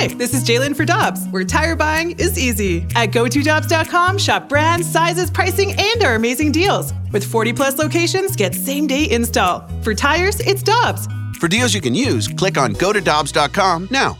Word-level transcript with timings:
Hi, 0.00 0.06
this 0.06 0.32
is 0.32 0.42
Jalen 0.44 0.74
for 0.74 0.86
Dobbs, 0.86 1.26
where 1.28 1.44
tire 1.44 1.76
buying 1.76 2.12
is 2.12 2.38
easy. 2.38 2.86
At 2.96 3.10
GoToDobbs.com, 3.10 4.16
shop 4.16 4.48
brands, 4.48 4.90
sizes, 4.90 5.30
pricing, 5.30 5.74
and 5.78 6.02
our 6.02 6.14
amazing 6.14 6.52
deals. 6.52 6.94
With 7.12 7.22
40 7.22 7.52
plus 7.52 7.76
locations, 7.76 8.34
get 8.34 8.54
same 8.54 8.86
day 8.86 9.10
install. 9.10 9.68
For 9.82 9.94
tires, 9.94 10.40
it's 10.40 10.62
Dobbs. 10.62 11.06
For 11.38 11.48
deals 11.48 11.74
you 11.74 11.82
can 11.82 11.94
use, 11.94 12.28
click 12.28 12.56
on 12.56 12.72
GoToDobbs.com 12.76 13.88
now. 13.90 14.18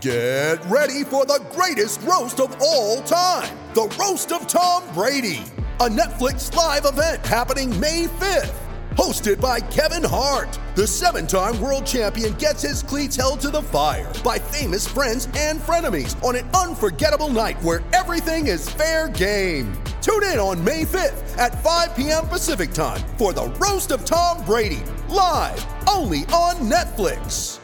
Get 0.00 0.56
ready 0.70 1.04
for 1.04 1.26
the 1.26 1.44
greatest 1.52 2.00
roast 2.00 2.40
of 2.40 2.56
all 2.62 3.02
time 3.02 3.54
the 3.74 3.94
Roast 4.00 4.32
of 4.32 4.46
Tom 4.46 4.84
Brady, 4.94 5.42
a 5.80 5.88
Netflix 5.88 6.54
live 6.54 6.86
event 6.86 7.26
happening 7.26 7.78
May 7.78 8.06
5th. 8.06 8.63
Hosted 8.96 9.40
by 9.40 9.58
Kevin 9.58 10.04
Hart, 10.04 10.56
the 10.76 10.86
seven 10.86 11.26
time 11.26 11.60
world 11.60 11.84
champion 11.84 12.32
gets 12.34 12.62
his 12.62 12.82
cleats 12.82 13.16
held 13.16 13.40
to 13.40 13.50
the 13.50 13.60
fire 13.60 14.12
by 14.22 14.38
famous 14.38 14.86
friends 14.86 15.28
and 15.36 15.58
frenemies 15.60 16.22
on 16.22 16.36
an 16.36 16.48
unforgettable 16.50 17.28
night 17.28 17.60
where 17.62 17.82
everything 17.92 18.46
is 18.46 18.70
fair 18.70 19.08
game. 19.08 19.72
Tune 20.00 20.22
in 20.22 20.38
on 20.38 20.62
May 20.62 20.84
5th 20.84 21.36
at 21.38 21.60
5 21.62 21.96
p.m. 21.96 22.28
Pacific 22.28 22.70
time 22.72 23.00
for 23.18 23.32
the 23.32 23.46
Roast 23.58 23.90
of 23.90 24.04
Tom 24.04 24.44
Brady, 24.44 24.82
live 25.08 25.66
only 25.88 26.20
on 26.26 26.54
Netflix. 26.70 27.58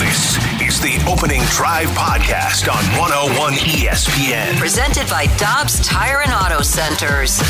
This 0.00 0.36
is 0.60 0.80
the 0.80 1.04
Opening 1.08 1.42
Drive 1.50 1.88
Podcast 1.90 2.68
on 2.68 2.84
101 2.98 3.52
ESPN. 3.52 4.58
Presented 4.58 5.08
by 5.08 5.26
Dobbs 5.38 5.86
Tire 5.86 6.22
and 6.22 6.32
Auto 6.32 6.62
Centers. 6.62 7.40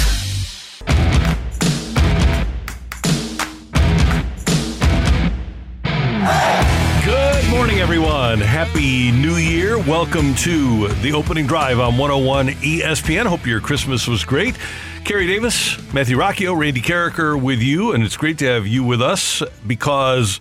Good 7.04 7.48
morning, 7.50 7.78
everyone. 7.78 8.40
Happy 8.40 9.10
New 9.12 9.36
Year. 9.36 9.78
Welcome 9.78 10.34
to 10.36 10.88
the 10.88 11.12
opening 11.12 11.46
drive 11.46 11.78
on 11.78 11.96
101 11.96 12.48
ESPN. 12.48 13.26
Hope 13.26 13.46
your 13.46 13.60
Christmas 13.60 14.06
was 14.06 14.24
great. 14.24 14.56
Kerry 15.04 15.26
Davis, 15.28 15.76
Matthew 15.92 16.16
Rocchio, 16.16 16.58
Randy 16.58 16.80
Karraker 16.80 17.40
with 17.40 17.60
you, 17.60 17.92
and 17.92 18.02
it's 18.02 18.16
great 18.16 18.38
to 18.38 18.46
have 18.46 18.66
you 18.66 18.82
with 18.82 19.00
us 19.00 19.40
because 19.64 20.40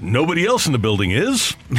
nobody 0.00 0.44
else 0.44 0.66
in 0.66 0.72
the 0.72 0.78
building 0.78 1.12
is. 1.12 1.54
and 1.70 1.78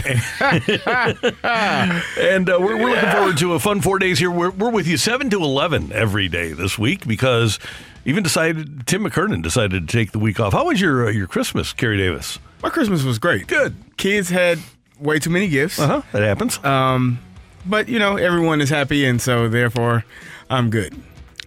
uh, 2.50 2.58
we're, 2.60 2.78
we're 2.78 2.92
looking 2.92 3.12
forward 3.12 3.38
to 3.40 3.54
a 3.54 3.60
fun 3.60 3.82
four 3.82 4.00
days 4.00 4.20
here. 4.20 4.32
We're, 4.32 4.52
we're 4.52 4.72
with 4.72 4.88
you 4.88 4.95
7 4.95 5.30
to 5.32 5.44
11 5.44 5.92
every 5.92 6.30
day 6.30 6.54
this 6.54 6.80
week 6.80 7.06
because 7.06 7.60
even 8.06 8.23
decided 8.23 8.86
Tim 8.88 9.04
McKernan 9.04 9.42
decided 9.42 9.88
to 9.88 9.98
take 9.98 10.12
the 10.12 10.20
week 10.20 10.40
off. 10.40 10.54
How 10.54 10.66
was 10.68 10.80
your 10.82 11.08
uh, 11.08 11.12
your 11.12 11.28
Christmas, 11.28 11.73
Kerry 11.73 11.98
Davis? 11.98 12.40
My 12.62 12.70
Christmas 12.70 13.04
was 13.04 13.20
great. 13.20 13.48
Good. 13.48 13.76
Kids 13.98 14.30
had 14.30 14.60
way 15.00 15.20
too 15.20 15.30
many 15.30 15.48
gifts. 15.48 15.80
Uh 15.80 15.88
huh. 15.88 16.02
That 16.12 16.22
happens. 16.23 16.64
Um, 16.64 17.20
but 17.66 17.88
you 17.90 18.00
know 18.00 18.16
everyone 18.18 18.62
is 18.62 18.70
happy, 18.70 19.06
and 19.06 19.22
so 19.22 19.48
therefore 19.50 20.06
I'm 20.50 20.70
good. 20.70 20.95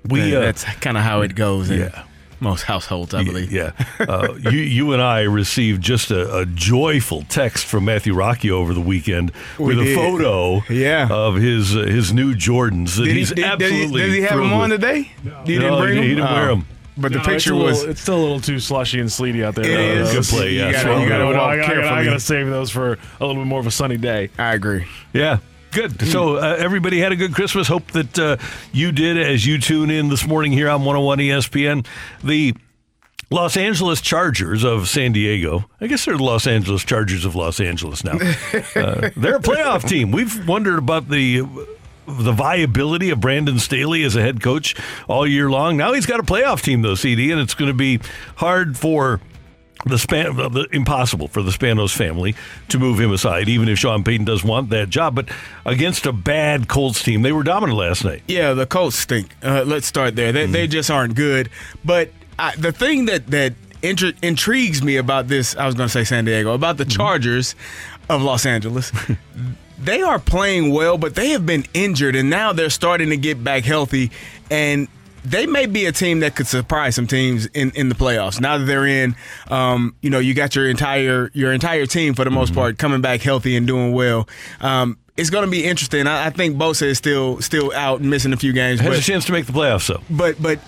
We, 0.08 0.34
Uh, 0.36 0.40
that's 0.40 0.64
kind 0.64 0.96
of 0.96 1.02
how 1.02 1.22
it 1.22 1.34
goes 1.34 1.68
in 1.70 1.80
yeah. 1.80 2.04
Most 2.40 2.62
households, 2.62 3.14
I 3.14 3.24
believe. 3.24 3.52
Yeah. 3.52 3.72
Uh, 3.98 4.34
you, 4.50 4.50
you 4.58 4.92
and 4.92 5.02
I 5.02 5.22
received 5.22 5.82
just 5.82 6.10
a, 6.10 6.38
a 6.38 6.46
joyful 6.46 7.22
text 7.28 7.64
from 7.66 7.86
Matthew 7.86 8.14
Rocky 8.14 8.50
over 8.50 8.72
the 8.74 8.80
weekend 8.80 9.32
We 9.58 9.74
with 9.74 9.80
a 9.86 9.94
photo 9.94 10.62
Yeah. 10.72 11.08
of 11.10 11.36
his 11.36 11.74
uh, 11.74 11.80
his 11.80 12.12
new 12.12 12.34
Jordans 12.34 12.96
that 12.96 13.04
Did 13.04 13.12
he, 13.14 13.18
he's 13.20 13.28
did, 13.30 13.36
did 13.36 13.44
he- 13.44 13.50
absolutely 13.84 14.02
does 14.02 14.14
he 14.14 14.20
have 14.22 14.38
them 14.38 14.52
on 14.52 14.70
with. 14.70 14.80
today? 14.80 15.10
You 15.24 15.30
No, 15.30 15.44
didn't 15.44 15.78
bring 15.78 15.88
he- 15.94 15.94
them. 16.00 16.02
he 16.02 16.14
didn't 16.14 16.24
wear 16.32 16.50
Oh. 16.50 16.52
'em. 16.52 16.66
But 16.98 17.12
the 17.12 17.18
No, 17.18 17.24
picture 17.24 17.52
it's 17.54 17.62
was. 17.62 17.76
little- 17.78 17.90
it's 17.90 18.00
still 18.00 18.16
a 18.18 18.22
little 18.22 18.40
too 18.40 18.58
slushy 18.60 19.00
and 19.00 19.10
sleety 19.12 19.42
out 19.44 19.54
there. 19.54 19.64
It 19.64 19.68
though. 19.68 20.02
is. 20.02 20.12
Good 20.12 20.24
play, 20.36 20.50
yeah. 20.52 20.66
You 20.66 20.72
gotta, 20.72 20.84
Swallow 20.84 21.00
you 21.02 21.08
gotta 21.08 21.24
it. 21.24 21.32
No, 21.32 21.38
walk 21.38 21.50
I, 21.50 21.56
gotta. 21.56 21.90
I 21.92 22.04
gotta 22.04 22.20
save 22.20 22.46
those 22.48 22.70
for 22.70 22.92
a 22.92 23.26
little 23.26 23.42
bit 23.42 23.46
more 23.46 23.60
of 23.60 23.66
a 23.66 23.70
sunny 23.70 23.96
day. 23.96 24.30
I 24.38 24.54
agree. 24.54 24.86
Yeah. 25.12 25.38
Good. 25.76 26.08
So 26.08 26.36
uh, 26.36 26.56
everybody 26.58 27.00
had 27.00 27.12
a 27.12 27.16
good 27.16 27.34
Christmas. 27.34 27.68
Hope 27.68 27.88
that 27.92 28.18
uh, 28.18 28.38
you 28.72 28.92
did 28.92 29.18
as 29.18 29.44
you 29.44 29.58
tune 29.58 29.90
in 29.90 30.08
this 30.08 30.26
morning 30.26 30.50
here 30.50 30.70
on 30.70 30.86
101 30.86 31.18
ESPN. 31.18 31.86
The 32.24 32.54
Los 33.30 33.58
Angeles 33.58 34.00
Chargers 34.00 34.64
of 34.64 34.88
San 34.88 35.12
Diego. 35.12 35.68
I 35.78 35.86
guess 35.86 36.06
they're 36.06 36.16
the 36.16 36.22
Los 36.22 36.46
Angeles 36.46 36.82
Chargers 36.82 37.26
of 37.26 37.34
Los 37.34 37.60
Angeles 37.60 38.04
now. 38.04 38.12
uh, 38.14 39.10
they're 39.18 39.36
a 39.36 39.40
playoff 39.40 39.86
team. 39.86 40.12
We've 40.12 40.48
wondered 40.48 40.78
about 40.78 41.10
the 41.10 41.42
the 42.06 42.32
viability 42.32 43.10
of 43.10 43.20
Brandon 43.20 43.58
Staley 43.58 44.02
as 44.02 44.16
a 44.16 44.22
head 44.22 44.40
coach 44.40 44.74
all 45.08 45.26
year 45.26 45.50
long. 45.50 45.76
Now 45.76 45.92
he's 45.92 46.06
got 46.06 46.20
a 46.20 46.22
playoff 46.22 46.62
team 46.62 46.80
though, 46.80 46.94
CD, 46.94 47.30
and 47.32 47.38
it's 47.38 47.52
going 47.52 47.68
to 47.70 47.76
be 47.76 48.00
hard 48.36 48.78
for 48.78 49.20
the 49.84 49.98
span 49.98 50.34
the, 50.36 50.66
impossible 50.72 51.28
for 51.28 51.42
the 51.42 51.50
Spanos 51.50 51.94
family 51.96 52.34
to 52.70 52.78
move 52.78 52.98
him 52.98 53.12
aside, 53.12 53.48
even 53.48 53.68
if 53.68 53.78
Sean 53.78 54.02
Payton 54.02 54.24
does 54.24 54.42
want 54.42 54.70
that 54.70 54.88
job. 54.90 55.14
But 55.14 55.28
against 55.64 56.06
a 56.06 56.12
bad 56.12 56.68
Colts 56.68 57.02
team, 57.02 57.22
they 57.22 57.32
were 57.32 57.42
dominant 57.42 57.78
last 57.78 58.04
night. 58.04 58.22
Yeah, 58.26 58.54
the 58.54 58.66
Colts 58.66 58.96
stink. 58.96 59.34
Uh, 59.42 59.62
let's 59.66 59.86
start 59.86 60.16
there. 60.16 60.32
They, 60.32 60.44
Mm-hmm. 60.44 60.52
they 60.52 60.66
just 60.66 60.90
aren't 60.90 61.14
good. 61.14 61.50
But 61.84 62.10
I, 62.38 62.56
the 62.56 62.72
thing 62.72 63.04
that 63.06 63.26
that 63.28 63.54
intri- 63.82 64.16
intrigues 64.22 64.82
me 64.82 64.96
about 64.96 65.28
this, 65.28 65.54
I 65.56 65.66
was 65.66 65.74
going 65.74 65.88
to 65.88 65.92
say 65.92 66.04
San 66.04 66.24
Diego, 66.24 66.54
about 66.54 66.78
the 66.78 66.84
Mm-hmm. 66.84 66.96
Chargers 66.96 67.54
of 68.08 68.22
Los 68.22 68.44
Angeles. 68.46 68.90
they 69.78 70.02
are 70.02 70.18
playing 70.18 70.72
well, 70.72 70.98
but 70.98 71.14
they 71.14 71.30
have 71.30 71.44
been 71.46 71.64
injured, 71.74 72.16
and 72.16 72.30
now 72.30 72.52
they're 72.52 72.70
starting 72.70 73.10
to 73.10 73.16
get 73.16 73.42
back 73.44 73.64
healthy. 73.64 74.10
And 74.50 74.88
they 75.28 75.46
may 75.46 75.66
be 75.66 75.86
a 75.86 75.92
team 75.92 76.20
that 76.20 76.36
could 76.36 76.46
surprise 76.46 76.94
some 76.94 77.06
teams 77.06 77.46
in, 77.46 77.70
in 77.72 77.88
the 77.88 77.94
playoffs. 77.94 78.40
Now 78.40 78.58
that 78.58 78.64
they're 78.64 78.86
in, 78.86 79.16
um, 79.48 79.94
you 80.00 80.10
know, 80.10 80.18
you 80.18 80.34
got 80.34 80.54
your 80.54 80.68
entire 80.68 81.30
your 81.34 81.52
entire 81.52 81.86
team 81.86 82.14
for 82.14 82.24
the 82.24 82.30
most 82.30 82.50
Mm-hmm. 82.52 82.60
part 82.60 82.78
coming 82.78 83.00
back 83.00 83.22
healthy 83.22 83.56
and 83.56 83.66
doing 83.66 83.92
well. 83.92 84.28
Um, 84.60 84.98
it's 85.16 85.30
going 85.30 85.44
to 85.44 85.50
be 85.50 85.64
interesting. 85.64 86.06
I, 86.06 86.26
I 86.26 86.30
think 86.30 86.56
Bosa 86.56 86.82
is 86.82 86.98
still 86.98 87.40
still 87.40 87.72
out 87.74 88.00
and 88.00 88.10
missing 88.10 88.32
a 88.32 88.36
few 88.36 88.52
games, 88.52 88.80
Has 88.80 88.98
a 88.98 89.02
chance 89.02 89.24
to 89.26 89.32
make 89.32 89.46
the 89.46 89.52
playoffs, 89.52 89.88
though. 89.88 90.02
but 90.10 90.40
but 90.40 90.58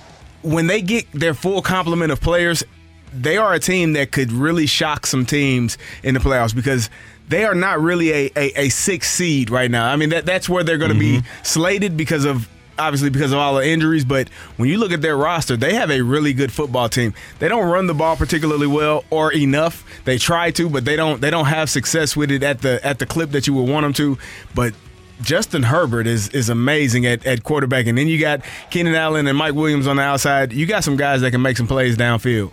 when 0.43 0.67
they 0.67 0.81
get 0.83 1.11
their 1.13 1.35
full 1.35 1.63
complement 1.63 2.11
of 2.13 2.21
players, 2.21 2.65
they 3.13 3.37
are 3.37 3.53
a 3.55 3.59
team 3.61 3.93
that 3.95 4.11
could 4.13 4.33
really 4.33 4.67
shock 4.67 5.07
some 5.07 5.25
teams 5.27 5.79
in 6.03 6.15
the 6.15 6.21
playoffs 6.21 6.55
because 6.55 6.89
they 7.29 7.45
are 7.45 7.55
not 7.55 7.81
really 7.81 8.11
a, 8.11 8.31
a, 8.37 8.53
a 8.65 8.69
six 8.71 9.11
seed 9.11 9.51
right 9.51 9.71
now. 9.71 9.87
I 9.93 9.97
mean 9.97 10.09
that 10.11 10.25
that's 10.27 10.49
where 10.49 10.65
they're 10.65 10.79
going 10.79 10.93
to 10.93 10.99
be 10.99 11.23
slated 11.43 11.97
because 11.97 12.25
of 12.25 12.49
obviously 12.79 13.11
because 13.11 13.33
of 13.33 13.39
all 13.39 13.57
the 13.57 13.67
injuries. 13.67 14.05
But 14.05 14.29
when 14.57 14.69
you 14.69 14.79
look 14.79 14.93
at 14.93 15.03
their 15.03 15.17
roster, 15.17 15.57
they 15.57 15.75
have 15.75 15.91
a 15.91 16.03
really 16.03 16.33
good 16.33 16.53
football 16.53 16.89
team. 16.89 17.15
They 17.39 17.49
don't 17.49 17.69
run 17.69 17.87
the 17.87 17.95
ball 17.95 18.17
particularly 18.17 18.67
well 18.67 19.05
or 19.11 19.33
enough. 19.33 19.85
They 20.05 20.19
try 20.19 20.51
to, 20.53 20.69
but 20.69 20.85
they 20.85 20.97
don't 20.97 21.21
they 21.21 21.31
don't 21.31 21.47
have 21.47 21.71
success 21.71 22.17
with 22.17 22.31
it 22.31 22.43
at 22.43 22.63
the 22.63 22.85
at 22.85 22.99
the 22.99 23.07
clip 23.07 23.31
that 23.31 23.47
you 23.47 23.55
would 23.55 23.69
want 23.69 23.85
them 23.85 23.93
to. 23.95 24.19
But 24.55 24.75
Justin 25.21 25.65
Herbert 25.65 26.07
is 26.07 26.29
is 26.29 26.49
amazing 26.49 27.07
at, 27.07 27.27
at 27.27 27.43
quarterback, 27.43 27.87
and 27.87 27.99
then 27.99 28.09
you 28.09 28.21
got 28.21 28.43
Keenan 28.71 28.95
Allen 28.95 29.27
and 29.27 29.37
Mike 29.37 29.55
Williams 29.55 29.87
on 29.87 29.97
the 29.97 30.03
outside. 30.03 30.53
You 30.53 30.67
got 30.67 30.85
some 30.85 30.97
guys 30.97 31.21
that 31.23 31.31
can 31.31 31.43
make 31.43 31.57
some 31.57 31.67
plays 31.67 31.97
downfield. 31.97 32.53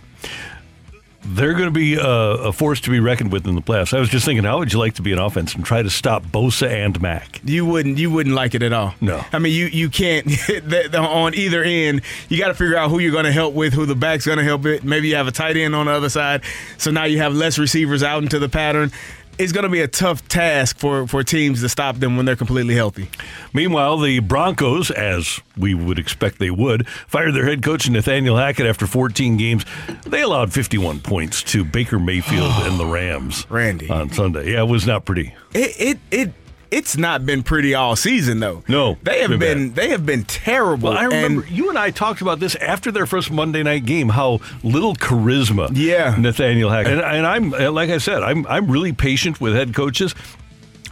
They're 1.28 1.52
going 1.54 1.64
to 1.66 1.70
be 1.70 1.98
uh, 1.98 2.04
a 2.06 2.52
force 2.52 2.80
to 2.82 2.90
be 2.90 3.00
reckoned 3.00 3.32
with 3.32 3.46
in 3.46 3.54
the 3.54 3.60
playoffs. 3.62 3.92
I 3.96 4.00
was 4.00 4.08
just 4.08 4.24
thinking, 4.24 4.44
how 4.44 4.58
would 4.58 4.72
you 4.72 4.78
like 4.78 4.94
to 4.94 5.02
be 5.02 5.12
an 5.12 5.18
offense 5.18 5.54
and 5.54 5.64
try 5.64 5.82
to 5.82 5.90
stop 5.90 6.22
Bosa 6.24 6.68
and 6.68 7.00
Mack? 7.02 7.40
You 7.44 7.66
wouldn't 7.66 7.98
you 7.98 8.10
wouldn't 8.10 8.34
like 8.34 8.54
it 8.54 8.62
at 8.62 8.72
all. 8.72 8.94
No. 9.00 9.24
I 9.32 9.38
mean 9.38 9.52
you 9.52 9.66
you 9.66 9.90
can't 9.90 10.24
the- 10.46 10.88
the- 10.90 10.98
on 10.98 11.34
either 11.34 11.62
end. 11.62 12.02
You 12.28 12.38
got 12.38 12.48
to 12.48 12.54
figure 12.54 12.76
out 12.76 12.90
who 12.90 12.98
you're 13.00 13.12
going 13.12 13.24
to 13.24 13.32
help 13.32 13.54
with, 13.54 13.72
who 13.74 13.86
the 13.86 13.94
back's 13.94 14.24
going 14.26 14.38
to 14.38 14.44
help 14.44 14.64
it. 14.66 14.84
Maybe 14.84 15.08
you 15.08 15.16
have 15.16 15.26
a 15.26 15.32
tight 15.32 15.56
end 15.56 15.74
on 15.74 15.86
the 15.86 15.92
other 15.92 16.08
side, 16.08 16.42
so 16.78 16.90
now 16.90 17.04
you 17.04 17.18
have 17.18 17.34
less 17.34 17.58
receivers 17.58 18.02
out 18.02 18.22
into 18.22 18.38
the 18.38 18.48
pattern. 18.48 18.92
It's 19.38 19.52
going 19.52 19.64
to 19.64 19.68
be 19.68 19.80
a 19.82 19.88
tough 19.88 20.26
task 20.28 20.78
for 20.78 21.06
for 21.06 21.22
teams 21.22 21.60
to 21.60 21.68
stop 21.68 21.96
them 21.96 22.16
when 22.16 22.24
they're 22.24 22.36
completely 22.36 22.74
healthy. 22.74 23.10
Meanwhile, 23.52 23.98
the 23.98 24.20
Broncos, 24.20 24.90
as 24.90 25.40
we 25.58 25.74
would 25.74 25.98
expect 25.98 26.38
they 26.38 26.50
would, 26.50 26.88
fired 26.88 27.32
their 27.34 27.44
head 27.44 27.62
coach 27.62 27.88
Nathaniel 27.88 28.36
Hackett 28.36 28.66
after 28.66 28.86
14 28.86 29.36
games. 29.36 29.64
They 30.06 30.22
allowed 30.22 30.52
51 30.52 31.00
points 31.00 31.42
to 31.44 31.64
Baker 31.64 31.98
Mayfield 31.98 32.50
and 32.62 32.80
the 32.80 32.86
Rams 32.86 33.46
Randy. 33.50 33.90
on 33.90 34.10
Sunday. 34.10 34.52
Yeah, 34.52 34.62
it 34.62 34.68
was 34.68 34.86
not 34.86 35.04
pretty. 35.04 35.34
It 35.52 35.80
it 35.80 35.98
it. 36.10 36.32
It's 36.70 36.96
not 36.96 37.24
been 37.24 37.42
pretty 37.42 37.74
all 37.74 37.94
season 37.96 38.40
though. 38.40 38.62
No, 38.68 38.96
they 39.02 39.20
have 39.20 39.30
been 39.30 39.38
been, 39.38 39.68
bad. 39.68 39.76
they 39.76 39.88
have 39.90 40.04
been 40.04 40.24
terrible. 40.24 40.90
Well, 40.90 40.98
I 40.98 41.04
remember 41.04 41.42
and 41.42 41.50
you 41.50 41.68
and 41.68 41.78
I 41.78 41.90
talked 41.90 42.20
about 42.20 42.40
this 42.40 42.54
after 42.56 42.90
their 42.90 43.06
first 43.06 43.30
Monday 43.30 43.62
night 43.62 43.84
game. 43.84 44.08
How 44.08 44.40
little 44.62 44.94
charisma, 44.94 45.70
Yeah. 45.72 46.16
Nathaniel 46.18 46.70
Hackett. 46.70 46.92
And, 46.94 47.00
and 47.02 47.26
I'm 47.26 47.54
uh, 47.54 47.70
like 47.70 47.90
I 47.90 47.98
said, 47.98 48.22
I'm 48.22 48.46
I'm 48.48 48.70
really 48.70 48.92
patient 48.92 49.40
with 49.40 49.54
head 49.54 49.74
coaches. 49.74 50.14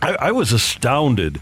I, 0.01 0.15
I 0.21 0.33
was 0.33 0.53
astounded 0.53 1.41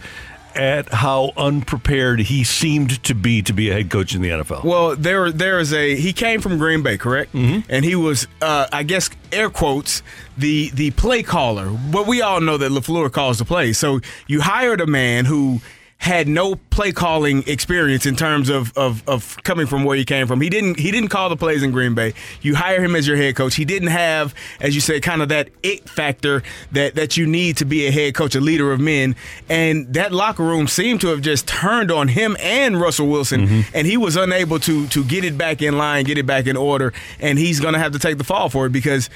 at 0.56 0.92
how 0.92 1.32
unprepared 1.36 2.20
he 2.20 2.44
seemed 2.44 3.02
to 3.04 3.14
be 3.14 3.42
to 3.42 3.52
be 3.52 3.70
a 3.70 3.74
head 3.74 3.90
coach 3.90 4.14
in 4.14 4.22
the 4.22 4.30
NFL. 4.30 4.64
Well, 4.64 4.96
there 4.96 5.30
there 5.30 5.58
is 5.58 5.72
a 5.72 5.96
he 5.96 6.12
came 6.12 6.40
from 6.40 6.58
Green 6.58 6.82
Bay, 6.82 6.96
correct? 6.98 7.32
Mm-hmm. 7.32 7.70
And 7.70 7.84
he 7.84 7.94
was, 7.94 8.26
uh, 8.40 8.66
I 8.72 8.82
guess, 8.82 9.10
air 9.30 9.50
quotes 9.50 10.02
the 10.36 10.70
the 10.74 10.90
play 10.92 11.22
caller. 11.22 11.70
But 11.70 12.06
we 12.06 12.22
all 12.22 12.40
know 12.40 12.56
that 12.56 12.70
LaFleur 12.70 13.12
calls 13.12 13.38
the 13.38 13.44
play. 13.44 13.72
So 13.72 14.00
you 14.26 14.40
hired 14.40 14.80
a 14.80 14.86
man 14.86 15.24
who 15.24 15.60
had 16.02 16.26
no 16.26 16.56
play 16.56 16.90
calling 16.90 17.44
experience 17.46 18.06
in 18.06 18.16
terms 18.16 18.48
of, 18.48 18.76
of 18.76 19.08
of 19.08 19.40
coming 19.44 19.68
from 19.68 19.84
where 19.84 19.96
he 19.96 20.04
came 20.04 20.26
from. 20.26 20.40
He 20.40 20.50
didn't 20.50 20.80
he 20.80 20.90
didn't 20.90 21.10
call 21.10 21.28
the 21.28 21.36
plays 21.36 21.62
in 21.62 21.70
Green 21.70 21.94
Bay. 21.94 22.12
You 22.40 22.56
hire 22.56 22.82
him 22.82 22.96
as 22.96 23.06
your 23.06 23.16
head 23.16 23.36
coach. 23.36 23.54
He 23.54 23.64
didn't 23.64 23.88
have, 23.88 24.34
as 24.60 24.74
you 24.74 24.80
say, 24.80 24.98
kind 24.98 25.22
of 25.22 25.28
that 25.28 25.50
it 25.62 25.88
factor 25.88 26.42
that 26.72 26.96
that 26.96 27.16
you 27.16 27.24
need 27.24 27.56
to 27.58 27.64
be 27.64 27.86
a 27.86 27.92
head 27.92 28.16
coach, 28.16 28.34
a 28.34 28.40
leader 28.40 28.72
of 28.72 28.80
men. 28.80 29.14
And 29.48 29.94
that 29.94 30.10
locker 30.10 30.42
room 30.42 30.66
seemed 30.66 31.00
to 31.02 31.06
have 31.06 31.20
just 31.20 31.46
turned 31.46 31.92
on 31.92 32.08
him 32.08 32.36
and 32.40 32.80
Russell 32.80 33.06
Wilson, 33.06 33.46
mm-hmm. 33.46 33.60
and 33.72 33.86
he 33.86 33.96
was 33.96 34.16
unable 34.16 34.58
to 34.58 34.88
to 34.88 35.04
get 35.04 35.24
it 35.24 35.38
back 35.38 35.62
in 35.62 35.78
line, 35.78 36.04
get 36.04 36.18
it 36.18 36.26
back 36.26 36.48
in 36.48 36.56
order, 36.56 36.92
and 37.20 37.38
he's 37.38 37.60
going 37.60 37.74
to 37.74 37.80
have 37.80 37.92
to 37.92 38.00
take 38.00 38.18
the 38.18 38.24
fall 38.24 38.48
for 38.48 38.66
it 38.66 38.70
because. 38.70 39.08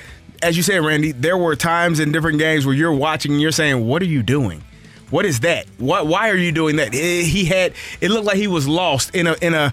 As 0.43 0.55
you 0.55 0.63
said, 0.63 0.85
Randy, 0.85 1.13
there 1.13 1.39
were 1.39 1.57
times 1.57 1.99
in 1.99 2.13
different 2.13 2.39
games 2.39 2.67
where 2.67 2.75
you're 2.75 2.93
watching 2.93 3.33
and 3.33 3.41
you're 3.41 3.53
saying, 3.53 3.87
"What 3.87 4.03
are 4.03 4.07
you 4.07 4.23
doing? 4.23 4.63
What 5.11 5.25
is 5.25 5.41
that? 5.41 5.67
What? 5.79 6.07
Why 6.07 6.31
are 6.31 6.37
you 6.37 6.53
doing 6.53 6.77
that?" 6.77 6.95
Eh, 6.95 7.23
He 7.23 7.45
had. 7.45 7.73
It 8.01 8.11
looked 8.11 8.27
like 8.27 8.37
he 8.37 8.47
was 8.49 8.67
lost 8.67 9.15
in 9.15 9.27
a 9.27 9.35
in 9.41 9.55
a. 9.55 9.73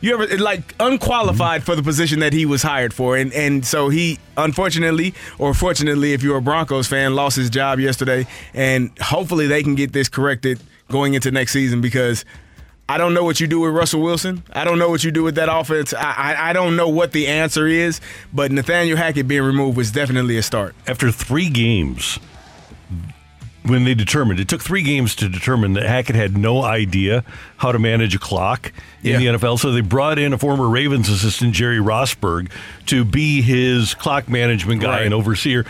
You 0.00 0.20
ever 0.20 0.36
like 0.38 0.74
unqualified 0.80 1.62
for 1.62 1.76
the 1.76 1.82
position 1.82 2.18
that 2.20 2.32
he 2.32 2.44
was 2.44 2.62
hired 2.62 2.92
for, 2.92 3.16
and 3.16 3.32
and 3.32 3.64
so 3.64 3.88
he 3.88 4.18
unfortunately 4.36 5.14
or 5.38 5.54
fortunately, 5.54 6.12
if 6.12 6.24
you're 6.24 6.38
a 6.38 6.42
Broncos 6.42 6.88
fan, 6.88 7.14
lost 7.14 7.36
his 7.36 7.48
job 7.50 7.78
yesterday, 7.78 8.26
and 8.52 8.90
hopefully 9.00 9.46
they 9.46 9.62
can 9.62 9.76
get 9.76 9.92
this 9.92 10.08
corrected 10.08 10.58
going 10.90 11.14
into 11.14 11.30
next 11.30 11.52
season 11.52 11.80
because 11.80 12.24
I 12.88 12.98
don't 12.98 13.14
know 13.14 13.22
what 13.22 13.38
you 13.38 13.46
do 13.46 13.60
with 13.60 13.72
Russell 13.72 14.02
Wilson. 14.02 14.42
I 14.52 14.64
don't 14.64 14.78
know 14.80 14.90
what 14.90 15.04
you 15.04 15.12
do 15.12 15.22
with 15.22 15.36
that 15.36 15.48
offense. 15.48 15.94
I, 15.94 16.12
I, 16.34 16.50
I 16.50 16.52
don't 16.52 16.74
know 16.76 16.88
what 16.88 17.12
the 17.12 17.28
answer 17.28 17.66
is, 17.68 18.00
but 18.32 18.50
Nathaniel 18.50 18.96
Hackett 18.96 19.28
being 19.28 19.42
removed 19.42 19.76
was 19.76 19.92
definitely 19.92 20.36
a 20.36 20.42
start. 20.42 20.74
After 20.88 21.10
three 21.12 21.48
games, 21.48 22.18
when 23.64 23.84
they 23.84 23.94
determined 23.94 24.40
it 24.40 24.48
took 24.48 24.60
three 24.62 24.82
games 24.82 25.14
to 25.16 25.28
determine 25.28 25.74
that 25.74 25.84
Hackett 25.84 26.16
had 26.16 26.36
no 26.36 26.62
idea 26.64 27.24
how 27.58 27.70
to 27.72 27.78
manage 27.78 28.14
a 28.14 28.18
clock 28.18 28.72
in 29.02 29.12
Yeah. 29.12 29.32
the 29.32 29.38
NFL. 29.38 29.58
So 29.58 29.70
they 29.72 29.80
brought 29.82 30.18
in 30.18 30.32
a 30.32 30.38
former 30.38 30.68
Ravens 30.68 31.08
assistant, 31.08 31.54
Jerry 31.54 31.78
Rosburg, 31.78 32.48
to 32.86 33.04
be 33.04 33.40
his 33.42 33.94
clock 33.94 34.28
management 34.28 34.80
guy 34.80 34.88
Right. 34.98 35.04
and 35.06 35.14
overseer. 35.14 35.64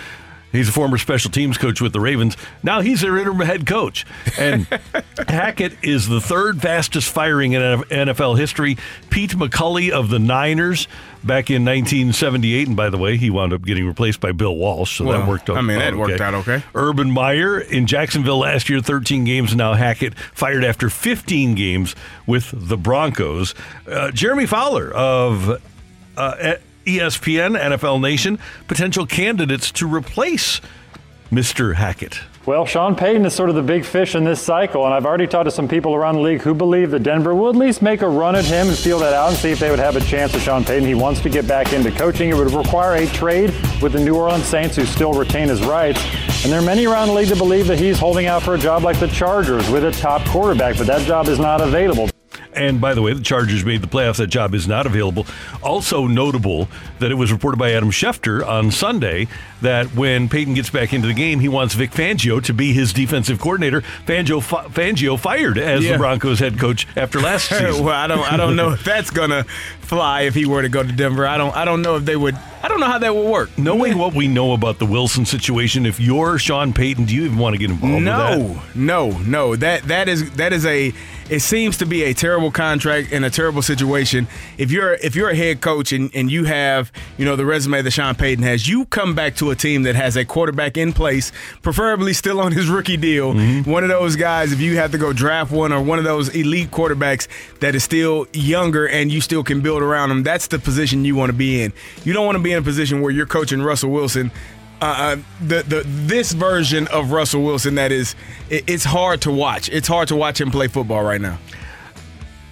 He's 0.52 0.68
a 0.68 0.72
former 0.72 0.98
special 0.98 1.30
teams 1.30 1.58
coach 1.58 1.80
with 1.80 1.92
the 1.92 2.00
Ravens. 2.00 2.36
Now 2.62 2.80
he's 2.80 3.00
their 3.00 3.16
interim 3.16 3.40
head 3.40 3.66
coach. 3.66 4.04
And 4.38 4.66
Hackett 5.28 5.82
is 5.82 6.08
the 6.08 6.20
third 6.20 6.60
fastest 6.60 7.10
firing 7.10 7.52
in 7.52 7.62
NFL 7.62 8.38
history. 8.38 8.76
Pete 9.10 9.30
McCulley 9.30 9.90
of 9.90 10.10
the 10.10 10.18
Niners 10.18 10.86
back 11.24 11.50
in 11.50 11.64
1978. 11.64 12.68
And 12.68 12.76
by 12.76 12.90
the 12.90 12.98
way, 12.98 13.16
he 13.16 13.30
wound 13.30 13.52
up 13.52 13.62
getting 13.62 13.86
replaced 13.86 14.20
by 14.20 14.32
Bill 14.32 14.54
Walsh. 14.54 14.98
So 14.98 15.04
that 15.04 15.26
worked 15.26 15.48
out. 15.48 15.56
I 15.56 15.62
mean, 15.62 15.78
that 15.78 15.96
worked 15.96 16.20
out 16.20 16.34
okay. 16.34 16.62
Urban 16.74 17.10
Meyer 17.10 17.58
in 17.58 17.86
Jacksonville 17.86 18.38
last 18.38 18.68
year, 18.68 18.80
13 18.80 19.24
games. 19.24 19.56
Now 19.56 19.74
Hackett 19.74 20.18
fired 20.18 20.64
after 20.64 20.90
15 20.90 21.54
games 21.54 21.96
with 22.26 22.52
the 22.54 22.76
Broncos. 22.76 23.54
Uh, 23.86 24.10
Jeremy 24.10 24.46
Fowler 24.46 24.92
of 24.92 25.62
uh, 26.16 26.56
ESPN, 26.84 27.58
NFL 27.58 28.00
Nation, 28.00 28.38
potential 28.68 29.06
candidates 29.06 29.70
to 29.72 29.86
replace 29.86 30.60
Mr. 31.30 31.74
Hackett. 31.74 32.20
Well, 32.44 32.66
Sean 32.66 32.96
Payton 32.96 33.24
is 33.24 33.32
sort 33.32 33.50
of 33.50 33.54
the 33.54 33.62
big 33.62 33.84
fish 33.84 34.16
in 34.16 34.24
this 34.24 34.42
cycle, 34.42 34.84
and 34.84 34.92
I've 34.92 35.06
already 35.06 35.28
talked 35.28 35.44
to 35.44 35.52
some 35.52 35.68
people 35.68 35.94
around 35.94 36.16
the 36.16 36.22
league 36.22 36.40
who 36.40 36.54
believe 36.54 36.90
that 36.90 37.04
Denver 37.04 37.36
will 37.36 37.50
at 37.50 37.54
least 37.54 37.82
make 37.82 38.02
a 38.02 38.08
run 38.08 38.34
at 38.34 38.44
him 38.44 38.66
and 38.66 38.76
feel 38.76 38.98
that 38.98 39.14
out 39.14 39.28
and 39.28 39.36
see 39.36 39.52
if 39.52 39.60
they 39.60 39.70
would 39.70 39.78
have 39.78 39.94
a 39.94 40.00
chance 40.00 40.32
with 40.32 40.42
Sean 40.42 40.64
Payton. 40.64 40.88
He 40.88 40.94
wants 40.94 41.20
to 41.20 41.28
get 41.28 41.46
back 41.46 41.72
into 41.72 41.92
coaching. 41.92 42.30
It 42.30 42.34
would 42.34 42.50
require 42.50 42.96
a 42.96 43.06
trade 43.06 43.50
with 43.80 43.92
the 43.92 44.00
New 44.00 44.16
Orleans 44.16 44.44
Saints, 44.44 44.74
who 44.74 44.84
still 44.86 45.12
retain 45.12 45.48
his 45.48 45.62
rights. 45.64 46.02
And 46.42 46.52
there 46.52 46.58
are 46.58 46.64
many 46.64 46.84
around 46.84 47.08
the 47.08 47.14
league 47.14 47.28
that 47.28 47.38
believe 47.38 47.68
that 47.68 47.78
he's 47.78 48.00
holding 48.00 48.26
out 48.26 48.42
for 48.42 48.56
a 48.56 48.58
job 48.58 48.82
like 48.82 48.98
the 48.98 49.06
Chargers 49.06 49.70
with 49.70 49.84
a 49.84 49.92
top 49.92 50.26
quarterback, 50.26 50.76
but 50.76 50.88
that 50.88 51.06
job 51.06 51.28
is 51.28 51.38
not 51.38 51.60
available. 51.60 52.10
And 52.54 52.80
by 52.80 52.92
the 52.94 53.00
way, 53.02 53.14
the 53.14 53.22
Chargers 53.22 53.64
made 53.64 53.80
the 53.82 53.86
playoffs. 53.86 54.16
That 54.18 54.26
job 54.26 54.54
is 54.54 54.68
not 54.68 54.84
available. 54.86 55.26
Also 55.62 56.06
notable 56.06 56.68
that 56.98 57.10
it 57.10 57.14
was 57.14 57.32
reported 57.32 57.56
by 57.56 57.72
Adam 57.72 57.90
Schefter 57.90 58.46
on 58.46 58.70
Sunday 58.70 59.26
that 59.62 59.86
when 59.94 60.28
Payton 60.28 60.54
gets 60.54 60.68
back 60.68 60.92
into 60.92 61.06
the 61.08 61.14
game, 61.14 61.40
he 61.40 61.48
wants 61.48 61.74
Vic 61.74 61.92
Fangio 61.92 62.42
to 62.44 62.52
be 62.52 62.72
his 62.72 62.92
defensive 62.92 63.40
coordinator. 63.40 63.80
Fangio, 64.06 64.40
Fangio 64.70 65.18
fired 65.18 65.56
as 65.56 65.82
Yeah. 65.84 65.92
the 65.92 65.98
Broncos 65.98 66.40
head 66.40 66.58
coach 66.58 66.86
after 66.96 67.20
last 67.20 67.48
season. 67.48 67.84
well, 67.84 67.94
I 67.94 68.06
don't 68.06 68.32
I 68.32 68.36
don't 68.36 68.54
know 68.56 68.70
if 68.72 68.84
that's 68.84 69.10
gonna 69.10 69.44
fly 69.80 70.22
if 70.22 70.34
he 70.34 70.44
were 70.46 70.62
to 70.62 70.68
go 70.68 70.82
to 70.82 70.92
Denver. 70.92 71.26
I 71.26 71.38
don't 71.38 71.54
I 71.56 71.64
don't 71.64 71.80
know 71.82 71.96
if 71.96 72.04
they 72.04 72.16
would. 72.16 72.36
I 72.62 72.68
don't 72.68 72.80
know 72.80 72.86
how 72.86 72.98
that 72.98 73.14
would 73.14 73.28
work. 73.28 73.56
Knowing 73.58 73.98
what 73.98 74.14
we 74.14 74.28
know 74.28 74.52
about 74.52 74.78
the 74.78 74.86
Wilson 74.86 75.24
situation, 75.26 75.84
if 75.86 75.98
you're 75.98 76.38
Sean 76.38 76.72
Payton, 76.72 77.06
do 77.06 77.14
you 77.14 77.24
even 77.24 77.38
want 77.38 77.54
to 77.54 77.58
get 77.58 77.70
involved? 77.70 78.04
No, 78.04 78.62
no, 78.74 79.10
no. 79.18 79.56
That 79.56 79.84
that 79.84 80.08
is 80.08 80.30
that 80.32 80.52
is 80.52 80.66
a. 80.66 80.92
It 81.32 81.40
seems 81.40 81.78
to 81.78 81.86
be 81.86 82.02
a 82.02 82.12
terrible 82.12 82.50
contract 82.50 83.10
and 83.10 83.24
a 83.24 83.30
terrible 83.30 83.62
situation. 83.62 84.28
If 84.58 84.70
you're 84.70 84.92
if 84.92 85.16
you're 85.16 85.30
a 85.30 85.34
head 85.34 85.62
coach 85.62 85.90
and, 85.90 86.10
and 86.14 86.30
you 86.30 86.44
have 86.44 86.92
you 87.16 87.24
know 87.24 87.36
the 87.36 87.46
resume 87.46 87.80
that 87.80 87.90
Sean 87.90 88.14
Payton 88.14 88.44
has, 88.44 88.68
you 88.68 88.84
come 88.84 89.14
back 89.14 89.36
to 89.36 89.50
a 89.50 89.56
team 89.56 89.84
that 89.84 89.94
has 89.94 90.14
a 90.14 90.26
quarterback 90.26 90.76
in 90.76 90.92
place, 90.92 91.32
preferably 91.62 92.12
still 92.12 92.38
on 92.38 92.52
his 92.52 92.68
rookie 92.68 92.98
deal. 92.98 93.32
Mm-hmm. 93.32 93.70
One 93.70 93.82
of 93.82 93.88
those 93.88 94.14
guys, 94.14 94.52
if 94.52 94.60
you 94.60 94.76
have 94.76 94.92
to 94.92 94.98
go 94.98 95.14
draft 95.14 95.50
one 95.50 95.72
or 95.72 95.80
one 95.80 95.98
of 95.98 96.04
those 96.04 96.28
elite 96.28 96.70
quarterbacks 96.70 97.28
that 97.60 97.74
is 97.74 97.82
still 97.82 98.26
younger 98.34 98.86
and 98.86 99.10
you 99.10 99.22
still 99.22 99.42
can 99.42 99.62
build 99.62 99.80
around 99.80 100.10
them, 100.10 100.22
that's 100.22 100.48
the 100.48 100.58
position 100.58 101.06
you 101.06 101.16
want 101.16 101.30
to 101.30 101.34
be 101.34 101.62
in. 101.62 101.72
You 102.04 102.12
don't 102.12 102.26
want 102.26 102.36
to 102.36 102.42
be 102.42 102.52
in 102.52 102.58
a 102.58 102.62
position 102.62 103.00
where 103.00 103.10
you're 103.10 103.24
coaching 103.24 103.62
Russell 103.62 103.90
Wilson 103.90 104.30
uh, 104.82 104.84
uh, 104.84 105.16
the 105.40 105.62
the 105.62 105.82
this 105.86 106.32
version 106.32 106.88
of 106.88 107.12
Russell 107.12 107.44
Wilson 107.44 107.76
that 107.76 107.92
is 107.92 108.16
it, 108.50 108.64
it's 108.66 108.84
hard 108.84 109.22
to 109.22 109.30
watch. 109.30 109.68
It's 109.68 109.86
hard 109.86 110.08
to 110.08 110.16
watch 110.16 110.40
him 110.40 110.50
play 110.50 110.66
football 110.66 111.04
right 111.04 111.20
now. 111.20 111.38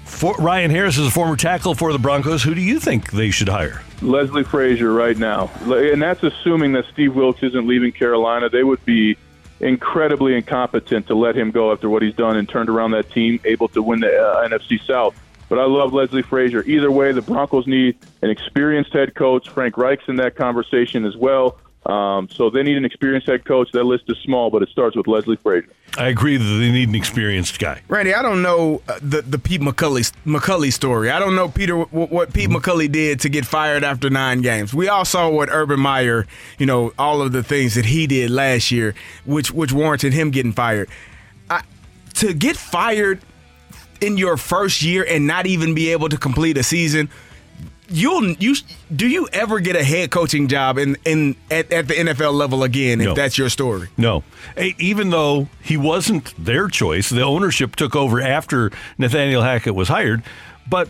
For, 0.05 0.35
Ryan 0.35 0.71
Harris 0.71 0.97
is 0.97 1.07
a 1.07 1.11
former 1.11 1.37
tackle 1.37 1.75
for 1.75 1.93
the 1.93 1.99
Broncos. 1.99 2.45
Who 2.45 2.55
do 2.55 2.61
you 2.61 2.79
think 2.79 3.11
they 3.11 3.31
should 3.31 3.49
hire? 3.49 3.83
Leslie 4.01 4.45
Frazier 4.45 4.93
right 4.93 5.19
now, 5.19 5.51
and 5.65 6.01
that's 6.01 6.23
assuming 6.23 6.73
that 6.75 6.85
Steve 6.93 7.17
Wilks 7.17 7.43
isn't 7.43 7.67
leaving 7.67 7.91
Carolina. 7.91 8.49
They 8.49 8.63
would 8.63 8.85
be 8.85 9.17
incredibly 9.59 10.37
incompetent 10.37 11.09
to 11.09 11.17
let 11.17 11.37
him 11.37 11.51
go 11.51 11.73
after 11.73 11.91
what 11.91 12.03
he's 12.03 12.15
done 12.15 12.37
and 12.37 12.49
turned 12.49 12.69
around 12.69 12.93
that 12.93 13.11
team, 13.11 13.41
able 13.45 13.69
to 13.69 13.83
win 13.83 14.01
the 14.01 14.17
uh, 14.17 14.49
NFC 14.49 14.81
South. 14.85 15.21
But 15.49 15.59
I 15.59 15.65
love 15.65 15.93
Leslie 15.93 16.23
Frazier. 16.23 16.63
Either 16.63 16.93
way, 16.93 17.11
the 17.11 17.23
Broncos 17.23 17.67
need 17.67 17.97
an 18.23 18.31
experienced 18.31 18.93
head 18.93 19.17
coach. 19.17 19.49
Frank 19.49 19.77
Reich's 19.77 20.09
in 20.09 20.15
that 20.17 20.37
conversation 20.37 21.05
as 21.05 21.17
well. 21.17 21.59
Um, 21.87 22.29
so 22.29 22.51
they 22.51 22.63
need 22.63 22.77
an 22.77 22.85
experienced 22.85 23.27
head 23.27 23.47
coach. 23.47 23.73
That 23.73 23.85
list 23.85 24.05
is 24.09 24.19
small, 24.19 24.51
but 24.51 24.63
it 24.63 24.69
starts 24.69 24.97
with 24.97 25.07
Leslie 25.07 25.37
Frazier. 25.37 25.73
I 25.97 26.09
agree 26.09 26.37
that 26.37 26.45
they 26.45 26.71
need 26.71 26.91
an 26.91 26.95
experienced 26.95 27.59
guy. 27.59 27.81
Randy, 27.89 28.15
I 28.15 28.21
don't 28.21 28.43
know 28.43 28.83
uh, 28.87 28.99
the 29.01 29.23
the 29.23 29.39
Pete 29.39 29.63
McCulley 29.63 30.13
McCulley 30.27 30.73
story. 30.73 31.11
I 31.11 31.19
don't 31.19 31.35
know 31.35 31.49
Peter 31.49 31.77
what, 31.79 32.11
what 32.11 32.33
Pete 32.35 32.51
McCulley 32.51 32.91
did 32.91 33.21
to 33.21 33.31
get 33.31 33.47
fired 33.47 33.83
after 33.83 34.11
nine 34.11 34.43
games. 34.43 34.75
We 34.75 34.89
all 34.89 35.07
saw 35.07 35.31
what 35.31 35.49
Urban 35.51 35.81
Meyer, 35.81 36.27
you 36.59 36.67
know, 36.67 36.93
all 36.99 37.23
of 37.23 37.33
the 37.33 37.43
things 37.43 37.75
that 37.75 37.87
he 37.87 38.07
did 38.07 38.31
last 38.31 38.71
year, 38.71 38.95
which 39.25 39.51
which 39.51 39.73
warranted 39.73 40.13
him 40.13 40.31
getting 40.31 40.53
fired. 40.53 40.91
I, 41.49 41.63
to 42.17 42.35
get 42.35 42.57
fired 42.57 43.21
in 44.03 44.19
your 44.19 44.37
first 44.37 44.83
year 44.83 45.05
and 45.09 45.27
not 45.27 45.47
even 45.47 45.75
be 45.75 45.93
able 45.93 46.11
to 46.11 46.19
complete 46.19 46.59
a 46.59 46.63
season. 46.63 47.09
You'll 47.93 48.31
you 48.35 48.55
do 48.95 49.09
you 49.09 49.29
ever 49.33 49.59
get 49.59 49.75
a 49.75 49.83
head 49.83 50.11
coaching 50.13 50.47
job 50.47 50.79
in 50.79 50.97
in 51.05 51.35
at, 51.51 51.73
at 51.73 51.89
the 51.89 51.95
NFL 51.95 52.33
level 52.35 52.63
again 52.63 53.01
if 53.01 53.17
that's 53.17 53.37
your 53.37 53.49
story? 53.49 53.89
No. 53.97 54.23
Eh, 54.57 54.73
Even 54.79 55.11
though 55.11 55.49
he 55.61 55.77
wasn't 55.77 56.33
their 56.43 56.69
choice, 56.69 57.11
the 57.11 57.23
ownership 57.23 57.75
took 57.75 57.97
over 57.97 58.21
after 58.21 58.71
Nathaniel 58.97 59.43
Hackett 59.43 59.75
was 59.75 59.89
hired. 59.89 60.23
But 60.69 60.89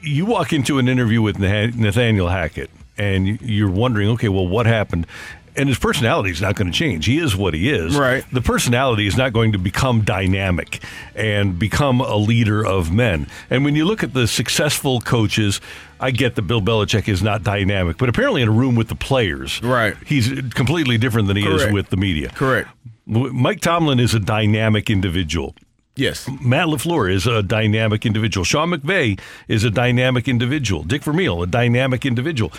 you 0.00 0.24
walk 0.24 0.52
into 0.52 0.78
an 0.78 0.88
interview 0.88 1.20
with 1.20 1.38
Nathaniel 1.38 2.28
Hackett 2.28 2.70
and 2.96 3.40
you're 3.42 3.70
wondering, 3.70 4.08
okay, 4.10 4.28
well, 4.28 4.48
what 4.48 4.66
happened? 4.66 5.06
And 5.54 5.68
his 5.68 5.78
personality 5.78 6.30
is 6.30 6.40
not 6.40 6.54
going 6.56 6.72
to 6.72 6.76
change. 6.76 7.04
He 7.04 7.18
is 7.18 7.36
what 7.36 7.52
he 7.52 7.70
is. 7.70 7.94
Right. 7.94 8.24
The 8.32 8.40
personality 8.40 9.06
is 9.06 9.16
not 9.18 9.32
going 9.34 9.52
to 9.52 9.58
become 9.58 10.00
dynamic 10.02 10.82
and 11.14 11.58
become 11.58 12.00
a 12.00 12.16
leader 12.16 12.64
of 12.64 12.90
men. 12.90 13.26
And 13.50 13.62
when 13.64 13.76
you 13.76 13.84
look 13.84 14.02
at 14.02 14.14
the 14.14 14.26
successful 14.26 15.00
coaches, 15.02 15.60
I 16.00 16.10
get 16.10 16.36
that 16.36 16.42
Bill 16.42 16.62
Belichick 16.62 17.06
is 17.06 17.22
not 17.22 17.42
dynamic, 17.42 17.98
but 17.98 18.08
apparently 18.08 18.40
in 18.40 18.48
a 18.48 18.52
room 18.52 18.76
with 18.76 18.88
the 18.88 18.94
players, 18.94 19.62
Right. 19.62 19.94
he's 20.06 20.28
completely 20.54 20.96
different 20.96 21.28
than 21.28 21.36
he 21.36 21.44
is 21.46 21.70
with 21.70 21.90
the 21.90 21.96
media. 21.98 22.30
Correct. 22.30 22.68
Mike 23.06 23.60
Tomlin 23.60 24.00
is 24.00 24.14
a 24.14 24.20
dynamic 24.20 24.88
individual. 24.88 25.54
Yes. 25.94 26.26
Matt 26.40 26.68
LaFleur 26.68 27.12
is 27.12 27.26
a 27.26 27.42
dynamic 27.42 28.06
individual. 28.06 28.44
Sean 28.44 28.70
McVay 28.70 29.20
is 29.48 29.62
a 29.64 29.70
dynamic 29.70 30.26
individual. 30.26 30.82
Dick 30.84 31.02
Vermeil, 31.02 31.42
a 31.42 31.46
dynamic 31.46 32.06
individual. 32.06 32.50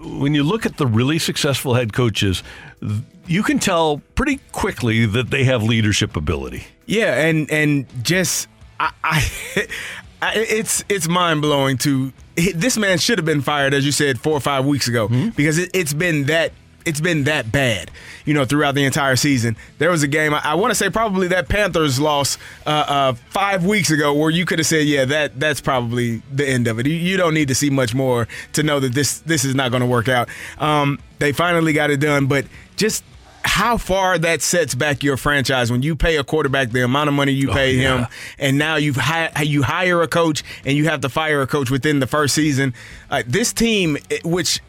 When 0.00 0.34
you 0.34 0.42
look 0.42 0.66
at 0.66 0.76
the 0.76 0.86
really 0.86 1.18
successful 1.18 1.74
head 1.74 1.92
coaches, 1.92 2.42
you 3.26 3.42
can 3.42 3.58
tell 3.58 4.00
pretty 4.14 4.40
quickly 4.52 5.06
that 5.06 5.30
they 5.30 5.44
have 5.44 5.62
leadership 5.62 6.16
ability. 6.16 6.64
Yeah, 6.86 7.26
and 7.26 7.50
and 7.50 7.86
just 8.02 8.48
I, 8.78 8.90
I, 9.04 9.30
it's 10.34 10.84
it's 10.88 11.08
mind 11.08 11.42
blowing 11.42 11.78
to 11.78 12.12
this 12.54 12.76
man 12.76 12.98
should 12.98 13.18
have 13.18 13.24
been 13.24 13.42
fired 13.42 13.74
as 13.74 13.84
you 13.84 13.92
said 13.92 14.18
four 14.18 14.32
or 14.32 14.40
five 14.40 14.64
weeks 14.64 14.88
ago 14.88 15.08
hmm? 15.08 15.28
because 15.30 15.58
it, 15.58 15.70
it's 15.74 15.92
been 15.92 16.24
that 16.24 16.52
it's 16.86 17.00
been 17.00 17.24
that 17.24 17.50
bad, 17.52 17.90
you 18.24 18.34
know, 18.34 18.44
throughout 18.44 18.74
the 18.74 18.84
entire 18.84 19.16
season. 19.16 19.56
There 19.78 19.90
was 19.90 20.02
a 20.02 20.08
game 20.08 20.34
I, 20.34 20.40
I 20.44 20.54
want 20.54 20.70
to 20.70 20.74
say 20.74 20.90
probably 20.90 21.28
that 21.28 21.48
Panthers 21.48 22.00
loss 22.00 22.38
uh, 22.66 22.70
uh, 22.70 23.12
five 23.30 23.64
weeks 23.64 23.90
ago 23.90 24.14
where 24.14 24.30
you 24.30 24.44
could 24.44 24.58
have 24.58 24.66
said, 24.66 24.86
yeah, 24.86 25.04
that 25.04 25.38
that's 25.38 25.60
probably 25.60 26.22
the 26.32 26.46
end 26.46 26.66
of 26.66 26.78
it. 26.78 26.86
You, 26.86 26.94
you 26.94 27.16
don't 27.16 27.34
need 27.34 27.48
to 27.48 27.54
see 27.54 27.70
much 27.70 27.94
more 27.94 28.28
to 28.52 28.62
know 28.62 28.80
that 28.80 28.94
this 28.94 29.20
this 29.20 29.44
is 29.44 29.54
not 29.54 29.70
going 29.70 29.82
to 29.82 29.86
work 29.86 30.08
out. 30.08 30.28
Um, 30.58 30.98
they 31.18 31.32
finally 31.32 31.72
got 31.72 31.90
it 31.90 31.98
done, 31.98 32.26
but 32.26 32.46
just 32.76 33.04
how 33.44 33.76
far 33.76 34.18
that 34.18 34.42
sets 34.42 34.74
back 34.74 35.02
your 35.02 35.16
franchise 35.16 35.72
when 35.72 35.82
you 35.82 35.96
pay 35.96 36.16
a 36.16 36.24
quarterback 36.24 36.70
the 36.70 36.84
amount 36.84 37.08
of 37.08 37.14
money 37.14 37.32
you 37.32 37.48
pay 37.48 37.74
yeah. 37.74 37.98
him, 37.98 38.06
and 38.38 38.58
now 38.58 38.76
you've 38.76 38.96
hi- 38.96 39.32
you 39.42 39.62
hire 39.62 40.02
a 40.02 40.08
coach 40.08 40.42
and 40.64 40.76
you 40.76 40.84
have 40.84 41.00
to 41.00 41.08
fire 41.08 41.40
a 41.42 41.46
coach 41.46 41.70
within 41.70 42.00
the 42.00 42.06
first 42.06 42.34
season. 42.34 42.74
Uh, 43.10 43.22
this 43.26 43.52
team, 43.52 43.96
which 44.24 44.60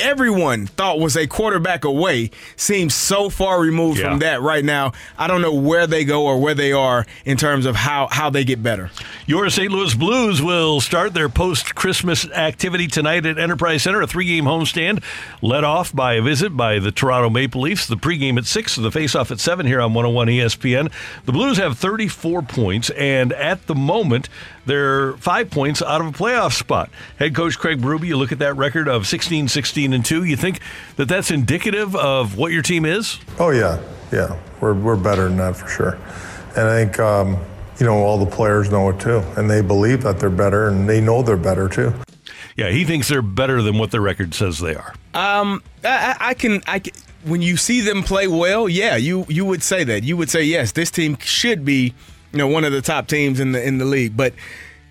everyone 0.00 0.66
thought 0.66 0.98
was 0.98 1.16
a 1.16 1.26
quarterback 1.26 1.84
away, 1.84 2.30
seems 2.56 2.94
so 2.94 3.28
far 3.28 3.60
removed 3.60 3.98
Yeah. 4.00 4.10
from 4.10 4.18
that 4.20 4.40
right 4.42 4.64
now. 4.64 4.92
I 5.18 5.26
don't 5.26 5.42
know 5.42 5.52
where 5.54 5.86
they 5.86 6.04
go 6.04 6.24
or 6.26 6.38
where 6.40 6.54
they 6.54 6.72
are 6.72 7.06
in 7.24 7.36
terms 7.36 7.66
of 7.66 7.76
how 7.76 8.08
how 8.10 8.30
they 8.30 8.44
get 8.44 8.62
better. 8.62 8.90
Your 9.26 9.48
St. 9.50 9.70
Louis 9.70 9.94
Blues 9.94 10.42
will 10.42 10.80
start 10.80 11.14
their 11.14 11.28
post 11.28 11.74
Christmas 11.74 12.26
activity 12.30 12.86
tonight 12.86 13.24
at 13.26 13.38
Enterprise 13.38 13.82
Center, 13.82 14.02
a 14.02 14.06
three 14.06 14.26
game 14.26 14.44
homestand 14.44 15.02
led 15.42 15.64
off 15.64 15.94
by 15.94 16.14
a 16.14 16.22
visit 16.22 16.56
by 16.56 16.78
the 16.78 16.90
Toronto 16.92 17.30
Maple 17.30 17.60
Leafs. 17.62 17.86
The 17.86 17.96
pregame 17.96 18.38
at 18.38 18.46
6, 18.46 18.76
the 18.76 18.90
face 18.90 19.14
off 19.14 19.30
at 19.30 19.40
7 19.40 19.66
here 19.66 19.80
on 19.80 19.94
101 19.94 20.28
ESPN. 20.28 20.90
The 21.26 21.32
Blues 21.32 21.58
have 21.58 21.78
34 21.78 22.42
points, 22.42 22.90
and 22.90 23.32
at 23.32 23.66
the 23.66 23.74
moment, 23.74 24.28
they're 24.70 25.14
five 25.14 25.50
points 25.50 25.82
out 25.82 26.00
of 26.00 26.06
a 26.06 26.12
playoff 26.12 26.56
spot. 26.56 26.90
Head 27.18 27.34
coach 27.34 27.58
Craig 27.58 27.80
Berube, 27.80 28.06
you 28.06 28.16
look 28.16 28.30
at 28.30 28.38
that 28.38 28.56
record 28.56 28.88
of 28.88 29.06
16 29.06 29.48
16 29.48 29.92
and 29.92 30.04
2. 30.04 30.24
You 30.24 30.36
think 30.36 30.60
that 30.96 31.08
that's 31.08 31.30
indicative 31.30 31.96
of 31.96 32.36
what 32.36 32.52
your 32.52 32.62
team 32.62 32.84
is? 32.84 33.18
Oh 33.38 33.50
yeah, 33.50 33.82
yeah, 34.12 34.38
we're 34.60 34.74
we're 34.74 34.96
better 34.96 35.24
than 35.28 35.38
that 35.38 35.56
for 35.56 35.68
sure, 35.68 35.98
and 36.56 36.68
I 36.68 36.84
think 36.84 37.00
um, 37.00 37.36
you 37.78 37.86
know 37.86 37.96
all 37.96 38.24
the 38.24 38.30
players 38.30 38.70
know 38.70 38.88
it 38.90 39.00
too, 39.00 39.18
and 39.36 39.50
they 39.50 39.60
believe 39.60 40.02
that 40.02 40.20
they're 40.20 40.30
better, 40.30 40.68
and 40.68 40.88
they 40.88 41.00
know 41.00 41.22
they're 41.22 41.36
better 41.36 41.68
too. 41.68 41.92
Yeah, 42.56 42.70
he 42.70 42.84
thinks 42.84 43.08
they're 43.08 43.22
better 43.22 43.62
than 43.62 43.78
what 43.78 43.90
the 43.90 44.00
record 44.00 44.34
says 44.34 44.60
they 44.60 44.76
are. 44.76 44.94
Um, 45.14 45.62
I, 45.82 45.88
I 45.88 46.28
I 46.28 46.34
can, 46.34 46.62
I 46.66 46.78
can, 46.78 46.92
when 47.24 47.42
you 47.42 47.56
see 47.56 47.80
them 47.80 48.02
play 48.02 48.28
well, 48.28 48.68
yeah, 48.68 48.96
you 48.96 49.26
you 49.28 49.44
would 49.44 49.62
say 49.62 49.82
that. 49.84 50.04
You 50.04 50.16
would 50.16 50.30
say 50.30 50.44
yes, 50.44 50.72
this 50.72 50.90
team 50.90 51.16
should 51.18 51.64
be, 51.64 51.94
you 52.32 52.38
know, 52.38 52.48
one 52.48 52.64
of 52.64 52.72
the 52.72 52.82
top 52.82 53.06
teams 53.06 53.40
in 53.40 53.52
the 53.52 53.66
in 53.66 53.78
the 53.78 53.84
league. 53.84 54.16
But 54.16 54.34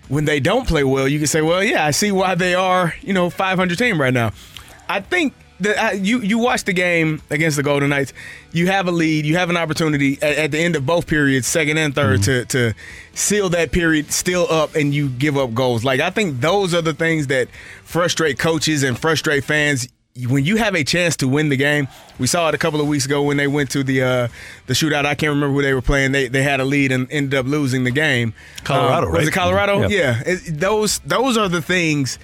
when 0.08 0.24
they 0.24 0.40
don't 0.40 0.66
play 0.66 0.84
well, 0.84 1.06
you 1.06 1.18
can 1.18 1.26
say, 1.26 1.40
well, 1.40 1.62
yeah, 1.62 1.84
I 1.84 1.92
see 1.92 2.12
why 2.12 2.34
they 2.34 2.54
are, 2.54 2.94
you 3.00 3.12
know, 3.12 3.30
500 3.30 3.78
team 3.78 4.00
right 4.00 4.12
now. 4.12 4.32
I 4.88 5.00
think 5.00 5.34
that 5.60 6.00
you 6.00 6.20
you 6.20 6.38
watch 6.38 6.64
the 6.64 6.72
game 6.72 7.22
against 7.30 7.56
the 7.56 7.62
Golden 7.62 7.90
Knights, 7.90 8.12
you 8.52 8.66
have 8.66 8.88
a 8.88 8.90
lead, 8.90 9.24
you 9.24 9.36
have 9.36 9.50
an 9.50 9.56
opportunity 9.56 10.18
at, 10.22 10.36
at 10.36 10.50
the 10.50 10.58
end 10.58 10.74
of 10.74 10.84
both 10.86 11.06
periods, 11.06 11.46
second 11.46 11.78
and 11.78 11.94
3rd 11.94 12.18
mm-hmm. 12.18 12.22
to 12.22 12.44
to 12.46 12.74
seal 13.14 13.48
that 13.50 13.70
period 13.70 14.10
still 14.10 14.46
up, 14.50 14.74
and 14.74 14.94
you 14.94 15.08
give 15.08 15.36
up 15.36 15.54
goals. 15.54 15.84
Like 15.84 16.00
I 16.00 16.10
think 16.10 16.40
those 16.40 16.74
are 16.74 16.82
the 16.82 16.94
things 16.94 17.28
that 17.28 17.48
frustrate 17.84 18.38
coaches 18.38 18.82
and 18.82 18.98
frustrate 18.98 19.44
fans. 19.44 19.88
When 20.28 20.44
you 20.44 20.56
have 20.56 20.74
a 20.74 20.84
chance 20.84 21.16
to 21.18 21.28
win 21.28 21.48
the 21.48 21.56
game, 21.56 21.88
we 22.18 22.26
saw 22.26 22.48
it 22.48 22.54
a 22.54 22.58
couple 22.58 22.80
of 22.80 22.86
weeks 22.88 23.06
ago 23.06 23.22
when 23.22 23.36
they 23.36 23.46
went 23.46 23.70
to 23.70 23.82
the 23.82 24.02
uh, 24.02 24.28
the 24.66 24.74
shootout. 24.74 25.06
I 25.06 25.14
can't 25.14 25.30
remember 25.30 25.54
who 25.54 25.62
they 25.62 25.74
were 25.74 25.82
playing. 25.82 26.12
They 26.12 26.28
they 26.28 26.42
had 26.42 26.60
a 26.60 26.64
lead 26.64 26.92
and 26.92 27.10
ended 27.10 27.34
up 27.38 27.46
losing 27.46 27.84
the 27.84 27.90
game. 27.90 28.34
Colorado, 28.64 29.06
Um, 29.06 29.12
Was 29.12 29.18
right? 29.20 29.28
it 29.28 29.34
Colorado? 29.34 29.80
Yep. 29.82 29.90
Yeah. 29.90 30.22
It- 30.26 30.58
those 30.60 30.98
those 31.00 31.36
are 31.36 31.48
the 31.48 31.62
things 31.62 32.18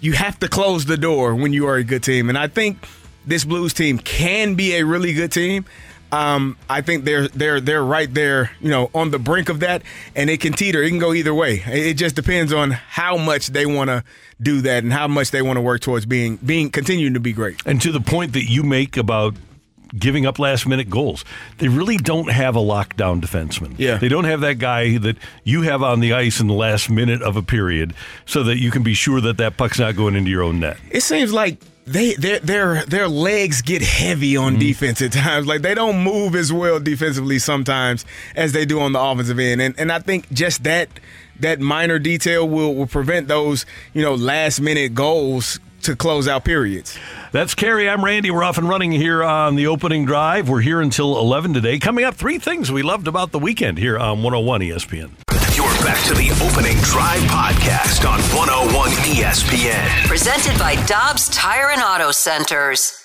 you 0.00 0.12
have 0.14 0.38
to 0.40 0.48
close 0.48 0.84
the 0.86 0.96
door 0.96 1.34
when 1.34 1.52
you 1.52 1.66
are 1.66 1.76
a 1.76 1.84
good 1.84 2.02
team. 2.02 2.28
And 2.28 2.36
I 2.38 2.48
think 2.48 2.78
this 3.26 3.44
Blues 3.44 3.72
team 3.72 3.98
can 3.98 4.54
be 4.54 4.74
a 4.74 4.84
really 4.84 5.12
good 5.12 5.30
team. 5.30 5.64
Um, 6.12 6.58
I 6.68 6.82
think 6.82 7.04
they're 7.04 7.26
they're 7.28 7.60
they're 7.60 7.84
right 7.84 8.12
there, 8.12 8.50
you 8.60 8.68
know, 8.68 8.90
on 8.94 9.10
the 9.10 9.18
brink 9.18 9.48
of 9.48 9.60
that, 9.60 9.82
and 10.14 10.28
it 10.28 10.40
can 10.40 10.52
teeter. 10.52 10.82
It 10.82 10.90
can 10.90 10.98
go 10.98 11.14
either 11.14 11.34
way. 11.34 11.62
It 11.66 11.94
just 11.94 12.14
depends 12.14 12.52
on 12.52 12.70
how 12.70 13.16
much 13.16 13.48
they 13.48 13.64
want 13.64 13.88
to 13.88 14.04
do 14.40 14.60
that 14.60 14.84
and 14.84 14.92
how 14.92 15.08
much 15.08 15.30
they 15.30 15.40
want 15.40 15.56
to 15.56 15.62
work 15.62 15.80
towards 15.80 16.04
being 16.04 16.36
being 16.36 16.70
continuing 16.70 17.14
to 17.14 17.20
be 17.20 17.32
great. 17.32 17.56
And 17.64 17.80
to 17.80 17.90
the 17.90 18.00
point 18.00 18.34
that 18.34 18.44
you 18.44 18.62
make 18.62 18.98
about 18.98 19.34
giving 19.98 20.26
up 20.26 20.38
last 20.38 20.66
minute 20.66 20.90
goals, 20.90 21.24
they 21.58 21.68
really 21.68 21.96
don't 21.96 22.30
have 22.30 22.56
a 22.56 22.60
lockdown 22.60 23.20
defenseman. 23.22 23.74
Yeah. 23.78 23.96
They 23.96 24.08
don't 24.08 24.24
have 24.24 24.40
that 24.40 24.58
guy 24.58 24.98
that 24.98 25.16
you 25.44 25.62
have 25.62 25.82
on 25.82 26.00
the 26.00 26.12
ice 26.12 26.40
in 26.40 26.46
the 26.46 26.54
last 26.54 26.90
minute 26.90 27.22
of 27.22 27.36
a 27.36 27.42
period 27.42 27.94
so 28.26 28.42
that 28.44 28.58
you 28.58 28.70
can 28.70 28.82
be 28.82 28.94
sure 28.94 29.20
that 29.20 29.38
that 29.38 29.56
puck's 29.56 29.78
not 29.78 29.96
going 29.96 30.14
into 30.14 30.30
your 30.30 30.42
own 30.42 30.60
net. 30.60 30.78
It 30.90 31.02
seems 31.02 31.32
like 31.32 31.62
they 31.84 32.14
their 32.14 32.38
their 32.40 32.84
their 32.84 33.08
legs 33.08 33.62
get 33.62 33.82
heavy 33.82 34.36
on 34.36 34.56
mm. 34.56 34.60
defense 34.60 35.02
at 35.02 35.12
times. 35.12 35.46
Like 35.46 35.62
they 35.62 35.74
don't 35.74 36.02
move 36.02 36.34
as 36.34 36.52
well 36.52 36.78
defensively 36.78 37.38
sometimes 37.38 38.04
as 38.36 38.52
they 38.52 38.64
do 38.64 38.80
on 38.80 38.92
the 38.92 39.00
offensive 39.00 39.38
end. 39.38 39.60
And 39.60 39.74
and 39.78 39.90
I 39.90 39.98
think 39.98 40.30
just 40.32 40.64
that 40.64 40.88
that 41.40 41.60
minor 41.60 41.98
detail 41.98 42.48
will, 42.48 42.74
will 42.74 42.86
prevent 42.86 43.28
those, 43.28 43.66
you 43.94 44.02
know, 44.02 44.14
last 44.14 44.60
minute 44.60 44.94
goals 44.94 45.58
to 45.82 45.96
close 45.96 46.28
out 46.28 46.44
periods. 46.44 46.96
That's 47.32 47.54
Kerry. 47.54 47.88
I'm 47.88 48.04
Randy. 48.04 48.30
We're 48.30 48.44
off 48.44 48.58
and 48.58 48.68
running 48.68 48.92
here 48.92 49.24
on 49.24 49.56
the 49.56 49.66
opening 49.66 50.04
drive. 50.04 50.48
We're 50.48 50.60
here 50.60 50.80
until 50.80 51.18
11 51.18 51.54
today. 51.54 51.78
Coming 51.80 52.04
up, 52.04 52.14
three 52.14 52.38
things 52.38 52.70
we 52.70 52.82
loved 52.82 53.08
about 53.08 53.32
the 53.32 53.40
weekend 53.40 53.78
here 53.78 53.98
on 53.98 54.22
101 54.22 54.60
ESPN. 54.60 55.10
You're 55.62 55.84
back 55.84 56.04
to 56.08 56.14
the 56.14 56.28
opening 56.44 56.76
drive 56.78 57.20
podcast 57.30 58.04
on 58.04 58.18
101 58.36 58.90
ESPN. 59.14 60.08
Presented 60.08 60.58
by 60.58 60.74
Dobbs 60.86 61.28
Tire 61.28 61.70
and 61.70 61.80
Auto 61.80 62.10
Centers. 62.10 63.04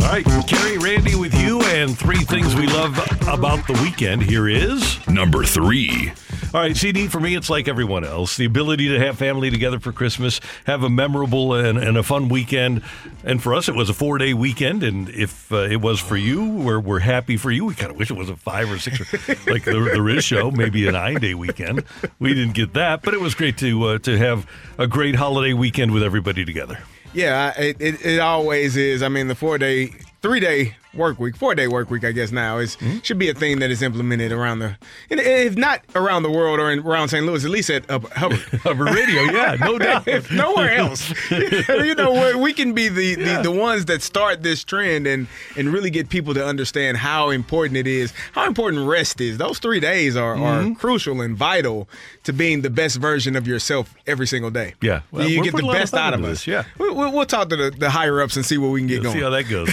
All 0.00 0.10
right, 0.10 0.24
Kerry, 0.48 0.78
Randy 0.78 1.14
with 1.16 1.34
you, 1.34 1.60
and 1.64 1.96
three 1.98 2.24
things 2.24 2.54
we 2.54 2.66
love 2.66 2.98
about 3.28 3.66
the 3.66 3.78
weekend. 3.82 4.22
Here 4.22 4.48
is 4.48 5.06
Number 5.06 5.44
three. 5.44 6.12
All 6.54 6.60
right, 6.60 6.76
CD, 6.76 7.08
for 7.08 7.18
me, 7.18 7.34
it's 7.34 7.50
like 7.50 7.66
everyone 7.66 8.04
else. 8.04 8.36
The 8.36 8.44
ability 8.44 8.86
to 8.90 9.00
have 9.00 9.18
family 9.18 9.50
together 9.50 9.80
for 9.80 9.90
Christmas, 9.90 10.40
have 10.66 10.84
a 10.84 10.88
memorable 10.88 11.52
and, 11.52 11.76
and 11.76 11.98
a 11.98 12.04
fun 12.04 12.28
weekend. 12.28 12.82
And 13.24 13.42
for 13.42 13.56
us, 13.56 13.68
it 13.68 13.74
was 13.74 13.90
a 13.90 13.92
four 13.92 14.18
day 14.18 14.34
weekend. 14.34 14.84
And 14.84 15.08
if 15.08 15.50
uh, 15.50 15.62
it 15.62 15.80
was 15.80 15.98
for 15.98 16.16
you, 16.16 16.48
we're, 16.48 16.78
we're 16.78 17.00
happy 17.00 17.36
for 17.36 17.50
you. 17.50 17.64
We 17.64 17.74
kind 17.74 17.90
of 17.90 17.98
wish 17.98 18.08
it 18.08 18.16
was 18.16 18.30
a 18.30 18.36
five 18.36 18.70
or 18.70 18.78
six, 18.78 19.00
or, 19.00 19.04
like 19.50 19.64
the, 19.64 19.90
the 19.92 20.00
Riz 20.00 20.22
show, 20.22 20.52
maybe 20.52 20.86
a 20.86 20.92
nine 20.92 21.16
day 21.16 21.34
weekend. 21.34 21.82
We 22.20 22.34
didn't 22.34 22.54
get 22.54 22.74
that, 22.74 23.02
but 23.02 23.14
it 23.14 23.20
was 23.20 23.34
great 23.34 23.58
to, 23.58 23.84
uh, 23.86 23.98
to 23.98 24.16
have 24.16 24.46
a 24.78 24.86
great 24.86 25.16
holiday 25.16 25.54
weekend 25.54 25.90
with 25.90 26.04
everybody 26.04 26.44
together. 26.44 26.78
Yeah, 27.12 27.52
it, 27.60 27.80
it, 27.80 28.06
it 28.06 28.20
always 28.20 28.76
is. 28.76 29.02
I 29.02 29.08
mean, 29.08 29.26
the 29.26 29.34
four 29.34 29.58
day, 29.58 29.86
three 30.22 30.38
day 30.38 30.76
work 30.96 31.18
week, 31.20 31.36
four 31.36 31.54
day 31.54 31.68
work 31.68 31.90
week, 31.90 32.04
I 32.04 32.12
guess 32.12 32.32
now 32.32 32.58
is 32.58 32.76
should 33.02 33.18
be 33.18 33.28
a 33.28 33.34
thing 33.34 33.58
that 33.58 33.70
is 33.70 33.82
implemented 33.82 34.32
around 34.32 34.60
the, 34.60 34.76
if 35.10 35.56
not 35.56 35.82
around 35.94 36.22
the 36.22 36.30
world 36.30 36.58
or 36.60 36.70
in, 36.70 36.78
around 36.80 37.08
St. 37.08 37.24
Louis, 37.26 37.44
at 37.44 37.50
least 37.50 37.68
at 37.70 37.88
uh, 37.90 37.98
Hubbard. 38.16 38.38
Hubbard 38.62 38.94
Radio, 38.94 39.22
yeah, 39.24 39.56
no 39.60 39.76
doubt. 39.84 40.08
if 40.08 40.30
nowhere 40.32 40.72
else. 40.74 41.12
you 41.30 41.94
know, 41.94 42.38
we- 42.38 42.54
can 42.54 42.72
be 42.72 42.88
the, 42.88 43.16
the, 43.16 43.40
the 43.42 43.50
ones 43.50 43.86
that 43.86 44.00
start 44.00 44.42
this 44.42 44.64
trend 44.64 45.06
and, 45.06 45.26
and 45.56 45.72
really 45.72 45.90
get 45.90 46.08
people 46.08 46.32
to 46.34 46.46
understand 46.46 46.96
how 46.96 47.30
important 47.30 47.76
it 47.76 47.86
is, 47.86 48.12
how 48.32 48.46
important 48.46 48.86
rest 48.88 49.20
is. 49.20 49.38
Those 49.38 49.58
three 49.58 49.80
days 49.80 50.16
are, 50.16 50.36
are 50.36 50.72
crucial 50.76 51.20
and 51.20 51.36
vital 51.36 51.88
to 52.22 52.32
being 52.32 52.62
the 52.62 52.70
best 52.70 52.96
version 52.96 53.36
of 53.36 53.46
yourself 53.46 53.94
every 54.06 54.26
single 54.26 54.50
day. 54.50 54.74
Yeah. 54.80 55.02
Well, 55.10 55.28
you 55.28 55.42
get 55.42 55.46
the 55.46 55.62
putting 55.62 55.64
a 55.64 55.72
lot 55.72 55.76
of 55.76 55.82
best 55.82 55.94
out 55.94 56.14
of 56.14 56.22
us. 56.24 56.30
this, 56.30 56.46
yeah. 56.46 56.64
We, 56.78 56.90
we, 56.90 57.10
we'll 57.10 57.26
talk 57.26 57.48
to 57.50 57.56
the, 57.56 57.70
the 57.70 57.90
higher 57.90 58.20
ups 58.22 58.36
and 58.36 58.46
see 58.46 58.56
what 58.56 58.68
we 58.68 58.80
can 58.80 58.86
get 58.86 59.02
going. 59.02 59.16
See 59.16 59.22
how 59.22 59.30
that 59.30 59.48
goes. 59.48 59.72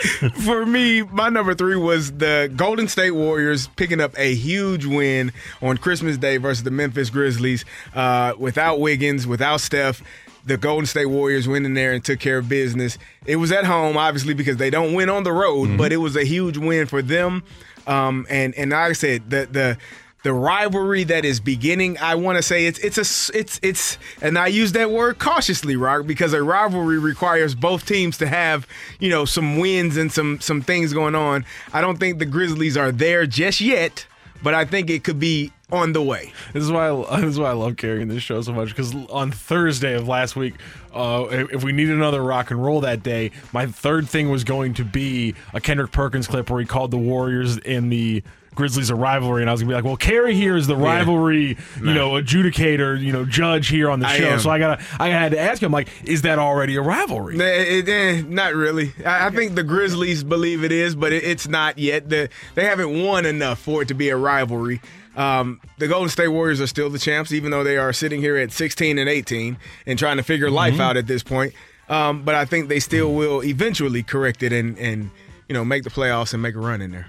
For 0.44 0.66
me, 0.66 1.02
my 1.02 1.28
number 1.28 1.54
three 1.54 1.76
was 1.76 2.12
the 2.12 2.52
Golden 2.54 2.88
State 2.88 3.12
Warriors 3.12 3.68
picking 3.76 4.00
up 4.00 4.14
a 4.18 4.34
huge 4.34 4.86
win 4.86 5.32
on 5.60 5.78
Christmas 5.78 6.16
Day 6.16 6.36
versus 6.36 6.64
the 6.64 6.70
Memphis 6.70 7.10
Grizzlies. 7.10 7.64
Uh, 7.94 8.34
without 8.38 8.80
Wiggins, 8.80 9.26
without 9.26 9.60
Steph, 9.60 10.02
the 10.44 10.56
Golden 10.56 10.86
State 10.86 11.06
Warriors 11.06 11.46
went 11.46 11.66
in 11.66 11.74
there 11.74 11.92
and 11.92 12.04
took 12.04 12.18
care 12.18 12.38
of 12.38 12.48
business. 12.48 12.98
It 13.26 13.36
was 13.36 13.52
at 13.52 13.64
home, 13.64 13.96
obviously, 13.96 14.34
because 14.34 14.56
they 14.56 14.70
don't 14.70 14.94
win 14.94 15.08
on 15.08 15.22
the 15.22 15.32
road, 15.32 15.76
but 15.78 15.92
it 15.92 15.98
was 15.98 16.16
a 16.16 16.24
huge 16.24 16.56
win 16.58 16.86
for 16.86 17.00
them. 17.02 17.42
Um, 17.86 18.26
and 18.30 18.54
and 18.56 18.70
like 18.70 18.90
I 18.90 18.92
said, 18.92 19.30
the 19.30 19.46
the 19.50 19.78
the 20.22 20.32
rivalry 20.32 21.04
that 21.04 21.24
is 21.24 21.40
beginning, 21.40 21.98
I 21.98 22.14
want 22.14 22.36
to 22.36 22.42
say 22.42 22.66
it's 22.66 22.78
it's 22.78 22.98
a 22.98 23.38
it's 23.38 23.60
it's 23.62 23.98
and 24.20 24.38
I 24.38 24.46
use 24.46 24.72
that 24.72 24.90
word 24.90 25.18
cautiously, 25.18 25.76
Rock, 25.76 26.06
because 26.06 26.32
a 26.32 26.42
rivalry 26.42 26.98
requires 26.98 27.54
both 27.54 27.86
teams 27.86 28.18
to 28.18 28.28
have 28.28 28.66
you 29.00 29.10
know 29.10 29.24
some 29.24 29.58
wins 29.58 29.96
and 29.96 30.12
some 30.12 30.40
some 30.40 30.62
things 30.62 30.92
going 30.92 31.14
on. 31.14 31.44
I 31.72 31.80
don't 31.80 31.98
think 31.98 32.18
the 32.18 32.26
Grizzlies 32.26 32.76
are 32.76 32.92
there 32.92 33.26
just 33.26 33.60
yet, 33.60 34.06
but 34.42 34.54
I 34.54 34.64
think 34.64 34.90
it 34.90 35.02
could 35.02 35.18
be 35.18 35.52
on 35.72 35.92
the 35.92 36.02
way. 36.02 36.32
This 36.52 36.62
is 36.62 36.70
why 36.70 36.88
I, 36.88 37.20
this 37.20 37.30
is 37.30 37.38
why 37.38 37.50
I 37.50 37.54
love 37.54 37.76
carrying 37.76 38.06
this 38.06 38.22
show 38.22 38.40
so 38.42 38.52
much 38.52 38.68
because 38.68 38.94
on 39.10 39.32
Thursday 39.32 39.94
of 39.94 40.06
last 40.06 40.36
week, 40.36 40.54
uh, 40.94 41.26
if 41.30 41.64
we 41.64 41.72
needed 41.72 41.96
another 41.96 42.22
rock 42.22 42.52
and 42.52 42.62
roll 42.62 42.80
that 42.82 43.02
day, 43.02 43.32
my 43.52 43.66
third 43.66 44.08
thing 44.08 44.30
was 44.30 44.44
going 44.44 44.74
to 44.74 44.84
be 44.84 45.34
a 45.52 45.60
Kendrick 45.60 45.90
Perkins 45.90 46.28
clip 46.28 46.48
where 46.48 46.60
he 46.60 46.66
called 46.66 46.92
the 46.92 46.98
Warriors 46.98 47.58
in 47.58 47.88
the 47.88 48.22
Grizzlies 48.54 48.90
a 48.90 48.94
rivalry, 48.94 49.42
and 49.42 49.48
I 49.48 49.52
was 49.52 49.62
gonna 49.62 49.70
be 49.70 49.74
like, 49.74 49.84
well, 49.84 49.96
Kerry 49.96 50.34
here 50.34 50.56
is 50.56 50.66
the 50.66 50.76
rivalry, 50.76 51.56
you 51.80 51.94
know, 51.94 52.10
adjudicator, 52.12 53.00
you 53.00 53.10
know, 53.12 53.24
judge 53.24 53.68
here 53.68 53.88
on 53.90 54.00
the 54.00 54.06
I 54.06 54.18
show. 54.18 54.28
am. 54.28 54.40
So 54.40 54.50
I 54.50 54.58
gotta, 54.58 54.84
I 55.00 55.08
had 55.08 55.32
to 55.32 55.38
ask 55.40 55.62
him, 55.62 55.72
like, 55.72 55.88
is 56.04 56.22
that 56.22 56.38
already 56.38 56.76
a 56.76 56.82
rivalry? 56.82 57.38
It- 57.38 57.88
eh, 57.88 58.22
not 58.26 58.54
really. 58.54 58.92
I, 59.06 59.28
I 59.28 59.30
think 59.30 59.54
the 59.54 59.62
Grizzlies 59.62 60.22
believe 60.22 60.64
it 60.64 60.72
is, 60.72 60.94
but 60.94 61.12
it, 61.12 61.24
it's 61.24 61.48
not 61.48 61.78
yet. 61.78 62.08
The, 62.10 62.28
they 62.54 62.64
haven't 62.64 63.02
won 63.02 63.24
enough 63.26 63.58
for 63.58 63.82
it 63.82 63.88
to 63.88 63.94
be 63.94 64.10
a 64.10 64.16
rivalry. 64.16 64.80
Um, 65.16 65.60
the 65.78 65.88
Golden 65.88 66.08
State 66.08 66.28
Warriors 66.28 66.60
are 66.60 66.66
still 66.66 66.88
the 66.90 66.98
champs, 66.98 67.32
even 67.32 67.50
though 67.50 67.64
they 67.64 67.76
are 67.76 67.92
sitting 67.92 68.20
here 68.20 68.36
at 68.36 68.52
16 68.52 68.98
and 68.98 69.08
18 69.08 69.56
and 69.86 69.98
trying 69.98 70.16
to 70.18 70.22
figure 70.22 70.50
life 70.50 70.80
out 70.80 70.96
at 70.96 71.06
this 71.06 71.22
point. 71.22 71.52
Um, 71.88 72.22
but 72.22 72.34
I 72.34 72.44
think 72.46 72.68
they 72.68 72.80
still 72.80 73.12
will 73.14 73.42
eventually 73.42 74.02
correct 74.02 74.42
it 74.42 74.52
and, 74.52 74.78
and 74.78 75.10
you 75.48 75.52
know 75.54 75.64
make 75.64 75.82
the 75.84 75.90
playoffs 75.90 76.32
and 76.32 76.42
make 76.42 76.54
a 76.54 76.58
run 76.60 76.80
in 76.80 76.90
there. 76.92 77.08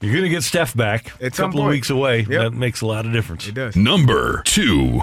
You're 0.00 0.12
going 0.12 0.24
to 0.24 0.28
get 0.28 0.42
Steph 0.42 0.76
back 0.76 1.18
a 1.20 1.26
At 1.26 1.34
some 1.34 1.46
couple 1.46 1.60
of 1.60 1.64
point. 1.64 1.70
weeks 1.76 1.90
away. 1.90 2.18
Yep. 2.20 2.28
That 2.28 2.52
makes 2.52 2.80
a 2.82 2.86
lot 2.86 3.06
of 3.06 3.12
difference. 3.12 3.48
It 3.48 3.54
does. 3.54 3.74
Number 3.76 4.42
two. 4.44 5.00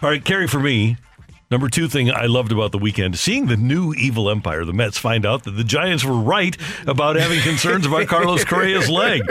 All 0.00 0.08
right, 0.10 0.24
Kerry, 0.24 0.46
for 0.46 0.60
me, 0.60 0.96
number 1.50 1.68
two 1.68 1.88
thing 1.88 2.10
I 2.10 2.26
loved 2.26 2.52
about 2.52 2.72
the 2.72 2.78
weekend, 2.78 3.18
seeing 3.18 3.46
the 3.46 3.56
new 3.56 3.94
evil 3.94 4.30
empire, 4.30 4.64
the 4.64 4.72
Mets 4.72 4.98
find 4.98 5.24
out 5.24 5.44
that 5.44 5.52
the 5.52 5.64
Giants 5.64 6.04
were 6.04 6.18
right 6.18 6.56
about 6.86 7.16
having 7.16 7.40
concerns 7.40 7.86
about 7.86 8.06
Carlos 8.06 8.44
Correa's 8.44 8.90
leg. 8.90 9.22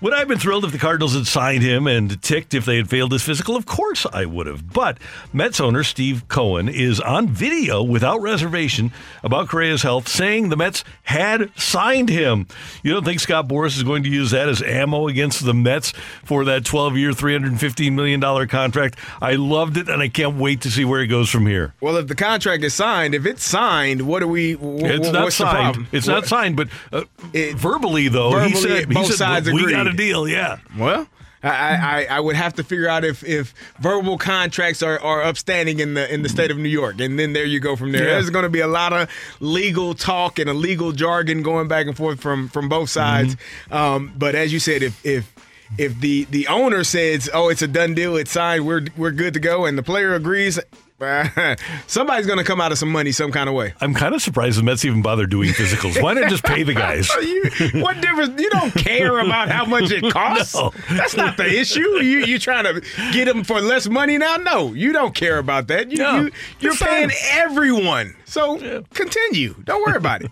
Would 0.00 0.12
I 0.12 0.18
have 0.18 0.28
been 0.28 0.38
thrilled 0.38 0.64
if 0.64 0.72
the 0.72 0.78
Cardinals 0.78 1.14
had 1.14 1.26
signed 1.26 1.62
him 1.62 1.86
and 1.86 2.20
ticked 2.22 2.54
if 2.54 2.64
they 2.64 2.76
had 2.76 2.90
failed 2.90 3.12
his 3.12 3.22
physical? 3.22 3.56
Of 3.56 3.66
course 3.66 4.06
I 4.12 4.24
would 4.24 4.46
have. 4.46 4.72
But 4.72 4.98
Mets 5.32 5.60
owner 5.60 5.84
Steve 5.84 6.28
Cohen 6.28 6.68
is 6.68 7.00
on 7.00 7.28
video 7.28 7.82
without 7.82 8.20
reservation 8.20 8.92
about 9.22 9.48
Correa's 9.48 9.82
health, 9.82 10.08
saying 10.08 10.48
the 10.48 10.56
Mets 10.56 10.84
had 11.04 11.50
signed 11.58 12.08
him. 12.08 12.46
You 12.82 12.92
don't 12.92 13.04
think 13.04 13.20
Scott 13.20 13.48
Boras 13.48 13.76
is 13.76 13.82
going 13.82 14.02
to 14.02 14.08
use 14.10 14.32
that 14.32 14.48
as 14.48 14.62
ammo 14.62 15.08
against 15.08 15.44
the 15.44 15.54
Mets 15.54 15.92
for 16.24 16.44
that 16.46 16.64
12 16.64 16.96
year, 16.96 17.10
$315 17.12 17.92
million 17.92 18.20
contract? 18.48 18.98
I 19.22 19.34
loved 19.34 19.76
it, 19.76 19.88
and 19.88 20.02
I 20.02 20.08
can't 20.08 20.36
wait 20.36 20.62
to 20.62 20.70
see 20.70 20.84
where 20.84 21.00
it 21.00 21.06
goes 21.06 21.30
from 21.30 21.43
here. 21.46 21.74
Well, 21.80 21.96
if 21.96 22.08
the 22.08 22.14
contract 22.14 22.62
is 22.64 22.74
signed, 22.74 23.14
if 23.14 23.26
it's 23.26 23.44
signed, 23.44 24.02
what 24.02 24.20
do 24.20 24.28
we? 24.28 24.52
wh- 24.54 24.82
It's 24.82 25.10
not 25.10 25.32
signed. 25.32 25.86
It's 25.92 26.06
not 26.06 26.26
signed, 26.26 26.56
but 26.56 26.68
uh, 26.92 27.04
It- 27.32 27.56
verbally, 27.56 28.08
though, 28.08 28.30
he 28.40 28.52
verbally, 28.54 28.68
said, 28.78 28.88
he 28.88 28.94
both 28.94 29.06
said, 29.06 29.16
sides 29.16 29.50
we 29.52 29.70
got 29.70 29.86
a 29.86 29.92
deal, 29.92 30.26
yeah. 30.28 30.58
Well, 30.76 31.08
I, 31.42 32.06
I, 32.08 32.16
I 32.16 32.20
would 32.20 32.36
have 32.36 32.54
to 32.54 32.64
figure 32.64 32.88
out 32.88 33.04
if, 33.04 33.22
if 33.22 33.52
verbal 33.78 34.16
contracts 34.16 34.82
are, 34.82 34.98
are 35.00 35.22
upstanding 35.22 35.78
in 35.78 35.92
the 35.92 36.10
in 36.12 36.22
the 36.22 36.30
state 36.30 36.50
of 36.50 36.56
New 36.56 36.70
York, 36.70 36.98
and 37.00 37.18
then 37.18 37.34
there 37.34 37.44
you 37.44 37.60
go 37.60 37.76
from 37.76 37.92
there. 37.92 38.04
Yeah. 38.04 38.10
There's 38.14 38.30
going 38.30 38.44
to 38.44 38.48
be 38.48 38.60
a 38.60 38.66
lot 38.66 38.94
of 38.94 39.10
legal 39.40 39.92
talk 39.94 40.38
and 40.38 40.48
a 40.48 40.54
legal 40.54 40.92
jargon 40.92 41.42
going 41.42 41.68
back 41.68 41.86
and 41.86 41.94
forth 41.94 42.18
from 42.20 42.48
from 42.48 42.70
both 42.70 42.88
sides. 42.88 43.36
Mm-hmm. 43.36 43.74
Um, 43.74 44.12
but 44.16 44.34
as 44.34 44.54
you 44.54 44.58
said, 44.58 44.82
if 44.82 45.04
if 45.04 45.34
if 45.76 46.00
the 46.00 46.24
the 46.30 46.46
owner 46.46 46.82
says, 46.82 47.28
"Oh, 47.34 47.50
it's 47.50 47.60
a 47.60 47.68
done 47.68 47.92
deal, 47.94 48.16
it's 48.16 48.30
signed, 48.30 48.66
we're 48.66 48.86
we're 48.96 49.10
good 49.10 49.34
to 49.34 49.40
go," 49.40 49.66
and 49.66 49.76
the 49.76 49.82
player 49.82 50.14
agrees. 50.14 50.58
Somebody's 51.86 52.26
going 52.26 52.38
to 52.38 52.44
come 52.44 52.60
out 52.60 52.72
of 52.72 52.78
some 52.78 52.90
money 52.90 53.12
some 53.12 53.32
kind 53.32 53.48
of 53.48 53.54
way. 53.54 53.74
I'm 53.80 53.94
kind 53.94 54.14
of 54.14 54.22
surprised 54.22 54.58
the 54.58 54.62
Mets 54.62 54.84
even 54.84 55.02
bother 55.02 55.26
doing 55.26 55.50
physicals. 55.50 56.00
Why 56.00 56.14
not 56.14 56.30
just 56.30 56.44
pay 56.44 56.62
the 56.62 56.72
guys? 56.74 57.10
You, 57.24 57.82
what 57.82 58.00
difference? 58.00 58.40
You 58.40 58.48
don't 58.50 58.70
care 58.72 59.18
about 59.18 59.48
how 59.48 59.64
much 59.64 59.90
it 59.90 60.10
costs. 60.12 60.54
No. 60.54 60.72
That's 60.90 61.16
not 61.16 61.36
the 61.36 61.46
issue. 61.46 61.80
You 62.02 62.20
you 62.24 62.38
trying 62.38 62.64
to 62.64 62.80
get 63.12 63.26
them 63.26 63.44
for 63.44 63.60
less 63.60 63.88
money 63.88 64.18
now? 64.18 64.36
No, 64.36 64.72
you 64.72 64.92
don't 64.92 65.14
care 65.14 65.38
about 65.38 65.66
that. 65.68 65.90
You, 65.90 65.98
No. 65.98 66.30
you 66.60 66.74
sign 66.74 67.08
paying 67.08 67.10
everyone. 67.32 68.14
So 68.24 68.82
continue. 68.94 69.54
Don't 69.64 69.84
worry 69.86 69.96
about 69.96 70.22
it. 70.22 70.30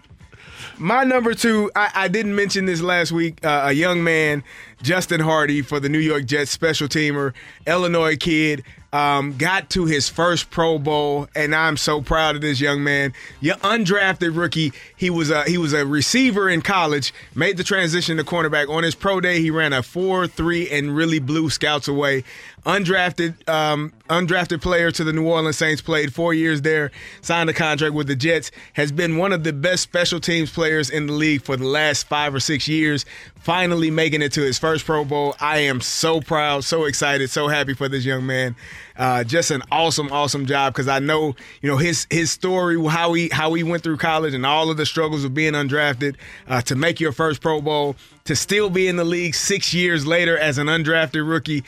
My 0.78 1.04
number 1.04 1.34
two, 1.34 1.70
I, 1.76 1.90
I 1.94 2.08
didn't 2.08 2.34
mention 2.34 2.64
this 2.66 2.80
last 2.80 3.12
week. 3.12 3.44
Uh, 3.44 3.64
a 3.66 3.72
young 3.72 4.02
man, 4.04 4.42
Justin 4.82 5.20
Hardee, 5.20 5.62
for 5.62 5.80
the 5.80 5.88
New 5.88 5.98
York 5.98 6.24
Jets 6.24 6.50
special 6.50 6.88
teamer, 6.88 7.32
Illinois 7.66 8.16
kid, 8.16 8.64
um, 8.92 9.36
got 9.36 9.70
to 9.70 9.86
his 9.86 10.08
first 10.08 10.50
Pro 10.50 10.78
Bowl, 10.78 11.28
and 11.34 11.54
I'm 11.54 11.76
so 11.76 12.02
proud 12.02 12.36
of 12.36 12.42
this 12.42 12.60
young 12.60 12.84
man. 12.84 13.14
Your 13.40 13.56
undrafted 13.56 14.36
rookie. 14.36 14.72
He 15.02 15.10
was 15.10 15.30
a 15.30 15.42
he 15.50 15.58
was 15.58 15.72
a 15.72 15.84
receiver 15.84 16.48
in 16.48 16.62
college, 16.62 17.12
made 17.34 17.56
the 17.56 17.64
transition 17.64 18.18
to 18.18 18.22
cornerback. 18.22 18.68
On 18.68 18.84
his 18.84 18.94
pro 18.94 19.20
day, 19.20 19.40
he 19.40 19.50
ran 19.50 19.72
a 19.72 19.82
four 19.82 20.28
three 20.28 20.70
and 20.70 20.94
really 20.94 21.18
blew 21.18 21.50
scouts 21.50 21.88
away. 21.88 22.22
Undrafted 22.64 23.48
um, 23.48 23.92
undrafted 24.08 24.62
player 24.62 24.92
to 24.92 25.02
the 25.02 25.12
New 25.12 25.26
Orleans 25.26 25.58
Saints, 25.58 25.82
played 25.82 26.14
four 26.14 26.32
years 26.32 26.62
there, 26.62 26.92
signed 27.20 27.50
a 27.50 27.52
contract 27.52 27.94
with 27.94 28.06
the 28.06 28.14
Jets, 28.14 28.52
has 28.74 28.92
been 28.92 29.16
one 29.16 29.32
of 29.32 29.42
the 29.42 29.52
best 29.52 29.82
special 29.82 30.20
teams 30.20 30.52
players 30.52 30.88
in 30.88 31.08
the 31.08 31.12
league 31.12 31.42
for 31.42 31.56
the 31.56 31.66
last 31.66 32.06
five 32.06 32.32
or 32.32 32.38
six 32.38 32.68
years. 32.68 33.04
Finally 33.40 33.90
making 33.90 34.22
it 34.22 34.30
to 34.30 34.40
his 34.40 34.56
first 34.56 34.86
Pro 34.86 35.04
Bowl. 35.04 35.34
I 35.40 35.58
am 35.58 35.80
so 35.80 36.20
proud, 36.20 36.62
so 36.62 36.84
excited, 36.84 37.28
so 37.28 37.48
happy 37.48 37.74
for 37.74 37.88
this 37.88 38.04
young 38.04 38.24
man. 38.24 38.54
Uh, 38.96 39.24
just 39.24 39.50
an 39.50 39.62
awesome, 39.70 40.10
awesome 40.12 40.46
job 40.46 40.72
because 40.72 40.88
I 40.88 40.98
know 40.98 41.34
you 41.60 41.70
know 41.70 41.76
his 41.76 42.06
his 42.10 42.30
story, 42.30 42.82
how 42.86 43.12
he 43.12 43.28
how 43.28 43.54
he 43.54 43.62
went 43.62 43.82
through 43.82 43.96
college 43.98 44.34
and 44.34 44.44
all 44.44 44.70
of 44.70 44.76
the 44.76 44.86
struggles 44.86 45.24
of 45.24 45.34
being 45.34 45.54
undrafted 45.54 46.16
uh, 46.48 46.62
to 46.62 46.74
make 46.74 47.00
your 47.00 47.12
first 47.12 47.40
Pro 47.40 47.60
Bowl, 47.60 47.96
to 48.24 48.36
still 48.36 48.70
be 48.70 48.88
in 48.88 48.96
the 48.96 49.04
league 49.04 49.34
six 49.34 49.72
years 49.72 50.06
later 50.06 50.36
as 50.36 50.58
an 50.58 50.66
undrafted 50.66 51.28
rookie 51.28 51.64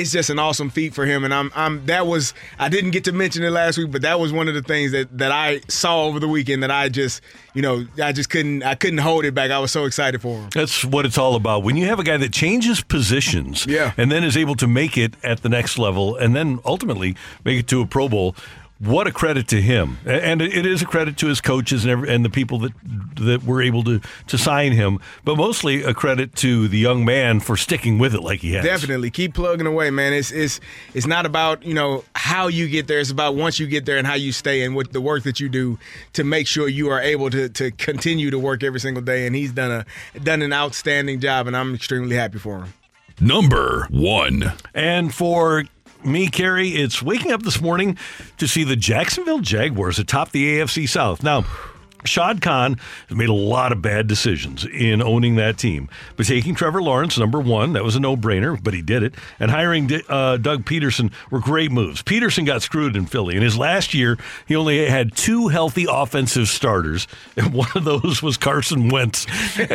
it's 0.00 0.10
just 0.12 0.30
an 0.30 0.38
awesome 0.38 0.70
feat 0.70 0.94
for 0.94 1.04
him 1.06 1.24
and 1.24 1.32
I'm 1.34 1.50
I'm 1.54 1.84
that 1.86 2.06
was 2.06 2.34
I 2.58 2.68
didn't 2.68 2.90
get 2.92 3.04
to 3.04 3.12
mention 3.12 3.42
it 3.44 3.50
last 3.50 3.78
week 3.78 3.90
but 3.90 4.02
that 4.02 4.18
was 4.20 4.32
one 4.32 4.48
of 4.48 4.54
the 4.54 4.62
things 4.62 4.92
that 4.92 5.16
that 5.18 5.30
I 5.32 5.60
saw 5.68 6.04
over 6.04 6.18
the 6.20 6.28
weekend 6.28 6.62
that 6.62 6.70
I 6.70 6.88
just 6.88 7.20
you 7.54 7.62
know 7.62 7.86
I 8.02 8.12
just 8.12 8.30
couldn't 8.30 8.62
I 8.62 8.74
couldn't 8.74 8.98
hold 8.98 9.24
it 9.24 9.34
back 9.34 9.50
I 9.50 9.58
was 9.58 9.70
so 9.72 9.84
excited 9.84 10.22
for 10.22 10.38
him 10.38 10.48
That's 10.54 10.84
what 10.84 11.04
it's 11.06 11.18
all 11.18 11.34
about. 11.34 11.62
When 11.62 11.76
you 11.76 11.86
have 11.86 11.98
a 11.98 12.04
guy 12.04 12.16
that 12.16 12.32
changes 12.32 12.80
positions 12.82 13.66
Yeah. 13.66 13.92
and 13.96 14.10
then 14.10 14.24
is 14.24 14.36
able 14.36 14.54
to 14.56 14.66
make 14.66 14.96
it 14.98 15.14
at 15.22 15.42
the 15.42 15.48
next 15.48 15.78
level 15.78 16.16
and 16.16 16.34
then 16.34 16.60
ultimately 16.64 17.16
make 17.44 17.58
it 17.58 17.66
to 17.68 17.80
a 17.82 17.86
Pro 17.86 18.08
Bowl, 18.08 18.34
what 18.78 19.06
a 19.06 19.12
credit 19.12 19.48
to 19.48 19.60
him. 19.60 19.98
And 20.04 20.40
it 20.40 20.64
is 20.64 20.82
a 20.82 20.86
credit 20.86 21.16
to 21.18 21.26
his 21.26 21.40
coaches 21.40 21.84
and, 21.84 21.90
every, 21.90 22.14
and 22.14 22.24
the 22.24 22.30
people 22.30 22.58
that 22.60 22.72
that 23.16 23.42
were 23.42 23.60
able 23.60 23.82
to, 23.82 24.00
to 24.28 24.38
sign 24.38 24.72
him, 24.72 25.00
but 25.24 25.36
mostly 25.36 25.82
a 25.82 25.92
credit 25.92 26.36
to 26.36 26.68
the 26.68 26.78
young 26.78 27.04
man 27.04 27.40
for 27.40 27.56
sticking 27.56 27.98
with 27.98 28.14
it 28.14 28.22
like 28.22 28.40
he 28.40 28.52
has. 28.52 28.64
Definitely 28.64 29.10
keep 29.10 29.34
plugging 29.34 29.66
away, 29.66 29.90
man. 29.90 30.12
It's 30.12 30.30
it's 30.30 30.60
it's 30.94 31.06
not 31.06 31.26
about 31.26 31.64
you 31.64 31.74
know 31.74 32.04
how 32.14 32.46
you 32.46 32.68
get 32.68 32.86
there. 32.86 33.00
It's 33.00 33.10
about 33.10 33.34
once 33.34 33.58
you 33.58 33.66
get 33.66 33.86
there 33.86 33.96
and 33.96 34.06
how 34.06 34.14
you 34.14 34.30
stay 34.32 34.62
and 34.62 34.76
what 34.76 34.92
the 34.92 35.00
work 35.00 35.24
that 35.24 35.40
you 35.40 35.48
do 35.48 35.78
to 36.12 36.22
make 36.22 36.46
sure 36.46 36.68
you 36.68 36.88
are 36.90 37.00
able 37.00 37.30
to 37.30 37.48
to 37.48 37.70
continue 37.72 38.30
to 38.30 38.38
work 38.38 38.62
every 38.62 38.80
single 38.80 39.02
day. 39.02 39.26
And 39.26 39.34
he's 39.34 39.52
done 39.52 39.70
a 39.70 40.20
done 40.20 40.42
an 40.42 40.52
outstanding 40.52 41.20
job, 41.20 41.48
and 41.48 41.56
I'm 41.56 41.74
extremely 41.74 42.14
happy 42.14 42.38
for 42.38 42.58
him. 42.58 42.74
Number 43.20 43.88
one. 43.90 44.52
And 44.74 45.12
for 45.12 45.64
me, 46.04 46.28
Kerry, 46.28 46.70
it's 46.70 47.02
waking 47.02 47.32
up 47.32 47.42
this 47.42 47.60
morning 47.60 47.96
to 48.38 48.46
see 48.46 48.64
the 48.64 48.76
Jacksonville 48.76 49.40
Jaguars 49.40 49.98
atop 49.98 50.30
the 50.30 50.58
AFC 50.58 50.88
South. 50.88 51.22
Now, 51.22 51.44
Shad 52.04 52.40
Khan 52.40 52.78
made 53.10 53.28
a 53.28 53.34
lot 53.34 53.72
of 53.72 53.82
bad 53.82 54.06
decisions 54.06 54.64
in 54.64 55.02
owning 55.02 55.36
that 55.36 55.58
team. 55.58 55.88
But 56.16 56.26
taking 56.26 56.54
Trevor 56.54 56.82
Lawrence, 56.82 57.18
number 57.18 57.40
one, 57.40 57.72
that 57.72 57.84
was 57.84 57.96
a 57.96 58.00
no 58.00 58.16
brainer, 58.16 58.62
but 58.62 58.74
he 58.74 58.82
did 58.82 59.02
it. 59.02 59.14
And 59.40 59.50
hiring 59.50 59.90
uh, 60.08 60.36
Doug 60.36 60.64
Pederson 60.64 61.12
were 61.30 61.40
great 61.40 61.70
moves. 61.72 62.02
Pederson 62.02 62.46
got 62.46 62.62
screwed 62.62 62.96
in 62.96 63.06
Philly. 63.06 63.36
In 63.36 63.42
his 63.42 63.58
last 63.58 63.94
year, 63.94 64.16
he 64.46 64.54
only 64.54 64.86
had 64.86 65.14
two 65.14 65.48
healthy 65.48 65.86
offensive 65.88 66.48
starters, 66.48 67.06
and 67.36 67.52
one 67.52 67.70
of 67.74 67.84
those 67.84 68.22
was 68.22 68.36
Carson 68.36 68.88
Wentz. 68.88 69.26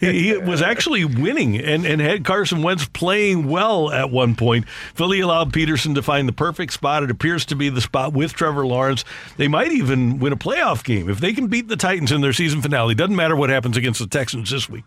He 0.00 0.36
was 0.36 0.62
actually 0.62 1.04
winning 1.04 1.58
and, 1.58 1.84
and 1.84 2.00
had 2.00 2.24
Carson 2.24 2.62
Wentz 2.62 2.86
playing 2.88 3.48
well 3.48 3.90
at 3.90 4.10
one 4.10 4.34
point. 4.34 4.68
Philly 4.94 5.20
allowed 5.20 5.52
Pederson 5.52 5.94
to 5.94 6.02
find 6.02 6.28
the 6.28 6.32
perfect 6.32 6.72
spot. 6.72 7.02
It 7.02 7.10
appears 7.10 7.44
to 7.46 7.56
be 7.56 7.68
the 7.68 7.80
spot 7.80 8.12
with 8.12 8.32
Trevor 8.32 8.66
Lawrence. 8.66 9.04
They 9.36 9.48
might 9.48 9.72
even 9.72 10.18
win 10.18 10.32
a 10.32 10.36
playoff 10.36 10.84
game 10.84 11.08
if 11.08 11.20
they 11.20 11.32
can 11.32 11.48
beat 11.48 11.67
the 11.68 11.76
Titans 11.76 12.12
in 12.12 12.20
their 12.20 12.32
season 12.32 12.62
finale. 12.62 12.94
Doesn't 12.94 13.14
matter 13.14 13.36
what 13.36 13.50
happens 13.50 13.76
against 13.76 14.00
the 14.00 14.06
Texans 14.06 14.50
this 14.50 14.68
week. 14.68 14.84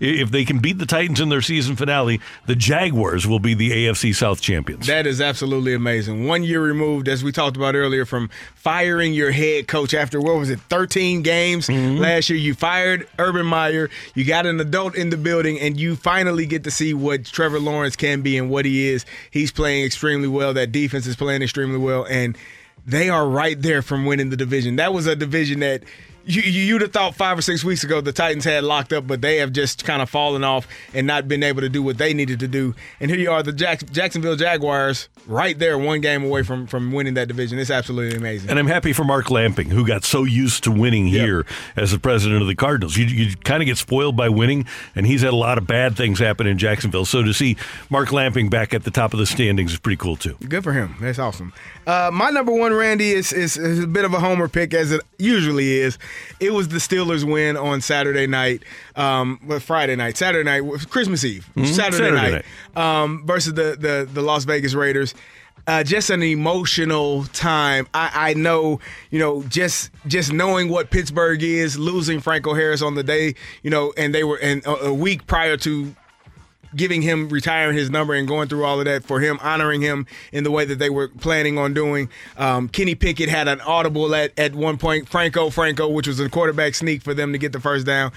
If 0.00 0.30
they 0.30 0.44
can 0.44 0.58
beat 0.58 0.78
the 0.78 0.86
Titans 0.86 1.20
in 1.20 1.28
their 1.28 1.42
season 1.42 1.76
finale, 1.76 2.20
the 2.46 2.56
Jaguars 2.56 3.26
will 3.26 3.38
be 3.38 3.54
the 3.54 3.70
AFC 3.70 4.14
South 4.14 4.40
champions. 4.40 4.86
That 4.86 5.06
is 5.06 5.20
absolutely 5.20 5.74
amazing. 5.74 6.26
One 6.26 6.42
year 6.42 6.62
removed, 6.62 7.08
as 7.08 7.22
we 7.22 7.32
talked 7.32 7.56
about 7.56 7.74
earlier, 7.74 8.04
from 8.06 8.30
firing 8.54 9.12
your 9.12 9.30
head 9.30 9.68
coach 9.68 9.92
after 9.92 10.20
what 10.20 10.36
was 10.36 10.50
it, 10.50 10.60
13 10.60 11.22
games 11.22 11.66
mm-hmm. 11.66 11.98
last 11.98 12.30
year. 12.30 12.38
You 12.38 12.54
fired 12.54 13.06
Urban 13.18 13.46
Meyer. 13.46 13.90
You 14.14 14.24
got 14.24 14.46
an 14.46 14.60
adult 14.60 14.94
in 14.94 15.10
the 15.10 15.16
building, 15.16 15.60
and 15.60 15.78
you 15.78 15.96
finally 15.96 16.46
get 16.46 16.64
to 16.64 16.70
see 16.70 16.94
what 16.94 17.24
Trevor 17.24 17.60
Lawrence 17.60 17.96
can 17.96 18.22
be 18.22 18.38
and 18.38 18.48
what 18.48 18.64
he 18.64 18.88
is. 18.88 19.04
He's 19.30 19.52
playing 19.52 19.84
extremely 19.84 20.28
well. 20.28 20.54
That 20.54 20.72
defense 20.72 21.06
is 21.06 21.16
playing 21.16 21.42
extremely 21.42 21.78
well, 21.78 22.06
and 22.08 22.38
they 22.86 23.08
are 23.08 23.28
right 23.28 23.60
there 23.60 23.82
from 23.82 24.06
winning 24.06 24.30
the 24.30 24.36
division. 24.36 24.76
That 24.76 24.92
was 24.92 25.06
a 25.06 25.16
division 25.16 25.60
that 25.60 25.82
you, 26.24 26.42
you- 26.42 26.62
you'd 26.70 26.82
have 26.82 26.92
thought 26.92 27.14
five 27.14 27.38
or 27.38 27.42
six 27.42 27.64
weeks 27.64 27.82
ago 27.84 28.00
the 28.00 28.12
Titans 28.12 28.44
had 28.44 28.64
locked 28.64 28.92
up, 28.92 29.06
but 29.06 29.20
they 29.20 29.38
have 29.38 29.52
just 29.52 29.84
kind 29.84 30.00
of 30.02 30.08
fallen 30.10 30.44
off 30.44 30.66
and 30.94 31.06
not 31.06 31.26
been 31.28 31.42
able 31.42 31.60
to 31.62 31.68
do 31.68 31.82
what 31.82 31.98
they 31.98 32.14
needed 32.14 32.40
to 32.40 32.48
do. 32.48 32.74
And 33.00 33.10
here 33.10 33.18
you 33.18 33.30
are, 33.30 33.42
the 33.42 33.52
Jack- 33.52 33.90
Jacksonville 33.90 34.36
Jaguars, 34.36 35.08
right 35.26 35.58
there, 35.58 35.78
one 35.78 36.00
game 36.00 36.24
away 36.24 36.42
from 36.42 36.66
from 36.66 36.92
winning 36.92 37.14
that 37.14 37.28
division. 37.28 37.58
It's 37.58 37.70
absolutely 37.70 38.16
amazing. 38.16 38.50
And 38.50 38.58
I'm 38.58 38.66
happy 38.66 38.92
for 38.92 39.04
Mark 39.04 39.30
Lamping, 39.30 39.70
who 39.70 39.86
got 39.86 40.04
so 40.04 40.24
used 40.24 40.64
to 40.64 40.70
winning 40.70 41.06
here 41.06 41.44
as 41.76 41.90
the 41.92 41.98
president 41.98 42.42
of 42.42 42.48
the 42.48 42.54
Cardinals. 42.54 42.96
You, 42.96 43.06
you 43.06 43.36
kind 43.36 43.62
of 43.62 43.66
get 43.66 43.78
spoiled 43.78 44.16
by 44.16 44.28
winning, 44.28 44.66
and 44.94 45.06
he's 45.06 45.22
had 45.22 45.32
a 45.32 45.36
lot 45.36 45.58
of 45.58 45.66
bad 45.66 45.96
things 45.96 46.18
happen 46.18 46.46
in 46.46 46.58
Jacksonville. 46.58 47.04
So 47.04 47.22
to 47.22 47.32
see 47.32 47.56
Mark 47.88 48.12
Lamping 48.12 48.48
back 48.50 48.74
at 48.74 48.84
the 48.84 48.90
top 48.90 49.12
of 49.12 49.18
the 49.18 49.26
standings 49.26 49.72
is 49.72 49.78
pretty 49.78 49.96
cool, 49.96 50.16
too. 50.16 50.36
Good 50.48 50.62
for 50.64 50.72
him. 50.72 50.96
That's 51.00 51.18
awesome. 51.18 51.52
Uh, 51.86 52.10
my 52.12 52.30
number 52.30 52.52
one, 52.52 52.72
Randy, 52.72 53.10
is, 53.10 53.32
is 53.32 53.56
is 53.56 53.80
a 53.82 53.86
bit 53.86 54.04
of 54.04 54.12
a 54.14 54.20
homer 54.20 54.48
pick 54.48 54.74
as 54.74 54.92
it 54.92 55.00
usually 55.18 55.72
is. 55.78 55.98
It 56.40 56.52
was 56.52 56.68
the 56.68 56.78
Steelers' 56.78 57.24
win 57.24 57.56
on 57.56 57.80
Saturday 57.80 58.26
night, 58.26 58.62
um, 58.96 59.38
well, 59.46 59.60
Friday 59.60 59.96
night, 59.96 60.16
Saturday 60.16 60.44
night, 60.44 60.62
Christmas 60.90 61.24
Eve, 61.24 61.48
Mhm. 61.56 61.66
Saturday, 61.66 61.96
Saturday 62.16 62.32
night, 62.32 62.44
Um, 63.02 63.22
versus 63.26 63.54
the, 63.54 63.76
the 63.78 64.08
the 64.12 64.22
Las 64.22 64.44
Vegas 64.44 64.74
Raiders. 64.74 65.14
Uh, 65.66 65.84
just 65.84 66.08
an 66.10 66.22
emotional 66.22 67.24
time. 67.32 67.86
I, 67.92 68.30
I 68.30 68.34
know, 68.34 68.80
you 69.10 69.18
know, 69.18 69.42
just 69.44 69.90
just 70.06 70.32
knowing 70.32 70.68
what 70.70 70.90
Pittsburgh 70.90 71.42
is, 71.42 71.78
losing 71.78 72.18
Franco 72.20 72.54
Harris 72.54 72.80
on 72.82 72.94
the 72.94 73.02
day, 73.02 73.34
you 73.62 73.70
know, 73.70 73.92
and 73.96 74.14
they 74.14 74.24
were 74.24 74.38
and 74.38 74.64
a, 74.64 74.86
a 74.86 74.94
week 74.94 75.26
prior 75.26 75.56
to 75.58 75.94
giving 76.74 77.02
him 77.02 77.28
retiring 77.28 77.76
his 77.76 77.90
number 77.90 78.14
and 78.14 78.28
going 78.28 78.48
through 78.48 78.64
all 78.64 78.78
of 78.78 78.84
that 78.84 79.04
for 79.04 79.20
him 79.20 79.38
honoring 79.42 79.80
him 79.80 80.06
in 80.32 80.44
the 80.44 80.50
way 80.50 80.64
that 80.64 80.78
they 80.78 80.90
were 80.90 81.08
planning 81.08 81.58
on 81.58 81.74
doing. 81.74 82.08
Um, 82.36 82.68
Kenny 82.68 82.94
Pickett 82.94 83.28
had 83.28 83.48
an 83.48 83.60
audible 83.62 84.14
at, 84.14 84.38
at 84.38 84.54
one 84.54 84.78
point, 84.78 85.08
Franco 85.08 85.50
Franco, 85.50 85.88
which 85.88 86.06
was 86.06 86.20
a 86.20 86.28
quarterback 86.28 86.74
sneak 86.74 87.02
for 87.02 87.14
them 87.14 87.32
to 87.32 87.38
get 87.38 87.52
the 87.52 87.60
first 87.60 87.86
down. 87.86 88.12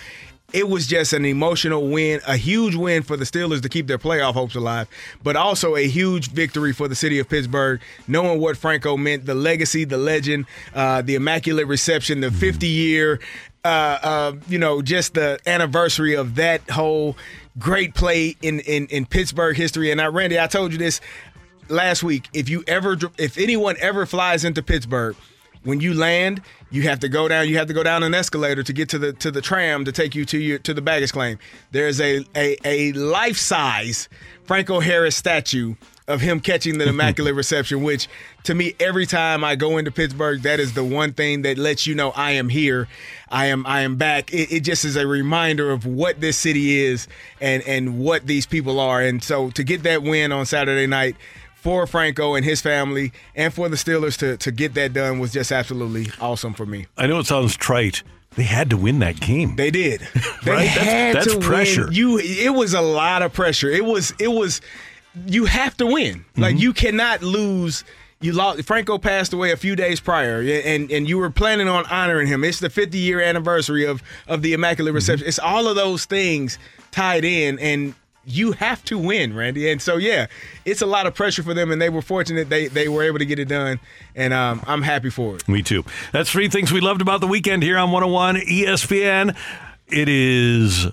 It 0.51 0.69
was 0.69 0.85
just 0.85 1.13
an 1.13 1.25
emotional 1.25 1.87
win, 1.87 2.21
a 2.27 2.37
huge 2.37 2.75
win 2.75 3.01
for 3.01 3.17
the 3.17 3.25
Steelers 3.25 3.63
to 3.63 3.69
keep 3.69 3.87
their 3.87 3.97
playoff 3.97 4.33
hopes 4.35 4.53
alive, 4.53 4.87
but 5.23 5.35
also 5.35 5.75
a 5.75 5.87
huge 5.87 6.29
victory 6.29 6.73
for 6.73 6.87
the 6.87 6.93
city 6.93 7.17
of 7.17 7.27
Pittsburgh, 7.27 7.81
knowing 8.07 8.39
what 8.39 8.55
Franco 8.55 8.95
meant, 8.95 9.25
the 9.25 9.33
legacy, 9.33 9.83
the 9.83 9.97
legend, 9.97 10.45
uh, 10.75 11.01
the 11.01 11.15
immaculate 11.15 11.65
reception, 11.65 12.21
the 12.21 12.29
50 12.29 12.67
year, 12.67 13.19
uh, 13.65 13.97
uh, 14.03 14.33
you 14.47 14.59
know, 14.59 14.81
just 14.81 15.15
the 15.15 15.39
anniversary 15.47 16.15
of 16.15 16.35
that 16.35 16.69
whole 16.69 17.17
great 17.59 17.93
play 17.95 18.35
in, 18.41 18.59
in, 18.61 18.87
in 18.87 19.05
Pittsburgh 19.05 19.55
history. 19.55 19.91
And 19.91 20.01
I, 20.01 20.07
Randy, 20.07 20.39
I 20.39 20.47
told 20.47 20.71
you 20.71 20.77
this 20.77 21.01
last 21.69 22.03
week. 22.03 22.29
If 22.33 22.49
you 22.49 22.63
ever, 22.67 22.97
if 23.17 23.37
anyone 23.37 23.75
ever 23.79 24.05
flies 24.05 24.43
into 24.43 24.61
Pittsburgh, 24.63 25.15
when 25.63 25.79
you 25.79 25.93
land, 25.93 26.41
you 26.71 26.81
have 26.83 26.99
to 26.99 27.09
go 27.09 27.27
down. 27.27 27.47
You 27.47 27.57
have 27.57 27.67
to 27.67 27.73
go 27.73 27.83
down 27.83 28.03
an 28.03 28.13
escalator 28.13 28.63
to 28.63 28.73
get 28.73 28.89
to 28.89 28.99
the 28.99 29.13
to 29.13 29.31
the 29.31 29.41
tram 29.41 29.85
to 29.85 29.91
take 29.91 30.13
you 30.13 30.25
to 30.25 30.37
your 30.37 30.59
to 30.59 30.73
the 30.73 30.81
baggage 30.81 31.13
claim. 31.13 31.39
There's 31.71 32.01
a 32.01 32.25
a, 32.35 32.57
a 32.65 32.91
life 32.93 33.37
size 33.37 34.09
Franco 34.43 34.79
Harris 34.79 35.15
statue 35.15 35.75
of 36.07 36.21
him 36.21 36.39
catching 36.39 36.77
the 36.77 36.87
immaculate 36.89 37.35
reception, 37.35 37.83
which 37.83 38.07
to 38.43 38.53
me 38.53 38.75
every 38.79 39.05
time 39.05 39.43
I 39.43 39.55
go 39.55 39.77
into 39.77 39.91
Pittsburgh, 39.91 40.41
that 40.41 40.59
is 40.59 40.73
the 40.73 40.83
one 40.83 41.13
thing 41.13 41.43
that 41.43 41.57
lets 41.57 41.87
you 41.87 41.95
know 41.95 42.11
I 42.11 42.31
am 42.31 42.49
here, 42.49 42.87
I 43.29 43.47
am 43.47 43.65
I 43.65 43.81
am 43.81 43.95
back. 43.95 44.33
It, 44.33 44.51
it 44.51 44.59
just 44.61 44.85
is 44.85 44.95
a 44.95 45.07
reminder 45.07 45.71
of 45.71 45.85
what 45.85 46.19
this 46.21 46.37
city 46.37 46.77
is 46.83 47.07
and 47.41 47.63
and 47.63 47.99
what 47.99 48.27
these 48.27 48.45
people 48.45 48.79
are. 48.79 49.01
And 49.01 49.23
so 49.23 49.49
to 49.51 49.63
get 49.63 49.83
that 49.83 50.03
win 50.03 50.31
on 50.31 50.45
Saturday 50.45 50.87
night 50.87 51.15
for 51.55 51.87
Franco 51.87 52.35
and 52.35 52.43
his 52.43 52.59
family 52.59 53.13
and 53.35 53.53
for 53.53 53.69
the 53.69 53.77
Steelers 53.77 54.17
to 54.17 54.37
to 54.37 54.51
get 54.51 54.73
that 54.73 54.93
done 54.93 55.19
was 55.19 55.31
just 55.31 55.51
absolutely 55.51 56.07
awesome 56.19 56.53
for 56.53 56.65
me. 56.65 56.87
I 56.97 57.07
know 57.07 57.19
it 57.19 57.25
sounds 57.27 57.55
trite. 57.55 58.03
They 58.35 58.43
had 58.43 58.71
to 58.71 58.77
win 58.77 58.99
that 58.99 59.19
game. 59.19 59.55
They 59.55 59.71
did. 59.71 60.01
They 60.43 60.51
Right? 60.51 60.69
That's- 60.75 61.13
that's 61.25 61.35
to 61.35 61.39
pressure. 61.39 61.85
Win. 61.85 61.93
You 61.93 62.17
it 62.19 62.53
was 62.53 62.73
a 62.73 62.81
lot 62.81 63.21
of 63.21 63.31
pressure. 63.31 63.69
It 63.69 63.85
was 63.85 64.13
it 64.19 64.27
was 64.27 64.59
you 65.27 65.45
have 65.45 65.75
to 65.77 65.85
win. 65.85 66.25
Like 66.37 66.55
Mm-hmm. 66.55 66.61
you 66.61 66.73
cannot 66.73 67.21
lose. 67.21 67.83
You 68.21 68.31
lost. 68.31 68.63
Franco 68.63 68.97
passed 68.97 69.33
away 69.33 69.51
a 69.51 69.57
few 69.57 69.75
days 69.75 69.99
prior, 69.99 70.39
and 70.41 70.89
and 70.91 71.07
you 71.09 71.17
were 71.17 71.29
planning 71.29 71.67
on 71.67 71.85
honoring 71.87 72.27
him. 72.27 72.43
It's 72.43 72.59
the 72.59 72.69
50 72.69 72.97
year 72.97 73.19
anniversary 73.21 73.85
of 73.85 74.01
of 74.27 74.41
the 74.41 74.53
Immaculate 74.53 74.91
Mm-hmm. 74.91 74.95
Reception. 74.95 75.27
It's 75.27 75.39
all 75.39 75.67
of 75.67 75.75
those 75.75 76.05
things 76.05 76.57
tied 76.91 77.25
in, 77.25 77.59
and 77.59 77.93
you 78.25 78.53
have 78.53 78.81
to 78.85 78.97
win, 78.97 79.35
Randy. 79.35 79.69
And 79.69 79.81
so 79.81 79.97
yeah, 79.97 80.27
it's 80.63 80.81
a 80.81 80.85
lot 80.85 81.05
of 81.05 81.13
pressure 81.13 81.43
for 81.43 81.53
them, 81.53 81.69
and 81.69 81.81
they 81.81 81.89
were 81.89 82.01
fortunate 82.01 82.47
they 82.49 82.67
they 82.67 82.87
were 82.87 83.03
able 83.03 83.19
to 83.19 83.25
get 83.25 83.39
it 83.39 83.49
done, 83.49 83.81
and 84.15 84.33
um, 84.33 84.63
I'm 84.65 84.81
happy 84.83 85.09
for 85.09 85.35
it. 85.35 85.45
Me 85.49 85.61
too. 85.61 85.83
That's 86.13 86.31
three 86.31 86.47
things 86.47 86.71
we 86.71 86.79
loved 86.79 87.01
about 87.01 87.19
the 87.19 87.27
weekend 87.27 87.61
here 87.63 87.77
on 87.77 87.91
101 87.91 88.37
ESPN. 88.37 89.35
It 89.89 90.07
is 90.07 90.87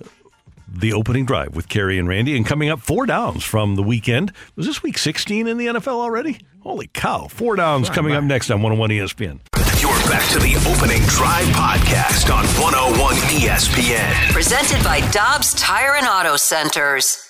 the 0.72 0.92
opening 0.92 1.24
drive 1.26 1.56
with 1.56 1.68
Kerry 1.68 1.98
and 1.98 2.08
Randy, 2.08 2.36
and 2.36 2.46
coming 2.46 2.68
up 2.68 2.80
four 2.80 3.06
downs 3.06 3.44
from 3.44 3.76
the 3.76 3.82
weekend. 3.82 4.32
Was 4.56 4.66
this 4.66 4.82
week 4.82 4.98
16 4.98 5.46
in 5.46 5.58
the 5.58 5.66
NFL 5.66 6.00
already? 6.00 6.38
Holy 6.60 6.88
cow. 6.88 7.26
Four 7.28 7.56
downs 7.56 7.90
coming 7.90 8.12
up 8.12 8.24
next 8.24 8.50
on 8.50 8.62
101 8.62 8.90
ESPN. 8.90 9.40
You're 9.80 9.90
back 10.10 10.28
to 10.32 10.38
the 10.38 10.56
opening 10.70 11.02
drive 11.06 11.46
podcast 11.54 12.32
on 12.34 12.44
101 12.62 13.14
ESPN. 13.14 14.32
Presented 14.32 14.84
by 14.84 15.00
Dobbs 15.10 15.54
Tire 15.54 15.94
and 15.96 16.06
Auto 16.06 16.36
Centers. 16.36 17.28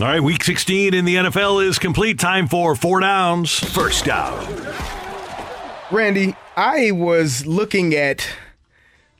All 0.00 0.08
right, 0.08 0.20
week 0.20 0.42
16 0.42 0.92
in 0.92 1.04
the 1.04 1.14
NFL 1.14 1.64
is 1.64 1.78
complete. 1.78 2.18
Time 2.18 2.48
for 2.48 2.74
four 2.74 3.00
downs. 3.00 3.58
First 3.58 4.06
down. 4.06 4.44
Randy, 5.92 6.34
I 6.56 6.90
was 6.90 7.46
looking 7.46 7.94
at 7.94 8.26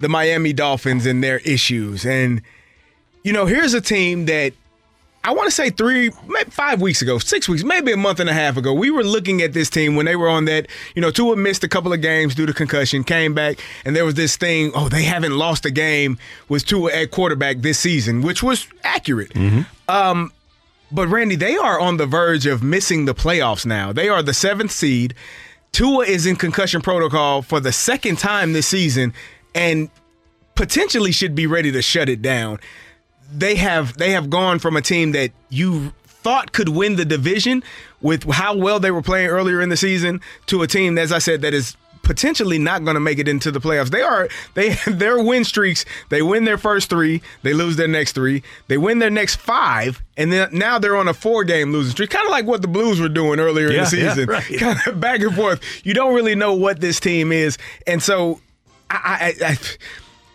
the 0.04 0.08
Miami 0.10 0.52
Dolphins 0.52 1.06
and 1.06 1.24
their 1.24 1.38
issues. 1.38 2.04
And, 2.04 2.42
you 3.22 3.32
know, 3.32 3.46
here's 3.46 3.72
a 3.72 3.80
team 3.80 4.26
that 4.26 4.52
I 5.24 5.32
want 5.32 5.46
to 5.46 5.50
say 5.50 5.70
three, 5.70 6.10
maybe 6.28 6.50
five 6.50 6.82
weeks 6.82 7.00
ago, 7.00 7.16
six 7.16 7.48
weeks, 7.48 7.64
maybe 7.64 7.90
a 7.90 7.96
month 7.96 8.20
and 8.20 8.28
a 8.28 8.34
half 8.34 8.58
ago, 8.58 8.74
we 8.74 8.90
were 8.90 9.02
looking 9.02 9.40
at 9.40 9.54
this 9.54 9.70
team 9.70 9.96
when 9.96 10.04
they 10.04 10.14
were 10.14 10.28
on 10.28 10.44
that, 10.44 10.66
you 10.94 11.00
know, 11.00 11.10
Tua 11.10 11.36
missed 11.36 11.64
a 11.64 11.68
couple 11.68 11.90
of 11.94 12.02
games 12.02 12.34
due 12.34 12.44
to 12.44 12.52
concussion, 12.52 13.02
came 13.02 13.32
back, 13.32 13.58
and 13.86 13.96
there 13.96 14.04
was 14.04 14.12
this 14.12 14.36
thing, 14.36 14.72
oh, 14.74 14.90
they 14.90 15.04
haven't 15.04 15.38
lost 15.38 15.64
a 15.64 15.70
game 15.70 16.18
with 16.50 16.66
Tua 16.66 16.92
at 16.92 17.10
quarterback 17.10 17.62
this 17.62 17.78
season, 17.78 18.20
which 18.20 18.42
was 18.42 18.66
accurate. 18.82 19.34
Um, 19.88 20.32
but 20.92 21.08
Randy, 21.08 21.36
they 21.36 21.56
are 21.56 21.80
on 21.80 21.96
the 21.96 22.04
verge 22.04 22.44
of 22.44 22.62
missing 22.62 23.06
the 23.06 23.14
playoffs 23.14 23.64
now. 23.64 23.90
They 23.90 24.10
are 24.10 24.22
the 24.22 24.34
seventh 24.34 24.70
seed. 24.70 25.14
Tua 25.72 26.04
is 26.04 26.26
in 26.26 26.36
concussion 26.36 26.82
protocol 26.82 27.40
for 27.40 27.58
the 27.58 27.72
second 27.72 28.18
time 28.18 28.52
this 28.52 28.66
season 28.66 29.14
and 29.54 29.88
potentially 30.54 31.12
should 31.12 31.34
be 31.34 31.46
ready 31.46 31.72
to 31.72 31.82
shut 31.82 32.08
it 32.08 32.22
down. 32.22 32.60
They 33.32 33.56
have 33.56 33.96
they 33.96 34.10
have 34.10 34.30
gone 34.30 34.58
from 34.58 34.76
a 34.76 34.82
team 34.82 35.12
that 35.12 35.32
you 35.48 35.92
thought 36.06 36.52
could 36.52 36.68
win 36.70 36.96
the 36.96 37.04
division 37.04 37.62
with 38.00 38.24
how 38.24 38.56
well 38.56 38.80
they 38.80 38.90
were 38.90 39.02
playing 39.02 39.28
earlier 39.28 39.60
in 39.60 39.68
the 39.68 39.76
season 39.76 40.20
to 40.46 40.62
a 40.62 40.66
team, 40.66 40.96
as 40.98 41.12
I 41.12 41.18
said, 41.18 41.42
that 41.42 41.52
is 41.52 41.76
potentially 42.02 42.58
not 42.58 42.84
going 42.84 42.94
to 42.94 43.00
make 43.00 43.18
it 43.18 43.26
into 43.26 43.50
the 43.50 43.60
playoffs. 43.60 43.88
They 43.90 44.02
are 44.02 44.28
they 44.52 44.74
their 44.86 45.22
win 45.22 45.42
streaks. 45.44 45.84
They 46.10 46.22
win 46.22 46.44
their 46.44 46.58
first 46.58 46.90
three, 46.90 47.22
they 47.42 47.54
lose 47.54 47.76
their 47.76 47.88
next 47.88 48.12
three. 48.12 48.42
They 48.68 48.78
win 48.78 48.98
their 48.98 49.10
next 49.10 49.36
five, 49.36 50.02
and 50.16 50.30
then 50.32 50.50
now 50.52 50.78
they're 50.78 50.96
on 50.96 51.08
a 51.08 51.14
four 51.14 51.44
game 51.44 51.72
losing 51.72 51.92
streak, 51.92 52.10
kind 52.10 52.26
of 52.26 52.30
like 52.30 52.44
what 52.46 52.62
the 52.62 52.68
Blues 52.68 53.00
were 53.00 53.08
doing 53.08 53.40
earlier 53.40 53.68
in 53.68 53.72
Yeah, 53.74 53.88
the 53.88 53.96
yeah, 53.96 54.08
season, 54.14 54.28
right. 54.28 54.44
kind 54.58 54.78
of 54.86 55.00
back 55.00 55.20
and 55.20 55.34
forth. 55.34 55.60
You 55.84 55.94
don't 55.94 56.14
really 56.14 56.34
know 56.34 56.54
what 56.54 56.80
this 56.80 57.00
team 57.00 57.32
is, 57.32 57.58
and 57.86 58.02
so 58.02 58.40
I, 58.90 59.34
I, 59.40 59.46
I 59.50 59.58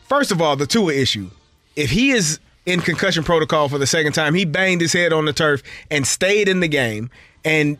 first 0.07 0.31
of 0.31 0.41
all, 0.41 0.55
the 0.55 0.67
Tua 0.67 0.93
issue. 0.93 1.29
If 1.75 1.89
he 1.91 2.11
is 2.11 2.39
in 2.65 2.81
concussion 2.81 3.23
protocol 3.23 3.69
for 3.69 3.77
the 3.77 3.87
second 3.87 4.13
time, 4.13 4.33
he 4.33 4.45
banged 4.45 4.81
his 4.81 4.93
head 4.93 5.13
on 5.13 5.25
the 5.25 5.33
turf 5.33 5.63
and 5.89 6.05
stayed 6.05 6.47
in 6.49 6.59
the 6.59 6.67
game. 6.67 7.09
And 7.45 7.77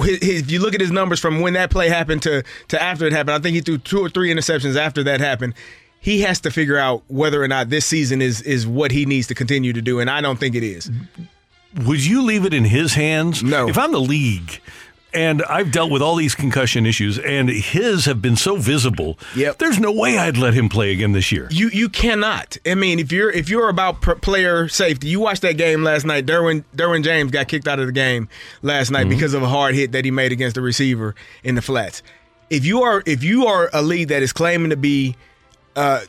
his- 0.00 0.18
his- 0.22 0.40
if 0.42 0.50
you 0.50 0.60
look 0.60 0.74
at 0.74 0.80
his 0.80 0.90
numbers 0.90 1.20
from 1.20 1.40
when 1.40 1.52
that 1.54 1.70
play 1.70 1.88
happened 1.88 2.22
to 2.22 2.42
to 2.68 2.82
after 2.82 3.06
it 3.06 3.12
happened, 3.12 3.36
I 3.36 3.38
think 3.38 3.54
he 3.54 3.60
threw 3.60 3.78
two 3.78 4.00
or 4.00 4.08
three 4.08 4.32
interceptions 4.32 4.76
after 4.76 5.02
that 5.04 5.20
happened. 5.20 5.54
He 6.00 6.20
has 6.22 6.40
to 6.40 6.50
figure 6.50 6.76
out 6.76 7.02
whether 7.08 7.42
or 7.42 7.48
not 7.48 7.70
this 7.70 7.86
season 7.86 8.20
is 8.20 8.42
is 8.42 8.66
what 8.66 8.90
he 8.90 9.06
needs 9.06 9.26
to 9.28 9.34
continue 9.34 9.72
to 9.72 9.80
do, 9.82 10.00
and 10.00 10.10
I 10.10 10.20
don't 10.20 10.38
think 10.40 10.54
it 10.54 10.62
is. 10.64 10.90
Would 11.84 12.04
you 12.04 12.22
leave 12.22 12.44
it 12.44 12.52
in 12.54 12.64
his 12.64 12.94
hands? 12.94 13.42
No. 13.42 13.68
If 13.68 13.78
I'm 13.78 13.90
the 13.92 14.00
league 14.00 14.60
and 15.14 15.42
I've 15.44 15.70
dealt 15.70 15.90
with 15.90 16.02
all 16.02 16.16
these 16.16 16.34
concussion 16.34 16.84
issues 16.86 17.18
and 17.18 17.48
his 17.48 18.04
have 18.06 18.20
been 18.20 18.36
so 18.36 18.56
visible, 18.56 19.18
Yep. 19.36 19.58
there's 19.58 19.78
no 19.78 19.92
way 19.92 20.18
I'd 20.18 20.36
let 20.36 20.54
him 20.54 20.68
play 20.68 20.92
again 20.92 21.12
this 21.12 21.30
year. 21.32 21.48
You 21.50 21.68
you 21.68 21.88
cannot. 21.88 22.56
I 22.66 22.74
mean, 22.74 22.98
if 22.98 23.12
you're 23.12 23.30
if 23.30 23.48
you're 23.48 23.68
about 23.68 24.00
pr- 24.00 24.14
player 24.14 24.68
safety, 24.68 25.08
you 25.08 25.20
watched 25.20 25.42
that 25.42 25.56
game 25.56 25.82
last 25.84 26.04
night. 26.04 26.26
Derwin 26.26 26.64
Derwin 26.76 27.04
James 27.04 27.30
got 27.30 27.48
kicked 27.48 27.68
out 27.68 27.78
of 27.80 27.86
the 27.86 27.92
game 27.92 28.28
last 28.62 28.90
night 28.90 29.08
because 29.08 29.34
of 29.34 29.42
a 29.42 29.48
hard 29.48 29.74
hit 29.74 29.92
that 29.92 30.04
he 30.04 30.10
made 30.10 30.32
against 30.32 30.54
the 30.56 30.60
receiver 30.62 31.14
in 31.42 31.54
the 31.54 31.62
flats. 31.62 32.02
If 32.50 32.64
you 32.64 32.82
are 32.82 33.02
if 33.06 33.22
you 33.22 33.46
are 33.46 33.70
a 33.72 33.82
league 33.82 34.08
that 34.08 34.22
is 34.22 34.32
claiming 34.32 34.70
to 34.70 34.76
be 34.76 35.16
uh, 35.76 36.00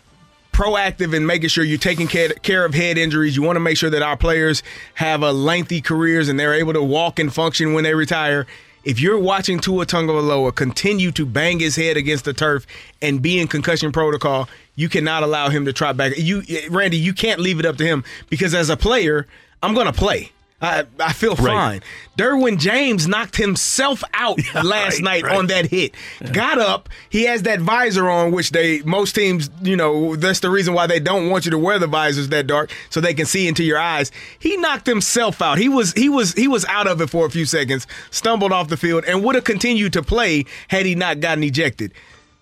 proactive 0.52 1.14
in 1.14 1.26
making 1.26 1.50
sure 1.50 1.64
you're 1.64 1.78
taking 1.78 2.08
care, 2.08 2.30
care 2.30 2.64
of 2.66 2.74
head 2.74 2.98
injuries. 2.98 3.36
You 3.36 3.42
want 3.44 3.58
to 3.58 3.60
make 3.60 3.78
sure 3.78 3.90
that 3.90 4.02
our 4.02 4.16
players 4.16 4.64
have 4.94 5.22
a 5.22 5.32
lengthy 5.34 5.82
careers 5.82 6.30
and 6.30 6.40
they're 6.40 6.54
able 6.54 6.74
to 6.74 6.84
walk 6.84 7.20
and 7.20 7.34
function 7.34 7.74
when 7.74 7.84
they 7.84 7.94
retire. 7.94 8.48
If 8.86 9.00
you're 9.00 9.20
watching 9.20 9.60
Tua 9.60 9.86
Tagovailoa 9.86 10.54
continue 10.54 11.12
to 11.12 11.26
bang 11.26 11.60
his 11.60 11.76
head 11.76 11.98
against 11.98 12.24
the 12.24 12.34
turf 12.34 12.68
and 13.02 13.22
be 13.22 13.40
in 13.40 13.48
concussion 13.48 13.92
protocol, 13.92 14.48
you 14.76 14.88
cannot 14.90 15.24
allow 15.24 15.50
him 15.50 15.66
to 15.66 15.74
trot 15.74 15.98
back. 15.98 16.14
You, 16.18 16.44
Randy, 16.70 16.98
you 16.98 17.14
can't 17.14 17.42
leave 17.42 17.60
it 17.60 17.66
up 17.66 17.78
to 17.78 17.86
him 17.86 18.04
because 18.30 18.54
as 18.54 18.70
a 18.70 18.78
player, 18.78 19.26
I'm 19.64 19.74
going 19.74 19.88
to 19.88 19.94
play. 19.94 20.32
I, 20.66 20.86
I 21.00 21.14
feel 21.14 21.36
fine. 21.36 21.82
Derwin 22.18 22.58
James 22.58 23.08
knocked 23.08 23.36
himself 23.38 24.04
out 24.14 24.40
last 24.56 24.96
right, 24.96 25.02
night 25.04 25.24
right. 25.24 25.38
on 25.38 25.48
that 25.48 25.68
hit. 25.68 25.94
Got 26.32 26.58
up. 26.60 26.90
He 27.10 27.24
has 27.26 27.44
that 27.44 27.60
visor 27.60 28.10
on, 28.10 28.32
which 28.32 28.52
they 28.52 28.82
most 28.82 29.14
teams, 29.16 29.50
you 29.62 29.76
know, 29.76 30.16
that's 30.16 30.40
the 30.40 30.50
reason 30.50 30.74
why 30.74 30.88
they 30.88 31.00
don't 31.00 31.30
want 31.30 31.46
you 31.46 31.52
to 31.52 31.58
wear 31.58 31.78
the 31.78 31.88
visors 31.88 32.30
that 32.30 32.48
dark 32.48 32.72
so 32.90 33.02
they 33.02 33.14
can 33.14 33.26
see 33.26 33.48
into 33.48 33.64
your 33.64 33.78
eyes. 33.80 34.12
He 34.40 34.58
knocked 34.58 34.88
himself 34.88 35.42
out. 35.42 35.58
He 35.58 35.70
was 35.70 35.94
he 35.94 36.10
was 36.10 36.34
he 36.34 36.48
was 36.48 36.66
out 36.66 36.88
of 36.88 37.02
it 37.02 37.10
for 37.10 37.26
a 37.26 37.30
few 37.30 37.46
seconds, 37.46 37.86
stumbled 38.12 38.52
off 38.52 38.70
the 38.70 38.78
field, 38.78 39.04
and 39.06 39.24
would 39.24 39.36
have 39.36 39.44
continued 39.44 39.94
to 39.94 40.02
play 40.04 40.46
had 40.70 40.86
he 40.86 40.96
not 40.96 41.20
gotten 41.20 41.44
ejected. 41.44 41.94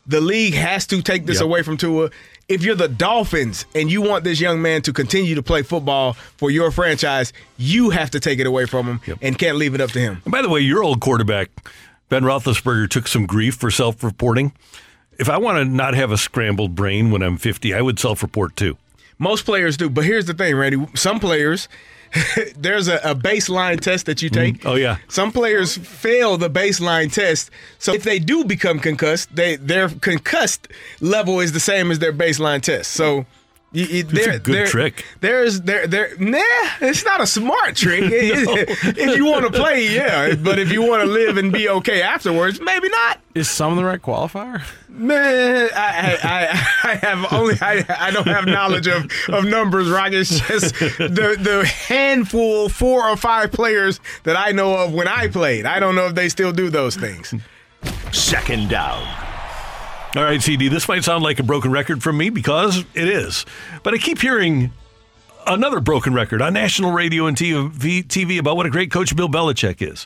The 0.06 0.20
league 0.22 0.54
has 0.54 0.86
to 0.88 1.02
take 1.02 1.26
this 1.26 1.38
Yep. 1.38 1.46
away 1.46 1.62
from 1.64 1.78
Tua. 1.78 2.10
If 2.54 2.62
you're 2.62 2.76
the 2.76 2.88
Dolphins 2.88 3.66
and 3.74 3.92
you 3.92 4.04
want 4.04 4.24
this 4.24 4.40
young 4.40 4.62
man 4.62 4.84
to 4.84 4.94
continue 4.94 5.34
to 5.34 5.42
play 5.42 5.64
football 5.64 6.14
for 6.14 6.52
your 6.52 6.70
franchise, 6.70 7.34
you 7.58 7.90
have 7.90 8.12
to 8.12 8.20
take 8.20 8.38
it 8.38 8.46
away 8.46 8.68
from 8.68 8.86
him 8.86 9.18
and 9.24 9.40
can't 9.40 9.58
leave 9.58 9.74
it 9.74 9.82
up 9.82 9.90
to 9.90 10.00
him. 10.00 10.22
And 10.24 10.32
by 10.32 10.44
the 10.44 10.50
way, 10.50 10.60
your 10.60 10.84
old 10.84 11.02
quarterback, 11.02 11.50
Ben 12.10 12.22
Roethlisberger, 12.22 12.88
took 12.92 13.08
some 13.08 13.26
grief 13.26 13.56
for 13.56 13.72
self 13.72 14.04
reporting. 14.04 14.54
If 15.18 15.30
I 15.30 15.40
want 15.40 15.58
to 15.58 15.66
not 15.66 15.96
have 15.96 16.12
a 16.12 16.18
scrambled 16.18 16.76
brain 16.76 17.10
when 17.10 17.24
I'm 17.24 17.38
50, 17.38 17.74
I 17.74 17.82
would 17.82 17.98
self 17.98 18.22
report 18.22 18.56
too. 18.56 18.78
Most 19.18 19.46
players 19.46 19.76
do, 19.76 19.90
but 19.90 20.04
here's 20.06 20.28
the 20.28 20.36
thing, 20.36 20.56
Randy. 20.56 20.86
Some 20.94 21.20
players, 21.20 21.68
there's 22.58 22.88
a, 22.88 22.98
a 22.98 23.16
baseline 23.16 23.80
test 23.80 24.06
that 24.06 24.22
you 24.22 24.30
mm-hmm. 24.30 24.58
take. 24.58 24.66
Oh, 24.66 24.76
yeah. 24.76 24.98
Some 25.08 25.32
players 25.32 25.78
fail 25.78 26.38
the 26.38 26.50
baseline 26.50 27.12
test, 27.12 27.50
so 27.80 27.94
if 27.94 28.04
they 28.04 28.20
do 28.20 28.44
become 28.44 28.80
concussed, 28.80 29.36
they 29.36 29.56
their 29.56 29.90
concussed 29.90 30.68
level 31.02 31.40
is 31.40 31.52
the 31.52 31.60
same 31.60 31.92
as 31.92 32.00
their 32.00 32.14
baseline 32.14 32.62
test. 32.62 32.92
So. 32.92 33.26
You, 33.74 33.86
you, 33.86 34.04
That's 34.04 34.28
a 34.28 34.40
good 34.40 34.54
there- 34.56 34.68
trick. 34.68 35.04
There's 35.20 35.62
there 35.62 35.88
there 35.88 36.16
nah, 36.20 36.40
it's 36.80 37.04
not 37.04 37.22
a 37.22 37.28
smart 37.28 37.76
trick. 37.76 38.04
if 38.12 39.18
you 39.18 39.26
want 39.26 39.46
to 39.46 39.52
play, 39.52 39.88
yeah, 39.88 40.36
but 40.36 40.60
if 40.60 40.72
you 40.72 40.84
want 40.84 41.02
to 41.04 41.10
live 41.12 41.38
and 41.38 41.52
be 41.52 41.68
okay 41.68 42.04
afterwards, 42.04 42.62
maybe 42.62 42.88
not. 42.90 43.20
Is 43.34 43.50
some 43.50 43.72
of 43.72 43.78
the 43.78 43.84
right 43.84 44.00
qualifier? 44.00 44.62
Man, 44.90 45.70
I, 45.76 45.80
I, 45.82 46.18
I, 46.24 46.92
I 46.92 46.96
have 46.98 47.34
only 47.34 47.56
I, 47.60 47.84
I 48.00 48.12
don't 48.12 48.28
have 48.28 48.46
knowledge 48.46 48.86
of, 48.86 49.12
of 49.30 49.46
numbers, 49.46 49.90
Rock. 49.90 50.12
It's 50.12 50.40
just 50.48 50.76
the 50.78 51.36
the 51.40 51.66
handful, 51.66 52.70
four 52.70 53.08
or 53.08 53.18
five 53.18 53.52
players 53.52 54.00
that 54.22 54.38
I 54.38 54.52
know 54.52 54.76
of 54.78 54.94
when 54.94 55.08
I 55.08 55.30
played. 55.30 55.66
I 55.66 55.80
don't 55.80 55.96
know 55.96 56.06
if 56.06 56.14
they 56.14 56.30
still 56.30 56.52
do 56.52 56.70
those 56.70 56.96
things. 56.96 57.34
Second 58.12 58.70
down. 58.70 59.33
All 60.16 60.24
right, 60.24 60.42
CD, 60.42 60.68
this 60.68 60.88
might 60.88 61.04
sound 61.04 61.24
like 61.24 61.40
a 61.40 61.44
broken 61.44 61.72
record 61.72 62.04
from 62.04 62.18
me 62.18 62.30
because 62.30 62.86
it 62.94 63.08
is. 63.08 63.48
But 63.82 63.96
I 63.96 63.98
keep 63.98 64.22
hearing 64.22 64.72
another 65.48 65.80
broken 65.80 66.14
record 66.14 66.40
on 66.40 66.54
national 66.54 66.92
radio 66.92 67.26
and 67.26 67.36
TV, 67.36 68.04
TV 68.04 68.38
about 68.38 68.56
what 68.56 68.68
a 68.68 68.70
great 68.70 68.92
coach 68.92 69.16
Bill 69.16 69.28
Belichick 69.28 69.82
is. 69.82 70.06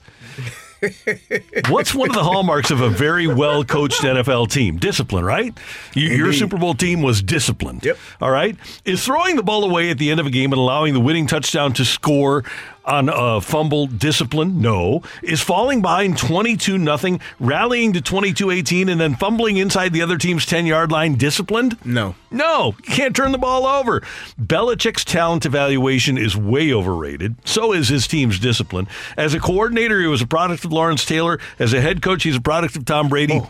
What's 1.69 1.93
one 1.95 2.09
of 2.09 2.15
the 2.15 2.23
hallmarks 2.23 2.69
of 2.71 2.81
a 2.81 2.89
very 2.89 3.27
well 3.27 3.63
coached 3.65 4.01
NFL 4.03 4.49
team? 4.51 4.77
Discipline, 4.77 5.25
right? 5.25 5.57
You, 5.93 6.09
your 6.09 6.31
Super 6.31 6.57
Bowl 6.57 6.75
team 6.75 7.01
was 7.01 7.21
disciplined. 7.21 7.83
Yep. 7.83 7.97
All 8.21 8.31
right. 8.31 8.55
Is 8.85 9.03
throwing 9.03 9.35
the 9.35 9.43
ball 9.43 9.63
away 9.63 9.89
at 9.89 9.97
the 9.97 10.11
end 10.11 10.19
of 10.19 10.25
a 10.27 10.29
game 10.29 10.53
and 10.53 10.59
allowing 10.59 10.93
the 10.93 10.99
winning 10.99 11.27
touchdown 11.27 11.73
to 11.73 11.85
score 11.85 12.43
on 12.87 13.09
a 13.09 13.41
fumble 13.41 13.85
discipline? 13.85 14.61
No. 14.61 15.03
Is 15.21 15.41
falling 15.41 15.81
behind 15.81 16.17
22 16.17 16.77
nothing, 16.77 17.19
rallying 17.39 17.93
to 17.93 18.01
22 18.01 18.49
18, 18.49 18.89
and 18.89 18.99
then 18.99 19.15
fumbling 19.15 19.57
inside 19.57 19.93
the 19.93 20.01
other 20.01 20.17
team's 20.17 20.45
10 20.45 20.65
yard 20.65 20.91
line 20.91 21.15
disciplined? 21.15 21.77
No. 21.85 22.15
No, 22.31 22.75
you 22.85 22.93
can't 22.93 23.15
turn 23.15 23.31
the 23.31 23.37
ball 23.37 23.65
over. 23.65 24.01
Belichick's 24.41 25.05
talent 25.05 25.45
evaluation 25.45 26.17
is 26.17 26.35
way 26.35 26.73
overrated. 26.73 27.35
So 27.45 27.73
is 27.73 27.89
his 27.89 28.07
team's 28.07 28.39
discipline. 28.39 28.87
As 29.15 29.33
a 29.33 29.39
coordinator, 29.39 29.99
he 30.01 30.07
was 30.07 30.21
a 30.21 30.27
product 30.27 30.65
of 30.65 30.71
Lawrence 30.71 31.05
Taylor. 31.05 31.39
As 31.59 31.73
a 31.73 31.81
head 31.81 32.01
coach, 32.01 32.23
he's 32.23 32.37
a 32.37 32.41
product 32.41 32.75
of 32.75 32.85
Tom 32.85 33.09
Brady. 33.09 33.41
Oh. 33.41 33.49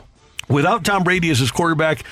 Without 0.50 0.84
Tom 0.84 1.04
Brady 1.04 1.30
as 1.30 1.40
his 1.40 1.52
quarterback, 1.52 2.04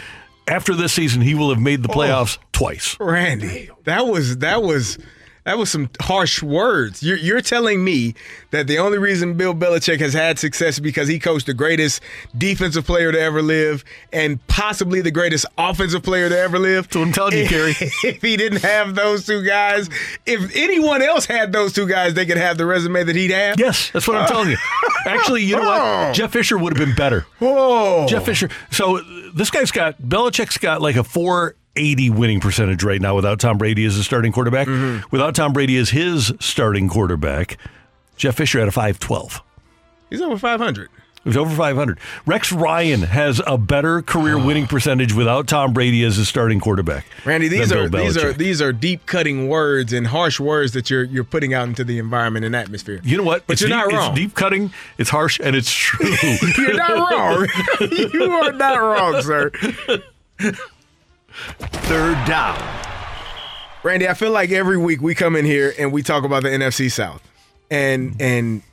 after 0.47 0.75
this 0.75 0.93
season, 0.93 1.21
he 1.21 1.35
will 1.35 1.49
have 1.49 1.59
made 1.59 1.83
the 1.83 1.89
oh. 1.89 1.95
playoffs 1.95 2.37
twice. 2.51 2.97
Randy, 2.99 3.69
that 3.85 4.05
was 4.07 4.37
that 4.39 4.61
was 4.61 4.97
that 5.45 5.57
was 5.57 5.69
some 5.69 5.89
harsh 6.01 6.41
words. 6.43 7.01
You're, 7.03 7.17
you're 7.17 7.41
telling 7.41 7.83
me 7.83 8.15
that 8.51 8.67
the 8.67 8.79
only 8.79 8.97
reason 8.97 9.35
Bill 9.35 9.53
Belichick 9.53 9.99
has 9.99 10.13
had 10.13 10.39
success 10.39 10.75
is 10.75 10.79
because 10.79 11.07
he 11.07 11.19
coached 11.19 11.45
the 11.45 11.53
greatest 11.53 12.01
defensive 12.37 12.85
player 12.85 13.11
to 13.11 13.19
ever 13.19 13.41
live 13.41 13.83
and 14.11 14.45
possibly 14.47 15.01
the 15.01 15.11
greatest 15.11 15.45
offensive 15.57 16.03
player 16.03 16.29
to 16.29 16.37
ever 16.37 16.57
live. 16.59 16.85
That's 16.85 16.95
what 16.97 17.07
I'm 17.07 17.13
telling 17.13 17.37
you, 17.37 17.45
Kerry. 17.47 17.75
if 17.79 18.21
he 18.21 18.35
didn't 18.37 18.61
have 18.63 18.95
those 18.95 19.25
two 19.25 19.43
guys, 19.45 19.89
if 20.25 20.55
anyone 20.55 21.01
else 21.01 21.25
had 21.25 21.51
those 21.53 21.73
two 21.73 21.87
guys, 21.87 22.13
they 22.15 22.25
could 22.25 22.37
have 22.37 22.57
the 22.57 22.65
resume 22.65 23.03
that 23.03 23.15
he'd 23.15 23.31
have. 23.31 23.59
Yes, 23.59 23.91
that's 23.91 24.07
what 24.07 24.17
I'm 24.17 24.27
telling 24.27 24.49
you. 24.49 24.57
Actually, 25.05 25.43
you 25.43 25.55
know 25.57 25.61
Oh. 25.63 26.05
what? 26.07 26.15
Jeff 26.15 26.31
Fisher 26.31 26.57
would 26.57 26.75
have 26.77 26.85
been 26.87 26.95
better. 26.95 27.25
Whoa. 27.39 28.07
Jeff 28.07 28.25
Fisher. 28.25 28.49
So 28.71 28.99
this 29.35 29.51
guy's 29.51 29.71
got 29.71 30.01
Belichick's 30.01 30.57
got 30.57 30.81
like 30.81 30.95
a 30.95 31.03
480 31.75 32.09
winning 32.11 32.39
percentage 32.39 32.83
right 32.83 33.01
now 33.01 33.15
without 33.15 33.39
Tom 33.39 33.57
Brady 33.57 33.85
as 33.85 33.97
a 33.97 34.03
starting 34.03 34.31
quarterback. 34.31 34.67
Mm-hmm. 34.67 35.07
Without 35.11 35.35
Tom 35.35 35.51
Brady 35.53 35.77
as 35.77 35.89
his 35.89 36.33
starting 36.39 36.87
quarterback, 36.87 37.57
Jeff 38.15 38.35
Fisher 38.35 38.59
had 38.59 38.67
a 38.69 38.71
512. 38.71 39.41
He's 40.09 40.21
over 40.21 40.37
500. 40.37 40.89
He's 41.25 41.35
over 41.35 41.53
500. 41.53 41.99
Rex 42.27 42.51
Ryan 42.51 43.01
has 43.01 43.41
a 43.45 43.57
better 43.57 44.01
career 44.03 44.37
winning 44.45 44.67
percentage 44.67 45.11
without 45.11 45.47
Tom 45.47 45.73
Brady 45.73 46.03
as 46.05 46.15
his 46.15 46.29
starting 46.29 46.59
quarterback. 46.61 47.05
Randy, 47.25 47.47
these 47.49 47.73
are 47.73 47.89
these 47.89 48.15
are 48.15 48.31
these 48.31 48.61
are 48.61 48.71
deep 48.71 49.05
cutting 49.07 49.49
words 49.49 49.91
and 49.91 50.07
harsh 50.07 50.39
words 50.39 50.71
that 50.73 50.89
you're 50.89 51.03
you're 51.03 51.23
putting 51.23 51.53
out 51.53 51.67
into 51.67 51.83
the 51.83 51.97
environment 51.97 52.45
and 52.45 52.55
atmosphere. 52.55 53.01
You 53.03 53.17
know 53.17 53.23
what? 53.23 53.47
But 53.47 53.53
It's 53.53 53.61
you're 53.63 53.69
deep, 53.69 53.75
not 53.75 53.91
wrong. 53.91 54.11
It's 54.11 54.19
deep 54.19 54.35
cutting. 54.35 54.71
It's 54.99 55.09
harsh, 55.09 55.39
and 55.43 55.55
it's 55.55 55.71
true. 55.73 56.07
You're 56.57 56.75
not 56.75 57.11
wrong. 57.11 57.47
you 58.13 58.31
are 58.31 58.51
not 58.53 58.77
wrong, 58.79 59.21
sir. 59.23 59.51
Third 61.59 62.15
down. 62.27 62.61
Randy, 63.83 64.07
I 64.07 64.15
feel 64.15 64.31
like 64.31 64.51
every 64.51 64.77
week 64.77 65.01
we 65.01 65.13
come 65.13 65.35
in 65.35 65.45
here 65.45 65.73
and 65.77 65.91
we 65.93 66.01
talk 66.01 66.23
about 66.23 66.43
the 66.43 66.49
NFC 66.49 66.91
South 66.91 67.21
and 67.69 68.15
and 68.19 68.63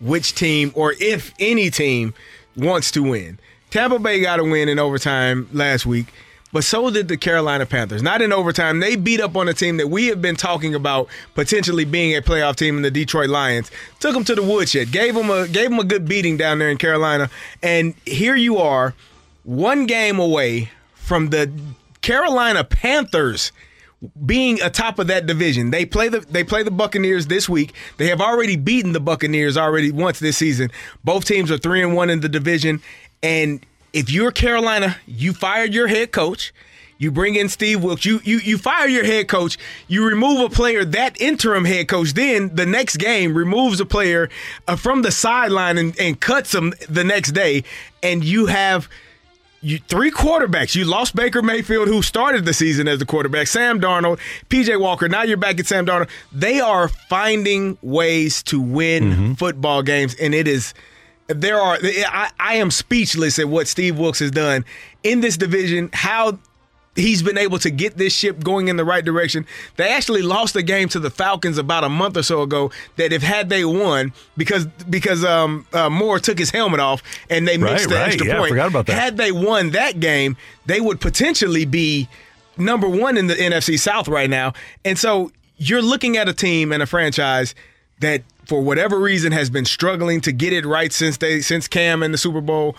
which 0.00 0.34
team 0.34 0.72
or 0.74 0.94
if 0.98 1.32
any 1.38 1.70
team 1.70 2.14
wants 2.56 2.90
to 2.92 3.02
win. 3.02 3.38
Tampa 3.70 3.98
Bay 3.98 4.20
got 4.20 4.40
a 4.40 4.44
win 4.44 4.68
in 4.68 4.78
overtime 4.78 5.48
last 5.52 5.86
week, 5.86 6.06
but 6.52 6.64
so 6.64 6.90
did 6.90 7.08
the 7.08 7.16
Carolina 7.16 7.64
Panthers. 7.64 8.02
Not 8.02 8.20
in 8.20 8.32
overtime. 8.32 8.80
They 8.80 8.96
beat 8.96 9.20
up 9.20 9.36
on 9.36 9.48
a 9.48 9.54
team 9.54 9.78
that 9.78 9.88
we 9.88 10.08
have 10.08 10.20
been 10.20 10.36
talking 10.36 10.74
about 10.74 11.08
potentially 11.34 11.84
being 11.84 12.14
a 12.16 12.20
playoff 12.20 12.56
team 12.56 12.76
in 12.76 12.82
the 12.82 12.90
Detroit 12.90 13.30
Lions. 13.30 13.70
Took 14.00 14.12
them 14.12 14.24
to 14.24 14.34
the 14.34 14.42
woodshed. 14.42 14.92
Gave 14.92 15.14
them 15.14 15.30
a 15.30 15.48
gave 15.48 15.70
them 15.70 15.78
a 15.78 15.84
good 15.84 16.06
beating 16.06 16.36
down 16.36 16.58
there 16.58 16.68
in 16.68 16.76
Carolina. 16.76 17.30
And 17.62 17.94
here 18.04 18.36
you 18.36 18.58
are, 18.58 18.94
one 19.44 19.86
game 19.86 20.18
away 20.18 20.70
from 20.94 21.30
the 21.30 21.50
Carolina 22.02 22.64
Panthers 22.64 23.52
being 24.26 24.60
atop 24.60 24.98
of 24.98 25.06
that 25.06 25.26
division. 25.26 25.70
They 25.70 25.86
play 25.86 26.08
the 26.08 26.20
they 26.20 26.44
play 26.44 26.62
the 26.62 26.70
Buccaneers 26.70 27.28
this 27.28 27.48
week. 27.48 27.72
They 27.96 28.08
have 28.08 28.20
already 28.20 28.56
beaten 28.56 28.92
the 28.92 29.00
Buccaneers 29.00 29.56
already 29.56 29.92
once 29.92 30.18
this 30.18 30.36
season. 30.36 30.70
Both 31.04 31.24
teams 31.24 31.50
are 31.50 31.58
3 31.58 31.82
and 31.82 31.94
1 31.94 32.10
in 32.10 32.20
the 32.20 32.28
division 32.28 32.82
and 33.22 33.64
if 33.92 34.10
you're 34.10 34.32
Carolina, 34.32 34.96
you 35.06 35.32
fired 35.32 35.74
your 35.74 35.86
head 35.86 36.12
coach. 36.12 36.52
You 36.98 37.10
bring 37.10 37.34
in 37.34 37.48
Steve 37.48 37.82
Wilks. 37.82 38.04
You 38.04 38.20
you 38.22 38.38
you 38.38 38.58
fire 38.58 38.86
your 38.86 39.04
head 39.04 39.26
coach. 39.28 39.58
You 39.88 40.06
remove 40.06 40.40
a 40.40 40.54
player. 40.54 40.84
That 40.84 41.20
interim 41.20 41.64
head 41.64 41.88
coach 41.88 42.12
then 42.12 42.54
the 42.54 42.64
next 42.64 42.96
game 42.96 43.34
removes 43.34 43.80
a 43.80 43.86
player 43.86 44.30
uh, 44.68 44.76
from 44.76 45.02
the 45.02 45.10
sideline 45.10 45.78
and, 45.78 45.98
and 45.98 46.20
cuts 46.20 46.54
him 46.54 46.72
the 46.88 47.02
next 47.02 47.32
day, 47.32 47.64
and 48.04 48.22
you 48.22 48.46
have 48.46 48.88
you 49.62 49.78
three 49.78 50.10
quarterbacks. 50.10 50.74
You 50.74 50.84
lost 50.84 51.16
Baker 51.16 51.40
Mayfield, 51.40 51.88
who 51.88 52.02
started 52.02 52.44
the 52.44 52.52
season 52.52 52.88
as 52.88 52.98
the 52.98 53.06
quarterback, 53.06 53.46
Sam 53.46 53.80
Darnold, 53.80 54.18
PJ 54.48 54.78
Walker. 54.78 55.08
Now 55.08 55.22
you're 55.22 55.36
back 55.36 55.58
at 55.58 55.66
Sam 55.66 55.86
Darnold. 55.86 56.10
They 56.32 56.60
are 56.60 56.88
finding 56.88 57.78
ways 57.80 58.42
to 58.44 58.60
win 58.60 59.04
mm-hmm. 59.04 59.32
football 59.34 59.82
games, 59.82 60.14
and 60.16 60.34
it 60.34 60.48
is 60.48 60.74
there 61.28 61.60
are 61.60 61.78
I, 61.82 62.30
I 62.38 62.54
am 62.56 62.70
speechless 62.70 63.38
at 63.38 63.48
what 63.48 63.68
Steve 63.68 63.98
Wilks 63.98 64.18
has 64.18 64.30
done 64.30 64.64
in 65.02 65.20
this 65.20 65.36
division. 65.36 65.90
How 65.92 66.38
he's 66.94 67.22
been 67.22 67.38
able 67.38 67.58
to 67.58 67.70
get 67.70 67.96
this 67.96 68.12
ship 68.14 68.42
going 68.44 68.68
in 68.68 68.76
the 68.76 68.84
right 68.84 69.04
direction. 69.04 69.46
They 69.76 69.90
actually 69.92 70.22
lost 70.22 70.54
a 70.56 70.62
game 70.62 70.88
to 70.90 71.00
the 71.00 71.10
Falcons 71.10 71.56
about 71.58 71.84
a 71.84 71.88
month 71.88 72.16
or 72.16 72.22
so 72.22 72.42
ago. 72.42 72.70
That 72.96 73.12
if 73.12 73.22
had 73.22 73.48
they 73.48 73.64
won, 73.64 74.12
because 74.36 74.66
because 74.88 75.24
um, 75.24 75.66
uh, 75.72 75.88
Moore 75.88 76.18
took 76.18 76.38
his 76.38 76.50
helmet 76.50 76.80
off 76.80 77.02
and 77.30 77.48
they 77.48 77.56
missed 77.56 77.86
Right, 77.86 77.88
the 77.88 77.94
right. 77.96 78.06
extra 78.08 78.26
Yeah, 78.26 78.34
I 78.34 78.38
point. 78.38 78.48
forgot 78.50 78.68
about 78.68 78.86
that. 78.86 78.92
Had 78.94 79.16
they 79.16 79.32
won 79.32 79.70
that 79.70 80.00
game, 80.00 80.36
they 80.66 80.80
would 80.80 81.00
potentially 81.00 81.64
be 81.64 82.08
number 82.58 82.88
one 82.88 83.16
in 83.16 83.26
the 83.28 83.34
NFC 83.34 83.78
South 83.78 84.08
right 84.08 84.28
now. 84.28 84.52
And 84.84 84.98
so 84.98 85.32
you're 85.56 85.80
looking 85.82 86.16
at 86.18 86.28
a 86.28 86.34
team 86.34 86.72
and 86.72 86.82
a 86.82 86.86
franchise 86.86 87.54
that 88.00 88.22
for 88.46 88.60
whatever 88.60 88.98
reason 88.98 89.32
has 89.32 89.48
been 89.48 89.64
struggling 89.64 90.20
to 90.20 90.32
get 90.32 90.52
it 90.52 90.66
right 90.66 90.92
since 90.92 91.16
they 91.18 91.40
since 91.40 91.68
Cam 91.68 92.02
and 92.02 92.12
the 92.12 92.18
Super 92.18 92.40
Bowl. 92.40 92.76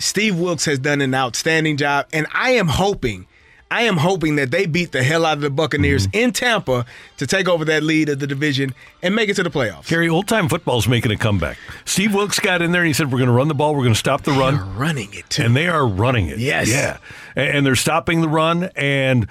Steve 0.00 0.36
Wilks 0.38 0.64
has 0.64 0.78
done 0.78 1.00
an 1.00 1.14
outstanding 1.14 1.76
job, 1.76 2.06
and 2.12 2.26
I 2.34 2.50
am 2.52 2.66
hoping, 2.68 3.26
I 3.70 3.82
am 3.82 3.98
hoping 3.98 4.34
that 4.36 4.50
they 4.50 4.66
beat 4.66 4.90
the 4.92 5.02
hell 5.04 5.24
out 5.24 5.34
of 5.34 5.42
the 5.42 5.50
Buccaneers 5.50 6.06
Mm-hmm. 6.08 6.18
in 6.18 6.32
Tampa 6.32 6.84
to 7.18 7.26
take 7.26 7.46
over 7.48 7.64
that 7.66 7.82
lead 7.84 8.08
of 8.08 8.18
the 8.18 8.26
division 8.26 8.74
and 9.02 9.14
make 9.14 9.28
it 9.28 9.34
to 9.36 9.42
the 9.44 9.50
playoffs. 9.50 9.86
Gary, 9.86 10.08
old 10.08 10.26
time 10.26 10.48
football's 10.48 10.88
making 10.88 11.12
a 11.12 11.16
comeback. 11.16 11.56
Steve 11.84 12.12
Wilks 12.14 12.40
got 12.40 12.62
in 12.62 12.72
there 12.72 12.80
and 12.82 12.88
he 12.88 12.92
said, 12.94 13.12
We're 13.12 13.18
going 13.18 13.28
to 13.28 13.34
run 13.34 13.46
the 13.48 13.54
ball, 13.54 13.74
we're 13.74 13.82
going 13.84 13.94
to 13.94 13.98
stop 13.98 14.22
the 14.22 14.32
run. 14.32 14.76
running 14.76 15.12
it 15.14 15.28
too. 15.30 15.44
And 15.44 15.54
they 15.54 15.68
are 15.68 15.86
running 15.86 16.26
it. 16.26 16.38
Yes. 16.38 16.68
Yeah. 16.68 16.98
And 17.36 17.64
they're 17.64 17.76
stopping 17.76 18.22
the 18.22 18.28
run, 18.28 18.70
and 18.74 19.28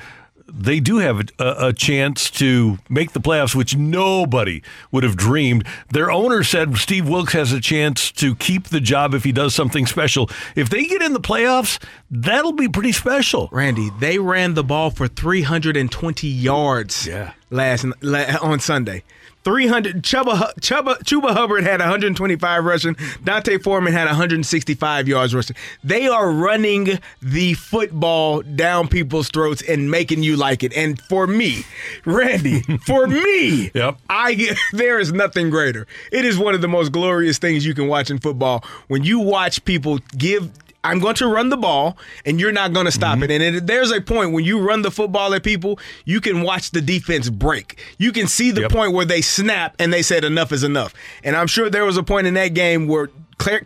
they 0.54 0.80
do 0.80 0.98
have 0.98 1.20
a, 1.40 1.68
a 1.68 1.74
chance 1.74 2.30
to 2.32 2.78
make 2.90 3.12
the 3.14 3.20
playoffs, 3.20 3.54
which 3.56 3.76
nobody 3.76 4.62
would 4.92 5.04
have 5.04 5.16
dreamed. 5.16 5.66
Their 5.92 6.12
owner 6.12 6.44
said 6.44 6.78
Steve 6.78 7.08
Wilks 7.08 7.34
has 7.34 7.52
a 7.52 7.60
chance 7.60 8.12
to 8.14 8.36
keep 8.36 8.66
the 8.66 8.80
job 8.82 9.14
if 9.14 9.24
he 9.24 9.32
does 9.32 9.54
something 9.56 9.86
special. 9.86 10.30
If 10.56 10.70
they 10.70 10.86
get 10.86 11.02
in 11.02 11.14
the 11.14 11.20
playoffs, 11.20 11.82
that'll 12.12 12.54
be 12.54 12.68
pretty 12.70 12.92
special. 12.92 13.50
Randy, 13.52 13.90
they 14.00 14.18
ran 14.20 14.54
the 14.54 14.64
ball 14.64 14.92
for 14.92 15.08
320 15.08 16.28
yards 16.28 17.08
Yeah. 17.08 17.34
last 17.50 17.86
la- 18.02 18.38
on 18.42 18.60
Sunday. 18.60 19.04
300 19.50 20.04
Chuba, 20.04 20.54
Chuba 20.62 21.00
Chuba 21.00 21.32
Hubbard 21.32 21.64
had 21.64 21.80
125 21.80 22.64
rushing. 22.64 22.94
D'Onta 23.24 23.58
Foreman 23.64 23.94
had 23.94 24.06
165 24.06 25.08
yards 25.08 25.34
rushing. 25.34 25.56
They 25.84 26.08
are 26.08 26.30
running 26.32 27.00
the 27.20 27.56
football 27.56 28.44
down 28.44 28.88
people's 28.90 29.30
throats 29.30 29.64
and 29.64 29.90
making 29.90 30.22
you 30.22 30.38
like 30.38 30.62
it. 30.62 30.72
And 30.74 31.02
for 31.02 31.26
me, 31.26 31.64
Randy, 32.06 32.62
for 32.86 33.08
me, 33.08 33.72
Yep. 33.74 33.98
I 34.08 34.56
there 34.72 35.00
is 35.00 35.12
nothing 35.12 35.50
greater. 35.50 35.88
It 36.12 36.26
is 36.26 36.38
one 36.38 36.54
of 36.54 36.62
the 36.62 36.68
most 36.68 36.92
glorious 36.92 37.40
things 37.40 37.66
you 37.66 37.74
can 37.74 37.88
watch 37.88 38.12
in 38.12 38.20
football 38.20 38.64
when 38.88 39.04
you 39.04 39.18
watch 39.20 39.66
people 39.66 39.98
give 40.16 40.52
I'm 40.84 41.00
going 41.00 41.16
to 41.16 41.28
run 41.28 41.50
the 41.50 41.58
ball, 41.58 41.98
and 42.26 42.40
you're 42.40 42.52
not 42.54 42.72
going 42.74 42.86
to 42.86 42.92
stop 42.92 43.16
mm-hmm. 43.16 43.24
it. 43.24 43.32
And 43.42 43.56
it, 43.58 43.68
there's 43.68 43.92
a 43.92 44.00
point 44.00 44.32
when 44.32 44.46
you 44.46 44.60
run 44.60 44.82
the 44.82 44.92
football 44.92 45.34
at 45.34 45.44
people, 45.44 45.78
you 46.06 46.22
can 46.22 46.42
watch 46.42 46.72
the 46.72 46.82
defense 46.82 47.30
break. 47.30 47.78
You 47.98 48.12
can 48.12 48.28
see 48.28 48.52
the 48.52 48.62
Yep. 48.62 48.72
point 48.72 48.94
where 48.94 49.06
they 49.06 49.22
snap 49.22 49.76
and 49.80 49.92
they 49.92 50.02
said 50.02 50.24
enough 50.24 50.52
is 50.52 50.64
enough. 50.64 50.94
And 51.24 51.36
I'm 51.36 51.48
sure 51.48 51.70
there 51.70 51.86
was 51.86 51.98
a 51.98 52.04
point 52.04 52.28
in 52.28 52.34
that 52.36 52.50
game 52.54 52.88
where 52.88 53.10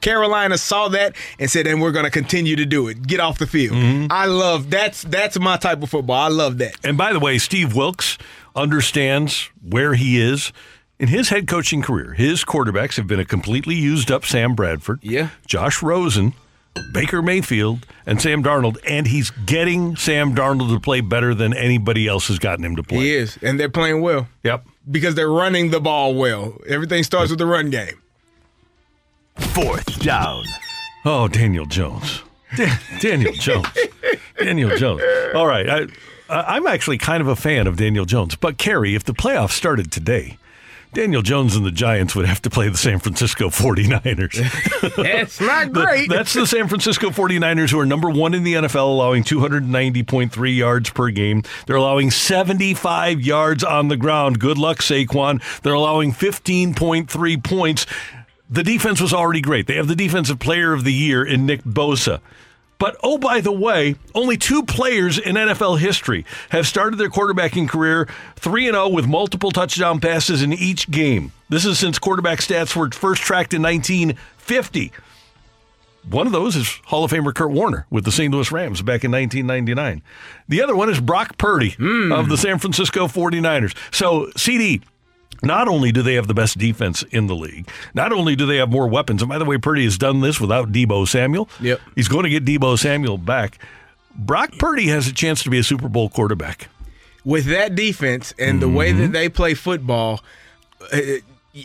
Carolina 0.01 0.57
saw 0.57 0.87
that 0.89 1.15
and 1.39 1.49
said, 1.49 1.65
"And 1.65 1.81
we're 1.81 1.91
going 1.91 2.05
to 2.05 2.11
continue 2.11 2.55
to 2.55 2.65
do 2.65 2.87
it. 2.87 3.07
Get 3.07 3.19
off 3.19 3.39
the 3.39 3.47
field." 3.47 3.75
Mm-hmm. 3.75 4.07
I 4.11 4.25
love 4.25 4.69
that's 4.69 5.01
that's 5.03 5.39
my 5.39 5.57
type 5.57 5.81
of 5.81 5.89
football. 5.89 6.15
I 6.15 6.27
love 6.27 6.59
that. 6.59 6.75
And 6.83 6.95
by 6.97 7.11
the 7.11 7.19
way, 7.19 7.37
Steve 7.39 7.75
Wilks 7.75 8.17
understands 8.55 9.49
where 9.61 9.93
he 9.95 10.19
is. 10.21 10.51
In 10.99 11.07
his 11.09 11.29
head 11.29 11.47
coaching 11.47 11.81
career, 11.81 12.13
his 12.13 12.45
quarterbacks 12.45 12.95
have 12.97 13.07
been 13.07 13.19
a 13.19 13.25
completely 13.25 13.75
used 13.75 14.11
up 14.11 14.25
Sam 14.25 14.53
Bradford, 14.55 14.99
Yeah. 15.01 15.29
Josh 15.45 15.81
Rosen, 15.81 16.33
Baker 16.93 17.21
Mayfield, 17.21 17.85
and 18.05 18.21
Sam 18.21 18.43
Darnold, 18.43 18.77
and 18.87 19.07
he's 19.07 19.31
getting 19.31 19.95
Sam 19.95 20.35
Darnold 20.35 20.69
to 20.73 20.79
play 20.79 21.01
better 21.01 21.33
than 21.33 21.53
anybody 21.53 22.07
else 22.07 22.27
has 22.27 22.37
gotten 22.39 22.63
him 22.65 22.75
to 22.75 22.83
play. 22.83 22.99
He 22.99 23.15
is, 23.15 23.37
and 23.41 23.59
they're 23.59 23.69
playing 23.69 24.01
well 24.01 24.27
Yep. 24.43 24.65
because 24.91 25.15
they're 25.15 25.31
running 25.31 25.71
the 25.71 25.79
ball 25.79 26.13
well. 26.15 26.57
Everything 26.67 27.03
starts 27.03 27.29
with 27.31 27.39
the 27.39 27.45
run 27.45 27.69
game. 27.69 27.99
Fourth 29.37 29.99
down. 29.99 30.43
Oh, 31.05 31.27
Daniel 31.27 31.65
Jones. 31.65 32.21
Da- 32.55 32.77
Daniel 32.99 33.33
Jones. 33.33 33.67
Daniel 34.37 34.77
Jones. 34.77 35.01
All 35.33 35.47
right. 35.47 35.67
I, 35.69 35.81
I- 36.29 36.55
I'm 36.55 36.67
actually 36.67 36.97
kind 36.97 37.21
of 37.21 37.27
a 37.27 37.35
fan 37.35 37.65
of 37.67 37.75
Daniel 37.77 38.05
Jones. 38.05 38.35
But, 38.35 38.57
Kerry, 38.57 38.95
if 38.95 39.03
the 39.03 39.13
playoffs 39.13 39.51
started 39.51 39.91
today, 39.91 40.37
Daniel 40.93 41.21
Jones 41.21 41.55
and 41.55 41.65
the 41.65 41.71
Giants 41.71 42.15
would 42.15 42.25
have 42.25 42.41
to 42.43 42.49
play 42.49 42.69
the 42.69 42.77
San 42.77 42.99
Francisco 42.99 43.49
49ers. 43.49 44.95
That's 44.95 45.41
not 45.41 45.73
The- 45.73 45.83
great. 45.85 46.09
that's 46.09 46.33
the 46.33 46.45
San 46.45 46.67
Francisco 46.67 47.09
49ers, 47.09 47.71
who 47.71 47.79
are 47.79 47.85
number 47.85 48.09
one 48.09 48.33
in 48.33 48.43
the 48.43 48.53
NFL, 48.53 48.89
allowing 48.89 49.23
290.3 49.23 50.55
yards 50.57 50.89
per 50.91 51.09
game. 51.09 51.43
They're 51.65 51.75
allowing 51.77 52.11
75 52.11 53.21
yards 53.21 53.63
on 53.63 53.87
the 53.87 53.97
ground. 53.97 54.39
Good 54.39 54.57
luck, 54.57 54.77
Saquon. 54.79 55.41
They're 55.63 55.73
allowing 55.73 56.13
15.3 56.13 57.43
points. 57.43 57.85
The 58.49 58.63
defense 58.63 59.01
was 59.01 59.13
already 59.13 59.41
great. 59.41 59.65
They 59.65 59.75
have 59.75 59.87
the 59.87 59.95
defensive 59.95 60.37
player 60.39 60.73
of 60.73 60.83
the 60.83 60.93
year 60.93 61.23
in 61.25 61.45
Nick 61.47 61.63
Bosa. 61.63 62.19
But 62.79 62.97
oh, 63.03 63.17
by 63.17 63.39
the 63.39 63.51
way, 63.51 63.95
only 64.13 64.37
two 64.37 64.63
players 64.63 65.17
in 65.17 65.35
NFL 65.35 65.79
history 65.79 66.25
have 66.49 66.67
started 66.67 66.97
their 66.97 67.09
quarterbacking 67.09 67.69
career 67.69 68.09
3 68.35 68.65
0 68.65 68.89
with 68.89 69.07
multiple 69.07 69.51
touchdown 69.51 69.99
passes 69.99 70.41
in 70.41 70.51
each 70.53 70.91
game. 70.91 71.31
This 71.49 71.65
is 71.65 71.79
since 71.79 71.99
quarterback 71.99 72.39
stats 72.39 72.75
were 72.75 72.89
first 72.91 73.21
tracked 73.21 73.53
in 73.53 73.61
1950. 73.61 74.91
One 76.09 76.27
of 76.27 76.33
those 76.33 76.55
is 76.55 76.67
Hall 76.85 77.05
of 77.05 77.11
Famer 77.11 77.33
Kurt 77.33 77.51
Warner 77.51 77.85
with 77.89 78.03
the 78.03 78.11
St. 78.11 78.33
Louis 78.33 78.51
Rams 78.51 78.81
back 78.81 79.05
in 79.05 79.11
1999. 79.11 80.01
The 80.49 80.61
other 80.61 80.75
one 80.75 80.89
is 80.89 80.99
Brock 80.99 81.37
Purdy 81.37 81.71
hmm. 81.71 82.11
of 82.11 82.27
the 82.27 82.37
San 82.37 82.59
Francisco 82.59 83.07
49ers. 83.07 83.75
So, 83.93 84.29
CD, 84.35 84.81
not 85.43 85.67
only 85.67 85.91
do 85.91 86.01
they 86.01 86.15
have 86.15 86.27
the 86.27 86.33
best 86.33 86.57
defense 86.57 87.03
in 87.11 87.27
the 87.27 87.35
league, 87.35 87.67
not 87.93 88.11
only 88.11 88.35
do 88.35 88.45
they 88.45 88.57
have 88.57 88.69
more 88.71 88.87
weapons, 88.87 89.21
and 89.21 89.29
by 89.29 89.37
the 89.37 89.45
way, 89.45 89.57
Purdy 89.57 89.83
has 89.83 89.97
done 89.97 90.21
this 90.21 90.39
without 90.39 90.71
Deebo 90.71 91.07
Samuel. 91.07 91.49
Yep. 91.61 91.81
He's 91.95 92.07
going 92.07 92.23
to 92.23 92.29
get 92.29 92.45
Deebo 92.45 92.77
Samuel 92.79 93.17
back. 93.17 93.59
Brock 94.15 94.51
Purdy 94.59 94.87
has 94.87 95.07
a 95.07 95.13
chance 95.13 95.43
to 95.43 95.49
be 95.49 95.59
a 95.59 95.63
Super 95.63 95.89
Bowl 95.89 96.09
quarterback. 96.09 96.69
with 97.25 97.45
that 97.45 97.73
defense 97.75 98.33
and 98.37 98.61
the 98.61 98.69
way 98.69 98.91
Mm-hmm. 98.91 99.01
that 99.01 99.11
they 99.13 99.29
play 99.29 99.53
football, 99.53 100.21
uh, 100.91 100.97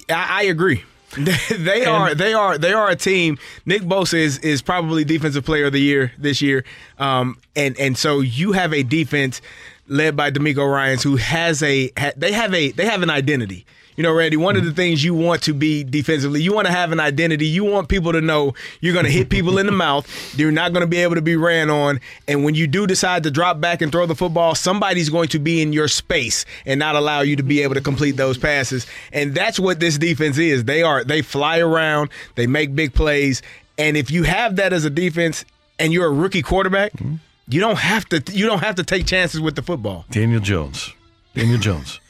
I, 0.09 0.41
I 0.41 0.43
agree. 0.45 0.85
they 1.59 1.87
are 1.87 2.15
they 2.15 2.35
are 2.35 2.59
they 2.59 2.73
are 2.75 2.91
a 2.91 2.95
team. 2.97 3.39
Nick 3.65 3.81
Bosa 3.83 4.15
is 4.19 4.39
is 4.41 4.61
probably 4.61 5.05
defensive 5.05 5.43
player 5.45 5.65
of 5.67 5.73
the 5.73 5.81
year 5.81 6.13
this 6.19 6.43
year, 6.43 6.65
um, 6.99 7.39
and 7.57 7.79
and 7.81 7.97
so 7.97 8.21
you 8.21 8.53
have 8.53 8.75
a 8.75 8.83
defense 8.83 9.41
led 9.89 10.17
by 10.17 10.31
DeMeco 10.31 10.71
Ryans 10.71 11.03
who 11.03 11.17
has 11.17 11.63
a 11.63 11.91
they 12.17 12.33
have 12.33 12.55
a 12.55 12.71
they 12.73 12.87
have 12.87 13.03
an 13.03 13.11
identity. 13.11 13.67
You 13.97 14.05
know, 14.05 14.13
Randy, 14.13 14.37
one 14.37 14.57
of 14.57 14.63
the 14.63 14.71
mm-hmm. 14.71 14.77
things 14.77 15.03
you 15.03 15.13
want 15.13 15.43
to 15.43 15.53
be 15.53 15.83
defensively, 15.83 16.41
you 16.41 16.55
want 16.55 16.69
to 16.69 16.73
have 16.73 16.93
an 16.93 17.01
identity. 17.01 17.49
You 17.49 17.65
want 17.65 17.89
people 17.89 18.13
to 18.13 18.21
know 18.21 18.55
you're 18.81 18.93
going 18.93 19.07
to 19.07 19.11
hit 19.11 19.29
people 19.29 19.59
in 19.59 19.67
the 19.67 19.73
mouth. 19.87 20.39
You're 20.39 20.53
not 20.53 20.73
going 20.73 20.83
to 20.83 20.87
be 20.87 20.99
able 20.99 21.17
to 21.17 21.21
be 21.21 21.35
ran 21.35 21.69
on. 21.69 21.99
And 22.29 22.45
when 22.45 22.55
you 22.55 22.69
do 22.69 22.87
decide 22.87 23.25
to 23.25 23.31
drop 23.33 23.61
back 23.61 23.83
and 23.83 23.91
throw 23.91 24.07
the 24.07 24.15
football, 24.15 24.55
somebody's 24.55 25.11
going 25.11 25.27
to 25.31 25.41
be 25.41 25.61
in 25.61 25.73
your 25.73 25.89
space 25.89 26.45
and 26.65 26.79
not 26.79 26.95
allow 26.95 27.23
you 27.23 27.35
to 27.35 27.43
be 27.43 27.61
able 27.65 27.75
to 27.75 27.81
complete 27.81 28.13
those 28.13 28.39
passes. 28.39 28.87
And 29.13 29.35
that's 29.35 29.59
what 29.59 29.81
this 29.81 29.99
defense 29.99 30.39
is. 30.39 30.63
They 30.63 30.85
are 30.85 31.03
they 31.03 31.21
fly 31.21 31.59
around, 31.59 32.11
they 32.37 32.47
make 32.47 32.77
big 32.77 32.95
plays, 32.95 33.43
and 33.79 33.97
if 33.97 34.13
you 34.13 34.25
have 34.25 34.57
that 34.57 34.73
as 34.73 34.85
a 34.85 34.91
defense 34.91 35.45
and 35.79 35.93
you're 35.93 36.07
a 36.07 36.13
rookie 36.13 36.43
quarterback, 36.43 36.93
mm-hmm. 36.93 37.17
You 37.49 37.61
don't 37.61 37.79
have 37.79 38.05
to 38.11 38.23
you 38.33 38.47
don't 38.47 38.61
have 38.61 38.75
to 38.77 38.85
take 38.85 39.07
chances 39.07 39.41
with 39.41 39.55
the 39.57 39.63
football. 39.63 40.05
Daniel 40.11 40.41
Jones. 40.41 40.93
Daniel 41.35 41.59
Jones. 41.59 42.01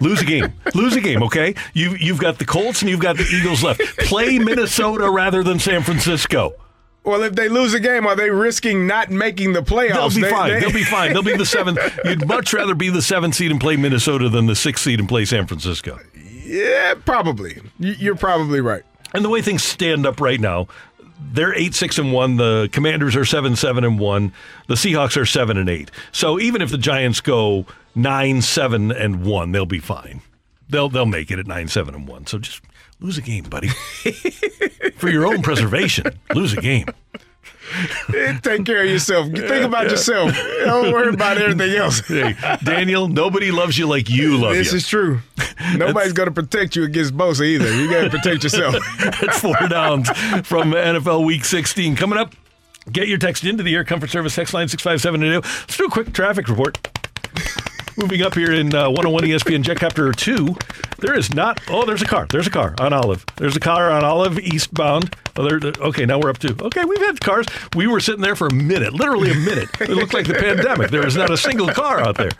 Lose 0.00 0.20
a 0.22 0.24
game. 0.24 0.52
Lose 0.74 0.94
a 0.96 1.00
game, 1.00 1.22
okay? 1.22 1.54
You, 1.74 1.96
you've 1.98 2.18
got 2.18 2.38
the 2.38 2.44
Colts 2.44 2.82
and 2.82 2.90
you've 2.90 3.00
got 3.00 3.16
the 3.16 3.24
Eagles 3.24 3.62
left. 3.62 3.80
Play 3.98 4.38
Minnesota 4.38 5.08
rather 5.10 5.42
than 5.42 5.58
San 5.58 5.82
Francisco. 5.82 6.54
Well, 7.04 7.22
if 7.22 7.34
they 7.34 7.48
lose 7.48 7.72
a 7.72 7.80
game, 7.80 8.06
are 8.06 8.16
they 8.16 8.30
risking 8.30 8.86
not 8.86 9.10
making 9.10 9.52
the 9.52 9.62
playoffs? 9.62 9.92
They'll 9.94 10.08
be 10.10 10.20
They- 10.22 10.30
fine. 10.30 10.50
they- 10.52 10.60
They'll 10.60 10.72
be 10.72 10.84
fine. 10.84 11.12
They'll 11.12 11.22
be 11.22 11.36
the 11.36 11.46
seventh. 11.46 11.78
You'd 12.04 12.26
much 12.26 12.52
rather 12.52 12.74
be 12.74 12.90
the 12.90 13.02
seventh 13.02 13.34
seed 13.36 13.50
and 13.50 13.60
play 13.60 13.76
Minnesota 13.76 14.28
than 14.28 14.46
the 14.46 14.56
sixth 14.56 14.84
seed 14.84 14.98
and 14.98 15.08
play 15.08 15.24
San 15.24 15.46
Francisco. 15.46 15.98
Yeah, 16.44 16.94
probably. 17.04 17.60
You- 17.78 17.94
You're 17.98 18.16
probably 18.16 18.60
right. 18.60 18.82
And 19.14 19.24
the 19.24 19.28
way 19.30 19.40
things 19.40 19.62
stand 19.62 20.04
up 20.04 20.20
right 20.20 20.40
now, 20.40 20.66
they're 21.18 21.54
eight 21.54 21.74
six 21.74 21.98
and 21.98 22.12
one. 22.12 22.36
The 22.36 22.68
Commanders 22.72 23.16
are 23.16 23.24
seven 23.24 23.56
seven 23.56 23.84
and 23.84 23.98
one. 23.98 24.32
The 24.66 24.74
Seahawks 24.74 25.20
are 25.20 25.26
seven 25.26 25.56
and 25.56 25.68
eight. 25.68 25.90
So 26.12 26.38
even 26.38 26.62
if 26.62 26.70
the 26.70 26.78
Giants 26.78 27.20
go 27.20 27.66
nine 27.94 28.42
seven 28.42 28.92
and 28.92 29.24
one, 29.24 29.52
they'll 29.52 29.66
be 29.66 29.78
fine. 29.78 30.22
They'll 30.68 30.88
they'll 30.88 31.06
make 31.06 31.30
it 31.30 31.38
at 31.38 31.46
nine 31.46 31.68
seven 31.68 31.94
and 31.94 32.08
one. 32.08 32.26
So 32.26 32.38
just 32.38 32.62
lose 33.00 33.18
a 33.18 33.22
game, 33.22 33.44
buddy, 33.44 33.68
for 34.96 35.08
your 35.08 35.26
own 35.26 35.42
preservation. 35.42 36.18
Lose 36.34 36.52
a 36.52 36.60
game. 36.60 36.86
Take 38.42 38.64
care 38.64 38.82
of 38.82 38.88
yourself. 38.90 39.28
Think 39.30 39.64
about 39.64 39.90
yourself. 39.90 40.32
Don't 40.64 40.92
worry 40.92 41.12
about 41.12 41.38
everything 41.38 41.74
else. 41.76 42.00
Hey, 42.16 42.34
Daniel, 42.64 43.08
nobody 43.08 43.50
loves 43.50 43.76
you 43.76 43.86
like 43.86 44.08
you 44.08 44.36
love 44.38 44.54
This 44.54 44.70
you. 44.72 44.78
is 44.78 44.88
true. 44.88 45.20
Nobody's 45.76 46.12
going 46.12 46.28
to 46.28 46.32
protect 46.34 46.74
you 46.76 46.84
against 46.84 47.16
Bosa 47.16 47.42
either. 47.44 47.72
You 47.74 47.90
got 47.90 48.04
to 48.04 48.10
protect 48.10 48.42
yourself. 48.44 48.76
That's 48.98 49.40
four 49.40 49.56
downs 49.68 50.08
from 50.46 50.72
NFL 50.72 51.24
Week 51.26 51.44
16. 51.44 51.96
Coming 51.96 52.18
up, 52.18 52.34
get 52.92 53.08
your 53.08 53.18
text 53.18 53.44
into 53.44 53.62
the 53.62 53.74
Air 53.74 53.84
Comfort 53.84 54.10
Service 54.10 54.34
text 54.34 54.54
line 54.54 54.68
65780. 54.68 55.46
Let's 55.62 55.76
do 55.76 55.84
a 55.84 55.90
quick 55.90 56.12
traffic 56.12 56.48
report. 56.48 56.78
Moving 57.98 58.20
up 58.20 58.34
here 58.34 58.52
in 58.52 58.74
uh, 58.74 58.90
101 58.90 59.24
ESPN 59.24 59.62
Jetcopter 59.62 60.14
2, 60.14 60.54
there 60.98 61.14
is 61.18 61.32
not. 61.32 61.60
Oh, 61.70 61.86
there's 61.86 62.02
a 62.02 62.06
car. 62.06 62.26
There's 62.28 62.46
a 62.46 62.50
car 62.50 62.74
on 62.78 62.92
Olive. 62.92 63.24
There's 63.36 63.56
a 63.56 63.60
car 63.60 63.90
on 63.90 64.04
Olive 64.04 64.38
eastbound. 64.38 65.16
Oh, 65.34 65.48
there, 65.48 65.72
okay, 65.78 66.04
now 66.04 66.18
we're 66.18 66.28
up 66.28 66.36
to. 66.38 66.54
Okay, 66.66 66.84
we've 66.84 67.00
had 67.00 67.18
cars. 67.20 67.46
We 67.74 67.86
were 67.86 68.00
sitting 68.00 68.20
there 68.20 68.36
for 68.36 68.48
a 68.48 68.52
minute, 68.52 68.92
literally 68.92 69.30
a 69.30 69.34
minute. 69.34 69.70
It 69.80 69.90
looked 69.90 70.12
like 70.12 70.26
the 70.26 70.34
pandemic. 70.38 70.90
There 70.90 71.04
was 71.04 71.16
not 71.16 71.30
a 71.30 71.38
single 71.38 71.68
car 71.68 72.00
out 72.00 72.16
there. 72.16 72.30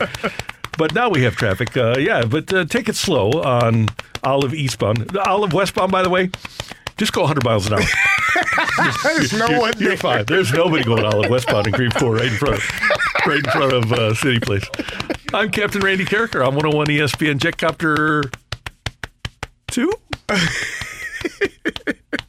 But 0.77 0.95
now 0.95 1.09
we 1.09 1.23
have 1.23 1.37
traffic. 1.37 1.75
Uh, 1.75 1.97
yeah, 1.99 2.27
but 2.27 2.53
uh, 2.53 2.67
take 2.67 2.91
it 2.91 2.97
slow 2.97 3.31
on 3.43 3.89
Olive 4.23 4.53
eastbound. 4.53 5.17
Olive 5.17 5.55
westbound, 5.55 5.91
by 5.91 6.03
the 6.03 6.11
way, 6.11 6.31
just 6.97 7.13
go 7.13 7.23
100 7.23 7.45
miles 7.45 7.67
an 7.67 7.75
hour. 7.75 7.83
There's 9.03 9.33
no 9.33 9.47
you're, 9.49 9.61
one 9.61 9.73
you're 9.79 9.89
there. 9.91 9.97
fine. 9.97 10.25
There's 10.27 10.53
nobody 10.53 10.85
going 10.85 11.05
Olive 11.05 11.31
westbound 11.31 11.67
in 11.67 11.73
Green 11.73 11.91
Court 11.91 12.21
right 12.21 12.31
in 12.31 12.37
front 12.39 12.57
of, 12.57 12.71
right 13.27 13.39
in 13.39 13.51
front 13.51 13.73
of 13.73 13.93
uh, 13.93 14.15
City 14.15 14.41
Place. 14.41 14.65
I'm 15.33 15.51
Captain 15.51 15.81
Randy 15.83 16.05
Karraker. 16.05 16.41
I'm 16.47 16.55
101 16.55 16.87
ESPN 16.87 17.39
Jetcopter 17.39 18.33
2. 19.69 19.93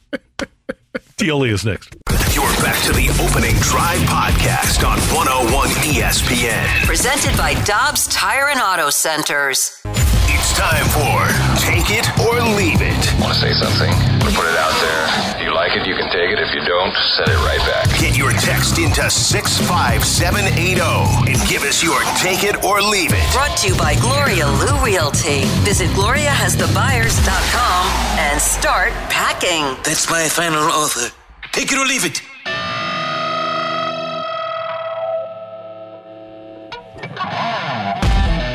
TLE 1.18 1.50
is 1.50 1.64
next. 1.64 1.96
You're 2.32 2.46
back 2.62 2.80
to 2.84 2.92
the 2.92 3.10
opening 3.18 3.56
drive 3.56 3.98
podcast 4.06 4.86
on 4.86 5.00
101 5.12 5.68
ESPN. 5.82 6.86
Presented 6.86 7.36
by 7.36 7.54
Dobbs 7.64 8.06
Tire 8.06 8.50
and 8.50 8.60
Auto 8.60 8.88
Centers. 8.90 9.82
It's 10.30 10.54
time 10.54 10.86
for 10.94 11.26
Take 11.58 11.90
It 11.90 12.06
or 12.20 12.40
Leave 12.54 12.78
It. 12.80 13.20
Want 13.20 13.34
to 13.34 13.40
say 13.40 13.52
something? 13.52 13.90
Put 14.30 14.46
it 14.46 14.56
out 14.56 14.80
there. 14.80 15.37
If 15.68 15.74
you 15.74 15.80
like 15.80 15.86
it, 15.86 15.90
you 15.90 15.96
can 15.96 16.10
take 16.10 16.30
it. 16.30 16.38
If 16.40 16.54
you 16.54 16.64
don't, 16.64 16.94
send 16.94 17.28
it 17.28 17.36
right 17.44 17.60
back. 17.60 17.84
Get 18.00 18.16
your 18.16 18.30
text 18.32 18.78
into 18.78 19.10
65780 19.10 20.80
and 21.30 21.48
give 21.48 21.62
us 21.62 21.82
your 21.82 22.00
Take 22.16 22.42
It 22.42 22.64
or 22.64 22.80
Leave 22.80 23.12
It. 23.12 23.32
Brought 23.32 23.54
to 23.58 23.68
you 23.68 23.76
by 23.76 23.94
Gloria 23.96 24.46
Lou 24.46 24.82
Realty. 24.82 25.44
Visit 25.68 25.90
GloriaHasTheBuyers.com 25.90 27.86
and 28.18 28.40
start 28.40 28.92
packing. 29.10 29.76
That's 29.84 30.08
my 30.08 30.26
final 30.28 30.62
offer. 30.62 31.12
Take 31.52 31.70
it 31.70 31.76
or 31.76 31.84
leave 31.84 32.06
it. 32.06 32.22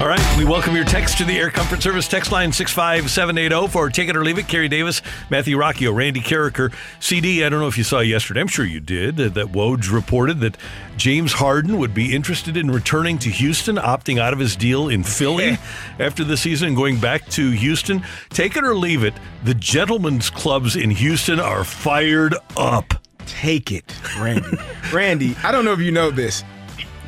All 0.03 0.09
right, 0.09 0.37
we 0.37 0.43
welcome 0.43 0.75
your 0.75 0.83
text 0.83 1.17
to 1.19 1.23
the 1.23 1.39
Air 1.39 1.49
Comfort 1.49 1.81
Service 1.81 2.09
text 2.09 2.29
line 2.29 2.51
65780 2.51 3.71
for 3.71 3.89
Take 3.89 4.09
It 4.09 4.17
or 4.17 4.25
Leave 4.25 4.37
It. 4.37 4.49
Kerry 4.49 4.67
Davis, 4.67 5.01
Matthew 5.29 5.55
Rocchio, 5.55 5.95
Randy 5.95 6.19
Karraker. 6.19 6.73
CD, 6.99 7.45
I 7.45 7.47
don't 7.47 7.61
know 7.61 7.69
if 7.69 7.77
you 7.77 7.85
saw 7.85 8.01
yesterday, 8.01 8.41
I'm 8.41 8.49
sure 8.49 8.65
you 8.65 8.81
did, 8.81 9.17
uh, 9.17 9.29
that 9.29 9.53
Woj 9.53 9.93
reported 9.93 10.41
that 10.41 10.57
James 10.97 11.31
Harden 11.31 11.77
would 11.77 11.93
be 11.93 12.13
interested 12.13 12.57
in 12.57 12.69
returning 12.69 13.17
to 13.19 13.29
Houston, 13.29 13.77
opting 13.77 14.19
out 14.19 14.33
of 14.33 14.39
his 14.39 14.57
deal 14.57 14.89
in 14.89 15.03
Philly 15.03 15.57
after 15.99 16.25
the 16.25 16.35
season 16.35 16.67
and 16.67 16.75
going 16.75 16.99
back 16.99 17.25
to 17.29 17.51
Houston. 17.51 18.03
Take 18.27 18.57
it 18.57 18.65
or 18.65 18.75
leave 18.75 19.05
it, 19.05 19.13
the 19.45 19.55
gentlemen's 19.55 20.29
clubs 20.29 20.75
in 20.75 20.91
Houston 20.91 21.39
are 21.39 21.63
fired 21.63 22.35
up. 22.57 22.93
Take 23.25 23.71
it, 23.71 23.95
Randy. 24.19 24.57
Randy, 24.91 25.37
I 25.45 25.53
don't 25.53 25.63
know 25.63 25.71
if 25.71 25.79
you 25.79 25.93
know 25.93 26.11
this. 26.11 26.43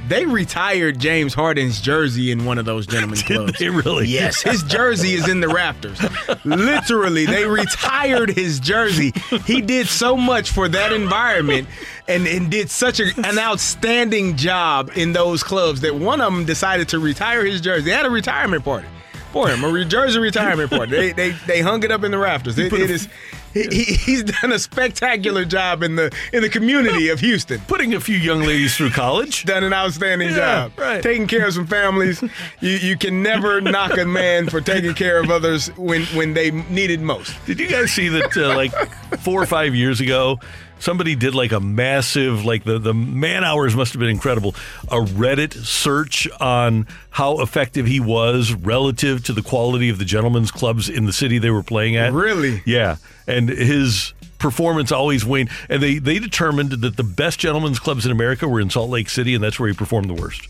They 0.07 0.25
retired 0.25 0.99
James 0.99 1.33
Harden's 1.33 1.81
jersey 1.81 2.31
in 2.31 2.45
one 2.45 2.57
of 2.57 2.65
those 2.65 2.85
gentlemen 2.85 3.19
clubs. 3.19 3.53
they 3.59 3.69
really? 3.69 4.07
Yes, 4.07 4.41
his 4.41 4.61
jersey 4.63 5.13
is 5.13 5.27
in 5.27 5.39
the 5.39 5.47
rafters. 5.47 5.99
Literally, 6.45 7.25
they 7.25 7.45
retired 7.47 8.29
his 8.29 8.59
jersey. 8.59 9.13
He 9.45 9.61
did 9.61 9.87
so 9.87 10.15
much 10.15 10.51
for 10.51 10.67
that 10.67 10.93
environment 10.93 11.67
and, 12.07 12.27
and 12.27 12.51
did 12.51 12.69
such 12.69 12.99
a, 12.99 13.05
an 13.23 13.39
outstanding 13.39 14.35
job 14.35 14.91
in 14.95 15.13
those 15.13 15.43
clubs 15.43 15.81
that 15.81 15.95
one 15.95 16.21
of 16.21 16.31
them 16.33 16.45
decided 16.45 16.89
to 16.89 16.99
retire 16.99 17.43
his 17.43 17.61
jersey. 17.61 17.85
They 17.85 17.95
had 17.95 18.05
a 18.05 18.11
retirement 18.11 18.63
party 18.63 18.87
for 19.31 19.49
him, 19.49 19.63
a 19.63 19.85
jersey 19.85 20.19
retirement 20.19 20.69
party. 20.69 20.91
They, 20.91 21.11
they, 21.11 21.29
they 21.47 21.61
hung 21.61 21.83
it 21.83 21.91
up 21.91 22.03
in 22.03 22.11
the 22.11 22.17
rafters. 22.17 22.57
It, 22.57 22.71
it 22.71 22.89
is. 22.91 23.09
He, 23.55 23.63
he- 23.71 23.93
he's 23.95 24.23
done 24.23 24.51
a 24.51 24.59
spectacular 24.59 25.45
job 25.45 25.81
in 25.81 25.95
the 25.95 26.13
in 26.33 26.41
the 26.41 26.49
community 26.49 27.07
of 27.09 27.21
Houston. 27.21 27.59
Putting 27.67 27.93
a 27.95 27.99
few 28.01 28.17
young 28.17 28.41
ladies 28.41 28.75
through 28.75 28.89
college. 28.91 29.45
Done 29.45 29.63
an 29.63 29.71
outstanding 29.73 30.29
Yeah, 30.29 30.35
job. 30.35 30.71
right. 30.77 31.01
Taking 31.01 31.25
care 31.25 31.47
of 31.47 31.53
some 31.53 31.65
families. 31.65 32.21
You 32.59 32.71
you 32.71 32.97
can 32.97 33.23
never 33.23 33.61
knock 33.61 33.97
a 33.97 34.05
man 34.05 34.49
for 34.49 34.59
taking 34.61 34.93
care 34.93 35.19
of 35.19 35.31
others 35.31 35.69
when 35.77 36.03
when 36.07 36.33
they 36.33 36.51
need 36.51 36.91
it 36.91 36.99
most. 36.99 37.33
Did 37.45 37.59
you 37.59 37.67
guys 37.69 37.91
see 37.91 38.09
that 38.09 38.35
uh, 38.37 38.55
like 38.55 38.71
four 39.19 39.41
or 39.41 39.45
five 39.45 39.73
years 39.73 40.01
ago? 40.01 40.37
Somebody 40.79 41.15
did 41.15 41.33
like 41.33 41.51
a 41.51 41.59
massive, 41.59 42.45
like 42.45 42.63
the, 42.63 42.77
the 42.77 42.93
man 42.93 43.43
hours 43.43 43.75
must 43.75 43.93
have 43.93 43.99
been 43.99 44.09
incredible. 44.09 44.53
A 44.89 44.97
Reddit 44.97 45.53
search 45.53 46.27
on 46.39 46.85
how 47.11 47.39
effective 47.41 47.87
he 47.87 47.99
was 47.99 48.53
relative 48.53 49.23
to 49.25 49.33
the 49.33 49.41
quality 49.41 49.89
of 49.89 49.97
the 49.97 50.05
gentlemen's 50.05 50.51
clubs 50.51 50.89
in 50.89 51.05
the 51.05 51.13
city 51.13 51.37
they 51.37 51.49
were 51.49 51.63
playing 51.63 51.95
at. 51.95 52.11
Really? 52.13 52.61
Yeah. 52.65 52.97
And 53.25 53.49
his 53.49 54.13
performance 54.37 54.91
always 54.91 55.25
waned. 55.25 55.49
And 55.69 55.81
they, 55.81 55.97
they 55.97 56.19
determined 56.19 56.71
that 56.71 56.97
the 56.97 57.03
best 57.03 57.39
gentlemen's 57.39 57.79
clubs 57.79 58.05
in 58.05 58.11
America 58.11 58.47
were 58.47 58.59
in 58.59 58.69
Salt 58.69 58.89
Lake 58.89 59.09
City, 59.09 59.33
and 59.33 59.43
that's 59.43 59.59
where 59.59 59.69
he 59.69 59.75
performed 59.75 60.09
the 60.09 60.13
worst. 60.21 60.47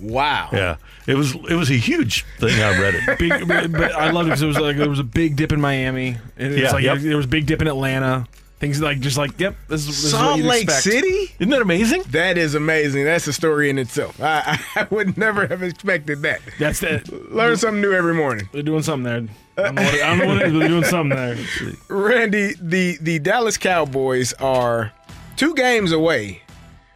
Wow. 0.00 0.48
Yeah. 0.52 0.76
It 1.06 1.14
was 1.14 1.34
it 1.34 1.54
was 1.54 1.70
a 1.70 1.76
huge 1.76 2.24
thing 2.38 2.60
on 2.62 2.74
Reddit. 2.74 3.18
Big, 3.18 3.46
but, 3.48 3.72
but 3.72 3.92
I 3.94 4.10
loved 4.10 4.28
it 4.28 4.30
because 4.32 4.42
it 4.42 4.46
was 4.46 4.58
like 4.58 4.76
there 4.76 4.90
was 4.90 4.98
a 4.98 5.04
big 5.04 5.36
dip 5.36 5.52
in 5.52 5.60
Miami. 5.60 6.16
And 6.36 6.52
it's 6.52 6.62
Yeah, 6.62 6.72
like 6.72 6.84
yep. 6.84 6.98
there 6.98 7.16
was 7.16 7.26
a 7.26 7.28
big 7.28 7.46
dip 7.46 7.62
in 7.62 7.68
Atlanta. 7.68 8.26
Things 8.58 8.80
like 8.80 9.00
just 9.00 9.18
like 9.18 9.38
yep, 9.38 9.54
this 9.68 9.82
is, 9.82 9.86
this 9.86 10.04
is 10.04 10.12
what 10.14 10.20
Salt 10.20 10.40
Lake 10.40 10.64
expect. 10.64 10.84
City? 10.84 11.34
Isn't 11.38 11.50
that 11.50 11.60
amazing? 11.60 12.02
That 12.08 12.38
is 12.38 12.54
amazing. 12.54 13.04
That's 13.04 13.26
a 13.26 13.32
story 13.32 13.68
in 13.68 13.78
itself. 13.78 14.18
I, 14.18 14.58
I 14.76 14.86
would 14.90 15.18
never 15.18 15.46
have 15.46 15.62
expected 15.62 16.22
that. 16.22 16.40
That's 16.58 16.80
that. 16.80 17.06
Learn 17.30 17.58
something 17.58 17.82
new 17.82 17.92
every 17.92 18.14
morning. 18.14 18.48
They're 18.52 18.62
doing 18.62 18.82
something 18.82 19.02
there. 19.04 19.34
I 19.58 19.62
don't 19.62 19.74
know 19.74 19.82
what 19.82 19.94
it, 19.94 20.02
I 20.02 20.08
don't 20.08 20.18
know 20.18 20.26
what 20.26 20.36
it 20.38 20.46
is, 20.46 20.52
but 20.52 20.58
they're 20.58 20.68
doing 20.68 20.84
something 20.84 21.16
there. 21.16 21.38
Randy, 21.88 22.54
the 22.58 22.96
the 23.02 23.18
Dallas 23.18 23.58
Cowboys 23.58 24.32
are 24.34 24.90
two 25.36 25.54
games 25.54 25.92
away 25.92 26.40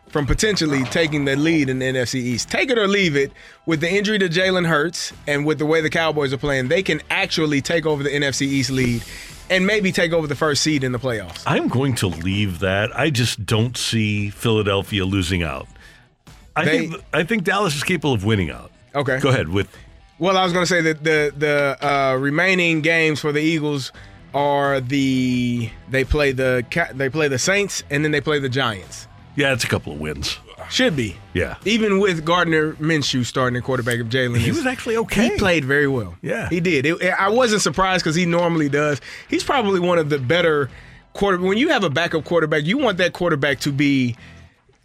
from 0.08 0.26
potentially 0.26 0.82
taking 0.84 1.24
the 1.24 1.36
lead 1.36 1.68
in 1.68 1.78
the 1.78 1.86
NFC 1.86 2.16
East. 2.16 2.50
Take 2.50 2.70
it 2.70 2.78
or 2.78 2.88
leave 2.88 3.16
it. 3.16 3.32
With 3.66 3.80
the 3.80 3.90
injury 3.90 4.18
to 4.18 4.28
Jalen 4.28 4.66
Hurts 4.66 5.12
and 5.26 5.46
with 5.46 5.58
the 5.58 5.66
way 5.66 5.80
the 5.80 5.90
Cowboys 5.90 6.32
are 6.32 6.38
playing, 6.38 6.68
they 6.68 6.82
can 6.82 7.00
actually 7.10 7.60
take 7.60 7.86
over 7.86 8.02
the 8.02 8.10
NFC 8.10 8.42
East 8.42 8.70
lead 8.70 9.04
and 9.50 9.66
maybe 9.66 9.92
take 9.92 10.12
over 10.12 10.26
the 10.26 10.34
first 10.34 10.62
seed 10.62 10.82
in 10.84 10.92
the 10.92 10.98
playoffs. 10.98 11.42
I'm 11.46 11.68
going 11.68 11.94
to 11.96 12.06
leave 12.06 12.60
that. 12.60 12.96
I 12.98 13.10
just 13.10 13.44
don't 13.44 13.76
see 13.76 14.30
Philadelphia 14.30 15.04
losing 15.04 15.42
out. 15.42 15.66
I 16.56 16.64
They- 16.64 16.78
think 16.88 17.02
I 17.12 17.22
think 17.24 17.44
Dallas 17.44 17.74
is 17.76 17.82
capable 17.84 18.14
of 18.14 18.24
winning 18.24 18.50
out. 18.50 18.70
Okay. 18.94 19.18
Go 19.20 19.28
ahead 19.28 19.48
with 19.48 19.68
Well, 20.18 20.36
I 20.36 20.44
was 20.44 20.52
going 20.52 20.64
to 20.64 20.68
say 20.68 20.80
that 20.82 21.04
the 21.04 21.32
the 21.36 21.76
uh, 21.86 22.16
remaining 22.16 22.80
games 22.80 23.20
for 23.20 23.32
the 23.32 23.40
Eagles 23.40 23.92
are 24.34 24.80
the 24.80 25.70
they 25.90 26.04
play 26.04 26.32
the 26.32 26.64
they 26.94 27.08
play 27.08 27.28
the 27.28 27.38
Saints 27.38 27.82
and 27.90 28.04
then 28.04 28.12
they 28.12 28.20
play 28.20 28.38
the 28.38 28.48
Giants. 28.48 29.06
yeah, 29.36 29.52
it's 29.52 29.64
a 29.64 29.68
couple 29.68 29.92
of 29.92 30.00
wins. 30.00 30.38
Should 30.70 30.96
be. 30.96 31.16
Yeah. 31.34 31.56
Even 31.64 31.98
with 31.98 32.24
Gardner 32.24 32.74
Minshew 32.74 33.24
starting 33.26 33.56
at 33.56 33.64
quarterback 33.64 33.98
of 34.00 34.06
Jalen, 34.08 34.38
He 34.38 34.50
was 34.52 34.66
actually 34.66 34.96
okay. 34.98 35.30
He 35.30 35.36
played 35.38 35.64
very 35.64 35.88
well. 35.88 36.14
Yeah. 36.22 36.48
he 36.48 36.60
did. 36.60 36.86
It- 36.86 37.02
I 37.02 37.28
wasn't 37.28 37.62
surprised 37.62 38.04
because 38.04 38.14
he 38.16 38.24
normally 38.26 38.68
does. 38.68 39.00
He's 39.28 39.44
probably 39.44 39.80
one 39.80 39.98
of 39.98 40.08
the 40.10 40.18
better 40.18 40.70
quarter. 41.12 41.38
When 41.38 41.58
you 41.58 41.68
have 41.70 41.82
a 41.84 41.90
backup 41.90 42.24
quarterback, 42.24 42.64
you 42.64 42.78
want 42.78 42.98
that 42.98 43.12
quarterback 43.12 43.60
to 43.60 43.72
be 43.72 44.16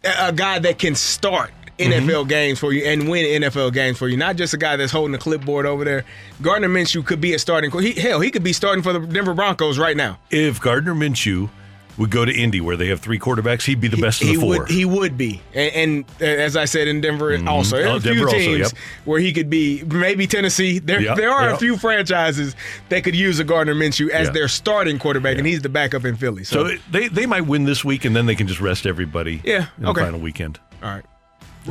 a, 0.04 0.28
a 0.28 0.32
guy 0.32 0.58
that 0.58 0.78
can 0.78 0.94
start. 0.94 1.50
NFL 1.78 2.00
Mm-hmm. 2.22 2.28
games 2.28 2.58
for 2.58 2.72
you 2.72 2.84
and 2.86 3.06
win 3.06 3.42
NFL 3.42 3.70
games 3.74 3.98
for 3.98 4.08
you, 4.08 4.16
not 4.16 4.36
just 4.36 4.54
a 4.54 4.56
guy 4.56 4.76
that's 4.76 4.90
holding 4.90 5.14
a 5.14 5.18
clipboard 5.18 5.66
over 5.66 5.84
there. 5.84 6.06
Gardner 6.40 6.70
Minshew 6.70 7.04
could 7.04 7.20
be 7.20 7.34
a 7.34 7.38
starting. 7.38 7.70
He, 7.70 7.92
hell, 7.92 8.18
he 8.18 8.30
could 8.30 8.42
be 8.42 8.54
starting 8.54 8.82
for 8.82 8.94
the 8.94 9.00
Denver 9.00 9.34
Broncos 9.34 9.78
right 9.78 9.94
now. 9.94 10.18
If 10.30 10.58
Gardner 10.58 10.94
Minshew 10.94 11.50
would 11.98 12.10
go 12.10 12.24
to 12.24 12.32
Indy 12.32 12.60
where 12.60 12.76
they 12.76 12.88
have 12.88 13.00
three 13.00 13.18
quarterbacks, 13.18 13.64
he'd 13.64 13.80
be 13.80 13.88
the 13.88 13.96
best 13.96 14.20
of 14.22 14.28
he 14.28 14.34
the 14.34 14.40
four. 14.40 14.58
Would, 14.58 14.68
he 14.68 14.84
would 14.84 15.16
be, 15.16 15.40
and, 15.54 15.74
and 15.74 16.04
uh, 16.20 16.24
as 16.24 16.56
I 16.56 16.64
said 16.66 16.88
in 16.88 17.00
Denver, 17.00 17.36
also 17.48 17.76
there 17.76 17.88
Oh, 17.88 17.92
are 17.92 17.96
a 17.96 18.00
few 18.00 18.10
Denver 18.14 18.26
also, 18.26 18.38
teams 18.38 18.58
yep. 18.58 18.72
where 19.04 19.18
he 19.20 19.32
could 19.32 19.48
be. 19.48 19.82
Maybe 19.84 20.26
Tennessee. 20.26 20.78
There, 20.78 21.00
Yep, 21.00 21.16
there 21.16 21.30
are 21.30 21.50
a 21.50 21.56
few 21.58 21.76
franchises 21.76 22.54
that 22.90 23.02
could 23.04 23.14
use 23.16 23.38
a 23.38 23.44
Gardner 23.44 23.74
Minshew 23.74 24.08
as 24.10 24.30
their 24.32 24.48
starting 24.48 24.98
quarterback, 24.98 25.38
and 25.38 25.46
he's 25.46 25.62
the 25.62 25.68
backup 25.68 26.04
in 26.04 26.16
Philly. 26.16 26.44
So, 26.44 26.68
so 26.68 26.76
they 26.90 27.08
they 27.08 27.26
might 27.26 27.42
win 27.46 27.64
this 27.64 27.84
week, 27.84 28.04
and 28.04 28.14
then 28.14 28.26
they 28.26 28.34
can 28.34 28.46
just 28.46 28.60
rest 28.60 28.86
everybody. 28.86 29.40
Yeah, 29.44 29.66
in 29.78 29.86
okay. 29.86 30.00
the 30.00 30.06
final 30.06 30.20
weekend. 30.20 30.58
all 30.82 30.90
right. 30.90 31.04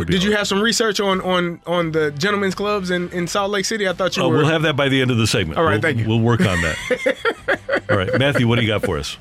Did 0.08 0.24
you 0.24 0.36
have 0.36 0.46
some 0.46 0.60
research 0.62 1.00
on 1.00 1.22
on 1.22 1.62
on 1.66 1.92
the 1.92 2.12
gentlemen's 2.12 2.54
clubs 2.54 2.92
in, 2.92 3.10
in 3.12 3.28
Salt 3.28 3.50
Lake 3.52 3.64
City? 3.64 3.88
I 3.88 3.94
thought 3.94 4.18
you 4.18 4.24
Oh, 4.24 4.28
were. 4.30 4.38
we'll 4.38 4.46
have 4.48 4.64
that 4.64 4.76
by 4.76 4.90
the 4.90 5.02
end 5.02 5.10
of 5.10 5.16
the 5.18 5.26
segment. 5.26 5.58
All 5.58 5.64
right, 5.64 5.74
We'll- 5.74 5.82
thank 5.82 6.00
you. 6.00 6.08
We'll 6.10 6.20
work 6.20 6.42
on 6.42 6.62
that. 6.64 7.86
all 7.90 7.98
right, 7.98 8.20
Matthew, 8.20 8.46
what 8.46 8.58
do 8.58 8.64
you 8.64 8.68
got 8.68 8.84
for 8.84 8.98
us? 8.98 9.18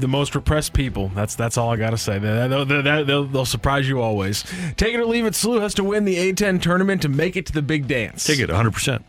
The 0.00 0.08
most 0.08 0.34
repressed 0.34 0.72
people. 0.72 1.08
That's 1.14 1.34
that's 1.34 1.56
all 1.56 1.70
I 1.70 1.76
gotta 1.76 1.98
say. 1.98 2.18
That, 2.18 2.48
that, 2.48 2.68
that, 2.68 2.84
that- 2.84 3.06
they'll, 3.06 3.24
they'll 3.24 3.44
surprise 3.44 3.88
you 3.88 4.00
always. 4.00 4.42
Take 4.76 4.94
it 4.94 5.00
or 5.00 5.06
leave 5.06 5.24
it. 5.26 5.34
SLU 5.34 5.60
has 5.60 5.74
to 5.74 5.84
win 5.84 6.04
the 6.04 6.16
A10 6.32 6.60
tournament 6.62 7.02
to 7.02 7.08
make 7.08 7.36
it 7.36 7.46
to 7.46 7.52
the 7.52 7.62
big 7.62 7.86
dance. 7.88 8.24
Take 8.24 8.38
it, 8.40 8.48
100. 8.48 8.72
percent 8.72 9.04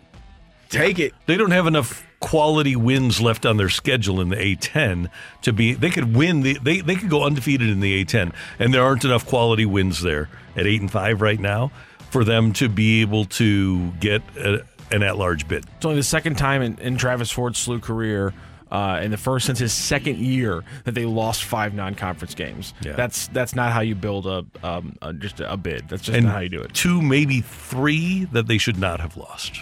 Take 0.69 0.99
it. 0.99 1.13
They 1.27 1.37
don't 1.37 1.51
have 1.51 1.67
enough 1.67 2.05
quality 2.19 2.75
wins 2.75 3.21
left 3.21 3.45
on 3.45 3.57
their 3.57 3.69
schedule 3.69 4.19
in 4.19 4.29
the 4.29 4.35
A10 4.35 5.09
to 5.43 5.53
be. 5.53 5.73
They 5.73 5.89
could 5.91 6.15
win 6.15 6.41
the. 6.41 6.57
They 6.61 6.81
they 6.81 6.95
could 6.95 7.09
go 7.09 7.23
undefeated 7.23 7.69
in 7.69 7.79
the 7.81 8.03
A10, 8.03 8.33
and 8.59 8.73
there 8.73 8.83
aren't 8.83 9.05
enough 9.05 9.25
quality 9.27 9.65
wins 9.65 10.01
there 10.01 10.27
at 10.55 10.65
eight 10.65 10.81
and 10.81 10.89
five 10.91 11.21
right 11.21 11.39
now 11.39 11.71
for 12.09 12.23
them 12.23 12.51
to 12.53 12.67
be 12.67 13.01
able 13.01 13.25
to 13.25 13.91
get 13.99 14.21
a, 14.37 14.65
an 14.91 15.03
at-large 15.03 15.47
bid. 15.47 15.65
It's 15.77 15.85
only 15.85 15.97
the 15.97 16.03
second 16.03 16.37
time 16.37 16.61
in, 16.61 16.77
in 16.79 16.97
Travis 16.97 17.29
Ford's 17.29 17.63
SLU 17.65 17.81
career 17.81 18.33
uh, 18.75 18.99
in 18.99 19.09
the 19.09 19.17
first 19.17 19.45
since 19.45 19.57
his 19.57 19.71
second 19.71 20.17
year 20.17 20.61
that 20.83 20.95
they 20.95 21.05
lost 21.05 21.45
five 21.45 21.73
non-conference 21.73 22.35
games. 22.35 22.73
Yeah. 22.81 22.91
That's 22.91 23.27
that's 23.29 23.55
not 23.55 23.71
how 23.71 23.79
you 23.79 23.95
build 23.95 24.27
a, 24.27 24.45
um, 24.63 24.97
a 25.01 25.13
just 25.13 25.39
a 25.39 25.55
bid. 25.55 25.87
That's 25.87 26.03
just 26.03 26.17
and 26.17 26.25
not 26.25 26.33
how 26.33 26.39
you 26.41 26.49
do 26.49 26.61
it. 26.61 26.73
Two, 26.73 27.01
maybe 27.01 27.39
three 27.39 28.25
that 28.33 28.47
they 28.47 28.57
should 28.57 28.77
not 28.77 28.99
have 28.99 29.15
lost. 29.15 29.61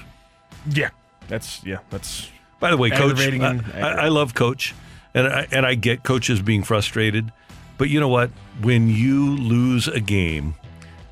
Yeah, 0.68 0.89
that's 1.28 1.64
yeah, 1.64 1.78
that's. 1.91 2.30
By 2.59 2.72
the 2.72 2.78
way, 2.78 2.89
coach, 2.89 3.20
I, 3.20 3.59
I. 3.76 3.80
I 3.80 4.07
love 4.07 4.34
coach, 4.34 4.74
and 5.14 5.28
I, 5.28 5.47
and 5.51 5.66
I 5.66 5.76
get 5.76 6.03
coaches 6.03 6.41
being 6.41 6.64
frustrated, 6.64 7.32
but 7.78 7.89
you 7.89 7.99
know 7.99 8.07
what? 8.07 8.32
When 8.61 8.88
you 8.88 9.36
lose 9.38 9.88
a 9.88 9.99
game, 9.99 10.55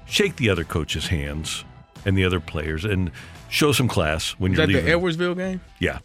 shake 0.07 0.37
the 0.37 0.49
other 0.49 0.63
coach's 0.63 1.07
hands 1.07 1.65
and 2.05 2.17
the 2.17 2.23
other 2.23 2.39
players, 2.39 2.83
and 2.83 3.11
show 3.51 3.71
some 3.71 3.87
class 3.87 4.31
when 4.39 4.53
Is 4.53 4.57
you're 4.57 4.65
that 4.67 4.73
leaving. 4.73 4.85
the 4.85 4.91
Edwardsville 4.91 5.37
game? 5.37 5.61
yeah, 5.79 5.99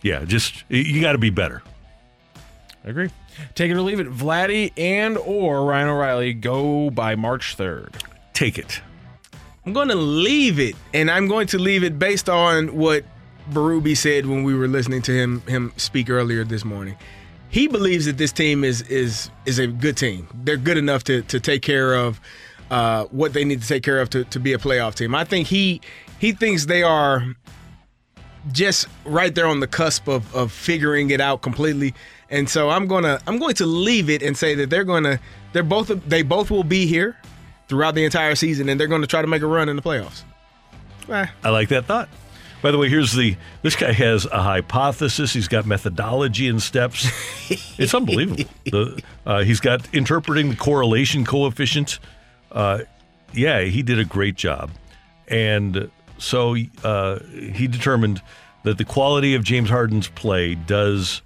yeah. 0.00 0.24
Just 0.24 0.64
you 0.70 1.00
got 1.02 1.12
to 1.12 1.18
be 1.18 1.28
better. 1.30 1.62
I 2.84 2.88
agree. 2.90 3.10
Take 3.54 3.70
it 3.70 3.74
or 3.74 3.80
leave 3.82 4.00
it. 4.00 4.08
Vladdy 4.10 4.72
and 4.76 5.18
or 5.18 5.64
Ryan 5.66 5.88
O'Reilly 5.88 6.32
go 6.34 6.88
by 6.90 7.16
March 7.16 7.56
third. 7.56 7.96
Take 8.32 8.58
it. 8.58 8.80
I'm 9.66 9.72
going 9.72 9.88
to 9.88 9.94
leave 9.94 10.58
it, 10.60 10.76
and 10.92 11.10
I'm 11.10 11.26
going 11.26 11.46
to 11.48 11.58
leave 11.58 11.82
it 11.84 11.98
based 11.98 12.28
on 12.28 12.76
what 12.76 13.04
Berube 13.50 13.96
said 13.96 14.26
when 14.26 14.42
we 14.44 14.54
were 14.54 14.68
listening 14.68 15.02
to 15.02 15.12
him 15.12 15.40
him 15.42 15.72
speak 15.76 16.10
earlier 16.10 16.44
this 16.44 16.64
morning. 16.64 16.96
He 17.48 17.68
believes 17.68 18.04
that 18.06 18.18
this 18.18 18.32
team 18.32 18.62
is 18.64 18.82
is 18.82 19.30
is 19.46 19.58
a 19.58 19.66
good 19.66 19.96
team. 19.96 20.28
They're 20.44 20.56
good 20.56 20.76
enough 20.76 21.04
to 21.04 21.22
to 21.22 21.40
take 21.40 21.62
care 21.62 21.94
of 21.94 22.20
uh, 22.70 23.04
what 23.06 23.32
they 23.32 23.44
need 23.44 23.62
to 23.62 23.68
take 23.68 23.82
care 23.82 24.00
of 24.00 24.10
to, 24.10 24.24
to 24.24 24.38
be 24.40 24.52
a 24.52 24.58
playoff 24.58 24.94
team. 24.94 25.14
I 25.14 25.24
think 25.24 25.46
he 25.48 25.80
he 26.24 26.32
thinks 26.32 26.64
they 26.64 26.82
are 26.82 27.22
just 28.50 28.88
right 29.04 29.34
there 29.34 29.46
on 29.46 29.60
the 29.60 29.66
cusp 29.66 30.08
of, 30.08 30.34
of 30.34 30.50
figuring 30.52 31.10
it 31.10 31.20
out 31.20 31.42
completely. 31.42 31.92
And 32.30 32.48
so 32.48 32.70
I'm 32.70 32.86
gonna 32.86 33.20
I'm 33.26 33.38
going 33.38 33.54
to 33.56 33.66
leave 33.66 34.08
it 34.08 34.22
and 34.22 34.34
say 34.34 34.54
that 34.54 34.70
they're 34.70 34.84
gonna 34.84 35.20
they're 35.52 35.62
both 35.62 35.88
they 36.08 36.22
both 36.22 36.50
will 36.50 36.64
be 36.64 36.86
here 36.86 37.18
throughout 37.68 37.94
the 37.94 38.06
entire 38.06 38.34
season 38.36 38.70
and 38.70 38.80
they're 38.80 38.88
going 38.88 39.02
to 39.02 39.06
try 39.06 39.20
to 39.20 39.28
make 39.28 39.42
a 39.42 39.46
run 39.46 39.68
in 39.68 39.76
the 39.76 39.82
playoffs. 39.82 40.22
Eh, 41.10 41.26
I 41.44 41.50
like 41.50 41.68
that 41.68 41.84
thought. 41.84 42.08
By 42.62 42.70
the 42.70 42.78
way, 42.78 42.88
here's 42.88 43.12
the 43.12 43.36
this 43.60 43.76
guy 43.76 43.92
has 43.92 44.24
a 44.24 44.40
hypothesis. 44.40 45.34
He's 45.34 45.48
got 45.48 45.66
methodology 45.66 46.48
and 46.48 46.62
steps. 46.62 47.06
it's 47.78 47.92
unbelievable. 47.92 48.44
The, 48.64 49.02
uh, 49.26 49.42
he's 49.42 49.60
got 49.60 49.94
interpreting 49.94 50.48
the 50.48 50.56
correlation 50.56 51.26
coefficient. 51.26 51.98
Uh, 52.50 52.78
yeah, 53.34 53.60
he 53.60 53.82
did 53.82 53.98
a 53.98 54.06
great 54.06 54.36
job, 54.36 54.70
and 55.28 55.90
so 56.18 56.56
uh, 56.82 57.18
he 57.20 57.66
determined 57.66 58.22
that 58.64 58.78
the 58.78 58.84
quality 58.84 59.34
of 59.34 59.44
James 59.44 59.68
Harden's 59.70 60.08
play 60.08 60.54
does 60.54 61.22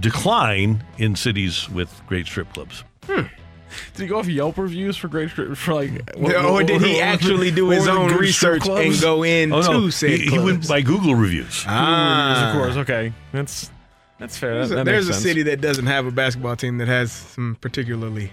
decline 0.00 0.84
in 0.98 1.16
cities 1.16 1.68
with 1.70 2.00
great 2.06 2.26
strip 2.26 2.52
clubs. 2.52 2.84
Did 3.06 4.02
he 4.02 4.06
go 4.06 4.18
off 4.18 4.26
Yelp 4.28 4.58
reviews 4.58 4.96
for 4.96 5.08
great 5.08 5.30
strip 5.30 5.56
for 5.56 5.74
like? 5.74 5.90
or 6.16 6.62
did 6.62 6.82
he 6.82 7.00
actually 7.00 7.50
do 7.50 7.70
his 7.70 7.86
what 7.86 7.94
were 7.98 8.08
the 8.08 8.14
own 8.14 8.20
research 8.20 8.68
and 8.68 9.00
go 9.00 9.22
in 9.24 9.52
Oh 9.52 9.62
to 9.62 9.90
say 9.90 10.18
he, 10.18 10.26
he 10.30 10.38
went 10.38 10.68
by 10.68 10.82
Google 10.82 11.14
reviews. 11.14 11.64
Ah. 11.66 12.50
of 12.50 12.56
course. 12.56 12.76
Okay, 12.76 13.12
that's 13.32 13.70
that's 14.18 14.36
fair. 14.36 14.54
There's, 14.56 14.68
That- 14.68 14.74
a, 14.74 14.76
that 14.78 14.84
there's 14.84 15.06
makes 15.06 15.18
a 15.18 15.20
city 15.20 15.42
that 15.44 15.60
doesn't 15.62 15.86
have 15.86 16.06
a 16.06 16.10
basketball 16.10 16.54
team 16.56 16.78
that 16.78 16.88
has 16.88 17.12
some 17.12 17.56
particularly 17.60 18.30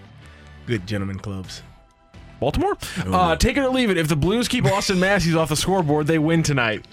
good 0.67 0.85
gentlemen 0.85 1.19
clubs. 1.19 1.63
Baltimore. 2.39 2.77
Uh, 3.05 3.35
take 3.35 3.57
it 3.57 3.61
or 3.61 3.69
leave 3.69 3.89
it. 3.89 3.97
If 3.97 4.07
the 4.07 4.15
Blues 4.15 4.47
keep 4.47 4.63
Auston 4.65 4.97
Matthews 4.99 5.35
off 5.35 5.49
the 5.49 5.55
scoreboard, 5.55 6.07
they 6.07 6.19
win 6.19 6.41
tonight. 6.43 6.85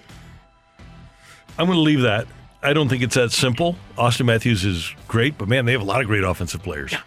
I'm 1.59 1.67
going 1.67 1.77
to 1.79 1.83
leave 1.83 2.03
that. 2.03 2.27
I 2.63 2.73
don't 2.73 2.89
think 2.89 3.03
it's 3.03 3.15
that 3.15 3.31
simple. 3.33 3.77
Auston 3.97 4.27
Matthews 4.27 4.65
is 4.65 4.93
great, 5.09 5.39
but 5.39 5.47
man, 5.49 5.65
they 5.67 5.73
have 5.73 5.81
a 5.81 5.85
lot 5.85 6.01
of 6.01 6.07
great 6.07 6.25
offensive 6.25 6.63
players. 6.63 6.95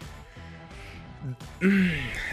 I, 1.62 1.92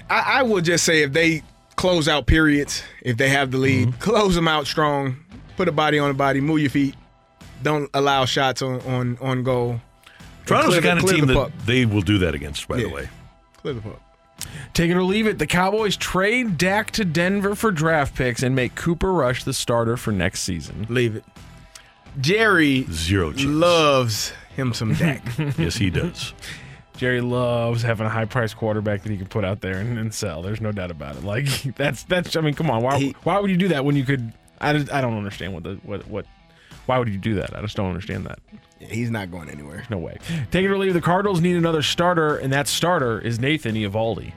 I 0.09 0.43
will 0.43 0.61
just 0.61 0.83
say 0.85 1.01
if 1.03 1.11
they 1.13 1.43
close 1.75 2.07
out 2.07 2.25
periods, 2.25 2.83
if 3.01 3.17
they 3.17 3.29
have 3.29 3.51
the 3.51 3.57
lead, 3.57 3.89
Mm-hmm. 3.89 3.99
close 3.99 4.35
them 4.35 4.47
out 4.47 4.65
strong, 4.67 5.17
put 5.57 5.67
a 5.67 5.71
body 5.71 5.99
on 5.99 6.09
a 6.09 6.13
body, 6.13 6.39
move 6.41 6.59
your 6.59 6.69
feet, 6.69 6.95
don't 7.63 7.89
allow 7.93 8.25
shots 8.25 8.61
on 8.61 8.79
on, 8.81 9.17
on 9.19 9.43
goal. 9.43 9.81
Toronto's 10.45 10.75
the 10.75 10.81
Clear 10.81 10.89
kind 10.89 10.99
of 10.99 11.05
clear 11.05 11.15
team 11.17 11.25
the 11.27 11.33
that 11.33 11.39
puck. 11.39 11.51
they 11.65 11.85
will 11.85 12.01
do 12.01 12.17
that 12.19 12.33
against, 12.33 12.67
by 12.67 12.77
the 12.77 12.83
Yeah. 12.87 12.93
way. 12.93 13.09
Clear 13.57 13.73
the 13.73 13.81
puck. 13.81 14.01
Take 14.73 14.91
it 14.91 14.95
or 14.95 15.03
leave 15.03 15.27
it. 15.27 15.39
The 15.39 15.47
Cowboys 15.47 15.97
trade 15.97 16.57
Dak 16.57 16.91
to 16.91 17.05
Denver 17.05 17.55
for 17.55 17.71
draft 17.71 18.15
picks 18.15 18.43
and 18.43 18.55
make 18.55 18.75
Cooper 18.75 19.11
Rush 19.13 19.43
the 19.43 19.53
starter 19.53 19.97
for 19.97 20.11
next 20.11 20.41
season. 20.41 20.85
Leave 20.89 21.15
it. 21.15 21.23
Jerry 22.19 22.85
Zero 22.91 23.31
chance. 23.31 23.45
loves 23.45 24.33
him 24.55 24.73
some 24.73 24.93
Dak. 24.93 25.21
yes, 25.57 25.75
he 25.75 25.89
does. 25.89 26.33
Jerry 26.97 27.21
loves 27.21 27.83
having 27.83 28.07
a 28.07 28.09
high 28.09 28.25
priced 28.25 28.57
quarterback 28.57 29.03
that 29.03 29.11
he 29.11 29.17
can 29.17 29.27
put 29.27 29.45
out 29.45 29.61
there 29.61 29.77
and, 29.77 29.99
and 29.99 30.11
sell. 30.13 30.41
There's 30.41 30.61
no 30.61 30.71
doubt 30.71 30.89
about 30.89 31.15
it. 31.15 31.23
Like 31.23 31.45
that's 31.75 32.03
that's. 32.03 32.35
I 32.35 32.41
mean, 32.41 32.55
come 32.55 32.71
on. 32.71 32.81
Why 32.81 32.97
He- 32.97 33.15
why 33.23 33.39
would 33.39 33.51
you 33.51 33.57
do 33.57 33.67
that 33.69 33.85
when 33.85 33.95
you 33.95 34.03
could? 34.03 34.33
I, 34.59 34.73
just- 34.73 34.91
I 34.91 35.01
don't 35.01 35.15
understand 35.15 35.53
what 35.53 35.63
the 35.63 35.75
what 35.83 36.07
what. 36.07 36.25
Why 36.87 36.97
would 36.97 37.09
you 37.09 37.17
do 37.17 37.35
that? 37.35 37.53
I 37.55 37.61
just 37.61 37.75
don't 37.75 37.89
understand 37.89 38.25
that. 38.27 38.39
He's 38.79 39.11
not 39.11 39.29
going 39.29 39.49
anywhere. 39.49 39.83
No 39.89 39.97
way. 39.97 40.17
Take 40.51 40.63
it 40.63 40.69
or 40.69 40.77
leave. 40.77 40.91
it, 40.91 40.93
The 40.93 41.01
Cardinals 41.01 41.41
need 41.41 41.57
another 41.57 41.81
starter, 41.81 42.37
and 42.37 42.53
that 42.53 42.69
starter 42.69 43.19
is 43.19 43.39
Nathan 43.39 43.75
Eovaldi. 43.75 44.31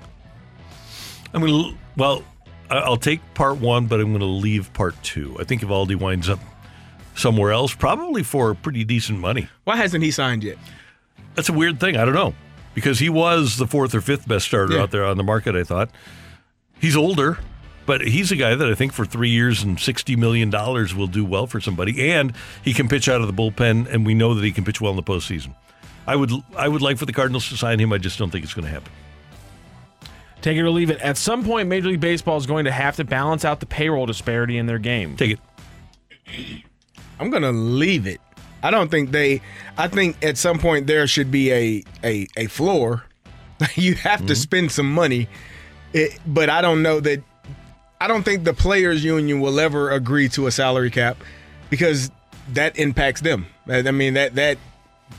I'm 1.33 1.41
going 1.41 1.73
to, 1.73 1.79
well, 1.97 2.23
I'll 2.71 2.97
take 2.97 3.21
part 3.35 3.59
one, 3.59 3.87
but 3.87 4.01
I'm 4.01 4.09
going 4.09 4.21
to 4.21 4.25
leave 4.27 4.73
part 4.73 5.01
two. 5.03 5.37
I 5.41 5.45
think 5.45 5.63
Eovaldi 5.63 5.97
winds 5.97 6.29
up 6.29 6.39
somewhere 7.15 7.53
else, 7.53 7.75
probably 7.75 8.23
for 8.23 8.55
pretty 8.55 8.85
decent 8.85 9.19
money. 9.19 9.49
Why 9.65 9.77
hasn't 9.77 10.03
he 10.05 10.11
signed 10.11 10.45
yet? 10.45 10.57
That's 11.35 11.49
a 11.49 11.53
weird 11.53 11.79
thing. 11.81 11.97
I 11.97 12.05
don't 12.05 12.15
know. 12.15 12.35
Because 12.75 12.99
he 13.01 13.09
was 13.09 13.57
the 13.57 13.67
fourth 13.67 13.95
or 13.95 14.01
fifth 14.01 14.27
best 14.29 14.47
starter 14.47 14.75
Yeah. 14.75 14.83
out 14.83 14.91
there 14.93 15.05
on 15.05 15.17
the 15.17 15.25
market, 15.25 15.55
I 15.57 15.65
thought. 15.65 15.91
He's 16.81 16.97
older, 16.97 17.39
but 17.85 18.01
he's 18.01 18.31
a 18.33 18.37
guy 18.37 18.55
that 18.55 18.69
I 18.71 18.75
think 18.75 18.93
for 18.93 19.05
three 19.05 19.31
years 19.31 19.63
and 19.63 19.77
$60 19.77 20.17
million 20.17 20.51
will 20.51 21.07
do 21.09 21.25
well 21.25 21.47
for 21.47 21.61
somebody. 21.61 22.11
And 22.13 22.33
he 22.63 22.73
can 22.73 22.89
pitch 22.89 23.09
out 23.09 23.21
of 23.21 23.27
the 23.27 23.33
bullpen, 23.33 23.89
and 23.93 24.07
we 24.07 24.15
know 24.15 24.35
that 24.35 24.45
he 24.45 24.53
can 24.53 24.65
pitch 24.65 24.81
well 24.81 24.91
in 24.93 24.97
the 24.97 25.03
postseason. 25.03 25.55
I 26.07 26.17
would, 26.17 26.31
I 26.57 26.69
would 26.69 26.81
like 26.83 26.97
for 26.97 27.07
the 27.07 27.13
Cardinals 27.13 27.49
to 27.51 27.57
sign 27.57 27.79
him. 27.81 27.93
I 27.93 27.99
just 27.99 28.19
don't 28.19 28.31
think 28.31 28.45
it's 28.45 28.55
going 28.55 28.65
to 28.65 28.71
happen. 28.71 28.93
Take 30.43 30.57
it 30.57 30.63
or 30.63 30.71
leave 30.71 30.91
it. 30.91 31.01
At 31.01 31.17
some 31.17 31.45
point, 31.45 31.69
Major 31.69 31.89
League 31.89 32.01
Baseball 32.01 32.37
is 32.39 32.47
going 32.47 32.65
to 32.65 32.73
have 32.73 32.97
to 32.97 33.05
balance 33.05 33.45
out 33.45 33.61
the 33.61 33.67
payroll 33.67 34.07
disparity 34.07 34.57
in 34.57 34.67
their 34.67 34.79
game. 34.79 35.17
Take 35.17 35.33
it. 35.33 35.41
I'm 37.19 37.31
gonna 37.31 37.53
leave 37.53 38.07
it. 38.07 38.21
I 38.63 38.71
don't 38.71 38.91
think 38.91 39.11
they. 39.11 39.43
I 39.77 39.89
think 39.89 40.23
at 40.25 40.39
some 40.39 40.59
point 40.59 40.87
there 40.87 41.07
should 41.07 41.31
be 41.31 41.53
a 41.53 41.85
a, 42.03 42.27
a 42.37 42.47
floor. 42.47 43.05
you 43.75 43.95
have 43.95 44.21
to 44.21 44.33
mm-hmm. 44.33 44.35
spend 44.35 44.73
some 44.73 44.91
money, 44.91 45.29
it, 45.93 46.19
but 46.27 46.49
I 46.49 46.63
don't 46.63 46.83
know 46.83 47.01
that. 47.01 47.23
I 48.01 48.07
don't 48.07 48.23
think 48.23 48.45
the 48.45 48.55
players' 48.55 49.05
union 49.05 49.41
will 49.41 49.61
ever 49.61 49.91
agree 49.91 50.31
to 50.31 50.47
a 50.47 50.51
salary 50.51 50.91
cap 50.91 51.19
because 51.69 52.11
that 52.55 52.79
impacts 52.79 53.21
them. 53.21 53.47
I 53.69 53.79
I 53.79 53.91
mean 53.91 54.15
that 54.15 54.35
that 54.37 54.57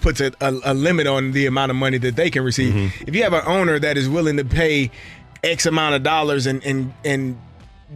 puts 0.01 0.19
a, 0.21 0.31
a, 0.41 0.53
a 0.65 0.73
limit 0.73 1.07
on 1.07 1.31
the 1.31 1.45
amount 1.45 1.69
of 1.69 1.75
money 1.75 1.97
that 1.99 2.15
they 2.15 2.29
can 2.29 2.43
receive. 2.43 2.73
If 3.07 3.15
you 3.15 3.23
have 3.23 3.33
an 3.33 3.43
owner 3.45 3.77
that 3.79 3.97
is 3.97 4.07
willing 4.09 4.37
to 4.37 4.45
pay 4.45 4.91
X 5.43 5.65
amount 5.65 5.95
of 5.95 6.03
dollars 6.03 6.45
and 6.45 6.63
and 6.63 6.93
and 7.03 7.39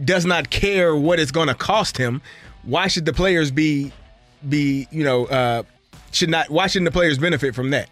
does 0.04 0.26
not 0.26 0.50
care 0.50 0.94
what 0.94 1.18
it's 1.18 1.30
going 1.30 1.48
to 1.48 1.54
cost 1.54 1.96
him, 1.96 2.20
why 2.62 2.88
should 2.88 3.06
the 3.06 3.12
players 3.12 3.50
be 3.50 3.92
be 4.46 4.86
you 4.90 5.04
know 5.04 5.26
uh, 5.26 5.62
should 6.12 6.28
not 6.28 6.50
why 6.50 6.66
shouldn't 6.66 6.86
the 6.86 6.96
players 6.96 7.18
benefit 7.18 7.54
from 7.54 7.70
that? 7.70 7.88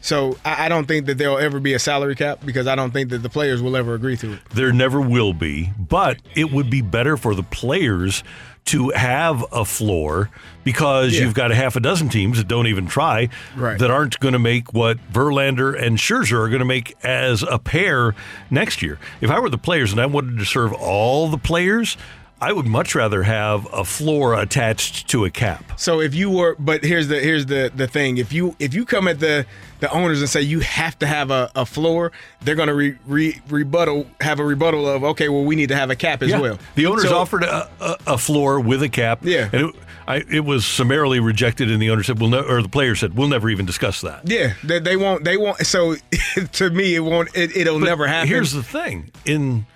So 0.00 0.38
I, 0.44 0.66
I 0.66 0.68
don't 0.68 0.86
think 0.86 1.06
that 1.06 1.18
there'll 1.18 1.38
ever 1.38 1.58
be 1.58 1.74
a 1.74 1.78
salary 1.78 2.14
cap 2.14 2.40
because 2.44 2.66
I 2.66 2.74
don't 2.76 2.92
think 2.92 3.10
that 3.10 3.18
the 3.18 3.28
players 3.28 3.60
will 3.62 3.76
ever 3.76 3.94
agree 3.94 4.16
to 4.18 4.34
it. 4.34 4.40
There 4.50 4.72
never 4.72 5.00
will 5.00 5.32
be, 5.32 5.70
but 5.78 6.18
it 6.34 6.52
would 6.52 6.70
be 6.70 6.80
better 6.82 7.16
for 7.16 7.34
the 7.34 7.42
players 7.42 8.22
to 8.66 8.90
have 8.90 9.44
a 9.52 9.64
floor 9.64 10.30
because 10.64 11.14
Yeah. 11.14 11.22
you've 11.22 11.34
got 11.34 11.50
a 11.50 11.54
half 11.54 11.76
a 11.76 11.80
dozen 11.80 12.08
teams 12.08 12.38
that 12.38 12.48
don't 12.48 12.66
even 12.66 12.86
try 12.86 13.28
Right. 13.54 13.78
that 13.78 13.90
aren't 13.90 14.18
going 14.20 14.32
to 14.32 14.38
make 14.38 14.72
what 14.74 14.98
Verlander 15.12 15.80
and 15.80 15.98
Scherzer 15.98 16.38
are 16.40 16.48
going 16.48 16.58
to 16.60 16.64
make 16.64 16.96
as 17.04 17.42
a 17.42 17.58
pair 17.58 18.14
next 18.50 18.82
year. 18.82 18.98
If 19.20 19.30
I 19.30 19.38
were 19.38 19.50
the 19.50 19.58
players 19.58 19.92
and 19.92 20.00
I 20.00 20.06
wanted 20.06 20.38
to 20.38 20.44
serve 20.44 20.72
all 20.72 21.28
the 21.28 21.38
players, 21.38 21.96
I 22.40 22.52
would 22.52 22.66
much 22.66 22.94
rather 22.94 23.22
have 23.22 23.66
a 23.72 23.82
floor 23.84 24.34
attached 24.34 25.08
to 25.08 25.24
a 25.24 25.30
cap. 25.30 25.64
So 25.80 26.00
if 26.00 26.14
you 26.14 26.28
were, 26.30 26.54
but 26.58 26.84
here's 26.84 27.08
the 27.08 27.18
here's 27.18 27.46
the 27.46 27.72
the 27.74 27.86
thing: 27.88 28.18
if 28.18 28.32
you 28.32 28.54
if 28.58 28.74
you 28.74 28.84
come 28.84 29.08
at 29.08 29.20
the 29.20 29.46
the 29.80 29.90
owners 29.90 30.20
and 30.20 30.28
say 30.28 30.42
you 30.42 30.60
have 30.60 30.98
to 30.98 31.06
have 31.06 31.30
a, 31.30 31.50
a 31.54 31.64
floor, 31.64 32.12
they're 32.42 32.54
going 32.54 32.68
to 32.68 32.74
re, 32.74 32.96
re, 33.06 33.40
rebuttal 33.48 34.06
have 34.20 34.38
a 34.38 34.44
rebuttal 34.44 34.86
of 34.88 35.02
okay, 35.04 35.28
well 35.30 35.44
we 35.44 35.56
need 35.56 35.68
to 35.70 35.76
have 35.76 35.88
a 35.90 35.96
cap 35.96 36.22
as 36.22 36.28
Yeah. 36.30 36.40
well. 36.40 36.58
The 36.74 36.86
owners 36.86 37.04
So- 37.04 37.16
offered 37.16 37.42
a, 37.44 37.70
a, 37.80 37.96
a 38.06 38.18
floor 38.18 38.60
with 38.60 38.82
a 38.82 38.88
cap. 38.90 39.20
Yeah. 39.22 39.48
And 39.52 39.68
it, 39.70 39.74
I, 40.08 40.16
it 40.30 40.44
was 40.44 40.64
summarily 40.64 41.18
rejected, 41.18 41.68
and 41.70 41.82
the 41.82 41.90
owner 41.90 42.04
said, 42.04 42.20
"We'll 42.20 42.30
ne- 42.30 42.38
or 42.46 42.62
the 42.62 42.68
player 42.68 42.94
said, 42.94 43.16
we'll 43.16 43.26
never 43.28 43.48
even 43.50 43.66
discuss 43.66 44.02
that." 44.02 44.28
Yeah, 44.28 44.52
they, 44.62 44.78
they 44.78 44.96
won't. 44.96 45.24
They 45.24 45.36
won't. 45.36 45.58
So 45.66 45.96
to 46.52 46.70
me, 46.70 46.94
it 46.94 47.00
won't. 47.00 47.28
It, 47.34 47.56
it'll 47.56 47.80
But 47.80 47.86
never 47.86 48.06
happen. 48.06 48.28
Here's 48.28 48.52
the 48.52 48.62
thing: 48.62 49.10
in 49.24 49.66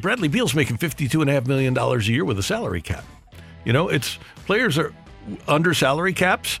Bradley 0.00 0.28
Beal's 0.28 0.54
making 0.54 0.76
fifty-two 0.78 1.20
and 1.20 1.30
a 1.30 1.32
half 1.32 1.46
million 1.46 1.74
dollars 1.74 2.08
a 2.08 2.12
year 2.12 2.24
with 2.24 2.38
a 2.38 2.42
salary 2.42 2.82
cap. 2.82 3.04
You 3.64 3.72
know, 3.72 3.88
it's 3.88 4.18
players 4.46 4.78
are 4.78 4.92
under 5.46 5.74
salary 5.74 6.12
caps. 6.14 6.58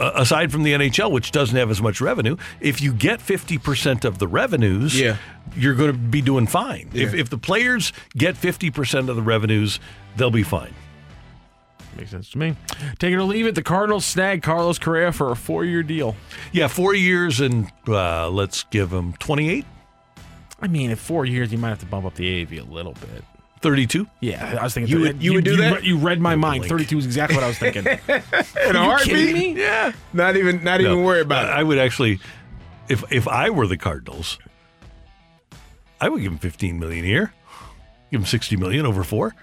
uh, 0.00 0.12
aside 0.14 0.52
from 0.52 0.62
the 0.62 0.72
NHL, 0.74 1.10
which 1.10 1.32
doesn't 1.32 1.56
have 1.56 1.70
as 1.72 1.82
much 1.82 2.00
revenue, 2.00 2.36
if 2.60 2.80
you 2.80 2.92
get 2.92 3.18
50% 3.18 4.04
of 4.04 4.18
the 4.18 4.28
revenues, 4.28 4.98
Yeah. 4.98 5.16
you're 5.56 5.74
going 5.74 5.90
to 5.90 5.98
be 5.98 6.22
doing 6.22 6.46
fine. 6.46 6.88
If, 6.94 7.14
if 7.14 7.30
the 7.30 7.36
players 7.38 7.92
get 8.16 8.36
50% 8.36 9.08
of 9.08 9.16
the 9.16 9.22
revenues, 9.22 9.80
they'll 10.16 10.30
be 10.30 10.44
fine. 10.44 10.72
Makes 11.96 12.12
sense 12.12 12.30
to 12.30 12.38
me. 12.38 12.54
Take 13.00 13.12
it 13.12 13.16
or 13.16 13.24
leave 13.24 13.46
it. 13.46 13.56
The 13.56 13.62
Cardinals 13.64 14.04
snag 14.04 14.40
Carlos 14.42 14.78
Correa 14.78 15.10
for 15.10 15.32
a 15.32 15.36
four-year 15.36 15.82
deal. 15.82 16.14
Yeah, 16.52 16.68
four 16.68 16.94
years 16.94 17.40
and 17.40 17.68
uh, 17.88 18.30
let's 18.30 18.62
give 18.70 18.92
him 18.92 19.14
28, 19.14 19.64
I 20.60 20.66
mean, 20.68 20.90
in 20.90 20.96
four 20.96 21.24
years, 21.24 21.52
you 21.52 21.58
might 21.58 21.68
have 21.70 21.78
to 21.80 21.86
bump 21.86 22.04
up 22.06 22.14
the 22.14 22.44
AAV 22.44 22.60
a 22.60 22.64
little 22.72 22.94
bit. 22.94 23.24
32. 23.60 24.06
Yeah, 24.20 24.56
I 24.60 24.64
was 24.64 24.74
thinking 24.74 24.92
You 24.94 25.00
would- 25.02 25.22
you 25.22 25.34
would 25.34 25.44
do 25.44 25.52
you, 25.52 25.56
that? 25.58 25.82
You 25.84 25.96
read 25.98 26.20
my 26.20 26.36
mind. 26.36 26.60
blink. 26.60 26.70
Thirty-two 26.70 26.98
is 26.98 27.06
exactly 27.06 27.34
what 27.36 27.44
I 27.44 27.48
was 27.48 27.58
thinking. 27.58 27.86
In 27.86 27.98
a 28.08 28.12
Are 28.14 28.72
you 28.72 28.78
heartbeat? 28.78 29.08
kidding 29.08 29.34
me? 29.34 29.60
Yeah. 29.60 29.92
Not 30.12 30.36
even 30.36 30.62
not 30.62 30.80
even 30.80 31.02
worry 31.02 31.20
about 31.20 31.46
I 31.48 31.60
it. 31.60 31.64
would 31.64 31.78
actually, 31.78 32.20
if 32.88 33.02
if 33.10 33.26
I 33.26 33.50
were 33.50 33.66
the 33.66 33.76
Cardinals, 33.76 34.38
I 36.00 36.08
would 36.08 36.22
give 36.22 36.30
him 36.30 36.38
15 36.38 36.78
million 36.78 37.04
a 37.04 37.08
year. 37.08 37.32
Give 38.12 38.20
him 38.20 38.26
60 38.26 38.56
million 38.56 38.86
over 38.86 39.02
four. 39.02 39.34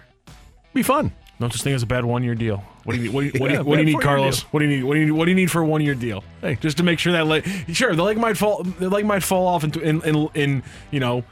Be 0.74 0.82
fun. 0.82 1.12
No 1.40 1.50
such 1.50 1.62
thing 1.64 1.74
as 1.74 1.84
a 1.84 1.86
bad 1.86 2.06
one-year 2.06 2.36
deal. 2.36 2.64
What 2.84 2.96
do 2.96 3.02
you 3.02 3.12
what 3.12 3.22
do 3.22 3.28
you, 3.28 3.40
what 3.40 3.50
do 3.50 3.54
you, 3.56 3.64
what 3.64 3.76
do 3.76 3.82
you 3.82 3.86
need, 3.94 4.02
Carlos? 4.02 4.42
What 4.44 4.60
do 4.60 4.66
you 4.66 4.78
need? 4.78 4.84
What 4.84 4.94
do 4.94 5.00
you 5.02 5.06
need? 5.08 5.12
What 5.12 5.26
do 5.26 5.32
you 5.32 5.36
need 5.36 5.52
for 5.52 5.62
a 5.62 5.66
one-year 5.66 5.96
deal? 5.96 6.24
Hey. 6.42 6.56
just 6.56 6.78
to 6.78 6.84
make 6.84 7.00
sure 7.00 7.14
that 7.14 7.28
leg. 7.28 7.46
Sure, 7.74 7.94
the 7.96 8.04
leg 8.04 8.18
might 8.18 8.38
fall. 8.38 8.64
The 8.64 8.90
leg 8.90 9.06
might 9.06 9.24
fall 9.24 9.48
off 9.48 9.64
in 9.64 9.80
in, 9.82 10.02
in, 10.04 10.30
in 10.34 10.64
you 10.92 11.00
know 11.00 11.24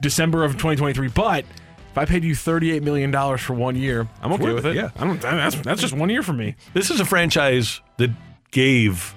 December 0.00 0.44
of 0.44 0.52
2023. 0.52 1.08
But 1.08 1.44
if 1.90 1.98
I 1.98 2.04
paid 2.04 2.24
you 2.24 2.34
38 2.34 2.82
million 2.82 3.10
dollars 3.10 3.40
for 3.40 3.54
one 3.54 3.76
year, 3.76 4.08
I'm 4.22 4.32
okay 4.34 4.52
with 4.52 4.64
it, 4.64 4.70
it. 4.70 4.76
yeah. 4.76 4.90
I 4.96 5.04
don't. 5.04 5.20
That's 5.20 5.56
that's 5.56 5.80
just 5.80 5.94
one 5.94 6.08
year 6.08 6.22
for 6.22 6.32
me. 6.32 6.56
This 6.72 6.90
is 6.90 7.00
a 7.00 7.04
franchise 7.04 7.80
that 7.98 8.10
gave 8.50 9.14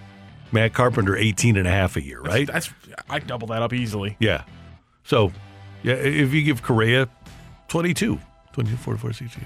Matt 0.52 0.74
Carpenter 0.74 1.16
18 1.16 1.58
and 1.58 1.68
a 1.68 1.72
half 1.72 1.96
a 1.96 2.04
year, 2.04 2.20
right? 2.22 2.48
That's 2.48 2.70
I 3.10 3.20
double 3.20 3.48
that 3.48 3.62
up 3.62 3.74
easily. 3.74 4.18
Yeah. 4.20 4.44
So, 5.04 5.32
yeah, 5.82 5.96
if 5.96 6.34
you 6.34 6.44
give 6.44 6.64
Correa 6.64 7.10
22, 7.68 8.20
24, 8.54 8.98
4, 8.98 9.14
16, 9.14 9.46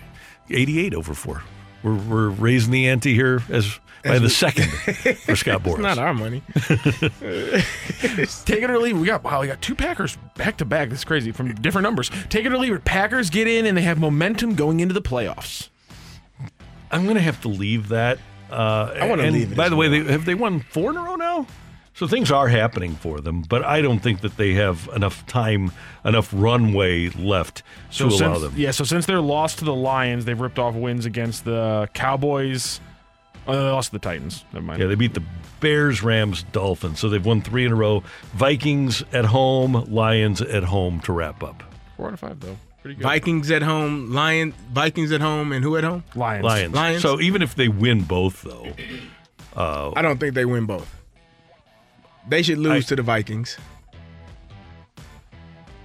88 0.49 0.93
over 0.93 1.13
four. 1.13 1.43
We're, 1.83 1.95
we're 1.95 2.29
raising 2.29 2.71
the 2.71 2.87
ante 2.89 3.13
here 3.13 3.41
as 3.49 3.79
by 4.03 4.19
the 4.19 4.29
second 4.29 4.69
for 5.19 5.35
Scott 5.35 5.63
Boras. 5.63 5.73
It's 5.73 5.79
not 5.79 5.97
our 5.97 6.13
money. 6.13 6.41
Take 8.45 8.63
it 8.63 8.69
or 8.69 8.79
leave 8.79 8.95
it. 8.95 8.99
We 8.99 9.07
got 9.07 9.23
wow, 9.23 9.41
we 9.41 9.47
got 9.47 9.61
two 9.61 9.75
Packers 9.75 10.17
back 10.35 10.57
to 10.57 10.65
back. 10.65 10.89
That's 10.89 11.03
crazy 11.03 11.31
from 11.31 11.53
different 11.55 11.83
numbers. 11.83 12.09
Take 12.29 12.45
it 12.45 12.51
or 12.51 12.57
leave 12.57 12.73
it. 12.73 12.85
Packers 12.85 13.29
get 13.29 13.47
in 13.47 13.65
and 13.65 13.77
they 13.77 13.81
have 13.81 13.99
momentum 13.99 14.55
going 14.55 14.79
into 14.79 14.93
the 14.93 15.01
playoffs. 15.01 15.69
I'm 16.89 17.03
going 17.03 17.15
to 17.15 17.21
have 17.21 17.41
to 17.41 17.49
leave 17.49 17.89
that. 17.89 18.17
Uh, 18.49 18.95
I 18.97 19.09
wanna 19.09 19.29
leave 19.29 19.51
it 19.51 19.57
By 19.57 19.67
the 19.67 19.75
way, 19.75 19.89
they, 19.89 20.09
have 20.09 20.23
they 20.23 20.33
won 20.33 20.61
four 20.61 20.91
in 20.91 20.97
a 20.97 21.01
row 21.01 21.15
now? 21.15 21.45
So 21.97 22.05
things 22.05 22.31
are 22.31 22.47
happening 22.47 22.93
for 22.93 23.21
them, 23.21 23.41
but 23.41 23.65
I 23.65 23.81
don't 23.81 23.97
think 23.97 24.21
that 24.21 24.37
they 24.37 24.53
have 24.53 24.87
enough 24.95 25.25
time, 25.25 25.71
enough 26.05 26.29
runway 26.31 27.09
left 27.09 27.63
to 27.93 28.03
allow 28.03 28.17
since, 28.17 28.41
them. 28.41 28.53
Yeah, 28.55 28.69
so 28.69 28.83
since 28.83 29.07
their 29.07 29.19
loss 29.19 29.55
to 29.55 29.65
the 29.65 29.73
Lions, 29.73 30.25
they've 30.25 30.39
ripped 30.39 30.59
off 30.59 30.75
wins 30.75 31.07
against 31.07 31.43
the 31.43 31.89
Cowboys. 31.95 32.79
Oh, 33.47 33.53
they 33.53 33.71
lost 33.71 33.87
to 33.87 33.93
the 33.93 33.99
Titans. 33.99 34.45
Never 34.53 34.63
mind. 34.63 34.79
Yeah, 34.79 34.85
they 34.85 34.93
beat 34.93 35.15
the 35.15 35.23
Bears, 35.59 36.03
Rams, 36.03 36.43
Dolphins. 36.51 36.99
So 36.99 37.09
they've 37.09 37.25
won 37.25 37.41
three 37.41 37.65
in 37.65 37.71
a 37.71 37.75
row. 37.75 38.03
Vikings 38.33 39.03
at 39.11 39.25
home, 39.25 39.73
Lions 39.89 40.39
at 40.39 40.65
home 40.65 40.99
to 40.99 41.13
wrap 41.13 41.41
up. 41.41 41.63
Four 41.95 42.09
out 42.09 42.13
of 42.13 42.19
five 42.19 42.39
though. 42.39 42.57
Pretty 42.83 42.93
good. 42.97 43.03
Vikings 43.03 43.49
at 43.49 43.63
home, 43.63 44.11
Lion 44.13 44.53
Vikings 44.71 45.11
at 45.11 45.21
home, 45.21 45.51
and 45.51 45.63
who 45.63 45.75
at 45.77 45.83
home? 45.83 46.03
Lions. 46.13 46.43
Lions. 46.45 46.75
Lions. 46.75 47.01
So 47.01 47.19
even 47.19 47.41
if 47.41 47.55
they 47.55 47.69
win 47.69 48.03
both, 48.03 48.43
though, 48.43 48.71
I 49.55 50.03
don't 50.03 50.19
think 50.19 50.35
they 50.35 50.45
win 50.45 50.67
both. 50.67 50.93
They 52.29 52.41
should 52.43 52.57
lose 52.57 52.85
I- 52.85 52.87
to 52.89 52.95
the 52.97 53.01
Vikings. 53.03 53.57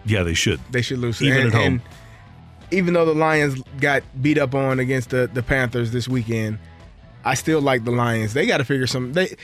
yeah, 0.04 0.22
they 0.22 0.34
should. 0.34 0.60
They 0.70 0.82
should 0.82 0.98
lose 0.98 1.22
Even 1.22 1.38
and, 1.38 1.46
at 1.48 1.54
home. 1.54 1.64
and 1.64 1.80
even 2.70 2.94
though 2.94 3.04
the 3.04 3.14
Lions 3.14 3.60
got 3.80 4.02
beat 4.20 4.38
up 4.38 4.54
on 4.54 4.80
against 4.80 5.10
the, 5.10 5.30
the 5.32 5.42
Panthers 5.42 5.92
this 5.92 6.08
weekend, 6.08 6.58
I 7.24 7.34
still 7.34 7.60
like 7.60 7.84
the 7.84 7.90
Lions. 7.92 8.34
They 8.34 8.46
got 8.46 8.58
to 8.58 8.64
figure 8.64 8.86
some. 8.86 9.12
They, 9.12 9.36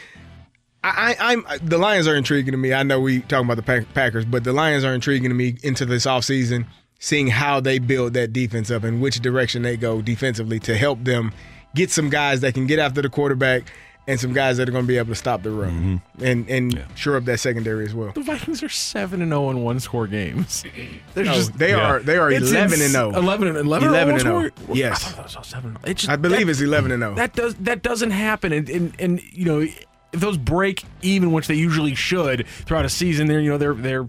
I, 0.82 1.14
I, 1.20 1.32
I'm 1.32 1.44
the 1.62 1.78
Lions 1.78 2.08
are 2.08 2.16
intriguing 2.16 2.52
to 2.52 2.58
me. 2.58 2.72
I 2.72 2.82
know 2.82 3.00
we 3.00 3.20
talking 3.20 3.44
about 3.46 3.56
the 3.56 3.62
Pack- 3.62 3.92
Packers, 3.94 4.24
but 4.24 4.44
the 4.44 4.52
Lions 4.52 4.84
are 4.84 4.94
intriguing 4.94 5.28
to 5.30 5.34
me 5.34 5.56
into 5.62 5.84
this 5.84 6.06
offseason, 6.06 6.66
seeing 6.98 7.28
how 7.28 7.60
they 7.60 7.78
build 7.78 8.14
that 8.14 8.32
defense 8.32 8.70
up 8.70 8.82
and 8.82 9.00
which 9.00 9.20
direction 9.20 9.62
they 9.62 9.76
go 9.76 10.00
defensively 10.02 10.58
to 10.60 10.76
help 10.76 11.04
them 11.04 11.32
get 11.74 11.90
some 11.90 12.08
guys 12.10 12.40
that 12.40 12.54
can 12.54 12.66
get 12.66 12.78
after 12.78 13.02
the 13.02 13.08
quarterback 13.10 13.70
and 14.08 14.18
some 14.18 14.32
guys 14.32 14.56
that 14.56 14.66
are 14.66 14.72
going 14.72 14.84
to 14.84 14.88
be 14.88 14.96
able 14.96 15.10
to 15.10 15.14
stop 15.14 15.42
the 15.42 15.50
run 15.50 16.00
mm-hmm. 16.16 16.24
and 16.24 16.48
and 16.48 16.84
shore 16.96 17.16
up 17.16 17.26
that 17.26 17.38
secondary 17.38 17.84
as 17.84 17.94
well. 17.94 18.10
The 18.12 18.22
Vikings 18.22 18.62
are 18.62 18.68
seven 18.68 19.20
and 19.20 19.30
zero 19.30 19.50
in 19.50 19.62
one 19.62 19.78
score 19.78 20.06
games. 20.06 20.64
They're 21.14 21.24
No, 21.24 21.34
just 21.34 21.56
they 21.58 21.74
are 21.74 22.00
they 22.00 22.16
are 22.16 22.32
it's 22.32 22.50
eleven 22.50 22.80
ins- 22.80 22.94
and 22.94 22.96
oh. 22.96 23.10
zero. 23.10 23.22
11 23.22 23.48
and 23.48 23.56
11, 23.58 23.88
11 23.88 24.14
and 24.14 24.26
and 24.26 24.54
0. 24.56 24.66
oh. 24.70 24.74
Yes. 24.74 25.04
I 25.04 25.08
thought 25.10 25.28
that 25.28 25.38
was 25.38 25.46
seven. 25.46 25.70
and 25.76 25.78
oh. 25.84 25.92
Just, 25.92 26.08
I 26.08 26.16
believe 26.16 26.46
that- 26.46 26.52
it's 26.52 26.60
eleven 26.62 26.90
and 26.90 27.04
oh. 27.04 27.08
zero. 27.08 27.16
That 27.16 27.34
does 27.34 27.54
that 27.56 27.82
doesn't 27.82 28.10
happen, 28.10 28.52
and 28.52 28.68
and, 28.70 28.94
and 28.98 29.22
you 29.32 29.44
know 29.44 29.60
if 29.60 30.20
those 30.20 30.38
break 30.38 30.84
even, 31.02 31.32
which 31.32 31.46
they 31.46 31.54
usually 31.54 31.94
should 31.94 32.46
throughout 32.46 32.86
a 32.86 32.88
season, 32.88 33.26
they're 33.26 33.40
you 33.40 33.50
know 33.50 33.58
they're 33.58 33.74
they're 33.74 34.08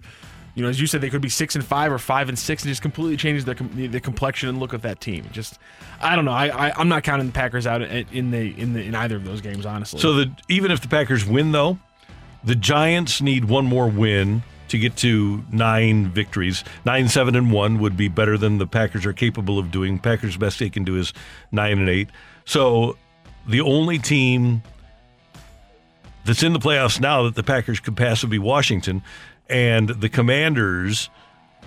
you 0.60 0.64
know 0.64 0.70
as 0.70 0.82
you 0.82 0.88
said 0.88 1.00
they 1.00 1.10
could 1.10 1.22
be 1.22 1.30
six 1.30 1.56
and 1.56 1.64
five 1.64 1.90
or 1.90 1.98
five 1.98 2.28
and 2.28 2.38
six, 2.38 2.64
and 2.64 2.70
just 2.70 2.82
completely 2.82 3.16
changes 3.16 3.46
the 3.46 3.54
the 3.88 4.02
complexion 4.02 4.50
and 4.50 4.60
look 4.60 4.74
of 4.74 4.82
that 4.82 5.00
team. 5.00 5.26
Just 5.32 5.58
I 6.02 6.18
don't 6.18 6.26
know. 6.26 6.34
I, 6.34 6.68
I 6.68 6.74
I'm 6.76 6.90
not 6.90 7.04
counting 7.04 7.28
the 7.28 7.32
Packers 7.32 7.66
out 7.66 7.82
in 7.82 8.06
in 8.12 8.32
the 8.32 8.60
in 8.60 8.74
the 8.74 8.84
in 8.84 8.94
either 8.94 9.16
of 9.16 9.24
those 9.24 9.40
games, 9.40 9.66
honestly. 9.66 10.02
So 10.02 10.14
the 10.14 10.32
even 10.50 10.70
if 10.70 10.82
the 10.82 10.90
Packers 10.90 11.26
win, 11.26 11.54
though, 11.54 11.80
the 12.44 12.56
Giants 12.56 13.22
need 13.22 13.46
one 13.46 13.66
more 13.68 13.88
win 13.88 14.44
to 14.68 14.78
get 14.78 14.98
to 14.98 15.46
nine 15.50 16.10
victories. 16.10 16.66
Nine, 16.84 17.08
seven, 17.08 17.38
and 17.38 17.54
one 17.54 17.80
would 17.80 17.96
be 17.96 18.10
better 18.10 18.38
than 18.38 18.58
the 18.58 18.68
Packers 18.68 19.06
are 19.06 19.14
capable 19.14 19.58
of 19.60 19.72
doing. 19.72 19.98
Packers' 19.98 20.36
best 20.36 20.60
they 20.60 20.70
can 20.70 20.84
do 20.84 20.98
is 20.98 21.14
nine 21.54 21.80
and 21.80 21.88
eight. 21.88 22.10
So 22.44 22.98
the 23.48 23.62
only 23.62 23.98
team 23.98 24.62
that's 26.26 26.44
in 26.44 26.52
the 26.52 26.60
playoffs 26.60 27.00
now 27.00 27.24
that 27.24 27.36
the 27.36 27.44
Packers 27.44 27.80
could 27.80 27.96
pass 27.96 28.24
would 28.24 28.30
be 28.30 28.40
Washington, 28.40 29.02
and 29.50 29.90
the 29.90 30.10
Commanders. 30.10 31.10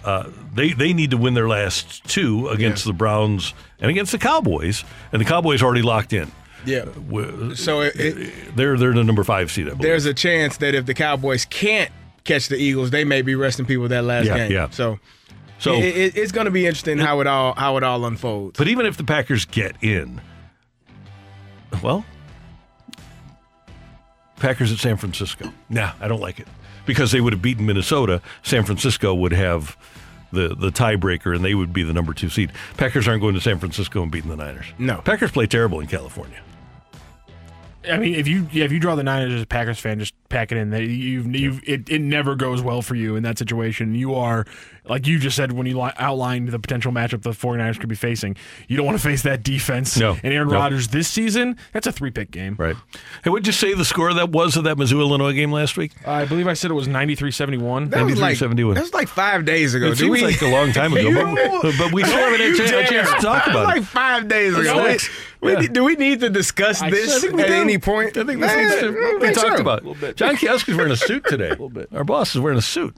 Uh, 0.04 0.28
they 0.54 0.72
they 0.72 0.92
need 0.92 1.12
to 1.12 1.16
win 1.16 1.34
their 1.34 1.48
last 1.48 2.02
two 2.04 2.48
against 2.48 2.84
the 2.84 2.92
Browns 2.92 3.54
and 3.80 3.88
against 3.90 4.10
the 4.10 4.18
Cowboys, 4.18 4.84
and 5.12 5.20
the 5.20 5.24
Cowboys 5.24 5.62
already 5.62 5.82
locked 5.82 6.12
in. 6.12 6.32
Yeah. 6.66 6.86
So 7.54 7.82
it, 7.82 7.92
it, 7.96 8.56
They're 8.56 8.76
they're 8.76 8.92
the 8.94 9.04
number 9.04 9.22
five 9.24 9.50
seed. 9.52 9.68
There's 9.78 10.04
a 10.04 10.14
chance 10.14 10.56
that 10.56 10.74
if 10.74 10.86
the 10.86 10.94
Cowboys 10.94 11.44
can't 11.44 11.90
catch 12.24 12.48
the 12.48 12.56
Eagles, 12.56 12.90
they 12.90 13.04
may 13.04 13.22
be 13.22 13.34
resting 13.36 13.64
people 13.64 13.86
that 13.88 14.02
last 14.04 14.26
Yeah, 14.26 14.36
game. 14.38 14.52
yeah. 14.52 14.70
So, 14.70 14.98
So- 15.58 15.74
it, 15.74 15.84
it, 15.96 16.16
it's 16.16 16.32
going 16.32 16.44
to 16.46 16.50
be 16.52 16.66
interesting 16.66 16.98
how 16.98 17.20
it 17.20 17.26
all 17.28 17.54
how 17.54 17.76
it 17.76 17.82
all 17.84 18.04
unfolds. 18.04 18.58
But 18.58 18.66
even 18.68 18.86
if 18.86 18.96
the 18.96 19.04
Packers 19.04 19.44
get 19.44 19.76
in, 19.82 20.20
well, 21.80 22.04
Packers 24.36 24.72
at 24.72 24.78
San 24.78 24.96
Francisco. 24.96 25.52
Nah, 25.68 25.92
I 26.00 26.08
don't 26.08 26.20
like 26.20 26.40
it 26.40 26.48
because 26.86 27.12
they 27.12 27.20
would 27.20 27.32
have 27.32 27.42
beaten 27.42 27.66
Minnesota. 27.66 28.20
San 28.42 28.64
Francisco 28.64 29.14
would 29.14 29.32
have 29.32 29.76
the 30.32 30.48
the 30.48 30.70
tiebreaker, 30.70 31.34
and 31.34 31.44
they 31.44 31.54
would 31.54 31.72
be 31.72 31.82
the 31.82 31.92
number 31.92 32.14
two 32.14 32.28
seed. 32.28 32.52
Packers 32.76 33.06
aren't 33.06 33.20
going 33.20 33.34
to 33.34 33.40
San 33.40 33.58
Francisco 33.58 34.02
and 34.02 34.10
beating 34.10 34.30
the 34.30 34.36
Niners. 34.36 34.66
No. 34.78 35.00
Packers 35.02 35.30
play 35.30 35.46
terrible 35.46 35.80
in 35.80 35.86
California. 35.86 36.40
I 37.90 37.98
mean, 37.98 38.14
if 38.14 38.28
you 38.28 38.48
yeah, 38.52 38.64
if 38.64 38.72
you 38.72 38.78
draw 38.78 38.94
the 38.94 39.02
Niners 39.02 39.32
as 39.32 39.42
a 39.42 39.46
Packers 39.46 39.78
fan, 39.78 39.98
just 39.98 40.14
pack 40.28 40.52
it 40.52 40.58
in. 40.58 40.70
That 40.70 40.82
you've 40.82 41.26
you've 41.34 41.68
it, 41.68 41.90
it 41.90 42.00
never 42.00 42.36
goes 42.36 42.62
well 42.62 42.80
for 42.80 42.94
you 42.94 43.16
in 43.16 43.24
that 43.24 43.38
situation. 43.38 43.94
You 43.94 44.14
are 44.14 44.46
like 44.88 45.06
you 45.06 45.18
just 45.18 45.36
said 45.36 45.52
when 45.52 45.66
you 45.66 45.78
li- 45.80 45.92
outlined 45.96 46.48
the 46.48 46.58
potential 46.58 46.90
matchup 46.92 47.22
the 47.22 47.30
49ers 47.30 47.78
could 47.78 47.88
be 47.88 47.94
facing. 47.94 48.36
You 48.68 48.76
don't 48.76 48.84
want 48.86 48.98
to 48.98 49.02
face 49.02 49.22
that 49.22 49.42
defense. 49.42 49.96
No. 49.96 50.18
And 50.22 50.32
Aaron 50.32 50.48
No. 50.48 50.54
Rodgers 50.54 50.88
this 50.88 51.06
season, 51.08 51.56
that's 51.72 51.86
a 51.86 51.92
three 51.92 52.10
pick 52.10 52.30
game. 52.30 52.56
Right. 52.58 52.76
Hey, 53.22 53.30
what'd 53.30 53.46
you 53.46 53.52
say 53.52 53.74
the 53.74 53.84
score 53.84 54.12
that 54.14 54.30
was 54.30 54.56
of 54.56 54.64
that 54.64 54.76
Mizzou 54.76 54.98
Illinois 55.00 55.32
game 55.32 55.52
last 55.52 55.76
week? 55.76 55.92
I 56.06 56.24
believe 56.24 56.48
I 56.48 56.54
said 56.54 56.70
it 56.70 56.74
was 56.74 56.88
93-71. 56.88 57.90
That 57.90 58.04
was 58.04 58.18
like 58.20 58.36
93-71. 58.36 58.74
that 58.74 58.80
was 58.82 58.94
like 58.94 59.08
five 59.08 59.44
days 59.44 59.74
ago. 59.74 59.86
It 59.86 59.90
Do 59.90 59.96
seems 59.96 60.10
we- 60.10 60.22
like 60.26 60.42
a 60.42 60.48
long 60.48 60.72
time 60.72 60.92
ago, 60.94 61.12
but, 61.62 61.74
but 61.78 61.92
we 61.92 62.02
still 62.04 62.16
haven't 62.16 62.40
had 62.40 62.48
a 62.48 62.52
You 62.52 62.56
chance, 62.56 62.70
a 62.72 62.92
chance 62.92 63.08
to 63.10 63.14
talk 63.16 63.44
That 63.44 63.46
was 63.46 63.54
about 63.54 63.64
like 63.66 63.82
it. 63.82 63.86
five 63.86 64.28
days 64.28 64.56
ago. 64.56 64.74
know. 64.74 64.96
We 65.40 65.52
Yeah. 65.52 65.60
do 65.72 65.84
we 65.84 65.96
need 65.96 66.20
to 66.20 66.30
discuss 66.30 66.82
I 66.82 66.90
this 66.90 67.20
think 67.20 67.34
we 67.34 67.42
at 67.42 67.48
do. 67.48 67.54
any 67.54 67.78
point? 67.78 68.16
I 68.16 68.24
think 68.24 68.40
this 68.40 68.56
needs 68.56 68.80
to 68.80 68.92
Man, 68.92 69.14
be 69.18 69.26
think 69.26 69.34
talked 69.38 69.56
so. 69.56 69.60
about. 69.62 69.82
John 70.16 70.36
Kioski's 70.36 70.76
wearing 70.76 70.92
a 70.92 70.96
suit 70.96 71.24
today. 71.26 71.46
a 71.46 71.50
little 71.50 71.68
bit. 71.68 71.88
Our 71.92 72.04
boss 72.04 72.34
is 72.34 72.40
wearing 72.40 72.58
a 72.58 72.62
suit. 72.62 72.94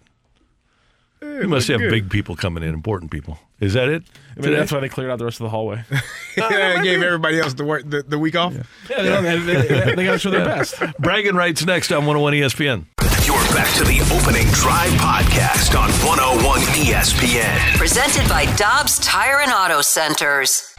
You 1.25 1.49
must 1.49 1.69
have 1.69 1.81
good. 1.81 1.91
big 1.91 2.11
people 2.11 2.37
coming 2.37 2.63
in, 2.63 2.75
important 2.75 3.11
people. 3.11 3.39
Is 3.61 3.75
that 3.75 3.89
it? 3.89 4.05
I 4.37 4.41
mean, 4.41 4.53
that's 4.53 4.71
why 4.71 4.81
they 4.81 4.89
cleared 4.89 5.11
out 5.11 5.19
the 5.19 5.25
rest 5.25 5.41
of 5.41 5.45
the 5.45 5.51
hallway. 5.51 5.83
yeah, 6.37 6.83
gave 6.83 7.03
everybody 7.03 7.41
else 7.41 7.55
the 7.55 7.65
work 7.65 7.83
the, 7.89 8.03
the 8.03 8.19
week 8.19 8.37
off. 8.37 8.55
yeah, 8.91 9.21
they, 9.21 9.39
they, 9.39 9.55
they, 9.55 9.95
they 9.95 10.05
got 10.05 10.13
to 10.13 10.19
show 10.19 10.31
their 10.31 10.45
best. 10.45 10.77
Bragging 10.99 11.35
rights 11.35 11.65
next 11.65 11.93
on 11.93 12.07
101 12.07 12.35
ESPN. 12.35 12.87
You're 13.27 13.37
back 13.55 13.73
to 13.77 13.85
the 13.85 14.01
opening 14.15 14.47
drive 14.49 14.91
podcast 14.93 15.79
on 15.79 15.91
101 16.07 16.61
ESPN. 16.61 17.77
Presented 17.77 18.29
by 18.29 18.45
Dobbs 18.57 18.99
Tire 18.99 19.41
and 19.41 19.51
Auto 19.51 19.81
Centers. 19.81 20.74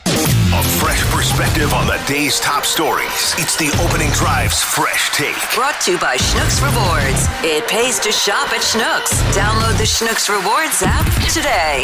A 0.56 0.64
fresh 0.64 1.04
perspective 1.12 1.74
on 1.74 1.86
the 1.86 2.02
day's 2.08 2.40
top 2.40 2.64
stories. 2.64 3.36
It's 3.38 3.58
the 3.58 3.68
opening 3.84 4.10
drive's 4.12 4.64
fresh 4.64 5.10
take. 5.12 5.36
Brought 5.54 5.82
to 5.82 5.92
you 5.92 6.00
by 6.00 6.16
Schnucks 6.16 6.64
Rewards. 6.64 7.28
It 7.44 7.68
pays 7.68 8.00
to 8.00 8.12
shop 8.14 8.48
at 8.54 8.62
Schnucks. 8.62 9.20
Download 9.36 9.78
the 9.78 9.84
Schnucks 9.84 10.30
Rewards 10.30 10.82
app 10.82 11.04
today. 11.28 11.84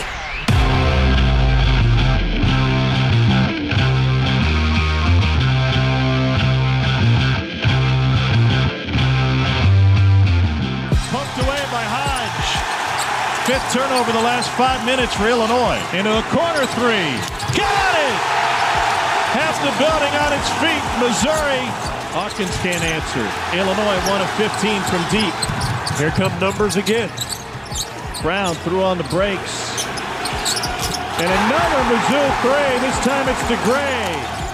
Poked 11.12 11.38
away 11.44 11.60
by 11.76 11.84
Hodge. 11.92 12.72
Fifth 13.46 13.74
turnover 13.74 14.14
the 14.14 14.22
last 14.22 14.50
five 14.52 14.86
minutes 14.86 15.14
for 15.14 15.28
Illinois. 15.28 15.82
Into 15.92 16.18
a 16.18 16.24
corner 16.32 16.66
three. 16.68 17.20
Got 17.58 18.00
it! 18.00 18.51
The 19.62 19.78
building 19.78 20.14
on 20.26 20.34
its 20.34 20.50
feet. 20.58 20.82
Missouri. 20.98 21.62
Hawkins 22.18 22.56
can't 22.66 22.82
answer. 22.82 23.22
Illinois 23.54 24.02
1 24.10 24.22
of 24.22 24.30
15 24.42 24.82
from 24.90 25.02
deep. 25.14 25.36
Here 26.02 26.10
come 26.10 26.34
numbers 26.40 26.78
again. 26.78 27.12
Brown 28.24 28.56
threw 28.66 28.82
on 28.82 28.98
the 28.98 29.04
brakes. 29.06 29.86
And 31.22 31.30
another 31.30 31.82
Mizzou 31.94 32.26
three. 32.42 32.74
This 32.82 32.98
time 33.06 33.30
it's 33.30 33.44
DeGray. 33.46 34.51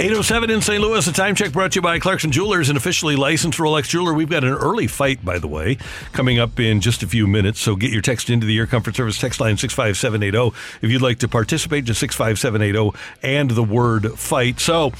807 0.00 0.48
in 0.48 0.62
St. 0.62 0.80
Louis, 0.80 1.06
a 1.06 1.12
time 1.12 1.34
check 1.34 1.52
brought 1.52 1.72
to 1.72 1.76
you 1.76 1.82
by 1.82 1.98
Clarkson 1.98 2.32
Jewelers, 2.32 2.70
an 2.70 2.76
officially 2.78 3.16
licensed 3.16 3.58
Rolex 3.58 3.86
jeweler. 3.86 4.14
We've 4.14 4.30
got 4.30 4.44
an 4.44 4.54
early 4.54 4.86
fight, 4.86 5.22
by 5.22 5.38
the 5.38 5.46
way, 5.46 5.76
coming 6.12 6.38
up 6.38 6.58
in 6.58 6.80
just 6.80 7.02
a 7.02 7.06
few 7.06 7.26
minutes. 7.26 7.60
So 7.60 7.76
get 7.76 7.92
your 7.92 8.00
text 8.00 8.30
into 8.30 8.46
the 8.46 8.56
Air 8.56 8.66
Comfort 8.66 8.96
Service 8.96 9.18
text 9.18 9.40
line 9.40 9.58
65780 9.58 10.56
if 10.80 10.90
you'd 10.90 11.02
like 11.02 11.18
to 11.18 11.28
participate, 11.28 11.84
just 11.84 12.00
65780 12.00 12.98
and 13.22 13.50
the 13.50 13.62
word 13.62 14.18
fight. 14.18 14.58
So, 14.58 14.92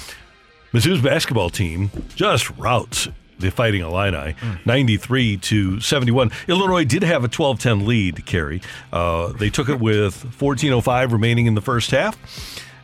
Mizzou's 0.75 1.01
basketball 1.01 1.49
team 1.49 1.91
just 2.15 2.51
routes 2.59 3.09
the 3.39 3.51
Fighting 3.51 3.81
Illini, 3.81 4.35
93 4.67 5.39
to 5.39 5.81
71. 5.81 6.31
Illinois 6.47 6.85
did 6.85 7.05
have 7.05 7.25
a 7.25 7.29
12-10 7.29 7.87
lead, 7.87 8.27
Kerry. 8.27 8.61
Uh, 8.93 9.33
they 9.33 9.49
took 9.49 9.71
it 9.71 9.81
with 9.81 10.27
14:05 10.39 11.13
remaining 11.13 11.47
in 11.47 11.55
the 11.55 11.63
first 11.63 11.91
half. 11.91 12.19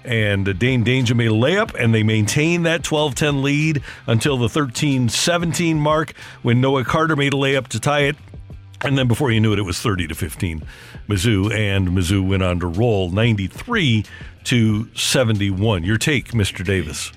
And 0.07 0.59
Dain 0.59 0.85
Dainja 0.85 1.17
made 1.17 1.27
a 1.27 1.35
layup, 1.35 1.75
and 1.75 1.93
they 1.93 2.03
maintained 2.03 2.65
that 2.65 2.85
12 2.85 3.15
10 3.15 3.43
lead 3.43 3.83
until 4.07 4.39
the 4.39 4.49
13 4.49 5.09
17 5.09 5.79
mark 5.79 6.15
when 6.43 6.61
Noah 6.61 6.85
Carter 6.85 7.17
made 7.17 7.35
a 7.35 7.37
layup 7.37 7.67
to 7.69 7.81
tie 7.81 8.03
it. 8.03 8.17
And 8.83 8.97
then 8.97 9.09
before 9.09 9.31
you 9.31 9.41
knew 9.41 9.53
it, 9.53 9.59
it 9.59 9.63
was 9.63 9.81
30 9.81 10.09
to 10.09 10.15
15 10.15 10.63
Mizzou, 11.09 11.53
and 11.53 11.89
Mizzou 11.89 12.27
went 12.27 12.43
on 12.43 12.61
to 12.61 12.67
roll 12.67 13.11
93 13.11 14.05
to 14.45 14.95
71. 14.95 15.83
Your 15.83 15.99
take, 15.99 16.29
Mr. 16.29 16.65
Davis. 16.65 17.13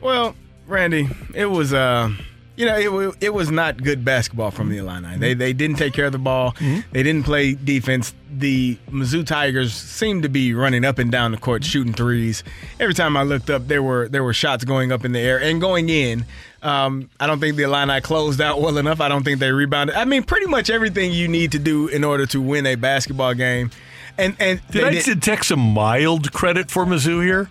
Well, 0.00 0.34
Randy, 0.66 1.08
it 1.34 1.46
was 1.46 1.72
uh 1.72 2.10
you 2.56 2.66
know, 2.66 3.00
it, 3.00 3.16
it 3.20 3.34
was 3.34 3.50
not 3.50 3.82
good 3.82 4.04
basketball 4.04 4.50
from 4.50 4.68
the 4.70 4.78
Illini. 4.78 5.16
They 5.16 5.34
they 5.34 5.52
didn't 5.52 5.76
take 5.76 5.92
care 5.92 6.06
of 6.06 6.12
the 6.12 6.18
ball. 6.18 6.54
They 6.92 7.02
didn't 7.02 7.24
play 7.24 7.54
defense. 7.54 8.14
The 8.36 8.76
Mizzou 8.90 9.26
Tigers 9.26 9.72
seemed 9.72 10.22
to 10.24 10.28
be 10.28 10.54
running 10.54 10.84
up 10.84 10.98
and 10.98 11.10
down 11.10 11.30
the 11.32 11.36
court, 11.36 11.64
shooting 11.64 11.92
threes. 11.92 12.42
Every 12.80 12.94
time 12.94 13.16
I 13.16 13.22
looked 13.22 13.50
up, 13.50 13.66
there 13.68 13.82
were 13.82 14.08
there 14.08 14.24
were 14.24 14.34
shots 14.34 14.64
going 14.64 14.92
up 14.92 15.04
in 15.04 15.12
the 15.12 15.20
air 15.20 15.40
and 15.40 15.60
going 15.60 15.88
in. 15.88 16.26
Um, 16.62 17.10
I 17.20 17.26
don't 17.26 17.40
think 17.40 17.56
the 17.56 17.64
Illini 17.64 18.00
closed 18.00 18.40
out 18.40 18.60
well 18.60 18.78
enough. 18.78 19.00
I 19.00 19.08
don't 19.08 19.22
think 19.22 19.38
they 19.38 19.52
rebounded. 19.52 19.96
I 19.96 20.04
mean, 20.04 20.22
pretty 20.22 20.46
much 20.46 20.70
everything 20.70 21.12
you 21.12 21.28
need 21.28 21.52
to 21.52 21.58
do 21.58 21.88
in 21.88 22.04
order 22.04 22.24
to 22.26 22.40
win 22.40 22.66
a 22.66 22.74
basketball 22.74 23.34
game. 23.34 23.70
And 24.16 24.36
and 24.38 24.60
Did 24.70 24.82
they 24.84 24.88
I 24.88 24.90
did- 24.92 25.04
detect 25.04 25.46
some 25.46 25.58
mild 25.60 26.32
credit 26.32 26.70
for 26.70 26.84
Mizzou 26.86 27.22
here? 27.24 27.50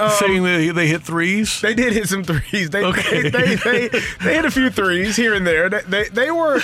um, 0.00 0.10
saying 0.10 0.42
that 0.44 0.72
they 0.76 0.86
hit 0.86 1.02
threes? 1.02 1.60
They 1.60 1.74
did 1.74 1.92
hit 1.92 2.08
some 2.08 2.22
threes. 2.22 2.70
They 2.70 2.84
Okay. 2.84 3.28
they, 3.30 3.30
they, 3.30 3.56
they, 3.56 3.88
they 4.22 4.34
hit 4.34 4.44
a 4.44 4.50
few 4.50 4.70
threes 4.70 5.16
here 5.16 5.34
and 5.34 5.44
there. 5.46 5.68
They 5.68 5.80
they, 5.82 6.08
they 6.10 6.30
were 6.30 6.60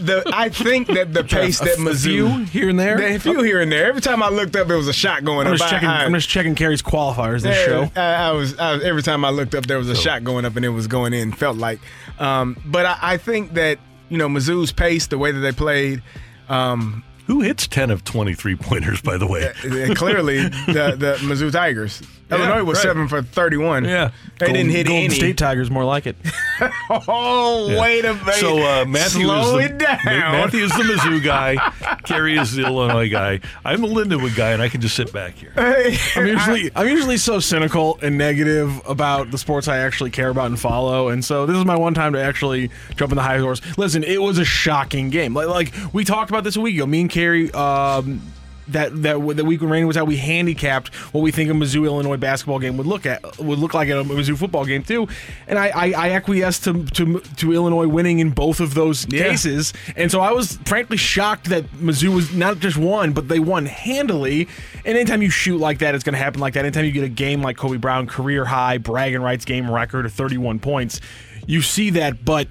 the 0.00 0.22
I 0.32 0.48
think 0.50 0.88
that 0.88 1.12
the 1.14 1.24
pace 1.24 1.58
that 1.58 1.74
A 1.78 1.80
Mizzou 1.80 2.02
few 2.02 2.28
here 2.46 2.68
and 2.68 2.78
there? 2.78 3.00
a 3.00 3.18
few 3.18 3.42
here 3.42 3.60
and 3.60 3.70
there. 3.72 3.86
Every 3.86 4.00
time 4.00 4.22
I 4.22 4.28
looked 4.28 4.54
up, 4.56 4.68
there 4.68 4.76
was 4.76 4.88
a 4.88 4.92
shot 4.92 5.24
going 5.24 5.46
I'm 5.46 5.54
up. 5.54 5.58
just 5.58 5.70
checking. 5.70 5.88
I, 5.88 6.04
I'm 6.04 6.12
just 6.14 6.28
checking 6.28 6.54
Kerry's 6.54 6.82
qualifiers 6.82 7.42
this 7.42 7.56
yeah, 7.56 7.64
show. 7.66 7.90
I, 8.00 8.28
I 8.28 8.30
was, 8.32 8.56
I 8.58 8.74
was 8.74 8.84
every 8.84 9.02
time 9.02 9.24
I 9.24 9.30
looked 9.30 9.54
up, 9.54 9.66
there 9.66 9.78
was 9.78 9.88
a 9.88 9.96
shot 9.96 10.22
going 10.24 10.44
up, 10.44 10.56
and 10.56 10.64
it 10.64 10.68
was 10.70 10.86
going 10.86 11.12
in. 11.12 11.32
Felt 11.32 11.56
like, 11.58 11.80
um, 12.18 12.56
but 12.64 12.86
I, 12.86 12.98
I 13.02 13.16
think 13.16 13.54
that 13.54 13.78
you 14.08 14.18
know 14.18 14.28
Mizzou's 14.28 14.72
pace, 14.72 15.06
the 15.08 15.18
way 15.18 15.32
that 15.32 15.40
they 15.40 15.52
played. 15.52 16.02
Um, 16.48 17.02
Who 17.26 17.40
hits 17.40 17.66
10 17.66 17.90
of 17.90 18.04
23 18.04 18.56
pointers, 18.56 19.00
by 19.00 19.16
the 19.16 19.26
way? 19.26 19.46
uh, 19.48 19.94
clearly, 19.94 20.42
the 20.48 20.94
the 20.98 21.16
Mizzou 21.22 21.50
Tigers. 21.50 22.02
Yeah, 22.30 22.36
Illinois 22.38 22.64
was 22.64 22.78
right. 22.78 22.82
seven 22.82 23.08
for 23.08 23.22
thirty-one. 23.22 23.84
Yeah. 23.84 24.10
they 24.38 24.46
didn't 24.52 24.70
hit 24.70 24.86
Golden 24.86 25.04
any. 25.04 25.14
State 25.14 25.36
Tigers 25.38 25.70
more 25.70 25.84
like 25.84 26.06
it. 26.06 26.16
Oh, 26.90 27.68
Yeah. 27.68 27.80
wait 27.80 28.04
a 28.04 28.14
minute. 28.14 28.34
So 28.36 28.58
uh, 28.62 28.84
Matthew 28.84 29.24
Slow 29.24 29.58
is 29.58 29.68
the, 29.68 29.74
it 29.74 29.78
down. 29.78 29.98
Ma- 30.04 30.10
Matthew 30.32 30.62
is 30.64 30.70
the 30.70 30.84
Mizzou 30.84 31.22
guy. 31.24 31.56
Kerry 32.04 32.36
is 32.38 32.54
the 32.54 32.64
Illinois 32.64 33.08
guy. 33.10 33.40
I'm 33.64 33.80
the 33.80 33.88
Lindenwood 33.88 34.36
guy, 34.36 34.52
and 34.52 34.62
I 34.62 34.68
can 34.68 34.80
just 34.80 34.94
sit 34.94 35.12
back 35.12 35.34
here. 35.34 35.52
I'm 35.56 36.26
usually 36.26 36.70
I'm 36.76 36.88
usually 36.88 37.16
so 37.16 37.40
cynical 37.40 37.98
and 38.02 38.16
negative 38.16 38.80
about 38.88 39.30
the 39.32 39.38
sports 39.38 39.66
I 39.66 39.78
actually 39.78 40.10
care 40.10 40.28
about 40.28 40.46
and 40.46 40.58
follow, 40.60 41.08
and 41.08 41.24
so 41.24 41.44
this 41.46 41.56
is 41.56 41.64
my 41.64 41.76
one 41.76 41.94
time 41.94 42.12
to 42.12 42.22
actually 42.22 42.70
jump 42.96 43.10
in 43.12 43.16
the 43.16 43.22
high 43.22 43.38
horse. 43.38 43.60
Listen, 43.76 44.04
it 44.04 44.22
was 44.22 44.38
a 44.38 44.44
shocking 44.44 45.10
game. 45.10 45.34
Like, 45.34 45.48
like 45.48 45.72
we 45.92 46.04
talked 46.04 46.30
about 46.30 46.44
this 46.44 46.56
a 46.56 46.60
week 46.60 46.76
ago. 46.76 46.86
Me 46.86 47.00
and 47.02 47.10
Kerry. 47.10 47.50
Um, 47.52 48.22
that 48.68 49.02
that 49.02 49.36
the 49.36 49.44
week 49.44 49.60
when 49.60 49.70
Rainy 49.70 49.84
was 49.84 49.96
out, 49.96 50.06
we 50.06 50.16
handicapped 50.16 50.94
what 51.12 51.20
we 51.22 51.30
think 51.30 51.50
a 51.50 51.52
Mizzou 51.52 51.84
Illinois 51.84 52.16
basketball 52.16 52.58
game 52.58 52.76
would 52.76 52.86
look 52.86 53.06
at 53.06 53.38
would 53.38 53.58
look 53.58 53.74
like 53.74 53.88
at 53.88 53.98
a 53.98 54.04
Mizzou 54.04 54.36
football 54.36 54.64
game 54.64 54.82
too, 54.82 55.08
and 55.46 55.58
I 55.58 55.68
I, 55.68 55.92
I 55.96 56.10
acquiesced 56.10 56.64
to, 56.64 56.84
to 56.84 57.20
to 57.20 57.52
Illinois 57.52 57.88
winning 57.88 58.18
in 58.18 58.30
both 58.30 58.60
of 58.60 58.74
those 58.74 59.04
cases, 59.06 59.72
and 59.96 60.10
so 60.10 60.20
I 60.20 60.32
was 60.32 60.56
frankly 60.64 60.96
shocked 60.96 61.48
that 61.50 61.64
Mizzou 61.72 62.14
was 62.14 62.32
not 62.32 62.58
just 62.58 62.76
won, 62.76 63.12
but 63.12 63.28
they 63.28 63.40
won 63.40 63.66
handily. 63.66 64.48
And 64.84 64.98
anytime 64.98 65.22
you 65.22 65.30
shoot 65.30 65.58
like 65.58 65.78
that, 65.78 65.94
it's 65.94 66.04
going 66.04 66.14
to 66.14 66.18
happen 66.18 66.40
like 66.40 66.54
that. 66.54 66.64
Anytime 66.64 66.84
you 66.84 66.92
get 66.92 67.04
a 67.04 67.08
game 67.08 67.42
like 67.42 67.56
Kobe 67.56 67.78
Brown 67.78 68.06
career 68.06 68.44
high 68.44 68.78
bragging 68.78 69.22
rights 69.22 69.44
game 69.44 69.70
record 69.70 70.04
of 70.06 70.12
31 70.12 70.58
points, 70.58 71.00
you 71.46 71.62
see 71.62 71.90
that. 71.90 72.24
But 72.24 72.48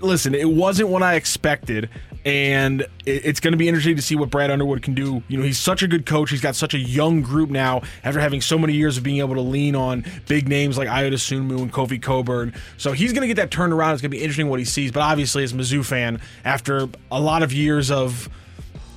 listen, 0.00 0.34
it 0.34 0.48
wasn't 0.48 0.88
what 0.88 1.02
I 1.02 1.14
expected. 1.14 1.88
And 2.28 2.86
it's 3.06 3.40
going 3.40 3.52
to 3.52 3.56
be 3.56 3.68
interesting 3.68 3.96
to 3.96 4.02
see 4.02 4.14
what 4.14 4.28
Brad 4.28 4.50
Underwood 4.50 4.82
can 4.82 4.92
do. 4.92 5.22
You 5.28 5.38
know, 5.38 5.44
he's 5.44 5.58
such 5.58 5.82
a 5.82 5.88
good 5.88 6.04
coach. 6.04 6.28
He's 6.28 6.42
got 6.42 6.56
such 6.56 6.74
a 6.74 6.78
young 6.78 7.22
group 7.22 7.48
now 7.48 7.80
after 8.04 8.20
having 8.20 8.42
so 8.42 8.58
many 8.58 8.74
years 8.74 8.98
of 8.98 9.02
being 9.02 9.20
able 9.20 9.34
to 9.36 9.40
lean 9.40 9.74
on 9.74 10.04
big 10.26 10.46
names 10.46 10.76
like 10.76 10.88
Ayo 10.88 11.10
Dosunmu 11.10 11.62
and 11.62 11.72
Kofi 11.72 12.02
Cockburn. 12.02 12.52
So 12.76 12.92
he's 12.92 13.14
going 13.14 13.22
to 13.22 13.28
get 13.28 13.40
that 13.40 13.50
turned 13.50 13.72
around. 13.72 13.94
It's 13.94 14.02
going 14.02 14.10
to 14.10 14.16
be 14.18 14.22
interesting 14.22 14.50
what 14.50 14.58
he 14.58 14.66
sees. 14.66 14.92
But 14.92 15.00
obviously, 15.00 15.42
as 15.42 15.52
a 15.52 15.56
Mizzou 15.56 15.82
fan, 15.82 16.20
after 16.44 16.90
a 17.10 17.18
lot 17.18 17.42
of 17.42 17.50
years 17.50 17.90
of 17.90 18.28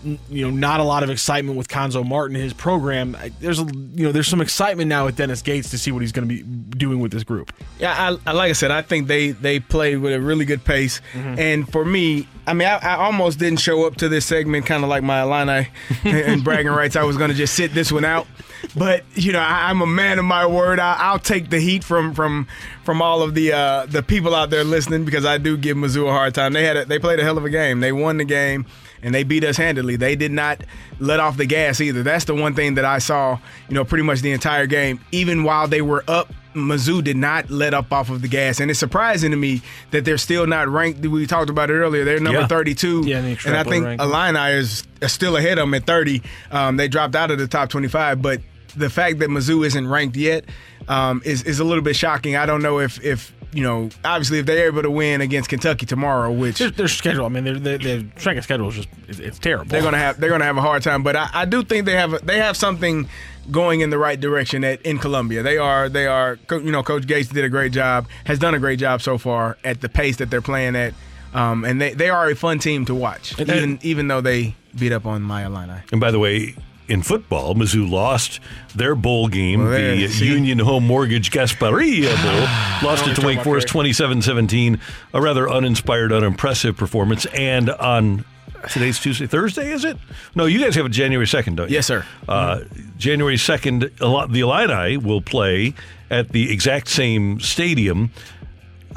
you 0.04 0.46
know 0.46 0.50
not 0.50 0.80
a 0.80 0.84
lot 0.84 1.04
of 1.04 1.10
excitement 1.10 1.58
with 1.58 1.68
Cuonzo 1.68 2.06
Martin 2.08 2.36
and 2.36 2.44
his 2.44 2.54
program. 2.54 3.16
There's 3.40 3.60
a 3.60 3.66
you 3.66 4.06
know 4.06 4.12
there's 4.12 4.28
some 4.28 4.42
excitement 4.42 4.90
now 4.90 5.06
with 5.06 5.16
Dennis 5.16 5.42
Gates 5.42 5.70
to 5.72 5.78
see 5.78 5.92
what 5.92 6.02
he's 6.02 6.12
going 6.12 6.28
to 6.28 6.34
be 6.34 6.44
doing 6.44 7.00
with 7.00 7.12
this 7.12 7.24
group. 7.24 7.54
Yeah, 7.80 7.94
I, 8.26 8.30
I, 8.30 8.34
like 8.34 8.50
I 8.50 8.54
said, 8.54 8.72
I 8.72 8.82
think 8.82 9.08
they 9.08 9.32
they 9.32 9.60
played 9.60 9.98
with 9.98 10.14
a 10.14 10.22
really 10.22 10.46
good 10.46 10.64
pace. 10.64 11.02
Mm-hmm. 11.14 11.40
And 11.40 11.72
for 11.72 11.86
me, 11.86 12.28
I 12.48 12.54
mean, 12.54 12.68
I, 12.68 12.78
I 12.78 12.96
almost 13.06 13.40
didn't 13.40 13.60
show 13.60 13.86
up 13.86 13.96
to 13.98 14.10
this 14.10 14.26
segment, 14.26 14.66
kind 14.66 14.84
of 14.84 14.90
like 14.90 15.04
my 15.04 15.22
Illini 15.22 15.70
and 16.04 16.44
bragging 16.44 16.72
rights. 16.72 16.96
I 16.96 17.04
was 17.04 17.18
going 17.18 17.30
to 17.30 17.36
just 17.36 17.54
sit 17.54 17.74
this 17.74 17.92
one 17.92 18.06
out. 18.06 18.28
But 18.76 19.04
you 19.16 19.32
know, 19.32 19.40
I, 19.40 19.70
I'm 19.70 19.82
a 19.82 19.88
man 19.88 20.20
of 20.20 20.26
my 20.26 20.46
word. 20.46 20.80
I, 20.80 20.96
I'll 21.00 21.20
take 21.20 21.50
the 21.50 21.60
heat 21.60 21.84
from 21.84 22.14
from 22.14 22.48
from 22.84 23.02
all 23.02 23.22
of 23.22 23.34
the 23.34 23.54
uh, 23.54 23.86
the 23.86 24.04
people 24.04 24.36
out 24.36 24.50
there 24.50 24.64
listening 24.64 25.06
because 25.06 25.26
I 25.26 25.38
do 25.38 25.58
give 25.58 25.78
Mizzou 25.78 26.08
a 26.08 26.12
hard 26.12 26.34
time. 26.34 26.54
They 26.54 26.64
had 26.64 26.78
a, 26.78 26.86
they 26.86 27.00
played 27.00 27.20
a 27.20 27.24
hell 27.24 27.38
of 27.38 27.46
a 27.46 27.50
game. 27.50 27.80
They 27.80 27.92
won 27.92 28.18
the 28.18 28.26
game 28.26 28.66
and 29.04 29.14
they 29.14 29.24
beat 29.24 29.44
us 29.44 29.58
handily. 29.58 29.96
They 29.96 30.16
did 30.16 30.32
not 30.32 30.64
let 31.00 31.20
off 31.20 31.38
the 31.38 31.46
gas 31.46 31.82
either. 31.82 32.04
That's 32.04 32.26
the 32.26 32.36
one 32.36 32.54
thing 32.56 32.76
that 32.76 32.86
I 32.86 33.00
saw, 33.00 33.40
you 33.70 33.76
know, 33.76 33.84
pretty 33.86 34.04
much 34.04 34.22
the 34.22 34.32
entire 34.32 34.68
game. 34.68 35.00
Even 35.12 35.44
while 35.44 35.68
they 35.68 35.82
were 35.82 36.04
up, 36.08 36.32
Mizzou 36.54 37.04
did 37.04 37.16
not 37.18 37.50
let 37.50 37.74
up 37.74 37.92
off 37.94 38.10
of 38.10 38.22
the 38.22 38.28
gas. 38.28 38.60
And 38.60 38.70
it's 38.70 38.80
surprising 38.80 39.32
to 39.32 39.38
me 39.38 39.62
that 39.92 40.04
they're 40.06 40.18
still 40.18 40.46
not 40.46 40.68
ranked. 40.68 41.00
We 41.06 41.26
talked 41.26 41.50
about 41.50 41.70
it 41.70 41.74
earlier. 41.76 42.04
They're 42.04 42.20
number 42.20 42.42
Yeah. 42.42 42.48
32. 42.48 43.04
Yeah, 43.06 43.18
and 43.20 43.38
and 43.46 43.56
I 43.56 43.64
think 43.64 43.86
ranking. 43.86 44.06
Illini 44.06 44.58
is, 44.58 44.84
is 45.02 45.12
still 45.12 45.38
ahead 45.38 45.58
of 45.58 45.64
them 45.64 45.74
at 45.74 45.86
30. 45.86 46.22
Um, 46.52 46.78
they 46.78 46.88
dropped 46.88 47.16
out 47.16 47.32
of 47.32 47.38
the 47.40 47.48
top 47.48 47.70
25. 47.70 48.22
But 48.22 48.42
the 48.76 48.90
fact 48.90 49.20
that 49.20 49.30
Mizzou 49.30 49.66
isn't 49.66 49.88
ranked 49.88 50.18
yet 50.18 50.46
um, 50.90 51.22
is, 51.24 51.44
is 51.44 51.60
a 51.60 51.64
little 51.64 51.84
bit 51.84 51.96
shocking. 51.96 52.36
I 52.36 52.46
don't 52.46 52.62
know 52.62 52.80
if, 52.80 53.02
if 53.04 53.34
you 53.54 53.64
know, 53.64 53.90
obviously 54.06 54.40
if 54.40 54.46
they're 54.46 54.68
able 54.68 54.82
to 54.84 54.92
win 54.92 55.22
against 55.22 55.50
Kentucky 55.50 55.86
tomorrow, 55.86 56.32
which 56.32 56.60
Their, 56.60 56.72
their 56.72 56.88
schedule, 56.88 57.26
I 57.26 57.30
mean, 57.30 57.44
their, 57.44 57.60
their, 57.60 57.78
their 57.78 58.04
strength 58.18 58.44
schedule 58.44 58.70
is 58.70 58.76
just 58.76 58.90
it's, 59.08 59.20
it's 59.20 59.40
terrible. 59.40 59.66
they're 59.66 59.82
gonna 59.82 59.98
have 59.98 60.20
they're 60.20 60.30
gonna 60.30 60.46
have 60.46 60.58
a 60.58 60.62
hard 60.62 60.84
time. 60.84 61.04
But 61.04 61.16
I, 61.16 61.30
I 61.34 61.46
do 61.46 61.64
think 61.64 61.86
they 61.86 61.96
have 61.96 62.26
they 62.26 62.38
have 62.38 62.56
something 62.56 63.10
going 63.50 63.82
in 63.82 63.90
the 63.90 63.98
right 63.98 64.20
direction 64.20 64.64
at 64.64 64.82
in 64.84 65.00
Columbia. 65.00 65.44
They 65.44 65.58
are 65.58 65.90
they 65.90 66.08
are 66.08 66.40
you 66.52 66.72
know 66.72 66.84
Coach 66.84 67.08
Gates 67.08 67.30
did 67.30 67.44
a 67.44 67.50
great 67.50 67.72
job 67.72 68.08
has 68.26 68.40
done 68.40 68.54
a 68.54 68.60
great 68.60 68.80
job 68.80 69.02
so 69.02 69.18
far 69.18 69.58
at 69.64 69.82
the 69.82 69.90
pace 69.90 70.18
that 70.18 70.30
they're 70.30 70.42
playing 70.42 70.76
at, 70.76 70.94
um, 71.34 71.66
and 71.66 71.82
they, 71.82 71.94
they 71.94 72.10
are 72.10 72.30
a 72.30 72.36
fun 72.36 72.60
team 72.60 72.86
to 72.86 72.96
watch 72.96 73.38
And- 73.40 73.50
even 73.50 73.80
even 73.82 74.08
though 74.08 74.22
they 74.22 74.56
beat 74.78 74.94
up 74.94 75.06
on 75.06 75.22
my 75.24 75.46
Illini. 75.46 75.82
And 75.92 76.00
by 76.00 76.12
the 76.12 76.20
way, 76.20 76.56
in 76.92 77.02
football, 77.02 77.56
Mizzou 77.56 77.90
lost 77.90 78.42
their 78.76 78.96
bowl 78.96 79.30
game, 79.30 79.64
Well, 79.64 79.96
the 79.96 80.08
see? 80.10 80.28
Union 80.28 80.60
Home 80.60 80.86
Mortgage 80.86 81.32
Gasparilla 81.32 82.14
Bowl, 82.22 82.42
lost 82.90 83.08
it 83.08 83.16
to 83.16 83.26
Wake 83.26 83.42
Forest 83.42 83.70
27 83.70 84.22
17. 84.22 84.80
A 85.14 85.22
rather 85.22 85.50
uninspired, 85.50 86.12
unimpressive 86.12 86.76
performance. 86.76 87.26
And 87.28 87.70
on 87.70 88.26
today's 88.70 89.00
Tuesday, 89.00 89.26
Thursday, 89.26 89.72
is 89.72 89.86
it? 89.86 89.98
No, 90.36 90.46
you 90.46 90.60
guys 90.60 90.76
have 90.76 90.86
a 90.86 90.90
January 90.90 91.26
2nd, 91.26 91.56
don't 91.56 91.70
you? 91.70 91.76
Yes, 91.76 91.88
sir. 91.88 92.06
Uh, 92.28 92.62
January 92.98 93.38
2nd, 93.38 93.98
the 94.32 94.40
Illini 94.42 94.98
will 94.98 95.22
play 95.22 95.74
at 96.10 96.30
the 96.30 96.52
exact 96.52 96.90
same 96.90 97.40
stadium 97.40 98.12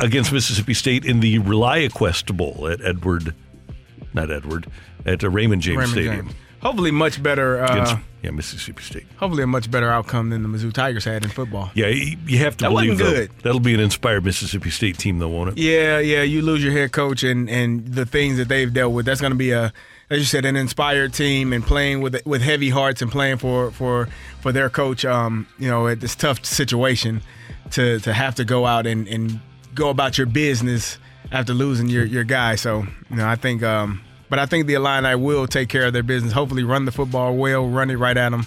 against 0.01 0.32
Mississippi 0.32 0.74
State 0.74 1.05
in 1.05 1.20
the 1.20 1.38
ReliaQuest 1.38 2.36
Bowl 2.36 2.66
at 2.68 2.80
Edward, 2.84 3.36
not 4.12 4.32
Edward, 4.32 4.66
at 5.07 5.22
Raymond 5.22 5.62
James 5.62 5.78
Raymond 5.78 5.92
Stadium. 5.92 6.26
James. 6.26 6.34
Hopefully, 6.64 6.90
much 6.90 7.22
better. 7.22 7.62
Uh, 7.62 7.98
yeah, 8.22 8.30
Mississippi 8.30 8.82
State. 8.82 9.06
hopefully, 9.18 9.42
a 9.42 9.46
much 9.46 9.70
better 9.70 9.90
outcome 9.90 10.30
than 10.30 10.42
the 10.42 10.48
Mizzou 10.48 10.72
Tigers 10.72 11.04
had 11.04 11.22
in 11.24 11.30
football. 11.30 11.70
Yeah, 11.74 11.88
you 11.88 12.38
have 12.38 12.56
to 12.56 12.64
That 12.64 12.70
believe 12.70 12.90
wasn't 12.92 12.98
though, 12.98 13.14
good. 13.16 13.30
that'll 13.42 13.60
be 13.60 13.74
an 13.74 13.80
inspired 13.80 14.24
Mississippi 14.24 14.70
State 14.70 14.96
team, 14.96 15.18
though, 15.18 15.28
won't 15.28 15.50
it? 15.50 15.58
Yeah, 15.58 15.98
yeah. 15.98 16.22
You 16.22 16.40
lose 16.40 16.64
your 16.64 16.72
head 16.72 16.92
coach 16.92 17.22
and 17.22 17.50
and 17.50 17.86
the 17.86 18.06
things 18.06 18.38
that 18.38 18.48
they've 18.48 18.72
dealt 18.72 18.94
with. 18.94 19.04
That's 19.04 19.20
going 19.20 19.32
to 19.32 19.36
be 19.38 19.50
a, 19.50 19.74
as 20.08 20.18
you 20.20 20.24
said, 20.24 20.46
an 20.46 20.56
inspired 20.56 21.12
team 21.12 21.52
and 21.52 21.62
playing 21.62 22.00
with 22.00 22.16
with 22.24 22.40
heavy 22.40 22.70
hearts 22.70 23.02
and 23.02 23.12
playing 23.12 23.36
for 23.36 23.70
for 23.70 24.08
for 24.40 24.50
their 24.52 24.70
coach. 24.70 25.04
Um, 25.04 25.46
you 25.58 25.68
know, 25.68 25.86
at 25.86 26.00
this 26.00 26.16
tough 26.16 26.46
situation, 26.46 27.20
to 27.72 27.98
to 28.00 28.12
have 28.14 28.36
to 28.36 28.44
go 28.46 28.64
out 28.64 28.86
and 28.86 29.06
and 29.06 29.38
go 29.74 29.90
about 29.90 30.16
your 30.16 30.26
business 30.28 30.96
after 31.30 31.52
losing 31.52 31.88
your 31.90 32.06
your 32.06 32.24
guy. 32.24 32.54
So 32.54 32.86
you 33.10 33.16
know, 33.16 33.28
I 33.28 33.34
think. 33.36 33.62
Um, 33.62 34.00
but 34.35 34.41
I 34.41 34.47
think 34.47 34.66
the 34.66 34.74
Illini 34.74 35.14
will 35.14 35.47
take 35.47 35.68
care 35.68 35.87
of 35.87 35.93
their 35.93 36.03
business. 36.03 36.32
Hopefully, 36.32 36.64
run 36.64 36.87
the 36.87 36.91
football 36.91 37.37
well, 37.37 37.68
run 37.68 37.89
it 37.89 37.95
right 37.95 38.16
at 38.16 38.30
them, 38.30 38.45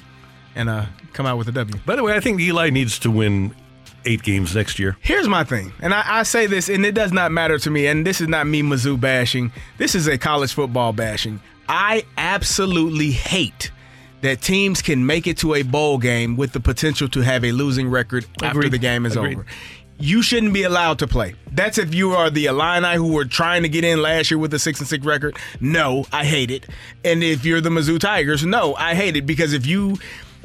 and 0.54 0.68
uh, 0.68 0.86
come 1.14 1.26
out 1.26 1.38
with 1.38 1.48
a 1.48 1.54
W. 1.54 1.80
By 1.86 1.96
the 1.96 2.04
way, 2.04 2.14
I 2.14 2.20
think 2.20 2.42
Eli 2.42 2.72
needs 2.72 3.00
to 3.00 3.10
win 3.10 3.56
eight 4.04 4.22
games 4.22 4.54
next 4.54 4.80
year. 4.80 4.98
Here's 5.00 5.30
my 5.30 5.46
thing, 5.46 5.72
and 5.80 5.94
I, 5.94 6.04
I 6.06 6.24
say 6.24 6.46
this, 6.46 6.68
and 6.68 6.86
it 6.86 6.92
does 6.94 7.14
not 7.14 7.32
matter 7.32 7.58
to 7.60 7.70
me, 7.72 7.88
and 7.88 8.06
this 8.06 8.20
is 8.20 8.28
not 8.28 8.48
me 8.48 8.64
Mizzou 8.64 9.00
bashing. 9.00 9.54
This 9.78 9.96
is 9.96 10.08
a 10.08 10.18
college 10.18 10.52
football 10.52 10.92
bashing. 10.92 11.40
I 11.70 12.04
absolutely 12.18 13.12
hate 13.12 13.72
that 14.20 14.42
teams 14.42 14.82
can 14.82 15.06
make 15.06 15.26
it 15.26 15.38
to 15.38 15.56
a 15.56 15.62
bowl 15.62 16.00
game 16.00 16.36
with 16.36 16.52
the 16.52 16.60
potential 16.60 17.08
to 17.08 17.22
have 17.22 17.46
a 17.46 17.54
losing 17.54 17.88
record 17.88 18.26
after 18.44 18.68
the 18.68 18.78
game 18.78 19.06
is 19.06 19.16
Agreed. 19.16 19.38
over. 19.38 19.46
You 20.00 20.22
shouldn't 20.22 20.54
be 20.54 20.64
allowed 20.64 21.00
to 21.00 21.08
play. 21.08 21.34
That's 21.52 21.78
if 21.78 21.94
you 21.96 22.12
are 22.12 22.30
the 22.30 22.46
Illini 22.46 22.96
who 22.96 23.14
were 23.14 23.26
trying 23.26 23.64
to 23.64 23.70
get 23.70 23.84
in 23.84 24.02
last 24.02 24.30
year 24.30 24.38
with 24.38 24.54
a 24.54 24.60
six 24.60 24.80
and 24.80 24.88
six 24.88 25.04
record. 25.04 25.38
No, 25.60 26.06
I 26.12 26.24
hate 26.24 26.52
it. 26.52 26.68
And 27.04 27.24
if 27.24 27.46
you're 27.46 27.62
the 27.62 27.70
Mizzou 27.70 28.00
Tigers, 28.00 28.46
no, 28.46 28.76
I 28.76 28.94
hate 28.94 29.16
it 29.16 29.26
because 29.26 29.54
if 29.54 29.66
you, 29.66 29.98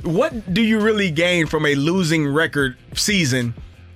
what 0.03 0.55
do 0.55 0.63
you 0.63 0.81
really 0.81 1.11
gain 1.11 1.47
from 1.47 1.67
a 1.67 1.75
losing 1.75 2.27
record 2.27 2.77
season? 2.95 3.55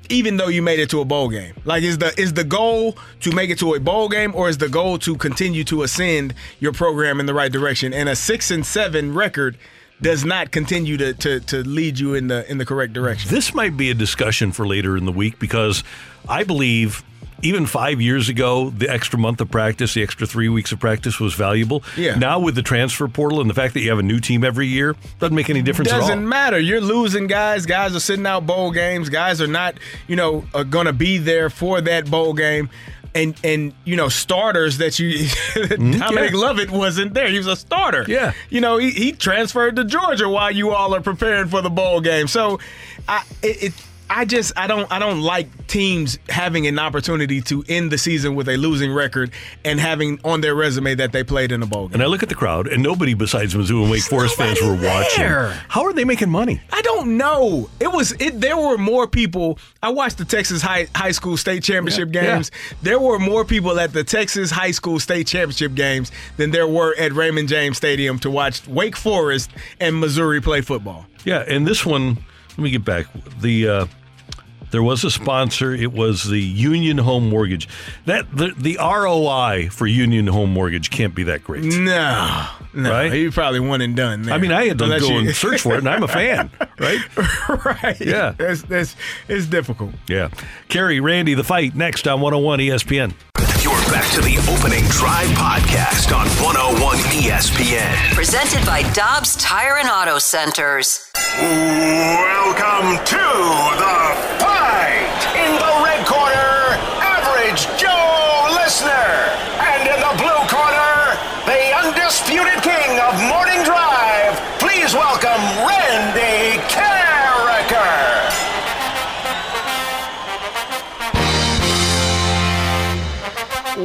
even 0.08 0.36
though 0.36 0.48
you 0.48 0.62
made 0.62 0.78
it 0.78 0.90
to 0.90 1.00
a 1.00 1.04
bowl 1.04 1.28
game. 1.28 1.54
Like 1.64 1.82
is 1.82 1.98
the 1.98 2.18
is 2.20 2.32
the 2.34 2.44
goal 2.44 2.96
to 3.20 3.32
make 3.32 3.50
it 3.50 3.58
to 3.58 3.74
a 3.74 3.80
bowl 3.80 4.08
game 4.08 4.34
or 4.34 4.48
is 4.48 4.58
the 4.58 4.68
goal 4.68 4.98
to 5.00 5.16
continue 5.16 5.64
to 5.64 5.82
ascend 5.82 6.34
your 6.60 6.72
program 6.72 7.20
in 7.20 7.26
the 7.26 7.34
right 7.34 7.50
direction? 7.50 7.92
And 7.92 8.08
a 8.08 8.16
6 8.16 8.50
and 8.50 8.64
7 8.64 9.14
record 9.14 9.56
does 10.00 10.24
not 10.24 10.50
continue 10.50 10.96
to 10.96 11.14
to, 11.14 11.40
to 11.40 11.58
lead 11.62 11.98
you 11.98 12.14
in 12.14 12.28
the 12.28 12.48
in 12.50 12.58
the 12.58 12.66
correct 12.66 12.92
direction. 12.92 13.30
This 13.30 13.54
might 13.54 13.76
be 13.76 13.90
a 13.90 13.94
discussion 13.94 14.52
for 14.52 14.66
later 14.66 14.96
in 14.96 15.04
the 15.04 15.12
week 15.12 15.38
because 15.38 15.82
I 16.28 16.44
believe 16.44 17.02
even 17.42 17.66
five 17.66 18.00
years 18.00 18.28
ago, 18.28 18.70
the 18.70 18.88
extra 18.88 19.18
month 19.18 19.40
of 19.40 19.50
practice, 19.50 19.94
the 19.94 20.02
extra 20.02 20.26
three 20.26 20.48
weeks 20.48 20.72
of 20.72 20.80
practice 20.80 21.20
was 21.20 21.34
valuable. 21.34 21.82
Yeah. 21.96 22.14
Now 22.14 22.38
with 22.38 22.54
the 22.54 22.62
transfer 22.62 23.06
portal 23.08 23.40
and 23.40 23.50
the 23.50 23.54
fact 23.54 23.74
that 23.74 23.80
you 23.80 23.90
have 23.90 23.98
a 23.98 24.02
new 24.02 24.20
team 24.20 24.42
every 24.42 24.66
year, 24.66 24.96
doesn't 25.18 25.34
make 25.34 25.50
any 25.50 25.62
difference 25.62 25.92
at 25.92 26.00
all. 26.00 26.08
Doesn't 26.08 26.26
matter. 26.26 26.58
You're 26.58 26.80
losing 26.80 27.26
guys. 27.26 27.66
Guys 27.66 27.94
are 27.94 28.00
sitting 28.00 28.26
out 28.26 28.46
bowl 28.46 28.70
games. 28.70 29.10
Guys 29.10 29.42
are 29.42 29.46
not, 29.46 29.78
you 30.08 30.16
know, 30.16 30.44
are 30.54 30.64
going 30.64 30.86
to 30.86 30.92
be 30.92 31.18
there 31.18 31.50
for 31.50 31.80
that 31.82 32.10
bowl 32.10 32.32
game. 32.32 32.70
And 33.16 33.34
and 33.42 33.72
you 33.84 33.96
know 33.96 34.08
starters 34.10 34.76
that 34.78 34.98
you 34.98 35.14
mm-hmm. 35.24 35.98
Dominic 35.98 36.32
yeah. 36.32 36.38
Lovett 36.38 36.70
wasn't 36.70 37.14
there. 37.14 37.28
He 37.28 37.38
was 37.38 37.46
a 37.46 37.56
starter. 37.56 38.04
Yeah. 38.06 38.34
You 38.50 38.60
know 38.60 38.76
he, 38.76 38.90
he 38.90 39.12
transferred 39.12 39.76
to 39.76 39.84
Georgia 39.84 40.28
while 40.28 40.50
you 40.50 40.70
all 40.70 40.94
are 40.94 41.00
preparing 41.00 41.48
for 41.48 41.62
the 41.62 41.70
bowl 41.70 42.02
game. 42.02 42.28
So, 42.28 42.60
I 43.08 43.24
it, 43.42 43.62
it 43.64 43.85
I 44.08 44.24
just 44.24 44.52
I 44.56 44.66
don't 44.66 44.90
I 44.92 44.98
don't 44.98 45.20
like 45.20 45.66
teams 45.66 46.18
having 46.28 46.66
an 46.66 46.78
opportunity 46.78 47.40
to 47.42 47.64
end 47.68 47.90
the 47.90 47.98
season 47.98 48.34
with 48.36 48.48
a 48.48 48.56
losing 48.56 48.92
record 48.92 49.32
and 49.64 49.80
having 49.80 50.20
on 50.24 50.40
their 50.40 50.54
resume 50.54 50.94
that 50.94 51.10
they 51.12 51.24
played 51.24 51.50
in 51.52 51.62
a 51.62 51.66
bowl 51.66 51.88
game. 51.88 51.94
And 51.94 52.02
I 52.02 52.06
look 52.06 52.22
at 52.22 52.28
the 52.28 52.34
crowd, 52.36 52.68
and 52.68 52.82
nobody 52.82 53.14
besides 53.14 53.54
Mizzou 53.54 53.82
and 53.82 53.90
Wake 53.90 54.02
Forest 54.04 54.36
fans 54.36 54.60
were 54.62 54.74
watching. 54.74 55.24
there. 55.24 55.48
How 55.68 55.84
are 55.84 55.92
they 55.92 56.04
making 56.04 56.30
money? 56.30 56.60
I 56.72 56.82
don't 56.82 57.16
know. 57.16 57.68
It 57.80 57.90
was 57.92 58.12
it. 58.20 58.40
There 58.40 58.56
were 58.56 58.78
more 58.78 59.08
people. 59.08 59.58
I 59.82 59.90
watched 59.90 60.18
the 60.18 60.24
Texas 60.24 60.62
high 60.62 60.86
high 60.94 61.10
school 61.12 61.36
state 61.36 61.62
championship 61.64 62.08
Yeah, 62.14 62.22
games. 62.36 62.50
There 62.82 63.00
were 63.00 63.18
more 63.18 63.44
people 63.44 63.78
at 63.80 63.92
the 63.92 64.04
Texas 64.04 64.50
high 64.50 64.70
school 64.70 65.00
state 65.00 65.26
championship 65.26 65.74
games 65.74 66.12
than 66.36 66.52
there 66.52 66.68
were 66.68 66.94
at 66.96 67.12
Raymond 67.12 67.48
James 67.48 67.76
Stadium 67.76 68.18
to 68.20 68.30
watch 68.30 68.66
Wake 68.68 68.96
Forest 68.96 69.50
and 69.80 69.98
Missouri 69.98 70.40
play 70.40 70.60
football. 70.60 71.06
Yeah, 71.24 71.40
and 71.46 71.66
this 71.66 71.84
one, 71.84 72.18
let 72.56 72.58
me 72.58 72.70
get 72.70 72.84
back. 72.84 73.06
The 73.40 73.68
uh, 73.68 73.86
there 74.72 74.82
was 74.82 75.04
a 75.04 75.10
sponsor. 75.10 75.72
It 75.74 75.92
was 75.92 76.24
the 76.24 76.40
Union 76.40 76.98
Home 76.98 77.30
Mortgage. 77.30 77.68
That 78.06 78.26
the, 78.36 78.52
the 78.56 78.76
ROI 78.80 79.68
for 79.70 79.86
Union 79.86 80.26
Home 80.26 80.52
Mortgage 80.52 80.90
can't 80.90 81.14
be 81.14 81.22
that 81.24 81.44
great. 81.44 81.62
No, 81.64 82.46
no, 82.74 82.90
Right? 82.90 83.12
you 83.12 83.30
probably 83.30 83.60
one 83.60 83.80
and 83.80 83.94
done. 83.94 84.22
There. 84.22 84.34
I 84.34 84.38
mean, 84.38 84.50
I 84.52 84.66
had 84.66 84.78
to 84.78 84.84
Unless 84.84 85.02
go 85.02 85.10
you- 85.10 85.18
and 85.20 85.34
search 85.36 85.60
for 85.60 85.74
it, 85.74 85.78
and 85.78 85.88
I'm 85.88 86.02
a 86.02 86.08
fan, 86.08 86.50
right? 86.80 86.98
right? 87.64 88.00
Yeah. 88.00 88.34
that's 88.36 88.62
that's 88.62 88.96
it's 89.28 89.46
difficult. 89.46 89.92
Yeah. 90.08 90.30
Kerry, 90.68 90.98
Randy, 91.00 91.34
the 91.34 91.44
fight 91.44 91.74
next 91.76 92.06
on 92.08 92.20
101 92.20 92.58
ESPN. 92.58 93.14
You're 93.86 93.94
back 93.94 94.10
to 94.14 94.20
the 94.20 94.36
opening 94.50 94.82
drive 94.88 95.28
podcast 95.38 96.10
on 96.10 96.26
101 96.42 96.96
ESPN. 97.14 98.14
Presented 98.14 98.66
by 98.66 98.82
Dobbs 98.92 99.36
Tire 99.36 99.76
and 99.76 99.88
Auto 99.88 100.18
Centers. 100.18 101.08
Welcome 101.38 102.98
to 103.04 103.26
the 103.78 103.98
fight. 104.42 105.22
In 105.38 105.54
the 105.54 105.84
red 105.86 106.04
corner, 106.04 106.74
average 106.98 107.62
Joe 107.80 107.95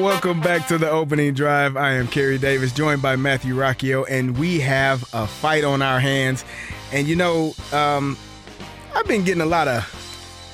Welcome 0.01 0.41
back 0.41 0.67
to 0.69 0.79
the 0.79 0.89
opening 0.89 1.35
drive. 1.35 1.77
I 1.77 1.91
am 1.91 2.07
Kerry 2.07 2.39
Davis, 2.39 2.71
joined 2.71 3.03
by 3.03 3.15
Matthew 3.15 3.53
Rocchio, 3.53 4.03
and 4.09 4.35
we 4.35 4.59
have 4.59 5.07
a 5.13 5.27
fight 5.27 5.63
on 5.63 5.83
our 5.83 5.99
hands. 5.99 6.43
And 6.91 7.07
you 7.07 7.15
know, 7.15 7.53
um, 7.71 8.17
I've 8.95 9.05
been 9.05 9.23
getting 9.23 9.43
a 9.43 9.45
lot 9.45 9.67
of 9.67 9.85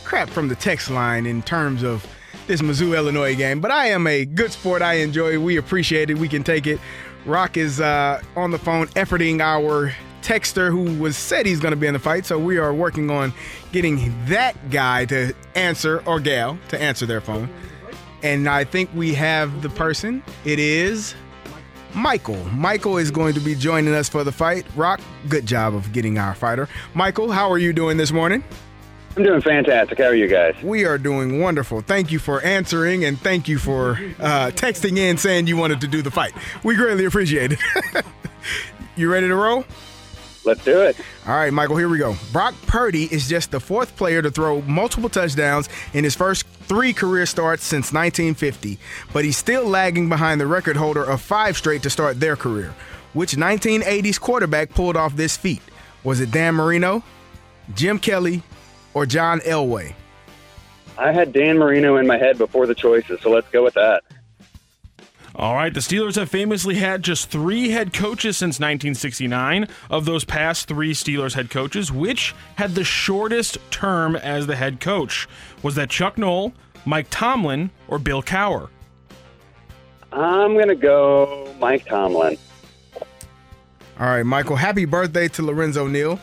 crap 0.03 0.29
from 0.29 0.49
the 0.49 0.55
text 0.55 0.89
line 0.89 1.25
in 1.25 1.41
terms 1.43 1.81
of 1.81 2.05
this 2.47 2.61
Mizzou 2.61 2.93
Illinois 2.93 3.37
game, 3.37 3.61
but 3.61 3.71
I 3.71 3.85
am 3.87 4.05
a 4.05 4.25
good 4.25 4.51
sport. 4.51 4.81
I 4.81 4.95
enjoy. 4.95 5.39
We 5.39 5.55
appreciate 5.55 6.09
it. 6.09 6.17
We 6.17 6.27
can 6.27 6.43
take 6.43 6.67
it. 6.67 6.81
Rock 7.25 7.55
is 7.55 7.79
uh, 7.79 8.21
on 8.35 8.51
the 8.51 8.59
phone 8.59 8.87
efforting 8.87 9.39
our 9.39 9.93
texter 10.21 10.69
who 10.69 10.99
was 11.01 11.15
said 11.15 11.45
he's 11.45 11.61
going 11.61 11.71
to 11.71 11.77
be 11.77 11.87
in 11.87 11.93
the 11.93 11.99
fight. 11.99 12.25
So 12.25 12.37
we 12.37 12.57
are 12.57 12.73
working 12.73 13.09
on 13.09 13.33
getting 13.71 14.13
that 14.25 14.71
guy 14.71 15.05
to 15.05 15.33
answer 15.55 16.03
or 16.05 16.19
gal 16.19 16.59
to 16.67 16.81
answer 16.81 17.05
their 17.05 17.21
phone. 17.21 17.49
And 18.27 18.49
I 18.49 18.65
think 18.65 18.89
we 18.93 19.13
have 19.13 19.61
the 19.61 19.69
person. 19.69 20.21
It 20.43 20.59
is 20.59 21.15
Michael. 21.95 22.43
Michael 22.49 22.97
is 22.97 23.09
going 23.09 23.33
to 23.35 23.39
be 23.39 23.55
joining 23.55 23.93
us 23.93 24.09
for 24.09 24.25
the 24.25 24.33
fight. 24.33 24.65
Rock, 24.75 24.99
good 25.29 25.45
job 25.45 25.73
of 25.73 25.93
getting 25.93 26.17
our 26.17 26.35
fighter. 26.35 26.67
Michael, 26.93 27.31
how 27.31 27.49
are 27.49 27.57
you 27.57 27.71
doing 27.71 27.95
this 27.95 28.11
morning? 28.11 28.43
I'm 29.15 29.23
doing 29.23 29.39
fantastic. 29.39 29.97
How 29.97 30.07
are 30.07 30.13
you 30.13 30.27
guys? 30.27 30.61
We 30.61 30.83
are 30.83 30.97
doing 30.97 31.39
wonderful. 31.39 31.79
Thank 31.79 32.11
you 32.11 32.19
for 32.19 32.41
answering 32.41 33.05
and 33.05 33.17
thank 33.17 33.47
you 33.47 33.59
for 33.59 33.91
uh, 34.19 34.51
texting 34.53 34.97
in 34.97 35.15
saying 35.15 35.47
you 35.47 35.55
wanted 35.55 35.79
to 35.79 35.87
do 35.87 36.01
the 36.01 36.11
fight. 36.11 36.33
We 36.65 36.75
greatly 36.75 37.05
appreciate 37.05 37.53
it. 37.53 37.59
you 38.97 39.09
ready 39.09 39.29
to 39.29 39.35
roll? 39.35 39.63
Let's 40.47 40.63
do 40.63 40.81
it. 40.81 40.95
All 41.27 41.35
right, 41.35 41.51
Michael, 41.51 41.75
here 41.75 41.89
we 41.89 41.97
go. 41.97 42.15
Brock 42.31 42.55
Purdy 42.65 43.03
is 43.13 43.27
just 43.27 43.51
the 43.51 43.59
fourth 43.59 43.95
player 43.97 44.21
to 44.21 44.31
throw 44.31 44.61
multiple 44.61 45.09
touchdowns 45.09 45.67
in 45.93 46.05
his 46.05 46.15
first 46.15 46.47
three 46.47 46.93
career 46.93 47.25
starts 47.25 47.63
since 47.63 47.91
1950, 47.91 48.79
but 49.11 49.25
he's 49.25 49.35
still 49.37 49.65
lagging 49.65 50.07
behind 50.07 50.39
the 50.39 50.47
record 50.47 50.77
holder 50.77 51.03
of 51.03 51.21
five 51.21 51.57
straight 51.57 51.83
to 51.83 51.89
start 51.89 52.19
their 52.19 52.37
career. 52.37 52.73
Which 53.13 53.35
1980s 53.35 54.19
quarterback 54.19 54.69
pulled 54.69 54.95
off 54.95 55.15
this 55.15 55.35
feat? 55.35 55.61
Was 56.03 56.21
it 56.21 56.31
Dan 56.31 56.55
Marino, 56.55 57.03
Jim 57.75 57.99
Kelly, 57.99 58.41
or 58.93 59.05
John 59.05 59.41
Elway? 59.41 59.93
I 60.97 61.11
had 61.11 61.33
Dan 61.33 61.57
Marino 61.57 61.97
in 61.97 62.07
my 62.07 62.17
head 62.17 62.37
before 62.37 62.65
the 62.65 62.75
choices, 62.75 63.19
so 63.21 63.29
let's 63.29 63.49
go 63.49 63.63
with 63.63 63.73
that. 63.73 64.03
All 65.37 65.53
right, 65.53 65.71
the 65.71 65.81
Steelers 65.81 66.15
have 66.15 66.31
famously 66.31 66.73
had 66.75 67.03
just 67.03 67.29
three 67.29 67.69
head 67.69 67.93
coaches 67.93 68.37
since 68.37 68.55
1969. 68.55 69.67
Of 69.91 70.05
those 70.05 70.25
past 70.25 70.67
three 70.67 70.95
Steelers 70.95 71.35
head 71.35 71.51
coaches, 71.51 71.91
which 71.91 72.33
had 72.55 72.73
the 72.73 72.83
shortest 72.83 73.59
term 73.69 74.15
as 74.15 74.47
the 74.47 74.55
head 74.55 74.79
coach? 74.79 75.27
Was 75.61 75.75
that 75.75 75.91
Chuck 75.91 76.17
Noll, 76.17 76.53
Mike 76.85 77.05
Tomlin, 77.11 77.69
or 77.87 77.99
Bill 77.99 78.23
Cowher? 78.23 78.69
I'm 80.11 80.55
going 80.55 80.69
to 80.69 80.75
go 80.75 81.53
Mike 81.59 81.85
Tomlin. 81.85 82.39
All 83.99 84.07
right, 84.07 84.23
Michael, 84.23 84.55
happy 84.55 84.85
birthday 84.85 85.27
to 85.27 85.43
Lorenzo 85.43 85.85
Neal. 85.85 86.19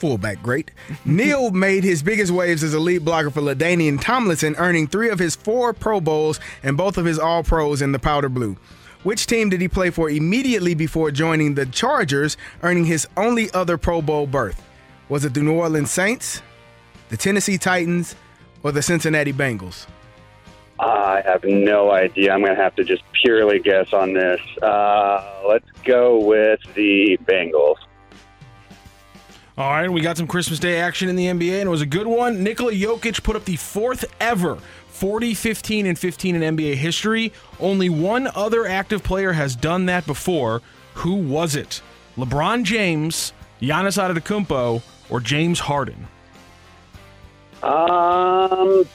Fullback 0.00 0.42
great. 0.42 0.70
Neal 1.04 1.50
made 1.50 1.84
his 1.84 2.02
biggest 2.02 2.32
waves 2.32 2.64
as 2.64 2.72
a 2.72 2.80
lead 2.80 3.04
blocker 3.04 3.30
for 3.30 3.42
LaDainian 3.42 4.00
Tomlinson, 4.00 4.56
earning 4.56 4.86
three 4.86 5.10
of 5.10 5.18
his 5.18 5.36
four 5.36 5.74
Pro 5.74 6.00
Bowls 6.00 6.40
and 6.62 6.76
both 6.76 6.96
of 6.96 7.04
his 7.04 7.18
All 7.18 7.44
Pros 7.44 7.82
in 7.82 7.92
the 7.92 7.98
powder 7.98 8.30
blue. 8.30 8.56
Which 9.02 9.26
team 9.26 9.50
did 9.50 9.60
he 9.60 9.68
play 9.68 9.90
for 9.90 10.10
immediately 10.10 10.74
before 10.74 11.10
joining 11.10 11.54
the 11.54 11.66
Chargers, 11.66 12.36
earning 12.62 12.86
his 12.86 13.06
only 13.16 13.50
other 13.52 13.78
Pro 13.78 14.02
Bowl 14.02 14.26
berth? 14.26 14.62
Was 15.10 15.24
it 15.24 15.34
the 15.34 15.40
New 15.40 15.54
Orleans 15.54 15.90
Saints, 15.90 16.42
the 17.10 17.16
Tennessee 17.16 17.58
Titans, 17.58 18.14
or 18.62 18.72
the 18.72 18.82
Cincinnati 18.82 19.32
Bengals? 19.32 19.86
I 20.78 21.22
have 21.26 21.44
no 21.44 21.90
idea. 21.90 22.32
I'm 22.32 22.40
going 22.42 22.56
to 22.56 22.62
have 22.62 22.74
to 22.76 22.84
just 22.84 23.02
purely 23.12 23.58
guess 23.58 23.92
on 23.92 24.14
this. 24.14 24.40
Uh, 24.62 25.42
let's 25.46 25.68
go 25.84 26.18
with 26.24 26.60
the 26.74 27.18
Bengals. 27.24 27.76
All 29.60 29.68
right, 29.68 29.92
we 29.92 30.00
got 30.00 30.16
some 30.16 30.26
Christmas 30.26 30.58
Day 30.58 30.80
action 30.80 31.10
in 31.10 31.16
the 31.16 31.26
NBA, 31.26 31.60
and 31.60 31.66
it 31.66 31.70
was 31.70 31.82
a 31.82 31.86
good 31.86 32.06
one. 32.06 32.42
Nikola 32.42 32.72
Jokic 32.72 33.22
put 33.22 33.36
up 33.36 33.44
the 33.44 33.56
fourth 33.56 34.06
ever 34.18 34.56
40, 34.88 35.34
15, 35.34 35.84
and 35.84 35.98
15 35.98 36.34
in 36.42 36.56
NBA 36.56 36.76
history. 36.76 37.30
Only 37.58 37.90
one 37.90 38.26
other 38.28 38.66
active 38.66 39.02
player 39.02 39.32
has 39.32 39.54
done 39.54 39.84
that 39.84 40.06
before. 40.06 40.62
Who 40.94 41.12
was 41.12 41.56
it? 41.56 41.82
LeBron 42.16 42.64
James, 42.64 43.34
Giannis 43.60 44.00
Antetokounmpo, 44.00 44.80
or 45.10 45.20
James 45.20 45.60
Harden? 45.60 46.08
Um, 47.62 48.88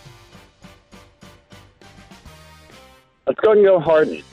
let's 3.28 3.40
go 3.40 3.52
and 3.52 3.64
go 3.64 3.80
Harden. 3.80 4.24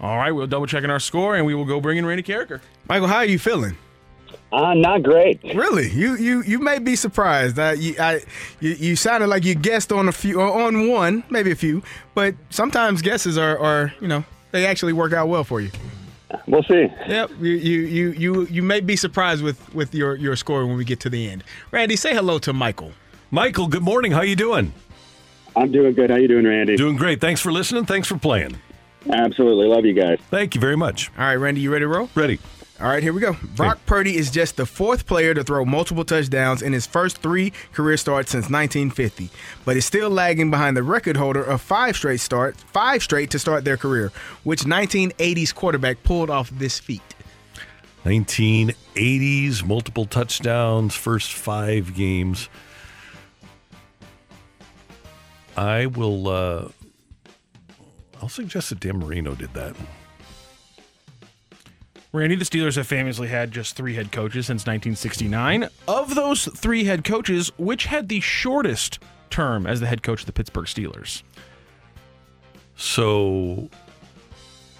All 0.00 0.16
right, 0.16 0.32
we'll 0.32 0.48
double 0.48 0.66
check 0.66 0.82
in 0.82 0.90
our 0.90 0.98
score, 0.98 1.36
and 1.36 1.46
we 1.46 1.54
will 1.54 1.64
go 1.64 1.80
bring 1.80 1.96
in 1.96 2.04
Randy 2.04 2.24
Karraker. 2.24 2.60
Michael, 2.88 3.08
how 3.08 3.16
are 3.16 3.24
you 3.24 3.38
feeling? 3.38 3.76
Uh, 4.52 4.74
not 4.74 5.02
great. 5.02 5.42
Really? 5.42 5.90
You 5.90 6.16
you 6.16 6.42
you 6.42 6.58
may 6.60 6.78
be 6.78 6.94
surprised. 6.94 7.58
Uh, 7.58 7.74
you, 7.76 7.96
I, 7.98 8.22
you 8.60 8.70
you 8.70 8.96
sounded 8.96 9.26
like 9.26 9.44
you 9.44 9.54
guessed 9.54 9.92
on 9.92 10.08
a 10.08 10.12
few 10.12 10.40
or 10.40 10.62
on 10.62 10.88
one, 10.88 11.24
maybe 11.30 11.50
a 11.50 11.56
few, 11.56 11.82
but 12.14 12.34
sometimes 12.50 13.02
guesses 13.02 13.36
are, 13.36 13.58
are 13.58 13.92
you 14.00 14.06
know 14.06 14.24
they 14.52 14.64
actually 14.64 14.92
work 14.92 15.12
out 15.12 15.28
well 15.28 15.42
for 15.42 15.60
you. 15.60 15.70
We'll 16.46 16.62
see. 16.62 16.86
Yep. 17.08 17.30
You 17.40 17.52
you 17.52 17.80
you 17.80 18.10
you, 18.12 18.46
you 18.46 18.62
may 18.62 18.80
be 18.80 18.94
surprised 18.94 19.42
with 19.42 19.74
with 19.74 19.94
your 19.94 20.14
your 20.14 20.36
score 20.36 20.64
when 20.64 20.76
we 20.76 20.84
get 20.84 21.00
to 21.00 21.10
the 21.10 21.28
end. 21.28 21.42
Randy, 21.72 21.96
say 21.96 22.14
hello 22.14 22.38
to 22.38 22.52
Michael. 22.52 22.92
Michael, 23.30 23.66
good 23.66 23.82
morning. 23.82 24.12
How 24.12 24.18
are 24.18 24.24
you 24.24 24.36
doing? 24.36 24.72
I'm 25.56 25.72
doing 25.72 25.94
good. 25.94 26.10
How 26.10 26.16
you 26.16 26.28
doing, 26.28 26.46
Randy? 26.46 26.76
Doing 26.76 26.96
great. 26.96 27.20
Thanks 27.20 27.40
for 27.40 27.50
listening. 27.50 27.84
Thanks 27.84 28.06
for 28.06 28.16
playing. 28.16 28.56
Absolutely. 29.10 29.66
Love 29.66 29.84
you 29.84 29.94
guys. 29.94 30.18
Thank 30.30 30.54
you 30.54 30.60
very 30.60 30.76
much. 30.76 31.10
All 31.18 31.24
right, 31.24 31.34
Randy, 31.34 31.60
you 31.60 31.72
ready 31.72 31.84
to 31.84 31.88
roll? 31.88 32.10
Ready. 32.14 32.38
All 32.78 32.88
right, 32.88 33.02
here 33.02 33.14
we 33.14 33.22
go. 33.22 33.34
Brock 33.54 33.78
Purdy 33.86 34.18
is 34.18 34.30
just 34.30 34.56
the 34.56 34.66
fourth 34.66 35.06
player 35.06 35.32
to 35.32 35.42
throw 35.42 35.64
multiple 35.64 36.04
touchdowns 36.04 36.60
in 36.60 36.74
his 36.74 36.86
first 36.86 37.18
three 37.18 37.54
career 37.72 37.96
starts 37.96 38.32
since 38.32 38.50
1950, 38.50 39.30
but 39.64 39.78
is 39.78 39.86
still 39.86 40.10
lagging 40.10 40.50
behind 40.50 40.76
the 40.76 40.82
record 40.82 41.16
holder 41.16 41.42
of 41.42 41.62
five 41.62 41.96
straight 41.96 42.20
starts, 42.20 42.62
five 42.64 43.02
straight 43.02 43.30
to 43.30 43.38
start 43.38 43.64
their 43.64 43.78
career. 43.78 44.12
Which 44.44 44.64
1980s 44.64 45.54
quarterback 45.54 46.02
pulled 46.02 46.28
off 46.28 46.50
this 46.50 46.78
feat? 46.78 47.00
1980s, 48.04 49.64
multiple 49.64 50.04
touchdowns, 50.04 50.94
first 50.94 51.32
five 51.32 51.94
games. 51.94 52.50
I 55.56 55.86
will. 55.86 56.28
Uh, 56.28 56.68
I'll 58.20 58.28
suggest 58.28 58.68
that 58.68 58.80
Dan 58.80 58.98
Marino 58.98 59.34
did 59.34 59.54
that. 59.54 59.74
Randy, 62.16 62.36
the 62.36 62.44
Steelers 62.44 62.76
have 62.76 62.86
famously 62.86 63.28
had 63.28 63.52
just 63.52 63.76
three 63.76 63.94
head 63.94 64.10
coaches 64.10 64.46
since 64.46 64.62
1969. 64.62 65.68
Of 65.86 66.14
those 66.14 66.46
three 66.46 66.84
head 66.84 67.04
coaches, 67.04 67.52
which 67.58 67.84
had 67.86 68.08
the 68.08 68.20
shortest 68.20 68.98
term 69.28 69.66
as 69.66 69.80
the 69.80 69.86
head 69.86 70.02
coach 70.02 70.20
of 70.20 70.26
the 70.26 70.32
Pittsburgh 70.32 70.64
Steelers? 70.64 71.22
So 72.74 73.68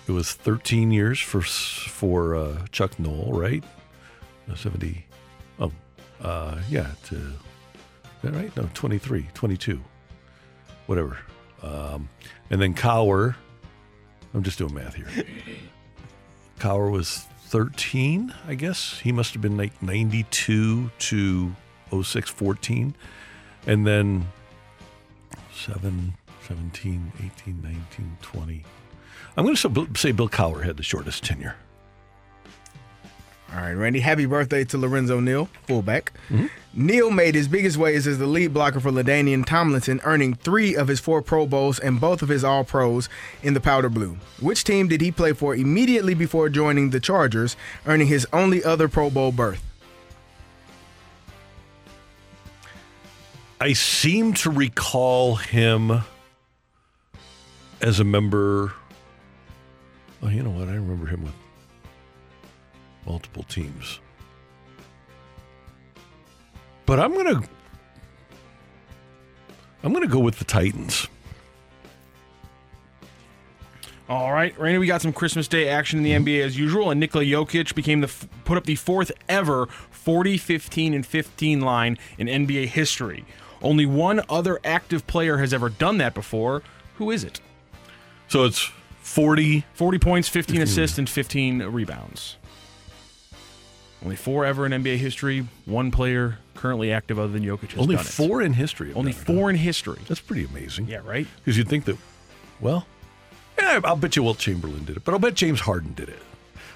it 0.06 0.12
was 0.12 0.32
13 0.32 0.90
years 0.90 1.20
for 1.20 1.42
for 1.42 2.34
uh, 2.34 2.64
Chuck 2.72 2.98
Noll, 2.98 3.32
right? 3.32 3.62
No, 4.48 4.54
70. 4.54 5.04
Oh, 5.60 5.72
uh, 6.22 6.58
yeah. 6.70 6.88
To, 7.06 7.16
is 7.16 7.32
that 8.22 8.32
right? 8.32 8.56
No, 8.56 8.68
23, 8.72 9.28
22, 9.34 9.82
whatever. 10.86 11.18
Um, 11.62 12.08
and 12.50 12.62
then 12.62 12.72
Cowher. 12.72 13.34
I'm 14.34 14.42
just 14.42 14.58
doing 14.58 14.74
math 14.74 14.94
here. 14.94 15.08
Cowher 16.58 16.90
was 16.90 17.26
13, 17.48 18.34
I 18.46 18.54
guess. 18.54 18.98
He 19.00 19.12
must 19.12 19.32
have 19.34 19.42
been 19.42 19.56
like 19.56 19.80
92 19.82 20.90
to 20.98 21.54
06, 22.02 22.30
14. 22.30 22.94
And 23.66 23.86
then 23.86 24.28
7, 25.52 26.14
17, 26.46 27.12
18, 27.24 27.62
19, 27.62 28.18
20. 28.22 28.64
I'm 29.36 29.44
going 29.44 29.56
to 29.56 29.88
say 29.96 30.12
Bill 30.12 30.28
Cowher 30.28 30.64
had 30.64 30.76
the 30.76 30.82
shortest 30.82 31.24
tenure. 31.24 31.56
All 33.52 33.60
right, 33.60 33.72
Randy. 33.72 34.00
Happy 34.00 34.26
birthday 34.26 34.64
to 34.64 34.78
Lorenzo 34.78 35.20
Neal, 35.20 35.48
fullback. 35.66 36.12
Mm-hmm. 36.28 36.46
Neal 36.74 37.10
made 37.10 37.34
his 37.34 37.48
biggest 37.48 37.76
waves 37.76 38.06
as 38.06 38.18
the 38.18 38.26
lead 38.26 38.52
blocker 38.52 38.80
for 38.80 38.90
LaDainian 38.90 39.46
Tomlinson, 39.46 40.00
earning 40.04 40.34
three 40.34 40.76
of 40.76 40.88
his 40.88 41.00
four 41.00 41.22
Pro 41.22 41.46
Bowls 41.46 41.78
and 41.78 42.00
both 42.00 42.22
of 42.22 42.28
his 42.28 42.44
All 42.44 42.64
Pros 42.64 43.08
in 43.42 43.54
the 43.54 43.60
powder 43.60 43.88
blue. 43.88 44.18
Which 44.40 44.64
team 44.64 44.88
did 44.88 45.00
he 45.00 45.10
play 45.10 45.32
for 45.32 45.54
immediately 45.54 46.12
before 46.12 46.48
joining 46.48 46.90
the 46.90 47.00
Chargers, 47.00 47.56
earning 47.86 48.08
his 48.08 48.26
only 48.32 48.62
other 48.62 48.88
Pro 48.88 49.10
Bowl 49.10 49.32
berth? 49.32 49.62
I 53.58 53.72
seem 53.72 54.34
to 54.34 54.50
recall 54.50 55.36
him 55.36 56.02
as 57.80 58.00
a 58.00 58.04
member. 58.04 58.74
Oh, 60.22 60.28
you 60.28 60.42
know 60.42 60.50
what? 60.50 60.68
I 60.68 60.74
remember 60.74 61.06
him 61.06 61.22
with 61.24 61.32
multiple 63.06 63.44
teams. 63.44 64.00
But 66.84 67.00
I'm 67.00 67.14
going 67.14 67.42
to 67.42 67.48
I'm 69.82 69.92
going 69.92 70.06
to 70.06 70.12
go 70.12 70.20
with 70.20 70.38
the 70.38 70.44
Titans. 70.44 71.08
All 74.08 74.32
right, 74.32 74.56
Randy, 74.58 74.78
we 74.78 74.86
got 74.86 75.02
some 75.02 75.12
Christmas 75.12 75.48
Day 75.48 75.68
action 75.68 76.04
in 76.04 76.04
the 76.04 76.34
NBA 76.34 76.44
as 76.44 76.56
usual, 76.56 76.90
and 76.90 77.00
Nikola 77.00 77.24
Jokic 77.24 77.74
became 77.74 78.00
the 78.00 78.12
put 78.44 78.56
up 78.56 78.64
the 78.64 78.76
fourth 78.76 79.10
ever 79.28 79.66
40, 79.66 80.38
15, 80.38 80.94
and 80.94 81.04
15 81.04 81.60
line 81.60 81.98
in 82.16 82.28
NBA 82.28 82.66
history. 82.66 83.24
Only 83.62 83.84
one 83.84 84.22
other 84.28 84.60
active 84.64 85.08
player 85.08 85.38
has 85.38 85.52
ever 85.52 85.68
done 85.68 85.98
that 85.98 86.14
before. 86.14 86.62
Who 86.96 87.10
is 87.10 87.24
it? 87.24 87.40
So 88.28 88.44
it's 88.44 88.70
40 89.00 89.64
40 89.74 89.98
points, 89.98 90.28
15 90.28 90.62
assists, 90.62 90.98
and 90.98 91.08
15 91.08 91.62
rebounds. 91.64 92.35
Only 94.06 94.14
four 94.14 94.44
ever 94.44 94.64
in 94.64 94.70
NBA 94.70 94.98
history. 94.98 95.48
One 95.64 95.90
player 95.90 96.38
currently 96.54 96.92
active 96.92 97.18
other 97.18 97.32
than 97.32 97.42
Jokic 97.42 97.72
has 97.72 97.80
Only 97.80 97.96
done 97.96 98.04
it. 98.04 98.08
four 98.08 98.40
in 98.40 98.52
history. 98.52 98.88
have 98.90 98.96
Only 98.98 99.10
done 99.10 99.24
four 99.24 99.50
in 99.50 99.56
history. 99.56 99.98
That's 100.06 100.20
pretty 100.20 100.44
amazing. 100.44 100.86
Yeah, 100.86 101.00
right? 101.04 101.26
Because 101.38 101.58
you'd 101.58 101.68
think 101.68 101.86
that, 101.86 101.96
well, 102.60 102.86
yeah, 103.58 103.80
I'll 103.82 103.96
bet 103.96 104.14
you 104.14 104.22
Wilt 104.22 104.38
Chamberlain 104.38 104.84
did 104.84 104.96
it, 104.96 105.04
but 105.04 105.12
I'll 105.12 105.18
bet 105.18 105.34
James 105.34 105.58
Harden 105.58 105.92
did 105.94 106.08
it. 106.08 106.20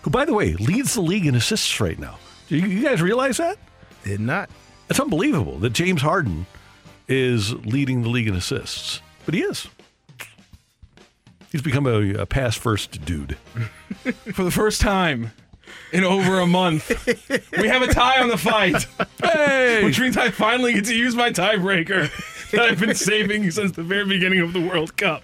Who, 0.03 0.11
by 0.11 0.24
the 0.24 0.35
way, 0.35 0.55
leads 0.55 0.95
the 0.95 1.03
league 1.03 1.24
in 1.24 1.37
assists 1.37 1.81
right 1.81 2.01
now. 2.01 2.18
Do 2.49 2.57
you, 2.57 2.66
you 2.66 2.83
guys 2.83 3.01
realize 3.01 3.37
that? 3.37 3.59
Did 4.03 4.18
not. 4.18 4.51
It's 4.89 4.99
unbelievable 4.99 5.57
that 5.59 5.70
James 5.72 6.03
Harden 6.03 6.47
is 7.07 7.55
leading 7.64 8.03
the 8.03 8.09
league 8.09 8.26
in 8.26 8.35
assists, 8.35 9.03
but 9.24 9.35
he 9.35 9.43
is. 9.43 9.68
He's 11.53 11.62
become 11.62 11.87
a, 11.87 12.14
a 12.14 12.26
pass 12.26 12.57
first 12.57 13.05
dude. 13.05 13.37
For 14.35 14.43
the 14.43 14.51
first 14.51 14.81
time 14.81 15.31
in 15.93 16.05
over 16.05 16.41
a 16.41 16.47
month, 16.47 16.88
we 17.59 17.68
have 17.68 17.82
a 17.82 17.93
tie 17.93 18.20
on 18.20 18.28
the 18.28 18.38
fight. 18.38 18.86
Hey! 19.22 19.84
Which 19.84 20.01
means 20.01 20.16
I 20.16 20.30
finally 20.30 20.72
get 20.74 20.84
to 20.86 20.95
use 20.95 21.14
my 21.14 21.30
tiebreaker 21.30 22.11
that 22.51 22.61
I've 22.61 22.80
been 22.80 22.95
saving 22.95 23.51
since 23.51 23.72
the 23.72 23.82
very 23.82 24.07
beginning 24.07 24.41
of 24.41 24.53
the 24.53 24.61
World 24.61 24.97
Cup. 24.97 25.22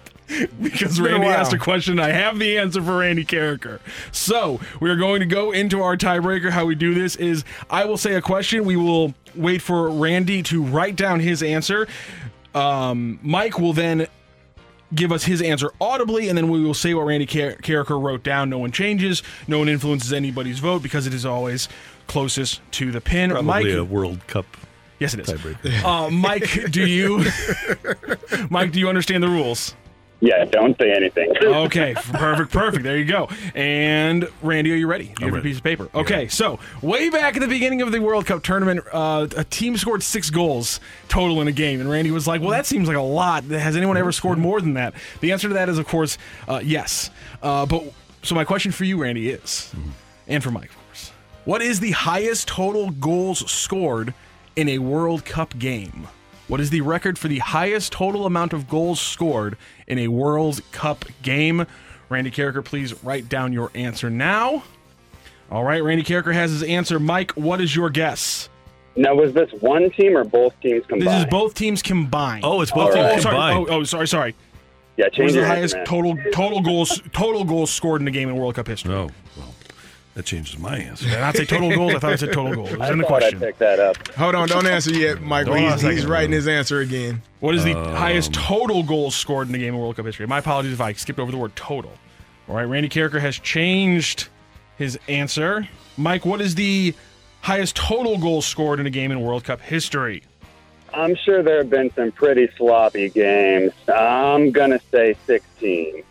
Because 0.61 0.99
been 0.99 1.07
a 1.07 1.11
Randy 1.11 1.27
asked 1.27 1.53
a 1.53 1.57
question, 1.57 1.99
I 1.99 2.09
have 2.09 2.37
the 2.37 2.57
answer 2.57 2.81
for 2.81 2.97
Randy 2.97 3.23
Karraker. 3.23 3.79
So 4.11 4.59
we 4.81 4.89
are 4.89 4.97
going 4.97 5.21
to 5.21 5.25
go 5.25 5.51
into 5.51 5.81
our 5.81 5.95
tiebreaker. 5.95 6.49
How 6.49 6.65
we 6.65 6.75
do 6.75 6.93
this 6.93 7.15
is 7.15 7.45
I 7.69 7.85
will 7.85 7.97
say 7.97 8.15
a 8.15 8.21
question. 8.21 8.65
We 8.65 8.75
will 8.75 9.13
wait 9.35 9.61
for 9.61 9.89
Randy 9.89 10.43
to 10.43 10.61
write 10.61 10.97
down 10.97 11.21
his 11.21 11.41
answer. 11.41 11.87
Um, 12.53 13.19
Mike 13.21 13.57
will 13.57 13.73
then 13.73 14.07
give 14.93 15.11
us 15.11 15.23
his 15.25 15.41
answer 15.41 15.71
audibly, 15.81 16.29
and 16.29 16.37
then 16.37 16.49
we 16.49 16.63
will 16.63 16.73
say 16.73 16.93
what 16.93 17.03
Randy 17.05 17.25
Car- 17.25 17.55
Karraker 17.61 18.01
wrote 18.01 18.23
down. 18.23 18.49
No 18.49 18.57
one 18.59 18.71
changes, 18.71 19.21
no 19.47 19.59
one 19.59 19.69
influences 19.69 20.13
anybody's 20.13 20.59
vote 20.59 20.81
because 20.83 21.07
it 21.07 21.13
is 21.13 21.25
always 21.25 21.67
closest 22.07 22.61
to 22.73 22.91
the 22.91 23.01
pin. 23.01 23.31
Probably 23.31 23.45
Mike, 23.47 23.65
a 23.67 23.83
World 23.83 24.25
Cup. 24.27 24.45
yes, 24.99 25.13
it 25.13 25.21
is. 25.27 25.83
Uh, 25.83 26.09
Mike, 26.09 26.71
do 26.71 26.85
you, 26.87 27.25
Mike, 28.49 28.71
do 28.71 28.79
you 28.79 28.87
understand 28.89 29.23
the 29.23 29.27
rules? 29.29 29.75
Yeah, 30.19 30.45
don't 30.45 30.77
say 30.79 30.91
anything. 30.91 31.31
okay, 31.43 31.93
perfect, 31.93 32.51
perfect. 32.51 32.83
There 32.83 32.97
you 32.97 33.05
go. 33.05 33.29
And 33.53 34.27
Randy, 34.41 34.71
are 34.71 34.75
you 34.75 34.87
ready? 34.87 35.05
Do 35.05 35.13
you 35.19 35.25
have 35.27 35.33
ready. 35.33 35.39
a 35.39 35.49
piece 35.49 35.57
of 35.57 35.63
paper? 35.63 35.89
Okay, 35.93 36.27
so 36.27 36.59
way 36.81 37.09
back 37.09 37.35
at 37.35 37.41
the 37.41 37.47
beginning 37.47 37.81
of 37.83 37.91
the 37.91 37.99
World 37.99 38.25
Cup 38.25 38.41
tournament, 38.41 38.81
uh, 38.91 39.27
a 39.37 39.43
team 39.43 39.77
scored 39.77 40.01
six 40.01 40.29
goals 40.29 40.79
total 41.07 41.39
in 41.41 41.47
a 41.47 41.51
game, 41.51 41.79
and 41.79 41.89
Randy 41.89 42.09
was 42.09 42.25
like, 42.25 42.41
"Well, 42.41 42.49
that 42.49 42.65
seems 42.65 42.87
like 42.87 42.97
a 42.97 43.01
lot. 43.01 43.43
Has 43.45 43.77
anyone 43.77 43.95
ever 43.95 44.11
scored 44.11 44.39
more 44.39 44.59
than 44.59 44.73
that?" 44.73 44.95
The 45.21 45.31
answer 45.31 45.49
to 45.49 45.53
that 45.53 45.69
is, 45.69 45.77
of 45.77 45.87
course, 45.87 46.17
uh, 46.47 46.61
yes. 46.63 47.11
Uh, 47.43 47.67
but 47.67 47.83
so 48.23 48.33
my 48.33 48.43
question 48.43 48.71
for 48.71 48.85
you, 48.85 48.97
Randy, 48.97 49.29
is, 49.29 49.71
and 50.27 50.43
for 50.43 50.49
Mike, 50.49 50.69
of 50.69 50.87
course, 50.87 51.11
what 51.45 51.61
is 51.61 51.79
the 51.79 51.91
highest 51.91 52.47
total 52.47 52.89
goals 52.89 53.49
scored 53.51 54.15
in 54.55 54.67
a 54.67 54.79
World 54.79 55.25
Cup 55.25 55.59
game? 55.59 56.07
What 56.47 56.61
is 56.61 56.69
the 56.69 56.79
record 56.79 57.19
for 57.19 57.27
the 57.27 57.39
highest 57.39 57.91
total 57.91 58.25
amount 58.25 58.53
of 58.53 58.69
goals 58.69 59.01
scored 59.01 59.57
in 59.87 59.99
a 59.99 60.07
World 60.07 60.61
Cup 60.71 61.05
game? 61.21 61.65
Randy 62.09 62.31
Karraker, 62.31 62.63
please 62.63 63.03
write 63.03 63.27
down 63.29 63.51
your 63.53 63.71
answer 63.75 64.09
now. 64.09 64.63
All 65.51 65.63
right, 65.63 65.83
Randy 65.83 66.03
Karraker 66.03 66.33
has 66.33 66.51
his 66.51 66.63
answer. 66.63 66.99
Mike, 66.99 67.31
what 67.31 67.61
is 67.61 67.75
your 67.75 67.89
guess? 67.89 68.49
Now, 68.95 69.13
was 69.15 69.33
this 69.33 69.49
one 69.59 69.89
team 69.91 70.17
or 70.17 70.23
both 70.23 70.59
teams 70.61 70.85
combined? 70.87 71.07
This 71.11 71.19
is 71.19 71.25
both 71.29 71.53
teams 71.53 71.81
combined. 71.81 72.43
Oh, 72.45 72.61
it's 72.61 72.71
both 72.71 72.95
All 72.95 73.09
teams 73.09 73.09
right. 73.09 73.17
Oh, 73.17 73.19
sorry. 73.21 73.35
combined. 73.35 73.69
Oh, 73.69 73.73
oh, 73.79 73.83
sorry, 73.83 74.07
sorry. 74.07 74.35
yeah, 74.97 75.05
What 75.05 75.13
change 75.13 75.25
was 75.27 75.35
the 75.35 75.45
highest 75.45 75.75
answer, 75.75 75.77
man. 75.77 75.85
total 76.15 76.31
total 76.31 76.61
goals 76.61 77.01
total 77.13 77.43
goals 77.43 77.69
scored 77.71 78.01
in 78.01 78.07
a 78.07 78.11
game 78.11 78.27
in 78.29 78.35
World 78.35 78.55
Cup 78.55 78.67
history? 78.67 78.93
Oh, 78.93 79.09
well, 79.37 79.53
that 80.17 80.25
changes 80.25 80.57
my 80.57 80.75
answer. 80.79 81.05
Did 81.05 81.13
I 81.13 81.19
not 81.21 81.35
say 81.37 81.45
total 81.45 81.69
goals? 81.75 81.93
I 81.95 81.99
thought 81.99 82.11
I 82.13 82.15
said 82.15 82.33
total 82.33 82.55
goals. 82.55 82.71
It 82.71 82.79
was 82.79 82.89
I 82.89 82.91
in 82.91 82.97
the 82.97 83.03
thought 83.03 83.21
I 83.23 83.29
question. 83.31 83.53
that 83.59 83.79
up. 83.79 84.07
Hold 84.15 84.33
on, 84.33 84.47
don't 84.47 84.65
answer 84.65 84.91
yet, 84.91 85.21
Michael. 85.21 85.53
Hold 85.53 85.65
on 85.65 85.71
a 85.71 85.75
He's, 85.75 85.81
he's 85.83 85.93
second. 85.99 86.09
writing 86.09 86.31
his 86.31 86.47
answer 86.47 86.79
again. 86.79 87.21
What 87.39 87.53
is 87.53 87.63
the 87.63 87.77
Um, 87.77 87.93
highest 87.95 88.33
total 88.33 88.81
goals 88.81 89.15
scored 89.15 89.45
in 89.45 89.53
the 89.53 89.59
game 89.59 89.75
of 89.75 89.79
World 89.79 89.95
Cup 89.95 90.05
history? 90.07 90.25
My 90.25 90.39
apologies 90.39 90.73
if 90.73 90.81
I 90.81 90.91
skipped 90.93 91.19
over 91.19 91.31
the 91.31 91.37
word 91.37 91.55
total. 91.55 91.91
All 92.49 92.55
right, 92.55 92.63
Randy 92.63 92.89
Karraker 92.89 93.19
has 93.21 93.37
changed 93.37 94.27
his 94.77 94.97
answer. 95.07 95.67
Mike, 95.97 96.25
what 96.25 96.41
is 96.41 96.55
the 96.55 96.95
highest 97.41 97.75
total 97.75 98.17
goals 98.17 98.47
scored 98.47 98.79
in 98.79 98.87
a 98.87 98.89
game 98.89 99.11
in 99.11 99.21
World 99.21 99.43
Cup 99.43 99.61
history? 99.61 100.23
I'm 100.95 101.13
sure 101.15 101.43
there 101.43 101.57
have 101.57 101.69
been 101.69 101.93
some 101.93 102.11
pretty 102.11 102.49
sloppy 102.57 103.09
games. 103.09 103.71
I'm 103.87 104.49
gonna 104.51 104.79
say 104.91 105.15
16. 105.27 106.01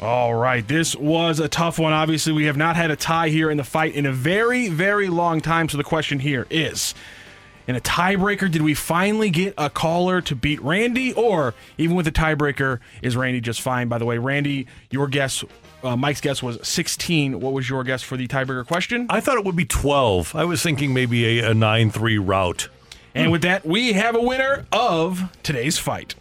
All 0.00 0.34
right, 0.34 0.66
this 0.66 0.96
was 0.96 1.40
a 1.40 1.48
tough 1.48 1.78
one. 1.78 1.92
Obviously, 1.92 2.32
we 2.32 2.46
have 2.46 2.56
not 2.56 2.74
had 2.74 2.90
a 2.90 2.96
tie 2.96 3.28
here 3.28 3.50
in 3.50 3.58
the 3.58 3.64
fight 3.64 3.94
in 3.94 4.06
a 4.06 4.12
very, 4.12 4.68
very 4.68 5.08
long 5.08 5.42
time. 5.42 5.68
So 5.68 5.76
the 5.76 5.84
question 5.84 6.20
here 6.20 6.46
is 6.48 6.94
in 7.66 7.76
a 7.76 7.80
tiebreaker, 7.80 8.50
did 8.50 8.62
we 8.62 8.72
finally 8.72 9.28
get 9.28 9.52
a 9.58 9.68
caller 9.68 10.22
to 10.22 10.34
beat 10.34 10.60
Randy? 10.62 11.12
Or 11.12 11.54
even 11.76 11.96
with 11.96 12.06
a 12.06 12.12
tiebreaker, 12.12 12.78
is 13.02 13.14
Randy 13.14 13.42
just 13.42 13.60
fine? 13.60 13.88
By 13.88 13.98
the 13.98 14.06
way, 14.06 14.16
Randy, 14.16 14.66
your 14.90 15.06
guess, 15.06 15.44
uh, 15.84 15.96
Mike's 15.96 16.22
guess 16.22 16.42
was 16.42 16.66
16. 16.66 17.38
What 17.38 17.52
was 17.52 17.68
your 17.68 17.84
guess 17.84 18.02
for 18.02 18.16
the 18.16 18.26
tiebreaker 18.26 18.66
question? 18.66 19.06
I 19.10 19.20
thought 19.20 19.36
it 19.36 19.44
would 19.44 19.54
be 19.54 19.66
12. 19.66 20.34
I 20.34 20.44
was 20.44 20.62
thinking 20.62 20.94
maybe 20.94 21.40
a, 21.40 21.50
a 21.50 21.54
9 21.54 21.90
3 21.90 22.16
route. 22.16 22.70
And 23.14 23.30
with 23.30 23.42
that, 23.42 23.66
we 23.66 23.92
have 23.92 24.16
a 24.16 24.22
winner 24.22 24.66
of 24.72 25.36
today's 25.42 25.78
fight. 25.78 26.14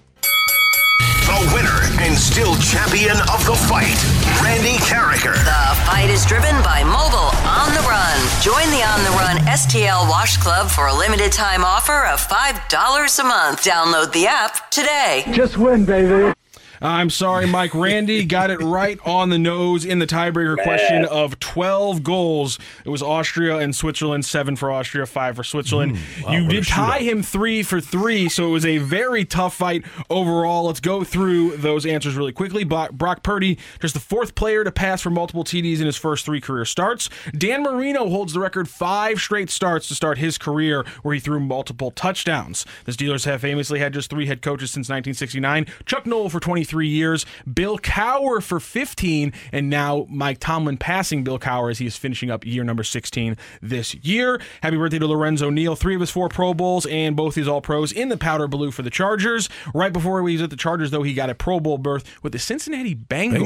The 1.29 1.51
winner 1.53 1.79
and 2.01 2.17
still 2.17 2.55
champion 2.55 3.15
of 3.31 3.45
the 3.45 3.55
fight, 3.69 3.95
Randy 4.43 4.77
Karraker. 4.77 5.33
The 5.33 5.75
fight 5.85 6.09
is 6.09 6.25
driven 6.25 6.55
by 6.63 6.83
Mobile 6.83 7.31
On 7.47 7.69
the 7.73 7.85
Run. 7.87 8.17
Join 8.41 8.65
the 8.71 8.83
On 8.83 9.03
the 9.03 9.11
Run 9.11 9.37
STL 9.45 10.09
Wash 10.09 10.37
Club 10.37 10.69
for 10.69 10.87
a 10.87 10.93
limited 10.93 11.31
time 11.31 11.63
offer 11.63 12.05
of 12.05 12.19
$5 12.19 13.19
a 13.19 13.23
month. 13.23 13.63
Download 13.63 14.11
the 14.11 14.27
app 14.27 14.69
today. 14.71 15.23
Just 15.31 15.57
win, 15.57 15.85
baby. 15.85 16.33
I'm 16.81 17.09
sorry, 17.09 17.45
Mike. 17.45 17.75
Randy 17.75 18.23
got 18.23 18.49
it 18.49 18.61
right 18.61 18.99
on 19.05 19.29
the 19.29 19.37
nose 19.37 19.83
in 19.83 19.99
the 19.99 20.07
tiebreaker 20.07 20.61
question 20.63 21.03
of 21.05 21.37
12 21.39 22.03
goals. 22.03 22.57
It 22.85 22.89
was 22.89 23.01
Austria 23.01 23.57
and 23.57 23.75
Switzerland, 23.75 24.23
seven 24.25 24.55
for 24.55 24.71
Austria, 24.71 25.05
five 25.05 25.35
for 25.35 25.43
Switzerland. 25.43 25.97
Mm, 25.97 26.23
wow, 26.23 26.31
you 26.31 26.47
did 26.47 26.67
tie 26.67 26.99
him 26.99 27.21
three 27.21 27.63
for 27.63 27.81
three, 27.81 28.29
so 28.29 28.47
it 28.47 28.51
was 28.51 28.65
a 28.65 28.77
very 28.77 29.25
tough 29.25 29.55
fight 29.55 29.83
overall. 30.09 30.65
Let's 30.67 30.79
go 30.79 31.03
through 31.03 31.57
those 31.57 31.85
answers 31.85 32.15
really 32.15 32.31
quickly. 32.31 32.63
Brock, 32.63 32.91
Brock 32.91 33.23
Purdy, 33.23 33.57
just 33.81 33.93
the 33.93 33.99
fourth 33.99 34.35
player 34.35 34.63
to 34.63 34.71
pass 34.71 35.01
for 35.01 35.09
multiple 35.09 35.43
TDs 35.43 35.79
in 35.79 35.85
his 35.85 35.97
first 35.97 36.25
three 36.25 36.39
career 36.39 36.63
starts. 36.63 37.09
Dan 37.37 37.63
Marino 37.63 38.09
holds 38.09 38.33
the 38.33 38.39
record 38.39 38.69
five 38.69 39.19
straight 39.19 39.49
starts 39.49 39.89
to 39.89 39.95
start 39.95 40.17
his 40.17 40.37
career 40.37 40.85
where 41.01 41.13
he 41.13 41.19
threw 41.19 41.41
multiple 41.41 41.91
touchdowns. 41.91 42.65
The 42.85 42.93
Steelers 42.93 43.25
have 43.25 43.41
famously 43.41 43.79
had 43.79 43.93
just 43.93 44.09
three 44.09 44.27
head 44.27 44.41
coaches 44.41 44.71
since 44.71 44.87
1969. 44.87 45.65
Chuck 45.85 46.05
Noll 46.05 46.29
for 46.29 46.39
23 46.39 46.68
years, 46.87 47.25
Bill 47.51 47.77
Cowher 47.79 48.41
for 48.41 48.59
15, 48.59 49.33
and 49.51 49.69
now 49.69 50.05
Mike 50.09 50.39
Tomlin 50.39 50.77
passing 50.77 51.23
Bill 51.23 51.39
Cowher 51.39 51.71
as 51.71 51.79
he 51.79 51.85
is 51.85 51.95
finishing 51.97 52.29
up 52.29 52.45
year 52.45 52.63
number 52.63 52.83
16 52.83 53.37
this 53.61 53.95
year. 53.95 54.39
Happy 54.61 54.77
birthday 54.77 54.99
to 54.99 55.07
Lorenzo 55.07 55.49
Neal. 55.49 55.75
Three 55.75 55.95
of 55.95 56.01
his 56.01 56.09
four 56.11 56.29
Pro 56.29 56.53
Bowls 56.53 56.85
and 56.85 57.15
both 57.15 57.35
his 57.35 57.47
All 57.47 57.61
Pros 57.61 57.91
in 57.91 58.09
the 58.09 58.17
powder 58.17 58.47
blue 58.47 58.71
for 58.71 58.81
the 58.81 58.89
Chargers. 58.89 59.49
Right 59.73 59.91
before 59.93 60.25
he 60.27 60.33
was 60.35 60.41
at 60.41 60.49
the 60.49 60.55
Chargers, 60.55 60.91
though, 60.91 61.03
he 61.03 61.13
got 61.13 61.29
a 61.29 61.35
Pro 61.35 61.59
Bowl 61.59 61.77
berth 61.77 62.03
with 62.23 62.33
the 62.33 62.39
Cincinnati 62.39 62.95
Bengals. 62.95 63.39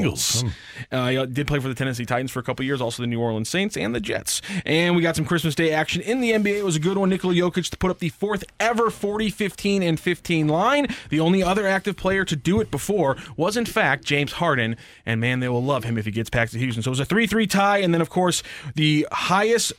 Bengals, 0.44 0.50
Uh, 0.92 1.08
he 1.08 1.26
did 1.32 1.46
play 1.46 1.58
for 1.58 1.68
the 1.68 1.74
Tennessee 1.74 2.04
Titans 2.04 2.30
for 2.30 2.40
a 2.40 2.42
couple 2.42 2.64
years, 2.64 2.80
also 2.80 3.02
the 3.02 3.06
New 3.06 3.20
Orleans 3.20 3.48
Saints 3.48 3.76
and 3.76 3.94
the 3.94 4.00
Jets. 4.00 4.42
And 4.64 4.94
we 4.96 5.02
got 5.02 5.16
some 5.16 5.24
Christmas 5.24 5.54
Day 5.54 5.72
action 5.72 6.02
in 6.02 6.20
the 6.20 6.32
NBA. 6.32 6.58
It 6.58 6.64
was 6.64 6.76
a 6.76 6.80
good 6.80 6.96
one. 6.98 7.08
Nikola 7.08 7.34
Jokic 7.34 7.70
to 7.70 7.76
put 7.76 7.90
up 7.90 7.98
the 7.98 8.08
fourth 8.10 8.44
ever 8.60 8.90
40, 8.90 9.30
15, 9.30 9.82
and 9.82 9.98
15 9.98 10.48
line. 10.48 10.86
The 11.10 11.20
only 11.20 11.42
other 11.42 11.66
active 11.66 11.96
player 11.96 12.24
to 12.24 12.36
do 12.36 12.60
it 12.60 12.70
before 12.70 13.13
was, 13.36 13.56
in 13.56 13.64
fact, 13.66 14.04
James 14.04 14.32
Harden. 14.32 14.76
And 15.06 15.20
man, 15.20 15.40
they 15.40 15.48
will 15.48 15.62
love 15.62 15.84
him 15.84 15.98
if 15.98 16.04
he 16.04 16.10
gets 16.10 16.30
back 16.30 16.50
to 16.50 16.58
Houston. 16.58 16.82
So 16.82 16.88
it 16.88 16.92
was 16.92 17.00
a 17.00 17.04
3 17.04 17.26
3 17.26 17.46
tie. 17.46 17.78
And 17.78 17.92
then, 17.94 18.00
of 18.00 18.10
course, 18.10 18.42
the 18.74 19.06
highest 19.12 19.72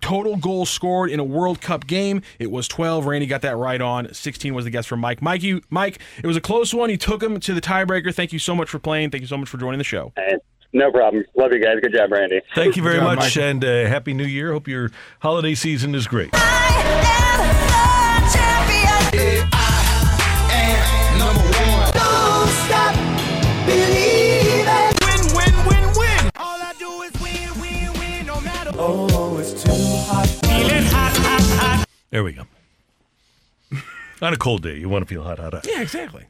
total 0.00 0.36
goals 0.36 0.70
scored 0.70 1.10
in 1.10 1.18
a 1.18 1.24
World 1.24 1.60
Cup 1.60 1.86
game. 1.86 2.22
It 2.38 2.50
was 2.50 2.68
12. 2.68 3.06
Randy 3.06 3.26
got 3.26 3.42
that 3.42 3.56
right 3.56 3.80
on. 3.80 4.12
16 4.12 4.54
was 4.54 4.64
the 4.64 4.70
guess 4.70 4.86
for 4.86 4.96
Mike. 4.96 5.20
Mike, 5.20 5.42
you, 5.42 5.62
Mike, 5.70 5.98
it 6.22 6.26
was 6.26 6.36
a 6.36 6.40
close 6.40 6.72
one. 6.72 6.90
You 6.90 6.96
took 6.96 7.22
him 7.22 7.40
to 7.40 7.54
the 7.54 7.60
tiebreaker. 7.60 8.14
Thank 8.14 8.32
you 8.32 8.38
so 8.38 8.54
much 8.54 8.68
for 8.68 8.78
playing. 8.78 9.10
Thank 9.10 9.22
you 9.22 9.26
so 9.26 9.36
much 9.36 9.48
for 9.48 9.58
joining 9.58 9.78
the 9.78 9.84
show. 9.84 10.12
No 10.72 10.92
problem. 10.92 11.24
Love 11.34 11.52
you 11.52 11.60
guys. 11.60 11.76
Good 11.82 11.92
job, 11.92 12.12
Randy. 12.12 12.40
Thank 12.54 12.76
you 12.76 12.82
very 12.82 12.96
job, 12.96 13.16
much, 13.16 13.36
Michael. 13.36 13.42
and 13.42 13.64
uh, 13.64 13.86
Happy 13.86 14.14
New 14.14 14.24
Year. 14.24 14.52
Hope 14.52 14.68
your 14.68 14.90
holiday 15.20 15.54
season 15.56 15.94
is 15.96 16.06
great. 16.06 16.30
There 32.10 32.24
we 32.24 32.32
go. 32.32 32.44
On 34.22 34.32
a 34.32 34.38
cold 34.38 34.62
day, 34.62 34.78
you 34.78 34.88
want 34.88 35.02
to 35.02 35.06
feel 35.06 35.22
hot, 35.22 35.38
hot, 35.38 35.52
hot. 35.52 35.66
Yeah, 35.68 35.82
exactly. 35.82 36.24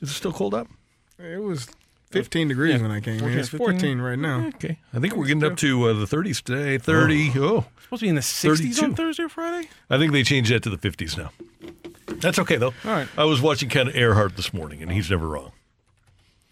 Is 0.00 0.10
it 0.10 0.14
still 0.14 0.32
cold 0.32 0.54
up? 0.54 0.68
It 1.18 1.42
was 1.42 1.66
15 2.10 2.46
degrees 2.46 2.80
when 2.80 2.92
I 2.92 3.00
came 3.00 3.18
in. 3.18 3.36
It's 3.36 3.48
14 3.48 4.00
right 4.00 4.18
now. 4.18 4.46
Okay. 4.54 4.78
I 4.94 5.00
think 5.00 5.16
we're 5.16 5.26
getting 5.26 5.42
up 5.42 5.56
to 5.56 5.88
uh, 5.88 5.92
the 5.92 6.04
30s 6.04 6.40
today. 6.40 6.78
30. 6.78 7.32
Oh. 7.36 7.64
Supposed 7.82 8.00
to 8.00 8.04
be 8.04 8.08
in 8.10 8.14
the 8.14 8.20
60s 8.20 8.58
32. 8.58 8.84
on 8.84 8.94
Thursday 8.94 9.22
or 9.24 9.28
Friday? 9.28 9.68
I 9.90 9.98
think 9.98 10.12
they 10.12 10.22
changed 10.22 10.52
that 10.52 10.62
to 10.62 10.70
the 10.70 10.78
50s 10.78 11.18
now. 11.18 11.32
That's 12.20 12.38
okay, 12.38 12.56
though. 12.58 12.74
All 12.84 12.92
right. 12.92 13.08
I 13.18 13.24
was 13.24 13.42
watching 13.42 13.68
Ken 13.68 13.90
Earhart 13.92 14.36
this 14.36 14.54
morning, 14.54 14.82
and 14.82 14.92
he's 14.92 15.10
never 15.10 15.26
wrong. 15.26 15.50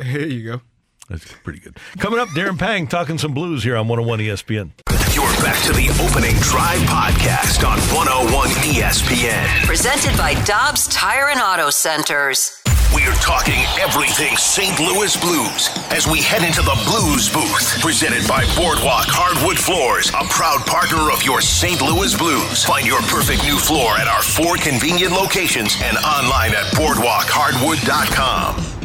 Here 0.03 0.27
you 0.27 0.45
go. 0.45 0.61
That's 1.09 1.25
pretty 1.45 1.61
good. 1.61 1.77
Coming 1.99 2.19
up, 2.19 2.29
Darren 2.31 2.59
Pang 2.59 2.87
talking 2.87 3.19
some 3.19 3.33
blues 3.33 3.63
here 3.63 3.77
on 3.77 3.87
101 3.89 4.19
ESPN. 4.21 4.73
You're 5.15 5.25
back 5.43 5.63
to 5.65 5.73
the 5.73 5.89
opening 6.05 6.37
drive 6.41 6.81
podcast 6.81 7.67
on 7.67 7.79
101 7.95 8.49
ESPN. 8.75 9.47
Presented 9.65 10.17
by 10.19 10.35
Dobbs 10.45 10.89
Tire 10.89 11.29
and 11.31 11.41
Auto 11.41 11.71
Centers. 11.71 12.61
We're 12.95 13.15
talking 13.15 13.59
everything 13.81 14.37
St. 14.37 14.79
Louis 14.79 15.17
Blues 15.17 15.69
as 15.91 16.07
we 16.07 16.21
head 16.23 16.43
into 16.45 16.63
the 16.63 16.77
Blues 16.87 17.29
booth. 17.29 17.81
Presented 17.81 18.27
by 18.29 18.45
Boardwalk 18.55 19.07
Hardwood 19.09 19.59
Floors, 19.59 20.11
a 20.11 20.25
proud 20.31 20.65
partner 20.67 21.11
of 21.11 21.23
your 21.23 21.41
St. 21.41 21.81
Louis 21.83 22.15
Blues. 22.17 22.65
Find 22.65 22.87
your 22.87 23.01
perfect 23.03 23.43
new 23.45 23.59
floor 23.59 23.97
at 23.97 24.07
our 24.09 24.23
four 24.23 24.57
convenient 24.57 25.13
locations 25.13 25.77
and 25.83 25.97
online 25.99 26.53
at 26.53 26.67
boardwalkhardwood.com. 26.79 28.76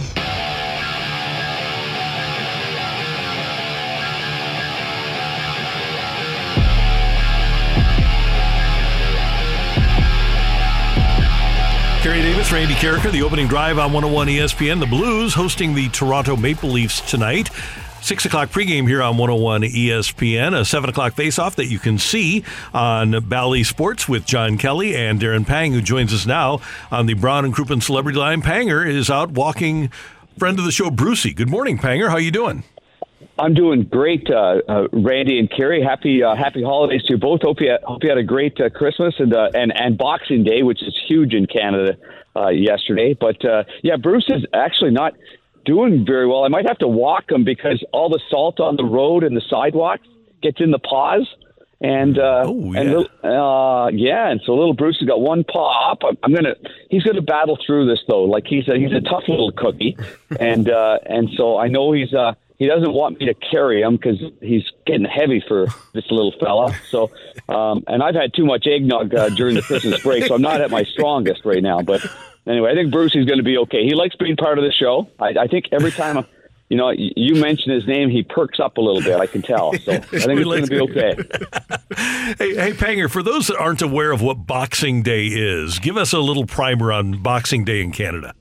Kerry 12.02 12.24
Davis, 12.24 12.52
Randy 12.52 12.74
Karraker, 12.74 13.12
the 13.12 13.22
opening 13.22 13.48
drive 13.48 13.78
on 13.78 13.94
101 13.94 14.28
ESPN. 14.28 14.80
The 14.80 14.88
Blues 14.88 15.36
hosting 15.36 15.76
the 15.76 15.88
Toronto 15.90 16.36
Maple 16.36 16.72
Leafs 16.72 17.00
tonight. 17.02 17.52
Six 18.02 18.26
o'clock 18.26 18.50
pregame 18.50 18.88
here 18.88 19.04
on 19.04 19.18
101 19.18 19.62
ESPN. 19.62 20.60
A 20.60 20.66
seven 20.66 20.90
o'clock 20.90 21.14
faceoff 21.14 21.54
that 21.56 21.68
you 21.68 21.78
can 21.78 22.00
see 22.00 22.44
on 22.74 23.30
Bally 23.30 23.64
Sports 23.64 24.10
with 24.10 24.26
John 24.26 24.58
Kelly 24.58 24.96
and 24.96 25.22
Darren 25.22 25.46
Pang, 25.46 25.74
who 25.74 25.82
joins 25.82 26.12
us 26.12 26.26
now 26.26 26.60
on 26.90 27.06
the 27.06 27.14
Brown 27.14 27.46
and 27.46 27.54
Crouppen 27.54 27.84
Celebrity 27.84 28.18
Line. 28.18 28.42
Panger 28.42 28.84
is 28.84 29.12
out 29.12 29.30
walking. 29.30 29.92
Friend 30.40 30.58
of 30.58 30.66
the 30.66 30.72
show, 30.72 30.90
Brucey. 30.90 31.34
Good 31.36 31.52
morning, 31.52 31.78
Panger. 31.78 32.08
How 32.08 32.16
are 32.16 32.20
you 32.20 32.32
doing? 32.32 32.64
I'm 33.40 33.54
doing 33.54 33.84
great, 33.84 34.30
uh, 34.30 34.62
uh, 34.68 34.88
Randy 34.92 35.40
and 35.40 35.50
Kerry. 35.50 35.82
Happy 35.82 36.24
uh, 36.24 36.36
Happy 36.36 36.64
holidays 36.64 37.04
to 37.04 37.14
you 37.14 37.18
both. 37.18 37.42
Hope 37.42 37.60
you 37.60 37.76
hope 37.84 38.04
you 38.04 38.10
had 38.10 38.18
a 38.18 38.24
great 38.24 38.60
uh, 38.60 38.70
Christmas 38.70 39.16
and 39.20 39.34
uh, 39.34 39.50
and 39.54 39.72
and 39.76 39.98
Boxing 39.98 40.44
Day, 40.44 40.64
which 40.64 40.82
is 40.84 40.96
huge 41.08 41.34
in 41.34 41.48
Canada 41.48 41.98
uh, 42.36 42.50
yesterday. 42.50 43.16
But 43.20 43.44
uh, 43.44 43.64
yeah, 43.84 43.98
Bruce 43.98 44.26
is 44.30 44.46
actually 44.54 44.92
not 44.92 45.14
doing 45.66 46.06
very 46.06 46.28
well. 46.28 46.44
I 46.44 46.50
might 46.50 46.68
have 46.68 46.80
to 46.80 46.88
walk 46.88 47.32
him 47.32 47.44
because 47.44 47.84
all 47.94 48.10
the 48.10 48.22
salt 48.30 48.60
on 48.60 48.76
the 48.76 48.86
road 48.86 49.24
and 49.24 49.36
the 49.36 49.44
sidewalks 49.50 50.08
gets 50.42 50.60
in 50.60 50.72
the 50.72 50.80
paws. 50.80 51.28
And 51.84 52.20
uh, 52.20 52.44
oh, 52.46 52.74
yeah. 52.74 52.80
and 52.80 52.96
uh, 53.24 53.90
yeah, 53.92 54.30
and 54.30 54.40
so 54.46 54.54
little 54.54 54.76
Bruce 54.76 55.00
has 55.00 55.08
got 55.08 55.20
one 55.20 55.44
paw 55.44 55.92
up. 55.92 56.04
I'm, 56.04 56.16
I'm 56.22 56.32
gonna 56.32 56.54
he's 56.92 57.02
gonna 57.02 57.24
battle 57.24 57.58
through 57.66 57.88
this 57.88 58.00
though. 58.08 58.24
Like 58.24 58.44
he's 58.46 58.68
a 58.68 58.78
he's 58.78 58.92
a 58.92 59.02
tough 59.02 59.24
little 59.28 59.52
cookie, 59.52 59.98
and 60.40 60.70
uh, 60.70 61.00
and 61.08 61.30
so 61.36 61.58
I 61.58 61.70
know 61.70 61.92
he's 61.92 62.14
uh, 62.14 62.34
he 62.62 62.68
doesn't 62.68 62.94
want 62.94 63.20
me 63.20 63.26
to 63.26 63.34
carry 63.34 63.82
him 63.82 63.96
because 63.96 64.22
he's 64.40 64.64
getting 64.86 65.04
heavy 65.04 65.44
for 65.48 65.66
this 65.96 66.06
little 66.12 66.32
fella. 66.40 66.72
So, 66.92 67.10
um, 67.50 67.84
and 67.88 68.04
I've 68.04 68.14
had 68.14 68.36
too 68.36 68.46
much 68.46 68.68
eggnog 68.68 69.16
uh, 69.16 69.30
during 69.30 69.56
the 69.56 69.64
Christmas 69.64 70.04
break, 70.04 70.26
so 70.26 70.36
I'm 70.36 70.44
not 70.44 70.62
at 70.62 70.70
my 70.70 70.84
strongest 70.84 71.44
right 71.44 71.64
now. 71.64 71.82
But 71.82 72.06
anyway, 72.46 72.72
I 72.72 72.76
think 72.76 72.92
Bruce 72.92 73.16
is 73.16 73.26
going 73.26 73.40
to 73.40 73.44
be 73.44 73.58
okay. 73.58 73.84
He 73.84 73.96
likes 73.96 74.16
being 74.16 74.36
part 74.36 74.60
of 74.60 74.64
the 74.64 74.72
show. 74.72 75.10
I, 75.18 75.30
I 75.40 75.48
think 75.48 75.70
every 75.72 75.90
time. 75.90 76.20
I, 76.20 76.26
you 76.70 76.78
know, 76.78 76.90
you 76.92 77.36
mention 77.36 77.74
his 77.74 77.86
name, 77.86 78.10
he 78.10 78.24
perks 78.24 78.58
up 78.58 78.78
a 78.78 78.82
little 78.82 79.02
bit. 79.02 79.20
I 79.20 79.28
can 79.28 79.42
tell. 79.42 79.74
So 79.74 79.92
I 79.92 79.98
think 80.00 80.14
it's 80.14 80.26
going 80.26 80.64
to 80.64 80.70
be 80.70 80.80
okay. 80.80 81.18
Hey, 82.38 82.56
hey, 82.56 82.72
Panger, 82.72 83.10
for 83.10 83.22
those 83.22 83.48
that 83.48 83.58
aren't 83.58 83.82
aware 83.82 84.14
of 84.14 84.22
what 84.22 84.48
Boxing 84.48 85.04
Day 85.04 85.26
is, 85.26 85.80
give 85.80 85.98
us 85.98 86.14
a 86.14 86.20
little 86.20 86.46
primer 86.46 86.94
on 86.94 87.22
Boxing 87.22 87.66
Day 87.66 87.82
in 87.82 87.92
Canada. 87.92 88.34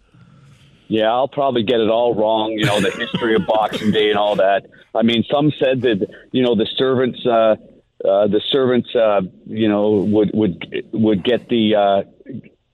Yeah, 0.91 1.13
I'll 1.13 1.29
probably 1.29 1.63
get 1.63 1.79
it 1.79 1.89
all 1.89 2.17
wrong. 2.17 2.51
You 2.51 2.67
know, 2.67 2.81
the 2.81 2.91
history 2.91 3.37
of 3.37 3.47
Boxing 3.47 3.93
Day 3.93 4.11
and 4.11 4.19
all 4.19 4.35
that. 4.35 4.67
I 4.93 5.03
mean, 5.03 5.25
some 5.31 5.53
said 5.57 5.83
that 5.83 6.05
you 6.33 6.43
know 6.43 6.57
the 6.57 6.67
servants, 6.77 7.25
uh, 7.25 7.55
uh, 8.05 8.27
the 8.27 8.43
servants, 8.51 8.93
uh, 8.97 9.21
you 9.47 9.69
know, 9.69 10.01
would 10.01 10.33
would 10.35 10.85
would 10.93 11.23
get 11.23 11.49
the, 11.49 11.77
uh, 11.77 12.03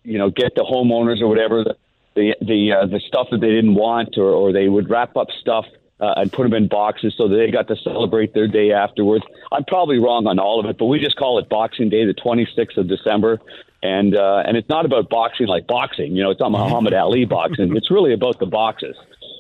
you 0.03 0.17
know, 0.17 0.31
get 0.31 0.55
the 0.55 0.63
homeowners 0.63 1.21
or 1.21 1.29
whatever 1.29 1.63
the 1.63 1.77
the 2.15 2.35
the, 2.41 2.73
uh, 2.73 2.87
the 2.87 3.01
stuff 3.07 3.29
that 3.33 3.43
they 3.43 3.51
didn't 3.51 3.75
want, 3.75 4.17
or 4.17 4.31
or 4.31 4.51
they 4.51 4.67
would 4.67 4.89
wrap 4.89 5.15
up 5.19 5.29
stuff 5.39 5.67
uh, 6.01 6.15
and 6.17 6.33
put 6.33 6.45
them 6.45 6.55
in 6.55 6.69
boxes 6.69 7.15
so 7.19 7.29
that 7.29 7.37
they 7.37 7.51
got 7.51 7.69
to 7.69 7.77
celebrate 7.77 8.33
their 8.33 8.49
day 8.49 8.73
afterwards. 8.73 9.25
I'm 9.53 9.65
probably 9.65 9.99
wrong 9.99 10.27
on 10.27 10.39
all 10.39 10.59
of 10.59 10.65
it, 10.65 10.79
but 10.79 10.87
we 10.87 11.01
just 11.01 11.17
call 11.17 11.39
it 11.39 11.51
Boxing 11.51 11.91
Day, 11.91 12.07
the 12.07 12.15
26th 12.15 12.79
of 12.79 12.89
December. 12.89 13.41
And 13.83 14.17
uh, 14.17 14.43
and 14.47 14.57
it's 14.57 14.69
not 14.69 14.87
about 14.87 15.09
boxing 15.11 15.47
like 15.47 15.67
boxing, 15.67 16.17
you 16.17 16.23
know. 16.23 16.31
It's 16.31 16.41
not 16.41 16.51
Muhammad 16.51 16.95
Ali 17.05 17.25
boxing. 17.25 17.77
It's 17.77 17.91
really 17.91 18.13
about 18.13 18.39
the 18.39 18.47
boxes. 18.47 18.97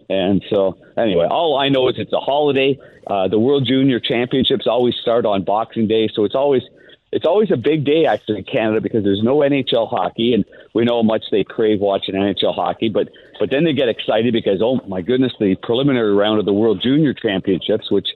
And 0.08 0.44
so, 0.50 0.78
anyway, 0.96 1.26
all 1.28 1.58
I 1.58 1.68
know 1.68 1.88
is 1.88 1.96
it's 1.98 2.12
a 2.12 2.20
holiday. 2.20 2.78
Uh, 3.06 3.28
the 3.28 3.38
World 3.38 3.66
Junior 3.66 3.98
Championships 3.98 4.66
always 4.66 4.94
start 4.96 5.26
on 5.26 5.42
Boxing 5.42 5.88
Day, 5.88 6.08
so 6.14 6.24
it's 6.24 6.34
always 6.34 6.62
it's 7.12 7.24
always 7.24 7.50
a 7.50 7.56
big 7.56 7.84
day 7.84 8.04
actually 8.04 8.38
in 8.38 8.44
Canada 8.44 8.80
because 8.80 9.04
there's 9.04 9.22
no 9.22 9.38
NHL 9.38 9.88
hockey, 9.88 10.34
and 10.34 10.44
we 10.74 10.84
know 10.84 10.96
how 10.96 11.02
much 11.02 11.24
they 11.30 11.44
crave 11.44 11.80
watching 11.80 12.14
NHL 12.14 12.54
hockey. 12.54 12.88
But 12.88 13.08
but 13.40 13.50
then 13.50 13.64
they 13.64 13.72
get 13.72 13.88
excited 13.88 14.32
because 14.32 14.60
oh 14.62 14.80
my 14.86 15.02
goodness, 15.02 15.32
the 15.40 15.56
preliminary 15.62 16.14
round 16.14 16.38
of 16.38 16.44
the 16.44 16.52
World 16.52 16.80
Junior 16.82 17.14
Championships, 17.14 17.90
which 17.90 18.08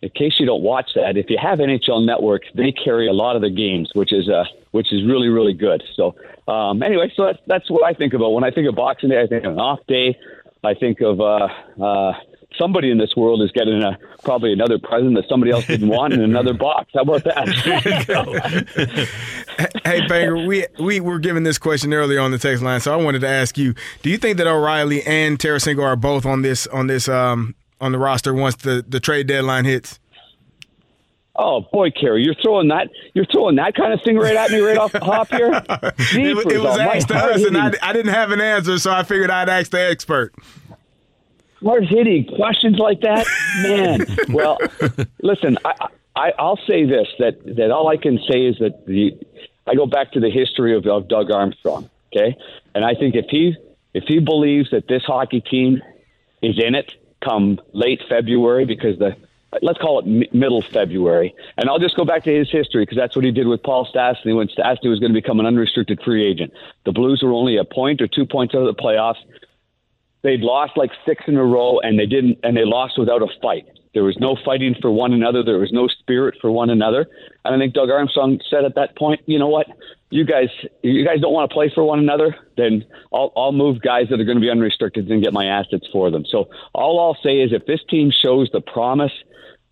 in 0.00 0.10
case 0.10 0.34
you 0.38 0.46
don't 0.46 0.62
watch 0.62 0.90
that, 0.94 1.16
if 1.16 1.28
you 1.28 1.38
have 1.40 1.58
NHL 1.58 2.04
Network, 2.04 2.42
they 2.54 2.72
carry 2.72 3.08
a 3.08 3.12
lot 3.12 3.36
of 3.36 3.42
the 3.42 3.50
games, 3.50 3.90
which 3.94 4.12
is 4.12 4.28
uh, 4.28 4.44
which 4.70 4.92
is 4.92 5.04
really 5.04 5.28
really 5.28 5.54
good. 5.54 5.82
So 5.94 6.14
um, 6.46 6.82
anyway, 6.82 7.12
so 7.16 7.26
that's 7.26 7.38
that's 7.46 7.70
what 7.70 7.84
I 7.84 7.94
think 7.94 8.14
about 8.14 8.30
when 8.30 8.44
I 8.44 8.50
think 8.50 8.68
of 8.68 8.74
Boxing 8.74 9.10
Day. 9.10 9.20
I 9.20 9.26
think 9.26 9.44
of 9.44 9.52
an 9.52 9.60
off 9.60 9.80
day. 9.88 10.16
I 10.64 10.74
think 10.74 11.00
of 11.00 11.20
uh, 11.20 11.48
uh, 11.82 12.12
somebody 12.56 12.90
in 12.90 12.98
this 12.98 13.14
world 13.16 13.42
is 13.42 13.50
getting 13.52 13.82
a 13.82 13.98
probably 14.24 14.52
another 14.52 14.78
present 14.78 15.14
that 15.14 15.28
somebody 15.28 15.52
else 15.52 15.66
didn't 15.66 15.88
want 15.88 16.12
in 16.12 16.20
another 16.20 16.54
box. 16.58 16.90
How 16.94 17.02
about 17.02 17.24
that? 17.24 17.48
hey, 19.84 20.00
Panger, 20.02 20.46
we 20.46 20.66
we 20.78 21.00
were 21.00 21.18
given 21.18 21.42
this 21.42 21.58
question 21.58 21.92
earlier 21.92 22.20
on 22.20 22.30
the 22.30 22.38
text 22.38 22.62
line, 22.62 22.80
so 22.80 22.92
I 22.92 22.96
wanted 22.96 23.20
to 23.20 23.28
ask 23.28 23.58
you: 23.58 23.74
Do 24.02 24.10
you 24.10 24.18
think 24.18 24.38
that 24.38 24.46
O'Reilly 24.46 25.02
and 25.04 25.38
Tarasenko 25.38 25.82
are 25.82 25.96
both 25.96 26.24
on 26.24 26.42
this 26.42 26.66
on 26.68 26.86
this 26.86 27.08
um, 27.08 27.54
on 27.80 27.92
the 27.92 27.98
roster 27.98 28.34
once 28.34 28.56
the, 28.56 28.84
the 28.86 29.00
trade 29.00 29.26
deadline 29.26 29.64
hits? 29.64 29.98
Oh 31.40 31.60
boy, 31.60 31.90
Kerry, 31.92 32.24
you're 32.24 32.34
throwing 32.34 32.66
that 32.68 32.88
you're 33.14 33.24
throwing 33.26 33.54
that 33.56 33.76
kind 33.76 33.92
of 33.92 34.02
thing 34.02 34.16
right 34.16 34.34
at 34.34 34.50
me 34.50 34.58
right 34.58 34.76
off 34.76 34.90
the 34.90 34.98
hop 35.04 35.28
here. 35.28 35.50
it, 35.68 36.36
was- 36.36 36.46
it 36.46 36.60
was 36.60 36.78
asked 36.78 37.08
to 37.08 37.14
us, 37.16 37.44
and 37.44 37.56
I, 37.56 37.70
I 37.80 37.92
didn't 37.92 38.12
have 38.12 38.32
an 38.32 38.40
answer, 38.40 38.76
so 38.78 38.90
I 38.90 39.04
figured 39.04 39.30
I'd 39.30 39.48
ask 39.48 39.70
the 39.70 39.80
expert. 39.80 40.34
hard 41.62 41.86
hitting 41.86 42.24
questions 42.24 42.78
like 42.78 43.00
that, 43.02 43.24
man. 43.62 44.04
well, 44.34 44.58
listen, 45.22 45.58
I, 45.64 45.74
I 46.16 46.32
I'll 46.40 46.58
say 46.66 46.84
this 46.84 47.06
that 47.20 47.38
that 47.56 47.70
all 47.70 47.86
I 47.86 47.98
can 47.98 48.18
say 48.28 48.44
is 48.46 48.58
that 48.58 48.84
the 48.86 49.16
I 49.68 49.76
go 49.76 49.86
back 49.86 50.10
to 50.12 50.20
the 50.20 50.30
history 50.30 50.74
of, 50.76 50.86
of 50.88 51.06
Doug 51.06 51.30
Armstrong, 51.30 51.88
okay, 52.12 52.36
and 52.74 52.84
I 52.84 52.94
think 52.94 53.14
if 53.14 53.26
he 53.30 53.54
if 53.94 54.04
he 54.08 54.18
believes 54.18 54.70
that 54.72 54.88
this 54.88 55.04
hockey 55.04 55.40
team 55.40 55.82
is 56.42 56.58
in 56.60 56.74
it 56.74 56.94
come 57.28 57.60
late 57.72 58.00
February 58.08 58.64
because 58.64 58.98
the 58.98 59.16
let's 59.62 59.78
call 59.78 59.98
it 60.00 60.06
mi- 60.06 60.28
middle 60.32 60.62
February, 60.62 61.34
and 61.56 61.68
I'll 61.68 61.78
just 61.78 61.96
go 61.96 62.04
back 62.04 62.24
to 62.24 62.34
his 62.34 62.50
history 62.50 62.82
because 62.82 62.98
that's 62.98 63.16
what 63.16 63.24
he 63.24 63.30
did 63.30 63.46
with 63.46 63.62
Paul 63.62 63.88
Stastny 63.92 64.36
when 64.36 64.48
Stastny 64.48 64.88
was 64.90 65.00
going 65.00 65.12
to 65.12 65.20
become 65.20 65.40
an 65.40 65.46
unrestricted 65.46 66.00
free 66.04 66.26
agent. 66.26 66.52
The 66.84 66.92
Blues 66.92 67.22
were 67.22 67.32
only 67.32 67.56
a 67.56 67.64
point 67.64 68.00
or 68.00 68.08
two 68.08 68.26
points 68.26 68.54
out 68.54 68.62
of 68.62 68.74
the 68.74 68.80
playoffs. 68.80 69.18
They'd 70.22 70.40
lost 70.40 70.76
like 70.76 70.90
six 71.06 71.24
in 71.26 71.36
a 71.36 71.44
row 71.44 71.80
and 71.80 71.98
they 71.98 72.06
didn't 72.06 72.38
and 72.42 72.56
they 72.56 72.64
lost 72.64 72.98
without 72.98 73.22
a 73.22 73.28
fight 73.40 73.66
there 73.98 74.04
was 74.04 74.16
no 74.20 74.36
fighting 74.44 74.76
for 74.80 74.92
one 74.92 75.12
another. 75.12 75.42
There 75.42 75.58
was 75.58 75.72
no 75.72 75.88
spirit 75.88 76.36
for 76.40 76.52
one 76.52 76.70
another. 76.70 77.08
And 77.44 77.52
i 77.52 77.58
think 77.58 77.74
doug 77.74 77.90
armstrong 77.90 78.40
said 78.48 78.64
at 78.64 78.76
that 78.76 78.96
point 78.96 79.22
you 79.26 79.40
know 79.40 79.48
what? 79.48 79.66
You 80.10 80.24
guys 80.24 80.50
you 80.84 81.04
guys 81.04 81.20
don't 81.20 81.32
want 81.32 81.50
to 81.50 81.52
play 81.52 81.68
for 81.74 81.82
one 81.82 81.98
another 81.98 82.36
then 82.56 82.84
i'll 83.12 83.32
i'll 83.36 83.50
move 83.50 83.82
guys 83.82 84.06
that 84.10 84.20
are 84.20 84.24
going 84.24 84.36
to 84.36 84.40
be 84.40 84.50
unrestricted 84.50 85.10
and 85.10 85.20
get 85.20 85.32
my 85.32 85.46
assets 85.46 85.88
for 85.92 86.12
them. 86.12 86.24
So 86.24 86.48
all 86.72 87.00
i'll 87.00 87.20
say 87.24 87.40
is 87.40 87.52
if 87.52 87.66
this 87.66 87.80
team 87.90 88.12
shows 88.12 88.48
the 88.52 88.60
promise 88.60 89.12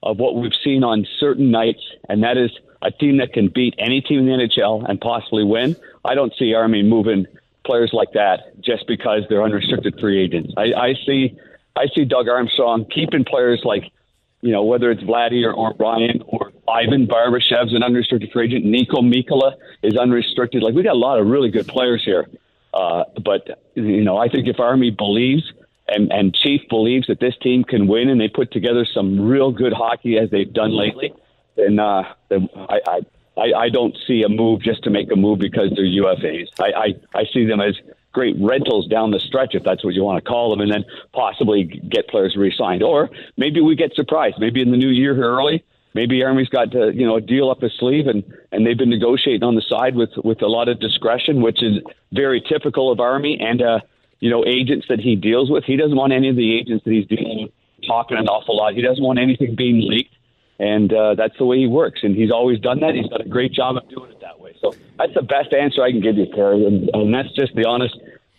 of 0.02 0.18
what 0.18 0.34
we've 0.34 0.58
seen 0.64 0.82
on 0.82 1.06
certain 1.20 1.52
nights 1.52 1.84
and 2.08 2.24
that 2.24 2.36
is 2.36 2.50
a 2.82 2.90
team 2.90 3.18
that 3.18 3.32
can 3.32 3.46
beat 3.46 3.76
any 3.78 4.00
team 4.00 4.18
in 4.18 4.26
the 4.26 4.48
nhl 4.48 4.84
and 4.88 5.00
possibly 5.00 5.44
win 5.44 5.76
i 6.04 6.16
don't 6.16 6.34
see 6.36 6.52
army 6.52 6.82
moving 6.82 7.26
players 7.64 7.90
like 7.92 8.12
that 8.14 8.60
just 8.60 8.86
because 8.88 9.22
they're 9.28 9.42
unrestricted 9.42 9.98
free 10.00 10.22
agents. 10.22 10.52
I, 10.56 10.72
I 10.72 10.94
see 11.06 11.36
I 11.76 11.88
see 11.94 12.04
Doug 12.06 12.28
Armstrong 12.28 12.86
keeping 12.86 13.24
players 13.24 13.60
like 13.64 13.92
you 14.46 14.52
know 14.52 14.62
whether 14.62 14.92
it's 14.92 15.02
Vladdy 15.02 15.44
or, 15.44 15.52
or 15.52 15.74
Ryan 15.76 16.22
or 16.28 16.52
Ivan 16.68 17.08
Barbashev's 17.08 17.74
an 17.74 17.82
unrestricted 17.82 18.30
free 18.30 18.46
agent. 18.46 18.64
Niko 18.64 19.02
Mikkola 19.02 19.56
is 19.82 19.96
unrestricted. 19.96 20.62
Like 20.62 20.74
we 20.74 20.84
got 20.84 20.94
a 20.94 20.98
lot 20.98 21.18
of 21.18 21.26
really 21.26 21.50
good 21.50 21.66
players 21.66 22.04
here. 22.04 22.28
Uh, 22.72 23.02
but 23.24 23.60
you 23.74 24.04
know 24.04 24.16
I 24.16 24.28
think 24.28 24.46
if 24.46 24.60
Army 24.60 24.92
believes 24.92 25.42
and 25.88 26.12
and 26.12 26.32
Chief 26.32 26.60
believes 26.68 27.08
that 27.08 27.18
this 27.18 27.34
team 27.42 27.64
can 27.64 27.88
win 27.88 28.08
and 28.08 28.20
they 28.20 28.28
put 28.28 28.52
together 28.52 28.86
some 28.94 29.20
real 29.20 29.50
good 29.50 29.72
hockey 29.72 30.16
as 30.16 30.30
they've 30.30 30.52
done 30.52 30.70
lately, 30.70 31.12
then 31.56 31.80
uh, 31.80 32.04
then 32.28 32.48
I, 32.54 32.78
I 32.86 33.00
I, 33.36 33.52
I 33.64 33.68
don't 33.68 33.96
see 34.06 34.22
a 34.22 34.28
move 34.28 34.62
just 34.62 34.84
to 34.84 34.90
make 34.90 35.10
a 35.12 35.16
move 35.16 35.40
because 35.40 35.70
they're 35.74 35.84
UFAs. 35.84 36.48
I, 36.58 36.72
I, 36.72 37.20
I 37.20 37.24
see 37.34 37.44
them 37.44 37.60
as 37.60 37.74
great 38.16 38.34
rentals 38.40 38.88
down 38.88 39.10
the 39.10 39.20
stretch, 39.20 39.54
if 39.54 39.62
that's 39.62 39.84
what 39.84 39.92
you 39.92 40.02
want 40.02 40.16
to 40.24 40.26
call 40.26 40.48
them, 40.48 40.62
and 40.62 40.72
then 40.72 40.86
possibly 41.12 41.64
get 41.64 42.08
players 42.08 42.34
re-signed. 42.34 42.82
Or 42.82 43.10
maybe 43.36 43.60
we 43.60 43.76
get 43.76 43.94
surprised. 43.94 44.36
Maybe 44.38 44.62
in 44.62 44.70
the 44.70 44.78
new 44.78 44.88
year 44.88 45.14
early, 45.22 45.62
maybe 45.92 46.22
Army's 46.22 46.48
got 46.48 46.72
to, 46.72 46.92
you 46.94 47.06
know 47.06 47.16
a 47.16 47.20
deal 47.20 47.50
up 47.50 47.60
his 47.60 47.72
sleeve, 47.78 48.06
and 48.06 48.24
and 48.52 48.66
they've 48.66 48.78
been 48.78 48.88
negotiating 48.88 49.42
on 49.42 49.54
the 49.54 49.66
side 49.68 49.94
with 49.94 50.10
with 50.24 50.40
a 50.40 50.46
lot 50.46 50.70
of 50.70 50.80
discretion, 50.80 51.42
which 51.42 51.62
is 51.62 51.74
very 52.12 52.40
typical 52.40 52.90
of 52.90 53.00
Army 53.00 53.38
and 53.38 53.60
uh, 53.60 53.80
you 54.20 54.30
know 54.30 54.42
agents 54.46 54.86
that 54.88 55.00
he 55.00 55.14
deals 55.14 55.50
with. 55.50 55.64
He 55.64 55.76
doesn't 55.76 55.96
want 55.96 56.14
any 56.14 56.30
of 56.30 56.36
the 56.36 56.56
agents 56.58 56.84
that 56.84 56.92
he's 56.92 57.06
dealing 57.06 57.42
with 57.42 57.52
talking 57.86 58.16
an 58.16 58.26
awful 58.28 58.56
lot. 58.56 58.72
He 58.72 58.82
doesn't 58.82 59.04
want 59.04 59.18
anything 59.18 59.54
being 59.54 59.86
leaked 59.86 60.16
and 60.58 60.92
uh, 60.92 61.14
that's 61.14 61.36
the 61.38 61.44
way 61.44 61.58
he 61.58 61.66
works. 61.66 62.00
And 62.02 62.16
he's 62.16 62.30
always 62.30 62.58
done 62.60 62.80
that. 62.80 62.94
He's 62.94 63.08
done 63.08 63.20
a 63.20 63.28
great 63.28 63.52
job 63.52 63.76
of 63.76 63.88
doing 63.88 64.10
it 64.10 64.20
that 64.20 64.40
way. 64.40 64.45
So 64.60 64.74
that's 64.98 65.14
the 65.14 65.22
best 65.22 65.52
answer 65.52 65.82
I 65.82 65.90
can 65.90 66.00
give 66.00 66.16
you, 66.16 66.26
Kerry, 66.34 66.64
and, 66.64 66.90
and 66.94 67.14
that's 67.14 67.32
just 67.34 67.54
the 67.54 67.66
honest. 67.66 67.96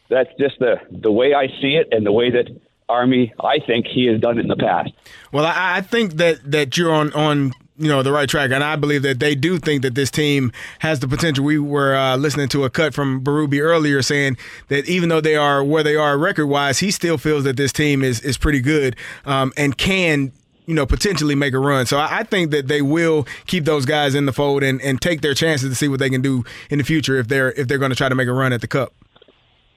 That's 0.09 0.29
just 0.39 0.59
the 0.59 0.79
the 0.89 1.11
way 1.11 1.33
I 1.33 1.47
see 1.61 1.75
it, 1.75 1.89
and 1.91 2.05
the 2.05 2.11
way 2.11 2.29
that 2.31 2.47
Army, 2.89 3.33
I 3.43 3.59
think 3.59 3.85
he 3.87 4.05
has 4.05 4.21
done 4.21 4.37
it 4.37 4.41
in 4.41 4.47
the 4.47 4.55
past. 4.55 4.91
Well, 5.31 5.45
I, 5.45 5.77
I 5.77 5.81
think 5.81 6.13
that 6.13 6.51
that 6.51 6.77
you're 6.77 6.91
on 6.91 7.11
on 7.13 7.51
you 7.77 7.89
know 7.89 8.01
the 8.01 8.11
right 8.11 8.29
track, 8.29 8.51
and 8.51 8.63
I 8.63 8.77
believe 8.77 9.01
that 9.03 9.19
they 9.19 9.35
do 9.35 9.59
think 9.59 9.81
that 9.81 9.95
this 9.95 10.09
team 10.09 10.51
has 10.79 11.01
the 11.01 11.07
potential. 11.07 11.43
We 11.43 11.59
were 11.59 11.95
uh, 11.95 12.15
listening 12.15 12.47
to 12.49 12.63
a 12.63 12.69
cut 12.69 12.93
from 12.93 13.21
Berube 13.21 13.61
earlier 13.61 14.01
saying 14.01 14.37
that 14.69 14.87
even 14.87 15.09
though 15.09 15.21
they 15.21 15.35
are 15.35 15.63
where 15.63 15.83
they 15.83 15.95
are 15.95 16.17
record 16.17 16.47
wise, 16.47 16.79
he 16.79 16.91
still 16.91 17.17
feels 17.17 17.43
that 17.43 17.57
this 17.57 17.73
team 17.73 18.03
is 18.03 18.21
is 18.21 18.37
pretty 18.37 18.61
good 18.61 18.95
um, 19.25 19.51
and 19.57 19.77
can 19.77 20.31
you 20.67 20.75
know, 20.75 20.85
potentially 20.85 21.33
make 21.33 21.53
a 21.53 21.59
run. 21.59 21.85
So 21.85 21.97
I, 21.97 22.19
I 22.19 22.23
think 22.23 22.51
that 22.51 22.67
they 22.67 22.81
will 22.81 23.25
keep 23.47 23.65
those 23.65 23.85
guys 23.85 24.13
in 24.13 24.25
the 24.25 24.33
fold 24.33 24.63
and, 24.63 24.81
and 24.81 25.01
take 25.01 25.21
their 25.21 25.33
chances 25.33 25.69
to 25.69 25.75
see 25.75 25.87
what 25.87 25.99
they 25.99 26.09
can 26.09 26.21
do 26.21 26.43
in 26.69 26.77
the 26.77 26.83
future 26.83 27.15
if 27.15 27.27
they're 27.27 27.53
if 27.53 27.67
they're 27.67 27.77
going 27.77 27.91
to 27.91 27.95
try 27.95 28.09
to 28.09 28.15
make 28.15 28.27
a 28.27 28.33
run 28.33 28.53
at 28.53 28.61
the 28.61 28.67
Cup. 28.67 28.93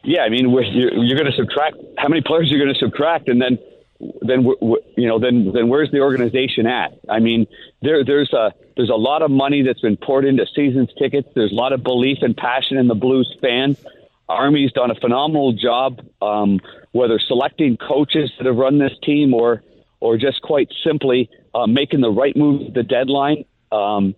Yeah, 0.03 0.23
I 0.23 0.29
mean, 0.31 0.51
you're, 0.51 0.93
you're 0.95 1.19
going 1.19 1.31
to 1.31 1.37
subtract 1.37 1.77
how 1.99 2.09
many 2.09 2.23
players 2.23 2.51
you're 2.51 2.59
going 2.59 2.75
to 2.75 2.79
subtract, 2.79 3.29
and 3.29 3.41
then 3.41 3.59
then 4.23 4.43
you 4.97 5.07
know 5.07 5.19
then 5.19 5.53
then 5.55 5.69
where's 5.69 5.91
the 5.93 6.01
organization 6.01 6.67
at? 6.67 6.99
I 7.09 7.21
mean, 7.21 7.47
there 7.83 8.05
there's 8.05 8.33
a 8.33 8.53
there's 8.77 8.91
a 8.91 8.97
lot 8.97 9.23
of 9.23 9.31
money 9.31 9.63
that's 9.63 9.81
been 9.81 9.97
poured 9.97 10.25
into 10.25 10.45
seasons 10.55 10.89
tickets. 10.99 11.29
There's 11.35 11.53
a 11.53 11.55
lot 11.55 11.73
of 11.73 11.85
belief 11.85 12.19
and 12.23 12.37
passion 12.37 12.79
in 12.79 12.89
the 12.89 12.95
Blues 12.95 13.33
fans. 13.41 13.79
Army's 14.29 14.73
done 14.73 14.91
a 14.91 14.95
phenomenal 14.95 15.53
job, 15.53 16.01
um, 16.23 16.61
whether 16.93 17.19
selecting 17.19 17.77
coaches 17.77 18.31
that 18.39 18.47
have 18.47 18.57
run 18.57 18.79
this 18.79 18.93
team 19.03 19.35
or 19.35 19.63
or 20.01 20.17
just 20.17 20.43
quite 20.43 20.73
simply 20.83 21.31
uh, 21.55 21.67
making 21.67 22.01
the 22.01 22.11
right 22.11 22.37
move 22.37 22.69
at 22.69 22.75
the 22.75 22.83
deadline, 22.83 23.45
um, 23.71 24.15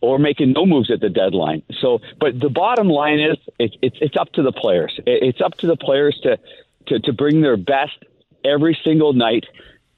or 0.00 0.18
making 0.18 0.52
no 0.52 0.64
moves 0.64 0.90
at 0.90 1.00
the 1.00 1.08
deadline. 1.08 1.62
So, 1.80 1.98
but 2.20 2.38
the 2.38 2.48
bottom 2.48 2.88
line 2.88 3.20
is, 3.20 3.36
it, 3.58 3.76
it's 3.82 3.96
it's 4.00 4.16
up 4.16 4.32
to 4.34 4.42
the 4.42 4.52
players. 4.52 4.94
It, 4.98 5.22
it's 5.22 5.40
up 5.40 5.54
to 5.58 5.66
the 5.66 5.76
players 5.76 6.18
to, 6.22 6.38
to 6.86 7.00
to 7.00 7.12
bring 7.12 7.40
their 7.40 7.56
best 7.56 7.98
every 8.44 8.78
single 8.84 9.12
night. 9.12 9.44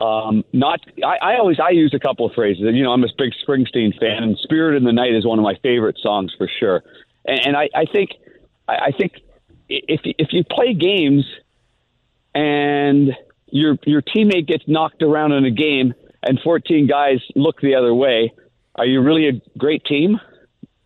Um, 0.01 0.45
not, 0.55 0.81
I, 1.05 1.19
I 1.21 1.39
always 1.39 1.61
I 1.61 1.71
use 1.71 1.93
a 1.93 1.99
couple 1.99 2.25
of 2.25 2.33
phrases. 2.33 2.63
You 2.63 2.83
know, 2.83 2.93
I'm 2.93 3.05
a 3.05 3.09
big 3.19 3.33
Springsteen 3.47 3.99
fan, 4.01 4.23
and 4.23 4.39
"Spirit 4.39 4.77
in 4.77 4.85
the 4.85 4.93
Night" 4.93 5.15
is 5.15 5.27
one 5.27 5.39
of 5.39 5.43
my 5.43 5.57
favorite 5.63 5.99
songs 5.99 6.35
for 6.39 6.49
sure. 6.59 6.83
And, 7.27 7.49
and 7.49 7.57
I, 7.57 7.69
I 7.75 7.85
think, 7.85 8.13
I, 8.67 8.77
I 8.77 8.91
think 8.93 9.21
if 9.69 10.01
if 10.05 10.33
you 10.33 10.43
play 10.45 10.73
games 10.73 11.27
and 12.35 13.15
your 13.51 13.77
your 13.85 14.03
teammate 14.03 14.47
gets 14.47 14.65
knocked 14.67 15.03
around 15.03 15.33
in 15.33 15.45
a 15.45 15.51
game 15.51 15.95
and 16.23 16.39
14 16.41 16.87
guys 16.87 17.19
look 17.35 17.61
the 17.61 17.75
other 17.75 17.95
way, 17.95 18.33
are 18.75 18.87
you 18.87 19.01
really 19.01 19.29
a 19.29 19.59
great 19.59 19.85
team? 19.85 20.21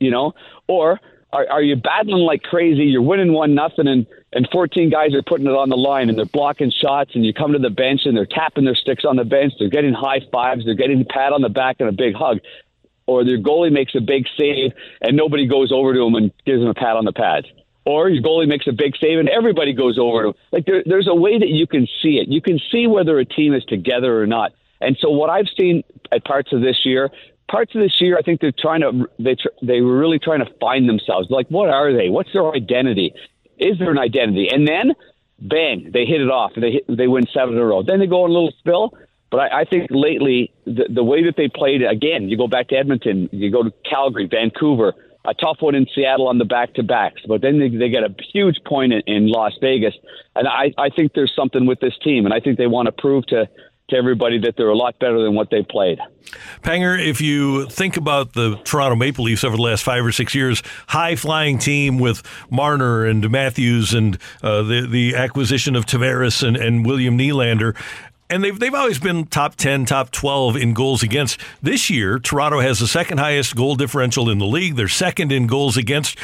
You 0.00 0.10
know, 0.10 0.32
or 0.68 1.00
are, 1.32 1.46
are 1.50 1.62
you 1.62 1.76
battling 1.76 2.22
like 2.22 2.42
crazy? 2.42 2.84
You're 2.84 3.02
winning 3.02 3.32
one 3.32 3.54
nothing, 3.54 3.88
and 3.88 4.06
and 4.32 4.48
14 4.52 4.90
guys 4.90 5.14
are 5.14 5.22
putting 5.22 5.46
it 5.46 5.54
on 5.54 5.68
the 5.68 5.76
line, 5.76 6.08
and 6.08 6.18
they're 6.18 6.26
blocking 6.26 6.70
shots, 6.70 7.12
and 7.14 7.24
you 7.24 7.32
come 7.32 7.52
to 7.52 7.58
the 7.58 7.70
bench 7.70 8.02
and 8.04 8.16
they're 8.16 8.26
tapping 8.26 8.64
their 8.64 8.74
sticks 8.74 9.04
on 9.04 9.16
the 9.16 9.24
bench, 9.24 9.52
they're 9.58 9.68
getting 9.68 9.94
high 9.94 10.20
fives, 10.32 10.64
they're 10.64 10.74
getting 10.74 11.00
a 11.00 11.04
pat 11.04 11.32
on 11.32 11.42
the 11.42 11.48
back 11.48 11.76
and 11.78 11.88
a 11.88 11.92
big 11.92 12.14
hug, 12.14 12.38
or 13.06 13.24
their 13.24 13.38
goalie 13.38 13.72
makes 13.72 13.94
a 13.94 14.00
big 14.00 14.26
save 14.36 14.72
and 15.00 15.16
nobody 15.16 15.46
goes 15.46 15.70
over 15.70 15.94
to 15.94 16.00
him 16.00 16.14
and 16.14 16.32
gives 16.44 16.62
him 16.62 16.68
a 16.68 16.74
pat 16.74 16.96
on 16.96 17.04
the 17.04 17.12
pads 17.12 17.46
or 17.84 18.08
your 18.08 18.22
goalie 18.22 18.48
makes 18.48 18.66
a 18.66 18.72
big 18.72 18.94
save 19.00 19.18
and 19.18 19.28
everybody 19.28 19.72
goes 19.72 19.98
over 19.98 20.22
to 20.22 20.28
him. 20.28 20.34
Like 20.52 20.66
there, 20.66 20.82
there's 20.84 21.08
a 21.08 21.14
way 21.14 21.38
that 21.38 21.48
you 21.48 21.66
can 21.66 21.86
see 22.02 22.18
it. 22.18 22.28
You 22.28 22.40
can 22.40 22.58
see 22.70 22.86
whether 22.86 23.18
a 23.18 23.24
team 23.24 23.54
is 23.54 23.64
together 23.64 24.20
or 24.20 24.26
not. 24.26 24.52
And 24.80 24.96
so 25.00 25.10
what 25.10 25.30
I've 25.30 25.48
seen 25.58 25.84
at 26.12 26.24
parts 26.24 26.52
of 26.52 26.60
this 26.60 26.80
year, 26.84 27.10
parts 27.50 27.74
of 27.74 27.80
this 27.80 28.00
year, 28.00 28.16
I 28.18 28.22
think 28.22 28.40
they're 28.40 28.52
trying 28.56 28.80
to 28.80 29.08
they 29.18 29.36
they 29.62 29.80
were 29.80 29.96
really 29.98 30.18
trying 30.18 30.44
to 30.44 30.50
find 30.60 30.88
themselves. 30.88 31.30
Like 31.30 31.48
what 31.48 31.68
are 31.68 31.92
they? 31.92 32.08
What's 32.08 32.32
their 32.32 32.50
identity? 32.52 33.14
Is 33.58 33.78
there 33.78 33.90
an 33.90 33.98
identity? 33.98 34.48
And 34.50 34.66
then 34.66 34.94
bang, 35.38 35.90
they 35.92 36.04
hit 36.06 36.20
it 36.20 36.30
off. 36.30 36.52
They 36.56 36.72
hit, 36.72 36.84
they 36.88 37.06
win 37.06 37.24
seven 37.32 37.54
in 37.54 37.60
a 37.60 37.64
row. 37.64 37.82
Then 37.82 38.00
they 38.00 38.06
go 38.06 38.24
on 38.24 38.30
a 38.30 38.32
little 38.32 38.52
spill. 38.58 38.96
But 39.30 39.52
I, 39.52 39.60
I 39.60 39.64
think 39.64 39.88
lately 39.90 40.52
the, 40.64 40.86
the 40.88 41.02
way 41.02 41.24
that 41.24 41.34
they 41.36 41.48
played 41.48 41.82
again, 41.82 42.28
you 42.28 42.36
go 42.36 42.46
back 42.46 42.68
to 42.68 42.76
Edmonton, 42.76 43.28
you 43.32 43.50
go 43.50 43.62
to 43.62 43.72
Calgary, 43.88 44.28
Vancouver 44.30 44.94
a 45.24 45.34
tough 45.34 45.58
one 45.60 45.74
in 45.74 45.86
Seattle 45.94 46.28
on 46.28 46.38
the 46.38 46.44
back 46.44 46.74
to 46.74 46.82
backs, 46.82 47.22
but 47.26 47.40
then 47.40 47.58
they, 47.58 47.68
they 47.68 47.88
get 47.88 48.02
a 48.02 48.14
huge 48.32 48.56
point 48.66 48.92
in, 48.92 49.00
in 49.06 49.28
Las 49.28 49.52
Vegas. 49.60 49.94
And 50.36 50.46
I, 50.46 50.72
I 50.76 50.90
think 50.90 51.12
there's 51.14 51.32
something 51.34 51.66
with 51.66 51.80
this 51.80 51.94
team, 52.02 52.26
and 52.26 52.34
I 52.34 52.40
think 52.40 52.58
they 52.58 52.66
want 52.66 52.86
to 52.86 52.92
prove 52.92 53.26
to 53.28 53.48
to 53.88 53.96
everybody 53.96 54.38
that 54.38 54.56
they're 54.56 54.70
a 54.70 54.76
lot 54.76 54.98
better 54.98 55.22
than 55.22 55.34
what 55.34 55.50
they 55.50 55.62
played. 55.62 55.98
Panger, 56.62 56.98
if 56.98 57.20
you 57.20 57.68
think 57.68 57.98
about 57.98 58.32
the 58.32 58.56
Toronto 58.64 58.96
Maple 58.96 59.24
Leafs 59.24 59.44
over 59.44 59.56
the 59.56 59.62
last 59.62 59.84
five 59.84 60.04
or 60.04 60.10
six 60.10 60.34
years, 60.34 60.62
high 60.88 61.16
flying 61.16 61.58
team 61.58 61.98
with 61.98 62.22
Marner 62.50 63.04
and 63.04 63.30
Matthews 63.30 63.92
and 63.92 64.18
uh, 64.42 64.62
the 64.62 64.86
the 64.90 65.14
acquisition 65.16 65.76
of 65.76 65.84
Tavares 65.84 66.46
and, 66.46 66.56
and 66.56 66.86
William 66.86 67.18
Nylander, 67.18 67.76
and 68.30 68.42
they've 68.42 68.58
they've 68.58 68.74
always 68.74 68.98
been 68.98 69.26
top 69.26 69.56
10, 69.56 69.86
top 69.86 70.10
12 70.10 70.56
in 70.56 70.74
goals 70.74 71.02
against. 71.02 71.40
This 71.62 71.90
year, 71.90 72.18
Toronto 72.18 72.60
has 72.60 72.78
the 72.78 72.86
second 72.86 73.18
highest 73.18 73.54
goal 73.56 73.76
differential 73.76 74.30
in 74.30 74.38
the 74.38 74.46
league. 74.46 74.76
They're 74.76 74.88
second 74.88 75.32
in 75.32 75.46
goals 75.46 75.76
against. 75.76 76.18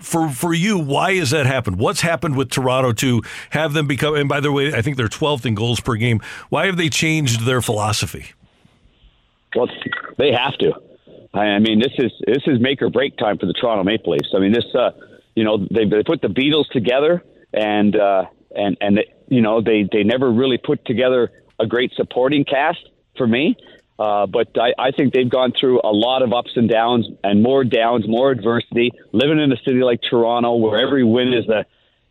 For 0.00 0.28
for 0.28 0.52
you, 0.52 0.78
why 0.78 1.14
has 1.16 1.30
that 1.30 1.46
happened? 1.46 1.78
What's 1.78 2.02
happened 2.02 2.36
with 2.36 2.50
Toronto 2.50 2.92
to 2.92 3.22
have 3.50 3.72
them 3.72 3.86
become? 3.86 4.14
And 4.14 4.28
by 4.28 4.40
the 4.40 4.52
way, 4.52 4.74
I 4.74 4.82
think 4.82 4.98
they're 4.98 5.08
12th 5.08 5.46
in 5.46 5.54
goals 5.54 5.80
per 5.80 5.94
game. 5.96 6.20
Why 6.50 6.66
have 6.66 6.76
they 6.76 6.90
changed 6.90 7.46
their 7.46 7.62
philosophy? 7.62 8.26
Well, 9.56 9.68
they 10.18 10.32
have 10.32 10.56
to. 10.58 10.72
I 11.32 11.58
mean, 11.60 11.78
this 11.78 11.92
is 11.98 12.12
this 12.26 12.42
is 12.46 12.60
make 12.60 12.82
or 12.82 12.90
break 12.90 13.16
time 13.16 13.38
for 13.38 13.46
the 13.46 13.52
Toronto 13.52 13.84
Maple 13.84 14.12
Leafs. 14.12 14.32
I 14.34 14.40
mean, 14.40 14.52
this, 14.52 14.66
uh, 14.74 14.90
you 15.34 15.44
know, 15.44 15.58
they, 15.58 15.84
they 15.84 16.02
put 16.02 16.20
the 16.20 16.28
Beatles 16.28 16.68
together, 16.70 17.22
and 17.52 17.94
uh, 17.96 18.24
and 18.54 18.76
and 18.80 18.98
you 19.30 19.40
know 19.40 19.62
they 19.62 19.88
they 19.90 20.02
never 20.04 20.30
really 20.30 20.58
put 20.58 20.84
together 20.84 21.30
a 21.58 21.66
great 21.66 21.92
supporting 21.94 22.44
cast 22.44 22.86
for 23.16 23.26
me. 23.26 23.56
Uh, 23.98 24.26
but 24.26 24.48
I, 24.58 24.72
I 24.78 24.90
think 24.92 25.12
they've 25.12 25.28
gone 25.28 25.52
through 25.52 25.80
a 25.84 25.92
lot 25.92 26.22
of 26.22 26.32
ups 26.32 26.52
and 26.56 26.70
downs 26.70 27.06
and 27.22 27.42
more 27.42 27.64
downs, 27.64 28.08
more 28.08 28.30
adversity. 28.30 28.92
Living 29.12 29.38
in 29.38 29.52
a 29.52 29.58
city 29.58 29.82
like 29.82 30.00
Toronto, 30.08 30.56
where 30.56 30.80
every 30.80 31.04
win 31.04 31.34
is 31.34 31.46
a 31.48 31.66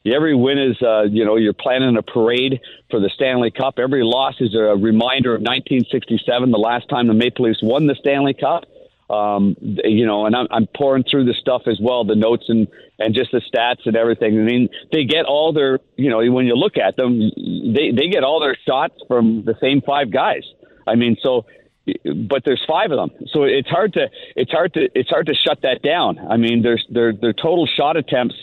every 0.05 0.35
win 0.35 0.59
is 0.59 0.81
uh, 0.81 1.03
you 1.03 1.25
know 1.25 1.35
you're 1.35 1.53
planning 1.53 1.97
a 1.97 2.03
parade 2.03 2.61
for 2.89 2.99
the 2.99 3.09
Stanley 3.09 3.51
Cup. 3.51 3.79
Every 3.79 4.03
loss 4.03 4.35
is 4.39 4.55
a 4.55 4.75
reminder 4.75 5.33
of 5.33 5.41
1967, 5.41 6.51
the 6.51 6.57
last 6.57 6.87
time 6.89 7.07
the 7.07 7.13
Maple 7.13 7.45
Leafs 7.45 7.59
won 7.61 7.87
the 7.87 7.95
Stanley 7.95 8.33
Cup. 8.33 8.65
Um, 9.09 9.55
you 9.59 10.05
know, 10.05 10.27
and 10.27 10.35
I'm, 10.35 10.47
I'm 10.51 10.67
pouring 10.67 11.03
through 11.03 11.25
the 11.25 11.33
stuff 11.33 11.63
as 11.65 11.79
well, 11.81 12.05
the 12.05 12.15
notes 12.15 12.45
and 12.47 12.67
and 12.99 13.15
just 13.15 13.31
the 13.31 13.41
stats 13.41 13.85
and 13.85 13.95
everything. 13.95 14.39
I 14.39 14.43
mean, 14.43 14.69
they 14.91 15.05
get 15.05 15.25
all 15.25 15.51
their, 15.51 15.79
you 15.95 16.11
know, 16.11 16.19
when 16.31 16.45
you 16.45 16.55
look 16.55 16.77
at 16.77 16.95
them, 16.95 17.19
they 17.19 17.91
they 17.91 18.09
get 18.09 18.23
all 18.23 18.39
their 18.39 18.55
shots 18.67 18.95
from 19.07 19.43
the 19.45 19.55
same 19.59 19.81
five 19.81 20.11
guys. 20.11 20.43
I 20.85 20.95
mean, 20.95 21.17
so 21.23 21.45
but 22.27 22.43
there's 22.45 22.63
five 22.67 22.91
of 22.91 22.97
them, 22.97 23.27
so 23.31 23.43
it's 23.43 23.69
hard 23.69 23.93
to 23.93 24.09
it's 24.35 24.51
hard 24.51 24.73
to 24.73 24.89
it's 24.93 25.09
hard 25.09 25.27
to 25.27 25.33
shut 25.33 25.61
that 25.63 25.81
down. 25.81 26.19
I 26.19 26.37
mean, 26.37 26.61
there's 26.61 26.85
their 26.89 27.13
their 27.13 27.33
total 27.33 27.65
shot 27.65 27.97
attempts, 27.97 28.35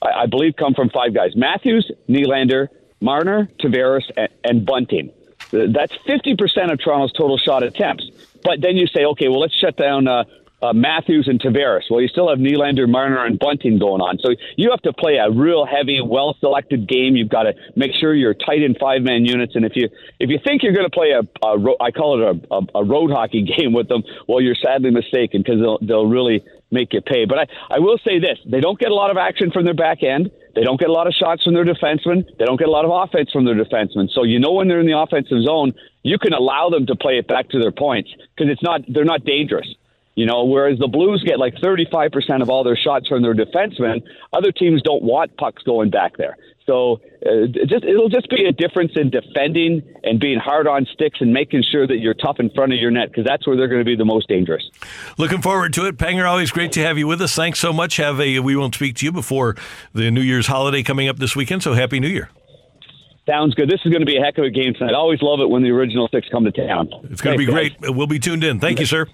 I, 0.00 0.22
I 0.22 0.26
believe, 0.26 0.54
come 0.56 0.74
from 0.74 0.90
five 0.90 1.14
guys: 1.14 1.30
Matthews, 1.34 1.90
Nylander, 2.08 2.68
Marner, 3.00 3.48
Tavares, 3.60 4.04
and, 4.16 4.28
and 4.44 4.66
Bunting. 4.66 5.10
That's 5.52 5.92
50% 6.08 6.72
of 6.72 6.80
Toronto's 6.80 7.12
total 7.12 7.36
shot 7.36 7.62
attempts. 7.62 8.10
But 8.42 8.60
then 8.60 8.76
you 8.76 8.86
say, 8.86 9.04
okay, 9.04 9.28
well, 9.28 9.40
let's 9.40 9.54
shut 9.54 9.76
down 9.76 10.08
uh, 10.08 10.24
uh, 10.62 10.72
Matthews 10.72 11.26
and 11.28 11.40
Tavares. 11.40 11.82
Well, 11.90 12.00
you 12.00 12.08
still 12.08 12.28
have 12.28 12.38
Nylander, 12.38 12.88
Marner, 12.88 13.24
and 13.24 13.38
Bunting 13.38 13.78
going 13.78 14.00
on. 14.00 14.18
So 14.18 14.30
you 14.56 14.70
have 14.70 14.80
to 14.82 14.92
play 14.92 15.16
a 15.16 15.30
real 15.30 15.66
heavy, 15.66 16.00
well-selected 16.00 16.88
game. 16.88 17.16
You've 17.16 17.28
got 17.28 17.44
to 17.44 17.54
make 17.74 17.92
sure 17.98 18.14
you're 18.14 18.34
tight 18.34 18.62
in 18.62 18.74
five-man 18.76 19.26
units. 19.26 19.56
And 19.56 19.64
if 19.64 19.72
you 19.74 19.88
if 20.20 20.30
you 20.30 20.38
think 20.44 20.62
you're 20.62 20.72
going 20.72 20.88
to 20.88 20.90
play 20.90 21.10
a, 21.10 21.20
a 21.44 21.74
I 21.80 21.90
call 21.90 22.20
it 22.20 22.46
a, 22.50 22.54
a, 22.54 22.82
a 22.82 22.84
road 22.84 23.10
hockey 23.10 23.42
game 23.58 23.72
with 23.72 23.88
them, 23.88 24.02
well, 24.28 24.40
you're 24.40 24.54
sadly 24.54 24.90
mistaken 24.90 25.42
because 25.42 25.60
they'll 25.60 25.78
they'll 25.82 26.06
really 26.06 26.44
make 26.70 26.92
you 26.92 27.00
pay. 27.00 27.24
But 27.24 27.38
I, 27.38 27.76
I 27.76 27.78
will 27.80 27.98
say 27.98 28.18
this: 28.18 28.38
they 28.46 28.60
don't 28.60 28.78
get 28.78 28.90
a 28.90 28.94
lot 28.94 29.10
of 29.10 29.16
action 29.16 29.50
from 29.50 29.64
their 29.64 29.74
back 29.74 30.02
end. 30.02 30.30
They 30.54 30.62
don't 30.62 30.78
get 30.78 30.90
a 30.90 30.92
lot 30.92 31.06
of 31.06 31.14
shots 31.14 31.42
from 31.44 31.54
their 31.54 31.64
defensemen. 31.64 32.26
They 32.38 32.44
don't 32.44 32.58
get 32.58 32.68
a 32.68 32.70
lot 32.70 32.84
of 32.84 32.90
offense 32.90 33.30
from 33.32 33.46
their 33.46 33.54
defensemen. 33.54 34.10
So 34.12 34.22
you 34.22 34.38
know 34.38 34.52
when 34.52 34.68
they're 34.68 34.80
in 34.80 34.86
the 34.86 34.98
offensive 34.98 35.42
zone, 35.42 35.72
you 36.02 36.18
can 36.18 36.34
allow 36.34 36.68
them 36.68 36.86
to 36.86 36.96
play 36.96 37.18
it 37.18 37.26
back 37.26 37.48
to 37.50 37.58
their 37.58 37.72
points 37.72 38.10
because 38.36 38.52
it's 38.52 38.62
not 38.62 38.82
they're 38.88 39.04
not 39.04 39.24
dangerous. 39.24 39.66
You 40.14 40.26
know, 40.26 40.44
whereas 40.44 40.78
the 40.78 40.88
Blues 40.88 41.22
get 41.26 41.38
like 41.38 41.54
35% 41.54 42.42
of 42.42 42.50
all 42.50 42.64
their 42.64 42.76
shots 42.76 43.08
from 43.08 43.22
their 43.22 43.34
defensemen, 43.34 44.02
other 44.32 44.52
teams 44.52 44.82
don't 44.82 45.02
want 45.02 45.36
pucks 45.38 45.62
going 45.62 45.90
back 45.90 46.18
there. 46.18 46.36
So 46.66 47.00
uh, 47.26 47.46
just 47.66 47.84
it'll 47.84 48.08
just 48.08 48.28
be 48.30 48.44
a 48.44 48.52
difference 48.52 48.92
in 48.94 49.10
defending 49.10 49.82
and 50.04 50.20
being 50.20 50.38
hard 50.38 50.68
on 50.68 50.86
sticks 50.92 51.20
and 51.20 51.32
making 51.32 51.64
sure 51.70 51.86
that 51.86 51.98
you're 51.98 52.14
tough 52.14 52.38
in 52.38 52.50
front 52.50 52.72
of 52.72 52.78
your 52.78 52.90
net 52.90 53.08
because 53.08 53.24
that's 53.24 53.46
where 53.46 53.56
they're 53.56 53.68
going 53.68 53.80
to 53.80 53.84
be 53.84 53.96
the 53.96 54.04
most 54.04 54.28
dangerous. 54.28 54.62
Looking 55.18 55.42
forward 55.42 55.72
to 55.74 55.86
it, 55.86 55.96
Panger. 55.96 56.28
Always 56.28 56.52
great 56.52 56.72
to 56.72 56.80
have 56.82 56.98
you 56.98 57.06
with 57.06 57.20
us. 57.20 57.34
Thanks 57.34 57.58
so 57.58 57.72
much. 57.72 57.96
Have 57.96 58.20
a 58.20 58.38
we 58.38 58.54
won't 58.54 58.74
speak 58.74 58.96
to 58.96 59.06
you 59.06 59.12
before 59.12 59.56
the 59.92 60.10
New 60.10 60.20
Year's 60.20 60.46
holiday 60.46 60.82
coming 60.82 61.08
up 61.08 61.18
this 61.18 61.34
weekend. 61.34 61.62
So 61.62 61.74
happy 61.74 61.98
New 61.98 62.08
Year. 62.08 62.30
Sounds 63.28 63.54
good. 63.54 63.68
This 63.68 63.80
is 63.84 63.90
going 63.92 64.00
to 64.00 64.06
be 64.06 64.16
a 64.16 64.20
heck 64.20 64.36
of 64.38 64.44
a 64.44 64.50
game 64.50 64.74
tonight. 64.74 64.92
I 64.92 64.96
always 64.96 65.22
love 65.22 65.40
it 65.40 65.48
when 65.48 65.62
the 65.62 65.70
original 65.70 66.08
six 66.12 66.28
come 66.28 66.44
to 66.44 66.50
town. 66.50 66.90
It's 67.04 67.20
going 67.20 67.38
to 67.38 67.38
be 67.38 67.50
great. 67.50 67.76
We'll 67.80 68.08
be 68.08 68.18
tuned 68.18 68.42
in. 68.42 68.58
Thank 68.58 68.80
you, 68.80 68.86
sir. 68.86 69.06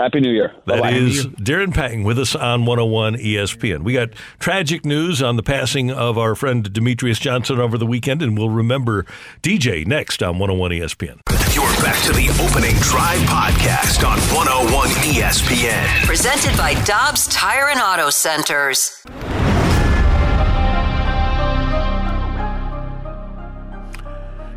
Happy 0.00 0.18
New 0.18 0.32
Year. 0.32 0.54
That 0.64 0.80
Bye-bye. 0.80 0.92
is 0.92 1.26
Darren 1.26 1.74
Pang 1.74 2.04
with 2.04 2.18
us 2.18 2.34
on 2.34 2.64
101 2.64 3.16
ESPN. 3.16 3.82
We 3.84 3.92
got 3.92 4.08
tragic 4.38 4.86
news 4.86 5.20
on 5.22 5.36
the 5.36 5.42
passing 5.42 5.90
of 5.90 6.16
our 6.16 6.34
friend 6.34 6.72
Demetrius 6.72 7.18
Johnson 7.18 7.58
over 7.60 7.76
the 7.76 7.84
weekend, 7.84 8.22
and 8.22 8.38
we'll 8.38 8.48
remember 8.48 9.04
DJ 9.42 9.86
next 9.86 10.22
on 10.22 10.38
101 10.38 10.70
ESPN. 10.70 11.20
You're 11.54 11.64
back 11.84 12.02
to 12.04 12.12
the 12.14 12.30
opening 12.42 12.76
drive 12.76 13.20
podcast 13.28 14.02
on 14.08 14.18
101 14.34 14.88
ESPN. 14.88 16.06
Presented 16.06 16.56
by 16.56 16.82
Dobbs 16.84 17.28
Tire 17.28 17.68
and 17.68 17.80
Auto 17.80 18.08
Centers. 18.08 19.04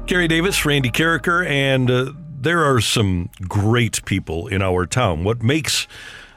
Kerry 0.07 0.28
Davis, 0.28 0.65
Randy 0.65 0.90
Karraker, 0.91 1.45
and 1.48 1.90
uh, 1.90 2.11
there 2.44 2.64
are 2.64 2.82
some 2.82 3.30
great 3.48 4.03
people 4.06 4.48
in 4.48 4.61
our 4.61 4.86
town. 4.86 5.24
What 5.24 5.41
makes 5.41 5.88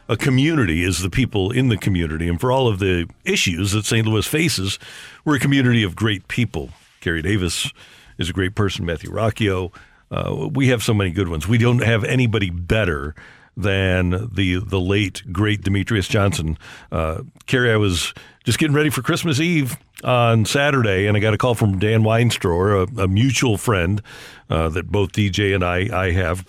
a 0.08 0.16
community 0.16 0.84
is 0.84 1.02
the 1.02 1.10
people 1.10 1.50
in 1.50 1.68
the 1.68 1.76
community. 1.76 2.28
And 2.28 2.40
for 2.40 2.52
all 2.52 2.68
of 2.68 2.78
the 2.78 3.08
issues 3.24 3.72
that 3.72 3.84
St. 3.84 4.06
Louis 4.06 4.26
faces, 4.26 4.78
we're 5.24 5.36
a 5.36 5.40
community 5.40 5.82
of 5.82 5.96
great 5.96 6.28
people. 6.28 6.70
Kerry 7.00 7.22
Davis 7.22 7.72
is 8.18 8.30
a 8.30 8.32
great 8.32 8.54
person, 8.54 8.86
Matthew 8.86 9.10
Rocchio. 9.10 9.72
Uh, 10.10 10.48
we 10.52 10.68
have 10.68 10.82
so 10.82 10.94
many 10.94 11.10
good 11.10 11.28
ones. 11.28 11.48
We 11.48 11.58
don't 11.58 11.82
have 11.82 12.04
anybody 12.04 12.50
better 12.50 13.14
than 13.56 14.28
the 14.32 14.58
the 14.58 14.80
late 14.80 15.22
great 15.32 15.62
Demetrius 15.62 16.08
Johnson. 16.08 16.58
Uh, 16.92 17.22
Kerry, 17.46 17.72
I 17.72 17.76
was 17.76 18.12
just 18.44 18.58
getting 18.58 18.76
ready 18.76 18.90
for 18.90 19.02
Christmas 19.02 19.40
Eve 19.40 19.76
on 20.04 20.44
Saturday, 20.44 21.06
and 21.06 21.16
I 21.16 21.20
got 21.20 21.34
a 21.34 21.38
call 21.38 21.54
from 21.54 21.78
Dan 21.78 22.02
Weinstor, 22.02 22.98
a, 22.98 23.02
a 23.02 23.08
mutual 23.08 23.56
friend 23.56 24.02
uh, 24.50 24.68
that 24.70 24.88
both 24.88 25.12
DJ 25.12 25.54
and 25.54 25.64
I 25.64 25.88
I 26.06 26.10
have. 26.12 26.46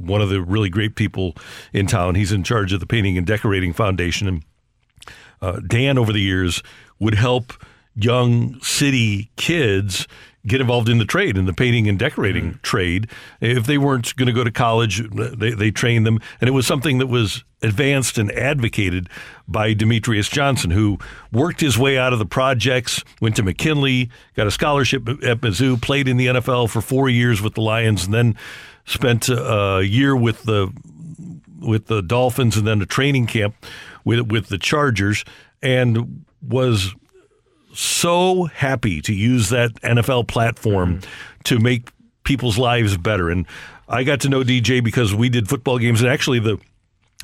One 0.00 0.22
of 0.22 0.30
the 0.30 0.40
really 0.40 0.70
great 0.70 0.96
people 0.96 1.36
in 1.72 1.86
town. 1.86 2.14
He's 2.14 2.32
in 2.32 2.42
charge 2.42 2.72
of 2.72 2.80
the 2.80 2.86
Painting 2.86 3.18
and 3.18 3.26
Decorating 3.26 3.72
Foundation, 3.72 4.28
and 4.28 4.44
uh, 5.42 5.60
Dan 5.66 5.98
over 5.98 6.12
the 6.12 6.20
years 6.20 6.62
would 6.98 7.14
help 7.14 7.52
young 7.94 8.58
city 8.60 9.30
kids 9.36 10.06
get 10.46 10.60
involved 10.60 10.88
in 10.88 10.98
the 10.98 11.04
trade, 11.04 11.36
in 11.36 11.44
the 11.44 11.52
painting 11.52 11.88
and 11.88 11.98
decorating 11.98 12.54
mm. 12.54 12.62
trade. 12.62 13.08
If 13.40 13.66
they 13.66 13.78
weren't 13.78 14.14
going 14.16 14.26
to 14.26 14.32
go 14.32 14.44
to 14.44 14.50
college, 14.50 15.02
they, 15.10 15.50
they 15.50 15.70
trained 15.70 16.06
them. 16.06 16.18
And 16.40 16.48
it 16.48 16.52
was 16.52 16.66
something 16.66 16.98
that 16.98 17.08
was 17.08 17.44
advanced 17.62 18.16
and 18.16 18.32
advocated 18.32 19.08
by 19.46 19.74
Demetrius 19.74 20.28
Johnson, 20.28 20.70
who 20.70 20.98
worked 21.30 21.60
his 21.60 21.76
way 21.76 21.98
out 21.98 22.12
of 22.12 22.18
the 22.18 22.26
projects, 22.26 23.04
went 23.20 23.36
to 23.36 23.42
McKinley, 23.42 24.10
got 24.34 24.46
a 24.46 24.50
scholarship 24.50 25.06
at 25.08 25.40
Mizzou, 25.40 25.80
played 25.80 26.08
in 26.08 26.16
the 26.16 26.26
NFL 26.26 26.70
for 26.70 26.80
four 26.80 27.08
years 27.08 27.42
with 27.42 27.54
the 27.54 27.60
Lions, 27.60 28.04
and 28.06 28.14
then 28.14 28.36
spent 28.86 29.28
a 29.28 29.82
year 29.84 30.16
with 30.16 30.44
the 30.44 30.72
with 31.60 31.86
the 31.86 32.00
Dolphins 32.00 32.56
and 32.56 32.66
then 32.66 32.80
a 32.80 32.86
training 32.86 33.26
camp 33.26 33.54
with 34.04 34.30
with 34.30 34.48
the 34.48 34.56
Chargers 34.56 35.24
and 35.62 36.24
was 36.42 36.94
so 37.72 38.44
happy 38.44 39.00
to 39.02 39.14
use 39.14 39.50
that 39.50 39.74
NFL 39.82 40.28
platform 40.28 41.00
to 41.44 41.58
make 41.58 41.90
people's 42.24 42.58
lives 42.58 42.96
better. 42.96 43.30
And 43.30 43.46
I 43.88 44.04
got 44.04 44.20
to 44.20 44.28
know 44.28 44.42
DJ 44.42 44.82
because 44.82 45.14
we 45.14 45.28
did 45.28 45.48
football 45.48 45.78
games, 45.78 46.00
and 46.00 46.10
actually 46.10 46.38
the 46.38 46.58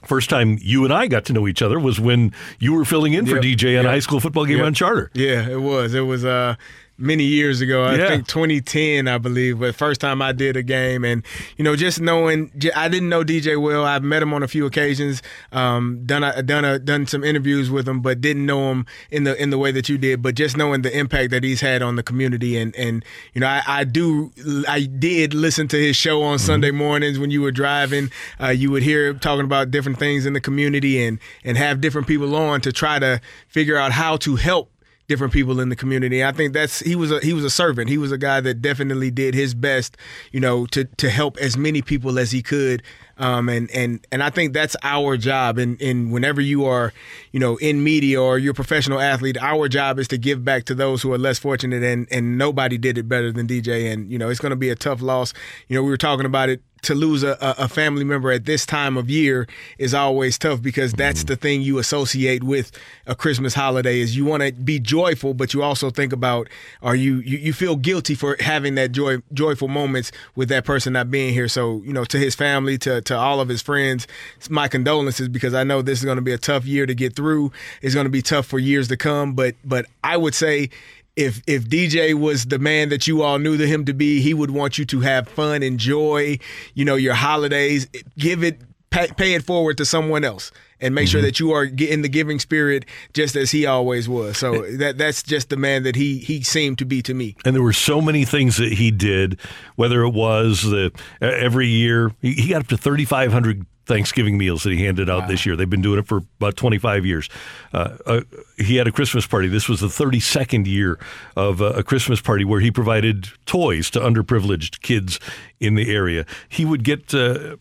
first 0.05 0.31
time 0.31 0.59
you 0.61 0.85
and 0.85 0.93
I 0.93 1.07
got 1.07 1.25
to 1.27 1.33
know 1.33 1.49
each 1.49 1.63
other 1.63 1.79
was 1.79 1.99
when 1.99 2.33
you 2.59 2.75
were 2.75 2.85
filling 2.85 3.13
in 3.13 3.27
for 3.27 3.37
DJ 3.37 3.79
on 3.79 3.85
a 3.85 3.89
yep, 3.89 3.95
high 3.95 3.99
school 4.01 4.21
football 4.21 4.45
game 4.45 4.59
yep. 4.59 4.67
on 4.67 4.75
charter. 4.75 5.11
Yeah, 5.15 5.49
it 5.49 5.61
was. 5.61 5.95
It 5.95 6.01
was 6.01 6.25
uh 6.25 6.57
many 6.99 7.25
years 7.25 7.61
ago. 7.61 7.85
I 7.85 7.97
Yeah. 7.97 8.09
think 8.09 8.27
2010, 8.27 9.07
I 9.09 9.19
believe, 9.19 9.59
but 9.61 9.75
first 9.75 10.01
time 10.01 10.23
I 10.23 10.33
did 10.33 10.57
a 10.57 10.63
game, 10.63 11.05
and 11.05 11.23
you 11.57 11.65
know, 11.65 11.77
just 11.77 12.01
knowing, 12.01 12.51
I 12.75 12.89
didn't 12.89 13.09
know 13.09 13.23
DJ 13.23 13.57
well. 13.61 13.85
I've 13.85 14.03
met 14.03 14.23
him 14.23 14.33
on 14.33 14.43
a 14.43 14.49
few 14.49 14.65
occasions, 14.67 15.23
um, 15.53 16.03
done 16.07 16.25
a, 16.25 16.43
done 16.43 16.65
a, 16.65 16.79
done 16.79 17.07
some 17.07 17.23
interviews 17.25 17.71
with 17.71 17.87
him, 17.89 18.01
but 18.01 18.21
didn't 18.21 18.47
know 18.47 18.71
him 18.71 18.87
in 19.11 19.25
the 19.25 19.41
in 19.41 19.51
the 19.51 19.59
way 19.59 19.71
that 19.73 19.89
you 19.89 19.99
did. 19.99 20.23
But 20.23 20.35
just 20.35 20.57
knowing 20.57 20.83
the 20.83 20.97
impact 20.97 21.31
that 21.31 21.45
he's 21.45 21.61
had 21.61 21.83
on 21.83 21.97
the 21.97 22.03
community, 22.03 22.57
and 22.57 22.75
and 22.77 23.05
you 23.35 23.41
know, 23.41 23.47
I, 23.47 23.63
I 23.67 23.85
do, 23.85 24.33
I 24.69 24.83
did 24.85 25.35
listen 25.35 25.69
to 25.69 25.77
his 25.77 25.97
show 25.97 26.23
on 26.23 26.39
Sunday 26.39 26.71
mornings 26.71 27.19
when 27.19 27.31
you 27.31 27.43
were 27.43 27.53
driving. 27.53 28.11
Uh, 28.41 28.49
you 28.49 28.71
would 28.71 28.83
hear 28.83 29.09
him 29.09 29.19
talking 29.19 29.45
about 29.45 29.71
different 29.71 29.99
things 29.99 30.25
in 30.27 30.33
the 30.33 30.41
community, 30.41 31.03
and 31.05 31.19
and 31.45 31.57
have 31.59 31.81
different 31.81 32.07
people 32.07 32.35
on 32.35 32.61
to 32.63 32.73
try 32.73 32.99
to 32.99 33.21
figure 33.49 33.77
out 33.77 33.93
how 33.93 34.17
to 34.19 34.37
help 34.37 34.71
different 35.09 35.33
people 35.33 35.61
in 35.61 35.69
the 35.69 35.77
community. 35.77 36.25
I 36.25 36.33
think 36.33 36.53
that's 36.53 36.81
he 36.81 36.97
was 36.97 37.11
a 37.11 37.21
he 37.21 37.33
was 37.33 37.45
a 37.45 37.51
servant. 37.51 37.89
He 37.89 37.99
was 37.99 38.13
a 38.13 38.19
guy 38.19 38.41
that 38.41 38.61
definitely 38.63 39.11
did 39.11 39.35
his 39.35 39.55
best, 39.55 39.97
you 40.33 40.41
know, 40.41 40.67
to 40.67 40.85
to 40.85 41.11
help 41.11 41.37
as 41.39 41.57
many 41.57 41.83
people 41.83 42.19
as 42.19 42.33
he 42.33 42.43
could. 42.43 42.83
Um, 43.19 43.49
and 43.49 43.71
and 43.71 44.07
and 44.13 44.23
I 44.23 44.31
think 44.31 44.53
that's 44.53 44.77
our 44.83 45.17
job. 45.17 45.59
And 45.59 45.81
and 45.81 46.13
whenever 46.13 46.41
you 46.41 46.67
are, 46.67 46.93
you 47.33 47.41
know, 47.41 47.57
in 47.57 47.83
media 47.83 48.21
or 48.21 48.39
you're 48.39 48.53
a 48.53 48.55
professional 48.55 49.01
athlete, 49.01 49.39
our 49.39 49.69
job 49.69 49.99
is 49.99 50.09
to 50.09 50.19
give 50.19 50.45
back 50.45 50.65
to 50.65 50.75
those 50.75 51.03
who 51.03 51.13
are 51.13 51.19
less 51.19 51.39
fortunate. 51.39 51.83
And 51.83 52.07
and 52.11 52.37
nobody 52.37 52.77
did 52.79 52.99
it 52.99 53.09
better 53.09 53.33
than 53.33 53.47
DJ. 53.47 53.93
And 53.93 54.11
you 54.11 54.19
know, 54.19 54.29
it's 54.29 54.41
going 54.41 54.51
to 54.51 54.57
be 54.57 54.71
a 54.71 54.77
tough 54.77 55.01
loss. 55.01 55.33
You 55.69 55.77
know, 55.77 55.83
we 55.83 55.91
were 55.91 55.97
talking 55.97 56.27
about 56.27 56.49
it 56.51 56.63
to 56.83 56.95
lose 56.95 57.25
a, 57.25 57.37
a 57.41 57.69
family 57.69 58.05
member 58.05 58.31
at 58.31 58.45
this 58.45 58.65
time 58.65 58.97
of 58.97 59.11
year 59.11 59.47
is 59.77 59.93
always 59.93 60.39
tough 60.39 60.63
because 60.63 60.93
that's 60.93 61.25
the 61.25 61.35
thing 61.35 61.61
you 61.61 61.79
associate 61.79 62.45
with 62.45 62.71
a 63.07 63.15
Christmas 63.15 63.55
holiday 63.55 63.99
is 63.99 64.17
you 64.17 64.25
want 64.25 64.43
to 64.43 64.53
be 64.53 64.79
joyful, 64.79 65.35
but 65.35 65.53
you 65.53 65.63
also 65.63 65.91
think 65.91 66.13
about 66.13 66.49
are 66.83 66.95
you, 66.95 67.17
you 67.17 67.39
you 67.39 67.53
feel 67.53 67.75
guilty 67.75 68.15
for 68.15 68.37
having 68.39 68.77
that 68.77 68.93
joy 68.93 69.19
joyful 69.33 69.69
moments 69.69 70.13
with 70.37 70.49
that 70.49 70.65
person 70.65 70.93
not 70.93 71.11
being 71.11 71.33
here. 71.33 71.49
So 71.49 71.83
you 71.85 71.93
know 71.93 72.05
to 72.05 72.19
his 72.19 72.35
family, 72.35 72.79
to 72.79 73.01
to 73.07 73.17
all 73.17 73.41
of 73.41 73.49
his 73.49 73.63
friends, 73.63 74.07
my 74.49 74.69
condolences 74.69 75.29
because 75.29 75.55
I 75.55 75.65
know 75.65 75.83
this 75.83 75.99
is 75.99 76.05
going 76.05 76.17
to 76.17 76.23
be 76.23 76.33
a 76.33 76.39
tough 76.39 76.65
year 76.65 76.87
to 76.87 76.95
get 76.95 77.17
through. 77.17 77.53
It's 77.83 77.95
going 77.95 78.07
to 78.07 78.11
be 78.11 78.23
tough 78.23 78.47
for 78.47 78.59
years 78.59 78.89
to 78.89 78.97
come. 78.97 79.35
But 79.35 79.55
but 79.65 79.87
I 80.05 80.17
would 80.17 80.35
say 80.35 80.71
if 81.17 81.43
if 81.47 81.65
DJ 81.65 82.15
was 82.15 82.47
the 82.47 82.59
man 82.59 82.91
that 82.91 83.07
you 83.07 83.23
all 83.23 83.39
knew 83.39 83.57
him 83.57 83.85
to 83.87 83.95
be, 83.95 84.21
he 84.21 84.35
would 84.35 84.51
want 84.51 84.79
you 84.79 84.85
to 84.87 85.01
have 85.01 85.29
fun, 85.29 85.63
enjoy, 85.63 86.39
you 86.75 86.85
know, 86.85 86.95
your 86.95 87.15
holidays, 87.15 87.89
give 88.19 88.45
it, 88.45 88.61
pay, 88.91 89.09
pay 89.17 89.35
it 89.35 89.43
forward 89.43 89.79
to 89.79 89.85
someone 89.85 90.25
else, 90.25 90.53
and 90.81 90.95
make 90.95 91.09
sure 91.09 91.21
mm-hmm. 91.21 91.27
that 91.27 91.41
you 91.41 91.53
are 91.53 91.65
in 91.65 92.03
the 92.03 92.09
giving 92.09 92.39
spirit, 92.39 92.85
just 93.13 93.37
as 93.37 93.51
he 93.51 93.67
always 93.67 94.09
was. 94.09 94.39
So 94.39 94.63
that 94.77 94.99
that's 94.99 95.23
just 95.23 95.49
the 95.49 95.57
man 95.57 95.83
that 95.85 95.97
he 95.97 96.19
he 96.19 96.43
seemed 96.43 96.79
to 96.79 96.85
be 96.85 97.03
to 97.03 97.15
me. 97.15 97.37
And 97.45 97.55
there 97.55 97.63
were 97.63 97.73
so 97.73 98.01
many 98.01 98.25
things 98.25 98.57
that 98.59 98.73
he 98.73 98.91
did, 98.91 99.39
whether 99.77 100.03
it 100.03 100.11
was 100.11 100.63
the 100.63 100.93
every 101.21 101.69
year, 101.69 102.13
he, 102.21 102.33
he 102.33 102.49
got 102.49 102.63
up 102.63 102.69
to 102.69 102.77
3,500 102.77 103.67
Thanksgiving 103.87 104.37
meals 104.37 104.65
that 104.65 104.73
he 104.73 104.85
handed 104.85 105.09
out 105.09 105.29
this 105.29 105.47
year. 105.47 105.55
They've 105.55 105.71
been 105.71 105.83
doing 105.83 106.01
it 106.01 106.07
for 106.07 106.19
about 106.41 106.57
25 106.57 107.07
years. 107.07 107.29
Uh, 107.73 107.97
uh, 108.05 108.21
he 108.59 108.77
had 108.77 108.89
a 108.89 108.93
Christmas 108.93 109.27
party. 109.27 109.47
This 109.47 109.69
was 109.69 109.81
the 109.81 109.87
32nd 109.87 110.67
year 110.67 110.99
of 111.37 111.63
uh, 111.63 111.67
a 111.67 111.83
Christmas 111.85 112.21
party 112.21 112.45
where 112.45 112.61
he 112.61 112.71
provided 112.71 113.29
toys 113.47 113.89
to 113.91 114.01
underprivileged 114.01 114.83
kids 114.83 115.21
in 115.61 115.77
the 115.77 115.95
area. 115.95 116.27
He 116.49 116.65
would 116.65 116.83
get 116.83 117.15
uh, 117.15 117.57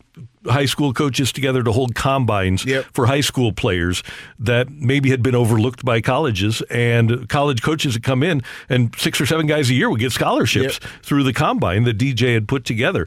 high 0.46 0.66
school 0.66 0.92
coaches 0.92 1.32
together 1.32 1.62
to 1.62 1.70
hold 1.70 1.94
combines 1.94 2.64
for 2.92 3.06
high 3.06 3.20
school 3.20 3.52
players 3.52 4.02
that 4.38 4.68
maybe 4.70 5.10
had 5.10 5.22
been 5.22 5.34
overlooked 5.36 5.84
by 5.84 6.00
colleges, 6.00 6.60
and 6.70 7.28
college 7.28 7.62
coaches 7.62 7.94
would 7.94 8.02
come 8.02 8.22
in, 8.22 8.42
and 8.68 8.94
six 8.98 9.20
or 9.20 9.26
seven 9.26 9.46
guys 9.46 9.70
a 9.70 9.74
year 9.74 9.88
would 9.88 10.00
get 10.00 10.12
scholarships 10.12 10.78
through 11.02 11.22
the 11.22 11.32
combine 11.32 11.84
that 11.84 11.98
DJ 11.98 12.34
had 12.34 12.48
put 12.48 12.64
together. 12.64 13.06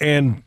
And 0.00 0.42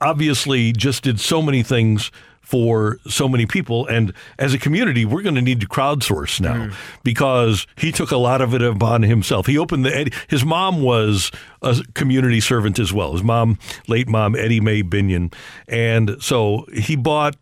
obviously 0.00 0.72
just 0.72 1.02
did 1.02 1.20
so 1.20 1.42
many 1.42 1.62
things 1.62 2.10
for 2.44 2.98
so 3.08 3.28
many 3.28 3.46
people. 3.46 3.86
And 3.86 4.12
as 4.38 4.52
a 4.52 4.58
community, 4.58 5.04
we're 5.04 5.22
going 5.22 5.34
to 5.34 5.42
need 5.42 5.60
to 5.60 5.68
crowdsource 5.68 6.40
now 6.40 6.70
because 7.02 7.66
he 7.76 7.90
took 7.90 8.10
a 8.10 8.16
lot 8.16 8.40
of 8.40 8.54
it 8.54 8.62
upon 8.62 9.02
himself. 9.02 9.46
He 9.46 9.56
opened 9.56 9.86
the, 9.86 10.12
his 10.28 10.44
mom 10.44 10.82
was 10.82 11.30
a 11.62 11.82
community 11.94 12.40
servant 12.40 12.78
as 12.78 12.92
well. 12.92 13.12
His 13.12 13.22
mom, 13.22 13.58
late 13.88 14.08
mom, 14.08 14.36
Eddie 14.36 14.60
Mae 14.60 14.82
Binion. 14.82 15.32
And 15.66 16.16
so 16.20 16.66
he 16.72 16.96
bought 16.96 17.34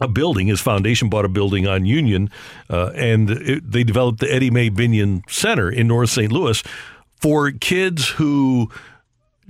a 0.00 0.08
building. 0.08 0.48
His 0.48 0.60
foundation 0.60 1.08
bought 1.08 1.24
a 1.24 1.28
building 1.28 1.66
on 1.66 1.86
Union, 1.86 2.30
uh, 2.68 2.90
and 2.94 3.30
it, 3.30 3.70
they 3.70 3.84
developed 3.84 4.20
the 4.20 4.30
Eddie 4.30 4.50
Mae 4.50 4.70
Binion 4.70 5.22
Center 5.30 5.70
in 5.70 5.88
North 5.88 6.10
St. 6.10 6.30
Louis 6.30 6.62
for 7.20 7.50
kids 7.50 8.08
who 8.08 8.70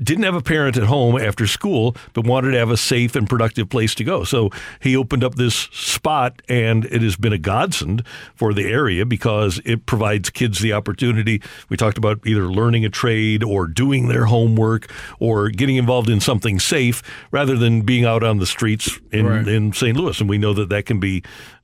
didn't 0.02 0.24
have 0.24 0.34
a 0.34 0.42
parent 0.42 0.76
at 0.76 0.84
home 0.84 1.16
after 1.18 1.46
school, 1.46 1.96
but 2.12 2.26
wanted 2.26 2.50
to 2.52 2.58
have 2.58 2.70
a 2.70 2.76
safe 2.76 3.16
and 3.16 3.28
productive 3.28 3.68
place 3.68 3.94
to 3.94 4.04
go. 4.04 4.24
So 4.24 4.50
he 4.80 4.96
opened 4.96 5.24
up 5.24 5.36
this 5.36 5.54
spot, 5.72 6.42
and 6.48 6.84
it 6.86 7.02
has 7.02 7.16
been 7.16 7.32
a 7.32 7.38
godsend 7.38 8.02
for 8.34 8.52
the 8.52 8.64
area 8.64 9.06
because 9.06 9.60
it 9.64 9.86
provides 9.86 10.28
kids 10.30 10.58
the 10.60 10.72
opportunity. 10.72 11.40
We 11.68 11.76
talked 11.76 11.98
about 11.98 12.20
either 12.26 12.42
learning 12.48 12.84
a 12.84 12.90
trade 12.90 13.42
or 13.42 13.66
doing 13.66 14.08
their 14.08 14.26
homework 14.26 14.90
or 15.18 15.48
getting 15.48 15.76
involved 15.76 16.10
in 16.10 16.20
something 16.20 16.58
safe 16.60 17.02
rather 17.30 17.56
than 17.56 17.80
being 17.82 18.04
out 18.04 18.22
on 18.22 18.38
the 18.38 18.46
streets 18.46 18.98
in, 19.12 19.26
Right. 19.26 19.48
in 19.48 19.72
St. 19.72 19.96
Louis. 19.96 20.20
And 20.20 20.28
we 20.28 20.38
know 20.38 20.52
that 20.54 20.68
that 20.68 20.84
can 20.86 21.00
be 21.00 21.22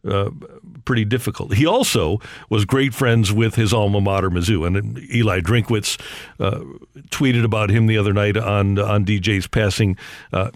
uh, 0.09 0.31
pretty 0.85 1.05
difficult. 1.05 1.55
He 1.55 1.67
also 1.67 2.19
was 2.51 2.65
great 2.65 2.95
friends 2.95 3.33
with 3.33 3.55
his 3.55 3.73
alma 3.73 4.01
mater, 4.01 4.31
Mizzou, 4.31 4.67
and 4.67 4.99
Eli 5.15 5.41
Drinkwitz 5.41 6.01
uh, 6.41 6.61
tweeted 7.11 7.45
about 7.45 7.71
him 7.71 7.87
the 7.87 7.99
other 7.99 8.13
night 8.13 8.37
on 8.37 8.79
on 8.79 9.05
DJ's 9.05 9.47
passing. 9.47 9.97
Uh, 10.33 10.51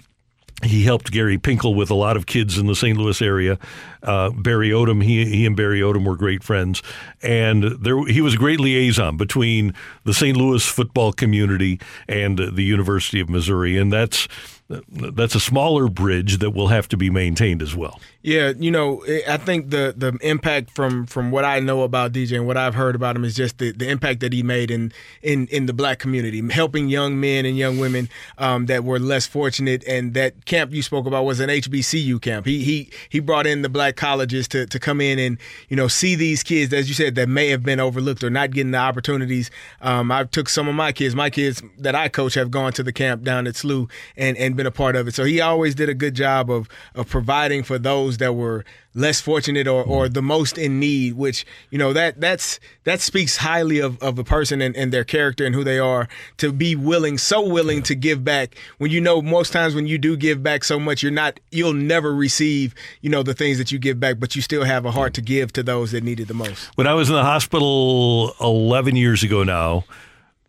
he 0.62 0.84
helped 0.84 1.12
Gary 1.12 1.36
Pinkel 1.36 1.74
with 1.74 1.90
a 1.90 1.94
lot 1.94 2.16
of 2.16 2.24
kids 2.24 2.56
in 2.56 2.66
the 2.66 2.74
St. 2.74 2.96
Louis 2.96 3.20
area. 3.20 3.58
Uh, 4.02 4.30
Barry 4.30 4.70
Odom, 4.70 5.02
he, 5.02 5.26
he 5.26 5.44
and 5.44 5.54
Barry 5.54 5.80
Odom 5.80 6.06
were 6.06 6.16
great 6.16 6.42
friends, 6.42 6.82
and 7.22 7.64
there 7.64 8.06
he 8.06 8.22
was 8.22 8.34
a 8.34 8.38
great 8.38 8.58
liaison 8.58 9.18
between 9.18 9.74
the 10.04 10.14
St. 10.14 10.36
Louis 10.36 10.66
football 10.66 11.12
community 11.12 11.78
and 12.08 12.38
the 12.38 12.62
University 12.62 13.20
of 13.20 13.28
Missouri, 13.28 13.76
and 13.76 13.92
that's 13.92 14.28
that's 14.68 15.34
a 15.34 15.40
smaller 15.40 15.88
bridge 15.88 16.38
that 16.38 16.50
will 16.50 16.68
have 16.68 16.88
to 16.88 16.96
be 16.96 17.10
maintained 17.10 17.62
as 17.62 17.76
well. 17.76 18.00
Yeah, 18.26 18.54
you 18.58 18.72
know, 18.72 19.04
I 19.28 19.36
think 19.36 19.70
the 19.70 19.94
the 19.96 20.18
impact 20.20 20.72
from 20.72 21.06
from 21.06 21.30
what 21.30 21.44
I 21.44 21.60
know 21.60 21.82
about 21.82 22.10
DJ 22.10 22.32
and 22.32 22.44
what 22.44 22.56
I've 22.56 22.74
heard 22.74 22.96
about 22.96 23.14
him 23.14 23.24
is 23.24 23.36
just 23.36 23.58
the, 23.58 23.70
the 23.70 23.88
impact 23.88 24.18
that 24.18 24.32
he 24.32 24.42
made 24.42 24.68
in 24.68 24.92
in 25.22 25.46
in 25.46 25.66
the 25.66 25.72
black 25.72 26.00
community, 26.00 26.42
helping 26.50 26.88
young 26.88 27.20
men 27.20 27.46
and 27.46 27.56
young 27.56 27.78
women 27.78 28.08
um, 28.38 28.66
that 28.66 28.82
were 28.82 28.98
less 28.98 29.28
fortunate. 29.28 29.84
And 29.86 30.12
that 30.14 30.44
camp 30.44 30.72
you 30.72 30.82
spoke 30.82 31.06
about 31.06 31.24
was 31.24 31.38
an 31.38 31.50
HBCU 31.50 32.20
camp. 32.20 32.46
He 32.46 32.64
he 32.64 32.90
he 33.10 33.20
brought 33.20 33.46
in 33.46 33.62
the 33.62 33.68
black 33.68 33.94
colleges 33.94 34.48
to 34.48 34.66
to 34.66 34.80
come 34.80 35.00
in 35.00 35.20
and 35.20 35.38
you 35.68 35.76
know 35.76 35.86
see 35.86 36.16
these 36.16 36.42
kids, 36.42 36.72
as 36.74 36.88
you 36.88 36.96
said, 36.96 37.14
that 37.14 37.28
may 37.28 37.50
have 37.50 37.62
been 37.62 37.78
overlooked 37.78 38.24
or 38.24 38.30
not 38.30 38.50
getting 38.50 38.72
the 38.72 38.78
opportunities. 38.78 39.52
Um, 39.82 40.10
I 40.10 40.24
took 40.24 40.48
some 40.48 40.66
of 40.66 40.74
my 40.74 40.90
kids, 40.90 41.14
my 41.14 41.30
kids 41.30 41.62
that 41.78 41.94
I 41.94 42.08
coach 42.08 42.34
have 42.34 42.50
gone 42.50 42.72
to 42.72 42.82
the 42.82 42.92
camp 42.92 43.22
down 43.22 43.46
at 43.46 43.54
SLU 43.54 43.88
and 44.16 44.36
and 44.36 44.56
been 44.56 44.66
a 44.66 44.72
part 44.72 44.96
of 44.96 45.06
it. 45.06 45.14
So 45.14 45.22
he 45.22 45.40
always 45.40 45.76
did 45.76 45.88
a 45.88 45.94
good 45.94 46.14
job 46.14 46.50
of 46.50 46.68
of 46.96 47.08
providing 47.08 47.62
for 47.62 47.78
those 47.78 48.15
that 48.18 48.34
were 48.34 48.64
less 48.94 49.20
fortunate 49.20 49.68
or, 49.68 49.84
or 49.84 50.08
the 50.08 50.22
most 50.22 50.56
in 50.56 50.80
need, 50.80 51.14
which, 51.14 51.44
you 51.70 51.78
know, 51.78 51.92
that 51.92 52.20
that's 52.20 52.58
that 52.84 53.00
speaks 53.00 53.36
highly 53.36 53.78
of, 53.78 54.02
of 54.02 54.18
a 54.18 54.24
person 54.24 54.62
and, 54.62 54.76
and 54.76 54.92
their 54.92 55.04
character 55.04 55.44
and 55.44 55.54
who 55.54 55.62
they 55.62 55.78
are 55.78 56.08
to 56.38 56.52
be 56.52 56.74
willing, 56.74 57.18
so 57.18 57.46
willing 57.46 57.82
to 57.82 57.94
give 57.94 58.24
back 58.24 58.56
when 58.78 58.90
you 58.90 59.00
know 59.00 59.20
most 59.20 59.52
times 59.52 59.74
when 59.74 59.86
you 59.86 59.98
do 59.98 60.16
give 60.16 60.42
back 60.42 60.64
so 60.64 60.78
much, 60.80 61.02
you're 61.02 61.12
not 61.12 61.38
you'll 61.50 61.72
never 61.72 62.14
receive, 62.14 62.74
you 63.00 63.10
know, 63.10 63.22
the 63.22 63.34
things 63.34 63.58
that 63.58 63.70
you 63.70 63.78
give 63.78 64.00
back, 64.00 64.18
but 64.18 64.34
you 64.34 64.42
still 64.42 64.64
have 64.64 64.84
a 64.84 64.90
heart 64.90 65.14
to 65.14 65.20
give 65.20 65.52
to 65.52 65.62
those 65.62 65.92
that 65.92 66.02
need 66.02 66.20
it 66.20 66.28
the 66.28 66.34
most. 66.34 66.70
When 66.76 66.86
I 66.86 66.94
was 66.94 67.08
in 67.08 67.14
the 67.14 67.24
hospital 67.24 68.34
11 68.40 68.96
years 68.96 69.22
ago 69.22 69.44
now, 69.44 69.84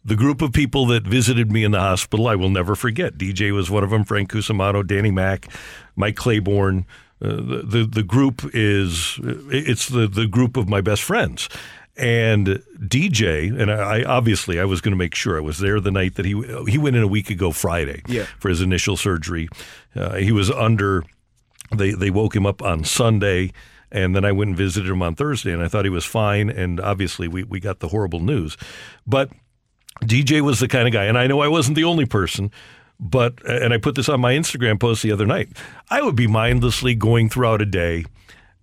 the 0.08 0.16
group 0.16 0.42
of 0.42 0.54
people 0.54 0.86
that 0.88 1.04
visited 1.04 1.52
me 1.52 1.66
in 1.66 1.72
the 1.72 1.82
hospital, 1.82 2.28
I 2.28 2.36
will 2.36 2.50
never 2.50 2.76
forget. 2.76 3.18
DJ 3.18 3.54
was 3.54 3.70
one 3.70 3.84
of 3.84 3.90
them, 3.90 4.06
Frank 4.06 4.32
Cusimano, 4.32 4.86
Danny 4.86 5.12
Mack, 5.12 5.50
Mike 5.98 6.16
Claiborne, 6.16 6.86
the, 7.20 7.64
the 7.66 7.90
the 7.92 8.04
group 8.04 8.44
is 8.54 9.20
it's 9.24 9.88
the 9.88 10.08
the 10.08 10.28
group 10.28 10.58
of 10.58 10.70
my 10.70 10.82
best 10.82 11.04
friends. 11.04 11.50
And 11.96 12.62
DJ 12.78 13.60
and 13.60 13.72
I 13.72 14.04
obviously 14.04 14.60
I 14.60 14.66
was 14.66 14.82
going 14.82 14.92
to 14.92 14.98
make 14.98 15.16
sure 15.16 15.36
I 15.36 15.42
was 15.42 15.58
there 15.58 15.80
the 15.80 15.90
night 15.90 16.16
that 16.16 16.26
he 16.26 16.40
he 16.68 16.78
went 16.78 16.96
in 16.96 17.02
a 17.02 17.08
week 17.08 17.32
ago 17.32 17.52
Friday 17.52 18.04
yeah. 18.08 18.26
for 18.40 18.50
his 18.50 18.62
initial 18.62 18.98
surgery. 18.98 19.50
Uh, 19.96 20.16
he 20.18 20.32
was 20.32 20.52
under 20.52 21.04
they 21.76 21.92
they 21.92 22.12
woke 22.12 22.36
him 22.36 22.46
up 22.46 22.62
on 22.62 22.84
Sunday 22.84 23.52
and 23.92 24.16
then 24.16 24.26
I 24.26 24.32
went 24.32 24.50
and 24.50 24.58
visited 24.58 24.92
him 24.92 25.02
on 25.02 25.16
Thursday 25.16 25.52
and 25.52 25.64
I 25.64 25.68
thought 25.68 25.86
he 25.86 25.90
was 25.90 26.06
fine 26.06 26.52
and 26.52 26.80
obviously 26.80 27.28
we 27.28 27.44
we 27.44 27.60
got 27.60 27.80
the 27.80 27.88
horrible 27.88 28.20
news. 28.20 28.58
But 29.08 29.32
DJ 30.02 30.42
was 30.42 30.60
the 30.60 30.68
kind 30.68 30.88
of 30.88 30.94
guy 30.94 31.06
and 31.06 31.18
I 31.18 31.26
know 31.26 31.40
I 31.40 31.48
wasn't 31.48 31.78
the 31.78 31.84
only 31.86 32.06
person 32.06 32.52
but, 33.00 33.44
and 33.46 33.74
I 33.74 33.78
put 33.78 33.96
this 33.96 34.10
on 34.10 34.20
my 34.20 34.34
Instagram 34.34 34.80
post 34.80 35.04
the 35.04 35.12
other 35.12 35.26
night, 35.26 35.50
I 35.90 36.02
would 36.02 36.16
be 36.16 36.28
mindlessly 36.28 36.96
going 36.96 37.30
throughout 37.30 37.62
a 37.62 37.66
day 37.66 38.06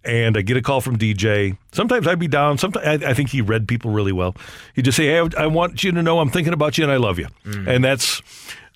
and 0.05 0.37
I 0.37 0.43
get 0.43 0.57
a 0.57 0.63
call 0.63 0.81
from 0.81 0.99
DJ. 0.99 1.57
Sometimes 1.73 2.07
I'd 2.07 2.19
be 2.19 2.29
down. 2.29 2.59
Sometimes 2.59 3.03
I, 3.03 3.11
I 3.11 3.15
think 3.15 3.31
he 3.31 3.41
read 3.41 3.67
people 3.67 3.91
really 3.91 4.13
well. 4.13 4.37
He'd 4.75 4.85
just 4.85 4.97
say, 4.97 5.07
"Hey, 5.07 5.21
I, 5.21 5.45
I, 5.45 5.47
want 5.47 5.83
you 5.83 5.93
to 5.93 6.03
know 6.03 6.21
I'm 6.21 6.31
thinking 6.31 6.53
about 6.53 6.77
you 6.79 6.85
and 6.85 6.93
I 6.93 6.97
love 6.97 7.19
you," 7.19 7.29
mm. 7.45 7.67
and 7.67 7.83
that's 7.83 8.23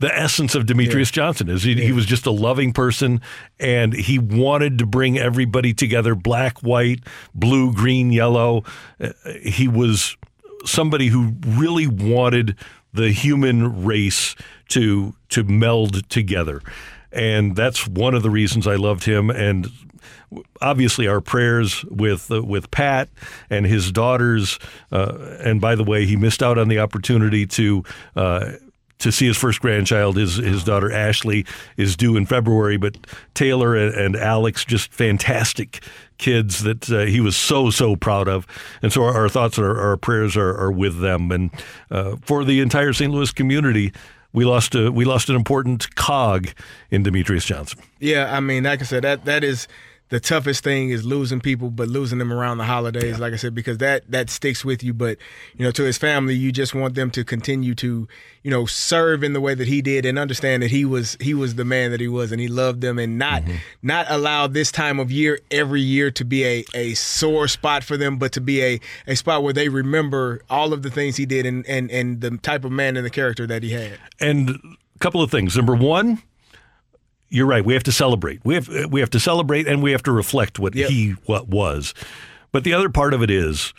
the 0.00 0.14
essence 0.16 0.54
of 0.54 0.66
Demetrius 0.66 1.10
yeah. 1.10 1.14
Johnson. 1.14 1.48
Is 1.48 1.62
he, 1.62 1.72
yeah. 1.72 1.84
he, 1.84 1.92
was 1.92 2.06
just 2.06 2.26
a 2.26 2.30
loving 2.30 2.72
person, 2.72 3.20
and 3.60 3.92
he 3.92 4.18
wanted 4.18 4.78
to 4.78 4.86
bring 4.86 5.18
everybody 5.18 5.74
together: 5.74 6.14
black, 6.14 6.60
white, 6.60 7.00
blue, 7.34 7.72
green, 7.74 8.10
yellow. 8.10 8.64
Uh, 9.00 9.10
he 9.42 9.68
was 9.68 10.16
somebody 10.64 11.08
who 11.08 11.34
really 11.46 11.86
wanted 11.86 12.56
the 12.92 13.10
human 13.10 13.84
race 13.84 14.34
to 14.68 15.14
to 15.30 15.44
meld 15.44 16.08
together. 16.08 16.62
And 17.10 17.56
that's 17.56 17.88
one 17.88 18.14
of 18.14 18.22
the 18.22 18.30
reasons 18.30 18.66
I 18.66 18.76
loved 18.76 19.04
him. 19.04 19.30
And 19.30 19.70
obviously, 20.60 21.06
our 21.08 21.20
prayers 21.20 21.84
with 21.84 22.30
uh, 22.30 22.42
with 22.42 22.70
Pat 22.70 23.08
and 23.50 23.66
his 23.66 23.90
daughters. 23.90 24.58
Uh, 24.92 25.36
and 25.40 25.60
by 25.60 25.74
the 25.74 25.84
way, 25.84 26.06
he 26.06 26.16
missed 26.16 26.42
out 26.42 26.58
on 26.58 26.68
the 26.68 26.78
opportunity 26.78 27.46
to. 27.46 27.84
Uh, 28.14 28.52
to 28.98 29.12
see 29.12 29.28
his 29.28 29.36
first 29.36 29.60
grandchild. 29.60 30.16
His 30.16 30.36
his 30.36 30.64
daughter 30.64 30.90
Ashley 30.90 31.46
is 31.76 31.96
due 31.96 32.16
in 32.16 32.26
February, 32.26 32.76
but 32.76 32.96
Taylor 33.32 33.76
and, 33.76 33.94
and 33.94 34.16
Alex 34.16 34.64
just 34.64 34.92
fantastic 34.92 35.84
kids 36.18 36.64
that 36.64 36.90
uh, 36.90 37.04
he 37.04 37.20
was 37.20 37.36
so 37.36 37.70
so 37.70 37.94
proud 37.94 38.26
of, 38.26 38.44
and 38.82 38.92
so 38.92 39.04
our, 39.04 39.14
our 39.14 39.28
thoughts 39.28 39.56
and 39.56 39.66
our, 39.66 39.78
our 39.78 39.96
prayers 39.96 40.36
are, 40.36 40.50
are, 40.50 40.72
with 40.72 40.98
them 40.98 41.30
and 41.30 41.50
uh, 41.92 42.16
for 42.22 42.44
the 42.44 42.58
entire 42.60 42.92
St. 42.92 43.12
Louis 43.12 43.30
community 43.30 43.92
we 44.32 44.44
lost 44.44 44.74
a 44.74 44.90
we 44.90 45.04
lost 45.04 45.28
an 45.28 45.36
important 45.36 45.94
cog 45.96 46.48
in 46.90 47.02
Demetrius 47.02 47.44
Johnson. 47.44 47.80
Yeah, 47.98 48.34
I 48.34 48.40
mean, 48.40 48.64
like 48.64 48.80
I 48.80 48.84
said, 48.84 49.04
that 49.04 49.24
that 49.24 49.44
is 49.44 49.68
the 50.10 50.20
toughest 50.20 50.64
thing 50.64 50.90
is 50.90 51.04
losing 51.04 51.40
people, 51.40 51.70
but 51.70 51.88
losing 51.88 52.18
them 52.18 52.32
around 52.32 52.58
the 52.58 52.64
holidays, 52.64 53.12
yeah. 53.12 53.18
like 53.18 53.32
I 53.34 53.36
said, 53.36 53.54
because 53.54 53.78
that 53.78 54.10
that 54.10 54.30
sticks 54.30 54.64
with 54.64 54.82
you. 54.82 54.94
But 54.94 55.18
you 55.56 55.64
know, 55.64 55.70
to 55.72 55.82
his 55.82 55.98
family, 55.98 56.34
you 56.34 56.50
just 56.50 56.74
want 56.74 56.94
them 56.94 57.10
to 57.10 57.24
continue 57.24 57.74
to, 57.76 58.08
you 58.42 58.50
know, 58.50 58.64
serve 58.64 59.22
in 59.22 59.34
the 59.34 59.40
way 59.40 59.54
that 59.54 59.68
he 59.68 59.82
did, 59.82 60.06
and 60.06 60.18
understand 60.18 60.62
that 60.62 60.70
he 60.70 60.84
was 60.84 61.16
he 61.20 61.34
was 61.34 61.56
the 61.56 61.64
man 61.64 61.90
that 61.90 62.00
he 62.00 62.08
was, 62.08 62.32
and 62.32 62.40
he 62.40 62.48
loved 62.48 62.80
them, 62.80 62.98
and 62.98 63.18
not 63.18 63.42
mm-hmm. 63.42 63.56
not 63.82 64.06
allow 64.08 64.46
this 64.46 64.72
time 64.72 64.98
of 64.98 65.12
year 65.12 65.38
every 65.50 65.82
year 65.82 66.10
to 66.10 66.24
be 66.24 66.44
a 66.44 66.64
a 66.74 66.94
sore 66.94 67.46
spot 67.46 67.84
for 67.84 67.96
them, 67.96 68.16
but 68.16 68.32
to 68.32 68.40
be 68.40 68.62
a 68.62 68.80
a 69.06 69.14
spot 69.14 69.42
where 69.42 69.52
they 69.52 69.68
remember 69.68 70.40
all 70.48 70.72
of 70.72 70.82
the 70.82 70.90
things 70.90 71.16
he 71.16 71.26
did, 71.26 71.44
and 71.44 71.66
and 71.66 71.90
and 71.90 72.22
the 72.22 72.36
type 72.38 72.64
of 72.64 72.72
man 72.72 72.96
and 72.96 73.04
the 73.04 73.10
character 73.10 73.46
that 73.46 73.62
he 73.62 73.70
had. 73.70 73.98
And 74.20 74.50
a 74.50 74.98
couple 75.00 75.22
of 75.22 75.30
things. 75.30 75.56
Number 75.56 75.74
one 75.74 76.22
you're 77.30 77.46
right. 77.46 77.64
We 77.64 77.74
have 77.74 77.82
to 77.84 77.92
celebrate. 77.92 78.44
We 78.44 78.54
have 78.54 78.68
we 78.90 79.00
have 79.00 79.10
to 79.10 79.20
celebrate, 79.20 79.66
and 79.66 79.82
we 79.82 79.92
have 79.92 80.02
to 80.04 80.12
reflect 80.12 80.58
what 80.58 80.74
yep. 80.74 80.90
he 80.90 81.10
what 81.26 81.48
was. 81.48 81.94
But 82.52 82.64
the 82.64 82.72
other 82.72 82.88
part 82.88 83.14
of 83.14 83.22
it 83.22 83.30
is, 83.30 83.74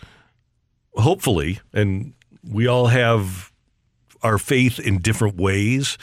hopefully, 0.94 1.60
and 1.72 2.12
we 2.48 2.66
all 2.66 2.86
have 2.86 3.52
our 4.22 4.38
faith 4.38 4.78
in 4.78 4.98
different 4.98 5.36
ways. 5.36 5.98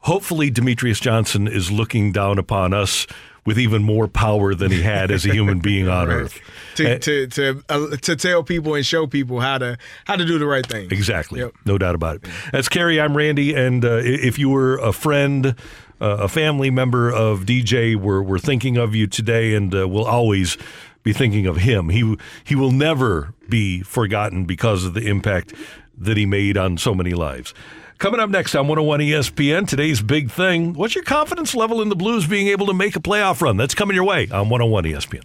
Hopefully, 0.00 0.50
Demetrius 0.50 1.00
Johnson 1.00 1.48
is 1.48 1.70
looking 1.72 2.12
down 2.12 2.38
upon 2.38 2.74
us 2.74 3.06
with 3.46 3.58
even 3.58 3.82
more 3.82 4.08
power 4.08 4.54
than 4.54 4.70
he 4.70 4.82
had 4.82 5.10
as 5.10 5.24
a 5.24 5.32
human 5.32 5.60
being 5.60 5.88
on 5.88 6.08
right. 6.08 6.16
earth. 6.16 6.40
To 6.74 6.92
and, 6.92 7.02
to 7.02 7.26
to, 7.28 7.64
uh, 7.68 7.96
to 7.96 8.16
tell 8.16 8.42
people 8.42 8.74
and 8.74 8.84
show 8.84 9.06
people 9.06 9.40
how 9.40 9.58
to 9.58 9.78
how 10.04 10.16
to 10.16 10.24
do 10.24 10.38
the 10.38 10.46
right 10.46 10.66
thing. 10.66 10.90
Exactly. 10.90 11.40
Yep. 11.40 11.52
No 11.64 11.78
doubt 11.78 11.94
about 11.94 12.16
it. 12.16 12.24
That's 12.52 12.68
Kerry. 12.68 13.00
I'm 13.00 13.16
Randy, 13.16 13.54
and 13.54 13.84
uh, 13.84 14.00
if 14.02 14.38
you 14.38 14.50
were 14.50 14.76
a 14.78 14.92
friend 14.92 15.54
a 16.00 16.28
family 16.28 16.70
member 16.70 17.10
of 17.10 17.40
DJ. 17.40 17.96
We're, 17.96 18.22
we're 18.22 18.38
thinking 18.38 18.76
of 18.76 18.94
you 18.94 19.06
today, 19.06 19.54
and 19.54 19.74
uh, 19.74 19.88
we'll 19.88 20.04
always 20.04 20.56
be 21.02 21.12
thinking 21.12 21.46
of 21.46 21.58
him. 21.58 21.88
He 21.88 22.16
he 22.44 22.54
will 22.54 22.72
never 22.72 23.32
be 23.48 23.82
forgotten 23.82 24.44
because 24.44 24.84
of 24.84 24.94
the 24.94 25.06
impact 25.06 25.54
that 25.96 26.16
he 26.16 26.26
made 26.26 26.56
on 26.56 26.78
so 26.78 26.94
many 26.94 27.12
lives. 27.12 27.54
Coming 27.98 28.20
up 28.20 28.28
next 28.28 28.54
on 28.54 28.68
101 28.68 29.00
ESPN, 29.00 29.66
today's 29.66 30.02
big 30.02 30.30
thing. 30.30 30.74
What's 30.74 30.94
your 30.94 31.04
confidence 31.04 31.54
level 31.54 31.80
in 31.80 31.88
the 31.88 31.96
Blues 31.96 32.26
being 32.26 32.48
able 32.48 32.66
to 32.66 32.74
make 32.74 32.94
a 32.94 33.00
playoff 33.00 33.40
run? 33.40 33.56
That's 33.56 33.74
coming 33.74 33.94
your 33.94 34.04
way 34.04 34.28
on 34.28 34.50
101 34.50 34.84
ESPN. 34.84 35.22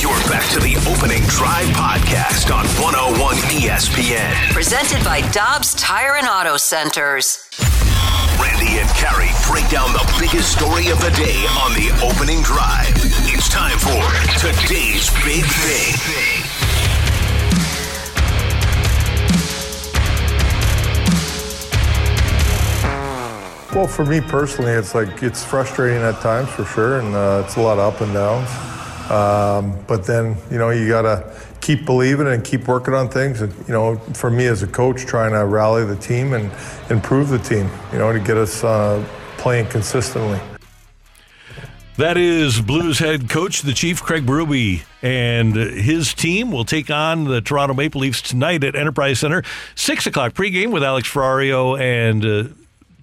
You're 0.00 0.12
back 0.30 0.48
to 0.52 0.60
the 0.60 0.76
opening 0.88 1.22
drive 1.28 1.66
podcast 1.76 2.54
on 2.54 2.64
101 2.82 3.34
ESPN. 3.60 4.52
Presented 4.52 5.04
by 5.04 5.20
Dobbs 5.32 5.74
Tire 5.74 6.16
and 6.16 6.26
Auto 6.26 6.56
Centers. 6.56 7.50
Randy 8.64 8.80
and 8.80 8.88
Kerry 8.90 9.30
break 9.46 9.68
down 9.70 9.92
the 9.92 10.16
biggest 10.18 10.52
story 10.52 10.88
of 10.88 10.98
the 11.00 11.10
day 11.10 11.46
on 11.62 11.72
the 11.74 11.90
opening 12.02 12.42
drive. 12.42 12.92
It's 13.26 13.48
time 13.48 13.78
for 13.78 14.00
today's 14.38 15.10
big 15.24 15.44
thing. 15.44 15.94
Well, 23.74 23.86
for 23.86 24.04
me 24.04 24.20
personally, 24.20 24.72
it's 24.72 24.94
like 24.94 25.22
it's 25.22 25.44
frustrating 25.44 26.02
at 26.02 26.20
times 26.20 26.48
for 26.50 26.64
sure, 26.64 27.00
and 27.00 27.14
uh, 27.14 27.42
it's 27.44 27.56
a 27.56 27.60
lot 27.60 27.78
of 27.78 27.94
up 27.94 28.00
and 28.00 28.12
downs. 28.14 28.48
Um, 29.10 29.84
but 29.86 30.06
then, 30.06 30.36
you 30.50 30.58
know, 30.58 30.70
you 30.70 30.88
gotta 30.88 31.30
keep 31.64 31.86
believing 31.86 32.26
and 32.26 32.44
keep 32.44 32.68
working 32.68 32.92
on 32.92 33.08
things. 33.08 33.40
And, 33.40 33.52
you 33.66 33.72
know, 33.72 33.96
for 34.12 34.30
me 34.30 34.46
as 34.46 34.62
a 34.62 34.66
coach, 34.66 35.06
trying 35.06 35.32
to 35.32 35.46
rally 35.46 35.84
the 35.84 35.96
team 35.96 36.34
and 36.34 36.52
improve 36.90 37.30
the 37.30 37.38
team, 37.38 37.70
you 37.90 37.98
know, 37.98 38.12
to 38.12 38.20
get 38.20 38.36
us 38.36 38.62
uh, 38.62 39.02
playing 39.38 39.68
consistently. 39.68 40.38
That 41.96 42.18
is 42.18 42.60
Blues 42.60 42.98
head 42.98 43.30
coach, 43.30 43.62
the 43.62 43.72
Chief, 43.72 44.02
Craig 44.02 44.26
Berube, 44.26 44.82
and 45.00 45.54
his 45.54 46.12
team 46.12 46.50
will 46.50 46.64
take 46.64 46.90
on 46.90 47.24
the 47.24 47.40
Toronto 47.40 47.72
Maple 47.72 48.02
Leafs 48.02 48.20
tonight 48.20 48.62
at 48.62 48.74
Enterprise 48.74 49.20
Center. 49.20 49.42
Six 49.74 50.06
o'clock 50.06 50.34
pregame 50.34 50.70
with 50.70 50.82
Alex 50.82 51.08
Ferrario 51.08 51.80
and 51.80 52.24
uh, 52.24 52.54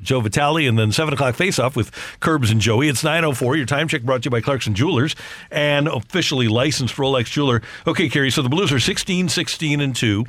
Joe 0.01 0.19
Vitale, 0.19 0.67
and 0.67 0.77
then 0.77 0.91
7 0.91 1.13
o'clock 1.13 1.35
face-off 1.35 1.75
with 1.75 1.91
Curbs 2.19 2.51
and 2.51 2.61
Joey. 2.61 2.87
It's 2.87 3.03
9.04. 3.03 3.57
Your 3.57 3.65
time 3.65 3.87
check 3.87 4.03
brought 4.03 4.23
to 4.23 4.27
you 4.27 4.31
by 4.31 4.41
Clarkson 4.41 4.73
Jewelers 4.73 5.15
and 5.51 5.87
officially 5.87 6.47
licensed 6.47 6.95
Rolex 6.95 7.25
jeweler. 7.25 7.61
Okay, 7.87 8.09
Kerry, 8.09 8.31
so 8.31 8.41
the 8.41 8.49
Blues 8.49 8.71
are 8.71 8.79
16, 8.79 9.29
16, 9.29 9.81
and 9.81 9.95
2. 9.95 10.25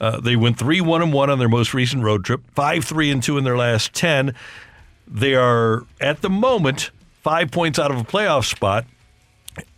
Uh, 0.00 0.20
they 0.20 0.36
went 0.36 0.58
3 0.58 0.80
1 0.80 1.02
and 1.02 1.12
1 1.12 1.30
on 1.30 1.38
their 1.38 1.48
most 1.48 1.74
recent 1.74 2.02
road 2.02 2.24
trip, 2.24 2.40
5 2.54 2.84
3 2.84 3.10
and 3.10 3.22
2 3.22 3.38
in 3.38 3.44
their 3.44 3.56
last 3.56 3.92
10. 3.92 4.34
They 5.06 5.34
are, 5.34 5.84
at 6.00 6.22
the 6.22 6.30
moment, 6.30 6.90
five 7.22 7.50
points 7.50 7.78
out 7.78 7.90
of 7.90 7.98
a 7.98 8.04
playoff 8.04 8.44
spot. 8.44 8.86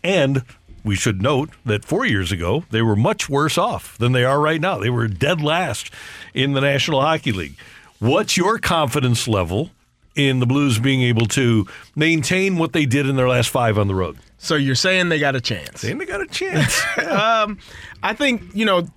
And 0.04 0.44
we 0.84 0.94
should 0.94 1.22
note 1.22 1.50
that 1.64 1.84
four 1.84 2.04
years 2.04 2.32
ago, 2.32 2.64
they 2.70 2.82
were 2.82 2.96
much 2.96 3.28
worse 3.28 3.56
off 3.56 3.96
than 3.98 4.12
they 4.12 4.24
are 4.24 4.40
right 4.40 4.60
now. 4.60 4.78
They 4.78 4.90
were 4.90 5.08
dead 5.08 5.40
last 5.40 5.90
in 6.34 6.52
the 6.52 6.60
National 6.60 7.00
Hockey 7.00 7.32
League. 7.32 7.56
What's 8.02 8.36
your 8.36 8.58
confidence 8.58 9.28
level 9.28 9.70
in 10.16 10.40
the 10.40 10.46
Blues 10.46 10.80
being 10.80 11.02
able 11.02 11.26
to 11.26 11.68
maintain 11.94 12.58
what 12.58 12.72
they 12.72 12.84
did 12.84 13.08
in 13.08 13.14
their 13.14 13.28
last 13.28 13.50
five 13.50 13.78
on 13.78 13.86
the 13.86 13.94
road? 13.94 14.18
So 14.38 14.56
you're 14.56 14.74
saying 14.74 15.08
they 15.08 15.20
got 15.20 15.36
a 15.36 15.40
chance? 15.40 15.82
Saying 15.82 15.98
they 15.98 16.04
got 16.04 16.20
a 16.20 16.26
chance. 16.26 16.82
um, 17.08 17.58
I 18.02 18.12
think 18.12 18.42
you 18.54 18.64
know 18.64 18.88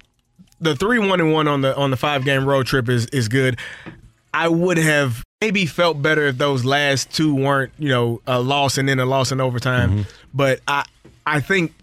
the 0.60 0.76
three 0.76 0.98
one 0.98 1.22
and 1.22 1.32
one 1.32 1.48
on 1.48 1.61
the 1.61 1.76
on 1.77 1.91
the 1.91 1.98
five 1.98 2.26
game 2.26 2.45
road 2.45 2.65
trip 2.65 2.90
is 2.90 3.06
is 3.07 3.27
good. 3.27 3.60
I 4.34 4.48
would 4.48 4.77
have 4.77 5.23
maybe 5.40 5.68
felt 5.68 6.02
better 6.02 6.26
if 6.26 6.40
those 6.40 6.65
last 6.65 7.11
two 7.11 7.36
weren't 7.36 7.73
you 7.77 7.90
know 7.90 8.23
a 8.26 8.41
loss 8.41 8.80
and 8.80 8.90
then 8.90 8.98
a 8.98 9.06
loss 9.06 9.32
in 9.32 9.40
overtime. 9.40 9.91
Mm-hmm. 9.91 10.02
But 10.34 10.61
I 10.68 10.84
I 11.27 11.41
think 11.41 11.76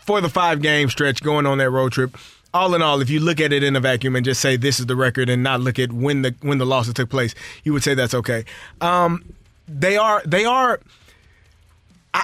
for 0.00 0.20
the 0.20 0.28
five 0.28 0.60
game 0.62 0.90
stretch 0.90 1.22
going 1.22 1.46
on 1.46 1.58
that 1.58 1.70
road 1.70 1.92
trip. 1.92 2.16
All 2.56 2.74
in 2.74 2.80
all, 2.80 3.02
if 3.02 3.10
you 3.10 3.20
look 3.20 3.38
at 3.38 3.52
it 3.52 3.62
in 3.62 3.76
a 3.76 3.80
vacuum 3.80 4.16
and 4.16 4.24
just 4.24 4.40
say 4.40 4.56
this 4.56 4.80
is 4.80 4.86
the 4.86 4.96
record 4.96 5.28
and 5.28 5.42
not 5.42 5.60
look 5.60 5.78
at 5.78 5.92
when 5.92 6.22
the 6.22 6.34
when 6.40 6.56
the 6.56 6.66
losses 6.66 6.94
took 6.94 7.10
place, 7.10 7.34
you 7.64 7.72
would 7.74 7.82
say 7.82 7.94
that's 7.94 8.14
okay. 8.14 8.44
Um, 8.80 9.34
they 9.68 9.98
are 9.98 10.22
they 10.24 10.46
are 10.46 10.80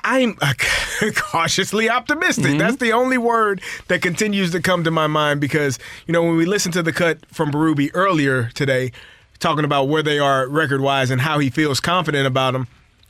I'm 0.05 0.37
cautiously 1.15 1.91
optimistic. 1.91 2.47
Mm-hmm. 2.47 2.59
That's 2.59 2.77
the 2.77 2.93
only 2.93 3.19
word 3.19 3.61
that 3.89 4.01
continues 4.01 4.53
to 4.53 4.61
come 4.61 4.85
to 4.85 4.91
my 4.91 5.07
mind 5.07 5.41
because, 5.41 5.79
you 6.07 6.13
know, 6.13 6.23
when 6.23 6.37
we 6.37 6.47
listened 6.47 6.73
to 6.75 6.83
the 6.83 6.93
cut 6.93 7.27
from 7.27 7.53
Berube 7.53 7.91
earlier 7.93 8.49
today, 8.55 8.93
talking 9.39 9.65
about 9.65 9.89
where 9.89 10.03
they 10.03 10.19
are 10.19 10.49
record 10.49 10.81
wise 10.81 11.11
and 11.11 11.21
how 11.21 11.39
he 11.41 11.51
feels 11.51 11.81
confident 11.81 12.27
about 12.27 12.53
them, 12.53 12.69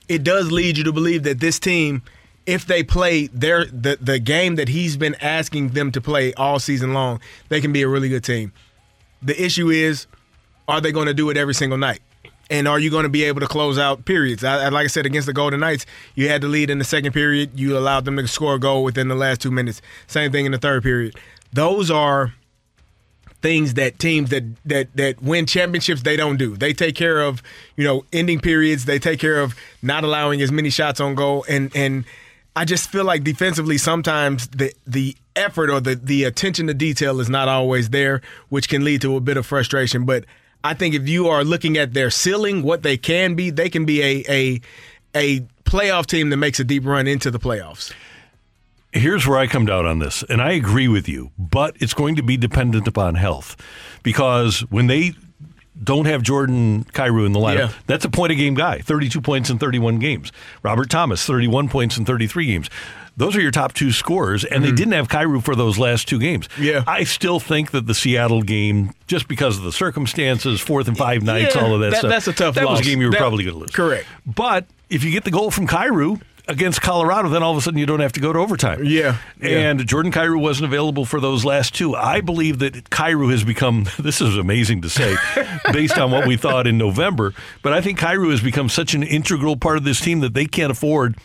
it 0.09 0.25
does 0.25 0.51
lead 0.51 0.77
you 0.77 0.85
to 0.85 0.93
believe 0.93 1.23
that 1.23 1.39
this 1.39 1.61
team, 1.61 2.03
if 2.47 2.67
they 2.67 2.83
play 2.83 3.29
their 3.29 3.67
the, 3.67 3.99
the 4.01 4.19
game 4.19 4.57
that 4.57 4.69
he's 4.69 4.97
been 4.97 5.15
asking 5.17 5.71
them 5.71 5.93
to 5.93 6.01
play 6.01 6.33
all 6.35 6.59
season 6.59 6.93
long, 6.95 7.21
they 7.49 7.61
can 7.61 7.73
be 7.73 7.83
a 7.83 7.89
really 7.89 8.09
good 8.09 8.25
team. 8.25 8.53
The 9.23 9.41
issue 9.41 9.71
is, 9.71 10.07
are 10.67 10.81
they 10.81 10.93
going 10.93 11.07
to 11.07 11.15
do 11.15 11.31
it 11.31 11.37
every 11.37 11.55
single 11.55 11.79
night? 11.79 12.01
And 12.51 12.69
are 12.69 12.79
you 12.79 12.91
going 12.91 13.05
to 13.05 13.09
be 13.09 13.25
able 13.25 13.41
to 13.41 13.47
close 13.47 13.79
out 13.79 14.05
periods? 14.05 14.45
I, 14.45 14.69
like 14.69 14.85
I 14.85 14.89
said, 14.89 15.07
against 15.07 15.27
the 15.27 15.33
Golden 15.33 15.61
Knights, 15.61 15.87
you 16.15 16.29
had 16.29 16.43
the 16.43 16.49
lead 16.49 16.69
in 16.69 16.79
the 16.79 16.85
second 16.85 17.13
period. 17.13 17.59
You 17.59 17.79
allowed 17.79 18.05
them 18.05 18.17
to 18.17 18.29
score 18.29 18.57
a 18.57 18.59
goal 18.59 18.85
within 18.85 19.09
the 19.09 19.15
last 19.15 19.41
two 19.41 19.51
minutes. 19.51 19.81
Same 20.07 20.33
thing 20.33 20.45
in 20.45 20.53
the 20.53 20.59
third 20.59 20.83
period. 20.83 21.15
Those 21.53 21.91
are 21.91 22.35
things 23.41 23.75
that 23.75 23.99
teams 23.99 24.31
that 24.31 24.45
that 24.65 24.95
that 24.97 25.21
win 25.23 25.47
championships 25.47 26.03
they 26.03 26.17
don't 26.17 26.37
do. 26.37 26.57
They 26.57 26.73
take 26.73 26.95
care 26.95 27.21
of 27.21 27.43
you 27.77 27.85
know 27.85 28.05
ending 28.13 28.41
periods. 28.41 28.85
They 28.85 28.99
take 28.99 29.19
care 29.19 29.41
of 29.41 29.55
not 29.83 30.05
allowing 30.05 30.41
as 30.43 30.53
many 30.53 30.71
shots 30.71 31.01
on 31.01 31.15
goal. 31.15 31.45
And 31.49 31.75
and 31.75 32.05
I 32.55 32.65
just 32.65 32.91
feel 32.91 33.05
like 33.05 33.25
defensively 33.25 33.79
sometimes 33.79 34.49
the 34.49 34.75
the 34.87 35.17
effort 35.35 35.71
or 35.71 35.81
the 35.81 35.95
the 35.95 36.25
attention 36.25 36.67
to 36.67 36.75
detail 36.75 37.21
is 37.21 37.31
not 37.31 37.49
always 37.49 37.91
there, 37.91 38.21
which 38.51 38.69
can 38.69 38.85
lead 38.85 39.01
to 39.03 39.17
a 39.17 39.21
bit 39.21 39.37
of 39.37 39.47
frustration. 39.47 40.05
But 40.05 40.25
I 40.63 40.75
think 40.75 40.95
if 40.95 41.09
you 41.09 41.29
are 41.29 41.45
looking 41.45 41.79
at 41.79 41.95
their 41.95 42.11
ceiling, 42.11 42.63
what 42.63 42.83
they 42.83 42.97
can 42.97 43.35
be, 43.35 43.51
they 43.51 43.71
can 43.71 43.85
be 43.85 44.03
a 44.03 44.25
a 44.29 44.61
a 45.15 45.41
playoff 45.65 46.07
team 46.07 46.31
that 46.31 46.37
makes 46.37 46.61
a 46.61 46.65
deep 46.65 46.85
run 46.85 47.07
into 47.07 47.31
the 47.31 47.39
playoffs. 47.39 47.93
Here's 48.93 49.27
where 49.27 49.39
I 49.39 49.47
come 49.47 49.65
down 49.65 49.87
on 49.87 50.01
this, 50.01 50.23
and 50.29 50.43
I 50.43 50.53
agree 50.53 50.89
with 50.89 51.09
you, 51.09 51.31
but 51.39 51.75
it's 51.81 51.95
going 51.95 52.17
to 52.17 52.23
be 52.23 52.37
dependent 52.37 52.87
upon 52.87 53.15
health 53.15 53.57
because 54.03 54.61
when 54.69 54.87
they 54.87 55.15
don't 55.83 56.07
have 56.07 56.23
Jordan 56.23 56.85
Kyrou 56.93 57.27
in 57.27 57.33
the 57.33 57.41
lineup, 57.41 57.57
Yeah. 57.59 57.69
that's 57.87 58.05
a 58.05 58.11
point 58.11 58.33
a 58.33 58.35
game 58.35 58.55
guy, 58.55 58.79
32 58.79 59.21
points 59.21 59.51
in 59.51 59.59
31 59.59 59.99
games. 59.99 60.33
Robert 60.63 60.91
Thomas, 60.91 61.25
31 61.27 61.69
points 61.69 61.97
in 61.99 62.05
33 62.05 62.47
games. 62.47 62.71
Those 63.15 63.37
are 63.37 63.43
your 63.43 63.51
top 63.51 63.75
two 63.75 63.93
scorers, 63.93 64.43
and 64.43 64.65
they 64.65 64.73
didn't 64.73 64.95
have 64.95 65.09
Kyrou 65.09 65.43
for 65.45 65.55
those 65.55 65.79
last 65.79 66.09
two 66.09 66.19
games. 66.19 66.49
Mm-hmm. 66.49 66.63
Yeah. 66.63 66.85
I 66.87 67.05
still 67.05 67.39
think 67.41 67.73
that 67.73 67.87
the 67.87 67.95
Seattle 67.95 68.41
game, 68.41 68.93
just 69.07 69.29
because 69.29 69.59
of 69.59 69.65
the 69.65 69.73
circumstances, 69.73 70.63
fourth 70.63 70.89
and 70.89 70.97
five 70.97 71.23
nights, 71.23 71.55
Yeah, 71.55 71.63
all 71.63 71.75
of 71.75 71.81
that, 71.83 71.91
that- 71.91 71.99
stuff, 71.99 72.11
that's 72.11 72.29
a 72.29 72.33
tough 72.33 72.55
That 72.55 72.67
was 72.69 72.81
a 72.81 72.83
game 72.85 73.01
you 73.01 73.09
were 73.09 73.13
That- 73.13 73.19
probably 73.21 73.45
going 73.45 73.55
to 73.57 73.61
lose. 73.61 73.71
correct. 73.71 74.07
But 74.25 74.65
if 74.89 75.05
you 75.05 75.11
get 75.11 75.25
the 75.25 75.31
goal 75.31 75.51
from 75.51 75.67
Kyrou 75.67 76.23
against 76.49 76.81
Colorado, 76.83 77.29
then 77.29 77.43
all 77.43 77.53
of 77.53 77.59
a 77.59 77.61
sudden 77.61 77.79
you 77.79 77.87
don't 77.87 78.01
have 78.01 78.13
to 78.13 78.21
go 78.21 78.33
to 78.33 78.39
overtime. 78.39 78.85
Yeah, 78.85 79.19
yeah. 79.41 79.71
And 79.71 79.87
Jordan 79.87 80.13
Kyrou 80.13 80.41
wasn't 80.41 80.67
available 80.67 81.05
for 81.05 81.21
those 81.21 81.45
last 81.45 81.75
two. 81.75 81.95
I 81.95 82.21
believe 82.21 82.59
that 82.61 82.91
Kyrou 82.91 83.31
has 83.31 83.45
become, 83.45 83.87
this 83.99 84.21
is 84.21 84.37
amazing 84.37 84.83
to 84.83 84.91
say, 84.91 85.17
based 85.73 85.99
on 85.99 86.11
what 86.11 86.27
we 86.27 86.37
thought 86.37 86.67
in 86.67 86.79
November, 86.79 87.35
but 87.63 87.73
I 87.73 87.81
think 87.81 87.99
Kyrou 87.99 88.31
has 88.31 88.41
become 88.41 88.69
such 88.69 88.95
an 88.95 89.03
integral 89.03 89.57
part 89.57 89.77
of 89.77 89.85
this 89.85 90.01
team 90.01 90.21
that 90.21 90.35
they 90.35 90.47
can't 90.47 90.73
afford 90.73 91.17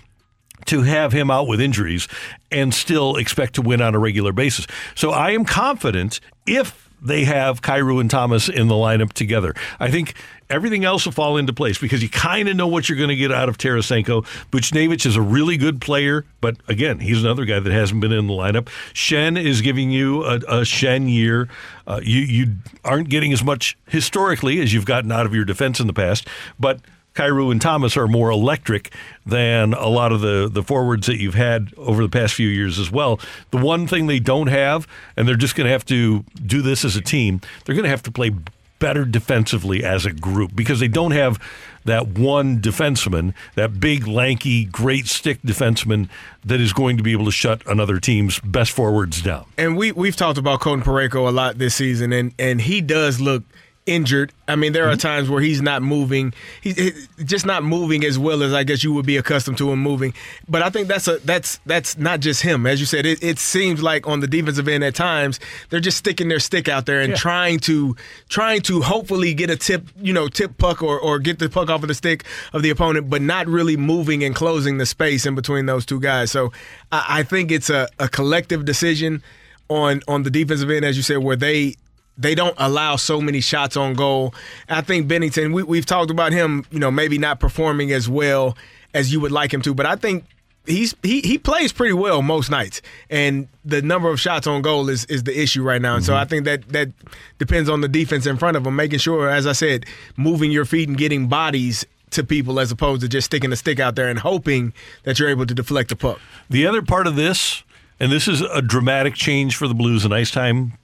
to 0.65 0.81
have 0.81 1.13
him 1.13 1.31
out 1.31 1.47
with 1.47 1.61
injuries 1.61 2.07
and 2.51 2.73
still 2.73 3.15
expect 3.15 3.55
to 3.55 3.61
win 3.61 3.81
on 3.81 3.95
a 3.95 3.99
regular 3.99 4.33
basis. 4.33 4.67
So 4.95 5.11
I 5.11 5.31
am 5.31 5.45
confident 5.45 6.19
if 6.45 6.86
they 7.01 7.25
have 7.25 7.61
Kyrou 7.61 8.01
and 8.01 8.09
Thomas 8.09 8.49
in 8.49 8.67
the 8.67 8.75
lineup 8.75 9.13
together. 9.13 9.53
I 9.79 9.91
think 9.91 10.15
everything 10.49 10.85
else 10.85 11.05
will 11.05 11.11
fall 11.11 11.37
into 11.37 11.53
place 11.53 11.77
because 11.77 12.01
you 12.01 12.09
kind 12.09 12.47
of 12.49 12.55
know 12.55 12.67
what 12.67 12.89
you're 12.89 12.97
going 12.97 13.09
to 13.09 13.15
get 13.15 13.31
out 13.31 13.49
of 13.49 13.57
Tarasenko. 13.57 14.25
Buchnevich 14.51 15.05
is 15.05 15.15
a 15.15 15.21
really 15.21 15.57
good 15.57 15.81
player, 15.81 16.25
but 16.41 16.57
again, 16.67 16.99
he's 16.99 17.21
another 17.21 17.45
guy 17.45 17.59
that 17.59 17.71
hasn't 17.71 18.01
been 18.01 18.11
in 18.11 18.27
the 18.27 18.33
lineup. 18.33 18.67
Schenn 18.93 19.41
is 19.41 19.61
giving 19.61 19.91
you 19.91 20.23
a, 20.23 20.35
a 20.35 20.61
Schenn 20.61 21.09
year. 21.09 21.49
Uh, 21.85 21.99
you 22.03 22.21
you 22.21 22.55
aren't 22.83 23.09
getting 23.09 23.31
as 23.31 23.43
much 23.43 23.77
historically 23.87 24.59
as 24.61 24.73
you've 24.73 24.85
gotten 24.85 25.11
out 25.11 25.25
of 25.25 25.33
your 25.33 25.45
defense 25.45 25.79
in 25.79 25.87
the 25.87 25.93
past, 25.93 26.27
but 26.59 26.81
Kyrou 27.17 27.51
and 27.51 27.59
Thomas 27.59 27.97
are 27.97 28.07
more 28.07 28.29
electric 28.29 28.93
than 29.27 29.73
a 29.73 29.87
lot 29.87 30.11
of 30.11 30.21
the, 30.21 30.49
the 30.51 30.63
forwards 30.63 31.07
that 31.07 31.17
you've 31.17 31.35
had 31.35 31.73
over 31.77 32.01
the 32.01 32.09
past 32.09 32.33
few 32.33 32.47
years 32.47 32.79
as 32.79 32.89
well. 32.89 33.19
The 33.51 33.57
one 33.57 33.85
thing 33.85 34.07
they 34.07 34.19
don't 34.19 34.47
have, 34.47 34.87
and 35.15 35.27
they're 35.27 35.35
just 35.35 35.55
going 35.55 35.65
to 35.65 35.71
have 35.71 35.85
to 35.85 36.23
do 36.45 36.61
this 36.61 36.85
as 36.85 36.95
a 36.95 37.01
team, 37.01 37.41
they're 37.65 37.75
going 37.75 37.83
to 37.83 37.89
have 37.89 38.03
to 38.03 38.11
play 38.11 38.31
better 38.79 39.05
defensively 39.05 39.83
as 39.83 40.05
a 40.05 40.11
group 40.11 40.55
because 40.55 40.79
they 40.79 40.87
don't 40.87 41.11
have 41.11 41.39
that 41.85 42.07
one 42.07 42.59
defenseman, 42.59 43.33
that 43.55 43.79
big, 43.79 44.07
lanky, 44.07 44.65
great 44.65 45.07
stick 45.07 45.41
defenseman 45.41 46.09
that 46.45 46.59
is 46.59 46.73
going 46.73 46.97
to 46.97 47.03
be 47.03 47.11
able 47.11 47.25
to 47.25 47.31
shut 47.31 47.65
another 47.65 47.99
team's 47.99 48.39
best 48.41 48.71
forwards 48.71 49.21
down. 49.21 49.45
And 49.57 49.77
we 49.77 49.91
we've 49.91 50.15
talked 50.15 50.37
about 50.37 50.59
Colton 50.59 50.83
Parayko 50.83 51.27
a 51.27 51.31
lot 51.31 51.57
this 51.57 51.75
season, 51.75 52.13
and 52.13 52.33
and 52.37 52.61
he 52.61 52.81
does 52.81 53.19
look 53.19 53.43
injured. 53.87 54.31
I 54.47 54.55
mean, 54.55 54.73
there 54.73 54.87
are 54.87 54.91
mm-hmm. 54.91 54.99
times 54.99 55.29
where 55.29 55.41
he's 55.41 55.61
not 55.61 55.81
moving. 55.81 56.33
He's 56.61 57.07
just 57.23 57.45
not 57.45 57.63
moving 57.63 58.03
as 58.05 58.19
well 58.19 58.43
as 58.43 58.53
I 58.53 58.63
guess 58.63 58.83
you 58.83 58.93
would 58.93 59.05
be 59.05 59.17
accustomed 59.17 59.57
to 59.57 59.71
him 59.71 59.79
moving. 59.79 60.13
But 60.47 60.61
I 60.61 60.69
think 60.69 60.87
that's 60.87 61.07
a 61.07 61.17
that's 61.19 61.59
that's 61.65 61.97
not 61.97 62.19
just 62.19 62.41
him. 62.43 62.67
As 62.67 62.79
you 62.79 62.85
said, 62.85 63.05
it, 63.05 63.23
it 63.23 63.39
seems 63.39 63.81
like 63.81 64.07
on 64.07 64.19
the 64.19 64.27
defensive 64.27 64.67
end 64.67 64.83
at 64.83 64.93
times 64.93 65.39
they're 65.69 65.79
just 65.79 65.97
sticking 65.97 66.27
their 66.27 66.39
stick 66.39 66.67
out 66.67 66.85
there 66.85 67.01
and 67.01 67.15
trying 67.15 67.59
to 67.61 67.95
trying 68.29 68.61
to 68.63 68.81
hopefully 68.81 69.33
get 69.33 69.49
a 69.49 69.55
tip, 69.55 69.87
you 69.99 70.13
know, 70.13 70.27
tip 70.27 70.57
puck 70.57 70.83
or 70.83 70.99
or 70.99 71.17
get 71.17 71.39
the 71.39 71.49
puck 71.49 71.69
off 71.69 71.81
of 71.81 71.87
the 71.87 71.95
stick 71.95 72.23
of 72.53 72.61
the 72.61 72.69
opponent, 72.69 73.09
but 73.09 73.21
not 73.21 73.47
really 73.47 73.77
moving 73.77 74.23
and 74.23 74.35
closing 74.35 74.77
the 74.77 74.85
space 74.85 75.25
in 75.25 75.33
between 75.33 75.65
those 75.65 75.85
two 75.85 75.99
guys. 75.99 76.31
So 76.31 76.51
I, 76.91 77.19
I 77.19 77.23
think 77.23 77.51
it's 77.51 77.69
a, 77.69 77.87
a 77.99 78.09
collective 78.09 78.65
decision 78.65 79.23
on 79.69 80.01
on 80.07 80.23
the 80.23 80.29
defensive 80.29 80.69
end, 80.69 80.85
as 80.85 80.97
you 80.97 81.03
said, 81.03 81.17
where 81.19 81.35
they 81.35 81.75
they 82.17 82.35
don't 82.35 82.55
allow 82.57 82.95
so 82.95 83.21
many 83.21 83.41
shots 83.41 83.77
on 83.77 83.93
goal. 83.93 84.33
I 84.69 84.81
think 84.81 85.07
Binnington, 85.07 85.53
we, 85.53 85.63
we've 85.63 85.85
talked 85.85 86.11
about 86.11 86.31
him, 86.31 86.65
you 86.71 86.79
know, 86.79 86.91
maybe 86.91 87.17
not 87.17 87.39
performing 87.39 87.91
as 87.91 88.09
well 88.09 88.57
as 88.93 89.11
you 89.11 89.19
would 89.19 89.31
like 89.31 89.53
him 89.53 89.61
to, 89.61 89.73
but 89.73 89.85
I 89.85 89.95
think 89.95 90.25
he's 90.67 90.95
he 91.01 91.21
he 91.21 91.37
plays 91.37 91.71
pretty 91.71 91.93
well 91.93 92.21
most 92.21 92.51
nights, 92.51 92.81
and 93.09 93.47
the 93.65 93.81
number 93.81 94.09
of 94.09 94.19
shots 94.19 94.47
on 94.47 94.61
goal 94.61 94.89
is 94.89 95.05
is 95.05 95.23
the 95.23 95.39
issue 95.39 95.63
right 95.63 95.81
now. 95.81 95.95
And 95.95 96.03
so 96.03 96.13
mm-hmm. 96.13 96.21
I 96.21 96.25
think 96.25 96.45
that 96.45 96.69
that 96.69 96.89
depends 97.37 97.69
on 97.69 97.81
the 97.81 97.87
defense 97.87 98.25
in 98.25 98.37
front 98.37 98.57
of 98.57 98.65
him, 98.65 98.75
making 98.75 98.99
sure, 98.99 99.29
as 99.29 99.47
I 99.47 99.53
said, 99.53 99.85
moving 100.15 100.51
your 100.51 100.65
feet 100.65 100.89
and 100.89 100.97
getting 100.97 101.27
bodies 101.27 101.85
to 102.11 102.23
people 102.23 102.59
as 102.59 102.71
opposed 102.71 103.01
to 103.01 103.07
just 103.07 103.25
sticking 103.25 103.51
a 103.51 103.55
stick 103.55 103.79
out 103.79 103.95
there 103.95 104.07
and 104.07 104.19
hoping 104.19 104.73
that 105.03 105.19
you're 105.19 105.29
able 105.29 105.45
to 105.45 105.53
deflect 105.53 105.89
the 105.89 105.95
puck. 105.95 106.19
The 106.49 106.65
other 106.65 106.81
part 106.81 107.05
of 107.05 107.17
this, 107.17 107.63
and 107.99 108.11
this 108.11 108.27
is 108.27 108.41
a 108.41 108.61
dramatic 108.61 109.13
change 109.13 109.57
for 109.57 109.67
the 109.67 109.73
Blues 109.73 110.05
and 110.05 110.13
ice 110.13 110.31
time 110.31 110.77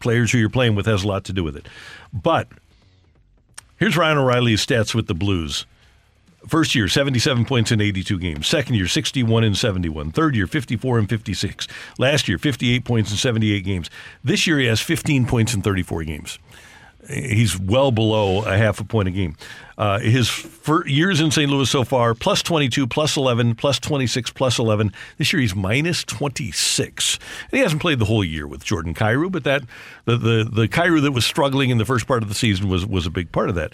players 0.00 0.32
who 0.32 0.38
you're 0.38 0.48
playing 0.48 0.74
with 0.74 0.86
has 0.86 1.04
a 1.04 1.08
lot 1.08 1.24
to 1.24 1.32
do 1.32 1.44
with 1.44 1.56
it. 1.56 1.68
But 2.12 2.48
here's 3.78 3.96
Ryan 3.96 4.18
O'Reilly's 4.18 4.64
stats 4.64 4.94
with 4.94 5.06
the 5.06 5.14
Blues. 5.14 5.66
First 6.48 6.74
year, 6.74 6.88
77 6.88 7.44
points 7.44 7.70
in 7.70 7.82
82 7.82 8.18
games. 8.18 8.46
Second 8.46 8.74
year, 8.74 8.86
61 8.86 9.44
and 9.44 9.56
71. 9.56 10.10
Third 10.12 10.34
year, 10.34 10.46
54 10.46 10.98
and 10.98 11.08
56. 11.08 11.68
Last 11.98 12.28
year, 12.28 12.38
58 12.38 12.84
points 12.84 13.10
in 13.10 13.18
78 13.18 13.62
games. 13.62 13.90
This 14.24 14.46
year, 14.46 14.58
he 14.58 14.66
has 14.66 14.80
15 14.80 15.26
points 15.26 15.52
in 15.52 15.60
34 15.60 16.04
games. 16.04 16.38
He's 17.08 17.58
well 17.58 17.92
below 17.92 18.42
a 18.44 18.56
half 18.56 18.80
a 18.80 18.84
point 18.84 19.08
a 19.08 19.10
game. 19.10 19.36
Uh, 19.80 19.98
his 19.98 20.46
years 20.84 21.22
in 21.22 21.30
St. 21.30 21.50
Louis 21.50 21.70
so 21.70 21.84
far, 21.84 22.14
plus 22.14 22.42
22, 22.42 22.86
plus 22.86 23.16
11, 23.16 23.54
plus 23.54 23.78
26, 23.78 24.30
plus 24.32 24.58
11. 24.58 24.92
This 25.16 25.32
year 25.32 25.40
he's 25.40 25.54
minus 25.54 26.04
26. 26.04 27.18
And 27.44 27.52
he 27.52 27.60
hasn't 27.60 27.80
played 27.80 27.98
the 27.98 28.04
whole 28.04 28.22
year 28.22 28.46
with 28.46 28.62
Jordan 28.62 28.92
Kyrou, 28.92 29.32
but 29.32 29.44
that 29.44 29.62
the, 30.04 30.18
the, 30.18 30.44
the 30.44 30.68
Kyrou 30.68 31.00
that 31.00 31.12
was 31.12 31.24
struggling 31.24 31.70
in 31.70 31.78
the 31.78 31.86
first 31.86 32.06
part 32.06 32.22
of 32.22 32.28
the 32.28 32.34
season 32.34 32.68
was, 32.68 32.84
was 32.84 33.06
a 33.06 33.10
big 33.10 33.32
part 33.32 33.48
of 33.48 33.54
that. 33.54 33.72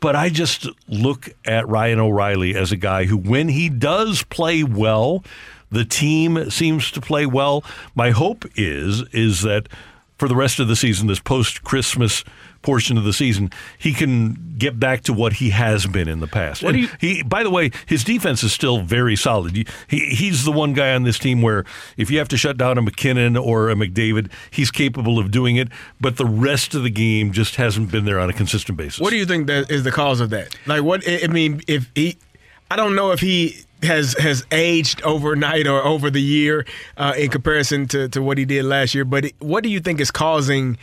But 0.00 0.14
I 0.14 0.28
just 0.28 0.68
look 0.88 1.30
at 1.46 1.66
Ryan 1.66 2.00
O'Reilly 2.00 2.54
as 2.54 2.70
a 2.70 2.76
guy 2.76 3.06
who, 3.06 3.16
when 3.16 3.48
he 3.48 3.70
does 3.70 4.24
play 4.24 4.62
well, 4.62 5.24
the 5.70 5.86
team 5.86 6.50
seems 6.50 6.90
to 6.90 7.00
play 7.00 7.24
well. 7.24 7.64
My 7.94 8.10
hope 8.10 8.44
is 8.56 9.04
is 9.12 9.40
that 9.40 9.70
for 10.18 10.28
the 10.28 10.36
rest 10.36 10.60
of 10.60 10.68
the 10.68 10.76
season, 10.76 11.06
this 11.06 11.20
post 11.20 11.62
Christmas 11.64 12.24
portion 12.68 12.98
of 12.98 13.04
the 13.04 13.14
season, 13.14 13.50
he 13.78 13.94
can 13.94 14.36
get 14.58 14.78
back 14.78 15.00
to 15.02 15.12
what 15.14 15.32
he 15.34 15.48
has 15.50 15.86
been 15.86 16.06
in 16.06 16.20
the 16.20 16.26
past. 16.26 16.62
What 16.62 16.74
And 16.74 16.82
you- 16.82 16.88
he, 17.00 17.22
by 17.22 17.42
the 17.42 17.48
way, 17.48 17.70
his 17.86 18.04
defense 18.04 18.42
is 18.42 18.52
still 18.52 18.82
very 18.82 19.16
solid. 19.16 19.56
He, 19.56 19.64
he- 19.88 20.14
he's 20.14 20.44
the 20.44 20.52
one 20.52 20.74
guy 20.74 20.94
on 20.94 21.04
this 21.04 21.18
team 21.18 21.40
where 21.40 21.64
if 21.96 22.10
you 22.10 22.18
have 22.18 22.28
to 22.28 22.36
shut 22.36 22.58
down 22.58 22.76
a 22.76 22.82
MacKinnon 22.82 23.38
or 23.38 23.70
a 23.70 23.74
McDavid, 23.74 24.30
he's 24.50 24.70
capable 24.70 25.18
of 25.18 25.30
doing 25.30 25.56
it. 25.56 25.68
But 25.98 26.18
the 26.18 26.26
rest 26.26 26.74
of 26.74 26.82
the 26.82 26.90
game 26.90 27.32
just 27.32 27.56
hasn't 27.56 27.90
been 27.90 28.04
there 28.04 28.20
on 28.20 28.28
a 28.28 28.34
consistent 28.34 28.76
basis. 28.76 29.00
What 29.00 29.10
do 29.10 29.16
you 29.16 29.24
think 29.24 29.46
that 29.46 29.70
is 29.70 29.82
the 29.84 29.92
cause 29.92 30.20
of 30.20 30.28
that? 30.30 30.54
Like, 30.66 30.82
what? 30.82 31.08
I 31.08 31.20
I 31.24 31.26
mean, 31.28 31.62
if 31.66 31.90
he, 31.94 32.18
I 32.70 32.76
don't 32.76 32.94
know 32.94 33.12
if 33.12 33.20
he 33.20 33.64
has 33.82 34.12
has 34.18 34.44
aged 34.52 35.00
overnight 35.02 35.66
or 35.66 35.82
over 35.84 36.10
the 36.10 36.20
year 36.20 36.66
uh, 36.98 37.14
in 37.16 37.30
comparison 37.30 37.86
to, 37.88 38.08
to 38.10 38.20
what 38.20 38.36
he 38.36 38.44
did 38.44 38.64
last 38.66 38.94
year. 38.94 39.04
But 39.06 39.32
what 39.38 39.62
do 39.64 39.70
you 39.70 39.80
think 39.80 40.00
is 40.00 40.10
causing 40.10 40.76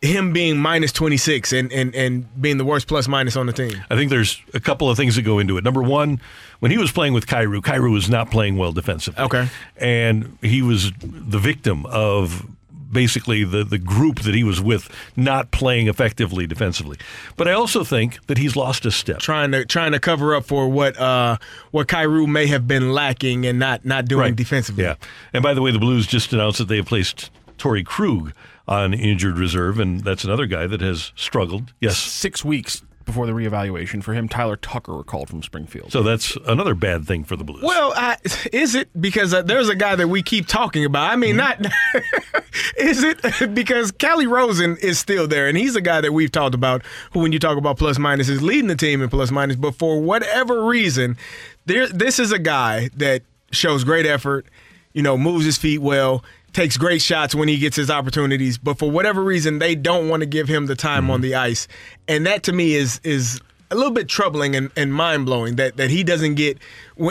him 0.00 0.32
being 0.32 0.56
minus 0.58 0.92
twenty 0.92 1.16
six 1.16 1.52
and, 1.52 1.72
and 1.72 1.94
and 1.94 2.40
being 2.40 2.56
the 2.58 2.64
worst 2.64 2.86
plus 2.86 3.08
minus 3.08 3.36
on 3.36 3.46
the 3.46 3.52
team? 3.52 3.72
I 3.90 3.96
think 3.96 4.10
there's 4.10 4.40
a 4.54 4.60
couple 4.60 4.88
of 4.88 4.96
things 4.96 5.16
that 5.16 5.22
go 5.22 5.38
into 5.38 5.56
it. 5.58 5.64
Number 5.64 5.82
one, 5.82 6.20
when 6.60 6.70
he 6.70 6.78
was 6.78 6.92
playing 6.92 7.14
with 7.14 7.26
Kyrou, 7.26 7.60
Kyrou 7.62 7.92
was 7.92 8.08
not 8.08 8.30
playing 8.30 8.56
well 8.56 8.72
defensively. 8.72 9.24
Okay. 9.24 9.48
And 9.76 10.38
he 10.40 10.62
was 10.62 10.92
the 11.00 11.38
victim 11.38 11.84
of 11.86 12.46
basically 12.90 13.44
the, 13.44 13.64
the 13.64 13.76
group 13.76 14.20
that 14.20 14.34
he 14.34 14.42
was 14.42 14.62
with 14.62 14.88
not 15.14 15.50
playing 15.50 15.88
effectively 15.88 16.46
defensively. 16.46 16.96
But 17.36 17.46
I 17.46 17.52
also 17.52 17.84
think 17.84 18.24
that 18.28 18.38
he's 18.38 18.56
lost 18.56 18.86
a 18.86 18.90
step. 18.90 19.18
Trying 19.18 19.52
to 19.52 19.66
trying 19.66 19.92
to 19.92 20.00
cover 20.00 20.34
up 20.34 20.46
for 20.46 20.68
what 20.68 20.96
uh 20.98 21.36
what 21.70 21.88
Kyrou 21.88 22.26
may 22.26 22.46
have 22.46 22.66
been 22.66 22.92
lacking 22.92 23.44
and 23.46 23.58
not 23.58 23.84
not 23.84 24.06
doing 24.06 24.20
Right. 24.20 24.36
defensively. 24.36 24.84
Yeah. 24.84 24.94
And 25.32 25.42
by 25.42 25.54
the 25.54 25.60
way, 25.60 25.70
the 25.70 25.78
Blues 25.78 26.06
just 26.06 26.32
announced 26.32 26.58
that 26.58 26.68
they 26.68 26.76
have 26.76 26.86
placed 26.86 27.30
Torey 27.58 27.84
Krug 27.84 28.32
on 28.68 28.94
injured 28.94 29.38
reserve, 29.38 29.80
and 29.80 30.04
that's 30.04 30.22
another 30.22 30.46
guy 30.46 30.66
that 30.68 30.80
has 30.80 31.12
struggled. 31.16 31.72
Yes. 31.80 31.96
Six 31.98 32.44
weeks 32.44 32.82
before 33.06 33.24
the 33.24 33.32
reevaluation 33.32 34.02
for 34.02 34.12
him, 34.12 34.28
Tyler 34.28 34.56
Tucker 34.56 34.92
recalled 34.94 35.30
from 35.30 35.42
Springfield. 35.42 35.90
So 35.90 36.02
that's 36.02 36.36
another 36.46 36.74
bad 36.74 37.06
thing 37.06 37.24
for 37.24 37.36
the 37.36 37.42
Blues. 37.44 37.62
Well, 37.62 37.94
I, 37.96 38.18
is 38.52 38.74
it 38.74 38.90
because 39.00 39.32
uh, 39.32 39.40
there's 39.40 39.70
a 39.70 39.74
guy 39.74 39.96
that 39.96 40.08
we 40.08 40.22
keep 40.22 40.46
talking 40.46 40.84
about? 40.84 41.10
I 41.10 41.16
mean, 41.16 41.36
Mm-hmm. 41.36 41.62
not 41.62 42.04
is 42.76 43.02
it 43.02 43.54
because 43.54 43.92
Calle 43.92 44.26
Rosen 44.26 44.76
is 44.82 44.98
still 44.98 45.26
there, 45.26 45.48
and 45.48 45.56
he's 45.56 45.74
a 45.74 45.80
guy 45.80 46.02
that 46.02 46.12
we've 46.12 46.30
talked 46.30 46.54
about. 46.54 46.82
Who, 47.12 47.20
when 47.20 47.32
you 47.32 47.38
talk 47.38 47.56
about 47.56 47.78
plus 47.78 47.98
minus, 47.98 48.28
is 48.28 48.42
leading 48.42 48.68
the 48.68 48.76
team 48.76 49.00
in 49.00 49.08
plus 49.08 49.30
minus. 49.30 49.56
But 49.56 49.76
for 49.76 49.98
whatever 50.02 50.66
reason, 50.66 51.16
there 51.64 51.88
this 51.88 52.18
is 52.18 52.30
a 52.30 52.38
guy 52.38 52.90
that 52.98 53.22
shows 53.52 53.84
great 53.84 54.04
effort. 54.04 54.44
You 54.92 55.02
know, 55.02 55.16
moves 55.16 55.46
his 55.46 55.56
feet 55.56 55.78
well, 55.78 56.22
takes 56.52 56.76
great 56.76 57.02
shots 57.02 57.34
when 57.34 57.48
he 57.48 57.58
gets 57.58 57.76
his 57.76 57.90
opportunities. 57.90 58.58
But 58.58 58.78
for 58.78 58.90
whatever 58.90 59.22
reason, 59.22 59.58
they 59.58 59.74
don't 59.74 60.08
want 60.08 60.20
to 60.20 60.26
give 60.26 60.48
him 60.48 60.66
the 60.66 60.74
time 60.76 61.04
Mm-hmm. 61.04 61.10
on 61.10 61.20
the 61.20 61.34
ice, 61.34 61.68
and 62.06 62.26
that 62.26 62.42
to 62.44 62.52
me 62.52 62.74
is 62.74 63.00
is 63.04 63.40
a 63.70 63.74
little 63.74 63.92
bit 63.92 64.08
troubling 64.08 64.56
and, 64.56 64.70
and 64.76 64.92
mind 64.94 65.26
blowing 65.26 65.56
that 65.56 65.76
that 65.76 65.90
he 65.90 66.02
doesn't 66.04 66.34
get. 66.34 66.58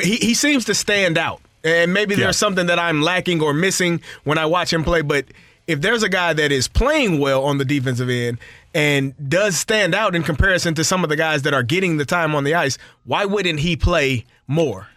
He 0.02 0.16
he 0.18 0.34
seems 0.34 0.66
to 0.66 0.74
stand 0.74 1.18
out, 1.18 1.42
and 1.64 1.94
maybe 1.94 2.16
Yeah. 2.16 2.22
there's 2.26 2.38
something 2.38 2.68
that 2.68 2.80
I'm 2.80 3.02
lacking 3.02 3.42
or 3.42 3.54
missing 3.54 4.02
when 4.24 4.38
I 4.38 4.46
watch 4.46 4.74
him 4.74 4.84
play. 4.84 5.02
But 5.02 5.26
if 5.68 5.82
there's 5.82 6.02
a 6.04 6.10
guy 6.10 6.34
that 6.34 6.52
is 6.52 6.68
playing 6.68 7.20
well 7.20 7.44
on 7.44 7.58
the 7.58 7.66
defensive 7.66 8.10
end 8.10 8.38
and 8.74 9.14
does 9.30 9.58
stand 9.58 9.94
out 9.94 10.16
in 10.16 10.24
comparison 10.24 10.74
to 10.76 10.84
some 10.84 11.04
of 11.04 11.10
the 11.10 11.16
guys 11.16 11.42
that 11.44 11.54
are 11.54 11.64
getting 11.64 11.98
the 11.98 12.06
time 12.06 12.34
on 12.36 12.44
the 12.44 12.54
ice, 12.56 12.78
why 13.06 13.26
wouldn't 13.26 13.60
he 13.60 13.76
play 13.76 14.26
more? 14.48 14.88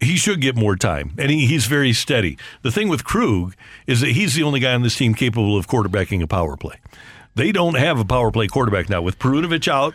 He 0.00 0.16
should 0.16 0.40
get 0.40 0.54
more 0.54 0.76
time, 0.76 1.12
and 1.18 1.30
he, 1.30 1.46
he's 1.46 1.66
very 1.66 1.92
steady. 1.92 2.38
The 2.62 2.70
thing 2.70 2.88
with 2.88 3.04
Krug 3.04 3.54
is 3.86 4.00
that 4.00 4.10
he's 4.10 4.34
the 4.34 4.44
only 4.44 4.60
guy 4.60 4.74
on 4.74 4.82
this 4.82 4.96
team 4.96 5.12
capable 5.14 5.56
of 5.56 5.66
quarterbacking 5.66 6.22
a 6.22 6.26
power 6.28 6.56
play. 6.56 6.76
They 7.34 7.50
don't 7.50 7.76
have 7.76 7.98
a 7.98 8.04
power 8.04 8.30
play 8.30 8.46
quarterback 8.46 8.88
now. 8.88 9.02
With 9.02 9.18
Perunovich 9.18 9.66
out, 9.66 9.94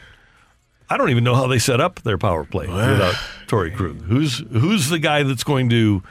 I 0.89 0.97
don't 0.97 1.09
even 1.09 1.23
know 1.23 1.35
how 1.35 1.47
they 1.47 1.59
set 1.59 1.79
up 1.79 2.01
their 2.01 2.17
power 2.17 2.43
play 2.43 2.67
without 2.67 3.15
Torey 3.47 3.73
Krug. 3.75 4.01
Who's 4.01 4.39
who's 4.51 4.89
the 4.89 4.99
guy 4.99 5.23
that's 5.23 5.43
going 5.43 5.69
to 5.69 6.03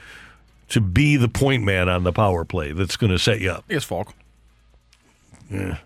to 0.70 0.81
be 0.81 1.16
the 1.16 1.28
point 1.28 1.62
man 1.62 1.89
on 1.89 2.05
the 2.05 2.12
power 2.12 2.44
play 2.44 2.73
that's 2.73 2.97
going 2.97 3.12
to 3.12 3.19
set 3.19 3.40
you 3.40 3.51
up? 3.51 3.64
I 3.69 3.74
guess 3.74 3.85
Faulk. 3.85 4.14
Yeah. 5.51 5.78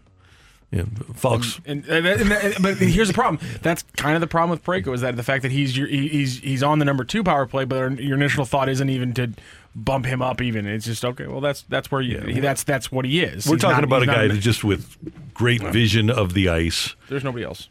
Yeah, 0.73 0.83
Faulk's 1.15 1.61
And, 1.65 1.87
and, 1.87 2.07
and, 2.07 2.33
and- 2.33 2.55
but 2.61 2.77
here's 2.79 3.09
the 3.09 3.15
problem. 3.15 3.39
That's 3.63 3.83
kind 3.97 4.15
of 4.17 4.21
the 4.21 4.27
problem 4.27 4.51
with 4.51 4.65
Parayko 4.65 4.93
is 4.95 5.01
that 5.03 5.15
the 5.17 5.23
fact 5.23 5.43
that 5.43 5.53
he's 5.53 5.77
your, 5.77 5.87
he's 5.87 6.39
he's 6.41 6.63
on 6.63 6.81
the 6.81 6.85
number 6.85 7.05
two 7.05 7.23
power 7.23 7.47
play, 7.47 7.65
but 7.65 7.99
your 8.01 8.17
initial 8.17 8.45
thought 8.45 8.69
isn't 8.69 8.91
even 8.91 9.15
to 9.15 9.31
bump 9.77 10.07
him 10.07 10.21
up. 10.21 10.43
Even 10.43 10.67
it's 10.67 10.85
just 10.87 11.05
okay. 11.05 11.27
Well, 11.29 11.41
that's 11.41 11.63
that's 11.63 11.91
where 11.93 12.01
you 12.01 12.19
he, 12.21 12.41
that's 12.41 12.65
that's 12.65 12.91
what 12.91 13.05
he 13.05 13.23
is. 13.23 13.47
We're 13.47 13.55
He's 13.55 13.63
talking 13.63 13.77
not- 13.77 13.85
about 13.85 14.03
a 14.03 14.07
guy 14.07 14.25
an- 14.25 14.29
that 14.31 14.39
just 14.41 14.65
with 14.65 14.97
great 15.35 15.63
vision 15.63 16.11
of 16.11 16.35
the 16.35 16.49
ice. 16.49 16.97
There's 17.09 17.23
nobody 17.25 17.45
else. 17.45 17.69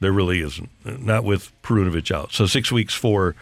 There 0.00 0.12
really 0.12 0.40
isn't. 0.40 0.70
Not 0.84 1.24
with 1.24 1.52
Perunovich 1.62 2.10
out. 2.10 2.32
So 2.32 2.46
six 2.46 2.72
weeks 2.72 2.94
for 2.94 3.34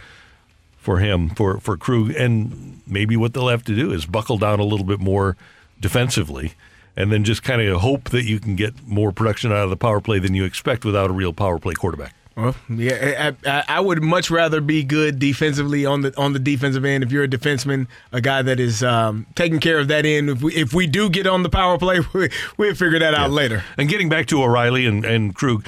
for 0.77 0.99
him 0.99 1.31
for 1.31 1.61
for 1.61 1.77
Krug, 1.77 2.11
and 2.17 2.81
maybe 2.85 3.17
what 3.17 3.33
they'll 3.33 3.49
have 3.49 3.65
to 3.67 3.77
do 3.77 3.93
is 3.93 4.07
buckle 4.07 4.39
down 4.39 4.59
a 4.59 4.65
little 4.65 4.85
bit 4.87 4.99
more 4.99 5.37
defensively, 5.81 6.55
and 6.99 7.13
then 7.13 7.23
just 7.23 7.45
kind 7.45 7.63
of 7.63 7.81
hope 7.81 8.11
that 8.11 8.25
you 8.25 8.41
can 8.41 8.57
get 8.57 8.75
more 8.85 9.13
production 9.13 9.53
out 9.53 9.63
of 9.63 9.71
the 9.71 9.77
power 9.77 10.01
play 10.01 10.19
than 10.19 10.35
you 10.35 10.45
expect 10.45 10.85
without 10.85 11.09
a 11.09 11.13
real 11.13 11.33
power 11.33 11.59
play 11.61 11.73
quarterback. 11.73 12.13
Well, 12.37 12.57
yeah, 12.69 13.33
I, 13.47 13.65
I, 13.69 13.81
would 13.81 14.03
much 14.03 14.31
rather 14.31 14.61
be 14.61 14.85
good 14.85 15.19
defensively 15.19 15.85
on 15.87 16.03
the 16.03 16.17
on 16.17 16.33
the 16.35 16.39
defensive 16.39 16.85
end. 16.85 17.03
If 17.03 17.11
you're 17.11 17.25
a 17.25 17.29
defenseman, 17.29 17.89
a 18.13 18.21
guy 18.21 18.43
that 18.43 18.61
is 18.61 18.83
um, 18.83 19.27
taking 19.35 19.59
care 19.59 19.79
of 19.79 19.89
that 19.89 20.07
end. 20.07 20.31
If 20.31 20.43
we 20.43 20.55
if 20.55 20.73
we 20.73 20.87
do 20.87 21.09
get 21.11 21.27
on 21.27 21.43
the 21.43 21.49
power 21.49 21.79
play, 21.79 22.01
we, 22.15 22.31
we'll 22.57 22.75
figure 22.77 22.99
that 23.01 23.15
out 23.15 23.31
later. 23.31 23.65
And 23.77 23.89
getting 23.89 24.09
back 24.09 24.27
to 24.27 24.43
O'Reilly 24.43 24.87
and, 24.87 25.05
and 25.05 25.35
Krug, 25.35 25.67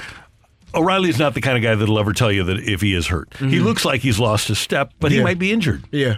O'Reilly's 0.73 1.19
not 1.19 1.33
the 1.33 1.41
kind 1.41 1.57
of 1.57 1.63
guy 1.63 1.75
that'll 1.75 1.99
ever 1.99 2.13
tell 2.13 2.31
you 2.31 2.45
that 2.45 2.59
if 2.59 2.79
he 2.79 2.93
is 2.93 3.07
hurt. 3.07 3.33
He 3.37 3.45
Mhm. 3.57 3.63
looks 3.65 3.83
like 3.83 3.99
he's 4.01 4.19
lost 4.19 4.47
his 4.47 4.59
step, 4.59 4.93
but 4.99 5.11
he 5.11 5.21
might 5.21 5.39
be 5.39 5.51
injured. 5.51 5.83
Yeah. 5.91 6.17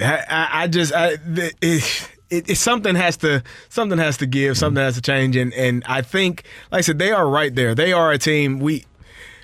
I, 0.00 0.48
I, 0.52 0.66
just 0.68 0.92
I, 0.92 1.16
it, 1.62 2.10
it, 2.30 2.48
it 2.50 2.56
something 2.56 2.94
has 2.94 3.16
to 3.18 3.42
something 3.68 3.98
has 3.98 4.16
to 4.18 4.26
give 4.26 4.56
something 4.56 4.82
has 4.82 4.94
to 4.94 5.02
change 5.02 5.36
and 5.36 5.52
and 5.54 5.84
I 5.86 6.02
think 6.02 6.44
like 6.72 6.78
I 6.78 6.82
said 6.82 6.98
they 6.98 7.12
are 7.12 7.28
right 7.28 7.54
there. 7.54 7.74
They 7.74 7.92
are 7.92 8.10
a 8.12 8.18
team. 8.18 8.58
We 8.58 8.84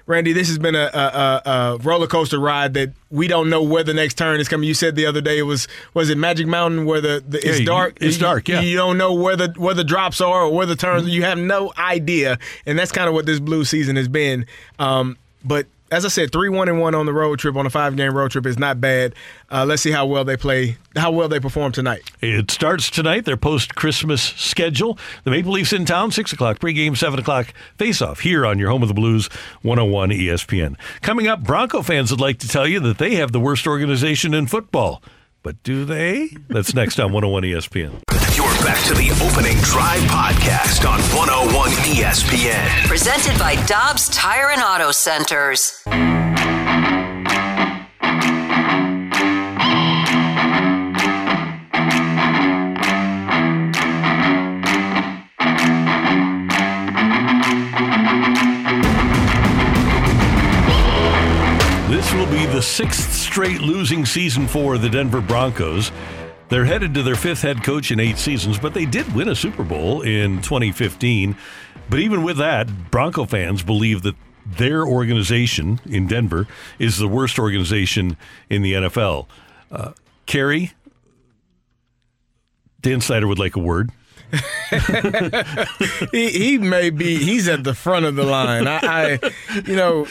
Randy 0.07 0.33
this 0.33 0.49
has 0.49 0.59
been 0.59 0.75
a, 0.75 0.91
a, 0.93 1.43
a, 1.49 1.79
roller 1.83 2.09
coaster 2.09 2.41
ride 2.41 2.75
that 2.75 2.91
we 3.11 3.29
don't 3.29 3.49
know 3.49 3.63
where 3.63 3.85
the 3.85 3.95
next 3.95 4.15
turn 4.15 4.41
is 4.41 4.49
coming. 4.49 4.67
You 4.67 4.75
said 4.75 4.97
the 4.97 5.07
other 5.07 5.21
day 5.21 5.39
it 5.39 5.43
was 5.43 5.69
was 5.95 6.11
it 6.11 6.19
Magic 6.19 6.49
Mountain 6.49 6.85
where 6.85 7.01
the, 7.01 7.23
the 7.29 7.39
it's 7.47 7.61
Yeah, 7.61 7.67
dark? 7.67 7.99
it's 8.01 8.17
You- 8.17 8.23
dark, 8.23 8.49
yeah. 8.49 8.61
you 8.61 8.77
don't 8.77 8.99
know 8.99 9.15
where 9.15 9.37
the 9.37 9.55
where 9.57 9.75
the 9.75 9.85
drops 9.85 10.21
are 10.21 10.43
or 10.45 10.53
where 10.53 10.67
the 10.67 10.75
turns 10.75 11.09
you 11.09 11.23
have 11.23 11.39
no 11.39 11.73
idea 11.79 12.39
and 12.67 12.77
that's 12.77 12.91
kind 12.91 13.07
of 13.09 13.15
what 13.15 13.25
this 13.27 13.39
blue 13.39 13.65
season 13.65 13.95
has 13.97 14.09
been. 14.09 14.47
Um, 14.81 15.17
but 15.45 15.67
as 15.91 16.05
I 16.05 16.09
said, 16.09 16.33
three 16.33 16.49
one 16.49 16.69
and 16.69 16.81
one 16.81 16.95
on 16.95 17.07
the 17.07 17.13
road 17.13 17.39
trip 17.39 17.57
on 17.57 17.67
a 17.67 17.71
five 17.71 17.97
game 17.97 18.17
road 18.17 18.31
trip 18.31 18.47
is 18.47 18.59
not 18.59 18.81
bad. 18.81 19.15
Uh, 19.51 19.65
let's 19.65 19.83
see 19.83 19.91
how 19.91 20.07
well 20.07 20.25
they 20.25 20.37
play, 20.37 20.77
how 20.97 21.11
well 21.11 21.29
they 21.29 21.41
perform 21.41 21.73
tonight. 21.73 22.11
It 22.21 22.51
starts 22.51 22.91
tonight, 22.91 23.25
their 23.25 23.37
post 23.37 23.75
Christmas 23.75 24.23
schedule. 24.23 24.99
The 25.25 25.31
Maple 25.31 25.53
Leafs 25.53 25.73
in 25.73 25.85
town, 25.85 26.13
6 26.13 26.33
o'clock, 26.33 26.59
pregame, 26.59 26.97
7 26.97 27.19
o'clock, 27.19 27.53
face 27.77 28.01
off 28.01 28.21
here 28.21 28.47
on 28.47 28.59
your 28.59 28.71
home 28.71 28.83
of 28.83 28.89
the 28.89 28.95
Blues, 28.95 29.29
101 29.63 30.11
ESPN. 30.11 30.77
Coming 31.03 31.27
up, 31.27 31.43
Bronco 31.43 31.83
fans 31.83 32.11
would 32.11 32.21
like 32.21 32.39
to 32.39 32.49
tell 32.49 32.67
you 32.67 32.81
that 32.81 32.99
they 32.99 33.17
have 33.17 33.33
the 33.33 33.41
worst 33.41 33.67
organization 33.67 34.35
in 34.35 34.47
football. 34.47 35.03
But 35.43 35.63
do 35.63 35.85
they? 35.85 36.29
That's 36.49 36.75
next 36.75 37.01
on 37.01 37.13
101 37.13 37.43
ESPN. 37.45 38.03
You're 38.37 38.47
back 38.65 38.83
to 38.87 38.95
the 38.95 39.11
opening 39.25 39.57
drive 39.63 40.01
podcast 40.03 40.87
on 40.89 41.01
101 41.17 41.71
ESPN. 41.95 42.87
Presented 42.87 43.39
by 43.39 43.55
Dobbs 43.67 44.09
Tire 44.11 44.51
and 44.51 44.63
Auto 44.63 44.93
Centers. 44.93 45.83
This 62.01 62.15
will 62.15 62.31
be 62.31 62.47
the 62.47 62.63
sixth 62.63 63.13
straight 63.13 63.61
losing 63.61 64.07
season 64.07 64.49
for 64.49 64.79
the 64.79 64.89
Denver 64.89 65.21
Broncos. 65.21 65.93
They're 66.49 66.65
headed 66.65 66.95
to 66.95 67.03
their 67.03 67.15
fifth 67.15 67.43
head 67.43 67.63
coach 67.63 67.91
in 67.91 68.01
eight 68.01 68.17
seasons, 68.17 68.59
but 68.59 68.73
they 68.73 68.87
did 68.87 69.15
win 69.15 69.29
a 69.29 69.35
Super 69.35 69.63
Bowl 69.63 70.01
in 70.01 70.41
2015. 70.41 71.37
But 71.91 72.01
even 72.01 72.23
with 72.23 72.39
that, 72.39 72.91
Bronco 72.91 73.27
fans 73.27 73.63
believe 73.63 74.01
that 74.05 74.15
their 74.47 74.83
organization 74.87 75.79
in 75.85 76.07
Denver 76.07 76.47
is 76.79 76.97
the 76.97 77.07
worst 77.07 77.39
organization 77.39 78.17
in 78.49 78.63
the 78.63 78.73
NFL. 78.73 79.27
Uh, 79.71 79.93
Kerry, 80.25 80.73
Dan 82.81 83.03
Snyder 83.03 83.27
would 83.27 83.39
like 83.39 83.57
a 83.57 83.61
word. 83.61 83.91
he, 86.13 86.31
he 86.31 86.57
may 86.57 86.89
be 86.89 87.17
he's 87.17 87.47
at 87.47 87.63
the 87.63 87.75
front 87.75 88.07
of 88.07 88.17
the 88.17 88.25
line. 88.25 88.67
I, 88.67 88.79
I 88.83 89.61
you 89.67 89.77
know, 89.77 90.07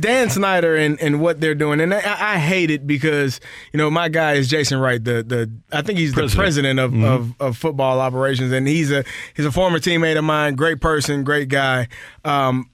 Dan 0.00 0.28
Snyder 0.28 0.76
and, 0.76 1.00
and 1.00 1.20
what 1.20 1.40
they're 1.40 1.54
doing, 1.54 1.80
and 1.80 1.94
I, 1.94 2.34
I, 2.34 2.38
hate 2.38 2.70
it 2.70 2.84
because 2.84 3.38
you 3.72 3.78
know 3.78 3.90
my 3.90 4.08
guy 4.08 4.32
is 4.32 4.48
Jason 4.48 4.80
Wright, 4.80 5.02
the 5.02 5.22
the 5.22 5.50
I 5.70 5.82
think 5.82 6.00
he's 6.00 6.12
president. 6.12 6.30
the 6.32 6.36
president 6.36 6.78
of, 6.80 6.90
mm-hmm. 6.90 7.04
of, 7.04 7.40
of, 7.40 7.56
football 7.56 8.00
operations, 8.00 8.50
and 8.50 8.66
he's 8.66 8.90
a 8.90 9.04
he's 9.34 9.46
a 9.46 9.52
former 9.52 9.78
teammate 9.78 10.18
of 10.18 10.24
mine, 10.24 10.56
great 10.56 10.80
person, 10.80 11.22
great 11.22 11.48
guy, 11.48 11.86
um, 12.24 12.70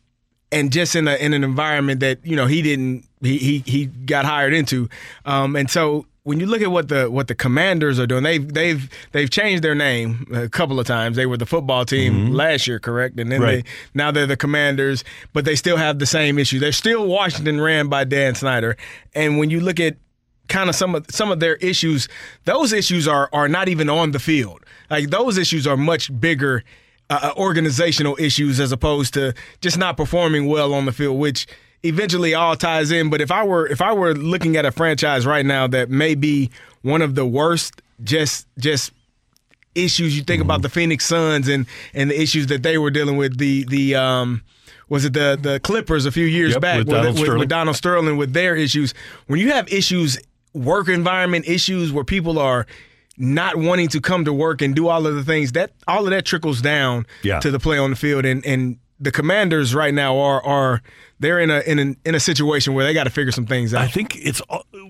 and 0.51 0.73
just 0.73 0.97
in 0.97 1.09
a 1.09 1.16
in 1.16 1.35
an 1.35 1.44
environment 1.44 2.01
that 2.01 2.24
you 2.24 2.36
know 2.36 2.47
he 2.47 2.62
didn't 2.62 3.06
he 3.20 3.36
he, 3.36 3.59
he 3.66 3.86
got 3.86 4.24
hired 4.24 4.55
into, 4.55 4.89
um, 5.27 5.56
and 5.56 5.70
so 5.70 6.06
when 6.29 6.41
you 6.41 6.47
look 6.47 6.61
at 6.61 6.71
what 6.71 6.89
the 6.89 7.11
what 7.11 7.27
the 7.27 7.35
Commanders 7.35 7.99
are 7.99 8.07
doing, 8.07 8.23
they've 8.23 8.53
they've 8.53 8.91
they've 9.13 9.31
changed 9.31 9.65
their 9.65 9.75
name 9.75 10.27
a 10.35 10.47
couple 10.47 10.79
of 10.79 10.87
times. 10.87 11.17
They 11.17 11.25
were 11.25 11.39
the 11.39 11.47
football 11.47 11.87
team 11.87 12.13
mm-hmm. 12.13 12.35
last 12.35 12.67
year, 12.67 12.79
correct? 12.79 13.19
And 13.19 13.33
then 13.33 13.41
right. 13.41 13.65
they 13.65 13.71
now 13.95 14.11
they're 14.11 14.27
the 14.27 14.37
Commanders, 14.37 15.05
but 15.33 15.47
they 15.47 15.55
still 15.55 15.79
have 15.79 15.99
the 15.99 16.07
same 16.07 16.39
issue. 16.39 16.59
They're 16.59 16.73
still 16.73 17.07
Washington 17.07 17.63
ran 17.63 17.89
by 17.89 18.05
Dan 18.05 18.35
Snyder. 18.35 18.77
And 19.15 19.39
when 19.39 19.49
you 19.49 19.61
look 19.61 19.81
at 19.81 19.97
kind 20.49 20.69
of 20.69 20.77
some 20.77 20.95
of 20.95 21.07
some 21.09 21.33
of 21.33 21.41
their 21.41 21.57
issues, 21.57 22.09
those 22.45 22.75
issues 22.75 23.09
are 23.09 23.31
are 23.33 23.49
not 23.49 23.71
even 23.71 23.89
on 23.89 24.11
the 24.11 24.19
field. 24.19 24.67
Like 24.91 25.09
those 25.09 25.39
issues 25.39 25.67
are 25.67 25.79
much 25.79 26.11
bigger 26.21 26.63
uh, 27.09 27.21
uh 27.23 27.41
organizational 27.41 28.19
issues 28.21 28.61
as 28.61 28.71
opposed 28.71 29.15
to 29.15 29.33
just 29.63 29.79
not 29.79 29.97
performing 29.97 30.45
well 30.45 30.75
on 30.75 30.85
the 30.85 30.93
field, 30.93 31.19
which 31.19 31.47
eventually 31.83 32.35
all 32.35 32.57
ties 32.57 32.91
in. 32.91 33.11
But 33.11 33.21
if 33.21 33.31
I 33.31 33.45
were 33.45 33.67
if 33.67 33.81
I 33.81 33.93
were 33.93 34.15
looking 34.15 34.57
at 34.57 34.65
a 34.65 34.73
franchise 34.73 35.27
right 35.27 35.45
now 35.45 35.67
that 35.69 35.91
may 35.91 36.15
be 36.15 36.51
one 36.83 37.03
of 37.03 37.15
the 37.15 37.27
worst, 37.27 37.83
just 38.03 38.47
just 38.59 38.93
issues 39.75 40.17
you 40.17 40.25
think 40.25 40.41
mm-hmm. 40.41 40.51
about 40.51 40.63
the 40.63 40.69
Phoenix 40.69 41.05
Suns 41.05 41.49
and 41.49 41.67
and 41.95 42.11
the 42.11 42.21
issues 42.21 42.49
that 42.49 42.63
they 42.63 42.79
were 42.79 42.91
dealing 42.91 43.17
with 43.17 43.39
the 43.39 43.65
the 43.65 43.95
um 43.95 44.43
was 44.89 45.05
it 45.05 45.13
the 45.13 45.39
the 45.41 45.61
Clippers 45.61 46.07
a 46.07 46.13
few 46.13 46.27
years 46.27 46.53
yep, 46.53 46.63
back 46.63 46.79
with, 46.79 46.89
with, 46.89 46.97
Donald 46.97 47.21
with, 47.21 47.39
with 47.39 47.49
Donald 47.49 47.77
Sterling 47.77 48.17
with 48.17 48.33
their 48.33 48.57
issues. 48.57 48.95
When 49.27 49.39
you 49.39 49.53
have 49.53 49.71
issues, 49.73 50.19
work 50.55 50.89
environment 50.89 51.47
issues 51.47 51.93
where 51.93 52.05
people 52.05 52.39
are 52.39 52.67
not 53.17 53.57
wanting 53.57 53.89
to 53.89 54.01
come 54.01 54.25
to 54.25 54.33
work 54.33 54.63
and 54.63 54.75
do 54.75 54.89
all 54.89 55.07
of 55.07 55.15
the 55.15 55.25
things 55.25 55.53
that 55.53 55.73
all 55.89 56.05
of 56.05 56.11
that 56.11 56.25
trickles 56.25 56.63
down 56.63 57.05
yeah. 57.23 57.41
to 57.41 57.51
the 57.51 57.59
play 57.59 57.77
on 57.77 57.91
the 57.91 57.97
field 57.97 58.25
and 58.25 58.45
and 58.47 58.79
the 59.01 59.13
commanders 59.13 59.75
right 59.75 59.95
now 59.95 60.19
are 60.19 60.43
are 60.45 60.83
they're 61.20 61.40
in 61.40 61.51
a 61.51 61.61
in 61.61 61.78
a, 61.78 62.09
in 62.09 62.15
a 62.15 62.20
situation 62.20 62.74
where 62.74 62.85
they 62.85 62.95
got 62.95 63.05
to 63.05 63.11
figure 63.11 63.32
some 63.32 63.47
things 63.47 63.74
out. 63.74 63.82
I 63.82 63.89
think 63.89 64.16
it's 64.16 64.40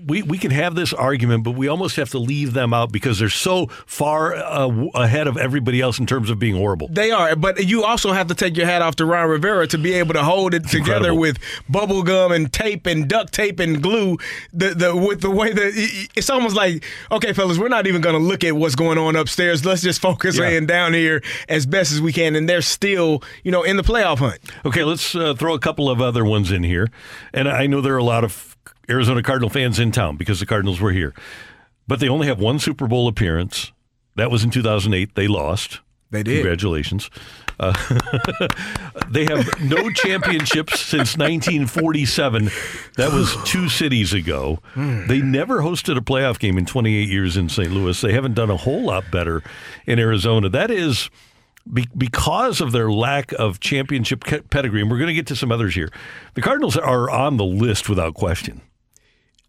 we 0.05 0.21
we 0.23 0.37
can 0.37 0.51
have 0.51 0.75
this 0.75 0.93
argument, 0.93 1.43
but 1.43 1.51
we 1.51 1.67
almost 1.67 1.95
have 1.95 2.09
to 2.11 2.19
leave 2.19 2.53
them 2.53 2.73
out 2.73 2.91
because 2.91 3.19
they're 3.19 3.29
so 3.29 3.67
far 3.85 4.35
uh, 4.35 4.67
ahead 4.95 5.27
of 5.27 5.37
everybody 5.37 5.81
else 5.81 5.99
in 5.99 6.05
terms 6.05 6.29
of 6.29 6.39
being 6.39 6.55
horrible. 6.55 6.87
They 6.91 7.11
are, 7.11 7.35
but 7.35 7.65
you 7.65 7.83
also 7.83 8.11
have 8.11 8.27
to 8.27 8.35
take 8.35 8.55
your 8.57 8.65
hat 8.65 8.81
off 8.81 8.95
to 8.97 9.05
Ron 9.05 9.29
Rivera 9.29 9.67
to 9.67 9.77
be 9.77 9.93
able 9.93 10.13
to 10.13 10.23
hold 10.23 10.53
it 10.53 10.67
together 10.67 11.11
Incredible. 11.11 11.19
with 11.19 11.37
bubble 11.69 12.03
gum 12.03 12.31
and 12.31 12.51
tape 12.51 12.85
and 12.85 13.07
duct 13.07 13.33
tape 13.33 13.59
and 13.59 13.81
glue. 13.81 14.17
The 14.53 14.69
the 14.75 14.95
with 14.95 15.21
the 15.21 15.29
way 15.31 15.51
that 15.51 16.07
it's 16.15 16.29
almost 16.29 16.55
like 16.55 16.83
okay, 17.11 17.33
fellas, 17.33 17.57
we're 17.57 17.67
not 17.69 17.87
even 17.87 18.01
going 18.01 18.15
to 18.15 18.21
look 18.23 18.43
at 18.43 18.55
what's 18.55 18.75
going 18.75 18.97
on 18.97 19.15
upstairs. 19.15 19.65
Let's 19.65 19.81
just 19.81 20.01
focus 20.01 20.37
Yeah. 20.37 20.49
in 20.49 20.65
down 20.65 20.93
here 20.93 21.21
as 21.47 21.65
best 21.65 21.91
as 21.91 22.01
we 22.01 22.13
can, 22.13 22.35
and 22.35 22.47
they're 22.47 22.61
still 22.61 23.23
you 23.43 23.51
know 23.51 23.63
in 23.63 23.77
the 23.77 23.83
playoff 23.83 24.19
hunt. 24.19 24.39
Okay, 24.65 24.83
let's 24.83 25.15
uh, 25.15 25.33
throw 25.33 25.53
a 25.53 25.59
couple 25.59 25.89
of 25.89 26.01
other 26.01 26.18
ones 26.25 26.51
in 26.51 26.63
here. 26.63 26.87
And 27.33 27.47
I 27.47 27.67
know 27.67 27.81
there 27.81 27.93
are 27.93 27.97
a 27.97 28.03
lot 28.03 28.23
of 28.23 28.57
Arizona 28.89 29.21
Cardinal 29.21 29.49
fans 29.49 29.79
in 29.79 29.91
town 29.91 30.17
because 30.17 30.39
the 30.39 30.45
Cardinals 30.45 30.79
were 30.79 30.91
here. 30.91 31.13
But 31.87 31.99
they 31.99 32.09
only 32.09 32.27
have 32.27 32.39
one 32.39 32.59
Super 32.59 32.87
Bowl 32.87 33.07
appearance. 33.07 33.71
That 34.15 34.31
was 34.31 34.43
in 34.43 34.49
2008. 34.49 35.15
They 35.15 35.27
lost. 35.27 35.79
They 36.11 36.23
did. 36.23 36.37
Congratulations. 36.37 37.09
Uh, 37.59 37.73
they 39.09 39.25
have 39.25 39.47
no 39.61 39.89
championships 39.91 40.79
since 40.79 41.17
1947. 41.17 42.49
That 42.95 43.11
was 43.11 43.35
two 43.43 43.69
cities 43.69 44.13
ago. 44.13 44.59
They 44.75 45.21
never 45.21 45.59
hosted 45.59 45.97
a 45.97 46.01
playoff 46.01 46.39
game 46.39 46.57
in 46.57 46.65
28 46.65 47.09
years 47.09 47.37
in 47.37 47.49
St. 47.49 47.71
Louis. 47.71 47.99
They 47.99 48.13
haven't 48.13 48.33
done 48.33 48.49
a 48.49 48.57
whole 48.57 48.85
lot 48.85 49.11
better 49.11 49.43
in 49.85 49.99
Arizona. 49.99 50.49
That 50.49 50.71
is 50.71 51.09
be- 51.71 51.87
because 51.97 52.61
of 52.61 52.71
their 52.71 52.91
lack 52.91 53.31
of 53.33 53.59
championship 53.59 54.23
pedigree, 54.49 54.81
and 54.81 54.89
we're 54.89 54.97
going 54.97 55.07
to 55.07 55.13
get 55.13 55.27
to 55.27 55.35
some 55.35 55.51
others 55.51 55.75
here. 55.75 55.89
The 56.33 56.41
Cardinals 56.41 56.77
are 56.77 57.09
on 57.09 57.37
the 57.37 57.45
list 57.45 57.89
without 57.89 58.13
question. 58.13 58.61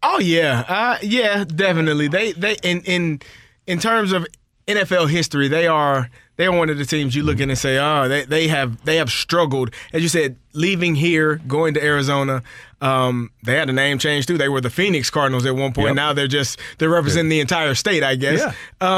Oh 0.03 0.19
yeah, 0.19 0.65
uh, 0.67 0.97
yeah, 1.01 1.43
definitely. 1.43 2.07
They 2.07 2.31
they 2.31 2.55
in 2.63 2.81
in 2.81 3.21
in 3.67 3.79
terms 3.79 4.11
of 4.11 4.25
NFL 4.67 5.09
history, 5.09 5.47
they 5.47 5.67
are 5.67 6.09
they're 6.37 6.51
one 6.51 6.69
of 6.69 6.77
the 6.77 6.85
teams 6.85 7.15
you 7.15 7.21
look 7.21 7.39
in 7.39 7.49
and 7.49 7.59
say, 7.59 7.77
oh, 7.77 8.07
they, 8.07 8.25
they 8.25 8.47
have 8.47 8.83
they 8.83 8.95
have 8.95 9.11
struggled. 9.11 9.73
As 9.93 10.01
you 10.01 10.07
said, 10.07 10.37
leaving 10.53 10.95
here, 10.95 11.35
going 11.47 11.75
to 11.75 11.83
Arizona, 11.83 12.41
um, 12.81 13.31
they 13.43 13.55
had 13.55 13.69
a 13.69 13.73
name 13.73 13.99
change 13.99 14.25
too. 14.25 14.39
They 14.39 14.49
were 14.49 14.59
the 14.59 14.71
Phoenix 14.71 15.11
Cardinals 15.11 15.45
at 15.45 15.55
one 15.55 15.71
point. 15.71 15.89
Yep. 15.89 15.95
Now 15.95 16.13
they're 16.13 16.27
just 16.27 16.59
they're 16.79 16.89
representing 16.89 17.29
the 17.29 17.39
entire 17.39 17.75
state, 17.75 18.03
I 18.03 18.15
guess. 18.15 18.39
Yeah. 18.39 18.53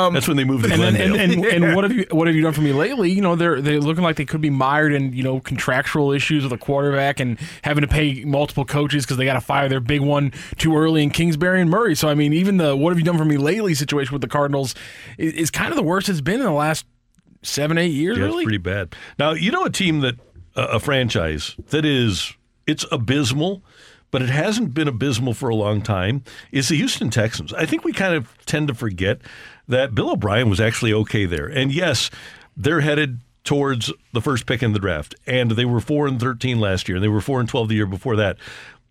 Um, 0.05 0.13
That's 0.13 0.27
when 0.27 0.37
they 0.37 0.45
moved 0.45 0.63
to 0.63 0.71
and, 0.71 0.81
then, 0.81 0.93
Glendale. 0.95 1.19
and, 1.19 1.33
and, 1.33 1.63
and 1.65 1.75
what 1.75 1.83
have 1.83 1.91
you 1.91 2.05
what 2.11 2.27
have 2.27 2.35
you 2.35 2.41
done 2.41 2.53
for 2.53 2.61
me 2.61 2.71
lately? 2.71 3.11
You 3.11 3.21
know, 3.21 3.35
they're 3.35 3.59
they're 3.61 3.81
looking 3.81 4.03
like 4.03 4.15
they 4.15 4.25
could 4.25 4.39
be 4.39 4.49
mired 4.49 4.93
in 4.93 5.11
you 5.11 5.21
know 5.21 5.41
contractual 5.41 6.13
issues 6.13 6.43
with 6.43 6.53
a 6.53 6.57
quarterback 6.57 7.19
and 7.19 7.37
having 7.61 7.81
to 7.81 7.87
pay 7.87 8.23
multiple 8.23 8.63
coaches 8.63 9.03
because 9.05 9.17
they 9.17 9.25
got 9.25 9.33
to 9.33 9.41
fire 9.41 9.67
their 9.67 9.81
big 9.81 10.01
one 10.01 10.31
too 10.57 10.77
early 10.77 11.03
in 11.03 11.09
Kingsbury 11.09 11.59
and 11.59 11.69
Murray. 11.69 11.95
So 11.95 12.07
I 12.07 12.15
mean, 12.15 12.31
even 12.31 12.57
the 12.57 12.77
what 12.77 12.91
have 12.91 12.97
you 12.97 13.05
done 13.05 13.17
for 13.17 13.25
me 13.25 13.35
lately 13.35 13.73
situation 13.73 14.13
with 14.13 14.21
the 14.21 14.29
Cardinals 14.29 14.75
is, 15.17 15.33
is 15.33 15.51
kind 15.51 15.71
of 15.71 15.75
the 15.75 15.83
worst 15.83 16.07
it's 16.07 16.21
been 16.21 16.39
in 16.39 16.45
the 16.45 16.51
last 16.51 16.85
seven 17.41 17.77
eight 17.77 17.91
years. 17.91 18.17
Yeah, 18.17 18.25
really, 18.25 18.43
it's 18.43 18.45
pretty 18.45 18.57
bad. 18.59 18.95
Now 19.19 19.31
you 19.31 19.51
know 19.51 19.65
a 19.65 19.69
team 19.69 19.99
that 19.99 20.15
uh, 20.55 20.67
a 20.71 20.79
franchise 20.79 21.55
that 21.71 21.83
is 21.83 22.33
it's 22.65 22.85
abysmal, 22.91 23.63
but 24.13 24.21
it 24.21 24.29
hasn't 24.29 24.75
been 24.75 24.87
abysmal 24.87 25.33
for 25.33 25.49
a 25.49 25.55
long 25.55 25.81
time. 25.81 26.23
Is 26.51 26.69
the 26.69 26.75
Houston 26.75 27.09
Texans? 27.09 27.51
I 27.51 27.65
think 27.65 27.83
we 27.83 27.91
kind 27.91 28.13
of 28.13 28.37
tend 28.45 28.67
to 28.67 28.75
forget 28.75 29.19
that 29.67 29.95
Bill 29.95 30.11
O'Brien 30.11 30.51
was 30.51 30.61
actually 30.61 30.93
okay 30.93 31.25
there, 31.25 31.47
and 31.47 31.73
yes, 31.73 32.11
they're 32.55 32.81
headed 32.81 33.21
towards 33.43 33.91
the 34.13 34.21
first 34.21 34.45
pick 34.45 34.61
in 34.61 34.71
the 34.71 34.77
draft, 34.77 35.15
and 35.25 35.51
they 35.51 35.65
were 35.65 35.79
four 35.79 36.05
and 36.05 36.19
thirteen 36.19 36.59
last 36.59 36.87
year, 36.87 36.97
and 36.97 37.03
they 37.03 37.09
were 37.09 37.21
four 37.21 37.39
and 37.39 37.49
twelve 37.49 37.69
the 37.69 37.75
year 37.75 37.87
before 37.87 38.15
that. 38.15 38.37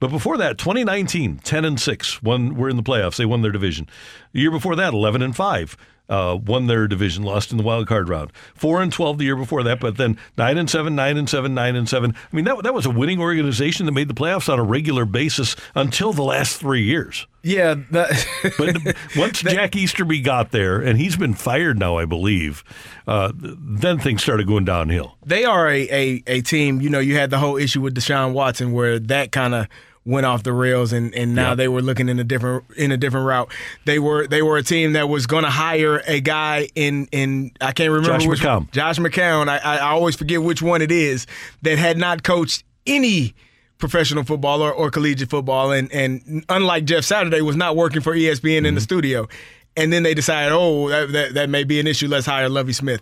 But 0.00 0.10
before 0.10 0.36
that, 0.38 0.58
2019, 0.58 1.38
10 1.38 1.64
and 1.64 1.80
6, 1.80 2.22
won, 2.24 2.56
were 2.56 2.68
in 2.68 2.74
the 2.74 2.82
playoffs. 2.82 3.18
They 3.18 3.24
won 3.24 3.42
their 3.42 3.52
division. 3.52 3.88
The 4.32 4.40
year 4.40 4.50
before 4.50 4.74
that, 4.74 4.92
11 4.92 5.22
and 5.22 5.36
5, 5.36 5.76
uh, 6.12 6.36
won 6.36 6.66
their 6.66 6.86
division, 6.86 7.22
lost 7.22 7.52
in 7.52 7.56
the 7.56 7.62
wild 7.64 7.86
card 7.86 8.06
round. 8.06 8.30
4 8.54 8.82
and 8.82 8.92
12 8.92 9.16
the 9.16 9.24
year 9.24 9.36
before 9.36 9.62
that, 9.62 9.80
but 9.80 9.96
then 9.96 10.18
9 10.36 10.58
and 10.58 10.68
7, 10.68 10.94
9 10.94 11.16
and 11.16 11.28
7, 11.28 11.54
9 11.54 11.76
and 11.76 11.88
7. 11.88 12.14
I 12.14 12.36
mean, 12.36 12.44
that, 12.44 12.62
that 12.62 12.74
was 12.74 12.84
a 12.84 12.90
winning 12.90 13.18
organization 13.18 13.86
that 13.86 13.92
made 13.92 14.08
the 14.08 14.14
playoffs 14.14 14.52
on 14.52 14.58
a 14.58 14.62
regular 14.62 15.06
basis 15.06 15.56
until 15.74 16.12
the 16.12 16.22
last 16.22 16.60
three 16.60 16.82
years. 16.82 17.26
yeah, 17.42 17.76
that, 17.92 18.54
But 18.58 18.94
once 19.16 19.40
Jack 19.40 19.74
Easterby 19.74 20.20
got 20.20 20.50
there, 20.50 20.82
and 20.82 20.98
he's 20.98 21.16
been 21.16 21.32
fired 21.32 21.78
now, 21.78 21.96
I 21.96 22.04
believe, 22.04 22.62
uh, 23.06 23.32
then 23.34 23.98
things 23.98 24.22
started 24.22 24.46
going 24.46 24.66
downhill. 24.66 25.16
they 25.24 25.44
are 25.46 25.66
a, 25.70 25.88
a, 25.90 26.22
a 26.26 26.40
team. 26.42 26.82
You 26.82 26.90
know, 26.90 27.00
you 27.00 27.16
had 27.16 27.30
the 27.30 27.38
whole 27.38 27.56
issue 27.56 27.80
with 27.80 27.94
Deshaun 27.94 28.34
Watson 28.34 28.72
where 28.72 28.98
that 28.98 29.32
kind 29.32 29.54
of 29.54 29.66
went 30.04 30.26
off 30.26 30.42
the 30.42 30.52
rails, 30.52 30.92
and, 30.92 31.14
and 31.14 31.34
now 31.34 31.50
Yeah. 31.50 31.54
they 31.54 31.68
were 31.68 31.80
looking 31.82 32.08
in 32.08 32.18
a 32.18 32.24
different 32.24 32.64
in 32.76 32.90
a 32.90 32.96
different 32.96 33.26
route. 33.26 33.52
They 33.84 33.98
were 33.98 34.26
they 34.26 34.42
were 34.42 34.56
a 34.56 34.62
team 34.62 34.94
that 34.94 35.08
was 35.08 35.26
going 35.26 35.44
to 35.44 35.50
hire 35.50 36.02
a 36.06 36.20
guy 36.20 36.68
in 36.74 37.06
in 37.12 37.52
I 37.60 37.72
can't 37.72 37.90
remember 37.90 38.18
Josh 38.18 38.26
which 38.26 38.40
McCown. 38.40 38.70
Josh 38.72 38.98
McCown. 38.98 39.48
I, 39.48 39.58
I 39.58 39.78
always 39.90 40.16
forget 40.16 40.42
which 40.42 40.60
one 40.62 40.82
it 40.82 40.90
is 40.90 41.26
that 41.62 41.78
had 41.78 41.98
not 41.98 42.22
coached 42.24 42.64
any 42.86 43.34
professional 43.78 44.24
football 44.24 44.60
or, 44.62 44.72
or 44.72 44.90
collegiate 44.90 45.30
football, 45.30 45.70
and 45.72 45.92
and 45.92 46.44
unlike 46.48 46.84
Jeff 46.84 47.04
Saturday 47.04 47.40
was 47.40 47.56
not 47.56 47.76
working 47.76 48.00
for 48.00 48.14
ESPN 48.14 48.58
in 48.58 48.62
the 48.64 48.70
Mm-hmm. 48.70 48.78
studio. 48.78 49.28
And 49.76 49.90
then 49.92 50.02
they 50.02 50.12
decided, 50.12 50.52
oh, 50.52 50.90
that, 50.90 51.12
that, 51.12 51.34
that 51.34 51.48
may 51.48 51.64
be 51.64 51.80
an 51.80 51.86
issue. 51.86 52.06
Let's 52.06 52.26
hire 52.26 52.48
Lovie 52.50 52.74
Smith 52.74 53.00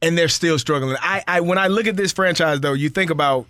and 0.00 0.16
they're 0.16 0.28
still 0.28 0.56
struggling. 0.58 0.96
I, 1.00 1.24
I 1.26 1.40
when 1.40 1.58
I 1.58 1.66
look 1.66 1.86
at 1.88 1.96
this 1.96 2.12
franchise 2.12 2.60
though, 2.60 2.74
you 2.74 2.88
think 2.90 3.10
about 3.10 3.46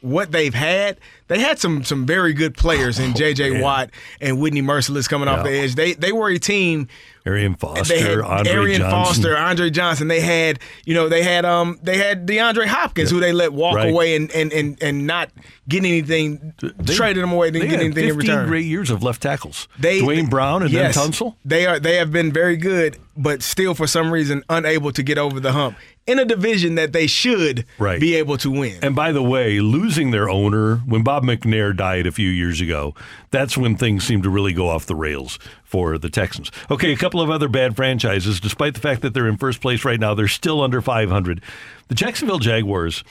what 0.00 0.32
they've 0.32 0.54
had, 0.54 0.98
they 1.28 1.38
had 1.40 1.58
some 1.58 1.84
some 1.84 2.06
very 2.06 2.32
good 2.32 2.56
players 2.56 2.98
in 2.98 3.14
J.J. 3.16 3.50
man. 3.50 3.62
Watt 3.62 3.90
and 4.20 4.40
Whitney 4.40 4.62
Mercilus 4.62 5.08
coming 5.08 5.28
off 5.28 5.44
the 5.44 5.50
edge. 5.52 5.74
They 5.74 5.92
they 5.94 6.12
were 6.12 6.28
a 6.30 6.38
team. 6.38 6.88
Arian 7.26 7.54
They 7.60 8.00
had 8.00 8.18
Foster, 8.18 8.24
Andre 8.24 8.52
Arian 8.52 8.80
Johnson. 8.80 8.90
Foster, 9.04 9.36
Andre 9.36 9.68
Johnson. 9.68 10.08
They 10.08 10.20
had, 10.22 10.58
you 10.86 10.94
know, 10.94 11.10
they 11.10 11.22
had 11.22 11.44
um 11.44 11.78
they 11.82 11.98
had 11.98 12.26
DeAndre 12.26 12.64
Hopkins, 12.66 13.10
who 13.10 13.20
they 13.20 13.32
let 13.32 13.52
walk 13.52 13.76
Right. 13.76 13.90
away 13.90 14.16
and, 14.16 14.30
and, 14.32 14.50
and, 14.54 14.82
and 14.82 15.06
not 15.06 15.28
get 15.68 15.80
anything, 15.84 16.54
They- 16.78 16.94
traded 16.94 17.22
them 17.22 17.32
away, 17.32 17.50
didn't 17.50 17.68
get 17.68 17.80
anything 17.80 18.04
in 18.08 18.14
15 18.14 18.16
return. 18.16 18.48
great 18.48 18.64
years 18.64 18.88
of 18.88 19.02
left 19.02 19.20
tackles. 19.20 19.68
They, 19.78 20.00
Duane 20.00 20.26
Brown 20.30 20.62
and 20.62 20.70
yes, 20.70 20.94
then 20.94 21.10
Tunsil. 21.10 21.36
They 21.44 21.66
are 21.66 21.78
they 21.78 21.96
have 21.96 22.10
been 22.10 22.32
very 22.32 22.56
good, 22.56 22.96
but 23.18 23.42
still 23.42 23.74
for 23.74 23.86
some 23.86 24.10
reason 24.10 24.42
unable 24.48 24.90
to 24.90 25.02
get 25.02 25.18
over 25.18 25.40
the 25.40 25.52
hump 25.52 25.76
in 26.06 26.18
a 26.18 26.24
division 26.24 26.74
that 26.74 26.92
they 26.92 27.06
should 27.06 27.64
Right. 27.78 28.00
be 28.00 28.14
able 28.16 28.36
to 28.38 28.50
win. 28.50 28.78
And 28.82 28.96
by 28.96 29.12
the 29.12 29.22
way, 29.22 29.60
losing 29.60 30.10
their 30.10 30.28
owner 30.28 30.76
when 30.78 31.02
Bob 31.02 31.24
McNair 31.24 31.76
died 31.76 32.06
a 32.06 32.10
few 32.12 32.28
years 32.30 32.60
ago, 32.60 32.94
that's 33.30 33.56
when 33.56 33.76
things 33.76 34.04
seemed 34.04 34.22
to 34.24 34.30
really 34.30 34.52
go 34.52 34.68
off 34.68 34.86
the 34.86 34.94
rails 34.96 35.38
for 35.62 35.98
the 35.98 36.08
Texans. 36.10 36.50
Okay, 36.70 36.92
a 36.92 36.96
couple 36.96 37.20
of 37.20 37.30
other 37.30 37.48
bad 37.48 37.76
franchises, 37.76 38.40
despite 38.40 38.74
the 38.74 38.80
fact 38.80 39.02
that 39.02 39.14
they're 39.14 39.28
in 39.28 39.36
first 39.36 39.60
place 39.60 39.84
right 39.84 40.00
now, 40.00 40.14
they're 40.14 40.26
still 40.26 40.60
under 40.62 40.80
500. 40.80 41.40
The 41.88 41.94
Jacksonville 41.94 42.38
Jaguars 42.40 43.04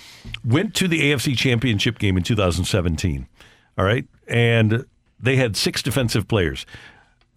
went 0.43 0.73
to 0.75 0.87
the 0.87 1.11
AFC 1.11 1.35
Championship 1.37 1.99
game 1.99 2.17
in 2.17 2.23
2017. 2.23 3.27
All 3.77 3.85
right. 3.85 4.05
And 4.27 4.85
they 5.21 5.35
had 5.37 5.55
six 5.55 5.81
defensive 5.81 6.27
players. 6.27 6.65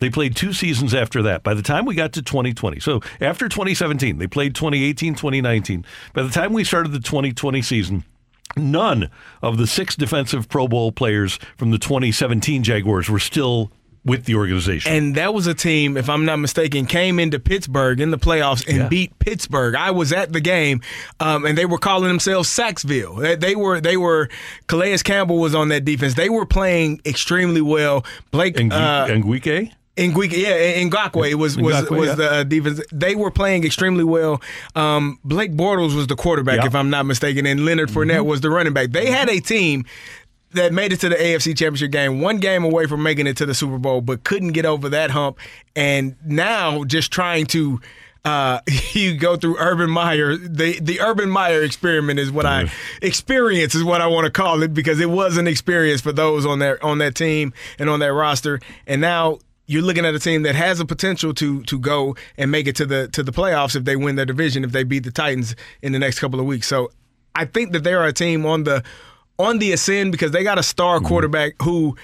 They 0.02 0.10
played 0.10 0.34
two 0.34 0.52
seasons 0.52 0.94
after 0.94 1.22
that. 1.22 1.44
By 1.44 1.54
the 1.54 1.62
time 1.62 1.84
we 1.84 1.94
got 1.94 2.12
to 2.14 2.22
2020, 2.22 2.80
so 2.80 3.00
after 3.20 3.48
2017, 3.48 4.18
they 4.18 4.26
played 4.26 4.52
2018, 4.52 5.14
2019. 5.14 5.84
By 6.12 6.22
the 6.24 6.28
time 6.30 6.52
we 6.52 6.64
started 6.64 6.90
the 6.90 6.98
2020 6.98 7.62
season, 7.62 8.02
none 8.56 9.08
of 9.42 9.58
the 9.58 9.66
six 9.68 9.94
defensive 9.94 10.48
Pro 10.48 10.66
Bowl 10.66 10.90
players 10.90 11.38
from 11.56 11.70
the 11.70 11.78
2017 11.78 12.64
Jaguars 12.64 13.08
were 13.08 13.20
still 13.20 13.70
with 14.04 14.24
the 14.24 14.34
organization. 14.34 14.92
And 14.92 15.14
that 15.14 15.32
was 15.32 15.46
a 15.46 15.54
team, 15.54 15.96
if 15.96 16.10
I'm 16.10 16.24
not 16.24 16.38
mistaken, 16.40 16.86
came 16.86 17.20
into 17.20 17.38
Pittsburgh 17.38 18.00
in 18.00 18.10
the 18.10 18.18
playoffs 18.18 18.66
and 18.66 18.76
Yeah. 18.78 18.88
beat 18.88 19.16
Pittsburgh. 19.20 19.76
I 19.76 19.92
was 19.92 20.12
at 20.12 20.32
the 20.32 20.40
game, 20.40 20.80
um, 21.20 21.44
and 21.46 21.56
they 21.56 21.66
were 21.66 21.78
calling 21.78 22.08
themselves 22.08 22.48
Sacksonville. 22.48 23.14
They, 23.14 23.36
they 23.36 23.54
were 23.54 23.80
they 23.80 23.96
were 23.96 24.28
Calais 24.66 24.98
Campbell 25.04 25.38
was 25.38 25.54
on 25.54 25.68
that 25.68 25.84
defense. 25.84 26.14
They 26.14 26.28
were 26.28 26.46
playing 26.46 27.00
extremely 27.06 27.60
well. 27.60 28.04
Blake 28.32 28.58
and 28.58 28.72
uh? 28.72 29.06
Ngwike, 29.96 30.32
yeah, 30.32 30.82
Ngakwe 30.84 31.34
was 31.34 31.58
was 31.58 31.76
Ngakoue, 31.76 31.96
was 31.98 32.08
yeah. 32.08 32.14
the 32.14 32.32
uh, 32.32 32.42
defense. 32.44 32.80
They 32.90 33.14
were 33.14 33.30
playing 33.30 33.64
extremely 33.64 34.04
well. 34.04 34.40
Um, 34.74 35.18
Blake 35.22 35.52
Bortles 35.52 35.94
was 35.94 36.06
the 36.06 36.16
quarterback, 36.16 36.60
Yeah. 36.60 36.66
if 36.66 36.74
I'm 36.74 36.88
not 36.88 37.04
mistaken, 37.04 37.44
and 37.44 37.66
Leonard 37.66 37.90
Fournette 37.90 38.24
was 38.24 38.40
the 38.40 38.50
running 38.50 38.72
back. 38.72 38.90
They 38.90 39.10
had 39.10 39.28
a 39.28 39.38
team 39.38 39.84
that 40.52 40.72
made 40.72 40.92
it 40.92 41.00
to 41.00 41.08
the 41.10 41.14
AFC 41.16 41.56
Championship 41.56 41.90
game, 41.90 42.20
one 42.20 42.38
game 42.38 42.64
away 42.64 42.86
from 42.86 43.02
making 43.02 43.26
it 43.26 43.36
to 43.38 43.46
the 43.46 43.54
Super 43.54 43.78
Bowl, 43.78 44.00
but 44.00 44.24
couldn't 44.24 44.52
get 44.52 44.64
over 44.64 44.88
that 44.90 45.10
hump. 45.10 45.38
And 45.76 46.16
now 46.24 46.84
just 46.84 47.12
trying 47.12 47.46
to. 47.46 47.80
Uh, 48.24 48.60
you 48.92 49.16
go 49.16 49.36
through 49.36 49.56
Urban 49.58 49.90
Meyer. 49.90 50.36
The 50.36 50.78
the 50.80 51.00
Urban 51.00 51.28
Meyer 51.28 51.62
experiment 51.62 52.20
is 52.20 52.30
what 52.30 52.46
I 52.46 52.70
experience 53.02 53.74
is 53.74 53.82
what 53.82 54.00
I 54.00 54.06
want 54.06 54.26
to 54.26 54.30
call 54.30 54.62
it 54.62 54.72
because 54.72 55.00
it 55.00 55.10
was 55.10 55.36
an 55.36 55.48
experience 55.48 56.00
for 56.00 56.12
those 56.12 56.46
on 56.46 56.60
that 56.60 56.80
on 56.84 56.98
that 56.98 57.16
team 57.16 57.52
and 57.80 57.90
on 57.90 57.98
that 57.98 58.12
roster. 58.12 58.60
And 58.86 59.00
now 59.00 59.38
you're 59.66 59.82
looking 59.82 60.04
at 60.04 60.14
a 60.14 60.18
team 60.18 60.42
that 60.42 60.54
has 60.54 60.80
a 60.80 60.84
potential 60.84 61.32
to 61.34 61.62
to 61.64 61.78
go 61.78 62.16
and 62.36 62.50
make 62.50 62.66
it 62.66 62.76
to 62.76 62.86
the 62.86 63.08
to 63.08 63.22
the 63.22 63.32
playoffs 63.32 63.76
if 63.76 63.84
they 63.84 63.96
win 63.96 64.16
their 64.16 64.26
division 64.26 64.64
if 64.64 64.72
they 64.72 64.84
beat 64.84 65.04
the 65.04 65.10
Titans 65.10 65.54
in 65.82 65.92
the 65.92 65.98
next 65.98 66.18
couple 66.18 66.40
of 66.40 66.46
weeks. 66.46 66.66
So 66.66 66.90
I 67.34 67.44
think 67.44 67.72
that 67.72 67.84
they 67.84 67.94
are 67.94 68.04
a 68.04 68.12
team 68.12 68.44
on 68.44 68.64
the 68.64 68.82
on 69.38 69.58
the 69.58 69.72
ascend 69.72 70.12
because 70.12 70.30
they 70.32 70.44
got 70.44 70.58
a 70.58 70.62
star 70.62 70.98
mm-hmm. 70.98 71.06
quarterback 71.06 71.54
who 71.62 71.96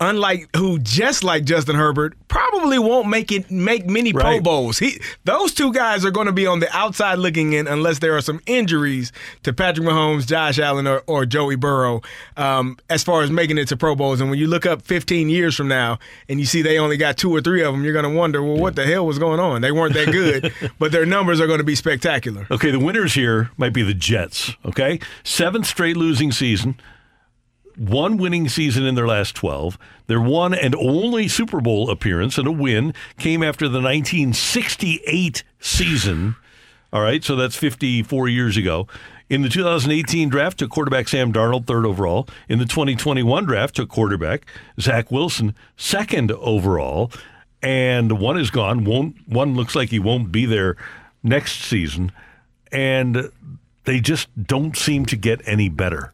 unlike 0.00 0.48
who 0.56 0.78
just 0.78 1.22
like 1.22 1.44
Justin 1.44 1.76
Herbert 1.76 2.14
probably 2.28 2.78
won't 2.78 3.08
make 3.08 3.30
it 3.30 3.50
make 3.50 3.86
many 3.86 4.12
Pro 4.12 4.40
Bowls. 4.40 4.78
He 4.78 5.00
those 5.24 5.54
two 5.54 5.72
guys 5.72 6.04
are 6.04 6.10
going 6.10 6.26
to 6.26 6.32
be 6.32 6.46
on 6.46 6.60
the 6.60 6.76
outside 6.76 7.18
looking 7.18 7.52
in 7.52 7.66
unless 7.68 8.00
there 8.00 8.16
are 8.16 8.20
some 8.20 8.40
injuries 8.46 9.12
to 9.44 9.52
Patrick 9.52 9.86
Mahomes, 9.86 10.26
Josh 10.26 10.58
Allen, 10.58 10.86
or, 10.86 11.02
or 11.06 11.26
Joey 11.26 11.56
Burrow 11.56 12.02
um, 12.36 12.76
as 12.90 13.04
far 13.04 13.22
as 13.22 13.30
making 13.30 13.58
it 13.58 13.68
to 13.68 13.76
Pro 13.76 13.94
Bowls. 13.94 14.20
And 14.20 14.30
when 14.30 14.38
you 14.38 14.48
look 14.48 14.66
up 14.66 14.82
15 14.82 15.28
years 15.28 15.54
from 15.54 15.68
now 15.68 15.98
and 16.28 16.40
you 16.40 16.46
see 16.46 16.62
they 16.62 16.78
only 16.78 16.96
got 16.96 17.16
two 17.16 17.34
or 17.34 17.40
three 17.40 17.62
of 17.62 17.72
them, 17.72 17.84
you're 17.84 17.92
going 17.92 18.10
to 18.10 18.16
wonder, 18.16 18.42
well, 18.42 18.56
what 18.56 18.74
the 18.74 18.84
hell 18.84 19.06
was 19.06 19.18
going 19.18 19.40
on? 19.40 19.60
They 19.62 19.72
weren't 19.72 19.94
that 19.94 20.10
good, 20.10 20.52
but 20.78 20.92
their 20.92 21.06
numbers 21.06 21.40
are 21.40 21.46
going 21.46 21.58
to 21.58 21.64
be 21.64 21.74
spectacular. 21.76 22.46
Okay, 22.50 22.70
the 22.70 22.78
winners 22.80 23.14
here 23.14 23.50
might 23.56 23.72
be 23.72 23.82
the 23.82 23.94
Jets. 23.94 24.52
Okay, 24.64 24.98
seventh 25.22 25.66
straight 25.66 25.96
losing 25.96 26.32
season, 26.32 26.80
one 27.76 28.16
winning 28.16 28.48
season 28.48 28.84
in 28.84 28.94
their 28.94 29.06
last 29.06 29.34
12. 29.34 29.78
Their 30.06 30.20
one 30.20 30.54
and 30.54 30.74
only 30.74 31.28
Super 31.28 31.60
Bowl 31.60 31.90
appearance 31.90 32.38
and 32.38 32.46
a 32.46 32.52
win 32.52 32.94
came 33.18 33.42
after 33.42 33.66
the 33.66 33.80
1968 33.80 35.42
season. 35.60 36.36
All 36.92 37.02
right, 37.02 37.24
so 37.24 37.34
that's 37.34 37.56
54 37.56 38.28
years 38.28 38.56
ago. 38.56 38.86
In 39.30 39.42
the 39.42 39.48
2018 39.48 40.28
draft, 40.28 40.58
took 40.58 40.70
quarterback 40.70 41.08
Sam 41.08 41.32
Darnold 41.32 41.66
third 41.66 41.86
overall. 41.86 42.28
In 42.48 42.58
the 42.58 42.66
2021 42.66 43.44
draft, 43.46 43.76
took 43.76 43.88
quarterback 43.88 44.46
Zach 44.80 45.10
Wilson 45.10 45.54
second 45.76 46.30
overall. 46.32 47.10
And 47.62 48.20
one 48.20 48.38
is 48.38 48.50
gone. 48.50 48.84
Won't 48.84 49.16
one 49.26 49.54
looks 49.54 49.74
like 49.74 49.88
he 49.88 49.98
won't 49.98 50.30
be 50.30 50.44
there 50.44 50.76
next 51.22 51.62
season. 51.62 52.12
And 52.70 53.30
they 53.84 54.00
just 54.00 54.28
don't 54.40 54.76
seem 54.76 55.06
to 55.06 55.16
get 55.16 55.40
any 55.46 55.68
better. 55.68 56.12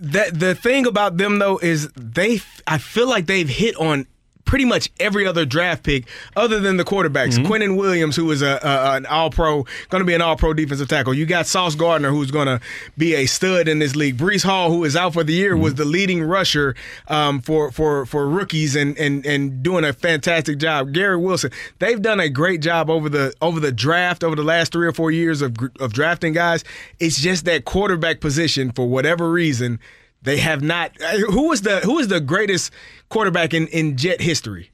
That 0.00 0.38
the 0.38 0.54
thing 0.54 0.86
about 0.86 1.16
them 1.16 1.38
though 1.38 1.58
is 1.58 1.88
they 1.96 2.40
I 2.66 2.78
feel 2.78 3.08
like 3.08 3.26
they've 3.26 3.48
hit 3.48 3.76
on 3.76 4.06
pretty 4.48 4.64
much 4.64 4.90
every 4.98 5.26
other 5.26 5.44
draft 5.44 5.82
pick 5.84 6.08
other 6.34 6.58
than 6.58 6.78
the 6.78 6.84
quarterbacks. 6.84 7.34
Mm-hmm. 7.38 7.52
Quinnen 7.52 7.76
Williams, 7.76 8.16
who 8.16 8.30
is 8.30 8.40
a, 8.40 8.58
a 8.62 8.96
an 8.96 9.04
All 9.06 9.28
Pro, 9.30 9.64
going 9.90 10.00
to 10.00 10.06
be 10.06 10.14
an 10.14 10.22
All 10.22 10.36
Pro 10.36 10.54
defensive 10.54 10.88
tackle. 10.88 11.12
You 11.12 11.26
got 11.26 11.46
Sauce 11.46 11.74
Gardner, 11.74 12.10
who's 12.10 12.30
going 12.30 12.46
to 12.46 12.58
be 12.96 13.14
a 13.14 13.26
stud 13.26 13.68
in 13.68 13.78
this 13.78 13.94
league. 13.94 14.16
Breece 14.16 14.42
Hall, 14.42 14.70
who 14.70 14.84
is 14.84 14.96
out 14.96 15.12
for 15.12 15.22
the 15.22 15.34
year, 15.34 15.54
was 15.56 15.74
Mm-hmm. 15.74 15.78
the 15.82 15.84
leading 15.84 16.22
rusher 16.22 16.74
um, 17.08 17.42
for 17.42 17.70
for 17.70 18.06
for 18.06 18.26
rookies 18.26 18.74
and 18.74 18.96
and 18.96 19.26
and 19.26 19.62
doing 19.62 19.84
a 19.84 19.92
fantastic 19.92 20.56
job. 20.56 20.92
Gary 20.94 21.18
Wilson, 21.18 21.50
they've 21.78 22.00
done 22.00 22.18
a 22.20 22.30
great 22.30 22.62
job 22.62 22.88
over 22.88 23.10
the 23.10 23.34
over 23.42 23.60
the 23.60 23.70
draft 23.70 24.24
over 24.24 24.34
the 24.34 24.42
last 24.42 24.72
three 24.72 24.86
or 24.86 24.92
four 24.92 25.10
years 25.10 25.42
of 25.42 25.54
of 25.78 25.92
drafting 25.92 26.32
guys. 26.32 26.64
It's 26.98 27.20
just 27.20 27.44
that 27.44 27.66
quarterback 27.66 28.20
position 28.20 28.72
for 28.72 28.88
whatever 28.88 29.30
reason. 29.30 29.78
They 30.22 30.38
have 30.38 30.62
not. 30.62 31.00
uh, 31.00 31.18
Who 31.30 31.48
was 31.48 31.62
the 31.62 31.80
who 31.80 31.98
is 31.98 32.08
the 32.08 32.20
greatest 32.20 32.72
quarterback 33.08 33.54
in, 33.54 33.66
in 33.68 33.96
Jet 33.96 34.20
history? 34.20 34.70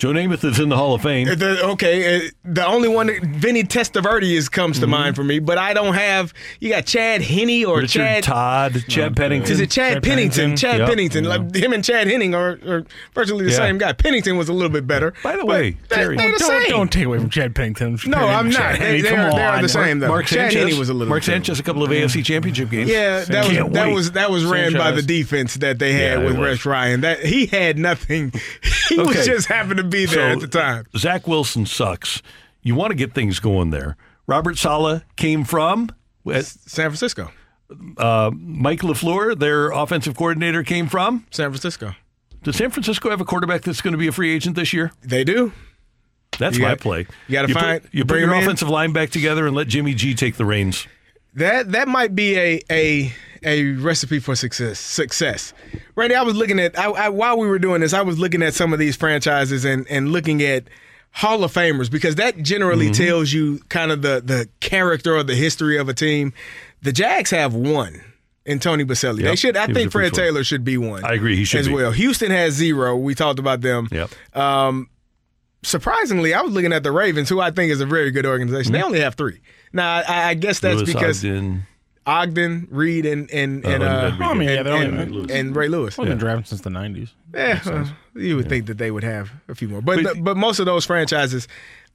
Joe 0.00 0.12
Namath 0.12 0.42
is 0.44 0.58
in 0.58 0.70
the 0.70 0.76
Hall 0.78 0.94
of 0.94 1.02
Fame. 1.02 1.26
The, 1.26 1.62
okay, 1.72 2.16
uh, 2.16 2.30
the 2.42 2.66
only 2.66 2.88
one, 2.88 3.08
that- 3.08 3.22
Vinny 3.22 3.62
Testaverde 3.64 4.22
is 4.32 4.48
comes 4.48 4.80
to 4.80 4.86
mind 4.86 5.14
for 5.14 5.22
me, 5.22 5.40
but 5.40 5.58
I 5.58 5.74
don't 5.74 5.92
have. 5.92 6.32
You 6.58 6.70
got 6.70 6.86
Chad 6.86 7.20
Henne 7.20 7.66
or 7.66 7.80
Richard 7.80 7.98
Chad 7.98 8.22
Todd, 8.24 8.82
Chad 8.88 9.14
Pennington. 9.14 9.52
Is 9.52 9.60
it 9.60 9.70
Chad, 9.70 9.92
Chad 9.96 10.02
Pennington? 10.02 10.36
Pennington. 10.40 10.56
Chad 10.56 10.78
Yep. 10.78 10.88
Pennington. 10.88 11.24
Like 11.24 11.54
him 11.54 11.74
and 11.74 11.84
Chad 11.84 12.06
Henning 12.08 12.34
are, 12.34 12.58
are 12.66 12.84
virtually 13.14 13.44
the 13.44 13.50
Yeah. 13.50 13.56
same 13.58 13.76
guy. 13.76 13.92
Pennington 13.92 14.38
was 14.38 14.48
a 14.48 14.54
little 14.54 14.70
bit 14.70 14.86
better. 14.86 15.12
By 15.22 15.32
the 15.32 15.38
but 15.44 15.46
way, 15.48 15.76
they- 15.90 15.96
Terry- 15.96 16.16
they're 16.16 16.32
the 16.32 16.38
don't, 16.38 16.48
same. 16.62 16.70
don't 16.70 16.90
take 16.90 17.04
away 17.04 17.18
from 17.18 17.28
Chad 17.28 17.54
Pennington. 17.54 17.98
No, 18.06 18.18
I'm 18.26 18.48
not. 18.48 18.78
They, 18.78 19.02
they 19.02 19.08
are, 19.10 19.30
they 19.32 19.42
are 19.44 19.60
the 19.60 19.68
same 19.68 19.98
though. 19.98 20.08
Mark 20.08 20.24
Chad 20.24 20.50
Sanchez. 20.50 20.70
Henne 20.70 20.78
was 20.78 20.88
a 20.88 20.94
little. 20.94 21.10
Mark 21.10 21.22
too. 21.24 21.32
Sanchez, 21.32 21.60
a 21.60 21.62
couple 21.62 21.82
of 21.82 21.90
AFC 21.90 22.24
Championship 22.24 22.70
games. 22.70 22.88
Yeah, 22.88 23.24
that 23.24 23.44
was 23.46 23.54
Can't 23.56 23.72
that 23.74 23.86
wait. 23.88 23.94
was 23.94 24.12
that 24.12 24.30
was 24.30 24.46
ran 24.46 24.72
by 24.72 24.92
the 24.92 25.02
defense 25.02 25.56
that 25.56 25.78
they 25.78 25.92
had 25.92 26.20
Yeah, 26.20 26.24
with 26.24 26.36
it. 26.38 26.40
Rex 26.40 26.64
Ryan. 26.64 27.02
That 27.02 27.22
he 27.22 27.44
had 27.44 27.78
nothing. 27.78 28.32
He 28.90 28.98
was 28.98 29.24
just 29.24 29.46
happened 29.46 29.76
to 29.76 29.84
be 29.90 30.06
there 30.06 30.14
So, 30.14 30.32
at 30.32 30.40
the 30.40 30.48
time. 30.48 30.86
Zach 30.96 31.26
Wilson 31.26 31.66
sucks. 31.66 32.22
You 32.62 32.74
want 32.74 32.90
to 32.90 32.94
get 32.94 33.12
things 33.14 33.40
going 33.40 33.70
there. 33.70 33.96
Robert 34.26 34.56
Saleh 34.58 35.02
came 35.16 35.44
from 35.44 35.90
uh, 36.26 36.40
San 36.42 36.90
Francisco. 36.90 37.30
uh, 37.98 38.30
Mike 38.34 38.80
LaFleur, 38.80 39.38
their 39.38 39.70
offensive 39.70 40.16
coordinator, 40.16 40.62
came 40.62 40.88
from. 40.88 41.26
San 41.30 41.50
Francisco. 41.50 41.94
Does 42.42 42.56
San 42.56 42.70
Francisco 42.70 43.10
have 43.10 43.20
a 43.20 43.24
quarterback 43.24 43.62
that's 43.62 43.80
going 43.80 43.92
to 43.92 43.98
be 43.98 44.06
a 44.06 44.12
free 44.12 44.34
agent 44.34 44.56
this 44.56 44.72
year? 44.72 44.92
They 45.02 45.24
do. 45.24 45.52
That's 46.38 46.56
You 46.56 46.62
my 46.62 46.70
got- 46.70 46.80
play. 46.80 47.00
you 47.28 47.32
gotta 47.32 47.48
put- 47.48 47.56
find- 47.62 47.82
you 47.92 48.02
put 48.04 48.08
bring 48.08 48.20
your 48.22 48.30
him 48.32 48.38
in. 48.38 48.44
offensive 48.44 48.68
line 48.70 48.92
back 48.92 49.10
together 49.10 49.46
and 49.46 49.54
let 49.56 49.68
Jimmy 49.68 49.94
G 49.94 50.14
take 50.14 50.36
the 50.36 50.44
reins. 50.44 50.86
That 51.34 51.72
that 51.72 51.86
might 51.88 52.14
be 52.14 52.36
a 52.38 52.60
a 52.70 53.12
a 53.42 53.72
recipe 53.72 54.18
for 54.18 54.34
success. 54.34 54.78
Success. 54.78 55.52
Randy, 55.96 56.14
I 56.14 56.22
was 56.22 56.34
looking 56.36 56.58
at 56.60 56.78
I, 56.78 56.90
I, 56.90 57.08
while 57.08 57.38
we 57.38 57.46
were 57.46 57.58
doing 57.58 57.80
this, 57.80 57.92
I 57.92 58.02
was 58.02 58.18
looking 58.18 58.42
at 58.42 58.54
some 58.54 58.72
of 58.72 58.78
these 58.78 58.96
franchises 58.96 59.64
and 59.64 59.86
and 59.88 60.10
looking 60.12 60.42
at 60.42 60.64
Hall 61.12 61.42
of 61.44 61.52
Famers 61.52 61.90
because 61.90 62.14
that 62.16 62.38
generally 62.42 62.86
Mm-hmm. 62.90 63.04
tells 63.04 63.32
you 63.32 63.58
kind 63.68 63.90
of 63.92 64.02
the 64.02 64.20
the 64.24 64.48
character 64.60 65.16
or 65.16 65.22
the 65.22 65.34
history 65.34 65.76
of 65.78 65.88
a 65.88 65.94
team. 65.94 66.32
The 66.82 66.92
Jags 66.92 67.30
have 67.30 67.52
one 67.54 68.00
in 68.46 68.58
Tony 68.58 68.84
Boselli. 68.84 69.22
They 69.22 69.36
should. 69.36 69.56
I 69.56 69.66
he 69.66 69.74
think 69.74 69.92
Fred 69.92 70.12
one. 70.12 70.20
Taylor 70.20 70.44
should 70.44 70.64
be 70.64 70.78
one. 70.78 71.04
I 71.04 71.12
agree, 71.14 71.36
he 71.36 71.44
should 71.44 71.60
as 71.60 71.68
be. 71.68 71.74
well. 71.74 71.90
Houston 71.92 72.30
has 72.30 72.54
zero. 72.54 72.96
We 72.96 73.14
talked 73.14 73.38
about 73.38 73.60
them. 73.60 73.88
Yep. 73.92 74.10
Um, 74.36 74.88
surprisingly, 75.62 76.32
I 76.34 76.40
was 76.42 76.52
looking 76.52 76.72
at 76.72 76.82
the 76.82 76.92
Ravens, 76.92 77.28
who 77.28 77.40
I 77.40 77.50
think 77.50 77.70
is 77.72 77.80
a 77.80 77.86
very 77.86 78.10
good 78.10 78.26
organization. 78.26 78.72
They 78.72 78.82
only 78.82 79.00
have 79.00 79.14
three. 79.14 79.40
Now, 79.72 80.02
I, 80.06 80.30
I 80.30 80.34
guess 80.34 80.60
that's 80.60 80.76
Mm-hmm. 80.82 80.84
Lewis 80.86 80.94
because 80.94 81.24
Ogden. 81.24 81.66
Ogden, 82.06 82.66
Reed, 82.70 83.06
and 83.06 83.30
and 83.30 83.64
Oh, 83.64 83.70
and, 83.70 83.82
uh, 83.82 84.00
that'd 84.10 84.20
I 84.22 84.34
mean, 84.34 84.48
yeah, 84.48 84.62
they 84.62 84.70
don't 84.70 84.82
and, 84.98 85.14
even- 85.14 85.30
and 85.30 85.56
Ray 85.56 85.68
Lewis. 85.68 85.96
Well, 85.98 86.06
been 86.06 86.18
drafted 86.18 86.46
since 86.48 86.60
the 86.62 86.70
'90s. 86.70 87.10
Yeah, 87.34 87.60
well, 87.66 87.88
you 88.14 88.36
would 88.36 88.48
think 88.48 88.66
that 88.66 88.78
they 88.78 88.90
would 88.90 89.04
have 89.04 89.30
a 89.48 89.54
few 89.54 89.68
more, 89.68 89.80
but 89.80 90.22
but, 90.22 90.36
most 90.36 90.58
of 90.58 90.66
those 90.66 90.84
franchises 90.86 91.46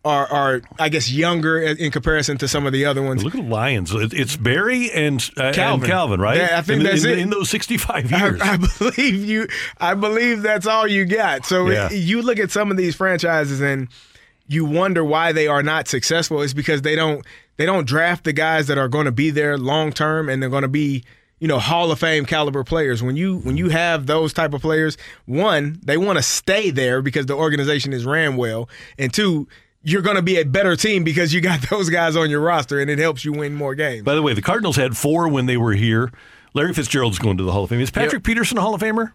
are 0.06 0.32
are 0.32 0.61
I 0.80 0.90
guess 0.90 1.11
younger 1.11 1.60
in 1.60 1.90
comparison 1.91 2.38
to 2.38 2.48
some 2.48 2.68
of 2.68 2.72
the 2.73 2.86
other 2.86 3.02
ones. 3.02 3.23
Look 3.23 3.34
at 3.36 3.41
the 3.44 3.49
Lions. 3.49 3.91
It's 3.94 4.36
Barry 4.36 4.91
and, 4.91 5.19
uh, 5.36 5.52
Calvin. 5.52 5.82
and 5.84 5.91
Calvin, 5.91 6.22
right? 6.22 6.38
Yeah, 6.38 6.60
I 6.60 6.61
think 6.61 6.82
in, 6.82 6.86
that's 6.86 7.03
in, 7.03 7.11
it. 7.11 7.18
in 7.19 7.30
those 7.32 7.49
65 7.49 8.14
I, 8.14 8.18
years. 8.18 8.40
I 8.44 8.57
believe 8.57 9.26
you. 9.26 9.48
I 9.80 9.95
believe 9.95 10.44
that's 10.44 10.68
all 10.68 10.88
you 10.88 11.06
got. 11.06 11.45
So 11.48 11.69
Yeah. 11.69 11.90
you 11.90 12.22
look 12.22 12.38
at 12.40 12.52
some 12.52 12.69
of 12.69 12.77
these 12.77 12.95
franchises 12.95 13.60
and 13.61 13.88
you 14.48 14.64
wonder 14.64 15.03
why 15.03 15.32
they 15.32 15.48
are 15.48 15.64
not 15.64 15.88
successful. 15.88 16.44
It's 16.44 16.53
because 16.53 16.84
they 16.84 16.95
don't 16.95 17.26
they 17.57 17.65
don't 17.65 17.88
draft 17.88 18.23
the 18.23 18.34
guys 18.34 18.68
that 18.68 18.77
are 18.77 18.88
going 18.88 19.06
to 19.06 19.11
be 19.11 19.30
there 19.30 19.57
long 19.57 19.91
term 19.91 20.30
and 20.30 20.41
they're 20.41 20.49
going 20.49 20.64
to 20.64 20.68
be 20.68 21.03
you 21.40 21.48
know 21.48 21.60
Hall 21.60 21.91
of 21.91 21.99
Fame 21.99 22.26
caliber 22.26 22.64
players. 22.64 23.03
When 23.03 23.15
you 23.15 23.38
when 23.40 23.57
you 23.57 23.69
have 23.69 24.07
those 24.07 24.34
type 24.34 24.53
of 24.53 24.61
players, 24.61 24.98
one 25.26 25.80
they 25.84 25.98
want 25.98 26.18
to 26.18 26.23
stay 26.23 26.69
there 26.72 27.02
because 27.02 27.26
the 27.26 27.36
organization 27.36 27.94
is 27.94 28.06
ran 28.06 28.38
well, 28.38 28.69
and 28.98 29.14
two. 29.14 29.48
You're 29.88 30.02
going 30.02 30.15
to 30.15 30.23
be 30.23 30.38
a 30.38 30.44
better 30.44 30.76
team 30.76 31.03
because 31.03 31.32
you 31.32 31.41
got 31.41 31.61
those 31.69 31.91
guys 31.91 32.15
on 32.15 32.32
your 32.32 32.40
roster, 32.40 32.80
and 32.80 32.90
it 32.90 32.98
helps 32.98 33.23
you 33.23 33.32
win 33.32 33.53
more 33.53 33.76
games. 33.76 34.02
By 34.02 34.15
the 34.15 34.23
way, 34.23 34.34
the 34.34 34.41
Cardinals 34.41 34.77
had 34.77 34.98
four 34.98 35.27
when 35.27 35.45
they 35.45 35.57
were 35.57 35.73
here. 35.73 36.11
Larry 36.56 36.73
Fitzgerald's 36.73 37.19
going 37.19 37.38
to 37.38 37.44
the 37.44 37.52
Hall 37.52 37.65
of 37.65 37.69
Fame. 37.69 37.82
Is 37.82 37.91
Patrick 37.91 38.23
Peterson 38.23 38.57
a 38.57 38.61
Hall 38.61 38.73
of 38.73 38.82
Famer? 38.82 39.11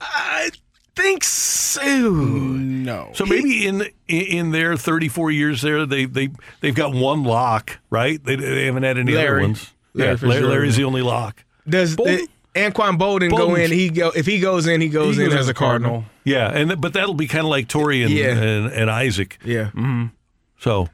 I 0.00 0.50
think 0.96 1.22
so. 1.24 2.10
No. 2.10 3.10
So 3.14 3.24
maybe 3.26 3.66
in 3.66 3.86
in 4.08 4.50
their 4.52 4.76
34 4.76 5.30
years 5.30 5.62
there, 5.62 5.86
they 5.86 6.06
they 6.06 6.30
they've 6.60 6.74
got 6.74 6.94
one 6.94 7.22
lock, 7.24 7.78
right? 7.90 8.22
They, 8.22 8.36
they 8.36 8.64
haven't 8.66 8.82
had 8.82 8.98
any 8.98 9.16
other 9.16 9.40
ones. 9.40 9.72
Larry 9.94 9.94
yeah, 9.94 10.04
Larry, 10.04 10.16
Fitzgerald. 10.18 10.50
Larry's 10.52 10.76
the 10.76 10.84
only 10.84 11.02
lock. 11.02 11.44
Does 11.68 11.96
the, 11.96 12.28
Anquan 12.54 12.98
Boldin, 12.98 13.30
go 13.30 13.54
in? 13.54 13.70
He 13.70 13.90
go 13.90 14.10
if 14.14 14.26
he 14.26 14.40
goes 14.40 14.66
in, 14.66 14.80
he 14.80 14.88
goes 14.88 15.16
He 15.16 15.24
in 15.24 15.30
goes 15.30 15.40
as 15.40 15.48
a 15.48 15.54
Cardinal. 15.54 16.04
Yeah, 16.24 16.48
and 16.50 16.80
but 16.80 16.92
that'll 16.94 17.14
be 17.14 17.26
kind 17.26 17.44
of 17.44 17.50
like 17.50 17.68
Torry 17.68 18.02
and, 18.02 18.10
Yeah. 18.12 18.36
and 18.36 18.72
and 18.72 18.90
Isaac. 18.90 19.38
Yeah. 19.44 19.70
hmm 19.70 20.06
So 20.58 20.88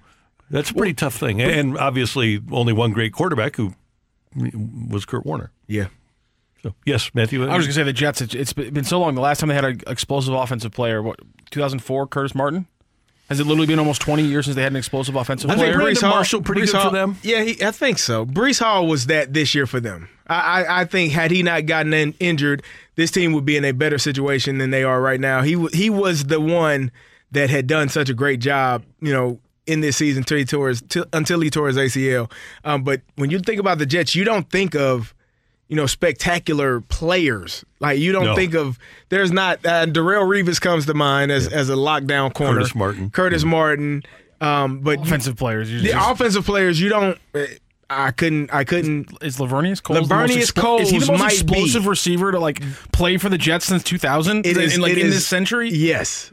that's 0.51 0.70
a 0.70 0.74
pretty 0.74 0.95
tough 0.95 1.15
thing, 1.15 1.41
and 1.41 1.79
obviously 1.79 2.41
only 2.51 2.73
one 2.73 2.93
great 2.93 3.12
quarterback 3.12 3.57
who 3.57 3.74
was 4.89 5.05
Kurt 5.05 5.24
Warner. 5.24 5.51
Yeah. 5.66 5.87
So 6.62 6.74
yes, 6.86 7.10
Matthew. 7.14 7.43
I 7.43 7.56
was 7.56 7.66
going 7.66 7.68
to 7.68 7.72
say 7.72 7.82
the 7.82 7.93
Jets. 7.93 8.20
It's, 8.20 8.34
it's 8.34 8.52
been 8.52 8.84
so 8.84 9.01
long. 9.01 9.14
The 9.14 9.20
last 9.20 9.40
time 9.40 9.48
they 9.48 9.55
had 9.55 9.64
an 9.64 9.80
explosive 9.86 10.34
offensive 10.34 10.72
player, 10.72 11.02
what 11.02 11.18
2004, 11.51 12.06
Curtis 12.06 12.34
Martin. 12.34 12.66
Has 13.28 13.40
it 13.40 13.47
literally 13.47 13.66
been 13.66 13.78
almost 13.78 14.02
20 14.02 14.24
years 14.24 14.44
since 14.44 14.56
they 14.56 14.62
had 14.62 14.72
an 14.72 14.76
explosive 14.76 15.16
offensive 15.16 15.48
I 15.48 15.55
player? 15.55 15.78
think 15.78 15.98
Breece 15.98 16.02
Hall, 16.02 16.22
Breece 16.43 16.72
good 16.72 16.82
for 16.82 16.90
them? 16.90 17.16
Yeah, 17.22 17.43
he, 17.43 17.64
I 17.64 17.70
think 17.70 17.98
so. 17.98 18.26
Breece 18.26 18.60
Hall 18.62 18.86
was 18.86 19.06
that 19.06 19.32
this 19.32 19.55
year 19.55 19.66
for 19.66 19.80
them. 19.80 20.10
I, 20.26 20.64
I, 20.64 20.80
I 20.80 20.84
think 20.84 21.12
had 21.12 21.30
he 21.30 21.43
not 21.43 21.64
gotten 21.64 21.94
in, 21.94 22.14
injured, 22.20 22.62
this 22.97 23.10
team 23.10 23.32
would 23.32 23.47
be 23.47 23.56
in 23.56 23.64
a 23.64 23.72
better 23.72 23.97
situation 23.97 24.59
than 24.59 24.70
they 24.70 24.84
are 24.84 25.01
right 25.01 25.18
now. 25.18 25.40
He 25.40 25.66
he 25.72 25.89
was 25.89 26.24
the 26.24 26.40
one 26.40 26.90
that 27.30 27.48
had 27.48 27.66
done 27.66 27.89
such 27.89 28.10
a 28.10 28.14
great 28.14 28.40
job, 28.40 28.84
you 29.01 29.12
know, 29.12 29.40
in 29.66 29.80
this 29.80 29.97
season 29.97 30.20
until 30.20 30.36
he 30.36 30.44
tore 30.44 30.68
his, 30.68 30.82
until 31.14 31.40
he 31.40 31.48
tore 31.48 31.68
his 31.68 31.76
ACL. 31.78 32.30
Um, 32.64 32.82
but 32.82 33.01
when 33.16 33.30
you 33.30 33.39
think 33.39 33.59
about 33.60 33.78
the 33.78 33.86
Jets, 33.86 34.14
you 34.14 34.24
don't 34.24 34.51
think 34.51 34.74
of 34.74 35.14
you 35.73 35.77
know 35.77 35.86
spectacular 35.86 36.82
players. 36.82 37.65
Like 37.81 37.99
you 37.99 38.12
don't 38.12 38.24
No. 38.27 38.35
think 38.36 38.53
of 38.55 38.78
there's 39.09 39.32
not 39.32 39.65
uh, 39.65 39.86
Darrelle 39.86 40.27
Revis 40.28 40.61
comes 40.61 40.85
to 40.85 40.93
mind 40.93 41.32
as 41.32 41.49
as 41.49 41.70
a 41.70 41.74
lockdown 41.74 42.35
corner. 42.35 42.57
Curtis 42.59 42.74
Martin. 42.74 43.11
Curtis 43.11 43.44
Martin. 43.44 44.03
Um, 44.43 44.81
but 44.81 45.01
offensive 45.01 45.36
players. 45.36 45.70
you 45.73 45.81
the 45.81 45.89
just- 45.93 46.11
offensive 46.11 46.44
players, 46.44 46.78
you 46.78 46.90
don't. 46.90 47.16
I 47.89 48.11
couldn't. 48.11 48.53
I 48.53 48.65
couldn't. 48.65 49.09
Is 49.23 49.39
Laveranues 49.39 49.82
Coles? 49.82 50.09
the 50.09 50.15
most 50.15 50.31
Laveranues 50.31 50.43
explo- 50.53 50.61
Coles 50.62 50.81
Is 50.82 50.90
he 50.90 50.99
the 50.99 51.12
most 51.12 51.32
explosive 51.43 51.82
be. 51.85 51.89
receiver 51.89 52.32
to 52.32 52.39
like 52.39 52.61
play 52.93 53.16
for 53.16 53.28
the 53.31 53.39
Jets 53.39 53.65
since 53.65 53.82
2000? 53.82 54.44
It 54.44 54.57
is 54.59 54.74
in, 54.74 54.81
like 54.82 54.93
it 54.93 54.99
in 54.99 55.07
is- 55.07 55.15
this 55.15 55.27
century? 55.27 55.70
Yes. 55.70 56.32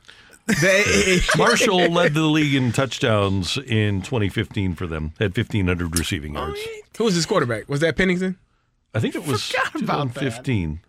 They- 0.61 1.19
Marshall 1.37 1.89
led 1.91 2.13
the 2.13 2.23
league 2.23 2.55
in 2.55 2.71
touchdowns 2.71 3.57
in 3.57 4.01
2015 4.01 4.73
for 4.75 4.87
them. 4.87 5.13
Had 5.19 5.37
1,500 5.37 5.97
receiving 5.99 6.33
yards. 6.33 6.59
Who 6.97 7.03
was 7.05 7.13
his 7.15 7.25
quarterback? 7.25 7.69
Was 7.69 7.79
that 7.81 7.95
Pennington? 7.95 8.37
I 8.93 8.99
think 8.99 9.15
it 9.15 9.25
was 9.25 9.43
Forgot 9.43 9.81
about 9.81 10.07
that. 10.15 10.19
2015. 10.19 10.81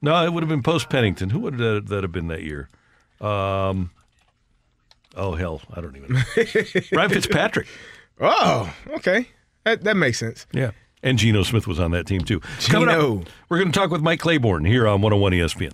No, 0.00 0.24
it 0.24 0.32
would 0.32 0.42
have 0.42 0.48
been 0.48 0.62
post 0.62 0.88
Pennington. 0.88 1.30
Who 1.30 1.40
would 1.40 1.58
that, 1.58 1.86
that 1.88 2.02
have 2.04 2.12
been 2.12 2.28
that 2.28 2.42
year? 2.42 2.68
Um, 3.20 3.90
oh 5.16 5.34
hell, 5.34 5.60
I 5.74 5.80
don't 5.80 5.96
even. 5.96 6.12
know. 6.14 6.22
Ryan 6.92 7.10
Fitzpatrick. 7.10 7.66
Oh, 8.20 8.72
okay. 8.94 9.28
That 9.64 9.84
that 9.84 9.96
makes 9.96 10.18
sense. 10.18 10.46
Yeah. 10.52 10.70
And 11.02 11.18
Geno 11.18 11.42
Smith 11.44 11.66
was 11.66 11.78
on 11.78 11.92
that 11.92 12.06
team 12.06 12.22
too. 12.22 12.40
Coming 12.66 12.88
Geno. 12.88 13.20
up, 13.20 13.28
we're 13.48 13.58
going 13.58 13.70
to 13.70 13.78
talk 13.78 13.90
with 13.90 14.02
Mike 14.02 14.18
Claiborne 14.20 14.64
here 14.64 14.88
on 14.88 15.00
101 15.00 15.32
ESPN. 15.32 15.72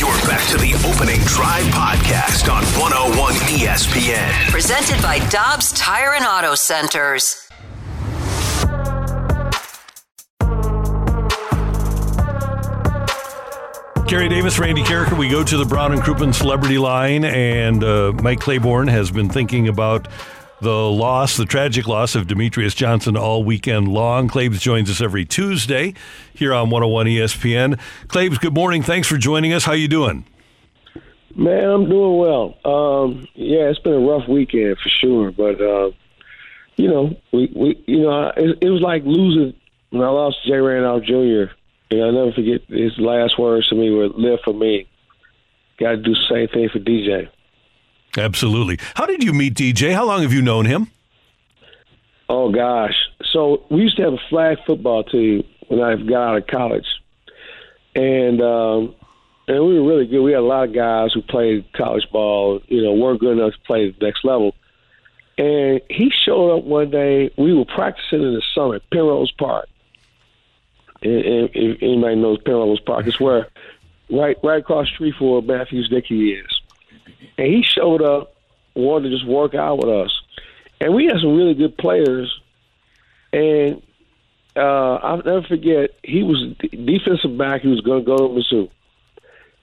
You're 0.00 0.10
back 0.26 0.46
to 0.48 0.56
the 0.56 0.72
opening 0.88 1.20
drive 1.26 1.64
podcast 1.66 2.50
on 2.52 2.64
101 2.80 3.34
ESPN. 3.34 4.50
Presented 4.50 5.00
by 5.02 5.18
Dobbs 5.28 5.72
Tire 5.72 6.14
and 6.14 6.24
Auto 6.24 6.54
Centers. 6.54 7.48
Kerry 14.12 14.28
Davis, 14.28 14.58
Randy 14.58 14.82
Karraker. 14.82 15.16
We 15.16 15.30
go 15.30 15.42
to 15.42 15.56
the 15.56 15.64
Brown 15.64 15.92
and 15.92 16.02
Crouppen 16.02 16.34
celebrity 16.34 16.76
line, 16.76 17.24
and 17.24 17.82
uh, 17.82 18.12
Mike 18.22 18.40
Claiborne 18.40 18.88
has 18.88 19.10
been 19.10 19.30
thinking 19.30 19.68
about 19.68 20.06
the 20.60 20.70
loss, 20.70 21.38
the 21.38 21.46
tragic 21.46 21.88
loss 21.88 22.14
of 22.14 22.26
Demetrius 22.26 22.74
Johnson 22.74 23.16
all 23.16 23.42
weekend 23.42 23.88
long. 23.88 24.28
Claves 24.28 24.60
joins 24.60 24.90
us 24.90 25.00
every 25.00 25.24
Tuesday 25.24 25.94
here 26.34 26.52
on 26.52 26.68
101 26.68 27.06
ESPN. 27.06 27.80
Claves, 28.08 28.36
good 28.36 28.52
morning. 28.52 28.82
Thanks 28.82 29.08
for 29.08 29.16
joining 29.16 29.54
us. 29.54 29.64
How 29.64 29.72
you 29.72 29.88
doing? 29.88 30.26
Man, 31.34 31.64
I'm 31.64 31.88
doing 31.88 32.18
well. 32.18 32.58
Um, 32.66 33.26
yeah, 33.32 33.70
it's 33.70 33.78
been 33.78 33.94
a 33.94 33.98
rough 33.98 34.28
weekend 34.28 34.76
for 34.76 34.90
sure, 34.90 35.30
but 35.30 35.58
uh, 35.58 35.90
you 36.76 36.88
know, 36.88 37.16
we, 37.32 37.50
we 37.56 37.82
you 37.86 38.02
know, 38.02 38.30
it, 38.36 38.58
it 38.60 38.68
was 38.68 38.82
like 38.82 39.04
losing 39.06 39.58
when 39.88 40.02
I 40.02 40.10
lost 40.10 40.36
Jay 40.44 40.58
Randolph 40.58 41.04
Jr. 41.04 41.54
I'll 42.00 42.12
never 42.12 42.32
forget 42.32 42.62
his 42.68 42.96
last 42.98 43.38
words 43.38 43.68
to 43.68 43.74
me 43.74 43.90
were 43.90 44.08
"Live 44.08 44.40
for 44.44 44.54
me." 44.54 44.86
Got 45.78 45.90
to 45.90 45.96
do 45.96 46.14
the 46.14 46.26
same 46.28 46.48
thing 46.48 46.68
for 46.68 46.78
DJ. 46.78 47.28
Absolutely. 48.16 48.78
How 48.94 49.06
did 49.06 49.24
you 49.24 49.32
meet 49.32 49.54
DJ? 49.54 49.94
How 49.94 50.06
long 50.06 50.22
have 50.22 50.32
you 50.32 50.42
known 50.42 50.66
him? 50.66 50.88
Oh 52.28 52.50
gosh! 52.50 52.94
So 53.32 53.64
we 53.70 53.82
used 53.82 53.96
to 53.96 54.04
have 54.04 54.12
a 54.14 54.28
flag 54.28 54.58
football 54.66 55.04
team 55.04 55.44
when 55.68 55.80
I 55.80 55.96
got 55.96 56.30
out 56.30 56.36
of 56.36 56.46
college, 56.46 56.86
and 57.94 58.40
um, 58.40 58.94
and 59.48 59.66
we 59.66 59.80
were 59.80 59.88
really 59.88 60.06
good. 60.06 60.22
We 60.22 60.32
had 60.32 60.40
a 60.40 60.46
lot 60.46 60.68
of 60.68 60.74
guys 60.74 61.12
who 61.12 61.22
played 61.22 61.70
college 61.72 62.06
ball. 62.12 62.60
You 62.68 62.82
know, 62.82 62.92
weren't 62.92 63.20
good 63.20 63.38
enough 63.38 63.54
to 63.54 63.60
play 63.66 63.90
the 63.90 64.04
next 64.04 64.24
level. 64.24 64.54
And 65.38 65.80
he 65.88 66.10
showed 66.24 66.58
up 66.58 66.64
one 66.64 66.90
day. 66.90 67.30
We 67.36 67.54
were 67.54 67.64
practicing 67.64 68.22
in 68.22 68.34
the 68.34 68.42
summer 68.54 68.76
at 68.76 68.90
Penrose 68.90 69.32
Park. 69.32 69.68
If 71.02 71.82
anybody 71.82 72.16
knows 72.16 72.40
Penrose 72.42 72.80
Park, 72.80 73.06
it's 73.06 73.20
where 73.20 73.48
right 74.10 74.36
right 74.42 74.60
across 74.60 74.88
the 74.88 74.94
street 74.94 75.14
from 75.18 75.46
Matthews 75.46 75.88
Dickey 75.88 76.32
is. 76.32 76.60
And 77.38 77.46
he 77.46 77.62
showed 77.62 78.02
up, 78.02 78.34
wanted 78.74 79.10
to 79.10 79.16
just 79.16 79.26
work 79.26 79.54
out 79.54 79.78
with 79.78 79.88
us. 79.88 80.20
And 80.80 80.94
we 80.94 81.06
had 81.06 81.20
some 81.20 81.36
really 81.36 81.54
good 81.54 81.76
players. 81.78 82.40
And 83.32 83.82
uh, 84.54 84.94
I'll 84.96 85.22
never 85.22 85.42
forget, 85.42 85.90
he 86.02 86.22
was 86.22 86.54
defensive 86.58 87.38
back. 87.38 87.62
He 87.62 87.68
was 87.68 87.80
going 87.80 88.04
to 88.04 88.06
go 88.06 88.16
to 88.16 88.34
Mizzou. 88.34 88.68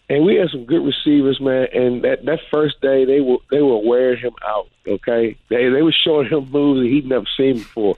And 0.09 0.25
we 0.25 0.35
had 0.35 0.49
some 0.49 0.65
good 0.65 0.83
receivers, 0.83 1.39
man. 1.39 1.67
And 1.71 2.03
that, 2.03 2.25
that 2.25 2.39
first 2.49 2.81
day, 2.81 3.05
they 3.05 3.19
were 3.19 3.37
they 3.51 3.61
were 3.61 3.77
wearing 3.77 4.17
him 4.17 4.33
out. 4.43 4.67
Okay, 4.87 5.37
they 5.49 5.69
they 5.69 5.83
were 5.83 5.91
showing 5.91 6.27
him 6.27 6.49
moves 6.49 6.79
that 6.79 6.87
he'd 6.87 7.05
never 7.05 7.27
seen 7.37 7.59
before. 7.59 7.95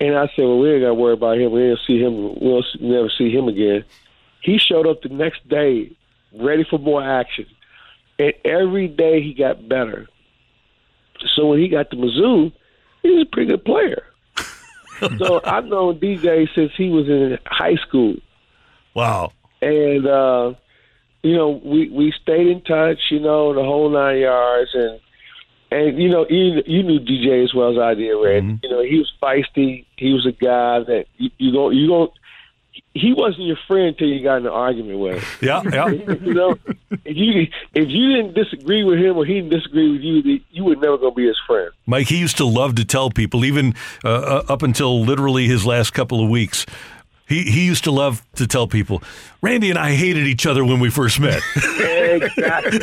And 0.00 0.16
I 0.16 0.26
said, 0.28 0.44
well, 0.44 0.58
we 0.58 0.72
ain't 0.72 0.82
got 0.82 0.88
to 0.88 0.94
worry 0.94 1.14
about 1.14 1.38
him. 1.38 1.50
We 1.52 1.60
didn't 1.60 1.80
see 1.86 1.98
him. 1.98 2.38
We'll 2.40 2.64
never 2.80 3.10
see 3.10 3.30
him 3.30 3.48
again. 3.48 3.84
He 4.42 4.58
showed 4.58 4.86
up 4.86 5.02
the 5.02 5.08
next 5.08 5.48
day, 5.48 5.90
ready 6.32 6.64
for 6.64 6.78
more 6.78 7.02
action. 7.02 7.46
And 8.18 8.32
every 8.44 8.88
day 8.88 9.20
he 9.22 9.34
got 9.34 9.68
better. 9.68 10.06
So 11.34 11.46
when 11.46 11.58
he 11.58 11.68
got 11.68 11.90
to 11.90 11.96
Mizzou, 11.96 12.52
he 13.02 13.10
was 13.10 13.22
a 13.22 13.26
pretty 13.26 13.50
good 13.50 13.64
player. 13.64 14.04
so 15.18 15.40
I've 15.44 15.64
known 15.64 15.98
DJ 15.98 16.48
since 16.54 16.72
he 16.76 16.90
was 16.90 17.08
in 17.08 17.38
high 17.46 17.76
school. 17.76 18.16
Wow. 18.94 19.32
And 19.60 20.06
uh, 20.06 20.54
you 21.22 21.36
know, 21.36 21.60
we 21.64 21.88
we 21.90 22.12
stayed 22.22 22.46
in 22.46 22.62
touch, 22.62 22.98
you 23.10 23.20
know, 23.20 23.52
the 23.54 23.62
whole 23.62 23.90
nine 23.90 24.18
yards 24.18 24.70
and 24.74 25.00
and 25.70 25.98
you 26.00 26.08
know, 26.08 26.26
you 26.28 26.62
you 26.66 26.82
knew 26.82 27.00
DJ 27.00 27.44
as 27.44 27.52
well 27.54 27.70
as 27.72 27.78
I 27.78 27.94
did, 27.94 28.12
Red. 28.14 28.60
You 28.62 28.70
know, 28.70 28.82
he 28.82 28.98
was 28.98 29.12
feisty. 29.22 29.84
He 29.96 30.12
was 30.12 30.26
a 30.26 30.32
guy 30.32 30.80
that 30.80 31.06
you, 31.16 31.30
you 31.38 31.52
go 31.52 31.70
you 31.70 31.88
go. 31.88 32.12
he 32.94 33.12
wasn't 33.12 33.46
your 33.46 33.58
friend 33.66 33.88
until 33.88 34.08
you 34.08 34.22
got 34.22 34.36
in 34.38 34.46
an 34.46 34.52
argument 34.52 34.98
with 34.98 35.22
him. 35.22 35.24
Yeah, 35.42 35.62
yeah. 35.70 35.88
you 35.88 36.34
know, 36.34 36.56
if 36.90 37.16
you 37.16 37.48
if 37.74 37.88
you 37.88 38.16
didn't 38.16 38.34
disagree 38.34 38.82
with 38.82 38.98
him 38.98 39.16
or 39.16 39.26
he 39.26 39.34
didn't 39.34 39.50
disagree 39.50 39.92
with 39.92 40.00
you, 40.00 40.40
you 40.50 40.64
were 40.64 40.76
never 40.76 40.96
going 40.96 41.12
to 41.12 41.16
be 41.16 41.26
his 41.26 41.38
friend. 41.46 41.70
Mike, 41.86 42.08
he 42.08 42.18
used 42.18 42.36
to 42.38 42.44
love 42.44 42.74
to 42.76 42.84
tell 42.84 43.10
people, 43.10 43.44
even 43.44 43.74
uh, 44.04 44.08
uh, 44.08 44.42
up 44.48 44.62
until 44.62 45.02
literally 45.04 45.46
his 45.46 45.66
last 45.66 45.92
couple 45.92 46.22
of 46.22 46.30
weeks. 46.30 46.64
He, 47.28 47.44
he 47.44 47.66
used 47.66 47.84
to 47.84 47.90
love 47.90 48.24
to 48.36 48.46
tell 48.46 48.66
people, 48.66 49.02
Randy 49.42 49.70
and 49.70 49.78
I 49.78 49.92
hated 49.94 50.26
each 50.26 50.46
other 50.46 50.64
when 50.64 50.80
we 50.80 50.90
first 50.90 51.20
met. 51.20 51.42
exactly. 51.56 52.78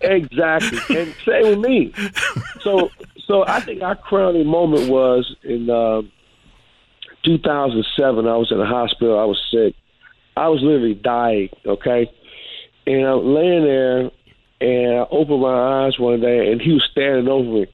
exactly. 0.02 1.00
And 1.00 1.14
same 1.24 1.48
with 1.48 1.58
me. 1.58 1.94
So 2.60 2.90
so 3.26 3.46
I 3.46 3.60
think 3.60 3.82
our 3.82 3.96
crowning 3.96 4.46
moment 4.46 4.90
was 4.90 5.34
in 5.42 5.70
uh, 5.70 6.02
2007. 7.24 8.26
I 8.26 8.36
was 8.36 8.52
in 8.52 8.58
the 8.58 8.66
hospital. 8.66 9.18
I 9.18 9.24
was 9.24 9.42
sick. 9.50 9.74
I 10.36 10.48
was 10.48 10.60
literally 10.62 10.94
dying. 10.94 11.48
Okay, 11.64 12.10
and 12.86 13.06
I'm 13.06 13.34
laying 13.34 13.64
there, 13.64 14.10
and 14.60 14.94
I 14.98 15.06
opened 15.10 15.40
my 15.40 15.86
eyes 15.86 15.98
one 15.98 16.20
day, 16.20 16.52
and 16.52 16.60
he 16.60 16.72
was 16.72 16.86
standing 16.90 17.28
over 17.28 17.48
me. 17.48 17.66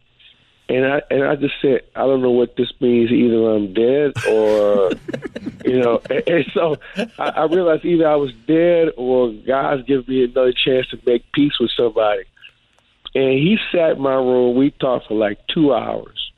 And 0.70 0.84
I 0.84 1.00
and 1.10 1.24
I 1.24 1.34
just 1.36 1.54
said, 1.62 1.80
I 1.96 2.00
don't 2.00 2.20
know 2.20 2.30
what 2.30 2.56
this 2.56 2.70
means. 2.78 3.10
Either 3.10 3.54
I'm 3.54 3.72
dead 3.72 4.12
or, 4.28 4.90
you 5.64 5.80
know. 5.80 6.02
And, 6.10 6.28
and 6.28 6.44
so 6.52 6.76
I, 7.18 7.30
I 7.30 7.44
realized 7.44 7.86
either 7.86 8.06
I 8.06 8.16
was 8.16 8.32
dead 8.46 8.88
or 8.98 9.32
God's 9.32 9.84
giving 9.86 10.04
me 10.06 10.24
another 10.24 10.52
chance 10.52 10.86
to 10.88 11.00
make 11.06 11.32
peace 11.32 11.58
with 11.58 11.70
somebody. 11.74 12.24
And 13.14 13.32
he 13.32 13.56
sat 13.72 13.92
in 13.92 14.02
my 14.02 14.14
room. 14.14 14.56
We 14.56 14.70
talked 14.72 15.08
for 15.08 15.14
like 15.14 15.38
two 15.46 15.72
hours, 15.72 16.32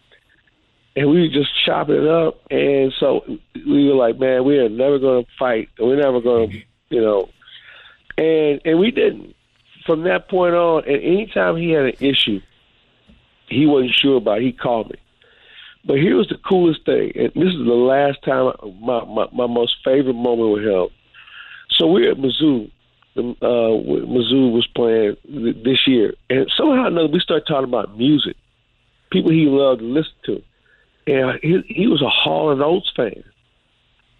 and 0.95 1.11
we 1.11 1.23
were 1.23 1.35
just 1.35 1.51
chopping 1.65 1.97
it 1.97 2.07
up. 2.07 2.41
And 2.53 2.93
so 3.01 3.25
we 3.55 3.89
were 3.89 3.97
like, 3.97 4.21
man, 4.21 4.45
we 4.45 4.59
are 4.59 4.69
never 4.69 5.01
going 5.01 5.25
to 5.25 5.31
fight. 5.41 5.71
We're 5.77 6.01
never 6.01 6.21
going 6.21 6.51
to, 6.51 6.63
you 6.91 7.01
know. 7.01 7.29
And 8.17 8.61
and 8.65 8.79
we 8.79 8.93
didn't. 8.93 9.35
From 9.87 10.05
that 10.05 10.29
point 10.29 10.55
on, 10.55 10.85
and 10.85 11.03
anytime 11.03 11.57
he 11.57 11.71
had 11.71 11.87
an 11.87 11.97
issue 11.99 12.41
he 13.51 13.67
wasn't 13.67 13.95
sure 13.95 14.17
about. 14.17 14.39
It. 14.39 14.45
He 14.45 14.53
called 14.53 14.91
me. 14.91 14.97
But 15.85 15.97
here 15.97 16.17
was 16.17 16.29
the 16.29 16.37
coolest 16.37 16.85
thing, 16.85 17.13
and 17.15 17.33
this 17.35 17.55
is 17.55 17.65
the 17.65 17.75
last 17.75 18.23
time 18.23 18.53
my 18.81 19.05
my, 19.05 19.27
my 19.33 19.47
most 19.47 19.77
favorite 19.85 20.15
moment 20.15 20.53
with 20.53 20.65
him. 20.65 20.89
So 21.71 21.87
we're 21.87 22.13
at 22.13 22.19
Mizzou. 22.19 22.71
Uh, 23.17 23.23
Mizzou 23.43 24.53
was 24.53 24.67
playing 24.69 25.17
this 25.65 25.87
year, 25.87 26.15
and 26.29 26.51
somehow 26.57 26.85
or 26.85 26.87
another 26.87 27.09
we 27.09 27.21
started 27.21 27.47
talking 27.47 27.69
about 27.69 27.97
music, 27.97 28.37
people 29.11 29.31
he 29.31 29.47
loved 29.47 29.81
to 29.81 29.87
listen 29.87 30.13
to, 30.27 30.43
and 31.07 31.41
he, 31.43 31.63
he 31.67 31.87
was 31.87 32.03
a 32.03 32.09
Hall 32.09 32.51
and 32.53 32.63
Oates 32.63 32.93
fan. 32.95 33.25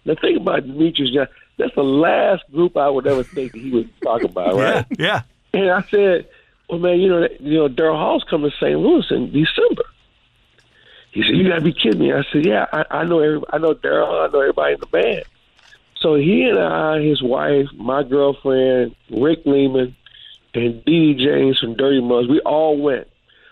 Now 0.03 0.15
think 0.19 0.41
about 0.41 0.65
Demetrius. 0.65 1.29
That's 1.57 1.75
the 1.75 1.83
last 1.83 2.43
group 2.51 2.75
I 2.75 2.89
would 2.89 3.05
ever 3.05 3.23
think 3.23 3.53
he 3.53 3.69
would 3.69 3.89
talk 4.01 4.23
about, 4.23 4.55
right? 4.55 4.85
yeah, 4.97 5.21
yeah. 5.53 5.59
And 5.61 5.69
I 5.69 5.83
said, 5.89 6.27
well, 6.71 6.79
man, 6.79 7.01
you 7.01 7.09
know, 7.09 7.27
you 7.41 7.59
know, 7.59 7.67
Daryl 7.67 7.97
Hall's 7.97 8.23
coming 8.23 8.49
to 8.49 8.55
St. 8.55 8.79
Louis 8.79 9.05
in 9.11 9.25
December. 9.33 9.83
He 11.11 11.21
said, 11.21 11.35
"You 11.35 11.49
got 11.49 11.55
to 11.55 11.61
be 11.61 11.73
kidding 11.73 11.99
me!" 11.99 12.13
I 12.13 12.23
said, 12.31 12.45
"Yeah, 12.45 12.65
I, 12.71 12.85
I 12.89 13.03
know 13.03 13.19
every, 13.19 13.41
I 13.51 13.57
know 13.57 13.75
Daryl, 13.75 14.25
I 14.25 14.31
know 14.31 14.39
everybody 14.39 14.75
in 14.75 14.79
the 14.79 14.87
band." 14.87 15.23
So 15.99 16.15
he 16.15 16.45
and 16.45 16.57
I, 16.57 17.01
his 17.01 17.21
wife, 17.21 17.67
my 17.75 18.03
girlfriend, 18.03 18.95
Rick 19.09 19.41
Lehman, 19.45 19.97
and 20.53 20.83
Dee 20.85 21.13
James 21.13 21.59
from 21.59 21.75
Dirty 21.75 21.99
Mugs, 21.99 22.29
we 22.29 22.39
all 22.39 22.77
went. 22.77 23.07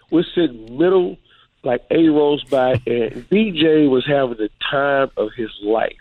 We're 0.09 0.23
sitting 0.23 0.77
middle, 0.77 1.17
like 1.63 1.85
eight 1.91 2.07
rows 2.07 2.43
back, 2.45 2.87
and 2.87 3.29
DJ 3.29 3.89
was 3.89 4.05
having 4.07 4.37
the 4.37 4.49
time 4.71 5.11
of 5.17 5.33
his 5.35 5.51
life. 5.61 5.97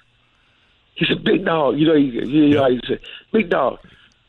He 0.95 1.05
said, 1.05 1.25
"Big 1.25 1.45
dog, 1.45 1.79
you 1.79 1.89
know, 1.89 1.95
you, 1.95 2.23
you 2.23 2.55
know, 2.55 2.71
he 2.71 2.81
said, 2.87 3.01
big 3.33 3.51
dog." 3.51 3.81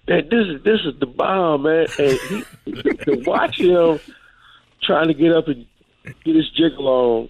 Man, 0.09 0.27
this 0.29 0.47
is 0.47 0.63
this 0.63 0.81
is 0.85 0.99
the 0.99 1.05
bomb, 1.05 1.63
man. 1.63 1.87
And 1.97 2.19
he, 2.65 2.73
to 2.83 3.23
watch 3.25 3.59
him 3.59 3.99
trying 4.83 5.07
to 5.07 5.13
get 5.13 5.31
up 5.31 5.47
and 5.47 5.65
get 6.23 6.35
his 6.35 6.49
jiggle 6.49 6.87
on, 6.87 7.29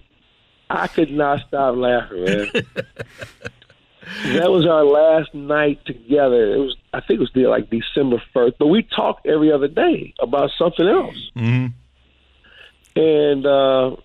I 0.68 0.86
could 0.88 1.10
not 1.10 1.40
stop 1.46 1.76
laughing, 1.76 2.24
man. 2.24 2.48
that 4.24 4.50
was 4.50 4.66
our 4.66 4.84
last 4.84 5.34
night 5.34 5.84
together. 5.84 6.54
It 6.54 6.58
was, 6.58 6.76
I 6.92 7.00
think 7.00 7.20
it 7.20 7.28
was 7.28 7.30
like 7.34 7.70
December 7.70 8.22
first, 8.32 8.56
but 8.58 8.68
we 8.68 8.82
talked 8.82 9.26
every 9.26 9.52
other 9.52 9.68
day 9.68 10.14
about 10.20 10.50
something 10.58 10.86
else. 10.86 11.30
Mm-hmm. 11.36 11.66
And 12.96 13.46
uh, 13.46 13.96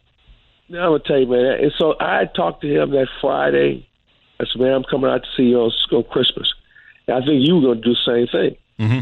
now 0.70 0.86
I'm 0.86 0.92
gonna 0.92 1.00
tell 1.00 1.20
you, 1.20 1.28
man. 1.28 1.64
And 1.64 1.72
so 1.78 1.96
I 2.00 2.26
talked 2.26 2.62
to 2.62 2.68
him 2.68 2.92
that 2.92 3.08
Friday. 3.22 3.88
I 4.40 4.46
said, 4.46 4.62
"Man, 4.62 4.74
I'm 4.74 4.84
coming 4.84 5.10
out 5.10 5.24
to 5.24 5.30
see 5.38 5.44
you 5.44 5.62
on, 5.62 5.72
on 5.92 6.04
Christmas." 6.04 6.54
And 7.08 7.18
I 7.18 7.26
think 7.26 7.48
you 7.48 7.56
were 7.56 7.62
gonna 7.62 7.82
do 7.82 7.94
the 7.94 8.06
same 8.06 8.28
thing. 8.28 8.58
Mm-hmm. 8.80 9.00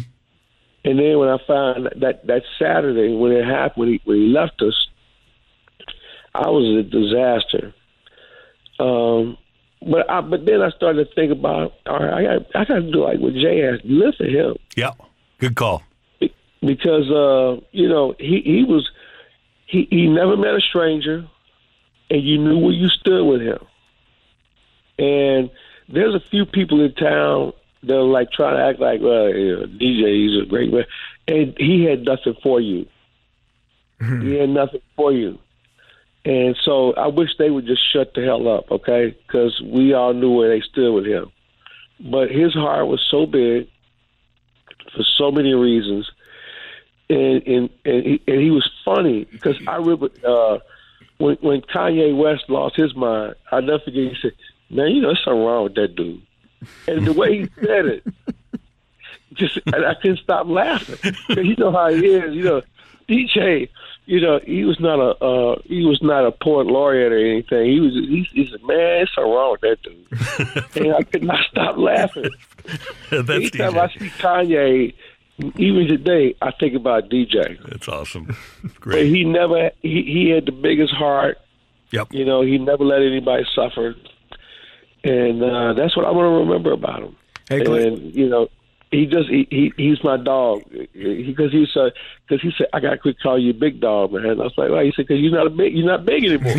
And 0.86 1.00
then 1.00 1.18
when 1.18 1.30
I 1.30 1.38
found 1.48 1.90
that 2.02 2.28
that 2.28 2.44
Saturday 2.60 3.16
when 3.16 3.32
it 3.32 3.46
happened, 3.46 3.78
when 3.78 3.90
he, 3.90 4.02
when 4.04 4.18
he 4.18 4.28
left 4.28 4.62
us, 4.62 4.88
I 6.36 6.50
was 6.50 6.86
a 6.86 6.90
disaster. 6.90 7.74
Um, 8.80 9.38
but 9.82 10.10
I, 10.10 10.22
but 10.22 10.46
then 10.46 10.62
I 10.62 10.70
started 10.72 11.08
to 11.08 11.16
think 11.16 11.32
about, 11.32 11.74
all 11.86 12.00
right, 12.00 12.14
I 12.14 12.24
got 12.24 12.56
I 12.56 12.66
got 12.66 12.76
to 12.76 12.92
do 12.92 13.04
like 13.04 13.20
what 13.20 13.34
Jay 13.34 13.68
asked, 13.68 13.86
live 13.86 14.16
for 14.16 14.26
him. 14.26 14.56
Yeah, 14.76 14.92
good 15.40 15.56
call. 15.56 15.84
Because 16.20 17.10
uh, 17.12 17.62
you 17.72 17.88
know 17.88 18.16
he 18.20 18.42
he 18.44 18.66
was 18.68 18.90
he 19.66 19.88
he 19.90 20.08
never 20.08 20.36
met 20.36 20.56
a 20.56 20.62
stranger, 20.62 21.28
and 22.10 22.24
you 22.24 22.38
knew 22.38 22.60
where 22.60 22.74
you 22.74 22.88
stood 22.90 23.26
with 23.26 23.42
him. 23.42 23.60
And 24.98 25.50
there's 25.90 26.16
a 26.16 26.24
few 26.30 26.46
people 26.46 26.84
in 26.84 26.94
town 26.94 27.54
they'll 27.84 28.10
like 28.10 28.32
try 28.32 28.52
to 28.52 28.64
act 28.64 28.80
like, 28.80 29.02
well, 29.02 29.28
know, 29.56 29.66
DJ, 29.68 30.16
he's 30.16 30.42
a 30.42 30.46
great 30.46 30.72
man, 30.72 30.86
and 31.28 31.54
he 31.58 31.84
had 31.84 32.04
nothing 32.04 32.36
for 32.42 32.60
you. 32.60 32.88
he 34.00 34.36
had 34.36 34.50
nothing 34.50 34.82
for 34.96 35.12
you, 35.12 35.38
and 36.26 36.58
so 36.64 36.94
I 36.94 37.08
wish 37.08 37.30
they 37.38 37.50
would 37.50 37.66
just 37.66 37.82
shut 37.92 38.14
the 38.14 38.24
hell 38.24 38.48
up, 38.48 38.72
okay? 38.72 39.16
Because 39.26 39.62
we 39.62 39.94
all 39.94 40.14
knew 40.14 40.32
where 40.32 40.50
they 40.50 40.62
stood 40.62 40.94
with 40.94 41.06
him, 41.06 41.32
but 42.00 42.32
his 42.32 42.54
heart 42.54 42.88
was 42.88 43.06
so 43.10 43.26
big 43.26 43.68
for 44.96 45.04
so 45.18 45.32
many 45.32 45.54
reasons, 45.54 46.10
and 47.10 47.46
and 47.48 47.70
and 47.86 48.06
he, 48.06 48.22
and 48.28 48.42
he 48.42 48.52
was 48.52 48.70
funny 48.86 49.26
because 49.26 49.58
I 49.68 49.76
remember 49.78 50.10
uh, 50.26 50.60
when 51.18 51.38
when 51.42 51.62
Kanye 51.62 52.16
West 52.16 52.50
lost 52.50 52.76
his 52.76 52.96
mind, 52.96 53.36
I 53.52 53.62
never 53.62 53.80
forget. 53.80 54.12
He 54.12 54.16
said, 54.22 54.34
"Man, 54.70 54.92
you 54.92 55.02
know, 55.02 55.10
there's 55.10 55.24
something 55.24 55.44
wrong 55.44 55.66
with 55.66 55.76
that 55.76 55.96
dude." 55.96 56.22
And 56.88 57.06
the 57.08 57.14
way 57.14 57.40
he 57.40 57.50
said 57.62 57.86
it, 57.86 58.04
just 59.34 59.60
I, 59.74 59.86
I 59.86 59.94
couldn't 59.96 60.20
stop 60.20 60.48
laughing. 60.48 61.16
You 61.30 61.56
know 61.56 61.72
how 61.72 61.90
he 61.90 62.06
is. 62.06 62.34
You 62.36 62.44
know, 62.44 62.62
DJ. 63.08 63.70
You 64.06 64.20
know, 64.20 64.40
he 64.44 64.66
was 64.66 64.80
not 64.82 65.00
a 65.00 65.24
uh, 65.24 65.62
he 65.66 65.86
was 65.86 66.02
not 66.02 66.26
a 66.26 66.32
poet 66.32 66.68
laureate 66.68 67.14
or 67.14 67.18
anything. 67.18 67.72
He 67.72 67.80
was 67.80 67.94
he's, 67.94 68.28
he 68.32 68.52
said, 68.52 68.62
"Man, 68.64 69.04
it's 69.04 69.16
something 69.16 69.32
wrong 69.32 69.52
with 69.52 69.62
that 69.62 69.82
dude," 69.82 70.76
and 70.86 70.94
I 70.96 71.04
could 71.04 71.24
not 71.24 71.40
stop 71.50 71.78
laughing. 71.78 72.30
That's 73.10 73.30
Anytime 73.30 73.74
DJ. 73.74 73.78
I 73.78 73.88
see 73.88 74.10
Kanye, 74.20 74.94
even 75.58 75.88
today, 75.88 76.36
I 76.42 76.52
think 76.52 76.76
about 76.76 77.10
DJ. 77.10 77.58
That's 77.70 77.88
awesome. 77.88 78.36
But 78.64 78.80
Great. 78.82 79.08
he 79.14 79.24
never 79.24 79.72
he, 79.82 80.04
he 80.04 80.30
had 80.30 80.46
the 80.48 80.52
biggest 80.52 80.94
heart. 80.94 81.38
Yep. 81.92 82.10
You 82.12 82.26
know, 82.26 82.42
he 82.42 82.58
never 82.58 82.84
let 82.84 83.02
anybody 83.02 83.46
suffer. 83.56 83.96
And 85.04 85.44
uh, 85.44 85.74
that's 85.74 85.98
what 85.98 86.06
I 86.06 86.12
want 86.12 86.26
to 86.26 86.40
remember 86.40 86.72
about 86.72 87.04
him. 87.04 87.16
Hey, 87.50 87.66
and 87.66 88.16
you 88.16 88.30
know, 88.30 88.48
he 88.94 89.06
just 89.06 89.28
he, 89.28 89.46
he 89.50 89.74
he's 89.76 90.02
my 90.04 90.16
dog 90.18 90.62
because 90.72 91.52
he, 91.52 91.68
said 91.74 91.92
because 92.28 92.42
he 92.42 92.52
said 92.58 92.68
I 92.72 92.80
got 92.80 92.92
to 92.92 92.98
quit 92.98 93.20
call 93.20 93.38
you 93.38 93.52
big 93.54 93.82
dog 93.82 94.14
man. 94.14 94.26
I 94.26 94.34
was 94.34 94.54
like, 94.58 94.70
why? 94.70 94.86
He 94.86 94.94
said 94.96 95.08
because 95.08 95.22
you're 95.22 95.34
not 95.34 95.48
a 95.48 95.50
big 95.50 95.76
you're 95.76 95.86
not 95.86 96.06
big 96.06 96.24
anymore. 96.24 96.54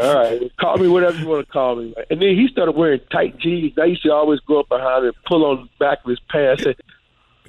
All 0.00 0.14
right, 0.14 0.50
call 0.58 0.78
me 0.78 0.88
whatever 0.88 1.18
you 1.18 1.26
want 1.26 1.46
to 1.46 1.52
call 1.52 1.76
me. 1.76 1.94
And 2.08 2.22
then 2.22 2.30
he 2.30 2.48
started 2.50 2.72
wearing 2.72 3.00
tight 3.10 3.36
jeans. 3.38 3.76
I 3.78 3.84
used 3.86 4.02
to 4.04 4.12
always 4.12 4.40
go 4.40 4.60
up 4.60 4.68
behind 4.68 5.04
him, 5.04 5.12
and 5.14 5.24
pull 5.26 5.44
on 5.44 5.64
the 5.64 5.68
back 5.84 5.98
of 6.04 6.10
his 6.10 6.20
pants. 6.30 6.64
And, 6.64 6.76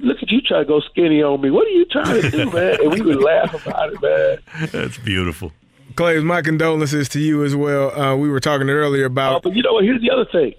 Look 0.02 0.22
at 0.22 0.30
you 0.30 0.40
trying 0.40 0.62
to 0.62 0.68
go 0.68 0.80
skinny 0.80 1.22
on 1.22 1.40
me. 1.40 1.50
What 1.50 1.66
are 1.66 1.70
you 1.70 1.84
trying 1.84 2.22
to 2.22 2.30
do, 2.30 2.50
man? 2.50 2.80
And 2.80 2.92
we 2.92 3.02
would 3.02 3.22
laugh 3.22 3.54
about 3.54 3.92
it, 3.92 4.00
man. 4.00 4.38
That's 4.72 4.98
beautiful. 4.98 5.52
Clay, 6.00 6.18
my 6.20 6.40
condolences 6.40 7.10
to 7.10 7.20
you 7.20 7.44
as 7.44 7.54
well. 7.54 7.90
Uh, 7.98 8.16
we 8.16 8.30
were 8.30 8.40
talking 8.40 8.70
earlier 8.70 9.04
Uh, 9.04 9.08
about. 9.08 9.42
but 9.42 9.54
you 9.54 9.62
know 9.62 9.74
what? 9.74 9.84
Here's 9.84 10.00
the 10.00 10.10
other 10.10 10.24
thing. 10.24 10.54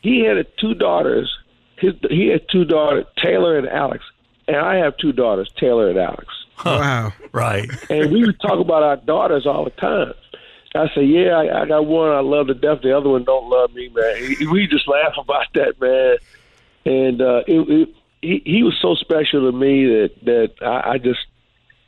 He 0.00 0.20
had 0.24 0.46
two 0.58 0.72
daughters. 0.74 1.30
His 1.78 1.92
he 2.08 2.28
had 2.28 2.48
two 2.50 2.64
daughters, 2.64 3.04
Taylor 3.22 3.58
and 3.58 3.68
Alex, 3.68 4.02
and 4.48 4.56
I 4.56 4.76
have 4.76 4.96
two 4.96 5.12
daughters, 5.12 5.50
Taylor 5.58 5.90
and 5.90 5.98
Alex. 5.98 6.26
Wow. 6.64 7.12
Right. 7.32 7.68
And 7.90 8.10
we 8.10 8.24
would 8.24 8.40
talk 8.40 8.58
about 8.58 8.82
our 8.82 8.96
daughters 8.96 9.46
all 9.46 9.64
the 9.64 9.70
time. 9.72 10.14
I 10.74 10.88
say, 10.94 11.04
yeah, 11.04 11.32
I, 11.36 11.62
I 11.62 11.66
got 11.66 11.84
one 11.84 12.10
I 12.10 12.20
love 12.20 12.46
to 12.46 12.54
death. 12.54 12.78
The 12.82 12.96
other 12.96 13.10
one 13.10 13.24
don't 13.24 13.50
love 13.50 13.74
me, 13.74 13.90
man. 13.94 14.16
He- 14.38 14.46
We 14.46 14.66
just 14.66 14.88
laugh 14.88 15.12
about 15.18 15.46
that, 15.52 15.78
man. 15.78 16.16
And 16.86 17.20
uh, 17.20 17.42
it, 17.46 17.68
it, 17.68 17.88
he 18.22 18.42
he 18.46 18.62
was 18.62 18.78
so 18.80 18.94
special 18.94 19.50
to 19.50 19.52
me 19.56 19.84
that 19.86 20.10
that 20.24 20.52
I, 20.66 20.92
I 20.92 20.98
just, 20.98 21.20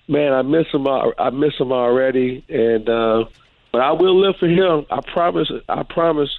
man, 0.09 0.33
I 0.33 0.43
miss 0.43 0.67
him. 0.73 0.87
al- 0.87 1.15
I 1.19 1.31
miss 1.31 1.55
him 1.59 1.73
already. 1.73 2.45
And 2.49 2.89
uh, 2.89 3.25
but 3.73 3.81
I 3.83 3.93
will 3.93 4.19
live 4.21 4.37
for 4.37 4.49
him. 4.49 4.87
I 4.91 5.01
promise. 5.01 5.51
I 5.69 5.83
promise. 5.83 6.31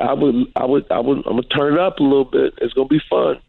I 0.00 0.14
would, 0.14 0.52
I 0.56 0.64
would, 0.64 0.90
I 0.90 0.98
would, 0.98 1.18
I'm 1.18 1.22
gonna 1.36 1.42
turn 1.42 1.74
it 1.74 1.80
up 1.80 1.98
a 2.00 2.02
little 2.02 2.24
bit. 2.24 2.54
It's 2.58 2.74
gonna 2.74 2.88
be 2.88 3.00
fun. 3.08 3.40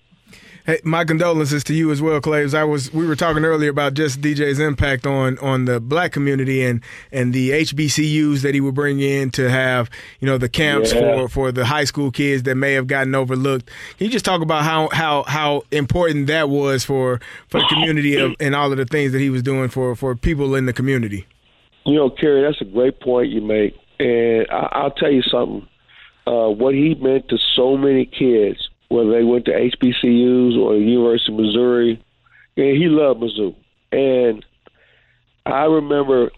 Hey, 0.68 0.82
my 0.84 1.06
condolences 1.06 1.64
to 1.64 1.74
you 1.74 1.92
as 1.92 2.02
well, 2.02 2.20
Claves. 2.20 2.54
I 2.54 2.66
was 2.66 2.94
we 2.94 3.08
were 3.08 3.16
talking 3.16 3.46
earlier 3.46 3.70
about 3.70 3.94
just 3.94 4.20
DJ's 4.20 4.60
impact 4.60 5.08
on 5.08 5.38
on 5.40 5.64
the 5.64 5.80
black 5.80 6.12
community 6.12 6.62
and 6.62 6.84
and 7.10 7.34
the 7.34 7.52
HBCUs 7.52 8.42
that 8.42 8.54
he 8.54 8.60
would 8.60 8.76
bring 8.76 9.00
in 9.00 9.32
to 9.32 9.50
have 9.50 9.90
you 10.20 10.26
know 10.26 10.38
the 10.38 10.50
camps 10.50 10.92
Yeah. 10.92 11.00
for 11.00 11.30
for 11.30 11.52
the 11.54 11.64
high 11.64 11.86
school 11.86 12.12
kids 12.12 12.44
that 12.44 12.56
may 12.56 12.74
have 12.74 12.86
gotten 12.86 13.16
overlooked. 13.16 13.68
Can 13.98 14.08
you 14.08 14.12
just 14.12 14.26
talk 14.26 14.42
about 14.42 14.64
how 14.64 14.90
how 14.92 15.24
how 15.24 15.64
important 15.72 16.28
that 16.28 16.50
was 16.50 16.84
for 16.84 17.22
for 17.48 17.62
the 17.62 17.68
community 17.70 18.18
of, 18.18 18.36
and 18.42 18.54
all 18.54 18.70
of 18.70 18.78
the 18.78 18.84
things 18.84 19.14
that 19.14 19.20
he 19.22 19.30
was 19.30 19.42
doing 19.42 19.70
for 19.70 19.96
for 19.96 20.18
people 20.18 20.54
in 20.54 20.66
the 20.66 20.74
community? 20.74 21.26
You 21.86 21.96
know, 21.96 22.10
Kerry, 22.10 22.42
that's 22.42 22.60
a 22.60 22.66
great 22.66 23.00
point 23.00 23.30
you 23.30 23.40
make, 23.40 23.74
and 24.00 24.46
I, 24.52 24.68
I'll 24.74 24.92
tell 24.92 25.12
you 25.12 25.22
something. 25.22 25.66
Uh, 26.28 26.50
what 26.50 26.76
he 26.76 26.94
meant 26.96 27.30
to 27.30 27.38
so 27.56 27.78
many 27.78 28.06
kids, 28.06 28.67
whether 28.90 29.12
they 29.12 29.24
went 29.24 29.46
to 29.46 29.52
HBCUs 29.52 30.58
or 30.58 30.74
the 30.74 30.80
University 30.80 31.34
of 31.34 31.40
Missouri, 31.40 32.04
and 32.56 32.78
he 32.78 32.88
loved 32.88 33.22
Mizzou. 33.22 33.56
And 33.92 34.46
I 35.46 35.66
remember 35.66 36.32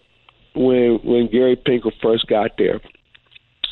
when 0.54 1.00
when 1.02 1.28
Gary 1.28 1.56
Pinkel 1.56 1.92
first 2.02 2.26
got 2.26 2.52
there, 2.58 2.80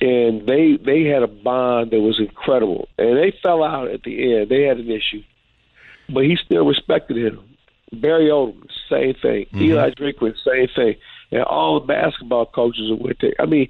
and 0.00 0.46
they 0.46 0.76
they 0.76 1.04
had 1.04 1.22
a 1.22 1.28
bond 1.28 1.90
that 1.90 2.00
was 2.00 2.18
incredible, 2.18 2.88
and 2.98 3.16
they 3.16 3.32
fell 3.42 3.62
out 3.62 3.88
at 3.88 4.02
the 4.02 4.34
end. 4.34 4.48
They 4.48 4.62
had 4.62 4.78
an 4.78 4.90
issue, 4.90 5.22
but 6.08 6.24
he 6.24 6.36
still 6.36 6.66
respected 6.66 7.16
him. 7.16 7.40
Barry 7.92 8.26
Odom, 8.26 8.66
same 8.88 9.14
thing. 9.14 9.46
Mm-hmm. 9.46 9.62
Eli 9.62 9.90
Drinkwitz, 9.90 10.44
same 10.44 10.68
thing. 10.74 10.96
And 11.30 11.42
all 11.42 11.80
the 11.80 11.86
basketball 11.86 12.46
coaches 12.46 12.90
with 12.98 13.18
there. 13.20 13.34
I 13.38 13.46
mean, 13.46 13.68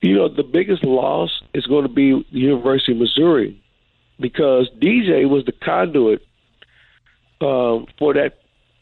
you 0.00 0.14
know, 0.14 0.28
the 0.28 0.42
biggest 0.42 0.84
loss 0.84 1.42
is 1.54 1.66
going 1.66 1.84
to 1.84 1.88
be 1.88 2.12
the 2.12 2.38
University 2.38 2.92
of 2.92 2.98
Missouri 2.98 3.60
because 4.18 4.70
DJ 4.80 5.28
was 5.28 5.44
the 5.44 5.52
conduit 5.52 6.22
um, 7.40 7.86
for 7.98 8.14
that 8.14 8.38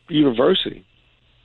university. 0.08 0.84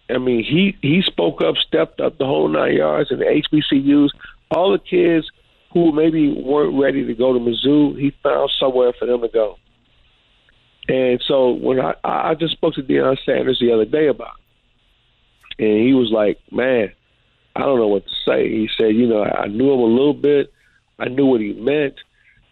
I 0.09 0.17
mean, 0.19 0.43
he 0.43 0.77
he 0.81 1.01
spoke 1.01 1.41
up, 1.41 1.55
stepped 1.57 1.99
up 1.99 2.17
the 2.17 2.25
whole 2.25 2.47
nine 2.47 2.75
yards, 2.75 3.11
and 3.11 3.19
the 3.19 3.25
HBCUs, 3.25 4.09
all 4.51 4.71
the 4.71 4.79
kids 4.79 5.29
who 5.73 5.91
maybe 5.91 6.31
weren't 6.31 6.79
ready 6.79 7.05
to 7.05 7.13
go 7.13 7.33
to 7.33 7.39
Mizzou, 7.39 7.99
he 7.99 8.13
found 8.23 8.49
somewhere 8.57 8.93
for 8.97 9.05
them 9.05 9.21
to 9.21 9.27
go. 9.27 9.57
And 10.87 11.21
so 11.27 11.51
when 11.51 11.79
I 11.79 11.93
I 12.03 12.35
just 12.35 12.53
spoke 12.53 12.75
to 12.75 12.83
Deion 12.83 13.17
Sanders 13.25 13.59
the 13.59 13.73
other 13.73 13.85
day 13.85 14.07
about, 14.07 14.35
it, 15.57 15.65
and 15.65 15.85
he 15.85 15.93
was 15.93 16.09
like, 16.11 16.39
"Man, 16.51 16.91
I 17.55 17.61
don't 17.61 17.79
know 17.79 17.87
what 17.87 18.05
to 18.05 18.13
say." 18.25 18.49
He 18.49 18.69
said, 18.77 18.95
"You 18.95 19.07
know, 19.07 19.23
I 19.23 19.47
knew 19.47 19.73
him 19.73 19.79
a 19.79 19.83
little 19.83 20.13
bit. 20.13 20.53
I 20.99 21.09
knew 21.09 21.25
what 21.25 21.41
he 21.41 21.53
meant. 21.53 21.95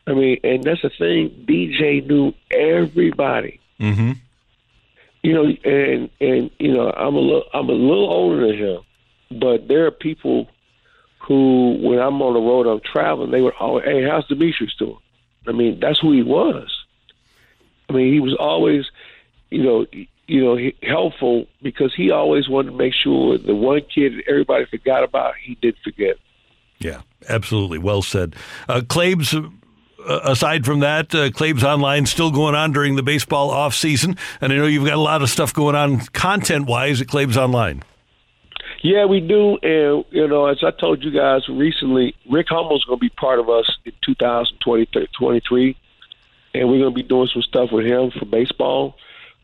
I 0.08 0.14
mean, 0.14 0.40
and 0.44 0.64
that's 0.64 0.82
the 0.82 0.90
thing. 0.90 1.46
DJ 1.48 2.06
knew 2.06 2.34
everybody. 2.52 3.60
Mm-hmm. 3.80 4.12
You 5.24 5.34
know, 5.34 5.46
and 5.64 6.10
and 6.22 6.52
you 6.60 6.72
know, 6.74 6.92
I'm 6.92 7.16
a 7.16 7.20
little 7.20 7.46
I'm 7.54 7.70
a 7.70 7.74
little 7.74 8.12
older 8.12 8.48
than 8.48 8.58
him, 8.58 8.82
but 9.40 9.68
there 9.68 9.86
are 9.88 9.92
people 9.92 10.48
who, 11.20 11.80
when 11.82 11.98
I'm 11.98 12.22
on 12.22 12.34
the 12.34 12.40
road, 12.40 12.68
I'm 12.68 12.82
traveling. 12.82 13.32
They 13.32 13.42
would 13.42 13.56
always, 13.60 13.86
"Hey, 13.86 14.04
how's 14.04 14.28
Demetrius 14.28 14.76
doing?" 14.76 14.98
I 15.48 15.52
mean, 15.52 15.80
that's 15.80 16.00
who 16.00 16.12
he 16.12 16.22
was. 16.22 16.70
I 17.90 17.94
mean, 17.94 18.14
he 18.14 18.20
was 18.20 18.36
always, 18.36 18.86
you 19.50 19.64
know, 19.64 19.86
you 20.28 20.44
know, 20.44 20.56
he- 20.56 20.76
helpful 20.84 21.48
because 21.62 21.94
he 21.94 22.12
always 22.12 22.50
wanted 22.50 22.72
to 22.72 22.78
make 22.78 22.94
sure 22.94 23.38
the 23.38 23.56
one 23.56 23.82
kid 23.94 24.14
that 24.18 24.28
everybody 24.28 24.66
forgot 24.66 25.04
about, 25.04 25.36
he 25.42 25.56
did 25.56 25.76
forget. 25.84 26.18
Yeah, 26.80 27.02
absolutely. 27.30 27.78
Well 27.78 28.02
said. 28.02 28.36
Uh, 28.68 28.82
Claves, 28.88 29.34
uh, 29.34 29.50
aside 30.08 30.66
from 30.66 30.80
that, 30.80 31.14
uh, 31.14 31.32
Claves 31.32 31.64
Online 31.64 32.06
still 32.06 32.32
going 32.32 32.56
on 32.56 32.72
during 32.72 32.96
the 32.96 33.04
baseball 33.04 33.50
off 33.50 33.76
season, 33.76 34.18
and 34.42 34.54
I 34.54 34.58
know 34.58 34.66
you've 34.66 34.86
got 34.86 34.96
a 34.96 35.02
lot 35.02 35.22
of 35.22 35.30
stuff 35.30 35.54
going 35.54 35.76
on 35.76 36.00
content 36.08 36.68
wise 36.68 37.02
at 37.02 37.08
Claves 37.08 37.38
Online. 37.38 37.84
Yeah, 38.82 39.06
we 39.06 39.20
do, 39.20 39.58
and 39.64 40.06
you 40.12 40.28
know, 40.28 40.46
as 40.46 40.64
I 40.64 40.72
told 40.72 41.04
you 41.04 41.12
guys 41.12 41.48
recently, 41.50 42.16
Rick 42.30 42.48
Hummel's 42.50 42.86
going 42.86 43.00
to 43.00 43.02
be 43.02 43.10
part 43.10 43.40
of 43.40 43.50
us 43.50 43.66
in 43.84 43.94
2023, 44.06 45.78
and 46.54 46.70
we're 46.70 46.80
going 46.80 46.92
to 46.92 46.96
be 46.96 47.04
doing 47.04 47.28
some 47.34 47.42
stuff 47.42 47.72
with 47.72 47.86
him 47.86 48.12
for 48.12 48.26
baseball. 48.26 48.96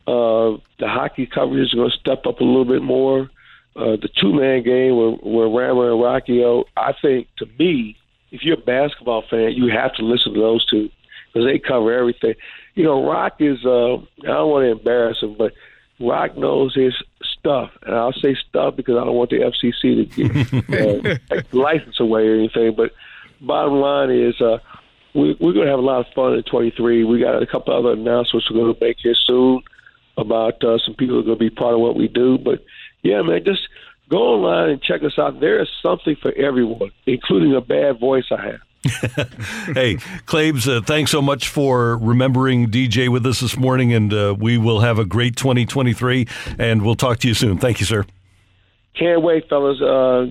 Uh, 0.06 0.58
the 0.80 0.88
hockey 0.88 1.26
coverage 1.26 1.68
is 1.68 1.74
going 1.74 1.90
to 1.90 1.98
step 1.98 2.26
up 2.26 2.40
a 2.40 2.44
little 2.44 2.66
bit 2.66 2.82
more. 2.82 3.30
Uh, 3.76 3.96
the 3.96 4.10
two-man 4.20 4.64
game 4.64 4.98
with, 4.98 5.22
with 5.24 5.56
Rammer 5.56 5.92
and 5.92 6.02
Rockio, 6.02 6.66
I 6.76 6.94
think, 7.02 7.28
to 7.38 7.48
me, 7.58 7.98
if 8.32 8.44
you're 8.44 8.58
a 8.58 8.62
basketball 8.62 9.24
fan, 9.30 9.52
you 9.52 9.70
have 9.70 9.94
to 9.96 10.04
listen 10.04 10.34
to 10.34 10.40
those 10.40 10.66
two 10.66 10.90
because 11.32 11.46
they 11.46 11.60
cover 11.60 11.94
everything. 11.94 12.36
You 12.76 12.84
know, 12.84 13.06
Rock 13.06 13.36
is, 13.40 13.66
uh, 13.66 13.96
I 13.96 14.02
don't 14.24 14.50
want 14.50 14.64
to 14.64 14.72
embarrass 14.72 15.22
him, 15.22 15.36
but 15.38 15.54
Rock 16.00 16.38
knows 16.38 16.74
his 16.74 16.94
stuff. 17.22 17.72
And 17.84 17.96
I'll 17.96 18.14
say 18.14 18.36
stuff 18.50 18.76
because 18.76 18.96
I 18.98 19.06
don't 19.06 19.16
want 19.16 19.30
the 19.30 19.38
FCC 19.38 19.82
to 19.82 20.06
get 20.06 20.54
uh, 20.54 21.18
the 21.30 21.46
license 21.58 22.00
away 22.00 22.28
or 22.28 22.36
anything. 22.36 22.74
But 22.76 22.92
bottom 23.40 23.76
line 23.76 24.12
is, 24.12 24.40
uh, 24.42 24.60
we, 25.14 25.36
we're 25.40 25.54
going 25.54 25.66
to 25.66 25.72
have 25.72 25.80
a 25.80 25.84
lot 25.84 26.06
of 26.06 26.14
fun 26.14 26.34
in 26.34 26.44
23. 26.44 27.04
We 27.04 27.20
got 27.20 27.42
a 27.42 27.46
couple 27.46 27.78
other 27.78 27.94
announcements 27.94 28.50
we're 28.50 28.62
going 28.62 28.74
to 28.74 28.86
make 28.86 28.98
here 29.00 29.16
soon 29.16 29.62
about 30.18 30.64
uh, 30.64 30.78
some 30.80 30.96
people 30.96 31.16
who 31.16 31.22
are 31.22 31.36
going 31.36 31.38
to 31.38 31.50
be 31.50 31.50
part 31.50 31.74
of 31.74 31.80
what 31.80 31.96
we 31.96 32.08
do. 32.08 32.38
But 32.38 32.64
yeah, 33.04 33.22
man, 33.22 33.44
just 33.44 33.68
go 34.12 34.18
online 34.18 34.70
and 34.70 34.82
check 34.84 35.04
us 35.04 35.18
out. 35.18 35.40
There 35.40 35.62
is 35.62 35.70
something 35.82 36.16
for 36.22 36.32
everyone, 36.34 36.92
including 37.08 37.56
a 37.56 37.62
bad 37.62 38.00
voice 38.00 38.26
I 38.30 38.52
have. 38.52 38.60
hey, 39.76 39.98
Claves, 40.26 40.68
uh, 40.68 40.82
thanks 40.82 41.12
so 41.12 41.22
much 41.22 41.48
for 41.48 41.98
remembering 41.98 42.70
DJ 42.70 43.10
with 43.10 43.26
us 43.26 43.40
this 43.40 43.56
morning, 43.56 43.94
and 43.94 44.14
uh, 44.14 44.36
we 44.38 44.58
will 44.58 44.82
have 44.82 45.00
a 45.00 45.06
great 45.06 45.36
2023, 45.36 46.28
and 46.60 46.82
we'll 46.84 46.96
talk 46.96 47.20
to 47.20 47.28
you 47.28 47.34
soon. 47.34 47.58
Thank 47.58 47.80
you, 47.80 47.86
sir. 47.86 48.06
Can't 48.98 49.22
wait, 49.22 49.48
fellas. 49.48 49.80
Uh, 49.82 50.28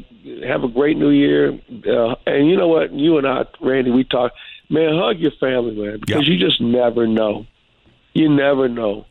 have 0.46 0.64
a 0.64 0.68
great 0.68 0.96
new 0.96 1.10
year. 1.10 1.52
Uh, 1.52 2.14
and 2.26 2.48
you 2.48 2.56
know 2.56 2.68
what? 2.68 2.92
You 2.92 3.18
and 3.18 3.26
I, 3.26 3.44
Randy, 3.60 3.90
we 3.90 4.04
talk. 4.04 4.32
Man, 4.68 4.96
hug 4.96 5.18
your 5.18 5.32
family, 5.40 5.74
man, 5.74 5.98
because 6.00 6.28
you 6.28 6.38
just 6.38 6.60
never 6.60 7.06
know. 7.06 7.46
You 8.14 8.28
never 8.28 8.68
know. 8.68 9.06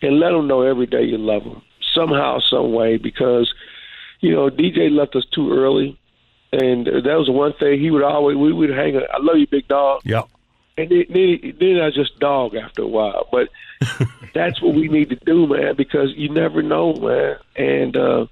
And 0.00 0.18
let 0.18 0.30
them 0.30 0.46
know 0.48 0.62
every 0.62 0.86
day 0.86 1.02
you 1.02 1.18
love 1.18 1.44
them 1.44 1.62
somehow, 1.94 2.38
some 2.50 2.72
way, 2.72 2.96
because, 2.96 3.52
you 4.22 4.34
know, 4.34 4.48
DJ 4.48 4.90
left 4.90 5.14
us 5.14 5.26
too 5.26 5.52
early. 5.52 5.98
And 6.52 6.86
that 6.86 7.16
was 7.18 7.28
one 7.28 7.52
thing 7.54 7.80
he 7.80 7.90
would 7.90 8.02
always, 8.02 8.36
we 8.36 8.52
would 8.52 8.70
hang, 8.70 8.96
I 8.96 9.18
love 9.20 9.36
you, 9.36 9.46
big 9.46 9.68
dog. 9.68 10.02
Yeah. 10.04 10.22
And 10.78 10.88
then, 10.90 11.04
then, 11.10 11.56
then 11.58 11.80
I 11.80 11.90
just 11.90 12.18
dog 12.18 12.54
after 12.54 12.82
a 12.82 12.86
while. 12.86 13.28
But 13.30 13.48
that's 14.34 14.62
what 14.62 14.74
we 14.74 14.88
need 14.88 15.10
to 15.10 15.16
do, 15.16 15.46
man, 15.46 15.76
because 15.76 16.10
you 16.14 16.28
never 16.30 16.62
know, 16.62 16.94
man. 16.94 17.36
And, 17.56 17.96
uh, 17.96 18.26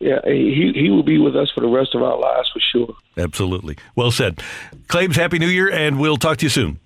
yeah, 0.00 0.20
he 0.24 0.72
he 0.74 0.88
will 0.88 1.02
be 1.02 1.18
with 1.18 1.36
us 1.36 1.50
for 1.50 1.60
the 1.60 1.68
rest 1.68 1.94
of 1.94 2.02
our 2.02 2.18
lives 2.18 2.48
for 2.50 2.60
sure. 2.72 2.96
Absolutely. 3.18 3.76
Well 3.94 4.10
said. 4.10 4.42
Claims, 4.88 5.14
Happy 5.14 5.38
New 5.38 5.46
Year, 5.46 5.70
and 5.70 6.00
we'll 6.00 6.16
talk 6.16 6.38
to 6.38 6.46
you 6.46 6.48
soon. 6.48 6.80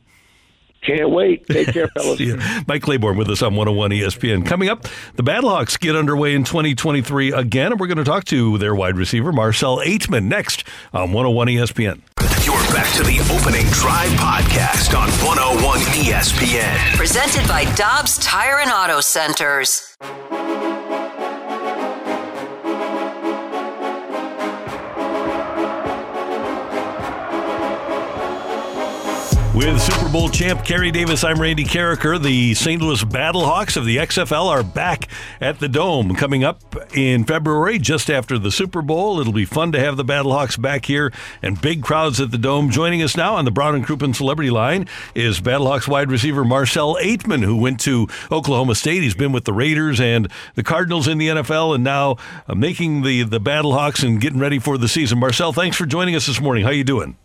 Can't 0.85 1.11
wait. 1.11 1.47
Take 1.47 1.69
care, 1.69 1.89
fellas. 1.97 2.19
See. 2.19 2.37
Mike 2.67 2.83
Claiborne 2.83 3.17
with 3.17 3.29
us 3.31 3.43
on 3.43 3.55
101 3.55 3.91
ESPN. 3.91 4.45
Coming 4.45 4.69
up, 4.69 4.87
the 5.15 5.23
Battlehawks 5.23 5.79
get 5.79 5.97
underway 5.97 6.35
in 6.35 6.45
2023 6.45 7.33
again, 7.33 7.73
and 7.73 7.81
we're 7.81 7.87
going 7.87 7.99
to 7.99 8.05
talk 8.05 8.25
to 8.27 8.59
their 8.59 8.75
wide 8.75 8.97
receiver, 8.97 9.33
Marcell 9.33 9.79
Ateman, 9.79 10.25
next 10.25 10.65
on 10.93 11.13
101 11.13 11.49
ESPN. 11.49 12.01
You're 12.45 12.57
back 12.75 12.93
to 12.97 13.03
the 13.03 13.19
opening 13.35 13.67
drive 13.71 14.11
podcast 14.19 14.97
on 14.99 15.09
101 15.27 15.79
ESPN. 15.81 16.97
Presented 16.97 17.49
by 17.49 17.65
Dobbs 17.75 18.19
Tire 18.19 18.59
and 18.61 18.71
Auto 18.71 19.01
Centers. 19.01 19.97
With 29.55 29.81
Super 29.81 30.09
Bowl 30.09 30.29
champ 30.31 30.65
Kerry 30.65 30.91
Davis, 30.91 31.23
I'm 31.23 31.41
Randy 31.41 31.63
Karraker. 31.63 32.21
The 32.21 32.55
St. 32.55 32.83
Louis 32.83 33.05
Battlehawks 33.05 33.77
of 33.77 33.85
the 33.85 33.99
XFL 33.99 34.49
are 34.49 34.65
back 34.65 35.07
at 35.41 35.61
the 35.61 35.69
Dome 35.69 36.17
coming 36.17 36.43
up 36.43 36.61
in 36.93 37.23
February, 37.23 37.79
just 37.79 38.11
after 38.11 38.37
the 38.37 38.51
Super 38.51 38.83
Bowl. 38.83 39.21
It'll 39.21 39.33
be 39.33 39.45
fun 39.45 39.71
to 39.71 39.79
have 39.79 39.97
the 39.97 40.05
Battlehawks 40.05 40.61
back 40.61 40.87
here 40.87 41.13
and 41.41 41.61
big 41.61 41.85
crowds 41.85 42.21
at 42.21 42.33
the 42.33 42.37
Dome. 42.37 42.69
Joining 42.69 43.01
us 43.01 43.17
now 43.17 43.37
on 43.37 43.45
the 43.45 43.53
Brown 43.53 43.77
and 43.77 43.87
Crouppen 43.87 44.13
Celebrity 44.13 44.51
Line 44.51 44.89
is 45.15 45.41
Battlehawks 45.41 45.87
wide 45.87 46.11
receiver 46.11 46.45
Marcell 46.45 46.97
Ateman, 46.97 47.45
who 47.45 47.57
went 47.57 47.79
to 47.83 48.09
Oklahoma 48.33 48.75
State. 48.75 49.05
He's 49.05 49.15
been 49.15 49.31
with 49.31 49.45
the 49.45 49.53
Raiders 49.53 50.01
and 50.01 50.29
the 50.57 50.65
Cardinals 50.65 51.07
in 51.07 51.19
the 51.19 51.29
NFL, 51.29 51.77
and 51.77 51.85
now 51.85 52.17
uh, 52.49 52.57
making 52.57 53.03
the 53.03 53.23
the 53.23 53.41
Battlehawks 53.41 54.05
and 54.05 54.21
getting 54.21 54.41
ready 54.41 54.59
for 54.59 54.77
the 54.77 54.89
season. 54.89 55.21
Marcel, 55.21 55.53
thanks 55.53 55.77
for 55.77 55.87
joining 55.87 56.17
us 56.17 56.27
this 56.27 56.41
morning. 56.41 56.65
How 56.65 56.71
you 56.71 56.83
doing? 56.83 57.17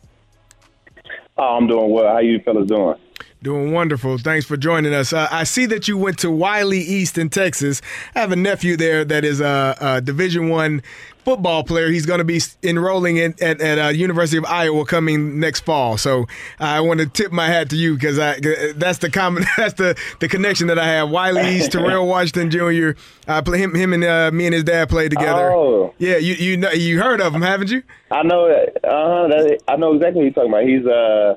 Oh, 1.40 1.56
I'm 1.56 1.68
doing 1.68 1.90
well. 1.90 2.12
How 2.12 2.20
you 2.20 2.40
fellas 2.42 2.68
doing? 2.68 2.96
Doing 3.42 3.72
wonderful. 3.72 4.18
Thanks 4.18 4.46
for 4.46 4.58
joining 4.58 4.94
us. 4.94 5.14
Uh, 5.14 5.30
I 5.32 5.46
see 5.46 5.66
that 5.68 5.88
you 5.88 5.98
went 5.98 6.20
to 6.20 6.30
Wylie 6.30 6.82
East 6.82 7.18
in 7.18 7.30
Texas. 7.30 7.82
I 8.14 8.20
have 8.20 8.34
a 8.34 8.36
nephew 8.36 8.76
there 8.76 9.06
that 9.06 9.24
is 9.24 9.40
a, 9.40 9.78
a 9.80 10.02
Division 10.02 10.50
One 10.50 10.84
football 11.30 11.64
player. 11.64 11.92
He's 11.92 12.08
going 12.08 12.18
to 12.18 12.24
be 12.24 12.42
enrolling 12.64 13.18
in, 13.18 13.36
at, 13.40 13.62
at 13.62 13.78
uh, 13.78 13.90
University 13.90 14.38
of 14.38 14.46
Iowa 14.46 14.84
coming 14.84 15.40
next 15.40 15.60
fall. 15.60 15.96
So 15.96 16.26
I 16.60 16.82
want 16.82 17.02
to 17.02 17.06
tip 17.06 17.32
my 17.32 17.46
hat 17.46 17.70
to 17.70 17.76
you 17.76 17.94
because 17.94 18.18
that's 18.18 18.98
the 18.98 19.12
common 19.12 19.46
that's 19.58 19.76
the, 19.76 19.96
the 20.20 20.28
connection 20.28 20.66
that 20.68 20.80
I 20.80 20.88
have. 20.88 21.12
Wylie 21.12 21.58
East, 21.58 21.72
Terrell 21.74 22.08
Washington 22.08 22.50
Jr. 22.50 23.00
I 23.28 23.42
play 23.42 23.60
him 23.60 23.76
him 23.76 23.94
and 23.94 24.04
uh, 24.04 24.32
me 24.32 24.48
and 24.48 24.56
his 24.56 24.64
dad 24.64 24.90
played 24.90 25.12
together. 25.12 25.52
Oh. 25.52 25.94
Yeah, 26.00 26.18
you 26.18 26.34
you 26.34 26.58
know 26.58 26.72
you 26.72 27.00
heard 27.00 27.22
of 27.22 27.36
him, 27.36 27.44
haven't 27.44 27.70
you? 27.70 27.84
I 28.10 28.24
know. 28.24 28.48
Uh, 28.84 29.56
I 29.68 29.76
know 29.76 29.94
exactly 29.94 30.22
what 30.22 30.24
you're 30.24 30.32
talking 30.32 30.50
about. 30.50 30.64
He's 30.64 30.86
uh 30.88 31.36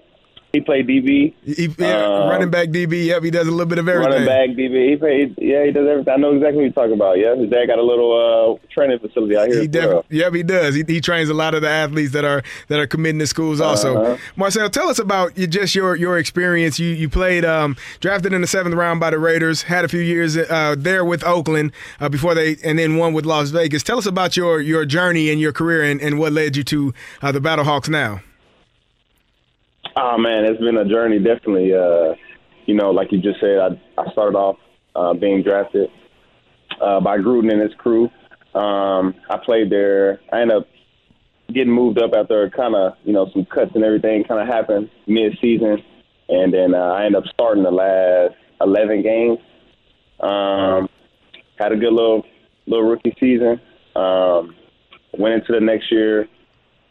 he 0.52 0.60
played 0.60 0.86
DB. 0.86 1.34
He, 1.44 1.74
yeah, 1.78 2.04
um, 2.04 2.28
running 2.28 2.50
back 2.50 2.68
DB. 2.68 3.06
Yep, 3.06 3.22
he 3.22 3.30
does 3.30 3.48
a 3.48 3.50
little 3.50 3.64
bit 3.64 3.78
of 3.78 3.88
everything. 3.88 4.26
Running 4.26 4.26
back 4.26 4.50
DB. 4.50 4.90
He 4.90 4.96
played. 4.96 5.34
Yeah, 5.38 5.64
he 5.64 5.72
does 5.72 5.88
everything. 5.88 6.12
I 6.12 6.16
know 6.18 6.34
exactly 6.34 6.56
what 6.56 6.62
you're 6.64 6.72
talking 6.72 6.92
about. 6.92 7.18
Yeah, 7.18 7.34
his 7.36 7.48
dad 7.48 7.66
got 7.68 7.78
a 7.78 7.82
little 7.82 8.12
uh, 8.60 8.66
training 8.68 8.98
facility 8.98 9.34
out 9.34 9.48
here. 9.48 9.62
He 9.62 9.66
def- 9.66 10.04
yep, 10.10 10.34
he 10.34 10.42
does. 10.42 10.74
He, 10.74 10.84
he, 10.86 11.00
trains 11.00 11.30
a 11.30 11.34
lot 11.34 11.54
of 11.54 11.62
the 11.62 11.70
athletes 11.70 12.12
that 12.12 12.26
are 12.26 12.42
that 12.68 12.78
are 12.78 12.86
committing 12.86 13.18
to 13.20 13.26
schools. 13.26 13.62
Also, 13.62 13.96
uh-huh. 13.96 14.16
Marcel, 14.36 14.68
tell 14.68 14.90
us 14.90 14.98
about 14.98 15.34
just 15.36 15.74
your 15.74 15.96
your 15.96 16.18
experience. 16.18 16.78
You 16.78 16.90
you 16.90 17.08
played 17.08 17.46
um, 17.46 17.74
drafted 18.00 18.34
in 18.34 18.42
the 18.42 18.46
seventh 18.46 18.74
round 18.74 19.00
by 19.00 19.08
the 19.08 19.18
Raiders. 19.18 19.62
Had 19.62 19.86
a 19.86 19.88
few 19.88 20.00
years 20.00 20.36
uh, 20.36 20.74
there 20.76 21.02
with 21.02 21.24
Oakland 21.24 21.72
uh, 21.98 22.10
before 22.10 22.34
they 22.34 22.56
and 22.62 22.78
then 22.78 22.98
one 22.98 23.14
with 23.14 23.24
Las 23.24 23.48
Vegas. 23.48 23.82
Tell 23.82 23.96
us 23.96 24.06
about 24.06 24.36
your 24.36 24.60
your 24.60 24.84
journey 24.84 25.30
and 25.30 25.40
your 25.40 25.52
career 25.52 25.82
and, 25.82 25.98
and 26.02 26.18
what 26.18 26.34
led 26.34 26.56
you 26.56 26.64
to 26.64 26.92
uh, 27.22 27.32
the 27.32 27.40
Battlehawks 27.40 27.88
now. 27.88 28.20
Oh 29.96 30.16
man, 30.16 30.44
it's 30.44 30.60
been 30.60 30.76
a 30.76 30.88
journey. 30.88 31.18
Definitely, 31.18 31.74
uh, 31.74 32.14
you 32.66 32.74
know, 32.74 32.90
like 32.90 33.12
you 33.12 33.20
just 33.20 33.40
said, 33.40 33.58
I, 33.58 34.00
I 34.00 34.10
started 34.12 34.36
off 34.36 34.56
uh, 34.96 35.12
being 35.14 35.42
drafted 35.42 35.90
uh, 36.80 37.00
by 37.00 37.18
Gruden 37.18 37.52
and 37.52 37.60
his 37.60 37.74
crew. 37.74 38.04
Um, 38.54 39.14
I 39.28 39.38
played 39.44 39.70
there. 39.70 40.20
I 40.32 40.40
ended 40.40 40.58
up 40.58 40.66
getting 41.52 41.72
moved 41.72 41.98
up 41.98 42.12
after 42.14 42.48
kind 42.50 42.74
of, 42.74 42.94
you 43.04 43.12
know, 43.12 43.28
some 43.34 43.44
cuts 43.44 43.72
and 43.74 43.84
everything 43.84 44.24
kind 44.24 44.40
of 44.40 44.46
happened 44.46 44.90
mid-season, 45.06 45.82
and 46.28 46.54
then 46.54 46.74
uh, 46.74 46.78
I 46.78 47.04
ended 47.04 47.22
up 47.22 47.28
starting 47.32 47.62
the 47.62 47.70
last 47.70 48.34
11 48.62 49.02
games. 49.02 49.38
Um, 50.20 50.88
had 51.58 51.72
a 51.72 51.76
good 51.76 51.92
little 51.92 52.24
little 52.66 52.88
rookie 52.88 53.14
season. 53.20 53.60
Um, 53.94 54.54
went 55.18 55.34
into 55.34 55.52
the 55.52 55.60
next 55.60 55.92
year 55.92 56.28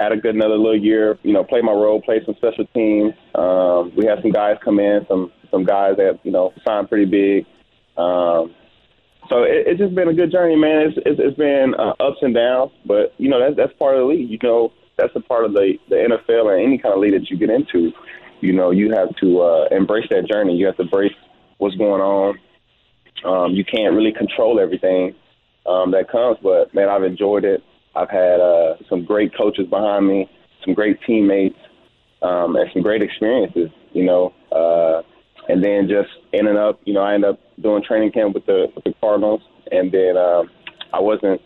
had 0.02 0.12
a 0.12 0.18
good 0.18 0.36
another 0.36 0.58
little 0.58 0.80
year. 0.80 1.18
You 1.24 1.34
know, 1.34 1.44
played 1.44 1.64
my 1.64 1.72
role, 1.72 2.02
played 2.02 2.24
some 2.26 2.36
special 2.36 2.66
teams. 2.74 3.14
Um, 3.36 3.94
we 3.96 4.06
had 4.06 4.22
some 4.22 4.32
guys 4.32 4.58
come 4.64 4.80
in, 4.80 5.06
some 5.08 5.32
some 5.50 5.64
guys 5.64 5.98
that 5.98 6.20
you 6.24 6.32
know 6.32 6.54
signed 6.66 6.90
pretty 6.90 7.06
big. 7.06 7.46
Um, 7.98 8.56
so 9.30 9.44
it, 9.44 9.68
it's 9.68 9.80
just 9.80 9.96
been 9.96 10.08
a 10.08 10.14
good 10.14 10.32
journey, 10.32 10.56
man. 10.56 10.88
It's 10.88 10.98
it's, 11.06 11.20
it's 11.20 11.38
been 11.38 11.74
uh, 11.78 11.94
ups 12.00 12.20
and 12.22 12.34
downs, 12.34 12.72
but 12.86 13.14
you 13.18 13.30
know 13.30 13.40
that's 13.40 13.56
that's 13.56 13.74
part 13.80 13.96
of 13.96 14.02
the 14.02 14.06
league. 14.08 14.30
You 14.30 14.40
know, 14.42 14.74
that's 14.98 15.16
a 15.16 15.20
part 15.22 15.46
of 15.46 15.54
the 15.54 15.78
the 15.90 15.96
NFL 15.96 16.54
and 16.54 16.66
any 16.66 16.78
kind 16.78 16.94
of 16.94 17.00
league 17.00 17.14
that 17.14 17.30
you 17.30 17.38
get 17.38 17.50
into. 17.50 17.92
You 18.42 18.54
know, 18.54 18.72
you 18.72 18.92
have 18.92 19.16
to 19.18 19.42
uh, 19.42 19.68
embrace 19.72 20.08
that 20.10 20.28
journey. 20.28 20.56
You 20.56 20.66
have 20.66 20.78
to 20.78 20.84
embrace 20.84 21.14
what's 21.58 21.76
going 21.76 22.02
on. 22.02 22.40
Um, 23.24 23.52
you 23.54 23.64
can't 23.64 23.94
really 23.94 24.12
control 24.12 24.60
everything 24.60 25.14
um, 25.68 25.92
that 25.92 26.10
comes, 26.10 26.38
but 26.42 26.74
man, 26.74 26.90
I've 26.90 27.04
enjoyed 27.04 27.46
it. 27.46 27.64
I've 27.96 28.10
had 28.10 28.40
uh, 28.40 28.76
some 28.90 29.06
great 29.06 29.36
coaches 29.36 29.68
behind 29.68 30.08
me, 30.08 30.30
some 30.64 30.74
great 30.74 31.00
teammates, 31.06 31.58
um, 32.22 32.56
and 32.56 32.70
some 32.74 32.82
great 32.82 33.02
experiences. 33.02 33.70
You 33.94 34.06
know, 34.06 34.34
uh, 34.52 35.02
and 35.50 35.64
then 35.64 35.90
just 35.90 36.10
ended 36.34 36.56
up, 36.56 36.80
you 36.86 36.94
know, 36.94 37.02
I 37.02 37.14
ended 37.14 37.32
up 37.32 37.40
doing 37.62 37.84
training 37.84 38.12
camp 38.12 38.34
with 38.34 38.46
the 38.46 38.72
with 38.76 38.84
the 38.84 38.94
Cardinals, 39.02 39.42
and 39.72 39.92
then 39.92 40.18
um, 40.18 40.50
I 40.94 41.00
wasn't 41.00 41.42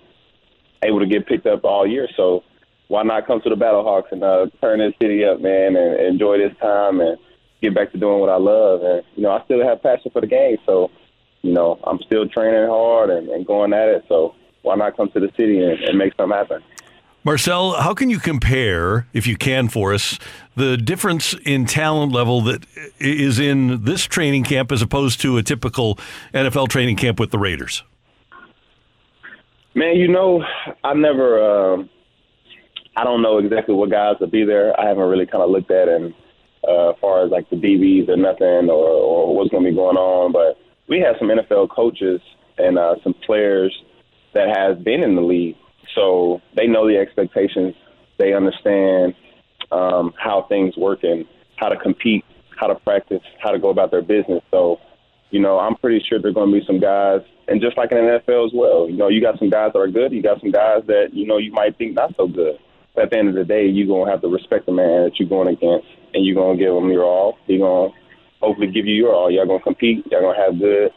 able 0.83 0.99
to 0.99 1.07
get 1.07 1.27
picked 1.27 1.47
up 1.47 1.63
all 1.63 1.87
year, 1.87 2.07
so 2.15 2.43
why 2.87 3.03
not 3.03 3.25
come 3.25 3.41
to 3.41 3.49
the 3.49 3.55
Battlehawks 3.55 4.11
and 4.11 4.23
uh, 4.23 4.45
turn 4.61 4.79
this 4.79 4.93
city 5.01 5.25
up, 5.25 5.41
man, 5.41 5.75
and 5.75 5.99
enjoy 5.99 6.37
this 6.37 6.55
time 6.61 6.99
and 7.01 7.17
get 7.61 7.73
back 7.73 7.91
to 7.91 7.97
doing 7.97 8.19
what 8.19 8.29
I 8.29 8.37
love. 8.37 8.81
And 8.83 9.03
you 9.15 9.23
know, 9.23 9.31
I 9.31 9.43
still 9.45 9.65
have 9.65 9.81
passion 9.81 10.11
for 10.11 10.21
the 10.21 10.27
game, 10.27 10.57
so 10.65 10.91
you 11.41 11.53
know, 11.53 11.79
I'm 11.83 11.99
still 12.05 12.27
training 12.27 12.67
hard 12.67 13.09
and, 13.09 13.29
and 13.29 13.45
going 13.45 13.73
at 13.73 13.87
it. 13.87 14.05
So 14.07 14.35
why 14.65 14.75
not 14.75 14.97
come 14.97 15.09
to 15.11 15.19
the 15.19 15.31
city 15.37 15.63
and, 15.63 15.79
and 15.83 15.97
make 15.97 16.13
something 16.15 16.35
happen? 16.35 16.61
Marcel, 17.23 17.73
how 17.73 17.95
can 17.95 18.11
you 18.11 18.19
compare, 18.19 19.07
if 19.13 19.25
you 19.25 19.35
can 19.35 19.67
for 19.67 19.93
us, 19.93 20.19
the 20.55 20.77
difference 20.77 21.33
in 21.43 21.65
talent 21.65 22.11
level 22.11 22.41
that 22.41 22.65
is 22.99 23.39
in 23.39 23.83
this 23.83 24.03
training 24.03 24.43
camp 24.43 24.71
as 24.71 24.81
opposed 24.81 25.19
to 25.21 25.37
a 25.37 25.43
typical 25.43 25.97
NFL 26.33 26.69
training 26.69 26.97
camp 26.97 27.19
with 27.19 27.31
the 27.31 27.39
Raiders? 27.39 27.83
Man, 29.73 29.95
you 29.95 30.07
know, 30.07 30.43
I 30.83 30.93
never, 30.93 31.73
um, 31.73 31.89
I 32.95 33.03
don't 33.03 33.23
know 33.23 33.39
exactly 33.39 33.73
what 33.73 33.89
guys 33.89 34.17
will 34.19 34.27
be 34.27 34.45
there. 34.45 34.79
I 34.79 34.87
haven't 34.87 35.09
really 35.09 35.25
kind 35.25 35.43
of 35.43 35.49
looked 35.49 35.71
at 35.71 35.87
and 35.87 36.13
uh, 36.67 36.91
as 36.91 36.95
far 37.01 37.25
as 37.25 37.31
like 37.31 37.49
the 37.49 37.55
DBs 37.55 38.07
or 38.07 38.17
nothing 38.17 38.69
or, 38.69 38.87
or 38.87 39.35
what's 39.35 39.49
going 39.49 39.63
to 39.63 39.69
be 39.71 39.75
going 39.75 39.97
on. 39.97 40.31
But 40.31 40.57
we 40.87 40.99
had 40.99 41.15
some 41.17 41.29
NFL 41.29 41.69
coaches 41.71 42.21
and 42.59 42.77
uh, 42.77 42.95
some 43.03 43.15
players 43.25 43.75
that 44.35 44.55
has 44.55 44.77
been 44.83 45.01
in 45.01 45.15
the 45.15 45.21
league, 45.21 45.55
so 45.95 46.41
they 46.55 46.67
know 46.67 46.87
the 46.87 46.97
expectations. 46.97 47.73
They 48.19 48.33
understand 48.33 49.15
um, 49.71 50.13
how 50.17 50.45
things 50.47 50.77
work 50.77 50.99
and 51.03 51.25
how 51.55 51.69
to 51.69 51.77
compete, 51.77 52.23
how 52.59 52.67
to 52.67 52.75
practice, 52.75 53.21
how 53.41 53.51
to 53.51 53.59
go 53.59 53.69
about 53.69 53.91
their 53.91 54.01
business. 54.01 54.43
So, 54.51 54.79
you 55.31 55.39
know, 55.39 55.57
I'm 55.57 55.75
pretty 55.75 56.03
sure 56.07 56.21
there 56.21 56.31
are 56.31 56.33
going 56.33 56.51
to 56.53 56.59
be 56.59 56.65
some 56.67 56.79
guys, 56.79 57.21
and 57.47 57.61
just 57.61 57.77
like 57.77 57.91
in 57.91 57.97
the 57.97 58.19
NFL 58.19 58.47
as 58.47 58.51
well, 58.53 58.89
you 58.89 58.97
know, 58.97 59.07
you 59.07 59.21
got 59.21 59.39
some 59.39 59.49
guys 59.49 59.71
that 59.73 59.79
are 59.79 59.87
good, 59.87 60.11
you 60.11 60.21
got 60.21 60.39
some 60.41 60.51
guys 60.51 60.83
that 60.87 61.13
you 61.13 61.25
know 61.25 61.37
you 61.37 61.51
might 61.51 61.77
think 61.77 61.95
not 61.95 62.13
so 62.17 62.27
good. 62.27 62.59
But 62.93 63.05
at 63.05 63.09
the 63.11 63.17
end 63.17 63.29
of 63.29 63.35
the 63.35 63.43
day, 63.43 63.65
you're 63.67 63.87
gonna 63.87 64.11
have 64.11 64.21
to 64.21 64.27
respect 64.27 64.65
the 64.65 64.71
man 64.71 65.03
that 65.03 65.19
you're 65.19 65.29
going 65.29 65.49
against, 65.49 65.87
and 66.13 66.25
you're 66.25 66.35
gonna 66.35 66.57
give 66.57 66.73
him 66.75 66.89
your 66.89 67.03
all. 67.03 67.37
You're 67.47 67.59
gonna 67.59 67.93
hopefully 68.41 68.67
give 68.67 68.85
you 68.85 68.95
your 68.95 69.13
all. 69.13 69.31
Y'all 69.31 69.45
gonna 69.45 69.63
compete. 69.63 70.05
Y'all 70.11 70.21
gonna 70.21 70.37
have 70.37 70.59
good 70.59 70.91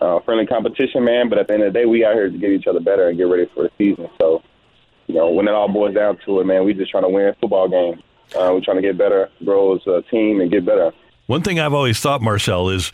uh, 0.00 0.20
friendly 0.20 0.46
competition, 0.46 1.04
man. 1.04 1.28
But 1.28 1.38
at 1.38 1.48
the 1.48 1.54
end 1.54 1.62
of 1.62 1.72
the 1.72 1.78
day, 1.78 1.86
we 1.86 2.04
out 2.04 2.14
here 2.14 2.30
to 2.30 2.38
get 2.38 2.50
each 2.50 2.66
other 2.66 2.80
better 2.80 3.08
and 3.08 3.18
get 3.18 3.24
ready 3.24 3.50
for 3.54 3.64
the 3.64 3.70
season. 3.78 4.08
So, 4.18 4.42
you 5.06 5.14
know, 5.14 5.30
when 5.30 5.48
it 5.48 5.54
all 5.54 5.68
boils 5.68 5.94
down 5.94 6.18
to 6.26 6.40
it, 6.40 6.44
man, 6.44 6.64
we 6.64 6.74
just 6.74 6.90
trying 6.90 7.04
to 7.04 7.08
win 7.08 7.34
football 7.40 7.68
games. 7.68 8.02
Uh, 8.34 8.50
we're 8.52 8.64
trying 8.64 8.76
to 8.76 8.82
get 8.82 8.96
better, 8.96 9.28
grow 9.44 9.74
as 9.74 9.86
a 9.86 10.02
team, 10.10 10.40
and 10.40 10.50
get 10.50 10.64
better. 10.64 10.92
One 11.26 11.42
thing 11.42 11.58
I've 11.58 11.74
always 11.74 11.98
thought, 12.00 12.22
Marcel, 12.22 12.68
is 12.68 12.92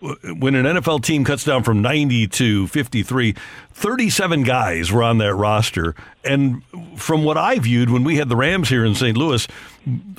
when 0.00 0.54
an 0.54 0.64
NFL 0.64 1.02
team 1.02 1.24
cuts 1.24 1.44
down 1.44 1.64
from 1.64 1.82
90 1.82 2.28
to 2.28 2.66
53, 2.68 3.34
37 3.72 4.42
guys 4.44 4.92
were 4.92 5.02
on 5.02 5.18
that 5.18 5.34
roster. 5.34 5.94
And 6.24 6.62
from 6.96 7.24
what 7.24 7.36
I 7.36 7.58
viewed 7.58 7.90
when 7.90 8.04
we 8.04 8.16
had 8.16 8.28
the 8.28 8.36
Rams 8.36 8.68
here 8.68 8.84
in 8.84 8.94
St. 8.94 9.16
Louis, 9.16 9.46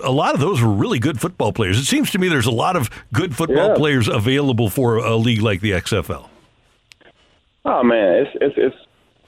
a 0.03 0.11
lot 0.11 0.33
of 0.33 0.39
those 0.39 0.61
were 0.61 0.69
really 0.69 0.99
good 0.99 1.19
football 1.19 1.53
players. 1.53 1.77
It 1.77 1.85
seems 1.85 2.11
to 2.11 2.19
me 2.19 2.27
there's 2.27 2.45
a 2.45 2.51
lot 2.51 2.75
of 2.75 2.89
good 3.13 3.35
football 3.35 3.69
yeah. 3.69 3.75
players 3.75 4.07
available 4.07 4.69
for 4.69 4.97
a 4.97 5.15
league 5.15 5.41
like 5.41 5.61
the 5.61 5.71
XFL. 5.71 6.29
Oh 7.65 7.83
man, 7.83 8.25
it's 8.25 8.31
it's, 8.41 8.55
it's 8.57 8.75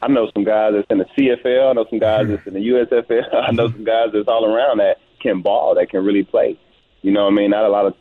I 0.02 0.08
know 0.08 0.30
some 0.34 0.44
guys 0.44 0.74
that's 0.74 0.88
in 0.90 0.98
the 0.98 1.06
CFL. 1.06 1.70
I 1.70 1.74
know 1.74 1.86
some 1.90 2.00
guys 2.00 2.26
hmm. 2.26 2.32
that's 2.32 2.48
in 2.48 2.54
the 2.54 2.68
USFL. 2.70 3.36
I 3.48 3.52
know 3.52 3.70
some 3.70 3.84
guys 3.84 4.10
that's 4.14 4.28
all 4.28 4.46
around 4.46 4.80
that 4.80 4.98
can 5.20 5.42
ball, 5.42 5.76
that 5.76 5.90
can 5.90 6.04
really 6.04 6.24
play. 6.24 6.60
You 7.02 7.12
know 7.12 7.26
what 7.26 7.34
I 7.34 7.36
mean? 7.36 7.52
Not 7.52 7.66
a 7.66 7.70
lot 7.70 7.86
of 7.86 7.96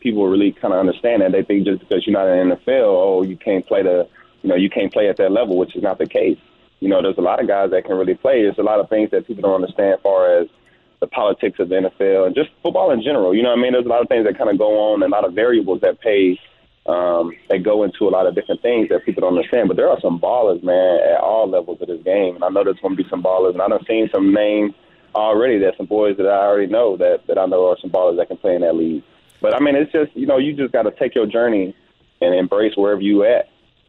people 0.00 0.26
really 0.28 0.52
kind 0.52 0.74
of 0.74 0.80
understand 0.80 1.22
that. 1.22 1.32
They 1.32 1.42
think 1.42 1.64
just 1.64 1.80
because 1.80 2.06
you're 2.06 2.12
not 2.12 2.28
in 2.28 2.50
the 2.50 2.56
NFL, 2.56 2.82
oh, 2.84 3.22
you 3.22 3.36
can't 3.36 3.66
play 3.66 3.82
the, 3.82 4.08
you 4.42 4.48
know, 4.48 4.56
you 4.56 4.68
can't 4.68 4.92
play 4.92 5.08
at 5.08 5.16
that 5.16 5.30
level, 5.30 5.56
which 5.56 5.76
is 5.76 5.82
not 5.82 5.98
the 5.98 6.06
case. 6.06 6.38
You 6.80 6.88
know, 6.88 7.00
there's 7.00 7.18
a 7.18 7.22
lot 7.22 7.40
of 7.40 7.46
guys 7.46 7.70
that 7.70 7.84
can 7.84 7.96
really 7.96 8.14
play. 8.14 8.42
There's 8.42 8.58
a 8.58 8.62
lot 8.62 8.80
of 8.80 8.88
things 8.88 9.10
that 9.12 9.26
people 9.26 9.42
don't 9.42 9.62
understand 9.62 9.94
as 9.94 10.00
far 10.00 10.38
as 10.38 10.48
the 11.02 11.08
politics 11.08 11.58
of 11.58 11.68
the 11.68 11.74
NFL 11.74 12.26
and 12.26 12.34
just 12.34 12.50
football 12.62 12.92
in 12.92 13.02
general. 13.02 13.34
You 13.34 13.42
know 13.42 13.50
what 13.50 13.58
I 13.58 13.62
mean? 13.62 13.72
There's 13.72 13.84
a 13.84 13.88
lot 13.88 14.02
of 14.02 14.08
things 14.08 14.24
that 14.24 14.38
kind 14.38 14.48
of 14.48 14.56
go 14.56 14.78
on 14.78 15.02
and 15.02 15.12
a 15.12 15.14
lot 15.14 15.26
of 15.26 15.34
variables 15.34 15.80
that 15.80 16.00
pay 16.00 16.38
um, 16.86 17.32
that 17.50 17.64
go 17.64 17.82
into 17.82 18.06
a 18.06 18.10
lot 18.14 18.28
of 18.28 18.36
different 18.36 18.62
things 18.62 18.88
that 18.88 19.04
people 19.04 19.22
don't 19.22 19.36
understand. 19.36 19.66
But 19.66 19.76
there 19.76 19.90
are 19.90 20.00
some 20.00 20.20
ballers, 20.20 20.62
man, 20.62 21.00
at 21.02 21.18
all 21.18 21.50
levels 21.50 21.82
of 21.82 21.88
this 21.88 22.02
game. 22.04 22.36
And 22.36 22.44
I 22.44 22.50
know 22.50 22.62
there's 22.62 22.78
going 22.78 22.96
to 22.96 23.02
be 23.02 23.08
some 23.10 23.20
ballers. 23.20 23.54
And 23.54 23.60
I've 23.60 23.84
seen 23.86 24.08
some 24.12 24.32
names 24.32 24.74
already. 25.12 25.58
There's 25.58 25.76
some 25.76 25.86
boys 25.86 26.16
that 26.18 26.26
I 26.26 26.46
already 26.46 26.70
know 26.70 26.96
that, 26.96 27.26
that 27.26 27.36
I 27.36 27.46
know 27.46 27.66
are 27.66 27.76
some 27.82 27.90
ballers 27.90 28.16
that 28.18 28.28
can 28.28 28.36
play 28.36 28.54
in 28.54 28.60
that 28.60 28.76
league. 28.76 29.02
But 29.40 29.56
I 29.56 29.58
mean, 29.58 29.74
it's 29.74 29.90
just 29.90 30.14
you 30.14 30.26
know 30.26 30.38
you 30.38 30.54
just 30.54 30.72
got 30.72 30.82
to 30.84 30.92
take 30.92 31.16
your 31.16 31.26
journey 31.26 31.74
and 32.20 32.32
embrace 32.32 32.76
wherever 32.76 33.00
you 33.00 33.24
at, 33.24 33.48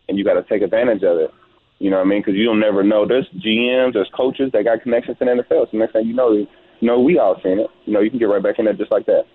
and 0.10 0.18
you 0.18 0.24
got 0.24 0.34
to 0.34 0.44
take 0.44 0.64
advantage 0.64 1.04
of 1.04 1.20
it. 1.20 1.32
You 1.78 1.92
know 1.92 1.98
what 1.98 2.08
I 2.08 2.10
mean? 2.10 2.22
Because 2.22 2.34
you'll 2.34 2.56
never 2.56 2.82
know. 2.82 3.06
There's 3.06 3.30
GMs, 3.30 3.94
there's 3.94 4.10
coaches 4.16 4.52
that 4.54 4.64
got 4.64 4.82
connections 4.82 5.18
in 5.22 5.28
the 5.28 5.44
NFL. 5.44 5.70
So 5.70 5.78
next 5.78 5.94
thing 5.94 6.08
you 6.08 6.16
know, 6.16 6.48
know 6.86 7.00
we 7.00 7.18
all 7.18 7.40
seen 7.42 7.60
it. 7.60 7.70
You 7.86 7.94
know, 7.94 8.02
you 8.02 8.10
can 8.10 8.20
get 8.20 8.26
right 8.26 8.42
back 8.42 8.60
in 8.60 8.66
there 8.66 8.74
just 8.74 8.92
like 8.92 9.06
that. 9.06 9.26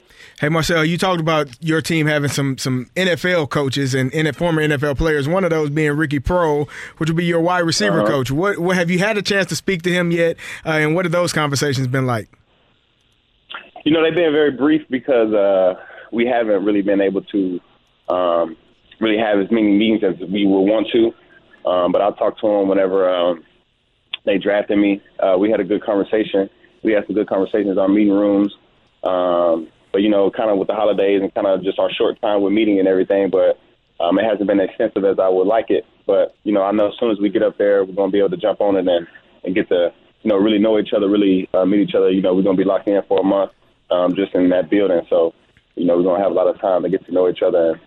Hey 0.41 0.49
Marcel, 0.49 0.85
you 0.85 0.97
talked 0.97 1.21
about 1.21 1.49
your 1.61 1.81
team 1.81 2.07
having 2.07 2.31
some 2.31 2.59
some 2.59 2.89
NFL 2.95 3.51
coaches 3.51 3.93
and, 3.95 4.15
and 4.15 4.37
former 4.37 4.63
NFL 4.63 4.97
players. 4.97 5.29
One 5.29 5.43
of 5.43 5.51
those 5.51 5.71
being 5.71 5.97
Ricky 5.97 6.21
Proehl, 6.21 6.69
which 6.99 7.09
would 7.09 7.17
be 7.17 7.25
your 7.25 7.41
wide 7.41 7.61
receiver 7.61 8.03
uh-huh. 8.03 8.09
coach. 8.09 8.31
What, 8.31 8.59
what 8.59 8.77
have 8.77 8.89
you 8.89 9.01
had 9.01 9.19
a 9.19 9.23
chance 9.23 9.49
to 9.49 9.57
speak 9.57 9.83
to 9.83 9.91
him 9.91 10.13
yet? 10.13 10.37
Uh, 10.65 10.71
and 10.71 10.95
what 10.95 11.05
have 11.05 11.13
those 11.13 11.33
conversations 11.33 11.89
been 11.89 12.07
like? 12.07 12.29
You 13.85 13.93
know, 13.93 14.03
they've 14.03 14.15
been 14.15 14.33
very 14.33 14.53
brief 14.53 14.83
because 14.91 15.33
uh, 15.33 15.75
we 16.13 16.27
haven't 16.27 16.65
really 16.65 16.83
been 16.83 17.01
able 17.01 17.23
to 17.23 17.61
um, 18.09 18.57
really 19.01 19.19
have 19.19 19.39
as 19.39 19.51
many 19.51 19.73
meetings 19.73 20.03
as 20.05 20.21
we 20.29 20.47
would 20.47 20.61
want 20.61 20.89
to. 20.93 21.69
Um, 21.69 21.91
but 21.91 22.01
I'll 22.01 22.15
talk 22.15 22.39
to 22.41 22.47
him 22.47 22.69
whenever 22.69 23.09
um, 23.13 23.45
they 24.25 24.39
drafted 24.39 24.79
me. 24.79 25.03
Uh, 25.19 25.37
we 25.39 25.51
had 25.51 25.59
a 25.59 25.65
good 25.65 25.83
conversation. 25.83 26.49
We 26.83 26.93
had 26.93 27.07
some 27.07 27.15
good 27.15 27.29
conversations 27.29 27.73
in 27.73 27.79
our 27.79 27.89
meeting 27.89 28.13
rooms. 28.13 28.55
Um, 29.03 29.69
but 29.93 30.03
you 30.03 30.11
know, 30.11 30.31
kind 30.31 30.51
of 30.51 30.59
with 30.59 30.69
the 30.69 30.75
holidays 30.75 31.21
and 31.23 31.33
kind 31.35 31.47
of 31.47 31.63
just 31.63 31.79
our 31.79 31.91
short 31.91 32.21
time 32.21 32.43
with 32.43 32.53
meeting 32.53 32.79
and 32.79 32.89
everything. 32.89 33.31
But 33.31 33.59
um, 34.01 34.19
it 34.19 34.25
hasn't 34.25 34.47
been 34.47 34.61
as 34.61 34.69
extensive 34.69 35.05
as 35.05 35.19
I 35.19 35.29
would 35.29 35.47
like 35.47 35.71
it. 35.71 35.85
But 36.07 36.35
you 36.45 36.53
know, 36.53 36.63
I 36.63 36.73
know 36.73 36.89
as 36.89 36.95
soon 36.99 37.11
as 37.11 37.19
we 37.19 37.31
get 37.31 37.43
up 37.43 37.59
there, 37.59 37.85
we're 37.85 37.95
going 37.95 38.11
to 38.11 38.13
be 38.13 38.19
able 38.19 38.31
to 38.31 38.37
jump 38.37 38.61
on 38.61 38.77
it 38.77 38.87
and 38.87 39.07
and 39.45 39.55
get 39.55 39.69
to 39.69 39.93
you 40.23 40.29
know 40.29 40.37
really 40.37 40.59
know 40.59 40.79
each 40.79 40.93
other, 40.93 41.09
really 41.09 41.49
uh, 41.55 41.65
meet 41.65 41.81
each 41.81 41.95
other. 41.95 42.11
You 42.11 42.23
know, 42.23 42.35
we're 42.35 42.43
going 42.43 42.57
to 42.57 42.63
be 42.63 42.69
locked 42.69 42.89
in 42.89 43.03
for 43.09 43.21
a 43.21 43.25
month 43.25 43.53
um, 43.91 44.15
just 44.15 44.35
in 44.35 44.49
that 44.51 44.71
building. 44.71 45.03
So 45.09 45.35
you 45.75 45.87
know, 45.87 45.97
we're 45.97 46.03
going 46.03 46.19
to 46.19 46.23
have 46.23 46.33
a 46.33 46.35
lot 46.35 46.49
of 46.49 46.61
time 46.61 46.83
to 46.83 46.89
get 46.89 47.05
to 47.07 47.13
know 47.13 47.29
each 47.29 47.43
other 47.43 47.73
and 47.73 47.81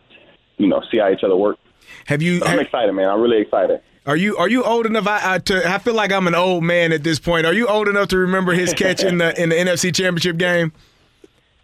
you 0.58 0.68
know 0.68 0.82
see 0.92 0.98
how 0.98 1.12
each 1.12 1.24
other 1.24 1.36
work. 1.36 1.58
Have 2.06 2.22
you? 2.22 2.40
So 2.40 2.46
I'm 2.46 2.60
excited, 2.60 2.94
man. 2.94 3.10
I'm 3.10 3.22
really 3.22 3.42
excited. 3.42 3.82
Are 4.06 4.16
you 4.16 4.36
are 4.38 4.50
you 4.50 4.64
old 4.64 4.88
enough? 4.88 5.06
I, 5.06 5.36
I 5.36 5.38
to 5.40 5.70
I 5.70 5.78
feel 5.78 5.94
like 5.94 6.12
I'm 6.12 6.28
an 6.28 6.34
old 6.34 6.64
man 6.64 6.92
at 6.92 7.04
this 7.04 7.20
point. 7.20 7.46
Are 7.46 7.54
you 7.54 7.68
old 7.68 7.88
enough 7.88 8.08
to 8.10 8.18
remember 8.18 8.52
his 8.54 8.74
catch 8.74 9.04
in 9.04 9.20
the 9.20 9.40
in 9.42 9.50
the 9.50 9.56
NFC 9.56 9.94
Championship 9.94 10.38
game? 10.38 10.72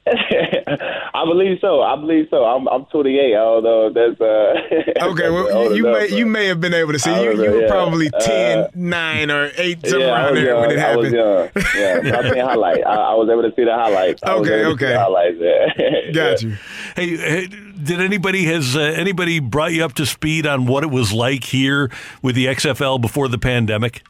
I 0.07 1.25
believe 1.25 1.57
so. 1.59 1.81
I 1.81 1.95
believe 1.95 2.27
so. 2.29 2.45
I'm 2.45 2.67
I'm 2.67 2.85
28, 2.85 3.35
although 3.35 3.89
that's 3.89 4.21
uh. 4.21 4.53
Okay, 5.01 5.29
well 5.29 5.75
you 5.75 5.83
may 5.83 6.09
you 6.09 6.27
may 6.27 6.45
have 6.45 6.61
been 6.61 6.75
able 6.75 6.93
to 6.93 6.99
see. 6.99 7.11
You, 7.23 7.43
you 7.43 7.51
were 7.51 7.67
probably 7.67 8.11
10, 8.21 8.69
9, 8.75 9.31
or 9.31 9.51
eight 9.57 9.85
somewhere 9.85 10.07
yeah, 10.07 10.23
around 10.23 10.35
there 10.35 10.45
young. 10.45 10.61
when 10.61 10.71
it 10.71 10.79
happened. 10.79 11.17
I 11.17 11.51
was 11.51 11.53
young. 11.55 11.63
Yeah, 12.05 12.19
I 12.19 12.29
seen 12.29 12.45
highlight. 12.45 12.85
I, 12.85 12.95
I 12.95 13.13
was 13.15 13.29
able 13.31 13.49
to 13.49 13.53
see 13.55 13.63
the 13.63 13.73
highlights. 13.73 14.21
Okay, 14.21 14.65
okay. 14.65 14.93
highlights. 14.93 15.37
Yeah. 15.39 16.11
Got 16.11 16.41
you. 16.43 16.55
Hey, 16.95 17.17
hey, 17.17 17.47
did 17.81 18.01
anybody 18.01 18.45
has 18.45 18.75
uh, 18.75 18.79
anybody 18.79 19.39
brought 19.39 19.73
you 19.73 19.85
up 19.85 19.93
to 19.93 20.05
speed 20.05 20.45
on 20.45 20.65
what 20.65 20.83
it 20.83 20.91
was 20.91 21.13
like 21.13 21.43
here 21.43 21.91
with 22.21 22.35
the 22.35 22.45
XFL 22.47 22.99
before 22.99 23.27
the 23.27 23.37
pandemic 23.37 24.03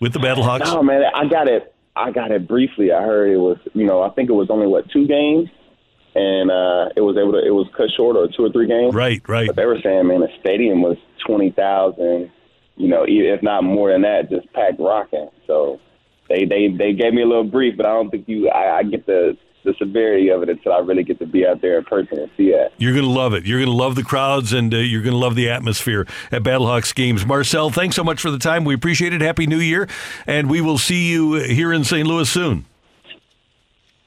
with 0.00 0.12
the 0.12 0.18
Battlehawks? 0.18 0.64
No, 0.64 0.82
man, 0.82 1.02
I 1.14 1.26
got 1.26 1.48
it. 1.48 1.74
I 1.96 2.10
got 2.10 2.30
it 2.30 2.46
briefly. 2.46 2.92
I 2.92 3.02
heard 3.02 3.30
it 3.30 3.36
was, 3.36 3.58
you 3.74 3.84
know, 3.84 4.02
I 4.02 4.10
think 4.10 4.30
it 4.30 4.34
was 4.34 4.48
only 4.48 4.66
what 4.66 4.88
two 4.90 5.06
games, 5.06 5.48
and 6.14 6.50
uh, 6.50 6.88
it 6.96 7.00
was 7.00 7.16
able 7.20 7.32
to, 7.32 7.46
it 7.46 7.50
was 7.50 7.68
cut 7.76 7.88
short 7.96 8.16
or 8.16 8.28
two 8.28 8.44
or 8.44 8.52
three 8.52 8.68
games. 8.68 8.94
Right, 8.94 9.20
right. 9.28 9.48
But 9.48 9.56
they 9.56 9.66
were 9.66 9.78
saying, 9.82 10.06
man, 10.06 10.20
the 10.20 10.28
stadium 10.40 10.82
was 10.82 10.96
twenty 11.26 11.50
thousand, 11.50 12.30
you 12.76 12.88
know, 12.88 13.04
if 13.06 13.42
not 13.42 13.64
more 13.64 13.92
than 13.92 14.02
that, 14.02 14.30
just 14.30 14.50
packed 14.52 14.78
rocking. 14.78 15.28
So 15.46 15.80
they 16.28 16.44
they 16.44 16.68
they 16.68 16.92
gave 16.92 17.12
me 17.12 17.22
a 17.22 17.26
little 17.26 17.44
brief, 17.44 17.76
but 17.76 17.86
I 17.86 17.90
don't 17.90 18.10
think 18.10 18.28
you, 18.28 18.48
I, 18.48 18.78
I 18.78 18.82
get 18.84 19.04
the 19.06 19.36
the 19.64 19.74
severity 19.78 20.28
of 20.30 20.42
it 20.42 20.48
until 20.48 20.72
I 20.72 20.78
really 20.78 21.02
get 21.02 21.18
to 21.18 21.26
be 21.26 21.46
out 21.46 21.60
there 21.60 21.78
in 21.78 21.84
person 21.84 22.18
and 22.18 22.30
see 22.36 22.48
it. 22.48 22.72
You're 22.78 22.92
going 22.92 23.04
to 23.04 23.10
love 23.10 23.34
it. 23.34 23.44
You're 23.44 23.58
going 23.58 23.70
to 23.70 23.76
love 23.76 23.94
the 23.94 24.02
crowds 24.02 24.52
and 24.52 24.72
uh, 24.72 24.78
you're 24.78 25.02
going 25.02 25.12
to 25.12 25.18
love 25.18 25.34
the 25.34 25.50
atmosphere 25.50 26.06
at 26.32 26.42
Battlehawks 26.42 26.94
games. 26.94 27.26
Marcel, 27.26 27.70
thanks 27.70 27.96
so 27.96 28.04
much 28.04 28.20
for 28.20 28.30
the 28.30 28.38
time. 28.38 28.64
We 28.64 28.74
appreciate 28.74 29.12
it. 29.12 29.20
Happy 29.20 29.46
New 29.46 29.58
Year. 29.58 29.88
And 30.26 30.48
we 30.48 30.60
will 30.60 30.78
see 30.78 31.10
you 31.10 31.34
here 31.34 31.72
in 31.72 31.84
St. 31.84 32.06
Louis 32.06 32.30
soon. 32.30 32.64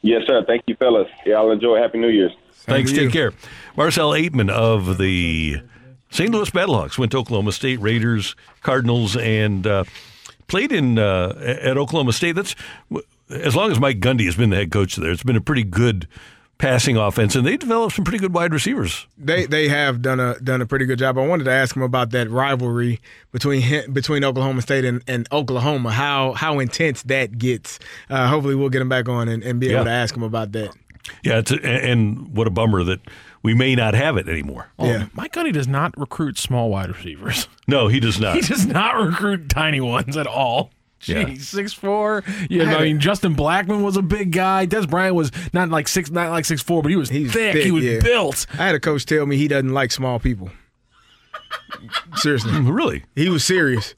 Yes, 0.01 0.23
sir. 0.27 0.43
Thank 0.45 0.63
you, 0.67 0.75
fellas. 0.75 1.07
Y'all 1.25 1.51
enjoy. 1.51 1.77
Happy 1.77 1.97
New 1.97 2.09
Year's. 2.09 2.33
Thanks. 2.51 2.91
Take 2.91 3.11
care. 3.11 3.31
Marcell 3.75 4.11
Ateman 4.11 4.49
of 4.49 4.97
the 4.97 5.61
St. 6.09 6.29
Louis 6.29 6.49
Battlehawks 6.49 6.97
went 6.97 7.11
to 7.13 7.17
Oklahoma 7.17 7.51
State, 7.51 7.79
Raiders, 7.79 8.35
Cardinals, 8.61 9.17
and 9.17 9.65
uh, 9.65 9.83
played 10.47 10.71
in 10.71 10.99
uh, 10.99 11.33
at 11.41 11.77
Oklahoma 11.77 12.13
State. 12.13 12.33
That's 12.33 12.55
as 13.33 13.55
long 13.55 13.71
as 13.71 13.79
Mike 13.79 13.99
Gundy 13.99 14.25
has 14.25 14.35
been 14.35 14.49
the 14.49 14.55
head 14.57 14.71
coach 14.71 14.95
there. 14.95 15.11
It's 15.11 15.23
been 15.23 15.35
a 15.35 15.41
pretty 15.41 15.63
good 15.63 16.07
passing 16.59 16.95
offense, 16.95 17.35
and 17.35 17.45
they 17.45 17.57
developed 17.57 17.95
some 17.95 18.05
pretty 18.05 18.19
good 18.19 18.33
wide 18.33 18.53
receivers. 18.53 19.05
They 19.17 19.45
they 19.45 19.67
have 19.69 20.01
done 20.01 20.19
a 20.19 20.39
done 20.39 20.61
a 20.61 20.65
pretty 20.65 20.85
good 20.85 20.99
job. 20.99 21.17
I 21.17 21.27
wanted 21.27 21.43
to 21.45 21.51
ask 21.51 21.75
him 21.75 21.81
about 21.81 22.11
that 22.11 22.29
rivalry 22.29 23.01
between 23.31 23.91
between 23.91 24.23
Oklahoma 24.23 24.61
State 24.61 24.85
and, 24.85 25.03
and 25.07 25.27
Oklahoma. 25.31 25.91
How 25.91 26.33
how 26.33 26.59
intense 26.59 27.03
that 27.03 27.37
gets. 27.37 27.79
Uh, 28.09 28.27
hopefully, 28.27 28.55
we'll 28.55 28.69
get 28.69 28.81
him 28.81 28.89
back 28.89 29.09
on 29.09 29.27
and, 29.27 29.43
and 29.43 29.59
be 29.59 29.67
Yeah. 29.67 29.75
able 29.75 29.85
to 29.85 29.91
ask 29.91 30.15
him 30.15 30.23
about 30.23 30.51
that. 30.53 30.69
Yeah, 31.21 31.39
it's 31.39 31.51
a, 31.51 31.61
and 31.65 32.29
what 32.33 32.47
a 32.47 32.49
bummer 32.49 32.81
that 32.85 33.01
we 33.41 33.53
may 33.53 33.75
not 33.75 33.93
have 33.93 34.15
it 34.15 34.29
anymore. 34.29 34.69
Oh, 34.79 35.05
Mike 35.13 35.33
Gundy 35.33 35.51
does 35.51 35.67
not 35.67 35.93
recruit 35.97 36.37
small 36.37 36.69
wide 36.69 36.87
receivers. 36.89 37.49
No, 37.67 37.89
he 37.89 37.99
does 37.99 38.21
not. 38.21 38.35
He 38.39 38.41
does 38.41 38.65
not 38.65 38.95
recruit 38.95 39.49
tiny 39.49 39.81
ones 39.81 40.15
at 40.15 40.27
all. 40.27 40.71
Yeah. 41.07 41.23
Jeez, 41.23 41.41
six 41.41 41.73
four. 41.73 42.23
Yeah, 42.49 42.71
I 42.71 42.75
I 42.75 42.83
mean 42.83 42.99
Justin 42.99 43.35
Blackmon 43.35 43.83
was 43.83 43.97
a 43.97 44.01
big 44.01 44.31
guy. 44.31 44.65
Dez 44.67 44.89
Bryant 44.89 45.15
was 45.15 45.31
not 45.53 45.69
like 45.69 45.87
six, 45.87 46.09
not 46.11 46.29
like 46.31 46.45
six 46.45 46.61
four, 46.61 46.81
but 46.81 46.89
he 46.89 46.95
was 46.95 47.09
thick. 47.09 47.55
He 47.55 47.71
was 47.71 47.83
yeah. 47.83 47.99
built. 47.99 48.45
I 48.53 48.65
had 48.67 48.75
a 48.75 48.79
coach 48.79 49.05
tell 49.05 49.25
me 49.25 49.37
he 49.37 49.47
doesn't 49.47 49.73
like 49.73 49.91
small 49.91 50.19
people. 50.19 50.49
Seriously, 52.15 52.51
really? 52.61 53.03
He 53.15 53.29
was 53.29 53.43
serious. 53.43 53.95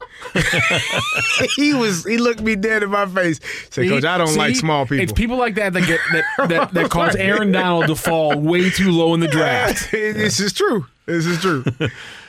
he 1.56 1.74
was. 1.74 2.04
He 2.04 2.18
looked 2.18 2.40
me 2.40 2.56
dead 2.56 2.82
in 2.82 2.90
my 2.90 3.06
face. 3.06 3.40
Said, 3.70 3.88
"Coach, 3.88 4.04
I 4.04 4.18
don't 4.18 4.28
See, 4.28 4.38
like 4.38 4.56
small 4.56 4.84
people." 4.84 5.02
It's 5.02 5.12
people 5.12 5.36
like 5.36 5.54
that 5.56 5.72
that 5.74 5.86
get 5.86 6.00
that 6.12 6.24
that, 6.48 6.74
that 6.74 6.90
cause 6.90 7.14
Aaron 7.16 7.52
Donald 7.52 7.86
to 7.88 7.96
fall 7.96 8.38
way 8.38 8.70
too 8.70 8.90
low 8.90 9.14
in 9.14 9.20
the 9.20 9.28
draft. 9.28 9.90
this 9.90 10.40
is 10.40 10.52
true. 10.52 10.86
This 11.04 11.26
is 11.26 11.40
true. 11.40 11.64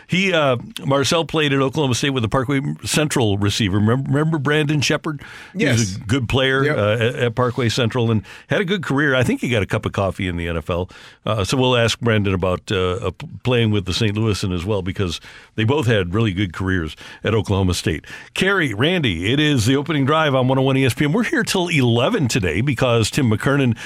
He 0.08 0.32
uh, 0.34 0.58
Marcel 0.86 1.26
played 1.26 1.52
at 1.54 1.60
Oklahoma 1.60 1.94
State 1.96 2.12
with 2.12 2.24
the 2.24 2.30
Parkway 2.30 2.62
Central 2.86 3.38
receiver. 3.38 3.78
Remember, 3.78 4.10
remember 4.10 4.38
Brandon 4.40 4.80
Sheperd? 4.80 5.22
He 5.56 5.66
was 5.66 5.92
Yes. 5.92 5.96
a 5.98 6.00
good 6.08 6.30
player 6.30 6.64
Yep. 6.64 6.78
uh, 6.78 6.82
at, 7.04 7.16
at 7.16 7.36
Parkway 7.36 7.68
Central 7.70 8.10
and 8.10 8.24
had 8.48 8.62
a 8.62 8.66
good 8.66 8.84
career. 8.84 9.16
I 9.16 9.24
think 9.24 9.42
he 9.42 9.50
got 9.50 9.62
a 9.64 9.66
cup 9.66 9.86
of 9.86 9.92
coffee 9.92 10.28
in 10.28 10.38
the 10.38 10.48
NFL. 10.48 10.90
Uh, 11.26 11.44
so 11.44 11.58
we'll 11.58 11.76
ask 11.76 12.00
Brandon 12.00 12.34
about 12.34 12.72
uh, 12.72 12.94
uh, 13.08 13.12
playing 13.44 13.72
with 13.72 13.86
the 13.86 13.94
St. 13.94 14.16
Louisan 14.16 14.54
as 14.56 14.64
well 14.66 14.82
because 14.82 15.20
they 15.56 15.66
both 15.66 15.88
had 15.88 16.14
really 16.14 16.32
good 16.32 16.54
careers 16.54 16.96
at 17.24 17.34
Oklahoma 17.34 17.74
State. 17.74 18.06
Kerry, 18.34 18.74
Randy, 18.74 19.32
it 19.34 19.40
is 19.42 19.66
the 19.66 19.76
opening 19.76 20.06
drive 20.06 20.34
on 20.36 20.48
101 20.48 20.78
ESPN. 20.78 21.14
We're 21.14 21.24
here 21.24 21.44
till 21.44 21.68
11 21.68 22.30
today 22.30 22.62
because 22.62 23.12
Tim 23.12 23.30
McKernan 23.30 23.78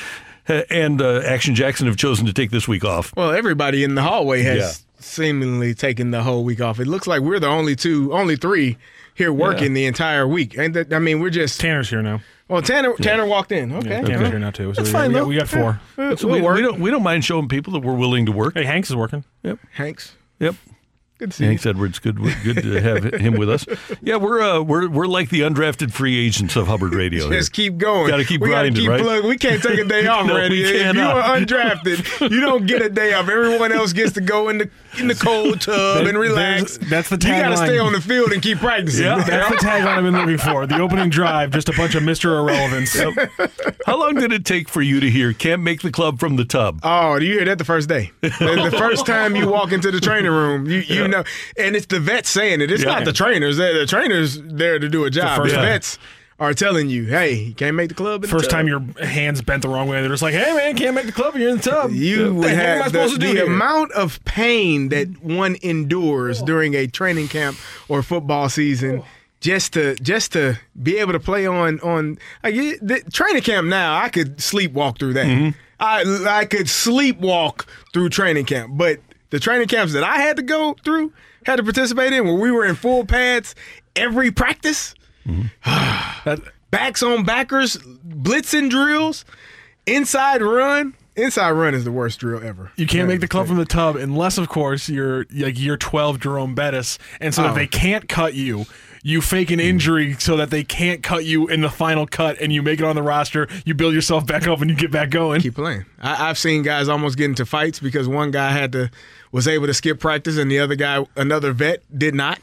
uh, 0.47 0.61
and 0.69 1.01
uh, 1.01 1.21
Action 1.25 1.55
Jackson 1.55 1.87
have 1.87 1.97
chosen 1.97 2.25
to 2.27 2.33
take 2.33 2.51
this 2.51 2.67
week 2.67 2.85
off. 2.85 3.11
Well, 3.15 3.31
everybody 3.31 3.83
in 3.83 3.95
the 3.95 4.01
hallway 4.03 4.43
has. 4.43 4.83
Seemingly 5.03 5.73
taking 5.73 6.11
the 6.11 6.23
whole 6.23 6.43
week 6.43 6.61
off. 6.61 6.79
It 6.79 6.87
looks 6.87 7.07
like 7.07 7.21
we're 7.21 7.39
the 7.39 7.47
only 7.47 7.75
two, 7.75 8.13
only 8.13 8.35
three 8.35 8.77
here 9.15 9.31
working 9.33 9.73
the 9.73 9.85
entire 9.85 10.27
week. 10.27 10.57
And 10.57 10.73
that, 10.73 10.93
I 10.93 10.99
mean, 10.99 11.19
we're 11.19 11.29
just 11.29 11.59
Tanner's 11.59 11.89
here 11.89 12.01
now. 12.01 12.21
Well, 12.47 12.61
Tanner 12.61 12.93
Tanner 12.95 13.25
walked 13.25 13.51
in. 13.51 13.71
Okay, 13.71 13.89
Yeah, 13.89 14.01
Tanner's 14.01 14.29
here 14.29 14.39
now 14.39 14.51
too. 14.51 14.73
So 14.73 14.81
That's 14.81 14.89
we, 14.89 14.93
fine 14.93 15.07
we, 15.09 15.13
though. 15.13 15.19
got, 15.21 15.27
we 15.29 15.35
got 15.37 15.47
four. 15.47 15.61
Yeah. 15.61 15.77
That's- 16.09 16.23
We'll 16.23 16.35
we, 16.41 16.53
we 16.53 16.61
don't 16.61 16.79
we 16.79 16.91
don't 16.91 17.03
mind 17.03 17.23
showing 17.23 17.47
people 17.47 17.73
that 17.73 17.79
we're 17.79 17.95
willing 17.95 18.25
to 18.25 18.31
work. 18.31 18.55
Hey, 18.55 18.65
Hanks 18.65 18.89
is 18.89 18.95
working. 18.95 19.23
Yep. 19.43 19.59
Hanks. 19.73 20.15
Yep. 20.39 20.55
Good 21.17 21.29
to 21.31 21.37
see 21.37 21.45
Hanks 21.45 21.67
Edwards, 21.67 21.99
good, 21.99 22.17
good 22.43 22.63
to 22.63 22.81
have 22.81 23.03
him 23.21 23.35
with 23.37 23.47
us. 23.47 23.63
Yeah, 24.01 24.15
we're 24.15 24.41
uh, 24.41 24.59
we're 24.61 24.89
we're 24.89 25.05
like 25.05 25.29
the 25.29 25.41
undrafted 25.41 25.91
free 25.93 26.17
agents 26.25 26.55
of 26.55 26.65
Hubbard 26.65 26.95
Radio. 26.95 27.29
here. 27.29 27.37
Just 27.37 27.53
keep 27.53 27.77
going. 27.77 28.07
Got 28.07 28.17
to 28.17 28.25
keep 28.25 28.41
we 28.41 28.47
grinding, 28.49 28.73
gotta 28.73 28.81
keep 28.81 28.89
right? 28.89 29.01
plugging. 29.01 29.29
We 29.29 29.37
can't 29.37 29.61
take 29.61 29.77
a 29.77 29.83
day 29.83 30.07
off, 30.07 30.25
No, 30.25 30.35
Randy. 30.35 30.63
we 30.63 30.69
If 30.71 30.95
you 30.95 31.01
are 31.03 31.37
undrafted, 31.37 32.31
you 32.31 32.41
don't 32.41 32.65
get 32.65 32.81
a 32.81 32.89
day 32.89 33.13
off. 33.13 33.29
Everyone 33.29 33.71
else 33.71 33.93
gets 33.93 34.13
to 34.13 34.21
go 34.21 34.49
in 34.49 34.57
the 34.57 34.69
in 34.99 35.07
the 35.07 35.15
cold 35.15 35.61
tub 35.61 36.05
and 36.05 36.17
relax. 36.17 36.77
That's 36.77 37.09
the 37.09 37.15
tagline. 37.17 37.35
You 37.37 37.41
got 37.43 37.49
to 37.49 37.57
stay 37.57 37.79
on 37.79 37.93
the 37.93 38.01
field 38.01 38.31
and 38.31 38.41
keep 38.41 38.57
practicing. 38.59 39.05
That's 39.05 39.25
the 39.27 39.55
tagline 39.67 39.85
I've 39.87 40.03
been 40.03 40.13
looking 40.13 40.37
for. 40.37 40.65
The 40.67 40.79
opening 40.79 41.09
drive, 41.09 41.51
just 41.51 41.69
a 41.69 41.73
bunch 41.73 41.95
of 41.95 42.03
Mr. 42.03 42.25
Irrelevance. 42.37 42.95
How 43.85 43.97
long 43.99 44.15
did 44.15 44.31
it 44.33 44.45
take 44.45 44.69
for 44.69 44.81
you 44.81 44.99
to 44.99 45.09
hear 45.09 45.33
"Can't 45.33 45.61
make 45.61 45.81
the 45.81 45.91
club 45.91 46.19
from 46.19 46.35
the 46.35 46.45
tub"? 46.45 46.79
Oh, 46.83 47.19
do 47.19 47.25
you 47.25 47.35
hear 47.35 47.45
that 47.45 47.57
the 47.57 47.65
first 47.65 47.89
day? 47.89 48.11
the, 48.21 48.29
the 48.69 48.75
first 48.77 49.05
time 49.05 49.35
you 49.35 49.47
walk 49.49 49.71
into 49.71 49.91
the 49.91 49.99
training 49.99 50.31
room, 50.31 50.65
you 50.67 50.79
you 50.79 51.07
know, 51.07 51.23
and 51.57 51.75
it's 51.75 51.85
the 51.85 51.99
vets 51.99 52.29
saying 52.29 52.61
it. 52.61 52.71
It's 52.71 52.83
Yeah. 52.83 52.91
not 52.95 53.05
the 53.05 53.13
trainers. 53.13 53.57
The 53.57 53.73
the 53.79 53.85
trainers 53.85 54.41
there 54.41 54.79
to 54.79 54.89
do 54.89 55.05
a 55.05 55.09
job. 55.09 55.37
The, 55.37 55.43
first 55.43 55.55
time. 55.55 55.65
Are 56.41 56.53
telling 56.53 56.89
you, 56.89 57.05
"Hey, 57.05 57.33
you 57.35 57.53
can't 57.53 57.75
make 57.75 57.89
the 57.89 57.95
club." 57.95 58.15
in 58.23 58.29
the 58.29 58.35
First 58.35 58.49
tub. 58.49 58.57
time 58.59 58.67
your 58.67 58.81
hands 59.05 59.41
bent 59.41 59.61
the 59.61 59.69
wrong 59.69 59.87
way, 59.87 60.01
they're 60.01 60.09
just 60.09 60.23
like, 60.23 60.33
"Hey 60.33 60.53
man, 60.55 60.75
can't 60.75 60.95
make 60.95 61.05
the 61.05 61.11
club. 61.13 61.35
You're 61.37 61.49
in 61.49 61.57
the 61.57 61.63
tub. 61.63 61.91
You 61.91 62.33
What 62.33 62.33
would 62.33 62.43
the 62.49 62.49
am 62.53 62.59
I 62.59 62.63
have 62.63 62.91
the, 62.91 62.99
supposed 63.07 63.13
to 63.13 63.19
do 63.19 63.27
the 63.27 63.33
here?" 63.33 63.45
amount 63.45 63.91
of 63.93 64.19
pain 64.25 64.89
that 64.89 65.23
one 65.23 65.55
endures 65.61 66.41
during 66.41 66.73
a 66.73 66.87
training 66.87 67.27
camp 67.29 67.57
or 67.87 68.01
football 68.03 68.49
season 68.49 69.03
just 69.39 69.73
to 69.73 69.95
just 69.95 70.33
to 70.33 70.57
be 70.81 70.97
able 70.97 71.13
to 71.13 71.19
play 71.19 71.45
on 71.45 71.79
on 71.81 72.17
like 72.43 72.55
the 72.81 73.01
training 73.13 73.43
camp 73.43 73.67
now 73.67 73.97
I 73.97 74.09
could 74.09 74.37
sleepwalk 74.37 74.99
through 74.99 75.13
that. 75.13 75.27
Mm-hmm. 75.27 75.49
I 75.79 76.39
I 76.41 76.45
could 76.45 76.65
sleepwalk 76.67 77.65
through 77.93 78.09
training 78.09 78.45
camp, 78.45 78.71
but 78.77 78.99
the 79.29 79.39
training 79.39 79.67
camps 79.67 79.93
that 79.93 80.03
I 80.03 80.17
had 80.17 80.35
to 80.37 80.43
go 80.43 80.75
through, 80.83 81.13
had 81.45 81.55
to 81.57 81.63
participate 81.63 82.13
in, 82.13 82.25
where 82.25 82.35
we 82.35 82.51
were 82.51 82.65
in 82.65 82.75
full 82.75 83.05
pads 83.05 83.55
every 83.95 84.29
practice, 84.29 84.93
Mm-hmm. 85.27 86.33
backs 86.71 87.03
on 87.03 87.23
backers, 87.23 87.77
blitzing 87.77 88.69
drills, 88.69 89.25
inside 89.85 90.41
run. 90.41 90.93
inside 91.15 91.51
run 91.51 91.73
is 91.73 91.83
the 91.83 91.91
worst 91.91 92.19
drill 92.19 92.43
ever. 92.43 92.71
You 92.77 92.87
can't 92.87 93.07
make 93.07 93.19
the 93.19 93.27
club 93.27 93.47
from 93.47 93.57
the 93.57 93.65
tub 93.65 93.95
unless, 93.95 94.37
of 94.37 94.49
course, 94.49 94.89
you're 94.89 95.25
like 95.31 95.59
year 95.59 95.77
12 95.77 96.19
Jerome 96.19 96.55
Bettis. 96.55 96.97
And 97.19 97.33
so 97.33 97.43
Oh. 97.43 97.49
if 97.49 97.55
they 97.55 97.67
can't 97.67 98.07
cut 98.07 98.33
you, 98.33 98.65
you 99.03 99.19
fake 99.19 99.49
an 99.51 99.59
mm. 99.59 99.63
injury 99.63 100.15
so 100.19 100.37
that 100.37 100.51
they 100.51 100.63
can't 100.63 101.01
cut 101.03 101.25
you 101.25 101.47
in 101.47 101.61
the 101.61 101.69
final 101.69 102.05
cut 102.05 102.39
and 102.39 102.53
you 102.53 102.61
make 102.61 102.79
it 102.79 102.85
on 102.85 102.95
the 102.95 103.01
roster. 103.01 103.47
You 103.65 103.73
build 103.73 103.93
yourself 103.93 104.25
back 104.25 104.47
up 104.47 104.61
and 104.61 104.69
you 104.69 104.75
get 104.75 104.91
back 104.91 105.09
going. 105.09 105.41
Keep 105.41 105.55
playing. 105.55 105.85
I, 105.99 106.29
I've 106.29 106.37
seen 106.37 106.61
guys 106.63 106.87
almost 106.87 107.17
get 107.17 107.25
into 107.25 107.45
fights 107.45 107.79
because 107.79 108.07
one 108.07 108.31
guy 108.31 108.51
had 108.51 108.71
to 108.73 108.91
was 109.31 109.47
able 109.47 109.67
to 109.67 109.73
skip 109.73 109.99
practice 109.99 110.37
and 110.37 110.51
the 110.51 110.59
other 110.59 110.75
guy, 110.75 111.05
another 111.15 111.51
vet, 111.51 111.81
did 111.97 112.13
not. 112.15 112.39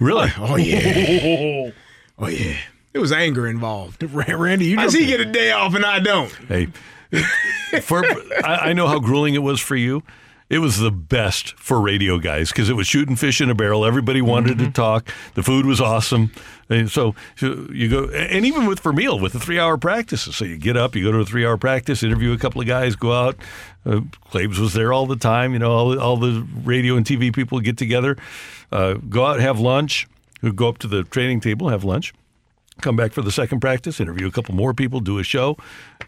Really? 0.00 0.30
Oh 0.38 0.56
yeah. 0.56 1.70
oh 2.18 2.28
yeah. 2.28 2.56
It 2.92 2.98
was 3.00 3.10
anger 3.12 3.46
involved. 3.48 4.02
Randy, 4.14 4.66
you 4.66 4.76
How 4.76 4.84
does 4.84 4.94
he 4.94 5.06
get 5.06 5.20
a 5.20 5.24
day 5.24 5.50
off 5.50 5.74
and 5.74 5.84
I 5.84 5.98
don't? 5.98 6.30
Hey, 6.48 6.68
for 7.80 8.04
I, 8.44 8.70
I 8.70 8.72
know 8.72 8.86
how 8.86 8.98
grueling 9.00 9.34
it 9.34 9.42
was 9.42 9.60
for 9.60 9.76
you. 9.76 10.02
It 10.50 10.58
was 10.58 10.78
the 10.78 10.90
best 10.92 11.58
for 11.58 11.80
radio 11.80 12.18
guys 12.18 12.50
because 12.50 12.68
it 12.68 12.74
was 12.74 12.86
shooting 12.86 13.16
fish 13.16 13.40
in 13.40 13.48
a 13.50 13.54
barrel. 13.54 13.84
Everybody 13.84 14.20
wanted 14.20 14.58
Mm-hmm. 14.58 14.66
to 14.66 14.72
talk. 14.72 15.08
The 15.34 15.42
food 15.42 15.64
was 15.66 15.80
awesome. 15.80 16.30
And 16.68 16.88
so, 16.90 17.14
so 17.34 17.66
you 17.72 17.88
go, 17.88 18.04
and 18.10 18.44
even 18.46 18.66
with 18.66 18.78
for 18.80 18.92
meal 18.92 19.18
with 19.18 19.32
the 19.32 19.40
three 19.40 19.58
hour 19.58 19.76
practices. 19.78 20.36
So 20.36 20.44
you 20.44 20.56
get 20.58 20.76
up, 20.76 20.94
you 20.94 21.02
go 21.02 21.10
to 21.12 21.18
a 21.18 21.24
three 21.24 21.44
hour 21.46 21.56
practice, 21.56 22.02
interview 22.02 22.32
a 22.32 22.38
couple 22.38 22.60
of 22.60 22.66
guys, 22.66 22.94
go 22.94 23.12
out. 23.12 23.36
Uh, 23.86 24.00
Claves 24.30 24.60
was 24.60 24.74
there 24.74 24.92
all 24.92 25.06
the 25.06 25.16
time. 25.16 25.52
You 25.54 25.58
know, 25.58 25.72
all, 25.72 25.98
all 25.98 26.16
the 26.18 26.46
radio 26.62 26.96
and 26.96 27.04
TV 27.06 27.34
people 27.34 27.58
get 27.60 27.76
together, 27.78 28.16
uh, 28.70 28.94
go 29.08 29.24
out, 29.26 29.40
have 29.40 29.58
lunch, 29.58 30.06
go 30.52 30.68
up 30.68 30.78
to 30.78 30.86
the 30.86 31.04
training 31.04 31.40
table, 31.40 31.68
have 31.68 31.84
lunch 31.84 32.12
come 32.80 32.96
back 32.96 33.12
for 33.12 33.22
the 33.22 33.32
second 33.32 33.60
practice, 33.60 34.00
interview 34.00 34.26
a 34.26 34.30
couple 34.30 34.54
more 34.54 34.74
people, 34.74 35.00
do 35.00 35.18
a 35.18 35.22
show, 35.22 35.56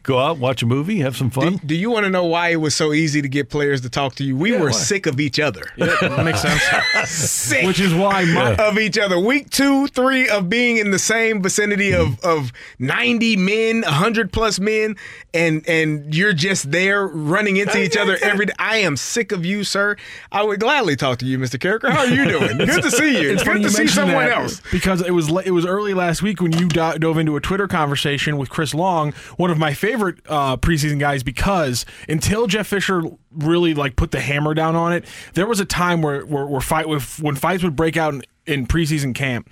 go 0.02 0.18
out, 0.18 0.38
watch 0.38 0.62
a 0.62 0.66
movie, 0.66 0.98
have 0.98 1.16
some 1.16 1.30
fun. 1.30 1.56
Do, 1.56 1.66
do 1.68 1.74
you 1.74 1.90
want 1.90 2.04
to 2.04 2.10
know 2.10 2.24
why 2.24 2.50
it 2.50 2.56
was 2.56 2.74
so 2.74 2.92
easy 2.92 3.22
to 3.22 3.28
get 3.28 3.48
players 3.48 3.80
to 3.82 3.88
talk 3.90 4.14
to 4.16 4.24
you? 4.24 4.36
We 4.36 4.52
Yeah, 4.52 4.60
were 4.60 4.66
why? 4.66 4.72
sick 4.72 5.06
of 5.06 5.20
each 5.20 5.38
other. 5.40 5.62
that 5.78 6.24
makes 6.24 6.42
sense. 6.42 6.62
sick. 7.10 7.66
Which 7.66 7.80
is 7.80 7.94
why 7.94 8.24
my, 8.24 8.54
of 8.56 8.78
each 8.78 8.98
other. 8.98 9.18
Week 9.18 9.48
two, 9.50 9.86
three 9.88 10.28
of 10.28 10.48
being 10.48 10.76
in 10.76 10.90
the 10.90 10.98
same 10.98 11.42
vicinity 11.42 11.92
of 11.92 12.08
mm-hmm. 12.08 12.28
of 12.28 12.52
ninety 12.78 13.36
men, 13.36 13.82
hundred 13.82 14.32
plus 14.32 14.58
men, 14.58 14.96
and 15.32 15.66
and 15.68 16.14
you're 16.14 16.32
just 16.32 16.70
there 16.70 17.06
running 17.06 17.56
into 17.56 17.80
each 17.80 17.96
other 17.96 18.18
every 18.22 18.46
day. 18.46 18.54
I 18.58 18.78
am 18.78 18.96
sick 18.96 19.32
of 19.32 19.44
you, 19.44 19.64
sir. 19.64 19.96
I 20.32 20.42
would 20.42 20.60
gladly 20.60 20.96
talk 20.96 21.18
to 21.18 21.26
you, 21.26 21.38
Mr. 21.38 21.58
Karraker. 21.58 21.90
How 21.90 22.00
are 22.00 22.06
you 22.06 22.24
doing? 22.24 22.58
Good 22.66 22.82
to 22.82 22.90
see 22.90 23.22
you. 23.22 23.32
It's 23.32 23.42
Good 23.42 23.62
to 23.62 23.70
see 23.70 23.86
someone 23.86 24.28
else. 24.28 24.60
because 24.72 25.00
it 25.00 25.12
was 25.12 25.28
it 25.44 25.52
was 25.52 25.64
early 25.66 25.94
last 25.94 26.22
week 26.22 26.40
when 26.40 26.52
you 26.52 26.55
do- 26.56 26.98
dove 26.98 27.18
into 27.18 27.36
a 27.36 27.40
Twitter 27.40 27.68
conversation 27.68 28.36
with 28.36 28.50
Chris 28.50 28.74
Long, 28.74 29.12
one 29.36 29.50
of 29.50 29.58
my 29.58 29.74
favorite 29.74 30.18
uh, 30.28 30.56
preseason 30.56 30.98
guys. 30.98 31.22
Because 31.22 31.84
until 32.08 32.46
Jeff 32.46 32.66
Fisher 32.66 33.02
really 33.30 33.74
like 33.74 33.96
put 33.96 34.10
the 34.10 34.20
hammer 34.20 34.54
down 34.54 34.76
on 34.76 34.92
it, 34.92 35.04
there 35.34 35.46
was 35.46 35.60
a 35.60 35.64
time 35.64 36.02
where 36.02 36.24
where, 36.26 36.46
where 36.46 36.60
fight 36.60 36.88
with 36.88 37.20
when 37.20 37.36
fights 37.36 37.62
would 37.62 37.76
break 37.76 37.96
out 37.96 38.14
in, 38.14 38.22
in 38.46 38.66
preseason 38.66 39.14
camp. 39.14 39.48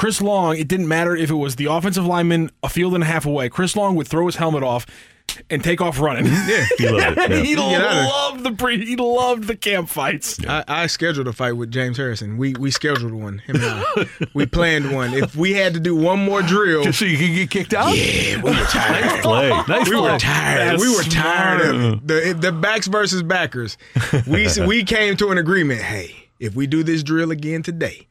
Chris 0.00 0.22
Long, 0.22 0.56
it 0.56 0.66
didn't 0.66 0.88
matter 0.88 1.14
if 1.14 1.28
it 1.30 1.34
was 1.34 1.56
the 1.56 1.66
offensive 1.66 2.06
lineman 2.06 2.50
a 2.62 2.70
field 2.70 2.94
and 2.94 3.02
a 3.02 3.06
half 3.06 3.26
away. 3.26 3.50
Chris 3.50 3.76
Long 3.76 3.96
would 3.96 4.08
throw 4.08 4.24
his 4.24 4.36
helmet 4.36 4.62
off 4.62 4.86
and 5.50 5.62
take 5.62 5.82
off 5.82 6.00
running. 6.00 6.24
Yeah, 6.24 6.64
He 6.78 6.88
loved 6.88 7.18
it, 7.18 7.30
yeah. 7.30 7.36
he 7.42 7.54
Get 7.54 7.58
out 7.58 7.74
of 7.74 7.80
there. 7.92 8.04
loved 8.06 8.42
the 8.44 8.52
pre. 8.52 8.82
He 8.82 8.96
loved 8.96 9.44
the 9.44 9.54
camp 9.56 9.90
fights. 9.90 10.42
I, 10.48 10.64
I 10.66 10.86
scheduled 10.86 11.28
a 11.28 11.34
fight 11.34 11.52
with 11.52 11.70
James 11.70 11.98
Harrison. 11.98 12.38
We 12.38 12.54
we 12.54 12.70
scheduled 12.70 13.12
one. 13.12 13.40
Him 13.40 13.56
and 13.56 13.64
I. 13.66 14.06
we 14.32 14.46
planned 14.46 14.90
one. 14.94 15.12
If 15.12 15.36
we 15.36 15.52
had 15.52 15.74
to 15.74 15.80
do 15.80 15.94
one 15.94 16.18
more 16.24 16.40
drill, 16.40 16.82
Just 16.84 17.00
so 17.00 17.04
you 17.04 17.18
could 17.18 17.34
get 17.34 17.50
kicked 17.50 17.74
out? 17.74 17.94
yeah, 17.94 18.36
we 18.42 18.50
were 18.52 18.56
tired. 18.56 19.04
Nice 19.04 19.20
play. 19.22 19.48
Nice 19.50 19.88
we 19.90 19.96
play. 19.96 20.12
were 20.12 20.18
tired. 20.18 20.58
That's 20.70 20.82
we 20.82 20.96
were 20.96 21.02
tired 21.02 21.60
of 21.60 21.76
smart. 21.82 21.94
it. 21.98 22.06
The, 22.06 22.38
the 22.40 22.52
backs 22.52 22.86
versus 22.86 23.22
backers. 23.22 23.76
We 24.26 24.48
we 24.66 24.82
came 24.82 25.18
to 25.18 25.28
an 25.30 25.36
agreement. 25.36 25.82
Hey, 25.82 26.14
if 26.38 26.54
we 26.56 26.66
do 26.66 26.82
this 26.82 27.02
drill 27.02 27.30
again 27.30 27.62
today, 27.62 28.06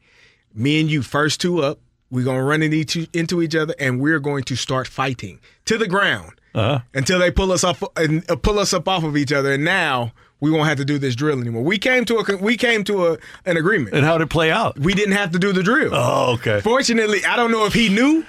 me 0.54 0.80
and 0.80 0.90
you 0.90 1.02
first 1.02 1.40
two 1.40 1.62
up, 1.62 1.78
we're 2.10 2.24
gonna 2.24 2.42
run 2.44 2.62
into 2.62 2.76
each, 2.76 2.96
into 3.12 3.40
each 3.42 3.54
other, 3.54 3.74
and 3.78 4.00
we're 4.00 4.18
going 4.20 4.44
to 4.44 4.56
start 4.56 4.86
fighting 4.88 5.38
to 5.66 5.78
the 5.78 5.86
ground 5.86 6.32
Uh-huh. 6.54 6.80
until 6.94 7.18
they 7.20 7.30
pull 7.30 7.52
us 7.52 7.62
up 7.64 7.76
and 7.96 8.28
uh, 8.30 8.36
pull 8.36 8.58
us 8.58 8.72
up 8.72 8.88
off 8.88 9.04
of 9.04 9.16
each 9.16 9.32
other. 9.32 9.52
And 9.52 9.64
now 9.64 10.12
we 10.40 10.50
won't 10.50 10.68
have 10.68 10.78
to 10.78 10.84
do 10.84 10.98
this 10.98 11.14
drill 11.14 11.38
anymore. 11.40 11.62
We 11.62 11.78
came 11.78 12.04
to 12.06 12.16
a 12.18 12.36
we 12.38 12.56
came 12.56 12.82
to 12.84 13.06
a, 13.08 13.18
an 13.46 13.56
agreement. 13.56 13.94
And 13.94 14.04
how 14.04 14.18
did 14.18 14.24
it 14.24 14.30
play 14.30 14.50
out? 14.50 14.78
We 14.78 14.94
didn't 14.94 15.14
have 15.14 15.30
to 15.32 15.38
do 15.38 15.52
the 15.52 15.62
drill. 15.62 15.90
Oh, 15.94 16.32
okay. 16.34 16.60
Fortunately, 16.60 17.24
I 17.24 17.36
don't 17.36 17.52
know 17.52 17.66
if 17.66 17.74
he 17.74 17.88
knew. 17.88 18.24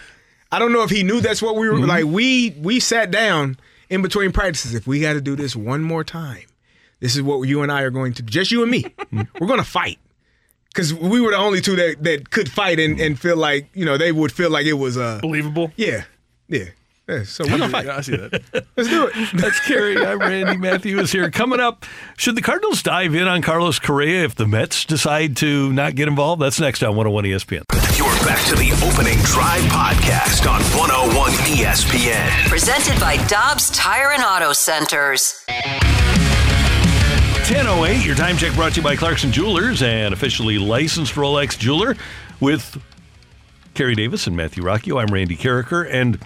I 0.52 0.60
don't 0.60 0.74
know 0.74 0.84
if 0.84 0.90
he 0.92 1.02
knew 1.04 1.22
that's 1.22 1.42
what 1.42 1.56
we 1.56 1.68
were 1.70 1.76
Mm-hmm. 1.78 1.86
like. 1.90 2.06
We 2.06 2.52
we 2.60 2.80
sat 2.80 3.10
down 3.10 3.58
in 3.90 4.02
between 4.04 4.32
practices. 4.32 4.76
If 4.76 4.86
we 4.86 5.00
got 5.02 5.14
to 5.14 5.22
do 5.22 5.36
this 5.36 5.56
one 5.56 5.82
more 5.82 6.04
time, 6.04 6.44
this 7.00 7.16
is 7.16 7.22
what 7.24 7.42
you 7.48 7.64
and 7.64 7.72
I 7.72 7.82
are 7.82 7.90
going 7.90 8.14
to. 8.14 8.22
Just 8.24 8.52
you 8.52 8.62
and 8.62 8.70
me. 8.70 8.86
we're 9.40 9.48
going 9.48 9.60
to 9.60 9.64
fight 9.66 9.98
because 10.74 10.94
we 10.94 11.20
were 11.22 11.32
the 11.32 11.38
only 11.38 11.62
two 11.62 11.76
that 11.76 12.04
that 12.04 12.30
could 12.30 12.50
fight 12.52 12.80
and, 12.80 13.00
and 13.00 13.20
feel 13.20 13.38
like 13.38 13.70
you 13.74 13.86
know 13.86 13.98
they 13.98 14.12
would 14.12 14.32
feel 14.32 14.50
like 14.50 14.66
it 14.66 14.74
was 14.74 14.98
uh 14.98 15.20
Believable. 15.22 15.72
yeah 15.76 16.04
yeah. 16.48 16.66
yeah. 17.08 17.24
So 17.24 17.44
we're 17.46 17.52
gonna 17.52 17.70
fight. 17.70 17.88
I 17.88 18.02
see 18.02 18.16
that. 18.16 18.42
Let's 18.78 18.90
do 18.90 19.08
it. 19.14 19.30
That's 19.34 19.60
Kerry. 19.62 19.98
I'm 19.98 20.20
Randy 20.20 20.58
Matthews 20.58 21.12
here. 21.12 21.30
Coming 21.32 21.60
up, 21.60 21.86
should 22.18 22.36
the 22.36 22.42
Cardinals 22.42 22.84
dive 22.84 23.16
in 23.16 23.28
on 23.28 23.42
Carlos 23.42 23.80
Correa 23.80 24.24
if 24.24 24.36
the 24.36 24.48
Mets 24.48 24.86
decide 24.86 25.36
to 25.38 25.72
not 25.74 25.96
get 25.96 26.08
involved? 26.08 26.42
That's 26.42 26.60
next 26.60 26.84
on 26.84 26.96
101 26.96 27.24
ESPN. 27.26 27.64
You're 27.98 28.08
back 28.26 28.46
to 28.48 28.56
the 28.56 28.72
opening 28.86 29.18
drive 29.24 29.62
podcast 29.64 30.50
on 30.50 30.62
101 30.78 31.32
ESPN. 31.56 32.48
Presented 32.50 33.00
by 33.00 33.18
Dobbs 33.28 33.70
Tire 33.72 34.12
and 34.12 34.24
Auto 34.24 34.54
Centers. 34.54 35.44
1008, 37.52 38.06
your 38.06 38.16
time 38.16 38.38
check 38.38 38.54
brought 38.54 38.72
to 38.72 38.78
you 38.78 38.82
by 38.82 38.96
Clarkson 38.96 39.30
Jewelers, 39.30 39.84
an 39.84 40.14
officially 40.14 40.58
licensed 40.58 41.16
Rolex 41.16 41.60
jeweler 41.60 41.98
with 42.40 42.82
Kerry 43.74 43.94
Davis 43.94 44.26
and 44.26 44.38
Matthew 44.38 44.64
Rocchio. 44.64 45.02
I'm 45.02 45.14
Randy 45.14 45.36
Karraker, 45.36 45.86
and 45.92 46.18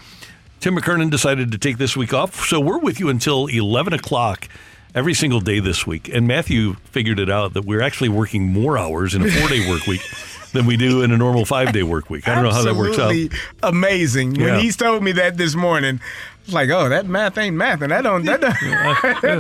Tim 0.60 0.76
McKernan 0.76 1.10
decided 1.10 1.52
to 1.52 1.58
take 1.58 1.80
this 1.80 1.98
week 1.98 2.14
off, 2.14 2.46
so 2.46 2.60
we're 2.60 2.78
with 2.78 3.00
you 3.00 3.10
until 3.10 3.48
11 3.48 3.94
o'clock 3.94 4.48
every 4.94 5.16
single 5.16 5.40
day 5.40 5.60
this 5.60 5.88
week. 5.88 6.10
And 6.14 6.28
Matthew 6.28 6.76
figured 6.92 7.20
it 7.20 7.32
out 7.32 7.56
that 7.56 7.66
we're 7.66 7.82
actually 7.82 8.10
working 8.10 8.46
more 8.46 8.78
hours 8.78 9.16
in 9.16 9.24
a 9.24 9.28
four-day 9.28 9.68
work 9.68 9.88
week 9.88 10.02
than 10.54 10.68
we 10.68 10.78
do 10.78 11.02
in 11.02 11.12
a 11.12 11.18
normal 11.18 11.44
five-day 11.44 11.82
work 11.82 12.08
week. 12.12 12.28
I 12.28 12.36
don't 12.36 12.44
know 12.44 12.52
how 12.52 12.62
that 12.62 12.76
works 12.76 13.00
out. 13.00 13.10
Absolutely 13.10 13.40
Amazing. 13.64 14.36
Yeah. 14.36 14.52
When 14.52 14.60
he's 14.60 14.78
told 14.78 15.02
me 15.02 15.12
that 15.14 15.38
this 15.38 15.56
morning, 15.56 16.02
I 16.46 16.48
was 16.48 16.54
like, 16.54 16.70
oh, 16.70 16.90
that 16.90 17.08
math 17.08 17.40
ain't 17.40 17.56
math, 17.56 17.82
and 17.82 17.92
that 17.92 18.02
don't 18.04 18.24
that 18.26 18.40
don't, 18.42 18.54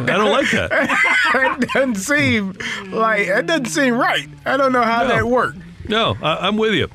I 0.09 0.17
don't 0.17 0.31
like 0.31 0.49
that. 0.51 0.69
that 1.33 1.59
doesn't 1.73 1.95
seem 1.97 2.57
like 2.91 3.27
that 3.27 3.45
doesn't 3.45 3.65
seem 3.65 3.93
right. 3.93 4.27
I 4.43 4.57
don't 4.57 4.71
know 4.71 4.81
how 4.81 5.03
No. 5.03 5.07
that 5.09 5.25
worked. 5.27 5.59
No, 5.87 6.17
I, 6.23 6.47
I'm 6.47 6.57
with 6.57 6.73
you. 6.73 6.89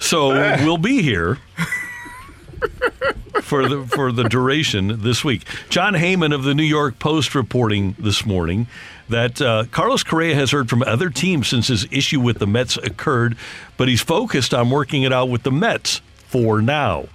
So 0.00 0.30
we'll 0.64 0.78
be 0.78 1.00
here 1.02 1.38
for 3.42 3.68
the 3.68 3.84
for 3.86 4.10
the 4.12 4.24
duration 4.24 5.02
this 5.02 5.24
week. 5.24 5.44
Jon 5.68 5.94
Heyman 5.94 6.34
of 6.34 6.42
the 6.44 6.54
New 6.54 6.62
York 6.64 6.98
Post 6.98 7.34
reporting 7.36 7.94
this 7.98 8.26
morning 8.26 8.66
that 9.08 9.40
uh, 9.40 9.64
Carlos 9.70 10.02
Correa 10.02 10.34
has 10.34 10.50
heard 10.50 10.68
from 10.70 10.82
other 10.82 11.10
teams 11.10 11.46
since 11.48 11.68
his 11.68 11.86
issue 11.90 12.20
with 12.20 12.38
the 12.38 12.46
Mets 12.46 12.76
occurred, 12.78 13.36
but 13.76 13.86
he's 13.88 14.00
focused 14.02 14.54
on 14.54 14.70
working 14.70 15.02
it 15.02 15.12
out 15.12 15.28
with 15.28 15.42
the 15.42 15.52
Mets 15.52 16.00
for 16.26 16.62
now. 16.62 17.06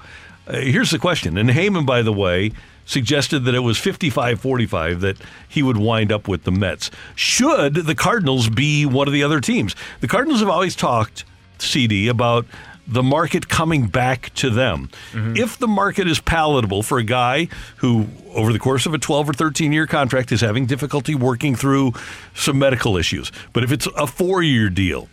Uh, 0.48 0.58
here's 0.58 0.92
the 0.92 1.00
question, 1.00 1.38
and 1.38 1.50
Heyman, 1.50 1.86
by 1.86 2.02
the 2.02 2.14
way. 2.14 2.52
Suggested 2.86 3.40
that 3.40 3.54
it 3.54 3.60
was 3.60 3.78
55 3.78 4.40
45 4.40 5.02
that 5.02 5.18
he 5.50 5.62
would 5.62 5.76
wind 5.76 6.10
up 6.10 6.30
with 6.30 6.46
the 6.46 6.54
Mets. 6.54 6.90
Should 7.16 7.76
the 7.76 7.96
Cardinals 7.96 8.48
be 8.48 8.86
one 8.86 9.08
of 9.08 9.14
the 9.14 9.24
other 9.24 9.42
teams? 9.42 9.76
The 10.00 10.08
Cardinals 10.08 10.40
have 10.40 10.48
always 10.48 10.74
talked, 10.74 11.26
CD, 11.58 12.08
about 12.08 12.46
the 12.88 13.04
market 13.04 13.50
coming 13.50 13.88
back 13.88 14.34
to 14.36 14.50
them. 14.50 14.90
If 15.36 15.58
the 15.58 15.68
market 15.68 16.08
is 16.08 16.22
palatable 16.22 16.82
for 16.82 16.98
a 16.98 17.04
guy 17.04 17.50
who, 17.78 18.08
over 18.34 18.54
the 18.54 18.60
course 18.60 18.86
of 18.86 18.94
a 18.94 18.98
12 18.98 19.32
or 19.32 19.34
13 19.34 19.74
year 19.74 19.86
contract, 19.86 20.32
is 20.32 20.40
having 20.40 20.66
difficulty 20.66 21.14
working 21.14 21.56
through 21.58 21.92
some 22.34 22.58
medical 22.58 22.96
issues, 22.96 23.34
but 23.52 23.66
if 23.66 23.72
it's 23.74 23.88
a 23.98 24.08
four 24.08 24.42
year 24.42 24.70
deal 24.70 25.10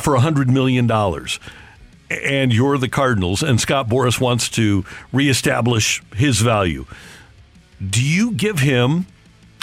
for 0.00 0.16
$100 0.16 0.48
million, 0.48 0.88
and 2.10 2.52
you're 2.52 2.78
the 2.78 2.88
Cardinals, 2.88 3.42
and 3.42 3.60
Scott 3.60 3.88
Boras 3.88 4.20
wants 4.20 4.48
to 4.50 4.84
reestablish 5.12 6.02
his 6.14 6.40
value, 6.40 6.86
do 7.86 8.02
you 8.02 8.32
give 8.32 8.60
him 8.60 9.06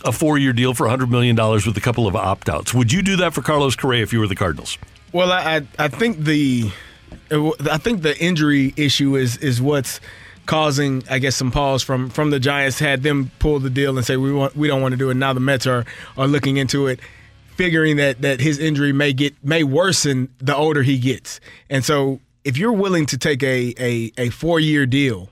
a 0.06 0.12
four 0.12 0.38
year 0.38 0.54
deal 0.54 0.74
for 0.74 0.88
$100 0.88 1.10
million 1.10 1.36
with 1.36 1.78
a 1.78 1.82
couple 1.82 2.08
of 2.08 2.16
opt 2.16 2.50
outs? 2.50 2.74
Would 2.74 2.92
you 2.92 3.02
do 3.02 3.16
that 3.18 3.34
for 3.34 3.42
Carlos 3.42 3.76
Correa 3.76 4.04
if 4.04 4.14
you 4.14 4.20
were 4.20 4.28
the 4.28 4.36
Cardinals? 4.36 4.78
Well, 5.12 5.32
I 5.32 5.62
I, 5.78 5.88
think 5.90 6.20
the 6.20 6.72
I 7.32 7.78
think 7.78 8.02
the 8.02 8.18
injury 8.20 8.74
issue 8.76 9.16
is 9.16 9.38
is 9.38 9.62
what's 9.62 10.00
causing 10.46 11.04
I 11.10 11.20
guess 11.20 11.36
some 11.36 11.52
pause 11.52 11.84
from 11.84 12.10
from 12.10 12.32
the 12.32 12.40
Giants 12.40 12.80
had 12.80 13.04
them 13.04 13.32
pull 13.40 13.60
the 13.60 13.70
deal 13.70 13.96
and 13.96 14.06
say 14.06 14.18
we 14.18 14.34
want 14.34 14.56
we 14.56 14.68
don't 14.68 14.82
want 14.82 14.94
to 14.94 14.98
do 14.98 15.12
it. 15.12 15.14
Now 15.14 15.34
the 15.34 15.40
Mets 15.40 15.68
are 15.68 15.86
are 16.18 16.28
looking 16.28 16.58
into 16.58 16.88
it, 16.88 17.00
figuring 17.56 17.98
that 17.98 18.22
that 18.24 18.40
his 18.40 18.58
injury 18.58 18.92
may 18.92 19.14
get 19.14 19.36
may 19.44 19.64
worsen 19.64 20.30
the 20.40 20.56
older 20.56 20.82
he 20.82 20.98
gets. 20.98 21.40
And 21.70 21.86
so 21.86 22.20
if 22.44 22.58
you're 22.58 22.74
willing 22.74 23.06
to 23.08 23.18
take 23.18 23.44
a 23.44 23.74
a, 23.78 24.12
a 24.18 24.30
four 24.30 24.60
year 24.60 24.86
deal, 24.86 25.30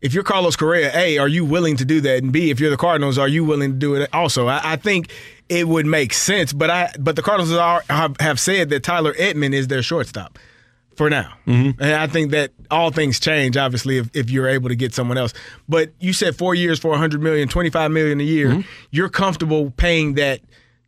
if 0.00 0.12
you're 0.12 0.24
Carlos 0.24 0.56
Correa, 0.56 0.90
A, 0.94 1.18
are 1.18 1.28
you 1.28 1.44
willing 1.44 1.76
to 1.76 1.84
do 1.84 2.00
that? 2.02 2.22
And 2.22 2.32
B, 2.32 2.50
if 2.50 2.60
you're 2.60 2.70
the 2.70 2.76
Cardinals, 2.76 3.16
are 3.18 3.28
you 3.28 3.44
willing 3.44 3.72
to 3.72 3.78
do 3.78 3.94
it 3.94 4.08
also? 4.12 4.48
I, 4.48 4.60
I 4.72 4.76
think 4.76 5.10
it 5.48 5.66
would 5.66 5.86
make 5.86 6.12
sense, 6.12 6.52
but 6.52 6.70
I 6.70 6.92
but 6.98 7.16
the 7.16 7.22
Cardinals 7.22 7.52
are, 7.52 7.82
have, 7.88 8.16
have 8.20 8.38
said 8.38 8.70
that 8.70 8.82
Tyler 8.82 9.14
Edman 9.14 9.54
is 9.54 9.68
their 9.68 9.82
shortstop 9.82 10.38
for 10.96 11.10
now. 11.10 11.32
Mm-hmm. 11.46 11.82
And 11.82 11.94
I 11.94 12.06
think 12.06 12.30
that 12.32 12.52
all 12.70 12.90
things 12.90 13.18
change, 13.18 13.56
obviously, 13.56 13.98
if, 13.98 14.10
if 14.14 14.30
you're 14.30 14.48
able 14.48 14.68
to 14.68 14.76
get 14.76 14.94
someone 14.94 15.18
else. 15.18 15.32
But 15.68 15.92
you 15.98 16.12
said 16.12 16.36
four 16.36 16.54
years 16.54 16.78
for 16.78 16.90
100 16.90 17.22
million, 17.22 17.48
25 17.48 17.90
million 17.90 18.20
a 18.20 18.24
year. 18.24 18.50
Mm-hmm. 18.50 18.60
You're 18.90 19.08
comfortable 19.08 19.70
paying 19.70 20.14
that 20.14 20.40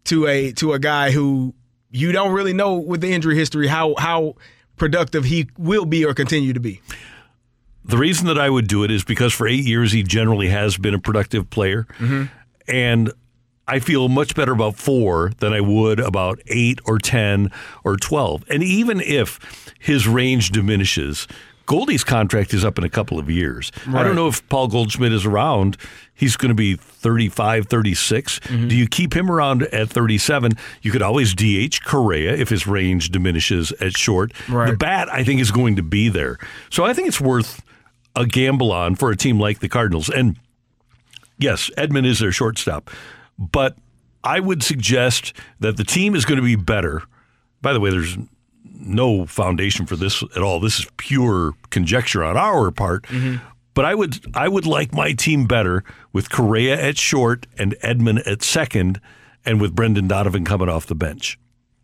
to 0.04 0.26
a 0.26 0.52
to 0.52 0.72
a 0.72 0.78
guy 0.78 1.10
who 1.10 1.54
you 1.90 2.12
don't 2.12 2.32
really 2.32 2.52
know 2.52 2.74
with 2.74 3.00
the 3.00 3.12
injury 3.12 3.36
history 3.36 3.66
how 3.66 3.94
how 3.96 4.34
productive 4.76 5.24
he 5.24 5.48
will 5.58 5.84
be 5.84 6.04
or 6.04 6.14
continue 6.14 6.52
to 6.52 6.60
be. 6.60 6.80
The 7.84 7.96
reason 7.96 8.26
that 8.26 8.38
I 8.38 8.50
would 8.50 8.66
do 8.66 8.82
it 8.82 8.90
is 8.90 9.04
because 9.04 9.32
for 9.32 9.46
eight 9.46 9.64
years 9.64 9.92
he 9.92 10.02
generally 10.02 10.48
has 10.48 10.76
been 10.76 10.94
a 10.94 10.98
productive 10.98 11.48
player, 11.50 11.86
mm-hmm. 11.98 12.24
and 12.66 13.12
I 13.68 13.78
feel 13.78 14.08
much 14.08 14.34
better 14.34 14.52
about 14.52 14.76
four 14.76 15.32
than 15.38 15.52
I 15.52 15.60
would 15.60 16.00
about 16.00 16.40
eight 16.46 16.80
or 16.84 16.98
ten 16.98 17.50
or 17.84 17.96
twelve. 17.96 18.44
And 18.48 18.62
even 18.62 19.00
if 19.00 19.72
his 19.78 20.08
range 20.08 20.50
diminishes, 20.50 21.28
Goldie's 21.66 22.04
contract 22.04 22.54
is 22.54 22.64
up 22.64 22.78
in 22.78 22.84
a 22.84 22.88
couple 22.88 23.18
of 23.18 23.28
years. 23.28 23.72
I 23.88 24.02
don't 24.02 24.14
know 24.14 24.28
if 24.28 24.48
Paul 24.48 24.68
Goldschmidt 24.68 25.12
is 25.12 25.26
around. 25.26 25.76
He's 26.14 26.36
going 26.36 26.50
to 26.50 26.54
be 26.54 26.76
35, 26.76 27.66
36. 27.66 28.38
Mm-hmm. 28.38 28.68
Do 28.68 28.76
you 28.76 28.86
keep 28.86 29.14
him 29.14 29.30
around 29.30 29.64
at 29.64 29.90
37? 29.90 30.52
You 30.82 30.92
could 30.92 31.02
always 31.02 31.34
DH 31.34 31.84
Correa 31.84 32.34
if 32.34 32.48
his 32.48 32.66
range 32.66 33.10
diminishes 33.10 33.72
at 33.72 33.96
short. 33.96 34.32
Right. 34.48 34.70
The 34.70 34.76
bat, 34.76 35.12
I 35.12 35.24
think, 35.24 35.40
is 35.40 35.50
going 35.50 35.76
to 35.76 35.82
be 35.82 36.08
there. 36.08 36.38
So 36.70 36.84
I 36.84 36.94
think 36.94 37.08
it's 37.08 37.20
worth 37.20 37.62
a 38.14 38.26
gamble 38.26 38.72
on 38.72 38.94
for 38.94 39.10
a 39.10 39.16
team 39.16 39.38
like 39.38 39.58
the 39.58 39.68
Cardinals. 39.68 40.08
And 40.08 40.38
yes, 41.38 41.70
Edman 41.76 42.06
is 42.06 42.20
their 42.20 42.32
shortstop, 42.32 42.90
but 43.38 43.76
I 44.24 44.40
would 44.40 44.62
suggest 44.62 45.32
that 45.60 45.76
the 45.76 45.84
team 45.84 46.14
is 46.14 46.24
going 46.24 46.38
to 46.38 46.44
be 46.44 46.56
better. 46.56 47.02
By 47.60 47.72
the 47.72 47.80
way, 47.80 47.90
there's 47.90 48.16
no 48.78 49.26
foundation 49.26 49.86
for 49.86 49.96
this 49.96 50.22
at 50.22 50.42
all. 50.42 50.60
This 50.60 50.78
is 50.78 50.86
pure 50.96 51.54
conjecture 51.70 52.22
on 52.24 52.36
our 52.36 52.70
part. 52.70 53.06
But 53.74 53.84
I 53.84 53.94
would 53.94 54.34
I 54.34 54.48
would 54.48 54.66
like 54.66 54.94
my 54.94 55.12
team 55.12 55.46
better 55.46 55.84
with 56.12 56.30
Correa 56.30 56.80
at 56.80 56.96
short 56.96 57.46
and 57.58 57.76
Edman 57.82 58.26
at 58.26 58.42
second, 58.42 59.00
and 59.44 59.60
with 59.60 59.74
Brendan 59.74 60.08
Donovan 60.08 60.44
coming 60.44 60.68
off 60.68 60.86
the 60.86 60.94
bench. 60.94 61.38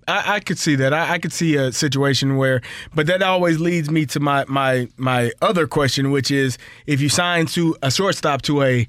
I, 0.08 0.36
I 0.36 0.40
could 0.40 0.58
see 0.58 0.74
that. 0.76 0.92
I, 0.92 1.14
I 1.14 1.18
could 1.18 1.32
see 1.32 1.56
a 1.56 1.70
situation 1.70 2.36
where, 2.36 2.60
but 2.94 3.06
that 3.06 3.22
always 3.22 3.60
leads 3.60 3.90
me 3.90 4.06
to 4.06 4.20
my 4.20 4.44
my 4.48 4.88
my 4.96 5.32
other 5.42 5.66
question, 5.66 6.10
which 6.10 6.30
is 6.30 6.58
if 6.86 7.00
you 7.00 7.08
sign 7.08 7.46
to 7.46 7.76
a 7.82 7.90
shortstop 7.90 8.42
to 8.42 8.62
a 8.62 8.88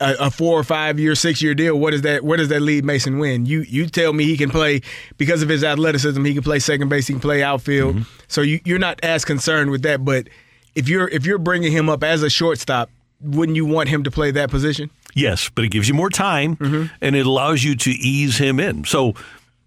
a, 0.00 0.14
a 0.20 0.30
four 0.30 0.58
or 0.58 0.64
five 0.64 0.98
year, 0.98 1.14
six 1.14 1.40
year 1.40 1.54
deal, 1.54 1.78
what 1.78 1.94
is 1.94 2.02
that 2.02 2.24
where 2.24 2.36
does 2.36 2.48
that 2.48 2.60
lead 2.60 2.84
Masyn 2.84 3.18
Winn? 3.18 3.46
You 3.46 3.60
you 3.62 3.86
tell 3.86 4.12
me 4.12 4.24
he 4.24 4.36
can 4.36 4.50
play 4.50 4.82
because 5.16 5.42
of 5.42 5.48
his 5.48 5.64
athleticism, 5.64 6.22
he 6.24 6.34
can 6.34 6.42
play 6.42 6.58
second 6.58 6.88
base, 6.88 7.06
he 7.06 7.14
can 7.14 7.20
play 7.20 7.42
outfield. 7.42 7.96
Mm-hmm. 7.96 8.20
So 8.28 8.42
you, 8.42 8.60
you're 8.64 8.78
not 8.78 9.00
as 9.02 9.24
concerned 9.24 9.70
with 9.70 9.82
that. 9.82 10.04
But 10.04 10.28
if 10.74 10.88
you're 10.88 11.08
if 11.08 11.24
you're 11.24 11.38
bringing 11.38 11.72
him 11.72 11.88
up 11.88 12.04
as 12.04 12.22
a 12.22 12.30
shortstop, 12.30 12.90
wouldn't 13.20 13.56
you 13.56 13.64
want 13.64 13.88
him 13.88 14.04
to 14.04 14.10
play 14.10 14.30
that 14.32 14.50
position? 14.50 14.90
Yes, 15.14 15.48
but 15.48 15.64
it 15.64 15.70
gives 15.70 15.88
you 15.88 15.94
more 15.94 16.10
time 16.10 16.56
mm-hmm. 16.56 16.94
and 17.00 17.16
it 17.16 17.24
allows 17.24 17.64
you 17.64 17.74
to 17.76 17.90
ease 17.90 18.36
him 18.36 18.60
in. 18.60 18.84
So, 18.84 19.14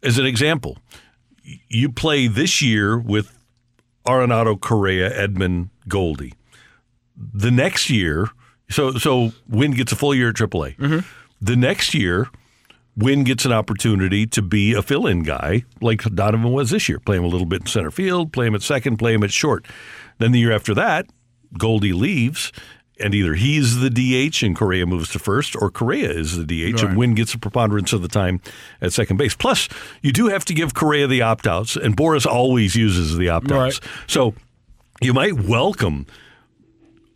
as 0.03 0.19
an 0.19 0.27
example, 0.27 0.77
you 1.67 1.91
play 1.91 2.27
this 2.27 2.61
year 2.61 2.99
with 2.99 3.35
Arenado, 4.05 4.59
Correa, 4.59 5.09
Edman, 5.09 5.69
Goldie. 5.87 6.35
The 7.17 7.49
next 7.49 7.89
year, 7.89 8.27
so 8.69 8.93
so 8.93 9.31
Winn 9.47 9.71
gets 9.71 9.91
a 9.91 9.95
full 9.95 10.13
year 10.15 10.29
at 10.29 10.35
AAA. 10.35 10.77
Mm-hmm. 10.77 10.99
The 11.41 11.55
next 11.55 11.93
year, 11.93 12.27
Winn 12.97 13.23
gets 13.23 13.45
an 13.45 13.53
opportunity 13.53 14.27
to 14.27 14.41
be 14.41 14.73
a 14.73 14.81
fill-in 14.81 15.23
guy 15.23 15.63
like 15.81 16.01
Donovan 16.03 16.51
was 16.51 16.69
this 16.69 16.89
year. 16.89 16.99
Play 16.99 17.17
him 17.17 17.23
a 17.23 17.27
little 17.27 17.47
bit 17.47 17.61
in 17.61 17.67
center 17.67 17.91
field, 17.91 18.33
play 18.33 18.47
him 18.47 18.55
at 18.55 18.61
second, 18.61 18.97
play 18.97 19.13
him 19.13 19.23
at 19.23 19.31
short. 19.31 19.65
Then 20.17 20.33
the 20.33 20.39
year 20.39 20.51
after 20.51 20.73
that, 20.73 21.05
Goldie 21.57 21.93
leaves, 21.93 22.51
and 22.99 23.15
either 23.15 23.35
he's 23.35 23.79
the 23.79 23.89
DH 23.89 24.43
and 24.43 24.53
Correa 24.55 24.85
moves 24.85 25.09
to 25.11 25.19
first, 25.19 25.55
or 25.55 25.71
Correa 25.71 26.11
is 26.11 26.35
the 26.35 26.43
DH 26.43 26.81
and 26.81 26.83
Right. 26.83 26.97
Winn 26.97 27.15
gets 27.15 27.33
a 27.33 27.39
preponderance 27.39 27.93
of 27.93 28.01
the 28.01 28.09
time 28.09 28.41
at 28.81 28.91
second 28.91 29.15
base. 29.15 29.33
Plus, 29.33 29.69
you 30.01 30.11
do 30.11 30.27
have 30.27 30.43
to 30.45 30.53
give 30.53 30.73
Correa 30.73 31.07
the 31.07 31.21
opt-outs, 31.21 31.77
and 31.77 31.95
Boras 31.95 32.25
always 32.25 32.75
uses 32.75 33.17
the 33.17 33.29
opt-outs. 33.29 33.79
So 34.07 34.33
you 34.99 35.13
might 35.13 35.39
welcome 35.39 36.05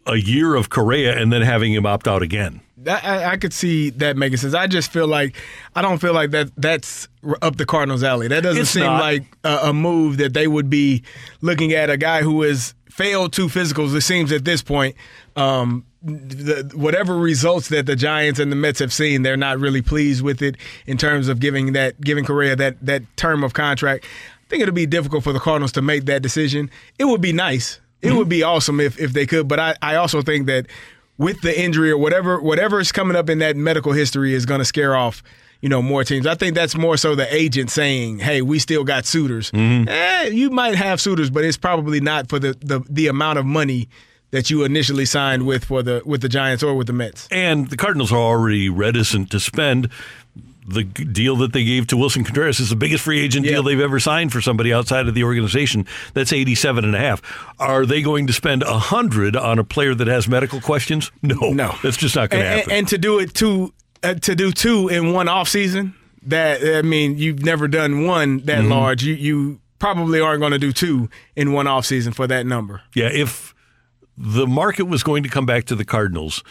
a 0.05 0.15
year 0.15 0.55
of 0.55 0.69
Correa 0.69 1.17
and 1.17 1.31
then 1.31 1.41
having 1.41 1.73
him 1.73 1.85
opt 1.85 2.07
out 2.07 2.21
again. 2.21 2.61
That, 2.77 3.03
I, 3.05 3.31
I 3.31 3.37
could 3.37 3.53
see 3.53 3.91
that 3.91 4.17
making 4.17 4.37
sense. 4.37 4.53
I 4.53 4.67
just 4.67 4.91
feel 4.91 5.07
like 5.07 5.37
I 5.75 5.81
don't 5.81 5.99
feel 5.99 6.13
like 6.13 6.31
that 6.31 6.51
that's 6.57 7.07
up 7.41 7.55
the 7.55 7.65
Cardinals' 7.65 8.03
alley. 8.03 8.27
That 8.27 8.43
doesn't 8.43 8.63
It's 8.63 8.71
seem 8.71 8.83
not. 8.83 8.99
like 9.01 9.23
a, 9.45 9.69
a 9.69 9.73
move 9.73 10.17
that 10.17 10.33
they 10.33 10.47
would 10.47 10.69
be 10.69 11.03
looking 11.41 11.71
at 11.71 11.89
a 11.89 11.95
guy 11.95 12.23
who 12.23 12.41
has 12.41 12.73
failed 12.89 13.31
two 13.31 13.47
physicals. 13.47 13.95
It 13.95 14.01
seems 14.01 14.31
at 14.33 14.43
this 14.43 14.61
point, 14.61 14.95
um, 15.37 15.85
the, 16.01 16.69
whatever 16.75 17.17
results 17.17 17.69
that 17.69 17.85
the 17.85 17.95
Giants 17.95 18.37
and 18.39 18.51
the 18.51 18.57
Mets 18.57 18.79
have 18.79 18.91
seen, 18.91 19.21
they're 19.21 19.37
not 19.37 19.59
really 19.59 19.81
pleased 19.81 20.21
with 20.21 20.41
it 20.41 20.57
in 20.85 20.97
terms 20.97 21.29
of 21.29 21.39
giving 21.39 21.71
that 21.73 22.01
giving 22.01 22.25
Correa 22.25 22.57
that 22.57 22.85
that 22.85 23.03
term 23.15 23.45
of 23.45 23.53
contract. 23.53 24.03
I 24.05 24.49
think 24.49 24.61
it'll 24.61 24.75
be 24.75 24.85
difficult 24.85 25.23
for 25.23 25.31
the 25.31 25.39
Cardinals 25.39 25.71
to 25.71 25.81
make 25.81 26.03
that 26.05 26.21
decision. 26.21 26.69
It 26.99 27.05
would 27.05 27.21
be 27.21 27.31
nice. 27.31 27.79
It 28.03 28.13
would 28.13 28.29
be 28.29 28.43
awesome 28.43 28.79
if, 28.79 28.99
if 28.99 29.13
they 29.13 29.25
could, 29.25 29.47
but 29.47 29.59
I, 29.59 29.75
I 29.81 29.95
also 29.95 30.21
think 30.21 30.47
that 30.47 30.67
with 31.17 31.41
the 31.41 31.59
injury 31.59 31.91
or 31.91 31.97
whatever 31.97 32.41
whatever 32.41 32.79
is 32.79 32.91
coming 32.91 33.15
up 33.15 33.29
in 33.29 33.39
that 33.39 33.55
medical 33.55 33.93
history 33.93 34.33
is 34.33 34.45
going 34.45 34.59
to 34.59 34.65
scare 34.65 34.95
off 34.95 35.23
you 35.61 35.69
know 35.69 35.81
more 35.81 36.03
teams. 36.03 36.27
I 36.27 36.35
think 36.35 36.55
that's 36.55 36.75
more 36.75 36.97
so 36.97 37.15
the 37.15 37.33
agent 37.33 37.71
saying, 37.71 38.19
"Hey, 38.19 38.41
we 38.41 38.59
still 38.59 38.83
got 38.83 39.05
suitors." 39.05 39.49
Eh, 39.53 40.27
you 40.27 40.49
might 40.49 40.75
have 40.75 40.99
suitors, 40.99 41.29
but 41.29 41.45
it's 41.45 41.57
probably 41.57 42.01
not 42.01 42.27
for 42.27 42.37
the, 42.37 42.57
the 42.59 42.81
the 42.89 43.07
amount 43.07 43.39
of 43.39 43.45
money 43.45 43.87
that 44.31 44.49
you 44.49 44.63
initially 44.65 45.05
signed 45.05 45.45
with 45.45 45.63
for 45.63 45.81
the 45.81 46.01
with 46.05 46.21
the 46.21 46.27
Giants 46.27 46.63
or 46.63 46.75
with 46.75 46.87
the 46.87 46.93
Mets. 46.93 47.29
And 47.31 47.69
the 47.69 47.77
Cardinals 47.77 48.11
are 48.11 48.17
already 48.17 48.67
reticent 48.67 49.31
to 49.31 49.39
spend. 49.39 49.89
The 50.65 50.83
deal 50.83 51.35
that 51.37 51.51
they 51.53 51.63
gave 51.63 51.87
to 51.87 51.95
Willson 51.97 52.23
Contreras 52.25 52.59
is 52.59 52.69
the 52.69 52.75
biggest 52.75 53.03
free 53.03 53.19
agent 53.19 53.45
deal 53.45 53.63
they've 53.63 53.79
ever 53.79 53.99
signed 53.99 54.31
for 54.31 54.39
somebody 54.41 54.71
outside 54.73 55.07
of 55.07 55.13
the 55.13 55.23
organization. 55.23 55.85
That's 56.13 56.31
87 56.31 56.85
and 56.85 56.95
a 56.95 56.99
half. 56.99 57.21
Are 57.59 57.85
they 57.85 58.01
going 58.01 58.27
to 58.27 58.33
spend 58.33 58.63
100 58.63 59.35
on 59.35 59.59
a 59.59 59.63
player 59.63 59.93
that 59.93 60.07
has 60.07 60.27
medical 60.27 60.61
questions? 60.61 61.11
No. 61.21 61.35
No. 61.51 61.75
That's 61.83 61.97
just 61.97 62.15
not 62.15 62.29
going 62.29 62.43
to 62.43 62.49
happen. 62.49 62.63
and, 62.71 62.79
and 62.79 62.87
to 62.89 62.97
do 62.97 63.19
it 63.19 63.33
two 63.33 63.73
uh, 64.03 64.13
to 64.15 64.35
do 64.35 64.51
two 64.51 64.87
in 64.89 65.11
one 65.13 65.27
off 65.27 65.47
season. 65.49 65.95
That 66.27 66.61
I 66.77 66.81
mean, 66.81 67.17
you've 67.17 67.43
never 67.43 67.67
done 67.67 68.05
one 68.05 68.39
that 68.45 68.59
Mhm. 68.63 68.69
large. 68.69 69.03
You 69.03 69.13
you 69.15 69.59
probably 69.79 70.21
aren't 70.21 70.39
going 70.39 70.53
to 70.53 70.59
do 70.59 70.71
two 70.71 71.09
in 71.35 71.51
one 71.51 71.67
off 71.67 71.85
season 71.85 72.13
for 72.13 72.25
that 72.27 72.45
number. 72.45 72.81
Yeah, 72.95 73.09
if 73.11 73.53
the 74.17 74.47
market 74.47 74.83
was 74.85 75.03
going 75.03 75.23
to 75.23 75.29
come 75.29 75.45
back 75.45 75.65
to 75.65 75.75
the 75.75 75.83
Cardinals, 75.83 76.41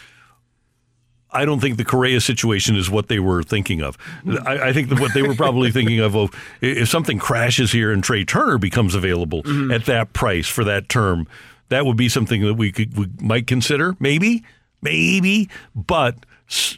I 1.33 1.45
don't 1.45 1.59
think 1.59 1.77
the 1.77 1.85
Correa 1.85 2.21
situation 2.21 2.75
is 2.75 2.89
what 2.89 3.07
they 3.07 3.19
were 3.19 3.43
thinking 3.43 3.81
of. 3.81 3.97
I, 4.45 4.69
I 4.69 4.73
think 4.73 4.89
that 4.89 4.99
what 4.99 5.13
they 5.13 5.21
were 5.21 5.35
probably 5.35 5.71
thinking 5.73 5.99
of, 5.99 6.15
oh, 6.15 6.29
if 6.61 6.87
something 6.89 7.19
crashes 7.19 7.71
here 7.71 7.91
and 7.91 8.03
Trea 8.03 8.25
Turner 8.25 8.57
becomes 8.57 8.95
available 8.95 9.43
mm-hmm. 9.43 9.71
at 9.71 9.85
that 9.85 10.13
price 10.13 10.47
for 10.47 10.63
that 10.63 10.89
term, 10.89 11.27
that 11.69 11.85
would 11.85 11.97
be 11.97 12.09
something 12.09 12.41
that 12.43 12.53
we 12.53 12.71
could 12.71 12.97
we 12.97 13.07
might 13.19 13.47
consider, 13.47 13.95
maybe, 13.99 14.43
maybe, 14.81 15.49
but 15.75 16.25
s- 16.49 16.77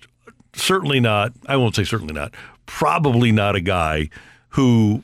certainly 0.53 0.99
not. 0.99 1.33
I 1.47 1.57
won't 1.57 1.75
say 1.75 1.83
certainly 1.83 2.13
not. 2.13 2.33
Probably 2.65 3.31
not 3.31 3.55
a 3.55 3.61
guy 3.61 4.09
who 4.49 5.03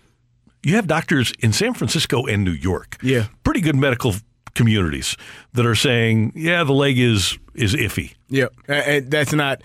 you 0.64 0.76
have 0.76 0.88
doctors 0.88 1.34
in 1.40 1.54
San 1.54 1.74
Francisco 1.74 2.26
and 2.26 2.44
New 2.44 2.52
York. 2.52 2.98
Yeah. 3.02 3.28
Pretty 3.44 3.62
good 3.62 3.76
medical 3.76 4.14
communities 4.54 5.18
that 5.54 5.66
are 5.66 5.76
saying, 5.76 6.34
yeah, 6.36 6.64
the 6.64 6.74
leg 6.74 6.98
is 6.98 7.38
is 7.54 7.74
iffy. 7.76 8.14
Yep, 8.32 8.54
uh, 8.68 9.02
that's 9.04 9.34
not. 9.34 9.62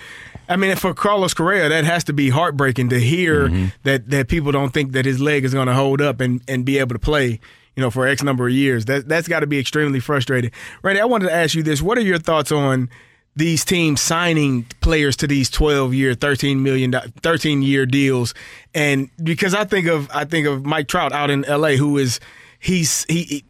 I 0.49 0.57
mean, 0.57 0.77
for 0.77 0.95
Carlos 0.95 1.35
Correa, 1.35 1.69
that 1.69 1.85
has 1.85 2.05
to 2.05 2.12
be 2.12 2.31
heartbreaking 2.31 2.91
to 2.91 3.01
hear 3.01 3.49
that 3.85 4.11
that 4.11 4.28
people 4.28 4.53
don't 4.53 4.73
think 4.73 4.93
that 4.93 5.05
his 5.05 5.20
leg 5.20 5.45
is 5.45 5.55
going 5.55 5.69
to 5.69 5.75
hold 5.75 6.01
up 6.01 6.20
and, 6.20 6.43
and 6.47 6.65
be 6.65 6.78
able 6.78 6.95
to 6.95 7.01
play. 7.01 7.41
You 7.75 7.83
know, 7.83 7.91
for 7.91 8.09
X 8.09 8.23
number 8.23 8.47
of 8.47 8.55
years. 8.55 8.86
That 8.86 9.07
that's 9.07 9.28
got 9.28 9.41
to 9.41 9.47
be 9.47 9.59
extremely 9.59 10.01
frustrating. 10.01 10.51
Randy, 10.83 10.99
I 10.99 11.05
wanted 11.05 11.27
to 11.27 11.35
ask 11.35 11.55
you 11.55 11.62
this: 11.62 11.83
What 11.83 11.99
are 11.99 12.03
your 12.03 12.19
thoughts 12.19 12.51
on 12.51 12.89
these 13.36 13.67
teams 13.67 14.01
signing 14.01 14.65
players 14.81 15.15
to 15.17 15.27
these 15.27 15.51
12 15.51 15.93
year 15.93 16.15
13 16.15 16.62
million 16.62 16.91
13 16.91 17.61
year 17.62 17.85
deals 17.85 18.33
and 18.75 19.11
because 19.23 19.55
I 19.55 19.65
think 19.65 19.86
of 19.86 20.11
I 20.11 20.25
think 20.25 20.47
of 20.47 20.65
Mike 20.65 20.89
Trout 20.89 21.12
out 21.12 21.31
in 21.31 21.43
LA 21.43 21.73
who 21.73 21.99
is 21.99 22.19
he's 22.59 23.05
he 23.11 23.45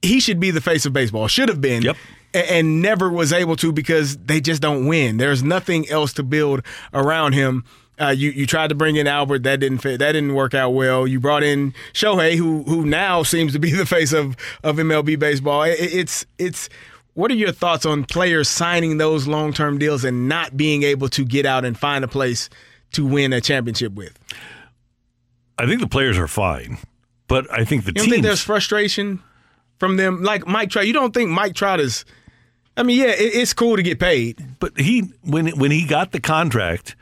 he 0.00 0.20
should 0.20 0.38
be 0.38 0.52
the 0.52 0.60
face 0.60 0.86
of 0.86 0.92
baseball 0.92 1.26
should 1.26 1.48
have 1.48 1.60
been 1.60 1.82
yep. 1.82 1.96
And 2.34 2.82
never 2.82 3.10
was 3.10 3.32
able 3.32 3.56
to 3.56 3.72
because 3.72 4.16
they 4.18 4.40
just 4.40 4.60
don't 4.62 4.86
win 4.86 5.16
there's 5.16 5.42
nothing 5.42 5.88
else 5.88 6.12
to 6.12 6.22
build 6.22 6.62
around 6.92 7.32
him 7.32 7.64
uh, 8.00 8.08
you 8.10 8.30
you 8.30 8.46
tried 8.46 8.68
to 8.68 8.74
bring 8.74 8.96
in 8.96 9.06
Albert 9.06 9.42
that 9.44 9.60
didn't 9.60 9.78
fit 9.78 9.98
that 9.98 10.12
didn't 10.12 10.34
work 10.34 10.54
out 10.54 10.70
well 10.70 11.06
you 11.06 11.18
brought 11.20 11.42
in 11.42 11.72
Shohei 11.94 12.36
who 12.36 12.62
who 12.64 12.84
now 12.84 13.22
seems 13.22 13.52
to 13.54 13.58
be 13.58 13.70
the 13.82 13.86
face 13.86 14.12
of 14.12 14.36
of 14.62 14.76
MLB 14.76 15.18
baseball 15.18 15.62
It- 15.64 15.76
it's 15.80 16.24
it's 16.38 16.68
What 17.14 17.30
are 17.32 17.34
your 17.34 17.50
thoughts 17.50 17.84
on 17.86 18.04
players 18.04 18.48
signing 18.48 18.98
those 18.98 19.26
long 19.26 19.52
term 19.52 19.78
deals 19.78 20.04
and 20.04 20.28
not 20.28 20.56
being 20.56 20.82
able 20.84 21.08
to 21.08 21.24
get 21.24 21.46
out 21.46 21.64
and 21.64 21.76
find 21.76 22.04
a 22.04 22.08
place 22.08 22.48
to 22.92 23.04
win 23.04 23.32
a 23.32 23.40
championship 23.40 23.94
with? 23.94 24.16
I 25.58 25.66
think 25.66 25.80
the 25.80 25.88
players 25.88 26.16
are 26.18 26.28
fine, 26.28 26.78
but 27.26 27.50
I 27.52 27.64
think 27.64 27.84
the 27.84 27.90
You 27.96 28.02
teams. 28.02 28.08
think 28.10 28.22
there's 28.22 28.42
frustration 28.42 29.20
from 29.78 29.96
them? 29.96 30.22
Like 30.22 30.46
Mike 30.46 30.70
Trout, 30.70 30.86
you 30.86 30.92
don't 30.92 31.12
think 31.12 31.30
Mike 31.30 31.54
Trout 31.54 31.80
is? 31.80 32.04
I 32.78 32.82
mean, 32.84 33.00
yeah, 33.00 33.08
it, 33.08 33.34
it's 33.34 33.52
cool 33.52 33.76
to 33.76 33.82
get 33.82 33.98
paid, 33.98 34.42
but 34.60 34.78
he 34.78 35.00
when 35.24 35.48
when 35.58 35.70
he 35.70 35.86
got 35.86 36.12
the 36.12 36.20
contract, 36.20 36.96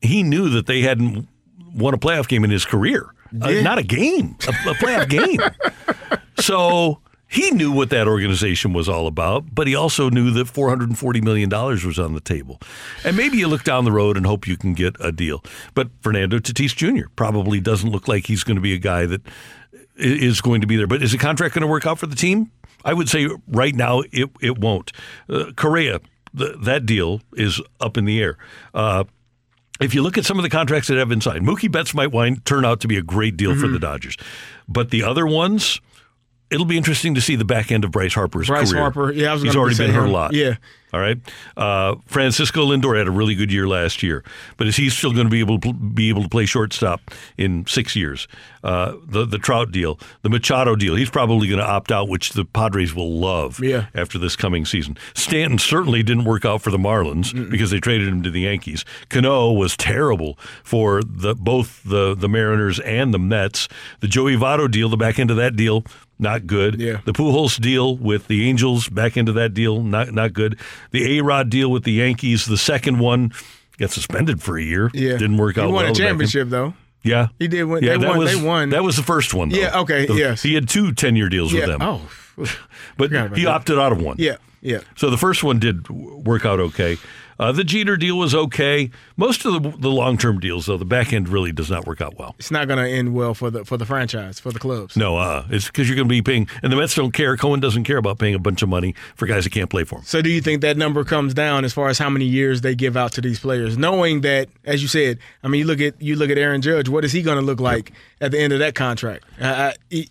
he 0.00 0.22
knew 0.22 0.48
that 0.50 0.66
they 0.66 0.82
hadn't 0.82 1.28
won 1.74 1.94
a 1.94 1.98
playoff 1.98 2.28
game 2.28 2.44
in 2.44 2.50
his 2.50 2.64
career. 2.64 3.14
Uh, 3.40 3.50
not 3.62 3.78
a 3.78 3.82
game, 3.82 4.36
a, 4.46 4.70
a 4.70 4.74
playoff 4.74 5.08
game. 5.08 5.40
So 6.38 7.00
he 7.28 7.50
knew 7.52 7.70
what 7.70 7.90
that 7.90 8.08
organization 8.08 8.72
was 8.72 8.88
all 8.88 9.06
about, 9.06 9.54
but 9.54 9.66
he 9.66 9.74
also 9.76 10.10
knew 10.10 10.30
that 10.32 10.48
$440 10.48 11.22
million 11.22 11.48
was 11.48 11.98
on 11.98 12.14
the 12.14 12.20
table. 12.20 12.60
And 13.04 13.16
maybe 13.16 13.36
you 13.38 13.46
look 13.48 13.62
down 13.62 13.84
the 13.84 13.92
road 13.92 14.16
and 14.16 14.26
hope 14.26 14.48
you 14.48 14.56
can 14.56 14.74
get 14.74 14.96
a 14.98 15.12
deal. 15.12 15.44
But 15.74 15.88
Fernando 16.00 16.38
Tatis 16.38 16.74
Jr. 16.74 17.08
probably 17.14 17.60
doesn't 17.60 17.88
look 17.90 18.08
like 18.08 18.26
he's 18.26 18.42
going 18.44 18.56
to 18.56 18.60
be 18.60 18.74
a 18.74 18.78
guy 18.78 19.06
that 19.06 19.22
is 19.96 20.40
going 20.40 20.62
to 20.62 20.66
be 20.66 20.76
there. 20.76 20.86
But 20.86 21.02
is 21.02 21.12
the 21.12 21.18
contract 21.18 21.54
going 21.54 21.62
to 21.62 21.68
work 21.68 21.86
out 21.86 21.98
for 21.98 22.06
the 22.06 22.16
team? 22.16 22.50
I 22.84 22.92
would 22.92 23.08
say 23.08 23.28
right 23.48 23.74
now 23.74 24.02
it, 24.12 24.30
it 24.40 24.58
won't. 24.58 24.92
Uh, 25.28 25.52
Correa, 25.56 26.00
the, 26.34 26.56
that 26.62 26.86
deal 26.86 27.20
is 27.34 27.60
up 27.80 27.96
in 27.96 28.04
the 28.04 28.20
air. 28.20 28.36
Uh, 28.74 29.04
if 29.80 29.94
you 29.94 30.02
look 30.02 30.16
at 30.18 30.24
some 30.24 30.38
of 30.38 30.42
the 30.42 30.50
contracts 30.50 30.88
that 30.88 30.96
have 30.96 31.08
been 31.08 31.20
signed, 31.20 31.46
Mookie 31.46 31.70
Betts 31.70 31.94
might 31.94 32.12
wind, 32.12 32.44
turn 32.44 32.64
out 32.64 32.80
to 32.80 32.88
be 32.88 32.96
a 32.96 33.02
great 33.02 33.36
deal 33.36 33.54
for 33.54 33.66
Mhm. 33.66 33.72
the 33.72 33.78
Dodgers. 33.80 34.16
But 34.68 34.90
the 34.90 35.02
other 35.02 35.26
ones, 35.26 35.80
it'll 36.50 36.66
be 36.66 36.76
interesting 36.76 37.14
to 37.16 37.20
see 37.20 37.34
the 37.36 37.44
back 37.44 37.72
end 37.72 37.84
of 37.84 37.90
Bryce 37.90 38.14
Harper's 38.14 38.46
Bryce 38.46 38.70
career. 38.70 38.82
Harper, 38.82 39.12
yeah, 39.12 39.30
I 39.30 39.32
was 39.34 39.42
He's 39.42 39.56
already 39.56 39.76
been 39.76 39.90
hurt 39.90 40.06
a 40.08 40.10
lot. 40.12 40.32
Yeah. 40.34 40.56
All 40.92 41.00
right. 41.00 41.18
Uh, 41.56 41.94
Francisco 42.06 42.66
Lindor 42.66 42.98
had 42.98 43.08
a 43.08 43.10
really 43.10 43.34
good 43.34 43.50
year 43.50 43.66
last 43.66 44.02
year, 44.02 44.22
but 44.58 44.66
is 44.66 44.76
he 44.76 44.90
still 44.90 45.12
going 45.12 45.26
to 45.26 45.30
be 45.30 45.40
able 45.40 45.58
to 45.60 45.72
be 45.72 46.08
able 46.10 46.22
to 46.22 46.28
play 46.28 46.44
shortstop 46.44 47.00
in 47.38 47.64
six 47.66 47.96
years? 47.96 48.28
Uh, 48.62 48.94
the 49.06 49.24
the 49.24 49.38
Trout 49.38 49.72
deal, 49.72 49.98
the 50.22 50.28
Machado 50.28 50.76
deal, 50.76 50.94
he's 50.94 51.10
probably 51.10 51.48
going 51.48 51.58
to 51.60 51.66
opt 51.66 51.90
out, 51.90 52.08
which 52.08 52.30
the 52.34 52.44
Padres 52.44 52.94
will 52.94 53.18
love 53.18 53.58
Yeah. 53.60 53.86
after 53.94 54.18
this 54.18 54.36
coming 54.36 54.64
season. 54.66 54.96
Stanton 55.14 55.58
certainly 55.58 56.02
didn't 56.02 56.24
work 56.24 56.44
out 56.44 56.60
for 56.62 56.70
the 56.70 56.78
Marlins 56.78 57.32
because 57.50 57.70
they 57.70 57.80
traded 57.80 58.08
him 58.08 58.22
to 58.22 58.30
the 58.30 58.40
Yankees. 58.42 58.84
Cano 59.08 59.50
was 59.52 59.76
terrible 59.76 60.38
for 60.62 61.02
the 61.02 61.34
both 61.34 61.82
the 61.84 62.14
the 62.14 62.28
Mariners 62.28 62.78
and 62.80 63.12
the 63.14 63.18
Mets. 63.18 63.66
The 64.00 64.08
Joey 64.08 64.36
Votto 64.36 64.70
deal, 64.70 64.88
the 64.88 64.96
back 64.96 65.18
end 65.18 65.30
of 65.30 65.36
that 65.38 65.56
deal, 65.56 65.84
not 66.18 66.46
good. 66.46 66.80
Yeah. 66.80 67.00
The 67.04 67.12
Pujols 67.12 67.60
deal 67.60 67.96
with 67.96 68.26
the 68.28 68.48
Angels, 68.48 68.88
back 68.88 69.16
into 69.16 69.32
that 69.32 69.54
deal, 69.54 69.82
not 69.82 70.12
not 70.12 70.32
good. 70.32 70.58
The 70.90 71.18
A 71.18 71.22
Rod 71.24 71.50
deal 71.50 71.70
with 71.70 71.84
the 71.84 71.92
Yankees, 71.92 72.46
the 72.46 72.56
second 72.56 72.98
one 72.98 73.32
got 73.78 73.90
suspended 73.90 74.42
for 74.42 74.56
a 74.58 74.62
year. 74.62 74.90
Yeah. 74.94 75.12
didn't 75.16 75.36
work 75.38 75.58
out. 75.58 75.66
He 75.66 75.72
won 75.72 75.84
well 75.84 75.84
a 75.84 75.88
the 75.88 75.92
back 75.94 76.00
end. 76.00 76.08
championship 76.10 76.48
though. 76.48 76.74
Yeah, 77.04 77.28
He 77.40 77.48
did 77.48 77.64
win. 77.64 77.82
Yeah, 77.82 77.94
they 77.94 77.98
that 78.04 78.08
won. 78.10 78.18
was 78.18 78.32
they 78.40 78.40
won. 78.46 78.70
that 78.70 78.84
was 78.84 78.96
the 78.96 79.02
first 79.02 79.34
one. 79.34 79.48
Though. 79.48 79.58
Yeah, 79.58 79.80
okay, 79.80 80.06
The- 80.06 80.14
yes. 80.14 80.40
He 80.42 80.54
had 80.54 80.68
two 80.68 80.92
10 80.92 81.16
year 81.16 81.28
deals 81.28 81.52
yeah. 81.52 81.66
with 81.66 81.68
them. 81.70 81.82
Oh, 81.82 82.00
but 82.96 83.10
he 83.10 83.44
that. 83.44 83.46
opted 83.48 83.76
out 83.78 83.90
of 83.90 84.00
one. 84.00 84.16
yeah, 84.20 84.36
yeah. 84.60 84.78
So 84.94 85.10
the 85.10 85.16
first 85.18 85.42
one 85.42 85.58
did 85.58 85.88
work 85.90 86.46
out 86.46 86.60
okay. 86.60 86.96
Uh, 87.42 87.50
the 87.50 87.64
Jeter 87.64 87.96
deal 87.96 88.16
was 88.16 88.34
okay. 88.36 88.88
Most 89.16 89.44
of 89.44 89.60
the, 89.62 89.70
the 89.78 89.88
long 89.90 90.16
term 90.16 90.38
deals, 90.38 90.66
though, 90.66 90.76
the 90.76 90.84
back 90.84 91.12
end 91.12 91.28
really 91.28 91.50
does 91.50 91.68
not 91.70 91.86
work 91.86 92.00
out 92.00 92.16
well. 92.18 92.36
It's 92.38 92.52
not 92.52 92.68
going 92.68 92.78
to 92.78 92.88
end 92.88 93.14
well 93.14 93.34
for 93.34 93.50
the 93.50 93.64
for 93.64 93.76
the 93.76 93.84
franchise 93.84 94.38
for 94.38 94.52
the 94.52 94.60
clubs. 94.60 94.96
No, 94.96 95.16
uh, 95.16 95.44
it's 95.50 95.66
because 95.66 95.88
you're 95.88 95.96
going 95.96 96.06
to 96.06 96.12
be 96.12 96.22
paying, 96.22 96.46
and 96.62 96.72
the 96.72 96.76
Mets 96.76 96.94
don't 96.94 97.10
care. 97.12 97.36
Cohen 97.36 97.58
doesn't 97.58 97.82
care 97.84 97.96
about 97.96 98.18
paying 98.20 98.34
a 98.34 98.38
bunch 98.38 98.62
of 98.62 98.68
money 98.68 98.94
for 99.16 99.26
guys 99.26 99.42
that 99.44 99.50
can't 99.50 99.68
play 99.68 99.82
for 99.82 99.96
him. 99.98 100.04
So 100.04 100.22
do 100.22 100.30
you 100.30 100.40
think 100.40 100.60
that 100.60 100.76
number 100.76 101.02
comes 101.02 101.34
down 101.34 101.64
as 101.64 101.72
far 101.72 101.88
as 101.88 101.98
how 101.98 102.08
many 102.08 102.26
years 102.26 102.60
they 102.60 102.74
give 102.76 102.96
out 102.96 103.10
to 103.12 103.20
these 103.20 103.40
players, 103.40 103.76
knowing 103.76 104.20
that, 104.20 104.48
as 104.64 104.80
you 104.80 104.86
said, 104.88 105.18
I 105.42 105.48
mean, 105.48 105.58
you 105.58 105.66
look 105.66 105.80
at 105.80 106.00
you 106.00 106.14
look 106.14 106.30
at 106.30 106.38
Aaron 106.38 106.62
Judge. 106.62 106.88
What 106.88 107.04
is 107.04 107.10
he 107.10 107.22
going 107.22 107.38
to 107.38 107.44
look 107.44 107.58
like 107.60 107.90
at 108.20 108.30
the 108.30 108.38
end 108.38 108.52
of 108.52 108.60
that 108.60 108.74
contract? 108.76 109.24
Uh, 109.40 109.72
he- 109.90 110.08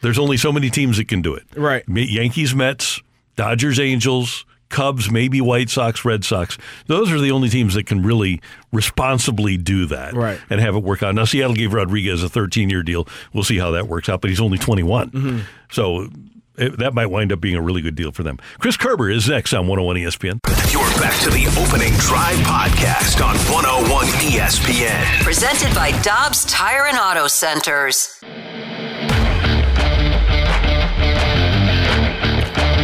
There's 0.00 0.18
only 0.18 0.36
so 0.36 0.50
many 0.50 0.68
teams 0.68 0.96
that 0.96 1.06
can 1.06 1.22
do 1.22 1.34
it. 1.34 1.44
Right. 1.54 1.84
Yankees, 1.88 2.54
Mets, 2.56 3.00
Dodgers, 3.36 3.78
Angels, 3.78 4.44
Cubs, 4.72 5.08
maybe 5.10 5.40
White 5.40 5.70
Sox, 5.70 6.04
Red 6.04 6.24
Sox. 6.24 6.58
Those 6.88 7.12
are 7.12 7.20
the 7.20 7.30
only 7.30 7.48
teams 7.48 7.74
that 7.74 7.86
can 7.86 8.02
really 8.02 8.40
responsibly 8.72 9.56
do 9.56 9.86
that 9.86 10.14
Right. 10.14 10.40
and 10.50 10.60
have 10.60 10.74
it 10.74 10.82
work 10.82 11.02
out. 11.02 11.14
Now, 11.14 11.24
Seattle 11.24 11.54
gave 11.54 11.72
Rodriguez 11.72 12.22
a 12.24 12.28
13 12.28 12.68
year 12.70 12.82
deal. 12.82 13.06
We'll 13.32 13.44
see 13.44 13.58
how 13.58 13.70
that 13.72 13.86
works 13.86 14.08
out, 14.08 14.20
but 14.20 14.30
he's 14.30 14.40
only 14.40 14.58
21. 14.58 15.10
Mm-hmm. 15.10 15.38
So 15.70 16.08
it, 16.56 16.78
that 16.78 16.92
might 16.94 17.06
wind 17.06 17.32
up 17.32 17.40
being 17.40 17.54
a 17.56 17.62
really 17.62 17.80
good 17.82 17.94
deal 17.94 18.12
for 18.12 18.22
them. 18.22 18.38
Chris 18.58 18.76
Kerber 18.76 19.08
is 19.10 19.28
next 19.28 19.52
on 19.54 19.66
101 19.68 19.96
ESPN. 19.96 20.38
You're 20.72 20.82
back 21.00 21.18
to 21.22 21.30
the 21.30 21.46
opening 21.60 21.92
drive 21.98 22.36
podcast 22.38 23.24
on 23.24 23.36
101 23.52 24.06
ESPN. 24.06 25.22
Presented 25.22 25.74
by 25.74 25.92
Dobbs 26.02 26.44
Tire 26.46 26.86
and 26.86 26.98
Auto 26.98 27.26
Centers. 27.28 28.20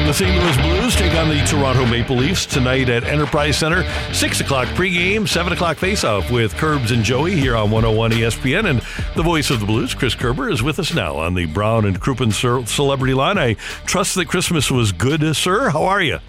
The 0.09 0.15
St. 0.15 0.35
Louis 0.35 0.57
Blues 0.57 0.97
take 0.97 1.13
on 1.17 1.29
the 1.29 1.39
Toronto 1.45 1.85
Maple 1.85 2.17
Leafs 2.17 2.47
tonight 2.47 2.89
at 2.89 3.05
Enterprise 3.05 3.59
Center. 3.59 3.85
6 4.15 4.41
o'clock 4.41 4.67
pregame, 4.69 5.29
7 5.29 5.53
o'clock 5.53 5.77
faceoff 5.77 6.31
with 6.31 6.55
Curbs 6.55 6.93
and 6.93 7.05
Joey 7.05 7.37
here 7.37 7.55
on 7.55 7.71
101 7.71 8.13
ESPN. 8.13 8.71
And 8.71 8.81
the 9.17 9.23
voice 9.23 9.51
of 9.51 9.61
the 9.61 9.67
Blues, 9.67 9.93
Chris 9.93 10.15
Kerber, 10.15 10.49
is 10.49 10.63
with 10.63 10.79
us 10.79 10.95
now 10.95 11.17
on 11.17 11.35
the 11.35 11.45
Brown 11.45 11.85
and 11.85 12.01
Crouppen 12.01 12.33
Celebrity 12.67 13.13
Line. 13.13 13.37
I 13.37 13.53
trust 13.85 14.15
that 14.15 14.29
Christmas 14.29 14.71
was 14.71 14.93
good, 14.93 15.37
sir. 15.37 15.69
How 15.69 15.83
are 15.83 16.01
you? 16.01 16.21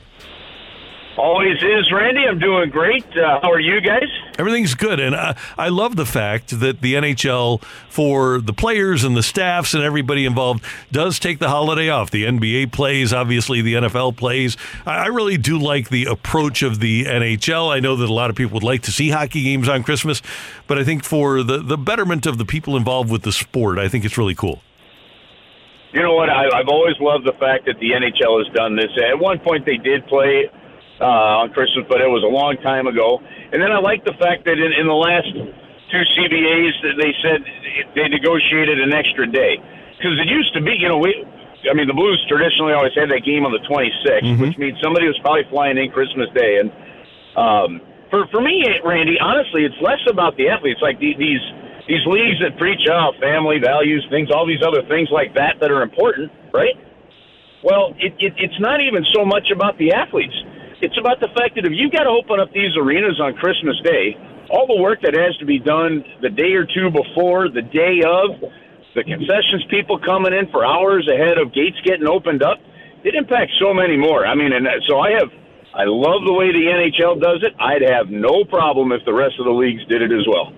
Always 1.19 1.61
is, 1.61 1.91
Randy. 1.91 2.25
I'm 2.25 2.39
doing 2.39 2.69
great. 2.69 3.03
Uh, 3.05 3.41
how 3.41 3.51
are 3.51 3.59
you 3.59 3.81
guys? 3.81 4.07
Everything's 4.37 4.73
good, 4.73 5.01
and 5.01 5.13
I, 5.13 5.35
I 5.57 5.67
love 5.67 5.97
the 5.97 6.05
fact 6.05 6.57
that 6.61 6.79
the 6.79 6.93
NHL, 6.93 7.61
for 7.89 8.39
the 8.39 8.53
players 8.53 9.03
and 9.03 9.17
the 9.17 9.21
staffs 9.21 9.73
and 9.73 9.83
everybody 9.83 10.25
involved, 10.25 10.63
does 10.93 11.19
take 11.19 11.39
the 11.39 11.49
holiday 11.49 11.89
off. 11.89 12.09
The 12.09 12.23
NBA 12.23 12.71
plays, 12.71 13.11
obviously, 13.11 13.61
the 13.61 13.73
NFL 13.73 14.15
plays. 14.15 14.55
I, 14.85 14.95
I 14.95 15.05
really 15.07 15.35
do 15.35 15.59
like 15.59 15.89
the 15.89 16.05
approach 16.05 16.63
of 16.63 16.79
the 16.79 17.03
NHL. 17.03 17.69
I 17.69 17.81
know 17.81 17.97
that 17.97 18.07
a 18.07 18.13
lot 18.13 18.29
of 18.29 18.37
people 18.37 18.53
would 18.53 18.63
like 18.63 18.83
to 18.83 18.91
see 18.91 19.09
hockey 19.09 19.43
games 19.43 19.67
on 19.67 19.83
Christmas, 19.83 20.21
but 20.67 20.79
I 20.79 20.85
think 20.85 21.03
for 21.03 21.43
the, 21.43 21.57
the 21.57 21.77
betterment 21.77 22.27
of 22.27 22.37
the 22.37 22.45
people 22.45 22.77
involved 22.77 23.11
with 23.11 23.23
the 23.23 23.33
sport, 23.33 23.77
I 23.77 23.89
think 23.89 24.05
it's 24.05 24.17
really 24.17 24.35
cool. 24.35 24.61
You 25.91 26.01
know 26.01 26.13
what? 26.13 26.29
I, 26.29 26.45
I've 26.45 26.69
always 26.69 26.95
loved 27.01 27.25
the 27.25 27.33
fact 27.33 27.65
that 27.65 27.77
the 27.79 27.91
NHL 27.91 28.41
has 28.41 28.53
done 28.55 28.77
this. 28.77 28.91
At 29.11 29.19
one 29.19 29.39
point, 29.39 29.65
they 29.65 29.75
did 29.75 30.07
play 30.07 30.49
uh, 31.01 31.41
on 31.43 31.51
Christmas, 31.53 31.85
but 31.87 32.01
it 32.01 32.07
was 32.07 32.23
a 32.23 32.31
long 32.31 32.57
time 32.61 32.87
ago. 32.87 33.19
And 33.51 33.61
then 33.61 33.71
I 33.71 33.79
like 33.79 34.03
the 34.05 34.13
fact 34.19 34.45
that 34.45 34.59
in, 34.59 34.71
in 34.75 34.85
the 34.87 34.93
last 34.93 35.31
two 35.31 36.03
CBAs, 36.15 36.73
that 36.83 36.95
they 36.99 37.13
said 37.23 37.41
they 37.95 38.07
negotiated 38.07 38.79
an 38.79 38.93
extra 38.93 39.25
day 39.25 39.57
because 39.97 40.19
it 40.19 40.29
used 40.29 40.53
to 40.53 40.61
be, 40.61 40.75
you 40.79 40.87
know, 40.87 40.97
we. 40.97 41.25
I 41.69 41.75
mean, 41.75 41.87
the 41.91 41.93
Blues 41.93 42.23
traditionally 42.31 42.71
always 42.71 42.95
had 42.95 43.11
that 43.11 43.27
game 43.27 43.43
on 43.43 43.51
the 43.51 43.59
26th, 43.67 44.23
which 44.39 44.57
means 44.57 44.79
somebody 44.79 45.07
was 45.11 45.19
probably 45.19 45.43
flying 45.51 45.75
in 45.75 45.91
Christmas 45.91 46.31
Day. 46.31 46.55
And 46.63 46.71
um, 47.35 47.81
for 48.09 48.27
for 48.31 48.39
me, 48.39 48.63
Randy, 48.79 49.19
honestly, 49.19 49.65
it's 49.67 49.75
less 49.83 49.99
about 50.07 50.37
the 50.37 50.47
athletes. 50.47 50.79
Like 50.81 50.99
the, 51.03 51.11
these 51.19 51.43
these 51.89 52.05
leagues 52.07 52.39
that 52.39 52.55
preach 52.57 52.87
out 52.87 53.15
family 53.19 53.59
values, 53.59 54.05
things, 54.09 54.31
all 54.31 54.47
these 54.47 54.63
other 54.63 54.87
things 54.87 55.09
like 55.11 55.33
that 55.35 55.59
that 55.59 55.69
are 55.69 55.81
important, 55.81 56.31
right? 56.53 56.79
Well, 57.63 57.91
it, 57.99 58.13
it, 58.19 58.33
it's 58.37 58.59
not 58.59 58.79
even 58.79 59.03
so 59.11 59.25
much 59.25 59.51
about 59.51 59.77
the 59.77 59.91
athletes. 59.91 60.37
It's 60.81 60.97
about 60.97 61.19
the 61.19 61.27
fact 61.35 61.55
that 61.55 61.65
if 61.65 61.73
you 61.75 61.91
got 61.91 62.03
to 62.03 62.09
open 62.09 62.39
up 62.39 62.53
these 62.53 62.71
arenas 62.77 63.19
on 63.19 63.35
Christmas 63.35 63.75
Day, 63.83 64.15
all 64.49 64.65
the 64.65 64.81
work 64.81 65.01
that 65.03 65.13
has 65.13 65.35
to 65.37 65.45
be 65.45 65.59
done 65.59 66.05
the 66.21 66.29
day 66.29 66.55
or 66.55 66.65
two 66.65 66.89
before, 66.89 67.49
the 67.49 67.61
day 67.61 67.99
of, 68.07 68.39
the 68.95 69.03
concessions 69.03 69.63
people 69.69 69.99
coming 69.99 70.33
in 70.33 70.49
for 70.49 70.65
hours 70.65 71.07
ahead 71.07 71.37
of 71.37 71.53
gates 71.53 71.77
getting 71.83 72.07
opened 72.07 72.41
up, 72.41 72.57
it 73.03 73.13
impacts 73.13 73.53
so 73.59 73.73
many 73.73 73.97
more. 73.97 74.25
I 74.25 74.35
mean, 74.35 74.51
and 74.51 74.67
uh, 74.67 74.79
so 74.87 74.99
I 74.99 75.11
have, 75.19 75.29
I 75.75 75.83
love 75.83 76.23
the 76.25 76.33
way 76.33 76.51
the 76.51 76.71
NHL 76.71 77.21
does 77.21 77.43
it. 77.43 77.53
I'd 77.59 77.83
have 77.83 78.09
no 78.09 78.43
problem 78.43 78.91
if 78.91 79.03
the 79.05 79.13
rest 79.13 79.35
of 79.37 79.45
the 79.45 79.51
leagues 79.51 79.85
did 79.87 80.01
it 80.01 80.11
as 80.11 80.25
well. 80.27 80.51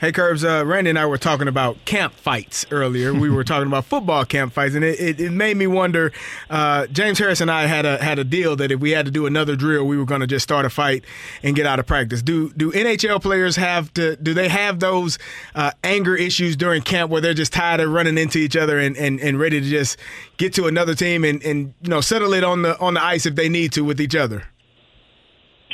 Hey, 0.00 0.10
Curbs, 0.10 0.44
uh, 0.44 0.64
Randy 0.66 0.90
and 0.90 0.98
I 0.98 1.06
were 1.06 1.18
talking 1.18 1.46
about 1.46 1.84
camp 1.84 2.14
fights 2.14 2.66
earlier. 2.72 3.14
We 3.14 3.30
were 3.30 3.44
talking 3.44 3.68
about 3.68 3.84
football 3.84 4.24
camp 4.24 4.52
fights, 4.52 4.74
and 4.74 4.84
it, 4.84 4.98
it, 4.98 5.20
it 5.20 5.30
made 5.30 5.56
me 5.56 5.68
wonder. 5.68 6.12
Uh, 6.50 6.88
James 6.88 7.18
Harris 7.18 7.40
and 7.40 7.50
I 7.50 7.66
had 7.66 7.86
a 7.86 8.02
had 8.02 8.18
a 8.18 8.24
deal 8.24 8.56
that 8.56 8.72
if 8.72 8.80
we 8.80 8.90
had 8.90 9.06
to 9.06 9.12
do 9.12 9.26
another 9.26 9.54
drill, 9.54 9.86
we 9.86 9.96
were 9.96 10.04
going 10.04 10.20
to 10.20 10.26
just 10.26 10.42
start 10.42 10.66
a 10.66 10.70
fight 10.70 11.04
and 11.44 11.54
get 11.54 11.64
out 11.64 11.78
of 11.78 11.86
practice. 11.86 12.22
Do 12.22 12.50
do 12.50 12.72
NHL 12.72 13.22
players 13.22 13.54
have 13.54 13.94
to? 13.94 14.16
Do 14.16 14.34
they 14.34 14.48
have 14.48 14.80
those 14.80 15.18
uh, 15.54 15.70
anger 15.84 16.16
issues 16.16 16.56
during 16.56 16.82
camp 16.82 17.10
where 17.10 17.20
they're 17.20 17.32
just 17.32 17.52
tired 17.52 17.80
of 17.80 17.90
running 17.90 18.18
into 18.18 18.38
each 18.38 18.56
other 18.56 18.80
and, 18.80 18.96
and, 18.96 19.20
and 19.20 19.38
ready 19.38 19.60
to 19.60 19.66
just 19.66 19.96
get 20.38 20.52
to 20.54 20.66
another 20.66 20.96
team 20.96 21.24
and, 21.24 21.40
and 21.44 21.72
you 21.82 21.90
know 21.90 22.00
settle 22.00 22.34
it 22.34 22.42
on 22.42 22.62
the 22.62 22.78
on 22.80 22.94
the 22.94 23.02
ice 23.02 23.26
if 23.26 23.36
they 23.36 23.48
need 23.48 23.72
to 23.72 23.84
with 23.84 24.00
each 24.00 24.16
other? 24.16 24.44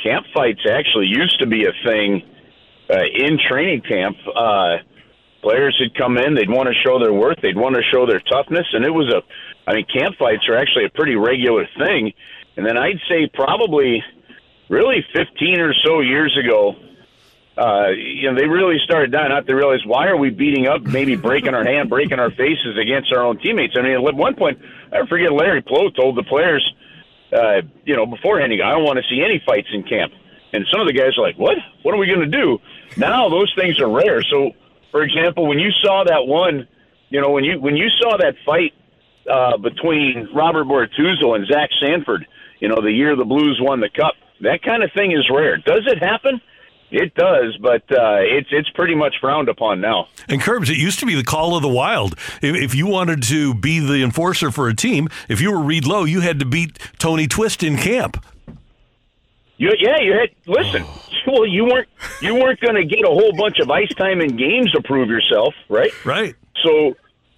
camp 0.03 0.25
fights 0.33 0.61
actually 0.69 1.05
used 1.05 1.39
to 1.39 1.45
be 1.45 1.65
a 1.65 1.73
thing 1.85 2.23
uh, 2.91 3.03
in 3.13 3.39
training 3.39 3.81
camp. 3.81 4.17
Uh, 4.35 4.77
Players 5.41 5.75
would 5.79 5.95
come 5.97 6.17
in, 6.17 6.35
they'd 6.35 6.49
want 6.49 6.69
to 6.69 6.75
show 6.75 6.99
their 6.99 7.13
worth, 7.13 7.39
they'd 7.41 7.57
want 7.57 7.75
to 7.75 7.81
show 7.81 8.05
their 8.05 8.19
toughness, 8.19 8.67
and 8.73 8.85
it 8.85 8.91
was 8.91 9.11
a, 9.11 9.23
I 9.67 9.73
mean, 9.73 9.85
camp 9.85 10.17
fights 10.17 10.47
are 10.47 10.55
actually 10.55 10.85
a 10.85 10.89
pretty 10.89 11.15
regular 11.15 11.67
thing. 11.77 12.13
And 12.55 12.65
then 12.65 12.77
I'd 12.77 12.99
say 13.09 13.27
probably, 13.33 14.03
really 14.69 15.03
15 15.13 15.59
or 15.59 15.73
so 15.73 16.01
years 16.01 16.37
ago, 16.37 16.75
uh, 17.57 17.89
you 17.89 18.29
know, 18.29 18.35
they 18.35 18.47
really 18.47 18.77
started 18.83 19.11
dying 19.11 19.31
out 19.31 19.47
to 19.47 19.55
realize 19.55 19.83
why 19.85 20.07
are 20.07 20.17
we 20.17 20.29
beating 20.29 20.67
up, 20.67 20.83
maybe 20.83 21.15
breaking 21.15 21.53
our 21.55 21.65
hand, 21.65 21.89
breaking 21.89 22.19
our 22.19 22.31
faces 22.31 22.77
against 22.77 23.11
our 23.11 23.23
own 23.23 23.39
teammates. 23.39 23.75
I 23.77 23.81
mean, 23.81 23.93
at 23.93 24.15
one 24.15 24.35
point, 24.35 24.59
I 24.93 25.05
forget 25.07 25.33
Larry 25.33 25.61
Pleau 25.61 25.89
told 25.89 26.15
the 26.17 26.23
players, 26.23 26.63
uh, 27.33 27.61
you 27.83 27.95
know, 27.95 28.05
beforehand, 28.05 28.51
he 28.51 28.59
go, 28.59 28.63
I 28.63 28.71
don't 28.71 28.83
want 28.83 28.99
to 28.99 29.09
see 29.09 29.23
any 29.23 29.41
fights 29.43 29.67
in 29.73 29.83
camp. 29.83 30.13
And 30.53 30.65
some 30.71 30.81
of 30.81 30.87
the 30.87 30.93
guys 30.93 31.17
are 31.17 31.21
like, 31.21 31.37
what? 31.37 31.57
What 31.81 31.95
are 31.95 31.97
we 31.97 32.07
going 32.07 32.19
to 32.19 32.37
do? 32.37 32.59
Now 32.97 33.29
those 33.29 33.53
things 33.55 33.79
are 33.79 33.89
rare. 33.89 34.21
So, 34.23 34.51
for 34.91 35.03
example, 35.03 35.47
when 35.47 35.59
you 35.59 35.71
saw 35.71 36.03
that 36.05 36.27
one, 36.27 36.67
you 37.09 37.21
know, 37.21 37.31
when 37.31 37.43
you 37.43 37.59
when 37.59 37.75
you 37.75 37.89
saw 37.89 38.17
that 38.17 38.35
fight 38.45 38.73
uh, 39.29 39.57
between 39.57 40.29
Robert 40.33 40.65
Bortuzzo 40.65 41.35
and 41.35 41.47
Zach 41.47 41.69
Sanford, 41.79 42.27
you 42.59 42.67
know, 42.67 42.81
the 42.81 42.91
year 42.91 43.15
the 43.15 43.25
Blues 43.25 43.59
won 43.61 43.79
the 43.79 43.89
Cup, 43.89 44.13
that 44.41 44.61
kind 44.63 44.83
of 44.83 44.91
thing 44.93 45.11
is 45.11 45.29
rare. 45.29 45.57
Does 45.57 45.83
it 45.87 45.99
happen? 45.99 46.41
It 46.91 47.15
does, 47.15 47.57
but 47.61 47.83
uh, 47.89 48.19
it's 48.19 48.49
it's 48.51 48.69
pretty 48.71 48.95
much 48.95 49.15
frowned 49.21 49.47
upon 49.47 49.79
now. 49.79 50.09
And 50.27 50.41
Curbs, 50.41 50.69
it 50.69 50.77
used 50.77 50.99
to 50.99 51.05
be 51.05 51.15
the 51.15 51.23
call 51.23 51.55
of 51.55 51.61
the 51.61 51.69
wild. 51.69 52.15
If, 52.41 52.55
if 52.55 52.75
you 52.75 52.85
wanted 52.85 53.23
to 53.23 53.53
be 53.53 53.79
the 53.79 54.03
enforcer 54.03 54.51
for 54.51 54.67
a 54.67 54.75
team, 54.75 55.07
if 55.29 55.39
you 55.39 55.51
were 55.51 55.61
Reed 55.61 55.87
Low, 55.87 56.03
you 56.03 56.19
had 56.19 56.37
to 56.39 56.45
beat 56.45 56.77
Tony 56.99 57.27
Twist 57.27 57.63
in 57.63 57.77
camp. 57.77 58.21
You, 59.61 59.71
yeah, 59.77 59.99
you 59.99 60.13
had 60.13 60.29
listen. 60.47 60.83
Well, 61.27 61.45
you 61.45 61.65
weren't 61.65 61.87
you 62.19 62.33
weren't 62.33 62.59
going 62.61 62.73
to 62.73 62.83
get 62.83 63.05
a 63.05 63.09
whole 63.09 63.31
bunch 63.37 63.59
of 63.59 63.69
ice 63.69 63.93
time 63.93 64.21
in 64.21 64.37
games 64.37 64.71
to 64.71 64.81
prove 64.81 65.07
yourself, 65.07 65.53
right? 65.69 65.91
Right. 66.03 66.33
So, 66.63 66.95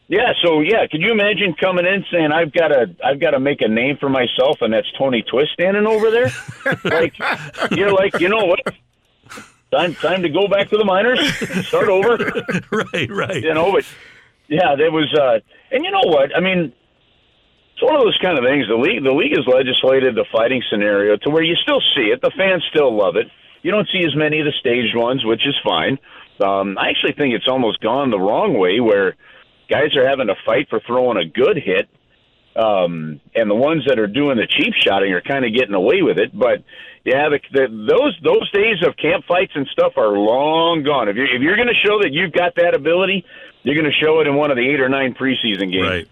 yeah, 0.08 0.32
so 0.42 0.62
yeah, 0.62 0.88
could 0.90 1.02
you 1.02 1.12
imagine 1.12 1.54
coming 1.54 1.86
in 1.86 2.06
saying 2.10 2.32
I've 2.32 2.54
got 2.54 2.70
to 2.70 2.96
I've 3.04 3.20
got 3.20 3.32
to 3.32 3.42
make 3.42 3.60
a 3.62 3.68
name 3.68 3.98
for 3.98 4.08
myself, 4.08 4.62
and 4.62 4.74
that's 4.74 4.90
Tony 4.98 5.22
Twist 5.22 5.52
standing 5.52 5.86
over 5.86 6.10
there? 6.12 6.32
like 6.86 7.14
you're 7.72 7.92
like, 7.92 8.18
you 8.22 8.30
know 8.30 8.46
what? 8.46 8.62
Time 9.70 9.94
time 9.96 10.22
to 10.22 10.30
go 10.30 10.48
back 10.48 10.70
to 10.70 10.78
the 10.78 10.86
minors, 10.86 11.20
start 11.68 11.90
over. 11.90 12.16
right, 12.72 13.12
right. 13.12 13.44
You 13.44 13.54
know, 13.54 13.74
but 13.74 13.86
yeah, 14.48 14.76
there 14.78 14.94
was, 14.94 15.14
uh, 15.14 15.40
and 15.72 15.84
you 15.84 15.92
know 15.92 16.04
what? 16.06 16.34
I 16.34 16.40
mean, 16.40 16.72
it's 17.74 17.82
one 17.82 17.96
of 17.96 18.04
those 18.04 18.18
kind 18.22 18.38
of 18.38 18.46
things. 18.46 18.68
The 18.68 18.76
league, 18.76 19.04
the 19.04 19.14
league 19.14 19.36
has 19.36 19.48
legislated 19.48 20.16
the 20.16 20.26
fighting 20.32 20.62
scenario 20.70 21.18
to 21.18 21.30
where 21.30 21.44
you 21.44 21.56
still 21.56 21.82
see 21.96 22.14
it. 22.14 22.22
The 22.22 22.32
fans 22.38 22.64
still 22.70 22.96
love 22.96 23.16
it. 23.16 23.28
You 23.64 23.72
don't 23.72 23.88
see 23.92 24.06
as 24.06 24.16
many 24.16 24.40
of 24.40 24.46
the 24.46 24.54
staged 24.60 24.96
ones, 24.96 25.26
which 25.26 25.48
is 25.48 25.56
fine. 25.64 25.98
Um, 26.44 26.78
I 26.78 26.90
actually 26.90 27.14
think 27.14 27.34
it's 27.34 27.48
almost 27.48 27.80
gone 27.80 28.12
the 28.12 28.20
wrong 28.20 28.58
way, 28.58 28.80
where 28.80 29.16
guys 29.70 29.96
are 29.96 30.08
having 30.08 30.28
to 30.28 30.36
fight 30.46 30.70
for 30.70 30.80
throwing 30.86 31.18
a 31.18 31.26
good 31.26 31.58
hit, 31.58 31.90
um, 32.56 33.22
and 33.34 33.50
the 33.50 33.56
ones 33.56 33.86
that 33.88 33.98
are 33.98 34.08
doing 34.08 34.38
the 34.38 34.48
cheap 34.48 34.74
shotting 34.76 35.12
are 35.14 35.22
kind 35.22 35.46
of 35.46 35.54
getting 35.54 35.74
away 35.74 36.02
with 36.02 36.20
it. 36.20 36.38
But 36.38 36.64
yeah, 37.04 37.30
the, 37.30 37.40
the, 37.52 37.68
those 37.90 38.20
those 38.24 38.52
days 38.52 38.84
of 38.86 38.98
camp 38.98 39.26
fights 39.28 39.54
and 39.56 39.68
stuff 39.68 39.94
are 39.98 40.10
long 40.10 40.84
gone. 40.84 41.10
If 41.10 41.16
you're 41.16 41.34
if 41.34 41.42
you're 41.42 41.56
going 41.56 41.70
to 41.70 41.88
show 41.88 42.00
that 42.02 42.12
you've 42.12 42.34
got 42.34 42.56
that 42.56 42.76
ability, 42.76 43.26
you're 43.64 43.76
going 43.76 43.92
to 43.92 44.06
show 44.06 44.20
it 44.20 44.28
in 44.28 44.36
one 44.36 44.52
of 44.52 44.58
the 44.58 44.70
eight 44.70 44.80
or 44.80 44.90
nine 44.90 45.16
preseason 45.16 45.72
games. 45.72 45.88
Right. 45.88 46.08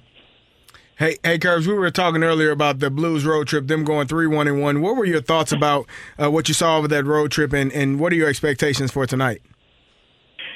Hey, 1.02 1.18
hey, 1.24 1.40
Curbs, 1.40 1.68
we 1.68 1.74
were 1.74 1.90
talking 1.90 2.22
earlier 2.22 2.52
about 2.52 2.78
the 2.78 2.92
Blues 2.92 3.26
road 3.26 3.48
trip, 3.48 3.66
them 3.66 3.84
going 3.84 4.06
3 4.06 4.28
1 4.28 4.48
and 4.48 4.62
1. 4.62 4.82
What 4.84 4.96
were 4.96 5.06
your 5.06 5.20
thoughts 5.20 5.52
about 5.52 5.88
uh, 6.22 6.30
what 6.30 6.48
you 6.48 6.54
saw 6.54 6.78
over 6.78 6.88
that 6.90 7.06
road 7.06 7.32
trip, 7.32 7.54
and, 7.54 7.74
and 7.74 8.00
what 8.00 8.14
are 8.14 8.16
your 8.16 8.30
expectations 8.30 8.92
for 8.92 9.08
tonight? 9.08 9.42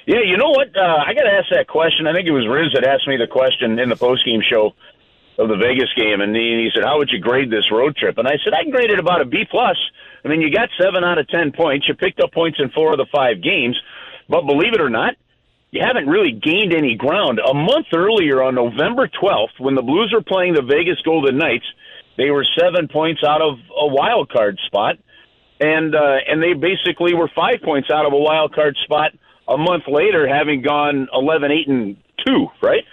Yeah, 0.05 0.21
you 0.23 0.37
know 0.37 0.51
what? 0.51 0.67
Uh, 0.77 1.01
I 1.03 1.15
got 1.15 1.23
to 1.23 1.33
ask 1.33 1.47
that 1.49 1.67
question. 1.67 2.05
I 2.05 2.13
think 2.13 2.27
it 2.27 2.31
was 2.31 2.45
Riz 2.47 2.73
that 2.75 2.85
asked 2.85 3.07
me 3.07 3.17
the 3.17 3.25
question 3.25 3.79
in 3.79 3.89
the 3.89 3.95
postgame 3.95 4.43
show 4.43 4.75
of 5.39 5.49
the 5.49 5.57
Vegas 5.57 5.89
game, 5.97 6.21
and 6.21 6.35
he, 6.35 6.61
he 6.61 6.69
said, 6.75 6.83
"How 6.83 6.99
would 6.99 7.09
you 7.09 7.17
grade 7.17 7.49
this 7.49 7.71
road 7.71 7.95
trip?" 7.95 8.19
And 8.19 8.27
I 8.27 8.37
said, 8.43 8.53
"I 8.53 8.69
graded 8.69 8.99
about 8.99 9.21
a 9.21 9.25
B 9.25 9.45
plus. 9.49 9.77
I 10.23 10.27
mean, 10.27 10.41
you 10.41 10.51
got 10.51 10.69
seven 10.79 11.03
out 11.03 11.17
of 11.17 11.27
ten 11.27 11.53
points. 11.53 11.87
You 11.87 11.95
picked 11.95 12.19
up 12.19 12.31
points 12.31 12.59
in 12.61 12.69
four 12.69 12.91
of 12.91 12.99
the 12.99 13.07
five 13.11 13.41
games, 13.41 13.81
but 14.29 14.45
believe 14.45 14.75
it 14.75 14.79
or 14.79 14.91
not, 14.91 15.15
you 15.71 15.81
haven't 15.83 16.07
really 16.07 16.31
gained 16.31 16.73
any 16.73 16.95
ground. 16.95 17.39
A 17.39 17.53
month 17.53 17.87
earlier, 17.93 18.41
on 18.41 18.55
November 18.55 19.07
12th, 19.07 19.59
when 19.59 19.75
the 19.75 19.81
Blues 19.81 20.11
were 20.13 20.23
playing 20.23 20.53
the 20.53 20.61
Vegas 20.61 21.01
Golden 21.03 21.37
Knights, 21.37 21.65
they 22.17 22.31
were 22.31 22.45
seven 22.57 22.87
points 22.87 23.21
out 23.27 23.41
of 23.41 23.57
a 23.77 23.87
wild 23.87 24.29
card 24.29 24.57
spot, 24.65 24.95
and 25.59 25.93
uh, 25.93 26.17
and 26.27 26.41
they 26.41 26.53
basically 26.53 27.13
were 27.13 27.29
five 27.35 27.61
points 27.63 27.89
out 27.91 28.05
of 28.05 28.13
a 28.13 28.17
wild 28.17 28.53
card 28.53 28.77
spot 28.83 29.11
a 29.47 29.57
month 29.57 29.83
later, 29.87 30.27
having 30.27 30.61
gone 30.61 31.07
11, 31.13 31.51
8, 31.51 31.67
and 31.67 31.97
two. 32.25 32.47
Right, 32.61 32.83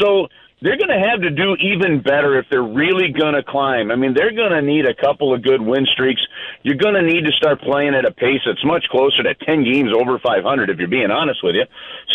so 0.00 0.28
they're 0.62 0.78
going 0.78 0.88
to 0.88 1.08
have 1.10 1.20
to 1.20 1.30
do 1.30 1.56
even 1.56 2.00
better 2.00 2.38
if 2.38 2.46
they're 2.50 2.62
really 2.62 3.12
going 3.12 3.34
to 3.34 3.42
climb. 3.42 3.90
I 3.90 3.96
mean, 3.96 4.14
they're 4.14 4.32
going 4.32 4.52
to 4.52 4.62
need 4.62 4.86
a 4.86 4.94
couple 4.94 5.34
of 5.34 5.42
good 5.42 5.60
win 5.60 5.86
streaks. 5.86 6.22
You're 6.62 6.76
going 6.76 6.94
to 6.94 7.02
need 7.02 7.24
to 7.26 7.32
start 7.32 7.60
playing 7.60 7.94
at 7.94 8.06
a 8.06 8.12
pace 8.12 8.40
that's 8.46 8.64
much 8.64 8.86
closer 8.90 9.22
to 9.22 9.34
10 9.34 9.64
games 9.64 9.90
over 9.94 10.18
500, 10.18 10.70
if 10.70 10.78
you're 10.78 10.88
being 10.88 11.10
honest 11.10 11.42
with 11.42 11.54
you. 11.54 11.64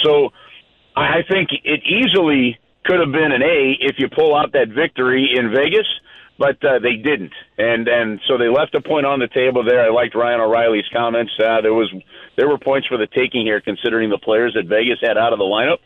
So 0.03 0.31
I 0.95 1.21
think 1.29 1.49
it 1.63 1.81
easily 1.85 2.57
could 2.85 2.99
have 2.99 3.11
been 3.11 3.31
an 3.31 3.43
A 3.43 3.77
if 3.79 3.95
you 3.99 4.09
pull 4.09 4.35
out 4.35 4.53
that 4.53 4.69
victory 4.69 5.29
in 5.35 5.53
Vegas, 5.53 5.87
but 6.39 6.63
uh, 6.63 6.79
they 6.79 6.95
didn't, 6.95 7.33
and 7.57 7.87
and 7.87 8.21
so 8.25 8.37
they 8.37 8.47
left 8.47 8.73
a 8.73 8.81
point 8.81 9.05
on 9.05 9.19
the 9.19 9.27
table 9.27 9.63
there. 9.63 9.85
I 9.85 9.89
liked 9.89 10.15
Ryan 10.15 10.39
O'Reilly's 10.39 10.87
comments. 10.91 11.33
Uh, 11.37 11.61
there 11.61 11.73
was 11.73 11.93
there 12.37 12.47
were 12.47 12.57
points 12.57 12.87
for 12.87 12.97
the 12.97 13.07
taking 13.07 13.45
here, 13.45 13.59
considering 13.59 14.09
the 14.09 14.17
players 14.17 14.53
that 14.55 14.65
Vegas 14.65 14.99
had 15.01 15.17
out 15.17 15.33
of 15.33 15.39
the 15.39 15.45
lineup. 15.45 15.79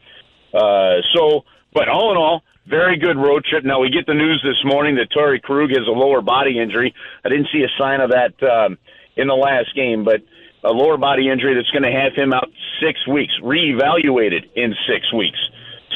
Uh, 0.54 1.02
so, 1.14 1.44
but 1.74 1.90
all 1.90 2.12
in 2.12 2.18
all, 2.18 2.44
very 2.68 2.98
good 2.98 3.18
road 3.18 3.44
trip. 3.46 3.64
Now 3.64 3.80
we 3.80 3.90
get 3.90 4.06
the 4.06 4.14
news 4.14 4.42
this 4.44 4.64
morning 4.64 4.96
that 4.96 5.12
Torey 5.12 5.42
Krug 5.42 5.70
has 5.70 5.88
a 5.88 5.92
lower 5.92 6.22
body 6.22 6.60
injury. 6.60 6.94
I 7.24 7.30
didn't 7.30 7.48
see 7.52 7.64
a 7.64 7.72
sign 7.78 8.02
of 8.02 8.12
that 8.12 8.42
um, 8.44 8.78
in 9.16 9.28
the 9.28 9.36
last 9.36 9.76
game, 9.76 10.04
but 10.04 10.22
a 10.64 10.72
lower 10.72 10.98
body 10.98 11.30
injury 11.30 11.56
that's 11.56 11.70
going 11.72 11.84
to 11.84 11.92
have 11.92 12.14
him 12.16 12.32
out 12.34 12.50
six 12.82 13.06
weeks, 13.08 13.34
reevaluated 13.42 14.50
in 14.56 14.74
six 14.88 15.12
weeks. 15.12 15.40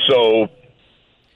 So 0.09 0.47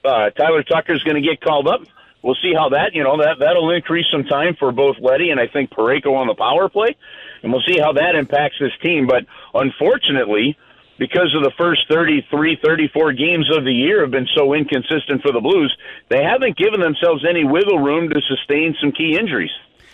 uh, 0.04 0.32
Tyler 0.32 0.64
Tucker's 0.64 1.04
going 1.04 1.22
to 1.22 1.28
get 1.28 1.42
called 1.42 1.68
up. 1.68 1.82
We'll 2.22 2.38
see 2.42 2.54
how 2.54 2.70
that 2.70 2.94
you 2.94 3.04
know 3.04 3.18
that 3.18 3.38
that'll 3.40 3.72
increase 3.72 4.06
some 4.12 4.26
time 4.26 4.56
for 4.60 4.72
both 4.72 4.98
Leddy 5.00 5.32
and 5.32 5.40
I 5.40 5.48
think 5.48 5.72
Parayko 5.72 6.14
on 6.14 6.28
the 6.28 6.36
power 6.36 6.70
play, 6.70 6.96
and 7.42 7.52
we'll 7.52 7.64
see 7.66 7.80
how 7.80 7.94
that 7.94 8.16
impacts 8.16 8.58
this 8.60 8.74
team. 8.84 9.08
But 9.08 9.26
unfortunately, 9.56 10.56
because 11.02 11.34
of 11.36 11.42
the 11.42 11.52
first 11.58 11.88
33, 11.90 12.60
34 12.64 13.14
games 13.14 13.50
of 13.58 13.64
the 13.64 13.74
year 13.74 14.02
have 14.02 14.12
been 14.12 14.28
so 14.36 14.54
inconsistent 14.54 15.24
for 15.24 15.32
the 15.32 15.42
Blues, 15.42 15.76
they 16.10 16.24
haven't 16.24 16.56
given 16.56 16.80
themselves 16.80 17.26
any 17.28 17.44
wiggle 17.44 17.80
room 17.80 18.08
to 18.12 18.22
sustain 18.22 18.76
some 18.80 18.92
key 18.92 19.18
injuries. 19.20 19.50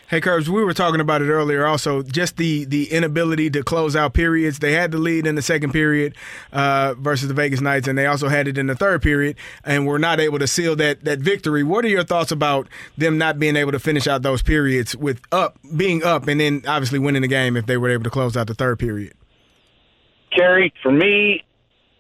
Hey, 0.10 0.20
Curbs, 0.20 0.50
we 0.50 0.62
were 0.66 0.74
talking 0.74 1.00
about 1.00 1.22
it 1.22 1.30
earlier 1.30 1.66
also, 1.66 2.04
just 2.04 2.36
the, 2.36 2.66
the 2.66 2.92
inability 2.92 3.50
to 3.52 3.64
close 3.64 3.96
out 3.96 4.16
periods. 4.16 4.60
They 4.60 4.74
had 4.74 4.92
the 4.92 4.98
lead 4.98 5.26
in 5.26 5.36
the 5.36 5.42
second 5.42 5.72
period 5.72 6.14
uh, 6.52 6.94
versus 6.96 7.30
the 7.30 7.34
Vegas 7.34 7.62
Knights, 7.62 7.88
and 7.88 7.98
they 7.98 8.06
also 8.06 8.28
had 8.28 8.50
it 8.50 8.58
in 8.58 8.68
the 8.68 8.76
third 8.76 9.02
period, 9.02 9.38
and 9.64 9.88
were 9.88 10.00
not 10.00 10.20
able 10.20 10.40
to 10.40 10.48
seal 10.48 10.76
that, 10.76 11.06
that 11.06 11.20
victory. 11.20 11.64
What 11.64 11.86
are 11.86 11.90
your 11.90 12.04
thoughts 12.04 12.34
about 12.34 12.68
them 12.98 13.18
not 13.18 13.40
being 13.40 13.56
able 13.56 13.72
to 13.72 13.80
finish 13.80 14.08
out 14.08 14.24
those 14.24 14.44
periods 14.44 14.94
with 14.94 15.22
up 15.32 15.58
being 15.78 16.04
up 16.04 16.28
and 16.28 16.42
then 16.42 16.64
obviously 16.68 17.00
winning 17.00 17.22
the 17.22 17.30
game 17.30 17.56
if 17.56 17.66
they 17.66 17.78
were 17.78 17.90
able 17.90 18.04
to 18.04 18.10
close 18.10 18.36
out 18.36 18.48
the 18.48 18.56
third 18.56 18.78
period? 18.78 19.14
Kerry, 20.36 20.74
for 20.84 20.92
me, 20.92 21.44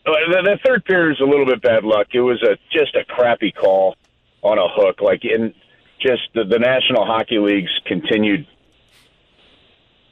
uh, 0.05 0.11
the, 0.29 0.41
the 0.43 0.59
third 0.65 0.85
period 0.85 1.13
is 1.13 1.21
a 1.21 1.25
little 1.25 1.45
bit 1.45 1.61
bad 1.61 1.83
luck. 1.83 2.07
It 2.13 2.21
was 2.21 2.41
a 2.43 2.57
just 2.71 2.95
a 2.95 3.03
crappy 3.03 3.51
call 3.51 3.95
on 4.41 4.57
a 4.57 4.67
hook. 4.67 5.01
Like 5.01 5.25
in 5.25 5.53
just 5.99 6.21
the, 6.33 6.43
the 6.43 6.59
National 6.59 7.05
Hockey 7.05 7.39
League's 7.39 7.71
continued 7.85 8.47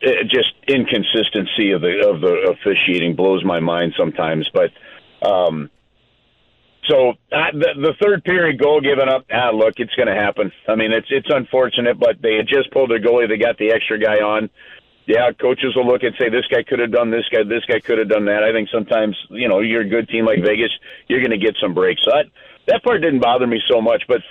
uh, 0.04 0.24
just 0.28 0.54
inconsistency 0.68 1.72
of 1.72 1.82
the 1.82 2.08
of 2.08 2.22
the 2.22 2.54
officiating 2.54 3.16
blows 3.16 3.44
my 3.44 3.60
mind 3.60 3.94
sometimes. 3.98 4.50
But 4.54 4.72
um, 5.26 5.70
so 6.88 7.12
uh, 7.32 7.52
the, 7.54 7.70
the 7.76 7.94
third 8.02 8.24
period 8.24 8.60
goal 8.60 8.82
given 8.82 9.10
up. 9.10 9.26
Ah, 9.32 9.52
look, 9.52 9.76
it's 9.78 9.96
going 9.96 10.08
to 10.08 10.16
happen. 10.16 10.52
I 10.68 10.76
mean, 10.76 10.92
it's 10.92 11.08
it's 11.10 11.30
unfortunate, 11.30 12.00
but 12.00 12.22
they 12.22 12.36
had 12.36 12.48
just 12.48 12.72
pulled 12.72 12.92
their 12.92 13.00
goalie. 13.00 13.30
They 13.30 13.38
got 13.38 13.58
the 13.58 13.72
extra 13.72 13.98
guy 13.98 14.18
on 14.18 14.50
yeah, 15.08 15.32
coaches 15.32 15.76
will 15.76 15.86
look 15.86 16.04
and 16.04 16.16
say 16.18 16.30
this 16.30 16.48
guy 16.48 16.64
could 16.64 16.80
have 16.80 16.92
done 16.92 17.12
this 17.12 17.26
guy, 17.32 17.44
this 17.44 17.64
guy 17.66 17.80
could 17.80 18.00
have 18.00 18.10
done 18.10 18.26
that. 18.26 18.44
I 18.44 18.52
think 18.52 18.70
sometimes 18.70 19.16
you 19.30 19.48
know 19.48 19.60
you're 19.60 19.82
a 19.82 19.90
good 19.90 20.10
team 20.10 20.26
like 20.26 20.40
Vegas, 20.44 20.72
you're 21.08 21.22
going 21.22 21.38
to 21.38 21.44
get 21.44 21.56
some 21.62 21.74
breaks. 21.74 22.02
So 22.04 22.12
that 22.12 22.26
that 22.68 22.84
part 22.84 23.02
didn't 23.02 23.20
bother 23.20 23.46
me 23.46 23.62
so 23.70 23.82
much, 23.82 24.04
but 24.08 24.22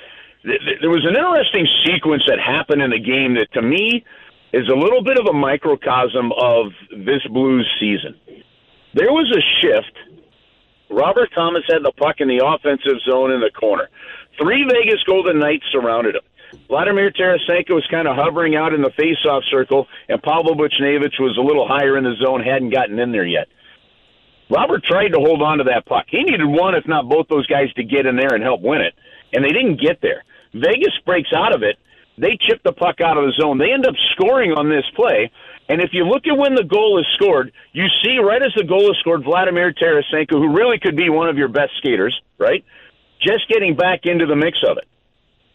th- 0.42 0.60
th- 0.60 0.78
there 0.80 0.90
was 0.90 1.04
an 1.04 1.14
interesting 1.14 1.66
sequence 1.86 2.24
that 2.26 2.40
happened 2.40 2.82
in 2.82 2.90
the 2.90 2.98
game 2.98 3.34
that 3.34 3.52
to 3.52 3.62
me 3.62 4.04
is 4.52 4.68
a 4.68 4.74
little 4.76 5.02
bit 5.02 5.18
of 5.18 5.26
a 5.26 5.32
microcosm 5.32 6.32
of 6.32 6.72
this 6.90 7.22
Blues 7.30 7.68
season. 7.80 8.14
There 8.94 9.10
was 9.10 9.30
a 9.30 9.42
shift. 9.60 9.96
Robert 10.90 11.30
Thomas 11.34 11.62
had 11.68 11.82
the 11.82 11.92
puck 11.92 12.16
in 12.18 12.28
the 12.28 12.44
offensive 12.44 13.00
zone 13.08 13.32
in 13.32 13.40
the 13.40 13.50
corner. 13.50 13.88
Three 14.40 14.64
Vegas 14.64 15.02
Golden 15.04 15.38
Knights 15.40 15.64
surrounded 15.72 16.14
him. 16.16 16.22
Vladimir 16.68 17.10
Tarasenko 17.10 17.70
was 17.70 17.86
kind 17.90 18.08
of 18.08 18.16
hovering 18.16 18.56
out 18.56 18.72
in 18.72 18.82
the 18.82 18.90
faceoff 18.90 19.42
circle, 19.50 19.86
and 20.08 20.22
Pavel 20.22 20.56
Buchnevich 20.56 21.20
was 21.20 21.36
a 21.38 21.42
little 21.42 21.66
higher 21.68 21.96
in 21.96 22.04
the 22.04 22.14
zone, 22.22 22.42
hadn't 22.42 22.70
gotten 22.70 22.98
in 22.98 23.12
there 23.12 23.26
yet. 23.26 23.48
Robert 24.50 24.84
tried 24.84 25.08
to 25.08 25.18
hold 25.18 25.42
on 25.42 25.58
to 25.58 25.64
that 25.64 25.86
puck. 25.86 26.06
He 26.08 26.22
needed 26.22 26.44
one, 26.44 26.74
if 26.74 26.86
not 26.86 27.08
both, 27.08 27.28
those 27.28 27.46
guys 27.46 27.72
to 27.74 27.84
get 27.84 28.06
in 28.06 28.16
there 28.16 28.34
and 28.34 28.42
help 28.42 28.60
win 28.60 28.80
it, 28.80 28.94
and 29.32 29.44
they 29.44 29.50
didn't 29.50 29.80
get 29.80 30.00
there. 30.00 30.24
Vegas 30.52 30.92
breaks 31.04 31.30
out 31.34 31.54
of 31.54 31.62
it. 31.62 31.78
They 32.16 32.38
chip 32.40 32.62
the 32.62 32.72
puck 32.72 33.00
out 33.00 33.16
of 33.16 33.24
the 33.24 33.32
zone. 33.40 33.58
They 33.58 33.72
end 33.72 33.86
up 33.86 33.94
scoring 34.12 34.52
on 34.52 34.68
this 34.68 34.84
play. 34.94 35.32
And 35.68 35.80
if 35.80 35.90
you 35.92 36.04
look 36.04 36.26
at 36.26 36.36
when 36.36 36.54
the 36.54 36.62
goal 36.62 37.00
is 37.00 37.06
scored, 37.14 37.52
you 37.72 37.86
see 38.04 38.18
right 38.18 38.42
as 38.42 38.52
the 38.54 38.64
goal 38.64 38.90
is 38.90 38.98
scored, 39.00 39.24
Vladimir 39.24 39.72
Tarasenko, 39.72 40.32
who 40.32 40.54
really 40.54 40.78
could 40.78 40.96
be 40.96 41.08
one 41.08 41.28
of 41.28 41.38
your 41.38 41.48
best 41.48 41.72
skaters, 41.78 42.14
right? 42.38 42.64
Just 43.20 43.48
getting 43.48 43.74
back 43.74 44.00
into 44.04 44.26
the 44.26 44.36
mix 44.36 44.58
of 44.68 44.76
it. 44.76 44.84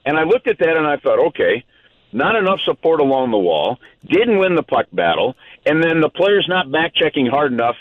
And 0.05 0.17
I 0.17 0.23
looked 0.23 0.47
at 0.47 0.59
that 0.59 0.77
and 0.77 0.87
I 0.87 0.97
thought, 0.97 1.19
okay, 1.27 1.63
not 2.11 2.35
enough 2.35 2.59
support 2.65 2.99
along 2.99 3.31
the 3.31 3.37
wall, 3.37 3.77
didn't 4.07 4.39
win 4.39 4.55
the 4.55 4.63
puck 4.63 4.87
battle, 4.91 5.35
and 5.65 5.83
then 5.83 6.01
the 6.01 6.09
player's 6.09 6.47
not 6.49 6.71
back 6.71 6.93
checking 6.95 7.27
hard 7.27 7.51
enough 7.51 7.75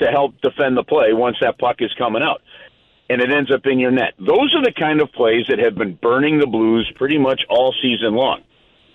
to 0.00 0.06
help 0.06 0.40
defend 0.40 0.76
the 0.76 0.82
play 0.82 1.12
once 1.12 1.36
that 1.40 1.58
puck 1.58 1.76
is 1.80 1.92
coming 1.98 2.22
out. 2.22 2.40
And 3.10 3.20
it 3.20 3.30
ends 3.30 3.50
up 3.52 3.66
in 3.66 3.78
your 3.78 3.90
net. 3.90 4.14
Those 4.18 4.54
are 4.54 4.62
the 4.62 4.72
kind 4.78 5.00
of 5.00 5.12
plays 5.12 5.44
that 5.48 5.58
have 5.58 5.74
been 5.74 5.98
burning 6.00 6.38
the 6.38 6.46
Blues 6.46 6.90
pretty 6.96 7.18
much 7.18 7.42
all 7.50 7.74
season 7.82 8.14
long. 8.14 8.42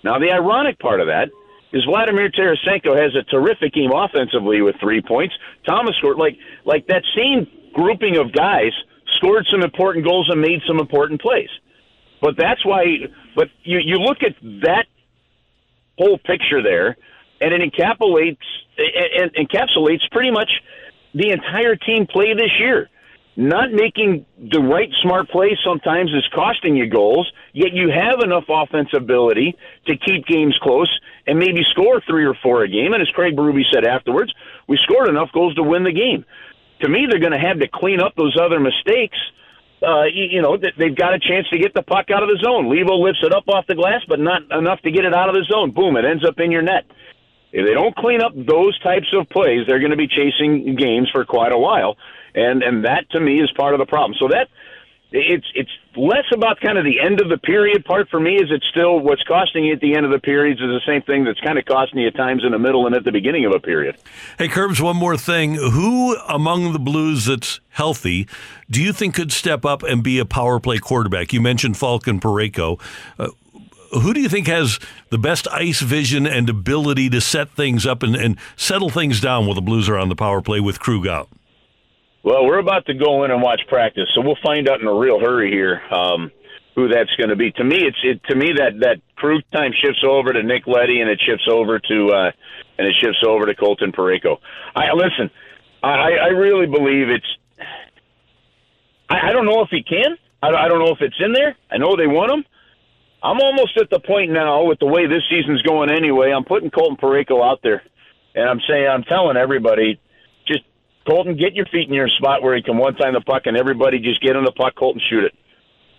Now, 0.02 0.18
the 0.18 0.32
ironic 0.32 0.78
part 0.78 1.00
of 1.00 1.08
that 1.08 1.28
is 1.72 1.84
Vladimir 1.84 2.30
Tarasenko 2.30 2.96
has 2.96 3.14
a 3.14 3.22
terrific 3.24 3.74
game 3.74 3.90
offensively 3.92 4.62
with 4.62 4.76
three 4.80 5.02
points. 5.02 5.34
Thomas 5.66 5.94
scored 5.98 6.16
like 6.16 6.38
like 6.64 6.86
that 6.86 7.02
same 7.14 7.46
grouping 7.74 8.16
of 8.16 8.32
guys 8.32 8.72
scored 9.16 9.46
some 9.50 9.62
important 9.62 10.04
goals 10.04 10.28
and 10.30 10.40
made 10.40 10.60
some 10.66 10.78
important 10.78 11.20
plays. 11.20 11.50
But 12.20 12.36
that's 12.36 12.64
why. 12.64 12.84
But 13.34 13.48
you 13.62 13.78
you 13.78 13.98
look 13.98 14.18
at 14.22 14.34
that 14.62 14.86
whole 15.98 16.18
picture 16.18 16.62
there, 16.62 16.96
and 17.40 17.52
it 17.52 17.60
encapsulates 17.60 18.38
it 18.78 19.34
encapsulates 19.34 20.10
pretty 20.10 20.30
much 20.30 20.50
the 21.14 21.30
entire 21.30 21.76
team 21.76 22.06
play 22.06 22.34
this 22.34 22.52
year. 22.58 22.88
Not 23.38 23.70
making 23.70 24.24
the 24.38 24.60
right 24.60 24.88
smart 25.02 25.28
play 25.28 25.58
sometimes 25.62 26.10
is 26.10 26.26
costing 26.34 26.74
you 26.74 26.88
goals, 26.88 27.30
yet 27.52 27.72
you 27.74 27.90
have 27.90 28.20
enough 28.20 28.44
offensive 28.48 29.02
ability 29.02 29.54
to 29.86 29.96
keep 29.98 30.26
games 30.26 30.58
close 30.62 30.88
and 31.26 31.38
maybe 31.38 31.62
score 31.70 32.00
three 32.08 32.24
or 32.24 32.34
four 32.42 32.62
a 32.62 32.68
game. 32.68 32.94
And 32.94 33.02
as 33.02 33.08
Craig 33.10 33.36
Berube 33.36 33.62
said 33.70 33.84
afterwards, 33.84 34.32
we 34.68 34.78
scored 34.82 35.10
enough 35.10 35.28
goals 35.32 35.54
to 35.56 35.62
win 35.62 35.84
the 35.84 35.92
game. 35.92 36.24
To 36.80 36.88
me, 36.88 37.06
they're 37.08 37.20
going 37.20 37.32
to 37.32 37.38
have 37.38 37.58
to 37.60 37.68
clean 37.68 38.00
up 38.00 38.14
those 38.16 38.38
other 38.40 38.58
mistakes. 38.58 39.18
Uh, 39.86 40.04
you, 40.04 40.24
you 40.24 40.42
know, 40.42 40.56
they've 40.56 40.96
got 40.96 41.14
a 41.14 41.18
chance 41.20 41.46
to 41.50 41.58
get 41.58 41.72
the 41.74 41.82
puck 41.82 42.10
out 42.10 42.22
of 42.22 42.28
the 42.28 42.38
zone. 42.42 42.66
Levo 42.66 43.00
lifts 43.00 43.20
it 43.22 43.32
up 43.32 43.44
off 43.48 43.66
the 43.68 43.76
glass, 43.76 44.02
but 44.08 44.18
not 44.18 44.42
enough 44.50 44.80
to 44.82 44.90
get 44.90 45.04
it 45.04 45.14
out 45.14 45.28
of 45.28 45.34
the 45.36 45.44
zone. 45.48 45.70
Boom, 45.70 45.96
it 45.96 46.04
ends 46.04 46.24
up 46.26 46.40
in 46.40 46.50
your 46.50 46.62
net. 46.62 46.84
If 47.52 47.64
they 47.64 47.74
don't 47.74 47.94
clean 47.94 48.20
up 48.20 48.32
those 48.34 48.76
types 48.80 49.06
of 49.14 49.28
plays, 49.30 49.66
they're 49.68 49.78
going 49.78 49.92
to 49.92 49.96
be 49.96 50.08
chasing 50.08 50.74
games 50.74 51.08
for 51.12 51.24
quite 51.24 51.52
a 51.52 51.58
while 51.58 51.96
and 52.36 52.62
and 52.62 52.84
that 52.84 53.10
to 53.10 53.18
me 53.18 53.40
is 53.40 53.50
part 53.56 53.74
of 53.74 53.80
the 53.80 53.86
problem. 53.86 54.14
So 54.20 54.28
that 54.28 54.48
it's 55.10 55.46
it's 55.54 55.70
less 55.96 56.24
about 56.32 56.60
kind 56.60 56.78
of 56.78 56.84
the 56.84 57.00
end 57.00 57.20
of 57.20 57.28
the 57.28 57.38
period 57.38 57.84
part 57.84 58.08
for 58.08 58.20
me. 58.20 58.36
Is 58.36 58.50
it's 58.50 58.66
still 58.68 59.00
what's 59.00 59.22
costing 59.24 59.64
you 59.64 59.74
at 59.74 59.80
the 59.80 59.96
end 59.96 60.04
of 60.04 60.12
the 60.12 60.18
periods 60.18 60.60
is 60.60 60.66
the 60.66 60.80
same 60.86 61.02
thing 61.02 61.24
that's 61.24 61.40
kind 61.40 61.58
of 61.58 61.64
costing 61.64 62.00
you 62.00 62.08
at 62.08 62.14
times 62.14 62.42
in 62.44 62.52
the 62.52 62.58
middle 62.58 62.86
and 62.86 62.94
at 62.94 63.04
the 63.04 63.12
beginning 63.12 63.44
of 63.44 63.52
a 63.52 63.60
period. 63.60 63.96
Hey, 64.38 64.48
Curbs, 64.48 64.80
one 64.80 64.96
more 64.96 65.16
thing. 65.16 65.54
Who 65.54 66.16
among 66.28 66.72
the 66.72 66.78
Blues 66.78 67.26
that's 67.26 67.60
healthy 67.70 68.28
do 68.70 68.82
you 68.82 68.92
think 68.92 69.14
could 69.14 69.32
step 69.32 69.64
up 69.64 69.82
and 69.82 70.02
be 70.02 70.18
a 70.18 70.24
power 70.24 70.60
play 70.60 70.78
quarterback? 70.78 71.32
You 71.32 71.40
mentioned 71.40 71.76
Faulk 71.76 72.06
and 72.06 72.20
Parayko. 72.20 72.80
Uh, 73.18 73.28
who 73.92 74.12
do 74.12 74.20
you 74.20 74.28
think 74.28 74.46
has 74.46 74.78
the 75.10 75.18
best 75.18 75.46
ice 75.48 75.80
vision 75.80 76.26
and 76.26 76.48
ability 76.48 77.08
to 77.10 77.20
set 77.20 77.50
things 77.50 77.86
up 77.86 78.02
and, 78.02 78.16
and 78.16 78.36
settle 78.56 78.90
things 78.90 79.20
down 79.20 79.46
while 79.46 79.54
the 79.54 79.62
Blues 79.62 79.88
are 79.88 79.96
on 79.96 80.08
the 80.08 80.16
power 80.16 80.42
play 80.42 80.60
with 80.60 80.80
Krug 80.80 81.06
out? 81.06 81.28
Well, 82.26 82.44
we're 82.44 82.58
about 82.58 82.86
to 82.86 82.94
go 82.94 83.22
in 83.22 83.30
and 83.30 83.40
watch 83.40 83.60
practice, 83.68 84.08
so 84.12 84.20
we'll 84.20 84.34
find 84.42 84.68
out 84.68 84.80
in 84.80 84.88
a 84.88 84.92
real 84.92 85.20
hurry 85.20 85.48
here 85.48 85.80
um, 85.92 86.32
who 86.74 86.88
that's 86.88 87.14
going 87.14 87.30
to 87.30 87.36
be. 87.36 87.52
To 87.52 87.62
me, 87.62 87.76
it's 87.76 87.98
it, 88.02 88.20
to 88.28 88.34
me 88.34 88.54
that 88.54 88.80
that 88.80 88.96
crew 89.14 89.40
time 89.54 89.70
shifts 89.80 90.02
over 90.04 90.32
to 90.32 90.42
Nick 90.42 90.66
Leddy, 90.66 91.00
and 91.00 91.08
it 91.08 91.20
shifts 91.24 91.46
over 91.48 91.78
to 91.78 92.08
uh, 92.08 92.32
and 92.78 92.88
it 92.88 92.96
shifts 93.00 93.22
over 93.24 93.46
to 93.46 93.54
Colton 93.54 93.92
Parayko. 93.92 94.38
I 94.74 94.92
listen. 94.92 95.30
I, 95.84 96.14
I 96.20 96.28
really 96.30 96.66
believe 96.66 97.10
it's. 97.10 97.38
I, 99.08 99.28
I 99.28 99.32
don't 99.32 99.46
know 99.46 99.62
if 99.62 99.68
he 99.70 99.84
can. 99.84 100.16
I, 100.42 100.48
I 100.48 100.66
don't 100.66 100.80
know 100.80 100.92
if 100.92 101.02
it's 101.02 101.20
in 101.20 101.32
there. 101.32 101.54
I 101.70 101.78
know 101.78 101.94
they 101.94 102.08
want 102.08 102.32
him. 102.32 102.44
I'm 103.22 103.40
almost 103.40 103.78
at 103.80 103.88
the 103.88 104.00
point 104.00 104.32
now 104.32 104.64
with 104.64 104.80
the 104.80 104.86
way 104.86 105.06
this 105.06 105.22
season's 105.30 105.62
going 105.62 105.92
anyway. 105.92 106.32
I'm 106.32 106.44
putting 106.44 106.70
Colton 106.70 106.96
Parayko 106.96 107.48
out 107.48 107.60
there, 107.62 107.84
and 108.34 108.50
I'm 108.50 108.60
saying 108.68 108.88
I'm 108.88 109.04
telling 109.04 109.36
everybody 109.36 110.00
Colton, 111.06 111.36
get 111.36 111.54
your 111.54 111.66
feet 111.66 111.88
in 111.88 111.94
your 111.94 112.08
spot 112.08 112.42
where 112.42 112.56
he 112.56 112.62
can 112.62 112.76
one 112.76 112.94
time 112.96 113.14
the 113.14 113.20
puck, 113.20 113.42
and 113.46 113.56
everybody 113.56 113.98
just 113.98 114.20
get 114.20 114.36
on 114.36 114.44
the 114.44 114.52
puck, 114.52 114.74
Colton, 114.74 115.00
shoot 115.08 115.24
it. 115.24 115.34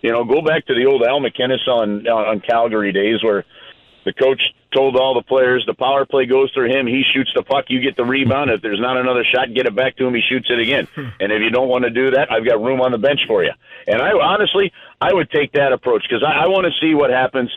You 0.02 0.12
know, 0.12 0.24
go 0.24 0.42
back 0.42 0.66
to 0.66 0.74
the 0.74 0.86
old 0.86 1.02
Al 1.02 1.20
MacInnis 1.20 1.66
on 1.66 2.06
on 2.06 2.40
Calgary 2.40 2.92
days 2.92 3.22
where 3.22 3.44
the 4.04 4.12
coach 4.12 4.40
told 4.74 4.96
all 4.96 5.14
the 5.14 5.22
players 5.22 5.64
the 5.66 5.74
power 5.74 6.06
play 6.06 6.26
goes 6.26 6.52
through 6.52 6.70
him. 6.70 6.86
He 6.86 7.02
shoots 7.02 7.30
the 7.34 7.42
puck, 7.42 7.66
you 7.68 7.80
get 7.80 7.96
the 7.96 8.04
rebound. 8.04 8.50
If 8.50 8.62
there's 8.62 8.80
not 8.80 8.96
another 8.96 9.24
shot, 9.24 9.52
get 9.54 9.66
it 9.66 9.74
back 9.74 9.96
to 9.96 10.06
him. 10.06 10.14
He 10.14 10.20
shoots 10.20 10.48
it 10.50 10.60
again. 10.60 10.88
And 11.20 11.32
if 11.32 11.42
you 11.42 11.50
don't 11.50 11.68
want 11.68 11.84
to 11.84 11.90
do 11.90 12.12
that, 12.12 12.30
I've 12.30 12.44
got 12.44 12.62
room 12.62 12.80
on 12.80 12.92
the 12.92 12.98
bench 12.98 13.20
for 13.26 13.42
you. 13.42 13.50
And 13.86 14.00
I 14.00 14.12
honestly, 14.12 14.72
I 15.00 15.12
would 15.12 15.30
take 15.30 15.52
that 15.52 15.72
approach 15.72 16.02
because 16.08 16.22
I, 16.22 16.44
I 16.44 16.46
want 16.46 16.66
to 16.66 16.72
see 16.80 16.94
what 16.94 17.10
happens 17.10 17.50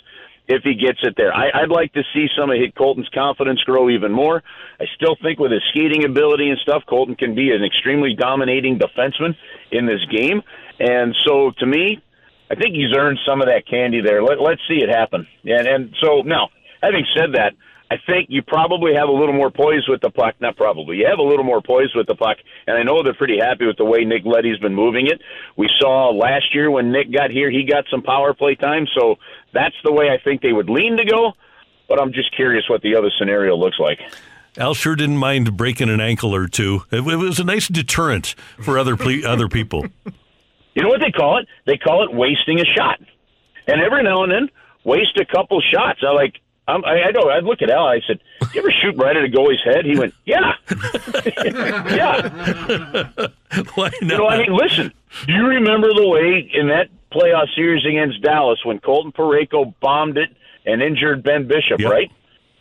if 0.51 0.63
he 0.63 0.75
gets 0.75 0.99
it 1.03 1.15
there. 1.17 1.33
I, 1.33 1.49
I'd 1.63 1.69
like 1.69 1.93
to 1.93 2.03
see 2.13 2.27
some 2.37 2.49
of 2.49 2.57
hit 2.57 2.75
Colton's 2.75 3.09
confidence 3.13 3.63
grow 3.63 3.89
even 3.89 4.11
more. 4.11 4.43
I 4.79 4.85
still 4.95 5.15
think 5.21 5.39
with 5.39 5.51
his 5.51 5.61
skating 5.69 6.03
ability 6.03 6.49
and 6.49 6.59
stuff, 6.59 6.83
Colton 6.87 7.15
can 7.15 7.35
be 7.35 7.51
an 7.51 7.63
extremely 7.63 8.13
dominating 8.13 8.79
defenseman 8.79 9.35
in 9.71 9.85
this 9.85 10.03
game. 10.11 10.41
And 10.79 11.15
so 11.25 11.51
to 11.59 11.65
me, 11.65 12.01
I 12.49 12.55
think 12.55 12.75
he's 12.75 12.93
earned 12.95 13.19
some 13.25 13.41
of 13.41 13.47
that 13.47 13.65
candy 13.65 14.01
there. 14.01 14.21
Let, 14.21 14.41
let's 14.41 14.61
see 14.67 14.83
it 14.83 14.89
happen. 14.89 15.25
And, 15.45 15.67
and 15.67 15.95
so 16.01 16.21
now, 16.21 16.49
having 16.81 17.05
said 17.15 17.33
that, 17.33 17.53
I 17.91 17.97
think 18.07 18.29
you 18.29 18.41
probably 18.41 18.93
have 18.95 19.09
a 19.09 19.11
little 19.11 19.33
more 19.33 19.51
poise 19.51 19.85
with 19.85 19.99
the 19.99 20.09
puck. 20.09 20.35
Not 20.39 20.55
probably. 20.55 20.95
You 20.95 21.07
have 21.09 21.19
a 21.19 21.23
little 21.23 21.43
more 21.43 21.61
poise 21.61 21.93
with 21.93 22.07
the 22.07 22.15
puck, 22.15 22.37
and 22.65 22.77
I 22.77 22.83
know 22.83 23.03
they're 23.03 23.13
pretty 23.13 23.37
happy 23.37 23.65
with 23.65 23.75
the 23.75 23.83
way 23.83 24.05
Nick 24.05 24.23
Leddy's 24.23 24.57
been 24.59 24.73
moving 24.73 25.07
it. 25.07 25.21
We 25.57 25.69
saw 25.77 26.09
last 26.09 26.55
year 26.55 26.71
when 26.71 26.93
Nick 26.93 27.11
got 27.11 27.31
here, 27.31 27.51
he 27.51 27.65
got 27.65 27.83
some 27.91 28.01
power 28.01 28.33
play 28.33 28.55
time, 28.55 28.87
so 28.97 29.17
that's 29.53 29.75
the 29.83 29.91
way 29.91 30.09
I 30.09 30.23
think 30.23 30.41
they 30.41 30.53
would 30.53 30.69
lean 30.69 30.95
to 30.95 31.03
go. 31.03 31.33
But 31.89 32.01
I'm 32.01 32.13
just 32.13 32.33
curious 32.33 32.63
what 32.69 32.81
the 32.81 32.95
other 32.95 33.11
scenario 33.19 33.57
looks 33.57 33.77
like. 33.77 33.99
Al 34.57 34.73
sure 34.73 34.95
didn't 34.95 35.17
mind 35.17 35.57
breaking 35.57 35.89
an 35.89 35.99
ankle 35.99 36.33
or 36.33 36.47
two. 36.47 36.83
It, 36.91 37.03
was 37.03 37.41
a 37.41 37.43
nice 37.43 37.67
deterrent 37.67 38.35
for 38.61 38.79
other 38.79 38.95
ple- 38.95 39.25
other 39.27 39.49
people. 39.49 39.85
You 40.75 40.83
know 40.83 40.87
what 40.87 41.01
they 41.01 41.11
call 41.11 41.39
it? 41.39 41.47
They 41.65 41.75
call 41.75 42.05
it 42.05 42.13
wasting 42.13 42.61
a 42.61 42.65
shot. 42.65 43.01
And 43.67 43.81
every 43.81 44.03
now 44.03 44.23
and 44.23 44.31
then, 44.31 44.49
waste 44.85 45.17
a 45.17 45.25
couple 45.25 45.59
shots. 45.59 45.99
I 46.07 46.11
like 46.11 46.40
I'm, 46.67 46.85
I, 46.85 47.03
I 47.03 47.11
know. 47.11 47.29
I'd 47.29 47.43
look 47.43 47.61
at 47.61 47.69
Al. 47.69 47.85
I 47.85 48.01
said, 48.05 48.19
"You 48.53 48.61
ever 48.61 48.71
shoot 48.71 48.95
right 48.97 49.15
at 49.15 49.23
a 49.23 49.27
goalie's 49.27 49.63
head?" 49.63 49.83
He 49.85 49.97
went, 49.97 50.13
"Yeah, 50.25 50.53
yeah." 51.91 52.29
Why 53.75 53.89
not? 53.89 54.01
You 54.01 54.07
know, 54.07 54.27
I 54.27 54.37
mean, 54.37 54.53
listen. 54.53 54.93
Do 55.25 55.33
you 55.33 55.47
remember 55.47 55.93
the 55.93 56.07
way 56.07 56.49
in 56.53 56.67
that 56.67 56.89
playoff 57.11 57.53
series 57.55 57.85
against 57.85 58.21
Dallas 58.21 58.59
when 58.63 58.79
Colton 58.79 59.11
Parayko 59.11 59.73
bombed 59.81 60.17
it 60.17 60.29
and 60.65 60.81
injured 60.81 61.23
Ben 61.23 61.47
Bishop, 61.47 61.79
yep. 61.79 61.91
right? 61.91 62.11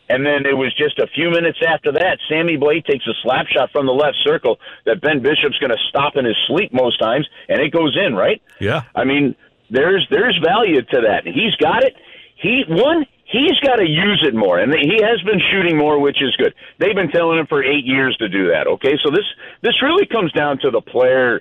And 0.08 0.26
then 0.26 0.44
it 0.44 0.56
was 0.56 0.74
just 0.74 0.98
a 0.98 1.06
few 1.06 1.30
minutes 1.30 1.58
after 1.64 1.92
that, 1.92 2.18
Sammy 2.28 2.56
Blais 2.56 2.84
takes 2.84 3.06
a 3.06 3.14
slap 3.22 3.46
shot 3.46 3.70
from 3.70 3.86
the 3.86 3.92
left 3.92 4.16
circle 4.24 4.58
that 4.84 5.00
Ben 5.00 5.22
Bishop's 5.22 5.56
going 5.58 5.70
to 5.70 5.78
stop 5.88 6.16
in 6.16 6.24
his 6.24 6.36
sleep 6.48 6.72
most 6.72 6.98
times, 6.98 7.28
and 7.48 7.60
it 7.60 7.70
goes 7.70 7.96
in, 7.96 8.16
right? 8.16 8.42
Yeah. 8.58 8.82
I 8.96 9.04
mean, 9.04 9.36
there's 9.70 10.04
there's 10.10 10.36
value 10.38 10.82
to 10.82 11.00
that. 11.02 11.26
He's 11.26 11.54
got 11.56 11.84
it. 11.84 11.94
He 12.34 12.64
one 12.66 13.06
he's 13.31 13.59
got 13.60 13.76
to 13.76 13.86
use 13.86 14.25
it 14.26 14.34
more, 14.34 14.59
and 14.59 14.73
he 14.75 15.00
has 15.02 15.23
been 15.23 15.41
shooting 15.50 15.78
more, 15.78 15.99
which 16.00 16.20
is 16.20 16.34
good. 16.36 16.55
They've 16.78 16.94
been 16.94 17.10
telling 17.10 17.39
him 17.39 17.47
for 17.47 17.62
eight 17.62 17.84
years 17.84 18.17
to 18.18 18.28
do 18.28 18.49
that. 18.49 18.67
Okay, 18.67 18.99
so 19.02 19.10
this 19.10 19.25
this 19.62 19.81
really 19.83 20.07
comes 20.07 20.33
down 20.33 20.59
to 20.59 20.70
the 20.70 20.81
player 20.81 21.41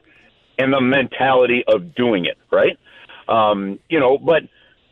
and 0.58 0.72
the 0.72 0.82
mentality 0.82 1.64
of 1.68 1.95
doing 1.95 2.26
it, 2.26 2.38
right? 2.51 2.77
Um, 3.27 3.80
you 3.90 4.00
know, 4.00 4.18
but 4.18 4.43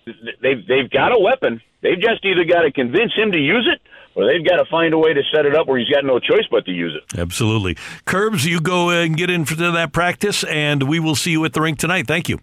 they've 0.06 0.66
they've 0.68 0.90
got 0.90 1.12
a 1.16 1.20
weapon. 1.20 1.62
They've 1.82 2.00
just 2.00 2.26
either 2.26 2.44
got 2.44 2.62
to 2.62 2.72
convince 2.72 3.14
him 3.14 3.32
to 3.32 3.38
use 3.38 3.70
it, 3.72 3.82
or 4.16 4.26
they've 4.26 4.46
got 4.46 4.58
to 4.58 4.66
find 4.66 4.94
a 4.94 4.98
way 4.98 5.14
to 5.14 5.22
set 5.34 5.46
it 5.46 5.56
up 5.56 5.68
where 5.68 5.78
he's 5.78 5.90
got 5.90 6.04
no 6.04 6.20
choice 6.20 6.46
but 6.50 6.66
to 6.66 6.72
use 6.72 6.96
it. 6.96 7.20
Absolutely, 7.20 7.78
Curbs, 8.06 8.46
you 8.46 8.60
go 8.60 8.90
and 8.90 9.16
get 9.16 9.30
into 9.30 9.56
that 9.56 9.94
practice, 9.94 10.44
and 10.46 10.84
we 10.84 11.00
will 11.00 11.16
see 11.16 11.32
you 11.32 11.46
at 11.46 11.54
the 11.54 11.62
rink 11.62 11.78
tonight. 11.78 12.08
Thank 12.08 12.30
you. 12.30 12.40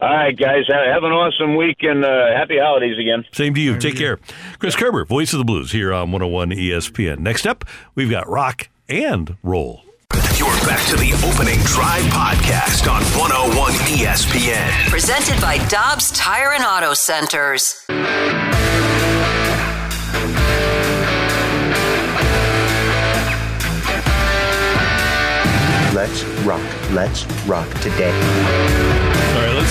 All 0.00 0.08
right, 0.08 0.36
guys. 0.36 0.64
Have 0.68 1.02
an 1.02 1.10
awesome 1.12 1.56
week 1.56 1.78
and 1.80 2.04
uh, 2.04 2.28
happy 2.28 2.58
holidays 2.58 2.98
again. 2.98 3.24
Same 3.32 3.52
to 3.54 3.60
you. 3.60 3.78
Take 3.78 3.96
care. 3.96 4.18
Chris 4.58 4.76
Kerber, 4.76 5.04
Voice 5.04 5.32
of 5.32 5.38
the 5.38 5.44
Blues, 5.44 5.72
here 5.72 5.92
on 5.92 6.12
101 6.12 6.50
ESPN. 6.50 7.18
Next 7.18 7.46
up, 7.46 7.64
we've 7.96 8.10
got 8.10 8.28
rock 8.28 8.68
and 8.88 9.36
roll. 9.42 9.82
You're 10.36 10.54
back 10.66 10.86
to 10.88 10.96
the 10.96 11.12
opening 11.26 11.58
drive 11.64 12.04
podcast 12.12 12.88
on 12.88 13.02
101 13.18 13.72
ESPN. 13.72 14.88
Presented 14.88 15.40
by 15.40 15.58
Dobbs 15.66 16.12
Tire 16.12 16.52
and 16.52 16.64
Auto 16.64 16.94
Centers. 16.94 17.84
Let's 25.92 26.22
rock. 26.44 26.62
Let's 26.92 27.26
rock 27.46 27.68
today. 27.80 28.14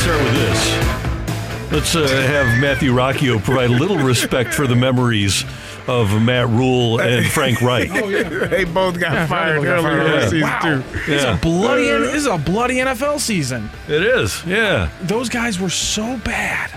All 0.06 0.14
right, 0.14 0.22
let's 0.22 0.24
start 0.24 0.24
with 0.24 0.34
this. 0.34 1.72
Let's 1.72 1.96
uh, 1.96 2.08
have 2.08 2.62
Matthew 2.62 2.92
Rocchio 2.94 3.44
provide 3.44 3.70
a 3.70 3.74
little 3.74 3.98
respect 3.98 4.54
for 4.54 4.68
the 4.68 4.76
memories 4.76 5.44
of 5.88 6.22
Matt 6.22 6.48
Rhule 6.50 7.02
and 7.02 7.26
Frank 7.26 7.62
Reich. 7.62 7.90
they 8.50 8.64
both 8.64 9.00
got 9.00 9.14
Yeah, 9.14 9.28
fired 9.28 9.58
earlier 9.66 9.82
fired. 9.82 10.12
this 10.22 10.30
season 10.32 10.42
Wow. 10.42 10.60
too. 10.62 10.84
It's 11.12 11.24
a 11.24 11.40
bloody. 11.42 11.86
This 11.88 12.16
is 12.16 12.26
a 12.26 12.38
bloody 12.38 12.76
NFL 12.78 13.20
season. 13.20 13.70
It 13.88 14.04
is, 14.04 14.44
yeah. 14.46 14.90
Those 15.04 15.28
guys 15.30 15.60
were 15.60 15.70
so 15.70 16.18
bad. 16.24 16.72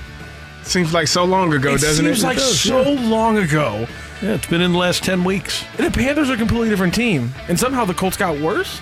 Seems 0.64 0.92
like 0.92 1.08
so 1.08 1.24
long 1.24 1.52
ago, 1.52 1.70
it 1.74 1.80
doesn't 1.80 2.04
seems 2.04 2.18
it? 2.18 2.20
Seems 2.20 2.24
like 2.24 2.36
It 2.36 2.40
does, 2.40 2.60
so 2.60 2.82
yeah. 2.82 3.08
long 3.08 3.38
ago. 3.38 3.86
Yeah, 4.22 4.34
it's 4.34 4.46
been 4.46 4.60
in 4.60 4.72
the 4.72 4.78
last 4.78 5.02
10 5.04 5.24
weeks. 5.24 5.64
And 5.78 5.86
the 5.86 5.90
Panthers 5.96 6.30
are 6.30 6.34
a 6.34 6.36
completely 6.36 6.68
different 6.68 6.94
team, 6.94 7.32
and 7.48 7.58
somehow 7.58 7.84
the 7.84 7.94
Colts 7.94 8.16
got 8.16 8.38
worse. 8.40 8.80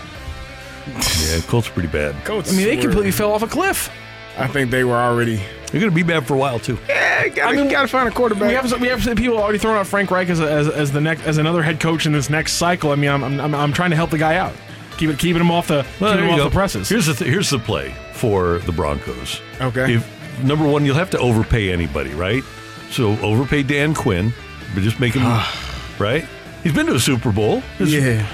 Yeah, 0.86 1.40
Colts 1.46 1.68
are 1.68 1.72
pretty 1.72 1.88
bad. 1.88 2.14
Colts 2.24 2.50
I 2.52 2.56
mean, 2.56 2.66
they 2.66 2.76
completely 2.78 3.10
fell 3.10 3.32
off 3.32 3.42
a 3.42 3.46
cliff. 3.46 3.90
I 4.38 4.46
think 4.46 4.70
they 4.70 4.84
were 4.84 4.96
already. 4.96 5.36
They're 5.70 5.80
going 5.80 5.90
to 5.90 5.94
be 5.94 6.02
bad 6.02 6.26
for 6.26 6.34
a 6.34 6.38
while 6.38 6.58
too. 6.58 6.78
Yeah, 6.88 7.28
gotta, 7.28 7.56
gotta 7.68 7.88
find 7.88 8.08
a 8.08 8.12
quarterback. 8.12 8.48
We 8.48 8.54
have 8.54 8.68
some, 8.70 8.80
we 8.80 8.88
have 8.88 9.02
some 9.04 9.16
people 9.16 9.36
already 9.38 9.58
throwing 9.58 9.76
out 9.78 9.86
Frank 9.86 10.10
Reich 10.10 10.28
as, 10.30 10.40
a, 10.40 10.50
as, 10.50 10.68
as 10.68 10.92
the 10.92 11.00
next 11.00 11.26
as 11.26 11.36
another 11.38 11.62
head 11.62 11.78
coach 11.80 12.06
in 12.06 12.12
this 12.12 12.30
next 12.30 12.52
cycle. 12.54 12.90
I 12.90 12.94
mean, 12.94 13.10
I'm, 13.10 13.22
I'm, 13.40 13.54
I'm 13.54 13.72
trying 13.72 13.90
to 13.90 13.96
help 13.96 14.10
the 14.10 14.16
guy 14.18 14.36
out, 14.36 14.54
keep 14.96 15.10
it 15.10 15.18
keeping 15.18 15.40
him 15.42 15.50
off 15.50 15.68
the 15.68 15.84
Well, 16.00 16.12
keeping 16.12 16.24
him 16.26 16.30
off 16.32 16.38
go. 16.38 16.44
the 16.44 16.50
presses. 16.50 16.88
Here's 16.88 17.06
the 17.06 17.14
th- 17.14 17.30
here's 17.30 17.50
the 17.50 17.58
play 17.58 17.94
for 18.14 18.58
the 18.60 18.72
Broncos. 18.72 19.40
Okay. 19.60 19.94
If 19.96 20.42
number 20.42 20.66
one, 20.66 20.86
you'll 20.86 20.94
have 20.94 21.10
to 21.10 21.18
overpay 21.18 21.70
anybody, 21.70 22.14
right? 22.14 22.42
So 22.90 23.18
overpay 23.18 23.64
Dan 23.64 23.94
Quinn, 23.94 24.32
but 24.74 24.82
just 24.82 24.98
make 25.00 25.12
him 25.14 25.22
right. 25.98 26.24
He's 26.62 26.72
been 26.72 26.86
to 26.86 26.94
a 26.94 27.00
Super 27.00 27.30
Bowl. 27.32 27.60
His- 27.76 27.92
Yeah. 27.92 28.26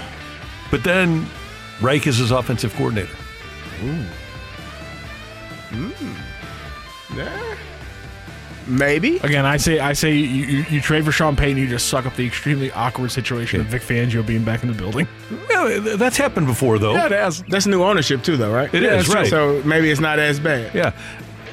But 0.70 0.84
then 0.84 1.26
Reich 1.80 2.06
is 2.06 2.18
his 2.18 2.30
offensive 2.30 2.72
coordinator. 2.74 3.14
Ooh. 3.82 4.04
Mm. 5.74 7.16
Yeah. 7.16 7.56
Maybe. 8.66 9.18
Again, 9.18 9.44
I 9.44 9.58
say 9.58 9.78
I 9.78 9.92
say 9.92 10.12
you, 10.14 10.44
you, 10.44 10.66
you 10.70 10.80
trade 10.80 11.04
for 11.04 11.12
Sean 11.12 11.36
Payton, 11.36 11.58
you 11.58 11.68
just 11.68 11.88
suck 11.88 12.06
up 12.06 12.16
the 12.16 12.26
extremely 12.26 12.72
awkward 12.72 13.10
situation 13.10 13.60
of 13.60 13.66
Vic 13.66 13.82
Fangio 13.82 14.26
being 14.26 14.42
back 14.42 14.62
in 14.62 14.68
the 14.68 14.74
building. 14.74 15.06
Yeah, 15.50 15.96
that's 15.96 16.16
happened 16.16 16.46
before, 16.46 16.78
though. 16.78 16.94
Yeah, 16.94 17.06
it 17.06 17.12
has. 17.12 17.42
That's 17.42 17.66
new 17.66 17.82
ownership 17.82 18.22
too, 18.22 18.36
though, 18.36 18.52
right? 18.52 18.72
It 18.72 18.82
yeah, 18.82 18.96
is, 18.96 19.08
right. 19.08 19.26
So 19.26 19.62
maybe 19.64 19.90
it's 19.90 20.00
not 20.00 20.18
as 20.18 20.40
bad. 20.40 20.74
Yeah. 20.74 20.92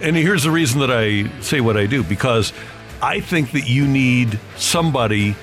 And 0.01 0.15
here's 0.15 0.43
the 0.43 0.51
reason 0.51 0.79
that 0.79 0.91
I 0.91 1.27
say 1.41 1.59
what 1.61 1.77
I 1.77 1.85
do 1.85 2.03
because 2.03 2.53
I 3.01 3.19
think 3.19 3.51
that 3.51 3.67
you 3.67 3.85
need 3.85 4.39
somebody 4.55 5.35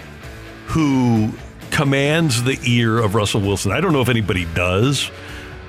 who 0.66 1.32
commands 1.70 2.42
the 2.42 2.58
ear 2.64 2.98
of 2.98 3.14
Russell 3.14 3.40
Wilson. 3.40 3.72
I 3.72 3.80
don't 3.80 3.92
know 3.92 4.00
if 4.00 4.08
anybody 4.08 4.46
does, 4.54 5.10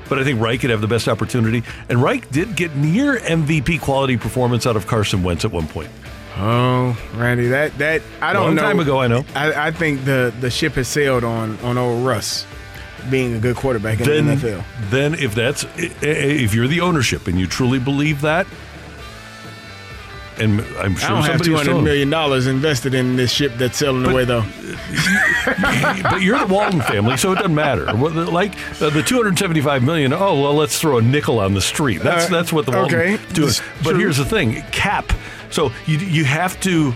but 0.10 0.20
I 0.20 0.24
think 0.24 0.42
Reich 0.42 0.60
could 0.62 0.70
have 0.72 0.82
the 0.82 0.88
best 0.88 1.08
opportunity. 1.08 1.64
And 1.88 2.02
Reich 2.02 2.30
did 2.32 2.56
get 2.56 2.76
near 2.76 3.18
MVP 3.18 3.80
quality 3.82 4.18
performance 4.18 4.66
out 4.68 4.76
of 4.76 4.88
Carson 4.88 5.24
Wentz 5.24 5.46
at 5.46 5.52
one 5.52 5.68
point. 5.68 5.90
Oh, 6.38 6.98
Randy, 7.16 7.48
that 7.50 7.78
that 7.80 8.02
I 8.22 8.34
don't 8.34 8.44
Long 8.48 8.56
know. 8.56 8.62
time 8.62 8.80
ago, 8.80 9.00
I 9.00 9.08
know. 9.08 9.26
I, 9.36 9.68
I 9.68 9.72
think 9.72 10.06
the 10.06 10.34
the 10.40 10.50
ship 10.50 10.74
has 10.74 10.88
sailed 10.88 11.24
on 11.24 11.58
on 11.60 11.78
old 11.78 12.06
Russ 12.06 12.46
being 13.10 13.34
a 13.34 13.40
good 13.40 13.56
quarterback 13.56 14.00
in 14.02 14.06
Then, 14.08 14.26
the 14.28 14.34
NFL. 14.36 14.64
then 14.90 15.14
if 15.16 15.34
that's 15.36 15.66
if 15.78 16.54
you're 16.54 16.68
the 16.68 16.82
ownership 16.82 17.28
and 17.28 17.40
you 17.40 17.48
truly 17.48 17.80
believe 17.80 18.22
that, 18.22 18.46
and 20.40 20.62
I'm 20.78 20.96
sure 20.96 21.10
I 21.10 21.14
don't 21.14 21.24
have 21.24 21.42
two 21.42 21.56
hundred 21.56 21.82
million 21.82 22.10
dollars 22.10 22.48
invested 22.48 22.94
in 22.94 23.16
this 23.16 23.32
ship 23.32 23.54
that's 23.58 23.78
sailing 23.78 24.06
away, 24.06 24.26
though. 24.26 24.42
but 26.04 26.22
you're 26.22 26.40
the 26.40 26.48
Walton 26.50 26.82
family, 26.82 27.18
so 27.18 27.32
it 27.34 27.36
doesn't 27.36 27.56
matter. 27.56 27.92
Like 27.94 28.54
uh, 28.82 28.90
the 28.90 29.04
275 29.04 29.84
million. 29.84 30.14
Oh 30.14 30.42
well, 30.42 30.54
let's 30.54 30.80
throw 30.80 30.98
a 30.98 31.02
nickel 31.02 31.40
on 31.40 31.54
the 31.54 31.62
street. 31.62 32.02
That's 32.02 32.26
Uh, 32.26 32.30
that's 32.30 32.54
what 32.54 32.66
the 32.66 32.72
Walton 32.72 33.00
okay. 33.00 33.24
do. 33.34 33.50
But 33.84 33.92
true. 33.92 34.00
here's 34.00 34.18
the 34.18 34.26
thing: 34.26 34.62
cap. 34.72 35.12
So 35.50 35.72
you 35.86 35.98
you 35.98 36.26
have 36.26 36.60
to 36.62 36.94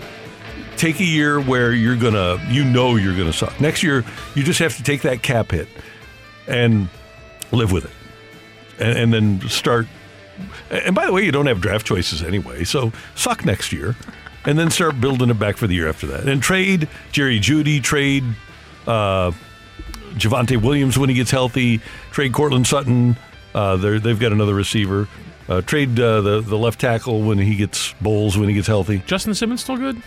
take 0.77 0.99
a 0.99 1.05
year 1.05 1.39
where 1.39 1.71
you're 1.73 1.95
gonna 1.95 2.43
you 2.49 2.63
know 2.63 2.95
you're 2.95 3.15
gonna 3.17 3.33
suck. 3.33 3.59
Next 3.59 3.83
year, 3.83 4.03
you 4.35 4.43
just 4.43 4.59
have 4.59 4.75
to 4.77 4.83
take 4.83 5.01
that 5.01 5.21
cap 5.21 5.51
hit 5.51 5.67
and 6.47 6.89
live 7.51 7.71
with 7.71 7.85
it, 7.85 7.91
and, 8.79 8.97
and 8.97 9.13
then 9.13 9.49
start. 9.49 9.87
And 10.71 10.95
by 10.95 11.05
the 11.05 11.11
way, 11.13 11.23
you 11.23 11.31
don't 11.31 11.45
have 11.45 11.61
draft 11.61 11.85
choices 11.85 12.23
anyway, 12.23 12.63
so 12.63 12.91
suck 13.15 13.45
next 13.45 13.71
year, 13.71 13.95
and 14.45 14.57
then 14.57 14.69
start 14.71 14.99
building 14.99 15.29
it 15.29 15.39
back 15.39 15.57
for 15.57 15.67
the 15.67 15.75
year 15.75 15.87
after 15.87 16.07
that. 16.07 16.27
And 16.27 16.41
trade 16.41 16.87
Jerry 17.11 17.39
Jeudy, 17.39 17.81
trade 17.81 18.23
uh, 18.87 19.31
Javonte 20.15 20.61
Williams 20.61 20.97
when 20.97 21.09
he 21.09 21.15
gets 21.15 21.31
healthy, 21.31 21.79
trade 22.11 22.33
Courtland 22.33 22.67
Sutton. 22.67 23.15
Uh, 23.53 23.75
they're, 23.77 23.99
they've 23.99 24.19
got 24.19 24.31
another 24.31 24.53
receiver. 24.55 25.07
Uh, 25.47 25.61
trade 25.61 25.99
uh, 25.99 26.21
the 26.21 26.39
the 26.41 26.57
left 26.57 26.79
tackle 26.79 27.21
when 27.21 27.37
he 27.37 27.55
gets 27.55 27.93
Bolles 28.01 28.37
when 28.37 28.47
he 28.47 28.55
gets 28.55 28.67
healthy. 28.67 29.03
Justin 29.05 29.33
Simmons 29.35 29.61
still 29.61 29.75
good? 29.77 30.01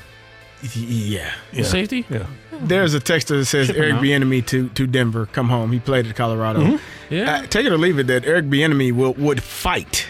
Yeah. 0.75 1.31
The 1.53 1.65
safety? 1.65 2.07
Yeah. 2.09 2.27
There's 2.63 2.95
a 2.95 3.01
texter 3.01 3.39
that 3.39 3.45
says 3.45 3.67
Ship 3.67 3.77
Eric 3.77 3.95
out. 3.97 4.03
Bieniemy 4.03 4.47
to 4.47 4.71
to 4.71 4.87
Denver, 4.87 5.27
come 5.27 5.51
home. 5.51 5.73
He 5.73 5.79
played 5.79 6.07
at 6.07 6.17
Colorado. 6.17 6.61
Mhm. 6.61 6.81
Yeah. 7.11 7.35
Uh, 7.43 7.47
take 7.47 7.67
it 7.67 7.73
or 7.73 7.77
leave 7.77 7.99
it 7.99 8.07
that 8.07 8.25
Eric 8.25 8.47
Bieniemy 8.47 8.93
will 8.93 9.13
would 9.15 9.43
fight. 9.43 10.07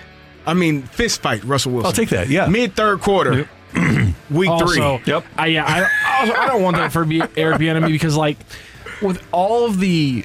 I 0.46 0.54
mean, 0.54 0.82
fist 0.82 1.22
fight 1.22 1.42
Russell 1.44 1.72
Wilson. 1.72 1.86
I'll 1.86 1.92
take 1.92 2.10
that. 2.10 2.28
Yeah. 2.28 2.46
Mid 2.46 2.74
third 2.74 3.00
quarter, 3.00 3.48
week 4.30 4.48
Also, 4.50 4.98
three. 4.98 5.12
Yep. 5.12 5.24
I, 5.36 5.46
yeah, 5.48 5.64
I, 5.66 6.20
also, 6.20 6.34
I 6.34 6.46
don't 6.46 6.62
want 6.62 6.76
that 6.76 6.92
for 6.92 7.04
B- 7.04 7.22
Eric 7.36 7.58
Bieniemy 7.60 7.88
because, 7.88 8.16
like, 8.16 8.38
with 9.02 9.22
all 9.32 9.66
of 9.66 9.80
the 9.80 10.24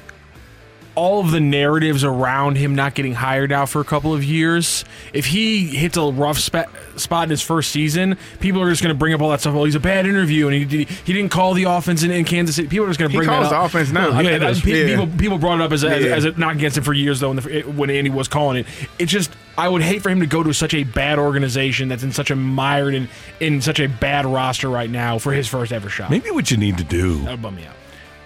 all 0.94 1.20
of 1.20 1.30
the 1.30 1.40
narratives 1.40 2.04
around 2.04 2.56
him 2.56 2.74
not 2.74 2.94
getting 2.94 3.14
hired 3.14 3.50
out 3.52 3.68
for 3.68 3.80
a 3.80 3.84
couple 3.84 4.12
of 4.12 4.22
years, 4.22 4.84
if 5.12 5.26
he 5.26 5.66
hits 5.66 5.96
a 5.96 6.02
rough 6.02 6.38
spa- 6.38 6.66
spot 6.96 7.24
in 7.24 7.30
his 7.30 7.40
first 7.40 7.70
season, 7.70 8.18
people 8.40 8.60
are 8.60 8.68
just 8.68 8.82
going 8.82 8.94
to 8.94 8.98
bring 8.98 9.14
up 9.14 9.20
all 9.22 9.30
that 9.30 9.40
stuff. 9.40 9.54
Well, 9.54 9.64
he's 9.64 9.74
a 9.74 9.80
bad 9.80 10.06
interview, 10.06 10.48
and 10.48 10.54
he 10.54 10.64
did, 10.64 10.88
he 10.88 11.12
didn't 11.12 11.30
call 11.30 11.54
the 11.54 11.64
offense 11.64 12.02
in, 12.02 12.10
in 12.10 12.24
Kansas 12.24 12.56
City. 12.56 12.68
People 12.68 12.84
are 12.86 12.88
just 12.90 12.98
going 13.00 13.10
to 13.10 13.16
bring 13.16 13.28
calls 13.28 13.48
that 13.50 13.54
up. 13.56 13.70
the 13.72 13.78
offense 13.78 13.90
now. 13.90 14.08
Yeah, 14.20 14.28
I- 14.28 14.32
he 14.34 14.38
does. 14.38 14.64
Yeah. 14.66 14.86
People 14.86 15.06
people 15.18 15.38
brought 15.38 15.60
it 15.60 15.62
up 15.64 15.72
as, 15.72 15.82
as, 15.84 16.04
Yeah. 16.04 16.14
as 16.16 16.24
a 16.26 16.32
knock 16.32 16.56
against 16.56 16.76
him 16.76 16.84
for 16.84 16.92
years 16.92 17.20
though, 17.20 17.28
when, 17.28 17.36
the, 17.36 17.62
when 17.62 17.88
Andy 17.90 18.10
was 18.10 18.28
calling 18.28 18.58
it. 18.58 18.66
It's 18.98 19.10
just 19.10 19.30
I 19.56 19.68
would 19.68 19.82
hate 19.82 20.02
for 20.02 20.10
him 20.10 20.20
to 20.20 20.26
go 20.26 20.42
to 20.42 20.52
such 20.52 20.74
a 20.74 20.84
bad 20.84 21.18
organization 21.18 21.88
that's 21.88 22.02
in 22.02 22.12
such 22.12 22.30
a 22.30 22.36
mired 22.36 22.94
in 22.94 23.08
in 23.40 23.60
such 23.60 23.80
a 23.80 23.86
bad 23.86 24.26
roster 24.26 24.68
right 24.68 24.90
now 24.90 25.18
for 25.18 25.32
his 25.32 25.48
first 25.48 25.72
ever 25.72 25.88
shot. 25.88 26.10
Maybe 26.10 26.30
what 26.30 26.50
you 26.50 26.56
need 26.56 26.78
to 26.78 26.84
do 26.84 27.18
That 27.24 27.30
would 27.32 27.42
bum 27.42 27.54
me 27.56 27.64
out. 27.66 27.74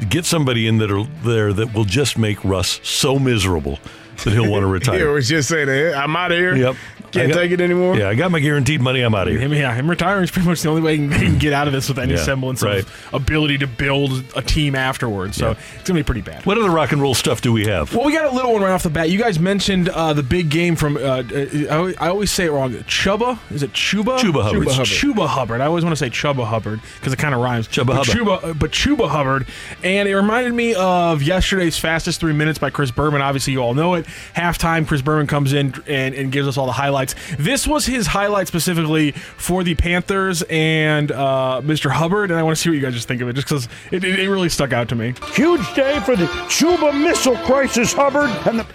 Get 0.09 0.25
somebody 0.25 0.67
in 0.67 0.79
that 0.79 0.91
are 0.91 1.05
there 1.25 1.53
that 1.53 1.75
will 1.75 1.85
just 1.85 2.19
make 2.19 2.43
Russ 2.45 2.81
so 2.83 3.19
miserable 3.19 3.79
that 4.25 4.33
he'll 4.33 4.51
want 4.51 4.63
to 4.63 4.67
retire. 4.73 4.99
He 4.99 5.05
was 5.05 5.29
just 5.29 5.49
saying, 5.49 5.95
I'm 5.95 6.17
out 6.17 6.33
of 6.33 6.39
here. 6.39 6.57
Yep. 6.57 6.77
Can't 7.17 7.33
got- 7.33 7.41
take 7.41 7.51
it 7.53 7.61
anymore. 7.61 7.97
Yeah, 7.97 8.09
I 8.09 8.15
got 8.15 8.31
my 8.31 8.41
guaranteed 8.41 8.81
money. 8.81 9.01
I'm 9.01 9.15
out 9.15 9.27
of 9.29 9.33
here. 9.33 9.41
Him, 9.41 9.53
yeah, 9.53 9.75
him 9.75 9.89
retiring 9.89 10.25
is 10.25 10.31
pretty 10.31 10.49
much 10.49 10.63
the 10.63 10.69
only 10.69 10.83
way 10.83 10.97
he 10.97 11.09
can, 11.09 11.39
get 11.39 11.53
out 11.53 11.67
of 11.67 11.73
this 11.73 11.89
with 11.89 11.99
any 11.99 12.15
Yeah, 12.15 12.25
semblance 12.25 12.63
right. 12.63 12.85
of 12.85 13.15
ability 13.15 13.59
to 13.59 13.67
build 13.67 14.25
a 14.35 14.43
team 14.43 14.75
afterwards. 14.75 15.37
So 15.37 15.57
it's 15.75 15.85
gonna 15.89 15.99
be 16.01 16.05
pretty 16.05 16.23
bad. 16.23 16.45
What 16.47 16.59
other 16.59 16.71
rock 16.71 16.93
and 16.93 17.01
roll 17.03 17.15
stuff 17.15 17.41
do 17.41 17.53
we 17.53 17.67
have? 17.67 17.95
Well, 17.95 18.05
we 18.05 18.13
got 18.13 18.25
a 18.31 18.35
little 18.35 18.53
one 18.53 18.63
right 18.63 18.73
off 18.73 18.83
the 18.83 18.91
bat. 18.91 19.11
You 19.11 19.19
guys 19.19 19.39
mentioned 19.39 19.89
uh, 19.89 20.13
the 20.13 20.23
big 20.23 20.51
game 20.51 20.77
from. 20.77 20.97
Uh, 20.97 21.01
uh, 21.01 21.93
I, 21.99 22.09
always, 22.09 22.31
say 22.31 22.47
it 22.47 22.53
wrong. 22.53 22.73
Chuba 22.73 23.39
is 23.51 23.63
it 23.63 23.73
Chuba? 23.73 24.19
Chuba 24.19 24.43
Hubbard. 24.43 24.67
It's 24.67 24.77
Chuba 24.77 25.27
Hubbard. 25.27 25.61
I 25.61 25.67
always 25.67 25.85
want 25.85 25.97
to 25.97 25.99
say 25.99 26.11
Chuba 26.11 26.47
Hubbard 26.47 26.81
because 26.99 27.13
it 27.13 27.19
kind 27.19 27.35
of 27.35 27.41
rhymes. 27.41 27.69
Chuba 27.69 27.87
but 27.87 28.07
Hubbard. 28.07 28.15
Chuba, 28.15 28.59
but 28.59 28.71
Chuba 28.73 29.09
Hubbard, 29.09 29.47
and 29.83 30.09
it 30.09 30.17
reminded 30.17 30.55
me 30.55 30.75
of 30.75 31.23
yesterday's 31.23 31.79
fastest 31.79 32.21
three 32.21 32.33
minutes 32.33 32.59
by 32.59 32.71
Chris 32.71 32.91
Berman. 32.91 33.23
Obviously, 33.23 33.53
you 33.53 33.61
all 33.61 33.75
know 33.75 33.95
it. 33.95 34.07
Halftime, 34.35 34.87
Chris 34.87 35.03
Berman 35.03 35.27
comes 35.27 35.53
in 35.53 35.75
and, 35.87 36.15
and 36.15 36.33
gives 36.33 36.49
us 36.49 36.57
all 36.57 36.67
the 36.67 36.73
highlights. 36.73 37.06
This 37.39 37.67
was 37.67 37.87
his 37.87 38.07
highlight 38.07 38.49
specifically 38.49 39.13
for 39.13 39.63
the 39.65 39.75
Panthers 39.75 40.43
and 40.49 41.13
uh, 41.13 41.61
Mr. 41.65 41.91
Hubbard, 41.91 42.31
and 42.31 42.39
I 42.39 42.43
want 42.43 42.57
to 42.57 42.63
see 42.63 42.71
what 42.71 42.75
you 42.77 42.81
guys 42.83 42.95
just 42.95 43.09
think 43.09 43.21
of 43.23 43.29
it, 43.29 43.35
just 43.35 43.47
because 43.49 43.69
it, 43.91 44.05
it, 44.05 44.19
it 44.21 44.31
really 44.31 44.49
stuck 44.49 44.73
out 44.73 44.89
to 44.91 44.95
me. 44.95 45.15
Huge 45.33 45.75
day 45.75 46.01
for 46.01 46.17
the 46.17 46.27
Chuba 46.49 46.99
Missile 47.03 47.37
Crisis, 47.39 47.93
Hubbard. 47.93 48.31
And 48.47 48.61
the 48.61 48.67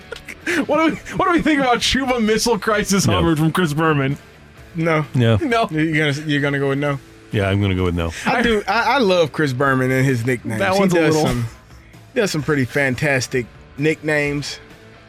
What 0.65 0.77
do 0.77 0.91
we, 0.95 0.97
what 1.17 1.25
do 1.25 1.31
we 1.31 1.41
think 1.41 1.59
about 1.61 1.77
Chuba 1.77 2.23
Missile 2.23 2.57
Crisis 2.57 3.05
Hubbard 3.05 3.37
from 3.37 3.51
Chris 3.51 3.73
Berman? 3.73 4.17
No, 4.75 5.05
No. 5.13 5.35
No. 5.37 5.67
You're 5.69 6.11
gonna 6.13 6.27
you're 6.27 6.41
gonna 6.41 6.57
go 6.59 6.69
with 6.69 6.79
no. 6.79 6.99
Yeah, 7.31 7.47
I'm 7.47 7.59
going 7.59 7.69
to 7.71 7.75
go 7.77 7.85
with 7.85 7.95
no. 7.95 8.11
I 8.25 8.41
do. 8.41 8.61
I, 8.67 8.95
I 8.95 8.97
love 8.97 9.31
Chris 9.31 9.53
Berman 9.53 9.89
and 9.89 10.05
his 10.05 10.25
nicknames. 10.25 10.59
That 10.59 10.73
he 10.73 10.79
one's 10.79 10.93
a 10.93 10.99
does 10.99 11.15
little- 11.15 11.29
some 11.29 11.45
does 12.13 12.29
some 12.31 12.43
pretty 12.43 12.65
fantastic 12.65 13.45
nicknames. 13.77 14.59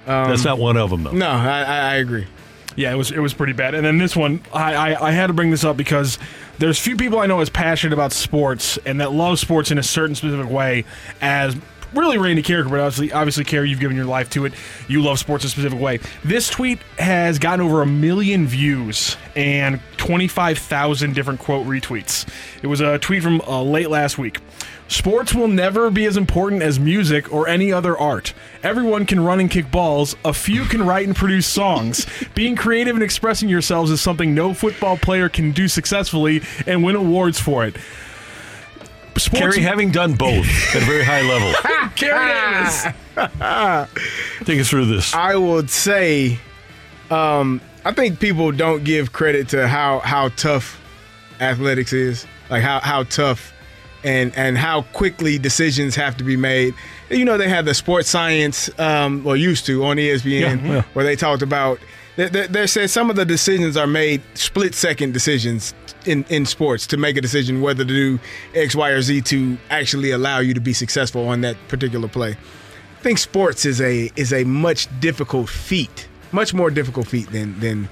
Um, 0.06 0.28
That's 0.28 0.44
not 0.44 0.58
one 0.58 0.76
of 0.76 0.90
them, 0.90 1.02
though. 1.02 1.10
No, 1.10 1.26
I, 1.28 1.62
I, 1.62 1.78
I 1.78 1.94
agree. 1.96 2.26
Yeah, 2.76 2.92
it 2.92 2.96
was 2.96 3.10
it 3.10 3.18
was 3.18 3.34
pretty 3.34 3.52
bad. 3.52 3.74
And 3.74 3.84
then 3.84 3.98
this 3.98 4.16
one, 4.16 4.40
I, 4.52 4.74
I 4.74 5.08
I 5.08 5.10
had 5.12 5.26
to 5.28 5.32
bring 5.32 5.50
this 5.50 5.64
up 5.64 5.76
because 5.76 6.18
there's 6.58 6.78
few 6.78 6.96
people 6.96 7.18
I 7.18 7.26
know 7.26 7.40
as 7.40 7.50
passionate 7.50 7.92
about 7.92 8.12
sports 8.12 8.78
and 8.86 9.00
that 9.00 9.12
love 9.12 9.38
sports 9.38 9.70
in 9.70 9.78
a 9.78 9.82
certain 9.82 10.14
specific 10.14 10.50
way 10.50 10.84
as 11.20 11.56
really 11.94 12.18
Randy 12.18 12.42
Karraker, 12.42 12.70
but 12.70 12.80
obviously, 12.80 13.12
obviously, 13.12 13.44
Kerry, 13.44 13.68
you've 13.68 13.80
given 13.80 13.96
your 13.96 14.06
life 14.06 14.30
to 14.30 14.44
it. 14.44 14.52
You 14.88 15.02
love 15.02 15.18
sports 15.18 15.44
in 15.44 15.48
a 15.48 15.50
specific 15.50 15.78
way. 15.78 16.00
This 16.24 16.48
tweet 16.48 16.78
has 16.98 17.38
gotten 17.38 17.64
over 17.64 17.82
a 17.82 17.86
million 17.86 18.46
views 18.46 19.16
and 19.36 19.80
25,000 19.98 21.14
different 21.14 21.40
quote 21.40 21.66
retweets. 21.66 22.28
It 22.62 22.66
was 22.66 22.80
a 22.80 22.98
tweet 22.98 23.22
from 23.22 23.40
uh, 23.42 23.62
late 23.62 23.90
last 23.90 24.18
week. 24.18 24.38
Sports 24.92 25.34
will 25.34 25.48
never 25.48 25.90
be 25.90 26.04
as 26.04 26.18
important 26.18 26.60
as 26.62 26.78
music 26.78 27.32
or 27.32 27.48
any 27.48 27.72
other 27.72 27.96
art. 27.96 28.34
Everyone 28.62 29.06
can 29.06 29.24
run 29.24 29.40
and 29.40 29.50
kick 29.50 29.70
balls. 29.70 30.14
A 30.22 30.34
few 30.34 30.64
can 30.66 30.84
write 30.86 31.06
and 31.06 31.16
produce 31.16 31.46
songs. 31.46 32.06
Being 32.34 32.56
creative 32.56 32.94
and 32.94 33.02
expressing 33.02 33.48
yourselves 33.48 33.90
is 33.90 34.02
something 34.02 34.34
no 34.34 34.52
football 34.52 34.98
player 34.98 35.30
can 35.30 35.52
do 35.52 35.66
successfully 35.66 36.42
and 36.66 36.84
win 36.84 36.94
awards 36.94 37.40
for 37.40 37.64
it. 37.64 37.74
Sports- 39.16 39.30
Kerry, 39.30 39.60
having 39.60 39.92
done 39.92 40.12
both 40.12 40.46
at 40.76 40.82
a 40.82 40.84
very 40.84 41.04
high 41.04 41.22
level, 41.22 41.54
Kerry 41.96 42.28
Davis. 42.28 42.84
take 44.46 44.60
us 44.60 44.68
through 44.68 44.86
this. 44.86 45.14
I 45.14 45.36
would 45.36 45.70
say, 45.70 46.38
um, 47.10 47.62
I 47.86 47.92
think 47.92 48.20
people 48.20 48.52
don't 48.52 48.84
give 48.84 49.10
credit 49.14 49.48
to 49.50 49.68
how 49.68 50.00
how 50.00 50.28
tough 50.30 50.78
athletics 51.40 51.94
is, 51.94 52.26
like 52.50 52.62
how 52.62 52.80
how 52.80 53.04
tough 53.04 53.54
and 54.04 54.36
and 54.36 54.58
how 54.58 54.82
quickly 54.92 55.38
decisions 55.38 55.94
have 55.96 56.16
to 56.16 56.24
be 56.24 56.36
made. 56.36 56.74
You 57.10 57.24
know, 57.24 57.36
they 57.38 57.48
had 57.48 57.64
the 57.64 57.74
sports 57.74 58.08
science, 58.08 58.70
um, 58.78 59.26
or 59.26 59.36
used 59.36 59.66
to 59.66 59.84
on 59.84 59.96
ESPN, 59.96 60.40
Yeah, 60.62 60.72
yeah. 60.72 60.82
where 60.94 61.04
they 61.04 61.16
talked 61.16 61.42
about. 61.42 61.78
They, 62.16 62.28
they, 62.28 62.46
they 62.46 62.66
said 62.66 62.90
some 62.90 63.08
of 63.08 63.16
the 63.16 63.24
decisions 63.24 63.74
are 63.76 63.86
made 63.86 64.20
split 64.34 64.74
second 64.74 65.12
decisions 65.14 65.72
in, 66.04 66.26
in 66.28 66.44
sports 66.44 66.86
to 66.88 66.98
make 66.98 67.16
a 67.16 67.22
decision 67.22 67.62
whether 67.62 67.84
to 67.84 67.88
do 67.88 68.18
X, 68.54 68.74
Y, 68.76 68.90
or 68.90 69.00
Z 69.00 69.22
to 69.22 69.56
actually 69.70 70.10
allow 70.10 70.38
you 70.40 70.52
to 70.52 70.60
be 70.60 70.74
successful 70.74 71.26
on 71.28 71.40
that 71.40 71.56
particular 71.68 72.08
play. 72.08 72.32
I 72.32 73.02
think 73.02 73.18
sports 73.18 73.64
is 73.64 73.80
a 73.80 74.10
is 74.14 74.32
a 74.32 74.44
much 74.44 74.88
difficult 75.00 75.48
feat, 75.48 76.06
much 76.32 76.52
more 76.52 76.70
difficult 76.70 77.06
feat 77.08 77.30
than 77.30 77.58
than 77.60 77.88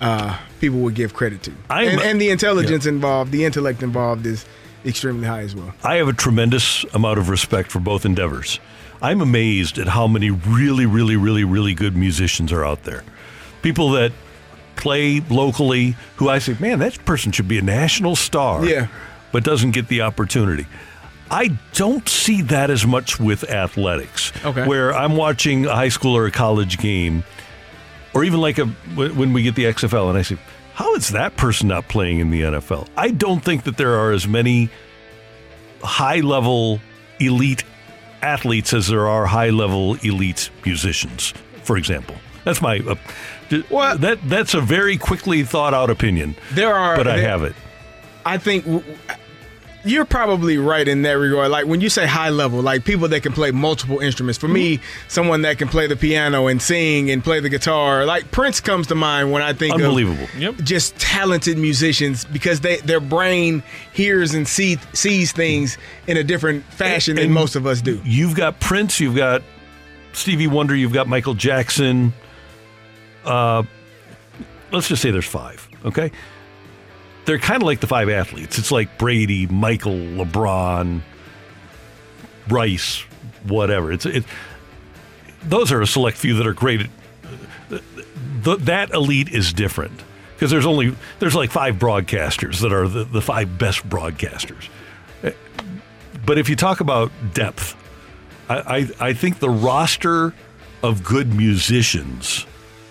uh, 0.00 0.38
people 0.60 0.80
would 0.80 0.94
give 0.94 1.14
credit 1.14 1.42
to. 1.44 1.52
And, 1.70 2.00
and 2.02 2.20
the 2.20 2.28
intelligence 2.30 2.84
involved, 2.86 3.32
the 3.32 3.44
intellect 3.44 3.82
involved 3.82 4.26
is 4.26 4.44
extremely 4.84 5.26
high 5.26 5.42
as 5.42 5.54
well. 5.54 5.74
I 5.82 5.96
have 5.96 6.08
a 6.08 6.12
tremendous 6.12 6.84
amount 6.94 7.18
of 7.18 7.28
respect 7.28 7.70
for 7.70 7.80
both 7.80 8.04
endeavors. 8.04 8.60
I'm 9.02 9.20
amazed 9.20 9.78
at 9.78 9.88
how 9.88 10.06
many 10.06 10.30
really, 10.30 10.86
really, 10.86 11.16
really, 11.16 11.44
really 11.44 11.74
good 11.74 11.96
musicians 11.96 12.52
are 12.52 12.64
out 12.64 12.84
there. 12.84 13.04
People 13.62 13.90
that 13.92 14.12
play 14.76 15.20
locally 15.30 15.96
who 16.16 16.28
I 16.28 16.38
say, 16.38 16.56
man, 16.58 16.78
that 16.80 17.04
person 17.04 17.32
should 17.32 17.48
be 17.48 17.58
a 17.58 17.62
national 17.62 18.16
star. 18.16 18.64
Yeah. 18.64 18.88
But 19.32 19.44
doesn't 19.44 19.72
get 19.72 19.88
the 19.88 20.02
opportunity. 20.02 20.66
I 21.30 21.58
don't 21.72 22.08
see 22.08 22.42
that 22.42 22.70
as 22.70 22.86
much 22.86 23.18
with 23.18 23.50
athletics. 23.50 24.32
Okay. 24.44 24.66
Where 24.66 24.94
I'm 24.94 25.16
watching 25.16 25.66
a 25.66 25.74
high 25.74 25.88
school 25.88 26.16
or 26.16 26.26
a 26.26 26.30
college 26.30 26.78
game, 26.78 27.24
or 28.12 28.22
even 28.24 28.40
like 28.40 28.58
a 28.58 28.66
when 28.66 29.32
we 29.32 29.42
get 29.42 29.54
the 29.56 29.64
XFL, 29.64 30.08
and 30.08 30.18
I 30.18 30.22
say, 30.22 30.38
how 30.74 30.94
is 30.94 31.08
that 31.10 31.36
person 31.36 31.68
not 31.68 31.88
playing 31.88 32.18
in 32.18 32.30
the 32.30 32.42
NFL? 32.42 32.88
I 32.96 33.10
don't 33.10 33.40
think 33.44 33.64
that 33.64 33.76
there 33.76 33.94
are 33.96 34.12
as 34.12 34.26
many 34.28 34.68
high 35.82 36.20
level 36.20 36.80
elite 37.20 37.64
athletes 38.22 38.72
as 38.72 38.88
there 38.88 39.06
are 39.08 39.26
high 39.26 39.50
level 39.50 39.94
elite 40.02 40.50
musicians, 40.64 41.32
for 41.62 41.76
example. 41.76 42.16
That's 42.44 42.60
my 42.60 42.78
uh, 42.80 42.94
d- 43.48 43.64
that 43.70 44.18
that's 44.24 44.54
a 44.54 44.60
very 44.60 44.96
quickly 44.98 45.44
thought 45.44 45.74
out 45.74 45.90
opinion. 45.90 46.36
There 46.52 46.74
are, 46.74 46.96
but 46.96 47.06
I 47.08 47.16
there- 47.16 47.28
have 47.28 47.42
it. 47.44 47.54
I 48.26 48.38
think 48.38 48.64
w- 48.64 48.82
you're 49.84 50.04
probably 50.04 50.56
right 50.56 50.86
in 50.86 51.02
that 51.02 51.12
regard. 51.12 51.50
Like 51.50 51.66
when 51.66 51.80
you 51.80 51.88
say 51.88 52.06
high 52.06 52.30
level, 52.30 52.62
like 52.62 52.84
people 52.84 53.08
that 53.08 53.22
can 53.22 53.32
play 53.32 53.50
multiple 53.50 54.00
instruments. 54.00 54.38
For 54.38 54.48
me, 54.48 54.80
someone 55.08 55.42
that 55.42 55.58
can 55.58 55.68
play 55.68 55.86
the 55.86 55.96
piano 55.96 56.46
and 56.46 56.60
sing 56.60 57.10
and 57.10 57.22
play 57.22 57.40
the 57.40 57.48
guitar, 57.48 58.04
like 58.06 58.30
Prince 58.30 58.60
comes 58.60 58.86
to 58.88 58.94
mind 58.94 59.30
when 59.30 59.42
I 59.42 59.52
think 59.52 59.74
Unbelievable. 59.74 60.26
of 60.48 60.64
just 60.64 60.96
talented 60.98 61.58
musicians 61.58 62.24
because 62.24 62.60
they 62.60 62.78
their 62.78 63.00
brain 63.00 63.62
hears 63.92 64.34
and 64.34 64.48
see, 64.48 64.78
sees 64.92 65.32
things 65.32 65.76
in 66.06 66.16
a 66.16 66.24
different 66.24 66.64
fashion 66.64 67.16
than 67.16 67.26
And 67.26 67.34
most 67.34 67.54
of 67.56 67.66
us 67.66 67.80
do. 67.80 68.00
You've 68.04 68.34
got 68.34 68.60
Prince, 68.60 69.00
you've 69.00 69.16
got 69.16 69.42
Stevie 70.12 70.46
Wonder, 70.46 70.74
you've 70.74 70.92
got 70.92 71.08
Michael 71.08 71.34
Jackson. 71.34 72.12
Uh, 73.24 73.62
let's 74.70 74.88
just 74.88 75.02
say 75.02 75.10
there's 75.10 75.26
five. 75.26 75.68
Okay, 75.84 76.10
they're 77.24 77.38
kind 77.38 77.62
of 77.62 77.66
like 77.66 77.80
the 77.80 77.86
five 77.86 78.08
athletes. 78.08 78.58
It's 78.58 78.70
like 78.70 78.98
Brady, 78.98 79.46
Michael, 79.46 79.92
LeBron, 79.92 81.00
Rice, 82.48 83.00
whatever. 83.44 83.92
It's 83.92 84.06
it. 84.06 84.24
Those 85.42 85.72
are 85.72 85.80
a 85.80 85.86
select 85.86 86.16
few 86.16 86.34
that 86.34 86.46
are 86.46 86.54
great. 86.54 86.82
At, 86.82 87.82
the, 88.42 88.56
that 88.56 88.90
elite 88.90 89.30
is 89.30 89.52
different 89.52 90.02
because 90.34 90.50
there's 90.50 90.66
only 90.66 90.94
there's 91.18 91.34
like 91.34 91.50
five 91.50 91.76
broadcasters 91.76 92.60
that 92.60 92.72
are 92.72 92.86
the, 92.86 93.04
the 93.04 93.22
five 93.22 93.58
best 93.58 93.88
broadcasters. 93.88 94.68
But 96.26 96.38
if 96.38 96.48
you 96.48 96.56
talk 96.56 96.80
about 96.80 97.10
depth, 97.34 97.76
I, 98.48 98.88
I, 99.00 99.08
I 99.08 99.12
think 99.12 99.40
the 99.40 99.50
roster 99.50 100.34
of 100.82 101.04
good 101.04 101.34
musicians, 101.34 102.46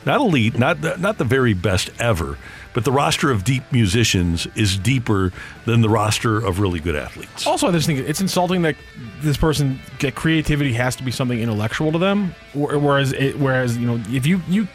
not 0.06 0.22
elite, 0.22 0.58
not 0.58 1.00
not 1.00 1.18
the 1.18 1.24
very 1.24 1.54
best 1.54 1.92
ever, 2.00 2.38
but 2.74 2.86
the 2.86 2.92
roster 2.92 3.30
of 3.32 3.44
deep 3.44 3.64
musicians 3.72 4.48
is 4.56 4.78
deeper 4.78 5.32
than 5.66 5.82
the 5.82 5.90
roster 5.90 6.38
of 6.38 6.60
really 6.60 6.80
good 6.80 6.96
athletes. 6.96 7.46
Also, 7.46 7.68
I 7.68 7.72
just 7.72 7.86
think 7.86 8.00
it's 8.00 8.22
insulting 8.22 8.64
that 8.64 8.76
this 9.22 9.38
person 9.38 9.80
that 10.00 10.16
creativity 10.16 10.74
has 10.74 10.96
to 10.98 11.04
be 11.04 11.12
something 11.12 11.40
intellectual 11.40 11.92
to 11.92 11.98
them, 11.98 12.34
whereas 12.54 13.14
it, 13.14 13.40
whereas 13.40 13.78
you 13.78 13.86
know 13.88 14.02
if 14.10 14.26
you 14.26 14.42
you 14.48 14.68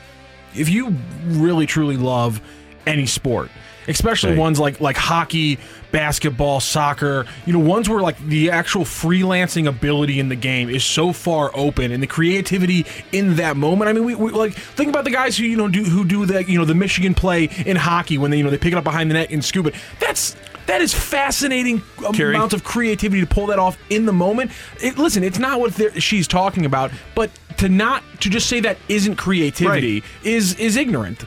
if 0.55 0.69
you 0.69 0.95
really 1.27 1.67
truly 1.67 1.97
love 1.97 2.41
any 2.87 3.07
sport, 3.07 3.51
especially 3.87 4.31
Right. 4.31 4.39
ones 4.39 4.59
like 4.59 4.81
like 4.81 4.97
hockey, 4.97 5.59
basketball, 5.91 6.61
soccer, 6.61 7.27
you 7.47 7.53
know 7.53 7.59
ones 7.59 7.89
where 7.89 8.01
like 8.01 8.19
the 8.27 8.51
actual 8.51 8.85
freelancing 8.85 9.67
ability 9.67 10.21
in 10.21 10.29
the 10.29 10.37
game 10.37 10.69
is 10.69 10.85
so 10.85 11.13
far 11.13 11.51
open 11.55 11.93
and 11.93 12.03
the 12.03 12.07
creativity 12.07 12.87
in 13.13 13.37
that 13.37 13.57
moment. 13.57 13.89
I 13.89 13.93
mean, 13.93 14.05
we, 14.05 14.15
we 14.15 14.31
like 14.31 14.55
think 14.55 14.89
about 14.89 15.05
the 15.05 15.11
guys 15.11 15.37
who 15.37 15.45
you 15.45 15.57
know 15.57 15.69
do 15.69 15.85
who 15.85 16.05
do 16.05 16.27
the 16.27 16.45
you 16.45 16.59
know 16.59 16.65
the 16.65 16.75
Michigan 16.75 17.15
play 17.15 17.45
in 17.67 17.77
hockey 17.77 18.19
when 18.19 18.31
they 18.31 18.39
you 18.39 18.45
know 18.45 18.51
they 18.51 18.59
pick 18.59 18.73
it 18.73 18.77
up 18.77 18.85
behind 18.85 19.11
the 19.11 19.15
net 19.15 19.31
and 19.31 19.45
scoop 19.45 19.67
it. 19.67 19.75
That's 20.01 20.37
that 20.67 20.83
is 20.83 20.93
fascinating 20.93 21.83
um, 22.07 22.13
Kerry? 22.13 22.35
amounts 22.35 22.55
of 22.55 22.63
creativity 22.63 23.23
to 23.23 23.27
pull 23.27 23.47
that 23.47 23.59
off 23.59 23.79
in 23.89 24.05
the 24.05 24.13
moment. 24.13 24.53
It, 24.83 24.99
listen, 24.99 25.25
it's 25.25 25.39
not 25.39 25.61
what 25.61 26.03
she's 26.03 26.29
talking 26.29 26.67
about, 26.67 26.91
but 27.15 27.31
to 27.57 27.69
not 27.69 28.03
to 28.21 28.31
just 28.31 28.49
say 28.49 28.61
that 28.61 28.77
isn't 28.89 29.17
creativity 29.17 30.05
is 30.23 30.59
is 30.59 30.77
ignorant. 30.77 31.25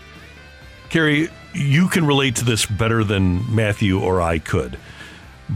Kerry, 0.89 1.29
you 1.53 1.87
can 1.89 2.05
relate 2.05 2.35
to 2.37 2.45
this 2.45 2.65
better 2.65 3.03
than 3.03 3.53
Matthew 3.53 3.99
or 3.99 4.21
I 4.21 4.39
could. 4.39 4.77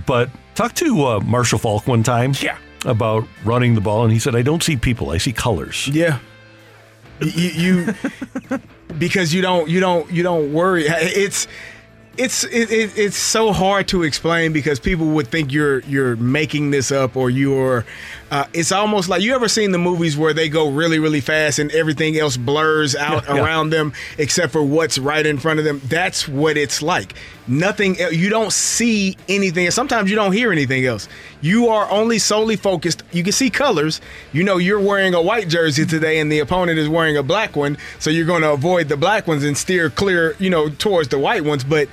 But 0.05 0.29
talk 0.55 0.73
to 0.75 1.05
uh, 1.05 1.19
Marshall 1.21 1.59
Faulk 1.59 1.87
one 1.87 2.03
time 2.03 2.33
Yeah. 2.41 2.57
about 2.85 3.25
running 3.43 3.75
the 3.75 3.81
ball, 3.81 4.03
and 4.03 4.11
he 4.11 4.19
said, 4.19 4.35
I 4.35 4.41
don't 4.41 4.61
see 4.61 4.75
people, 4.75 5.11
I 5.11 5.17
see 5.17 5.31
colors. 5.31 5.87
Yeah. 5.87 6.19
You, 7.21 7.49
you 7.87 7.93
because 8.97 9.33
you 9.33 9.41
don't 9.41 9.69
you 9.69 9.79
don't 9.79 10.11
you 10.11 10.21
don't 10.21 10.51
worry. 10.51 10.83
It's 10.87 11.47
it's 12.17 12.43
it, 12.45 12.69
it, 12.71 12.97
it's 12.97 13.15
so 13.17 13.53
hard 13.53 13.87
to 13.89 14.03
explain 14.03 14.51
because 14.51 14.81
people 14.81 15.07
would 15.11 15.27
think 15.29 15.53
you're 15.53 15.79
you're 15.81 16.17
making 16.17 16.71
this 16.71 16.91
up 16.91 17.15
or 17.15 17.29
you're. 17.29 17.85
Uh, 18.35 18.45
it's 18.51 18.73
almost 18.73 19.07
like 19.07 19.21
you 19.21 19.33
ever 19.33 19.47
seen 19.47 19.71
the 19.71 19.77
movies 19.77 20.17
where 20.17 20.33
they 20.33 20.49
go 20.49 20.69
really 20.69 20.99
really 20.99 21.21
fast 21.21 21.57
and 21.57 21.71
everything 21.71 22.17
else 22.17 22.35
blurs 22.35 22.93
out 22.93 23.23
Yeah, 23.23 23.35
yeah. 23.35 23.43
around 23.45 23.69
them 23.69 23.93
except 24.17 24.51
for 24.51 24.61
what's 24.61 24.97
right 24.97 25.25
in 25.25 25.37
front 25.37 25.59
of 25.59 25.63
them. 25.63 25.79
That's 25.85 26.27
what 26.27 26.57
it's 26.57 26.81
like. 26.81 27.13
Nothing. 27.47 27.95
You 28.11 28.29
don't 28.29 28.51
see 28.51 29.15
anything. 29.29 29.71
Sometimes 29.71 30.09
you 30.09 30.17
don't 30.17 30.33
hear 30.33 30.51
anything 30.51 30.85
else. 30.85 31.07
You 31.39 31.69
are 31.69 31.89
only 31.89 32.19
solely 32.19 32.57
focused. 32.57 33.03
You 33.13 33.23
can 33.23 33.31
see 33.31 33.49
colors. 33.49 34.01
You 34.33 34.43
know 34.43 34.57
you're 34.57 34.81
wearing 34.81 35.13
a 35.13 35.21
white 35.21 35.47
jersey 35.47 35.85
today 35.85 36.19
and 36.19 36.29
the 36.29 36.39
opponent 36.39 36.77
is 36.77 36.89
wearing 36.89 37.15
a 37.15 37.23
black 37.23 37.55
one, 37.55 37.77
so 37.99 38.09
you're 38.09 38.25
going 38.25 38.41
to 38.41 38.51
avoid 38.51 38.89
the 38.89 38.97
black 38.97 39.27
ones 39.27 39.45
and 39.45 39.57
steer 39.57 39.89
clear, 39.89 40.35
you 40.39 40.49
know, 40.49 40.67
towards 40.67 41.07
the 41.07 41.19
white 41.19 41.45
ones. 41.45 41.63
But 41.63 41.87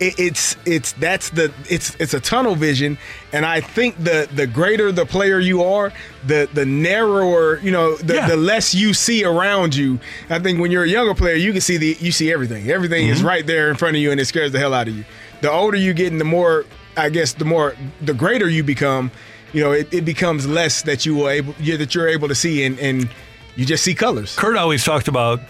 it, 0.00 0.18
it's 0.18 0.56
it's 0.64 0.92
that's 0.92 1.30
the 1.30 1.52
it's 1.68 1.94
it's 1.96 2.14
a 2.14 2.20
tunnel 2.20 2.54
vision, 2.54 2.98
and 3.32 3.44
I 3.46 3.60
think 3.60 3.96
the 4.02 4.28
the 4.34 4.46
greater 4.46 4.92
the 4.92 5.04
player 5.06 5.38
you 5.38 5.62
are, 5.62 5.92
the 6.26 6.48
the 6.54 6.64
narrower 6.66 7.58
you 7.60 7.70
know 7.70 7.96
the, 7.96 8.24
the 8.28 8.36
less 8.36 8.74
you 8.74 8.94
see 8.94 9.24
around 9.24 9.74
you. 9.74 9.98
I 10.30 10.38
think 10.38 10.60
when 10.60 10.70
you're 10.70 10.84
a 10.84 10.88
younger 10.88 11.14
player, 11.14 11.34
you 11.34 11.52
can 11.52 11.60
see 11.60 11.76
the 11.76 11.96
you 12.00 12.12
see 12.12 12.32
everything. 12.32 12.70
Everything 12.70 13.08
is 13.08 13.20
Mhm. 13.20 13.24
right 13.24 13.46
there 13.46 13.70
in 13.70 13.76
front 13.76 13.96
of 13.96 14.02
you, 14.02 14.10
and 14.10 14.20
it 14.20 14.26
scares 14.26 14.52
the 14.52 14.58
hell 14.58 14.74
out 14.74 14.88
of 14.88 14.96
you. 14.96 15.04
The 15.40 15.50
older 15.50 15.76
you 15.76 15.92
get, 15.94 16.10
and 16.12 16.20
the 16.20 16.24
more 16.24 16.64
I 16.96 17.08
guess 17.10 17.32
the 17.32 17.44
more 17.44 17.74
the 18.00 18.14
greater 18.14 18.48
you 18.48 18.62
become, 18.64 19.10
you 19.52 19.62
know, 19.62 19.72
it, 19.72 19.92
it 19.92 20.04
becomes 20.04 20.46
less 20.46 20.82
that 20.82 21.06
you 21.06 21.14
will 21.14 21.28
able 21.28 21.54
yeah, 21.60 21.76
that 21.76 21.94
you're 21.94 22.08
able 22.08 22.28
to 22.28 22.34
see, 22.34 22.64
and 22.64 22.78
and 22.78 23.08
you 23.56 23.64
just 23.64 23.82
see 23.84 23.94
colors. 23.94 24.36
Kurt 24.36 24.56
always 24.56 24.84
talked 24.84 25.08
about 25.08 25.40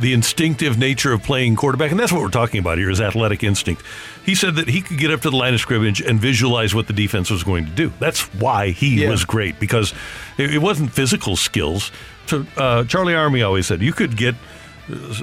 the 0.00 0.12
instinctive 0.12 0.78
nature 0.78 1.12
of 1.12 1.22
playing 1.22 1.56
quarterback, 1.56 1.90
and 1.90 2.00
that's 2.00 2.12
what 2.12 2.20
we're 2.20 2.28
talking 2.28 2.58
about 2.60 2.78
here 2.78 2.90
is 2.90 3.00
athletic 3.00 3.42
instinct. 3.44 3.82
He 4.24 4.34
said 4.34 4.56
that 4.56 4.68
he 4.68 4.80
could 4.80 4.98
get 4.98 5.10
up 5.10 5.20
to 5.22 5.30
the 5.30 5.36
line 5.36 5.54
of 5.54 5.60
scrimmage 5.60 6.00
and 6.00 6.20
visualize 6.20 6.74
what 6.74 6.86
the 6.86 6.92
defense 6.92 7.30
was 7.30 7.44
going 7.44 7.64
to 7.66 7.70
do. 7.70 7.92
That's 8.00 8.22
why 8.34 8.70
he 8.70 9.02
Yeah. 9.02 9.10
was 9.10 9.24
great 9.24 9.60
because 9.60 9.94
it, 10.38 10.60
wasn't 10.60 10.92
physical 10.92 11.36
skills. 11.36 11.92
So 12.26 12.44
uh, 12.56 12.84
Charley 12.84 13.12
Armey 13.12 13.44
always 13.46 13.66
said 13.66 13.82
you 13.82 13.92
could 13.92 14.16
get 14.16 14.34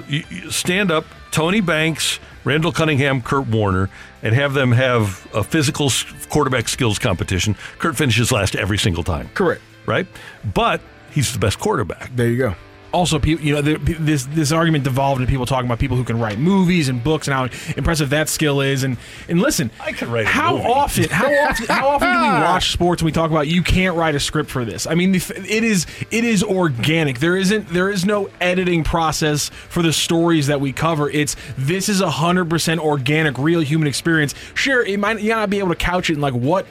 you 0.08 0.50
stand 0.52 0.90
up 0.92 1.06
Tony 1.32 1.62
Banks, 1.62 2.20
Randall 2.44 2.72
Cunningham, 2.72 3.22
Kurt 3.22 3.48
Warner, 3.48 3.90
and 4.24 4.34
have 4.34 4.54
them 4.54 4.72
have 4.72 5.28
a 5.34 5.44
physical 5.44 5.92
quarterback 6.30 6.68
skills 6.68 6.98
competition. 7.00 7.56
Kurt 7.78 7.96
finishes 7.98 8.32
last 8.32 8.56
every 8.56 8.78
single 8.78 9.04
time. 9.04 9.30
Correct. 9.34 9.62
Right? 9.86 10.08
But 10.54 10.82
he's 11.12 11.32
the 11.34 11.40
best 11.40 11.60
quarterback. 11.60 12.10
There 12.16 12.28
you 12.28 12.38
go. 12.38 12.56
Also, 12.92 13.20
people, 13.20 13.46
you 13.46 13.54
know, 13.54 13.62
this 13.62 14.26
this 14.26 14.52
argument 14.52 14.84
devolved 14.84 15.22
into 15.22 15.32
people 15.32 15.46
talking 15.46 15.66
about 15.66 15.80
people 15.80 15.98
who 15.98 16.04
can 16.04 16.20
write 16.20 16.38
movies 16.38 16.90
and 16.90 17.04
books 17.04 17.28
and 17.28 17.34
how 17.34 17.74
impressive 17.78 18.10
that 18.10 18.30
skill 18.30 18.62
is. 18.62 18.84
And 18.84 18.98
and 19.30 19.40
listen, 19.40 19.72
I 19.80 19.94
could 19.94 20.10
write. 20.10 20.26
How 20.26 20.58
often 20.58 21.10
how 21.10 21.32
often 21.32 21.68
how 21.68 21.88
often 21.96 22.14
do 22.14 22.20
we 22.20 22.28
watch 22.28 22.72
sports 22.72 23.02
and 23.02 23.06
we 23.06 23.12
talk 23.12 23.32
about 23.32 23.48
you 23.48 23.64
can't 23.64 23.96
write 23.96 24.16
a 24.16 24.20
script 24.20 24.50
for 24.50 24.66
this? 24.66 24.88
I 24.88 24.96
mean, 24.96 25.16
it 25.16 25.64
is 25.64 25.86
it 26.12 26.24
is 26.24 26.44
organic. 26.44 27.20
There 27.20 27.38
isn't 27.38 27.70
there 27.70 27.90
is 27.90 28.06
no 28.06 28.30
editing 28.42 28.84
process 28.84 29.50
for 29.50 29.82
the 29.82 29.94
stories 29.94 30.48
that 30.48 30.60
we 30.60 30.74
cover. 30.74 31.10
It's 31.10 31.36
this 31.58 31.88
is 31.90 32.02
a 32.02 32.10
hundred 32.10 32.50
percent 32.50 32.82
organic, 32.82 33.38
real 33.38 33.62
human 33.62 33.88
experience. 33.88 34.36
Sure, 34.54 34.84
it 34.86 35.00
might 35.00 35.22
you 35.22 35.30
might 35.30 35.42
not 35.42 35.50
be 35.50 35.60
able 35.60 35.70
to 35.70 35.76
couch 35.76 36.10
it 36.10 36.14
in 36.14 36.22
like 36.22 36.34
what 36.34 36.66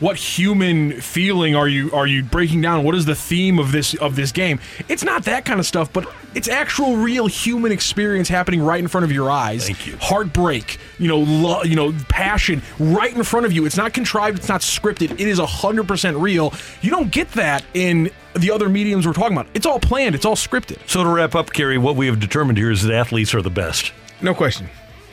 what 0.00 0.16
human 0.16 1.00
feeling 1.00 1.54
are 1.54 1.68
you 1.68 1.90
are 1.92 2.06
you 2.06 2.22
breaking 2.24 2.60
down 2.60 2.82
what 2.84 2.94
is 2.96 3.04
the 3.04 3.14
theme 3.14 3.58
of 3.60 3.70
this 3.72 3.94
of 3.94 4.16
this 4.16 4.32
game 4.32 4.58
it's 4.88 5.04
not 5.04 5.24
that 5.24 5.44
kind 5.44 5.60
of 5.60 5.66
stuff 5.66 5.92
but 5.92 6.04
it's 6.34 6.48
actual 6.48 6.96
real 6.96 7.26
human 7.28 7.70
experience 7.70 8.28
happening 8.28 8.60
right 8.60 8.80
in 8.80 8.88
front 8.88 9.04
of 9.04 9.12
your 9.12 9.30
eyes 9.30 9.66
Thank 9.66 9.86
you. 9.86 9.96
heartbreak 10.00 10.78
you 10.98 11.06
know 11.06 11.18
lo- 11.18 11.62
you 11.62 11.76
know 11.76 11.94
passion 12.08 12.60
right 12.80 13.14
in 13.14 13.22
front 13.22 13.46
of 13.46 13.52
you 13.52 13.66
it's 13.66 13.76
not 13.76 13.94
contrived 13.94 14.36
it's 14.38 14.48
not 14.48 14.62
scripted 14.62 15.12
it 15.12 15.20
is 15.20 15.38
100% 15.38 16.20
real 16.20 16.52
you 16.82 16.90
don't 16.90 17.12
get 17.12 17.30
that 17.32 17.64
in 17.74 18.10
the 18.34 18.50
other 18.50 18.68
mediums 18.68 19.06
we're 19.06 19.12
talking 19.12 19.36
about 19.36 19.46
it's 19.54 19.64
all 19.66 19.78
planned 19.78 20.14
it's 20.16 20.24
all 20.24 20.34
scripted 20.36 20.78
So 20.88 21.04
to 21.04 21.08
wrap 21.08 21.36
up, 21.36 21.52
Kerry, 21.52 21.78
what 21.78 21.94
we 21.94 22.06
have 22.06 22.18
determined 22.18 22.58
here 22.58 22.70
is 22.72 22.82
that 22.82 22.92
athletes 22.92 23.32
are 23.34 23.42
the 23.42 23.50
best. 23.50 23.92
No 24.20 24.34
question. 24.34 24.68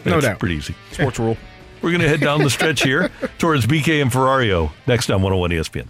No 0.05 0.13
That's 0.13 0.25
doubt. 0.25 0.39
Pretty 0.39 0.55
easy. 0.55 0.73
sports 0.91 1.19
rule 1.19 1.37
We're 1.81 1.89
going 1.89 2.01
to 2.01 2.09
head 2.09 2.21
down 2.21 2.43
the 2.43 2.49
stretch 2.49 2.83
here 2.83 3.09
towards 3.37 3.65
BK 3.65 4.01
and 4.01 4.11
Ferrario 4.11 4.71
next 4.87 5.09
on 5.09 5.21
101 5.21 5.51
ESPN. 5.51 5.87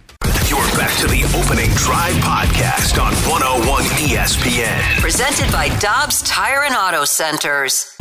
You're 0.48 0.60
back 0.78 0.96
to 1.00 1.06
the 1.06 1.22
opening 1.38 1.70
drive 1.76 2.14
podcast 2.16 3.00
on 3.02 3.12
101 3.30 3.82
ESPN. 3.84 5.00
Presented 5.00 5.50
by 5.52 5.68
Dobbs 5.78 6.22
Tire 6.22 6.64
and 6.64 6.74
Auto 6.74 7.04
Centers. 7.04 7.96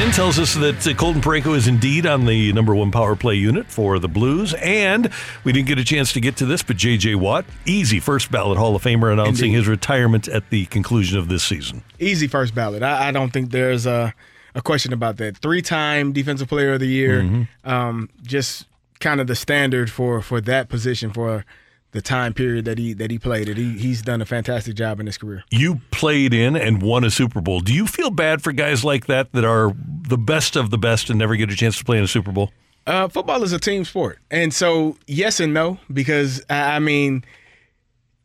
In, 0.00 0.12
tells 0.12 0.38
us 0.38 0.54
that 0.54 0.86
uh, 0.86 0.94
Colton 0.94 1.20
Parayko 1.20 1.54
is 1.54 1.68
indeed 1.68 2.06
on 2.06 2.24
the 2.24 2.54
number 2.54 2.74
one 2.74 2.90
power 2.90 3.14
play 3.14 3.34
unit 3.34 3.66
for 3.66 3.98
the 3.98 4.08
Blues. 4.08 4.54
And 4.54 5.10
we 5.44 5.52
didn't 5.52 5.68
get 5.68 5.78
a 5.78 5.84
chance 5.84 6.14
to 6.14 6.20
get 6.20 6.36
to 6.38 6.46
this, 6.46 6.62
but 6.62 6.78
J.J. 6.78 7.16
Watt, 7.16 7.44
easy 7.66 8.00
first 8.00 8.30
ballot 8.30 8.56
Hall 8.56 8.74
of 8.74 8.82
Famer, 8.82 9.12
announcing 9.12 9.50
Indeed. 9.50 9.58
his 9.58 9.68
retirement 9.68 10.26
at 10.26 10.48
the 10.48 10.64
conclusion 10.66 11.18
of 11.18 11.28
this 11.28 11.42
season. 11.42 11.82
Easy 11.98 12.26
first 12.26 12.54
ballot. 12.54 12.82
I, 12.82 13.08
I 13.08 13.10
don't 13.10 13.30
think 13.30 13.50
there's 13.50 13.84
a, 13.84 14.14
a 14.54 14.62
question 14.62 14.94
about 14.94 15.18
that. 15.18 15.36
Three 15.36 15.60
time 15.60 16.12
Defensive 16.12 16.48
Player 16.48 16.72
of 16.72 16.80
the 16.80 16.86
Year. 16.86 17.20
Mm-hmm. 17.20 17.68
Um, 17.70 18.08
just 18.22 18.66
kind 19.00 19.20
of 19.20 19.26
the 19.26 19.36
standard 19.36 19.90
for 19.90 20.22
for 20.22 20.40
that 20.40 20.70
position 20.70 21.12
for 21.12 21.44
the 21.92 22.00
time 22.00 22.32
period 22.32 22.64
that 22.66 22.78
he 22.78 22.92
that 22.94 23.10
he 23.10 23.18
played 23.18 23.48
it. 23.48 23.56
He, 23.56 23.78
he's 23.78 24.02
done 24.02 24.20
a 24.22 24.26
fantastic 24.26 24.74
job 24.74 25.00
in 25.00 25.06
his 25.06 25.18
career. 25.18 25.44
You 25.50 25.80
played 25.90 26.32
in 26.32 26.56
and 26.56 26.82
won 26.82 27.04
a 27.04 27.10
Super 27.10 27.40
Bowl. 27.40 27.60
Do 27.60 27.74
you 27.74 27.86
feel 27.86 28.10
bad 28.10 28.42
for 28.42 28.52
guys 28.52 28.84
like 28.84 29.06
that 29.06 29.32
that 29.32 29.44
are 29.44 29.72
the 30.02 30.18
best 30.18 30.56
of 30.56 30.70
the 30.70 30.78
best 30.78 31.10
and 31.10 31.18
never 31.18 31.36
get 31.36 31.50
a 31.50 31.56
chance 31.56 31.78
to 31.78 31.84
play 31.84 31.98
in 31.98 32.04
a 32.04 32.08
Super 32.08 32.32
Bowl? 32.32 32.50
Uh, 32.86 33.08
football 33.08 33.42
is 33.42 33.52
a 33.52 33.58
team 33.58 33.84
sport, 33.84 34.18
and 34.30 34.54
so 34.54 34.96
yes 35.06 35.40
and 35.40 35.52
no 35.52 35.78
because 35.92 36.42
I 36.48 36.78
mean, 36.78 37.24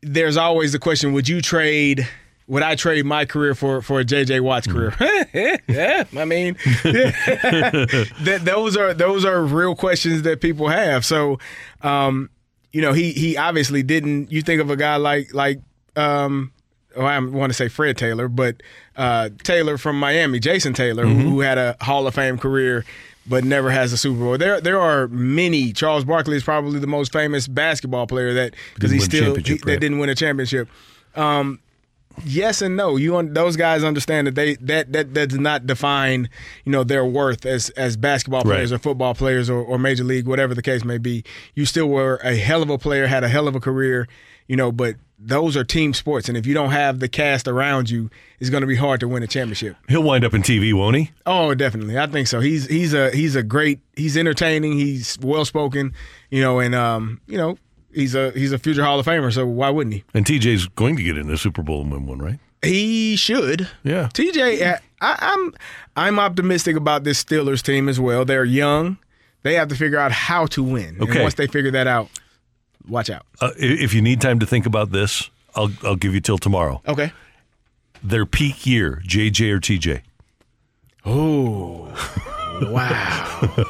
there's 0.02 0.36
always 0.36 0.72
the 0.72 0.78
question: 0.78 1.12
Would 1.12 1.28
you 1.28 1.40
trade? 1.40 2.08
Would 2.48 2.62
I 2.62 2.76
trade 2.76 3.04
my 3.04 3.24
career 3.24 3.54
for 3.54 3.82
for 3.82 4.00
a 4.00 4.04
JJ 4.04 4.40
Watt's 4.40 4.66
career? 4.66 4.94
yeah, 5.68 6.04
I 6.16 6.24
mean, 6.24 6.54
that, 6.84 8.40
those 8.44 8.76
are 8.76 8.94
those 8.94 9.24
are 9.24 9.42
real 9.42 9.74
questions 9.74 10.22
that 10.22 10.40
people 10.40 10.68
have. 10.68 11.04
So, 11.04 11.38
um, 11.82 12.30
you 12.76 12.82
know, 12.82 12.92
he 12.92 13.12
he 13.12 13.38
obviously 13.38 13.82
didn't. 13.82 14.30
You 14.30 14.42
think 14.42 14.60
of 14.60 14.68
a 14.68 14.76
guy 14.76 14.96
like 14.96 15.32
like 15.32 15.60
um, 15.96 16.52
oh, 16.94 17.04
I 17.06 17.18
want 17.18 17.48
to 17.50 17.54
say 17.54 17.68
Fred 17.68 17.96
Taylor, 17.96 18.28
but 18.28 18.62
uh, 18.96 19.30
Taylor 19.42 19.78
from 19.78 19.98
Miami, 19.98 20.38
Jason 20.40 20.74
Taylor, 20.74 21.06
who, 21.06 21.14
who 21.14 21.40
had 21.40 21.56
a 21.56 21.74
Hall 21.80 22.06
of 22.06 22.14
Fame 22.14 22.36
career 22.38 22.84
but 23.28 23.42
never 23.42 23.70
has 23.70 23.92
a 23.92 23.96
Super 23.96 24.20
Bowl. 24.20 24.38
There 24.38 24.60
there 24.60 24.78
are 24.80 25.08
many. 25.08 25.72
Charles 25.72 26.04
Barkley 26.04 26.36
is 26.36 26.44
probably 26.44 26.78
the 26.78 26.86
most 26.86 27.12
famous 27.12 27.48
basketball 27.48 28.06
player 28.06 28.34
that 28.34 28.54
because 28.74 28.90
he 28.92 28.98
still 29.00 29.34
he- 29.36 29.54
that 29.72 29.80
didn't 29.80 29.98
win 29.98 30.10
a 30.10 30.14
championship. 30.14 30.68
Um, 31.16 31.58
yes 32.24 32.62
and 32.62 32.76
no. 32.76 32.96
You 32.96 33.16
un- 33.16 33.32
those 33.32 33.56
guys 33.56 33.84
understand 33.84 34.26
that 34.26 34.34
they 34.34 34.56
that 34.56 34.92
that 34.92 35.14
that 35.14 35.28
does 35.30 35.38
not 35.38 35.66
define 35.66 36.28
you 36.64 36.72
know 36.72 36.84
their 36.84 37.04
worth 37.04 37.44
as 37.46 37.70
as 37.70 37.96
basketball 37.96 38.42
Right. 38.42 38.54
players 38.56 38.72
or 38.72 38.78
football 38.78 39.14
players 39.14 39.48
or, 39.50 39.58
or 39.62 39.78
major 39.78 40.04
league 40.04 40.26
whatever 40.26 40.54
the 40.54 40.62
case 40.62 40.84
may 40.84 40.98
be. 40.98 41.24
You 41.54 41.66
still 41.66 41.88
were 41.88 42.16
a 42.22 42.36
hell 42.36 42.62
of 42.62 42.70
a 42.70 42.78
player, 42.78 43.06
had 43.06 43.24
a 43.24 43.28
hell 43.28 43.48
of 43.48 43.54
a 43.54 43.60
career, 43.60 44.06
you 44.46 44.56
know. 44.56 44.72
But 44.72 44.96
those 45.18 45.56
are 45.56 45.64
team 45.64 45.94
sports, 45.94 46.28
and 46.28 46.36
if 46.36 46.46
you 46.46 46.52
don't 46.52 46.72
have 46.72 47.00
the 47.00 47.08
cast 47.08 47.48
around 47.48 47.88
you, 47.88 48.10
it's 48.38 48.50
going 48.50 48.60
to 48.60 48.66
be 48.66 48.76
hard 48.76 49.00
to 49.00 49.08
win 49.08 49.22
a 49.22 49.26
championship. 49.26 49.74
He'll 49.88 50.02
wind 50.02 50.24
up 50.26 50.34
in 50.34 50.42
TV, 50.42 50.74
won't 50.74 50.94
he? 50.96 51.10
Oh, 51.24 51.54
definitely. 51.54 51.98
I 51.98 52.06
think 52.06 52.26
so. 52.28 52.40
He's 52.40 52.66
he's 52.66 52.92
a 52.92 53.10
he's 53.10 53.34
a 53.34 53.42
great. 53.42 53.80
He's 53.96 54.16
entertaining. 54.16 54.72
He's 54.74 55.16
well 55.22 55.44
spoken. 55.46 55.94
You 56.30 56.42
know, 56.42 56.58
and 56.58 56.74
um, 56.74 57.20
you 57.26 57.38
know, 57.38 57.56
he's 57.96 58.14
a 58.14 58.30
he's 58.32 58.52
a 58.52 58.58
future 58.58 58.84
Hall 58.84 59.00
of 59.00 59.06
Famer. 59.06 59.32
So 59.32 59.46
why 59.46 59.70
wouldn't 59.70 59.94
he? 59.94 60.04
And 60.14 60.24
TJ's 60.24 60.66
going 60.68 60.96
to 60.96 61.02
get 61.02 61.18
in 61.18 61.26
the 61.26 61.36
Super 61.38 61.62
Bowl 61.62 61.80
and 61.80 61.90
win 61.90 62.06
one, 62.06 62.18
right? 62.18 62.38
He 62.62 63.16
should. 63.16 63.68
Yeah. 63.82 64.08
TJ, 64.12 64.74
uh, 64.74 64.78
I, 65.00 65.16
I'm 65.20 65.54
I'm 65.96 66.18
optimistic 66.18 66.76
about 66.76 67.04
this 67.04 67.24
Steelers 67.24 67.62
team 67.62 67.88
as 67.88 67.98
well. 67.98 68.24
They're 68.24 68.44
young. 68.44 68.98
They 69.42 69.54
have 69.54 69.68
to 69.68 69.76
figure 69.76 69.98
out 69.98 70.12
how 70.12 70.46
to 70.46 70.62
win. 70.62 70.96
Okay. 71.00 71.12
And 71.12 71.22
once 71.22 71.34
they 71.34 71.46
figure 71.46 71.70
that 71.70 71.86
out, 71.86 72.08
watch 72.88 73.10
out. 73.10 73.24
Uh, 73.40 73.52
if 73.56 73.94
you 73.94 74.02
need 74.02 74.20
time 74.20 74.38
to 74.40 74.46
think 74.46 74.66
about 74.66 74.90
this, 74.92 75.30
I'll 75.54 75.70
I'll 75.82 75.96
give 75.96 76.14
you 76.14 76.20
till 76.20 76.38
tomorrow. 76.38 76.82
Okay. 76.86 77.12
Their 78.02 78.26
peak 78.26 78.66
year, 78.66 79.02
JJ 79.06 79.52
or 79.52 79.60
TJ? 79.60 80.02
Oh, 81.04 81.92
wow. 82.70 83.64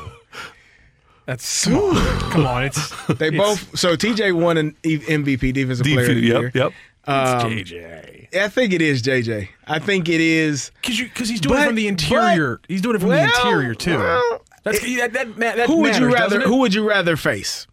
That's 1.26 1.64
come 1.64 1.74
on, 1.76 2.30
come 2.30 2.46
on 2.46 2.64
it's 2.64 2.90
They 3.18 3.30
both. 3.30 3.78
So 3.78 3.96
TJ 3.96 4.32
won 4.32 4.56
an 4.56 4.76
E- 4.84 4.98
MVP, 4.98 5.52
Defensive 5.52 5.84
Player 5.84 6.00
of 6.10 6.14
the 6.16 6.20
yep, 6.22 6.40
Year. 6.40 6.52
yep. 6.54 6.72
Um, 7.08 7.50
JJ 7.50 8.34
I 8.36 8.48
think 8.48 8.72
it 8.72 8.82
is 8.82 9.00
JJ. 9.02 9.48
I 9.66 9.78
think 9.78 10.08
it 10.08 10.20
is. 10.20 10.72
because 10.80 11.00
because 11.00 11.28
he's 11.28 11.40
doing 11.40 11.60
it 11.60 11.66
from 11.66 11.74
the 11.76 11.86
interior 11.88 12.60
he's 12.68 12.80
doing 12.80 12.96
it 12.96 13.00
from 13.00 13.10
the 13.10 13.22
interior 13.22 13.74
too 13.74 13.98
well, 13.98 14.42
that's 14.64 14.80
that, 14.80 15.12
that, 15.12 15.36
that 15.36 15.66
who 15.68 15.76
would 15.82 15.96
you 15.96 16.12
rather? 16.12 16.40
Who 16.40 16.56
would 16.56 16.74
you 16.74 16.88
rather 16.88 17.16
face? 17.16 17.66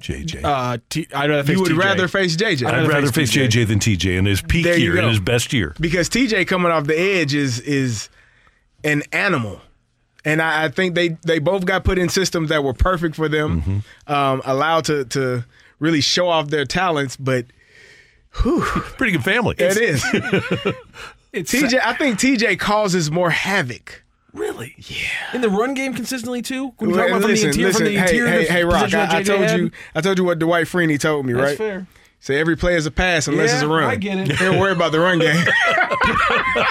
JJ. 0.00 0.44
Uh, 0.44 0.78
T- 0.90 1.08
I'd 1.14 1.30
rather 1.30 1.42
face 1.42 1.56
you 1.56 1.62
would 1.62 1.72
TJ. 1.72 1.78
rather 1.78 2.08
face 2.08 2.36
JJ. 2.36 2.66
I'd 2.66 2.74
I'd 2.74 2.88
rather 2.88 3.10
face 3.10 3.32
TJ. 3.32 3.48
JJ 3.48 3.66
than 3.68 3.78
TJ 3.78 4.18
in 4.18 4.26
his 4.26 4.42
peak 4.42 4.64
There 4.64 4.76
you 4.76 4.92
year, 4.92 4.98
in 5.02 5.08
his 5.08 5.18
best 5.20 5.52
year. 5.54 5.74
because 5.80 6.08
TJ 6.10 6.46
coming 6.46 6.70
off 6.70 6.84
the 6.84 6.98
edge 6.98 7.34
is 7.34 7.60
is 7.60 8.08
an 8.84 9.02
animal, 9.12 9.60
and 10.26 10.42
I, 10.42 10.64
I 10.64 10.68
think 10.68 10.94
they 10.94 11.16
they 11.24 11.38
both 11.38 11.64
got 11.64 11.84
put 11.84 11.98
in 11.98 12.10
systems 12.10 12.50
that 12.50 12.62
were 12.62 12.74
perfect 12.74 13.16
for 13.16 13.28
them, 13.28 13.62
Mm-hmm. 13.62 14.12
um, 14.12 14.42
allowed 14.44 14.84
to 14.86 15.06
to 15.06 15.44
really 15.78 16.02
show 16.02 16.28
off 16.28 16.48
their 16.48 16.64
talents. 16.66 17.16
But 17.16 17.46
whew, 18.42 18.60
Pretty 18.98 19.12
good 19.12 19.24
family. 19.24 19.54
it 19.58 19.76
is 19.78 20.04
It's 21.32 21.52
TJ. 21.52 21.80
I 21.84 21.92
think 21.94 22.18
TJ 22.18 22.58
causes 22.58 23.10
more 23.10 23.28
havoc. 23.30 24.02
really 24.32 24.74
Yeah. 24.78 25.34
in 25.34 25.40
the 25.42 25.50
run 25.50 25.74
game 25.74 25.92
consistently 25.94 26.40
too. 26.42 26.72
When 26.78 26.90
you 26.90 26.96
talk 26.96 27.06
Well, 27.10 27.16
about 27.18 27.22
from 27.28 27.34
the 27.34 27.46
interior, 27.46 27.72
from 27.72 27.84
the 27.84 27.90
hey, 27.92 27.98
interior 28.02 28.28
hey, 28.30 28.44
hey, 28.46 28.64
Rock! 28.64 28.92
I, 28.94 29.18
I 29.18 29.22
told 29.22 29.40
had, 29.40 29.58
you, 29.60 29.70
I 29.94 30.00
told 30.00 30.18
you 30.18 30.24
what 30.24 30.38
Dwight 30.38 30.66
Freeney 30.66 30.98
told 30.98 31.26
me, 31.26 31.32
That's 31.34 31.44
right? 31.50 31.58
fair. 31.58 31.86
Say 32.26 32.40
every 32.40 32.56
play 32.56 32.74
is 32.74 32.86
a 32.86 32.90
pass 32.90 33.28
unless 33.28 33.50
Yeah, 33.50 33.54
it's 33.54 33.62
a 33.62 33.68
run. 33.68 33.84
I 33.84 33.94
get 33.94 34.18
it. 34.18 34.36
Don't 34.40 34.58
worry 34.58 34.72
about 34.72 34.90
the 34.90 34.98
run 34.98 35.20
game. 35.20 35.36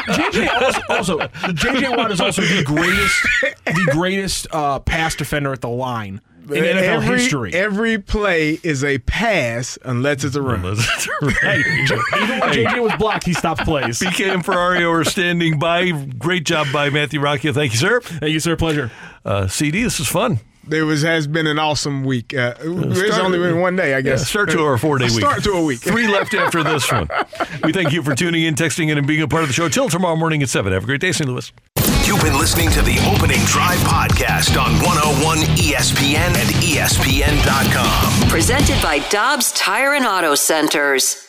JJ 0.09 0.61
also, 0.61 0.81
also 0.89 1.17
JJ 1.53 1.95
Watt 1.95 2.11
is 2.11 2.19
also 2.19 2.41
the 2.41 2.61
greatest 2.65 3.27
the 3.63 3.89
greatest 3.93 4.47
uh, 4.51 4.79
pass 4.79 5.15
defender 5.15 5.53
at 5.53 5.61
the 5.61 5.69
line 5.69 6.19
in 6.49 6.61
NFL 6.61 7.03
every, 7.03 7.19
history. 7.19 7.53
Every 7.53 7.99
play 7.99 8.59
is 8.63 8.83
a 8.83 8.97
pass 8.97 9.79
unless 9.85 10.25
it's 10.25 10.35
a 10.35 10.41
run. 10.41 10.61
That's 10.61 11.07
right. 11.21 11.65
Even 11.65 12.39
when 12.41 12.51
JJ 12.51 12.83
was 12.83 12.91
blocked, 12.99 13.25
he 13.25 13.31
stopped 13.31 13.63
plays. 13.63 13.99
BK 13.99 14.33
and 14.33 14.43
Ferrario 14.43 14.91
are 14.91 15.05
standing 15.05 15.57
by. 15.57 15.91
Great 15.91 16.43
job 16.43 16.67
by 16.73 16.89
Matthew 16.89 17.21
Rocchio. 17.21 17.53
Thank 17.53 17.71
you, 17.71 17.77
sir. 17.77 18.01
Thank 18.01 18.33
you, 18.33 18.41
sir. 18.41 18.57
Pleasure. 18.57 18.91
Uh, 19.23 19.47
CD, 19.47 19.83
this 19.83 20.01
is 20.01 20.09
fun. 20.09 20.41
It 20.71 20.83
was 20.83 21.01
has 21.03 21.27
been 21.27 21.47
an 21.47 21.59
awesome 21.59 22.03
week. 22.03 22.33
Uh, 22.33 22.53
it's 22.59 22.97
start- 22.99 23.21
only 23.23 23.39
been 23.39 23.59
one 23.59 23.75
day, 23.75 23.93
I 23.93 24.01
guess. 24.01 24.21
Yeah, 24.21 24.25
start 24.25 24.49
to 24.51 24.61
our 24.63 24.77
four 24.77 24.97
day 24.97 25.05
week. 25.05 25.19
Start 25.19 25.43
to 25.43 25.51
a 25.51 25.63
week. 25.63 25.79
Three 25.79 26.07
left 26.07 26.33
after 26.33 26.63
this 26.63 26.91
one. 26.91 27.07
We 27.63 27.71
thank 27.73 27.93
you 27.93 28.03
for 28.03 28.13
tuning 28.13 28.43
in, 28.43 28.53
texting 28.55 28.89
in, 28.89 28.97
and 28.97 29.07
being 29.07 29.21
a 29.21 29.27
part 29.27 29.41
of 29.43 29.49
the 29.49 29.53
show. 29.53 29.67
Till 29.69 29.89
tomorrow 29.89 30.15
morning 30.15 30.43
at 30.43 30.49
7. 30.49 30.71
Have 30.73 30.83
a 30.83 30.85
great 30.85 31.01
day, 31.01 31.11
St. 31.11 31.27
Louis. 31.29 31.51
You've 32.05 32.21
been 32.21 32.37
listening 32.37 32.69
to 32.71 32.81
the 32.81 32.99
Opening 33.15 33.39
Drive 33.45 33.79
podcast 33.79 34.59
on 34.61 34.73
101 34.83 35.37
ESPN 35.57 36.15
and 36.15 36.49
ESPN.com. 36.63 38.29
Presented 38.29 38.81
by 38.83 38.99
Dobbs 39.09 39.51
Tire 39.53 39.93
and 39.93 40.05
Auto 40.05 40.35
Centers. 40.35 41.24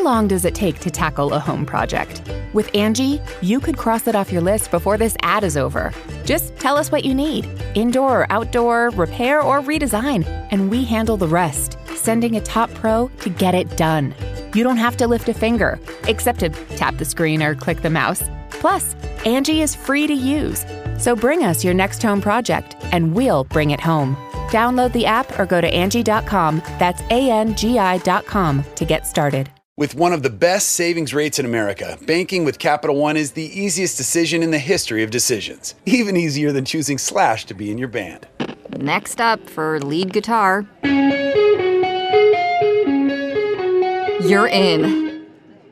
How 0.00 0.02
long 0.02 0.28
does 0.28 0.46
it 0.46 0.54
take 0.54 0.78
to 0.78 0.90
tackle 0.90 1.34
a 1.34 1.38
home 1.38 1.66
project? 1.66 2.22
With 2.54 2.74
Angie, 2.74 3.20
you 3.42 3.60
could 3.60 3.76
cross 3.76 4.06
it 4.06 4.14
off 4.14 4.32
your 4.32 4.40
list 4.40 4.70
before 4.70 4.96
this 4.96 5.16
ad 5.20 5.44
is 5.44 5.56
over. 5.56 5.92
Just 6.24 6.56
tell 6.56 6.78
us 6.78 6.90
what 6.90 7.04
you 7.04 7.14
need 7.14 7.46
indoor 7.74 8.20
or 8.20 8.32
outdoor, 8.32 8.90
repair 8.90 9.42
or 9.42 9.60
redesign, 9.60 10.24
and 10.50 10.70
we 10.70 10.84
handle 10.84 11.16
the 11.16 11.28
rest, 11.28 11.76
sending 11.94 12.36
a 12.36 12.40
top 12.40 12.72
pro 12.74 13.08
to 13.20 13.28
get 13.28 13.54
it 13.54 13.76
done. 13.76 14.14
You 14.54 14.64
don't 14.64 14.78
have 14.78 14.96
to 14.96 15.06
lift 15.06 15.28
a 15.28 15.34
finger, 15.34 15.78
except 16.08 16.40
to 16.40 16.48
tap 16.76 16.96
the 16.96 17.04
screen 17.04 17.42
or 17.42 17.54
click 17.54 17.82
the 17.82 17.90
mouse. 17.90 18.22
Plus, 18.48 18.94
Angie 19.26 19.60
is 19.60 19.74
free 19.74 20.06
to 20.06 20.14
use. 20.14 20.64
So 21.00 21.16
bring 21.16 21.44
us 21.44 21.64
your 21.64 21.74
next 21.74 22.02
home 22.02 22.20
project, 22.20 22.76
and 22.92 23.14
we'll 23.14 23.44
bring 23.44 23.70
it 23.70 23.80
home. 23.80 24.16
Download 24.50 24.92
the 24.92 25.06
app 25.06 25.38
or 25.38 25.46
go 25.46 25.60
to 25.60 25.66
Angie.com. 25.66 26.62
That's 26.78 27.00
A 27.10 27.30
N 27.30 27.56
G 27.56 27.78
I.com 27.78 28.64
to 28.74 28.84
get 28.84 29.06
started. 29.06 29.50
With 29.78 29.94
one 29.94 30.12
of 30.12 30.22
the 30.22 30.28
best 30.28 30.72
savings 30.72 31.14
rates 31.14 31.38
in 31.38 31.46
America, 31.46 31.96
banking 32.06 32.44
with 32.44 32.58
Capital 32.58 32.96
One 32.96 33.16
is 33.16 33.32
the 33.32 33.44
easiest 33.58 33.96
decision 33.96 34.42
in 34.42 34.50
the 34.50 34.58
history 34.58 35.02
of 35.02 35.10
decisions. 35.10 35.74
Even 35.86 36.18
easier 36.18 36.52
than 36.52 36.66
choosing 36.66 36.98
Slash 36.98 37.46
to 37.46 37.54
be 37.54 37.70
in 37.70 37.78
your 37.78 37.88
band. 37.88 38.28
Next 38.76 39.22
up 39.22 39.48
for 39.48 39.80
lead 39.80 40.12
guitar. 40.12 40.66
You're 44.20 44.48
in. 44.48 45.09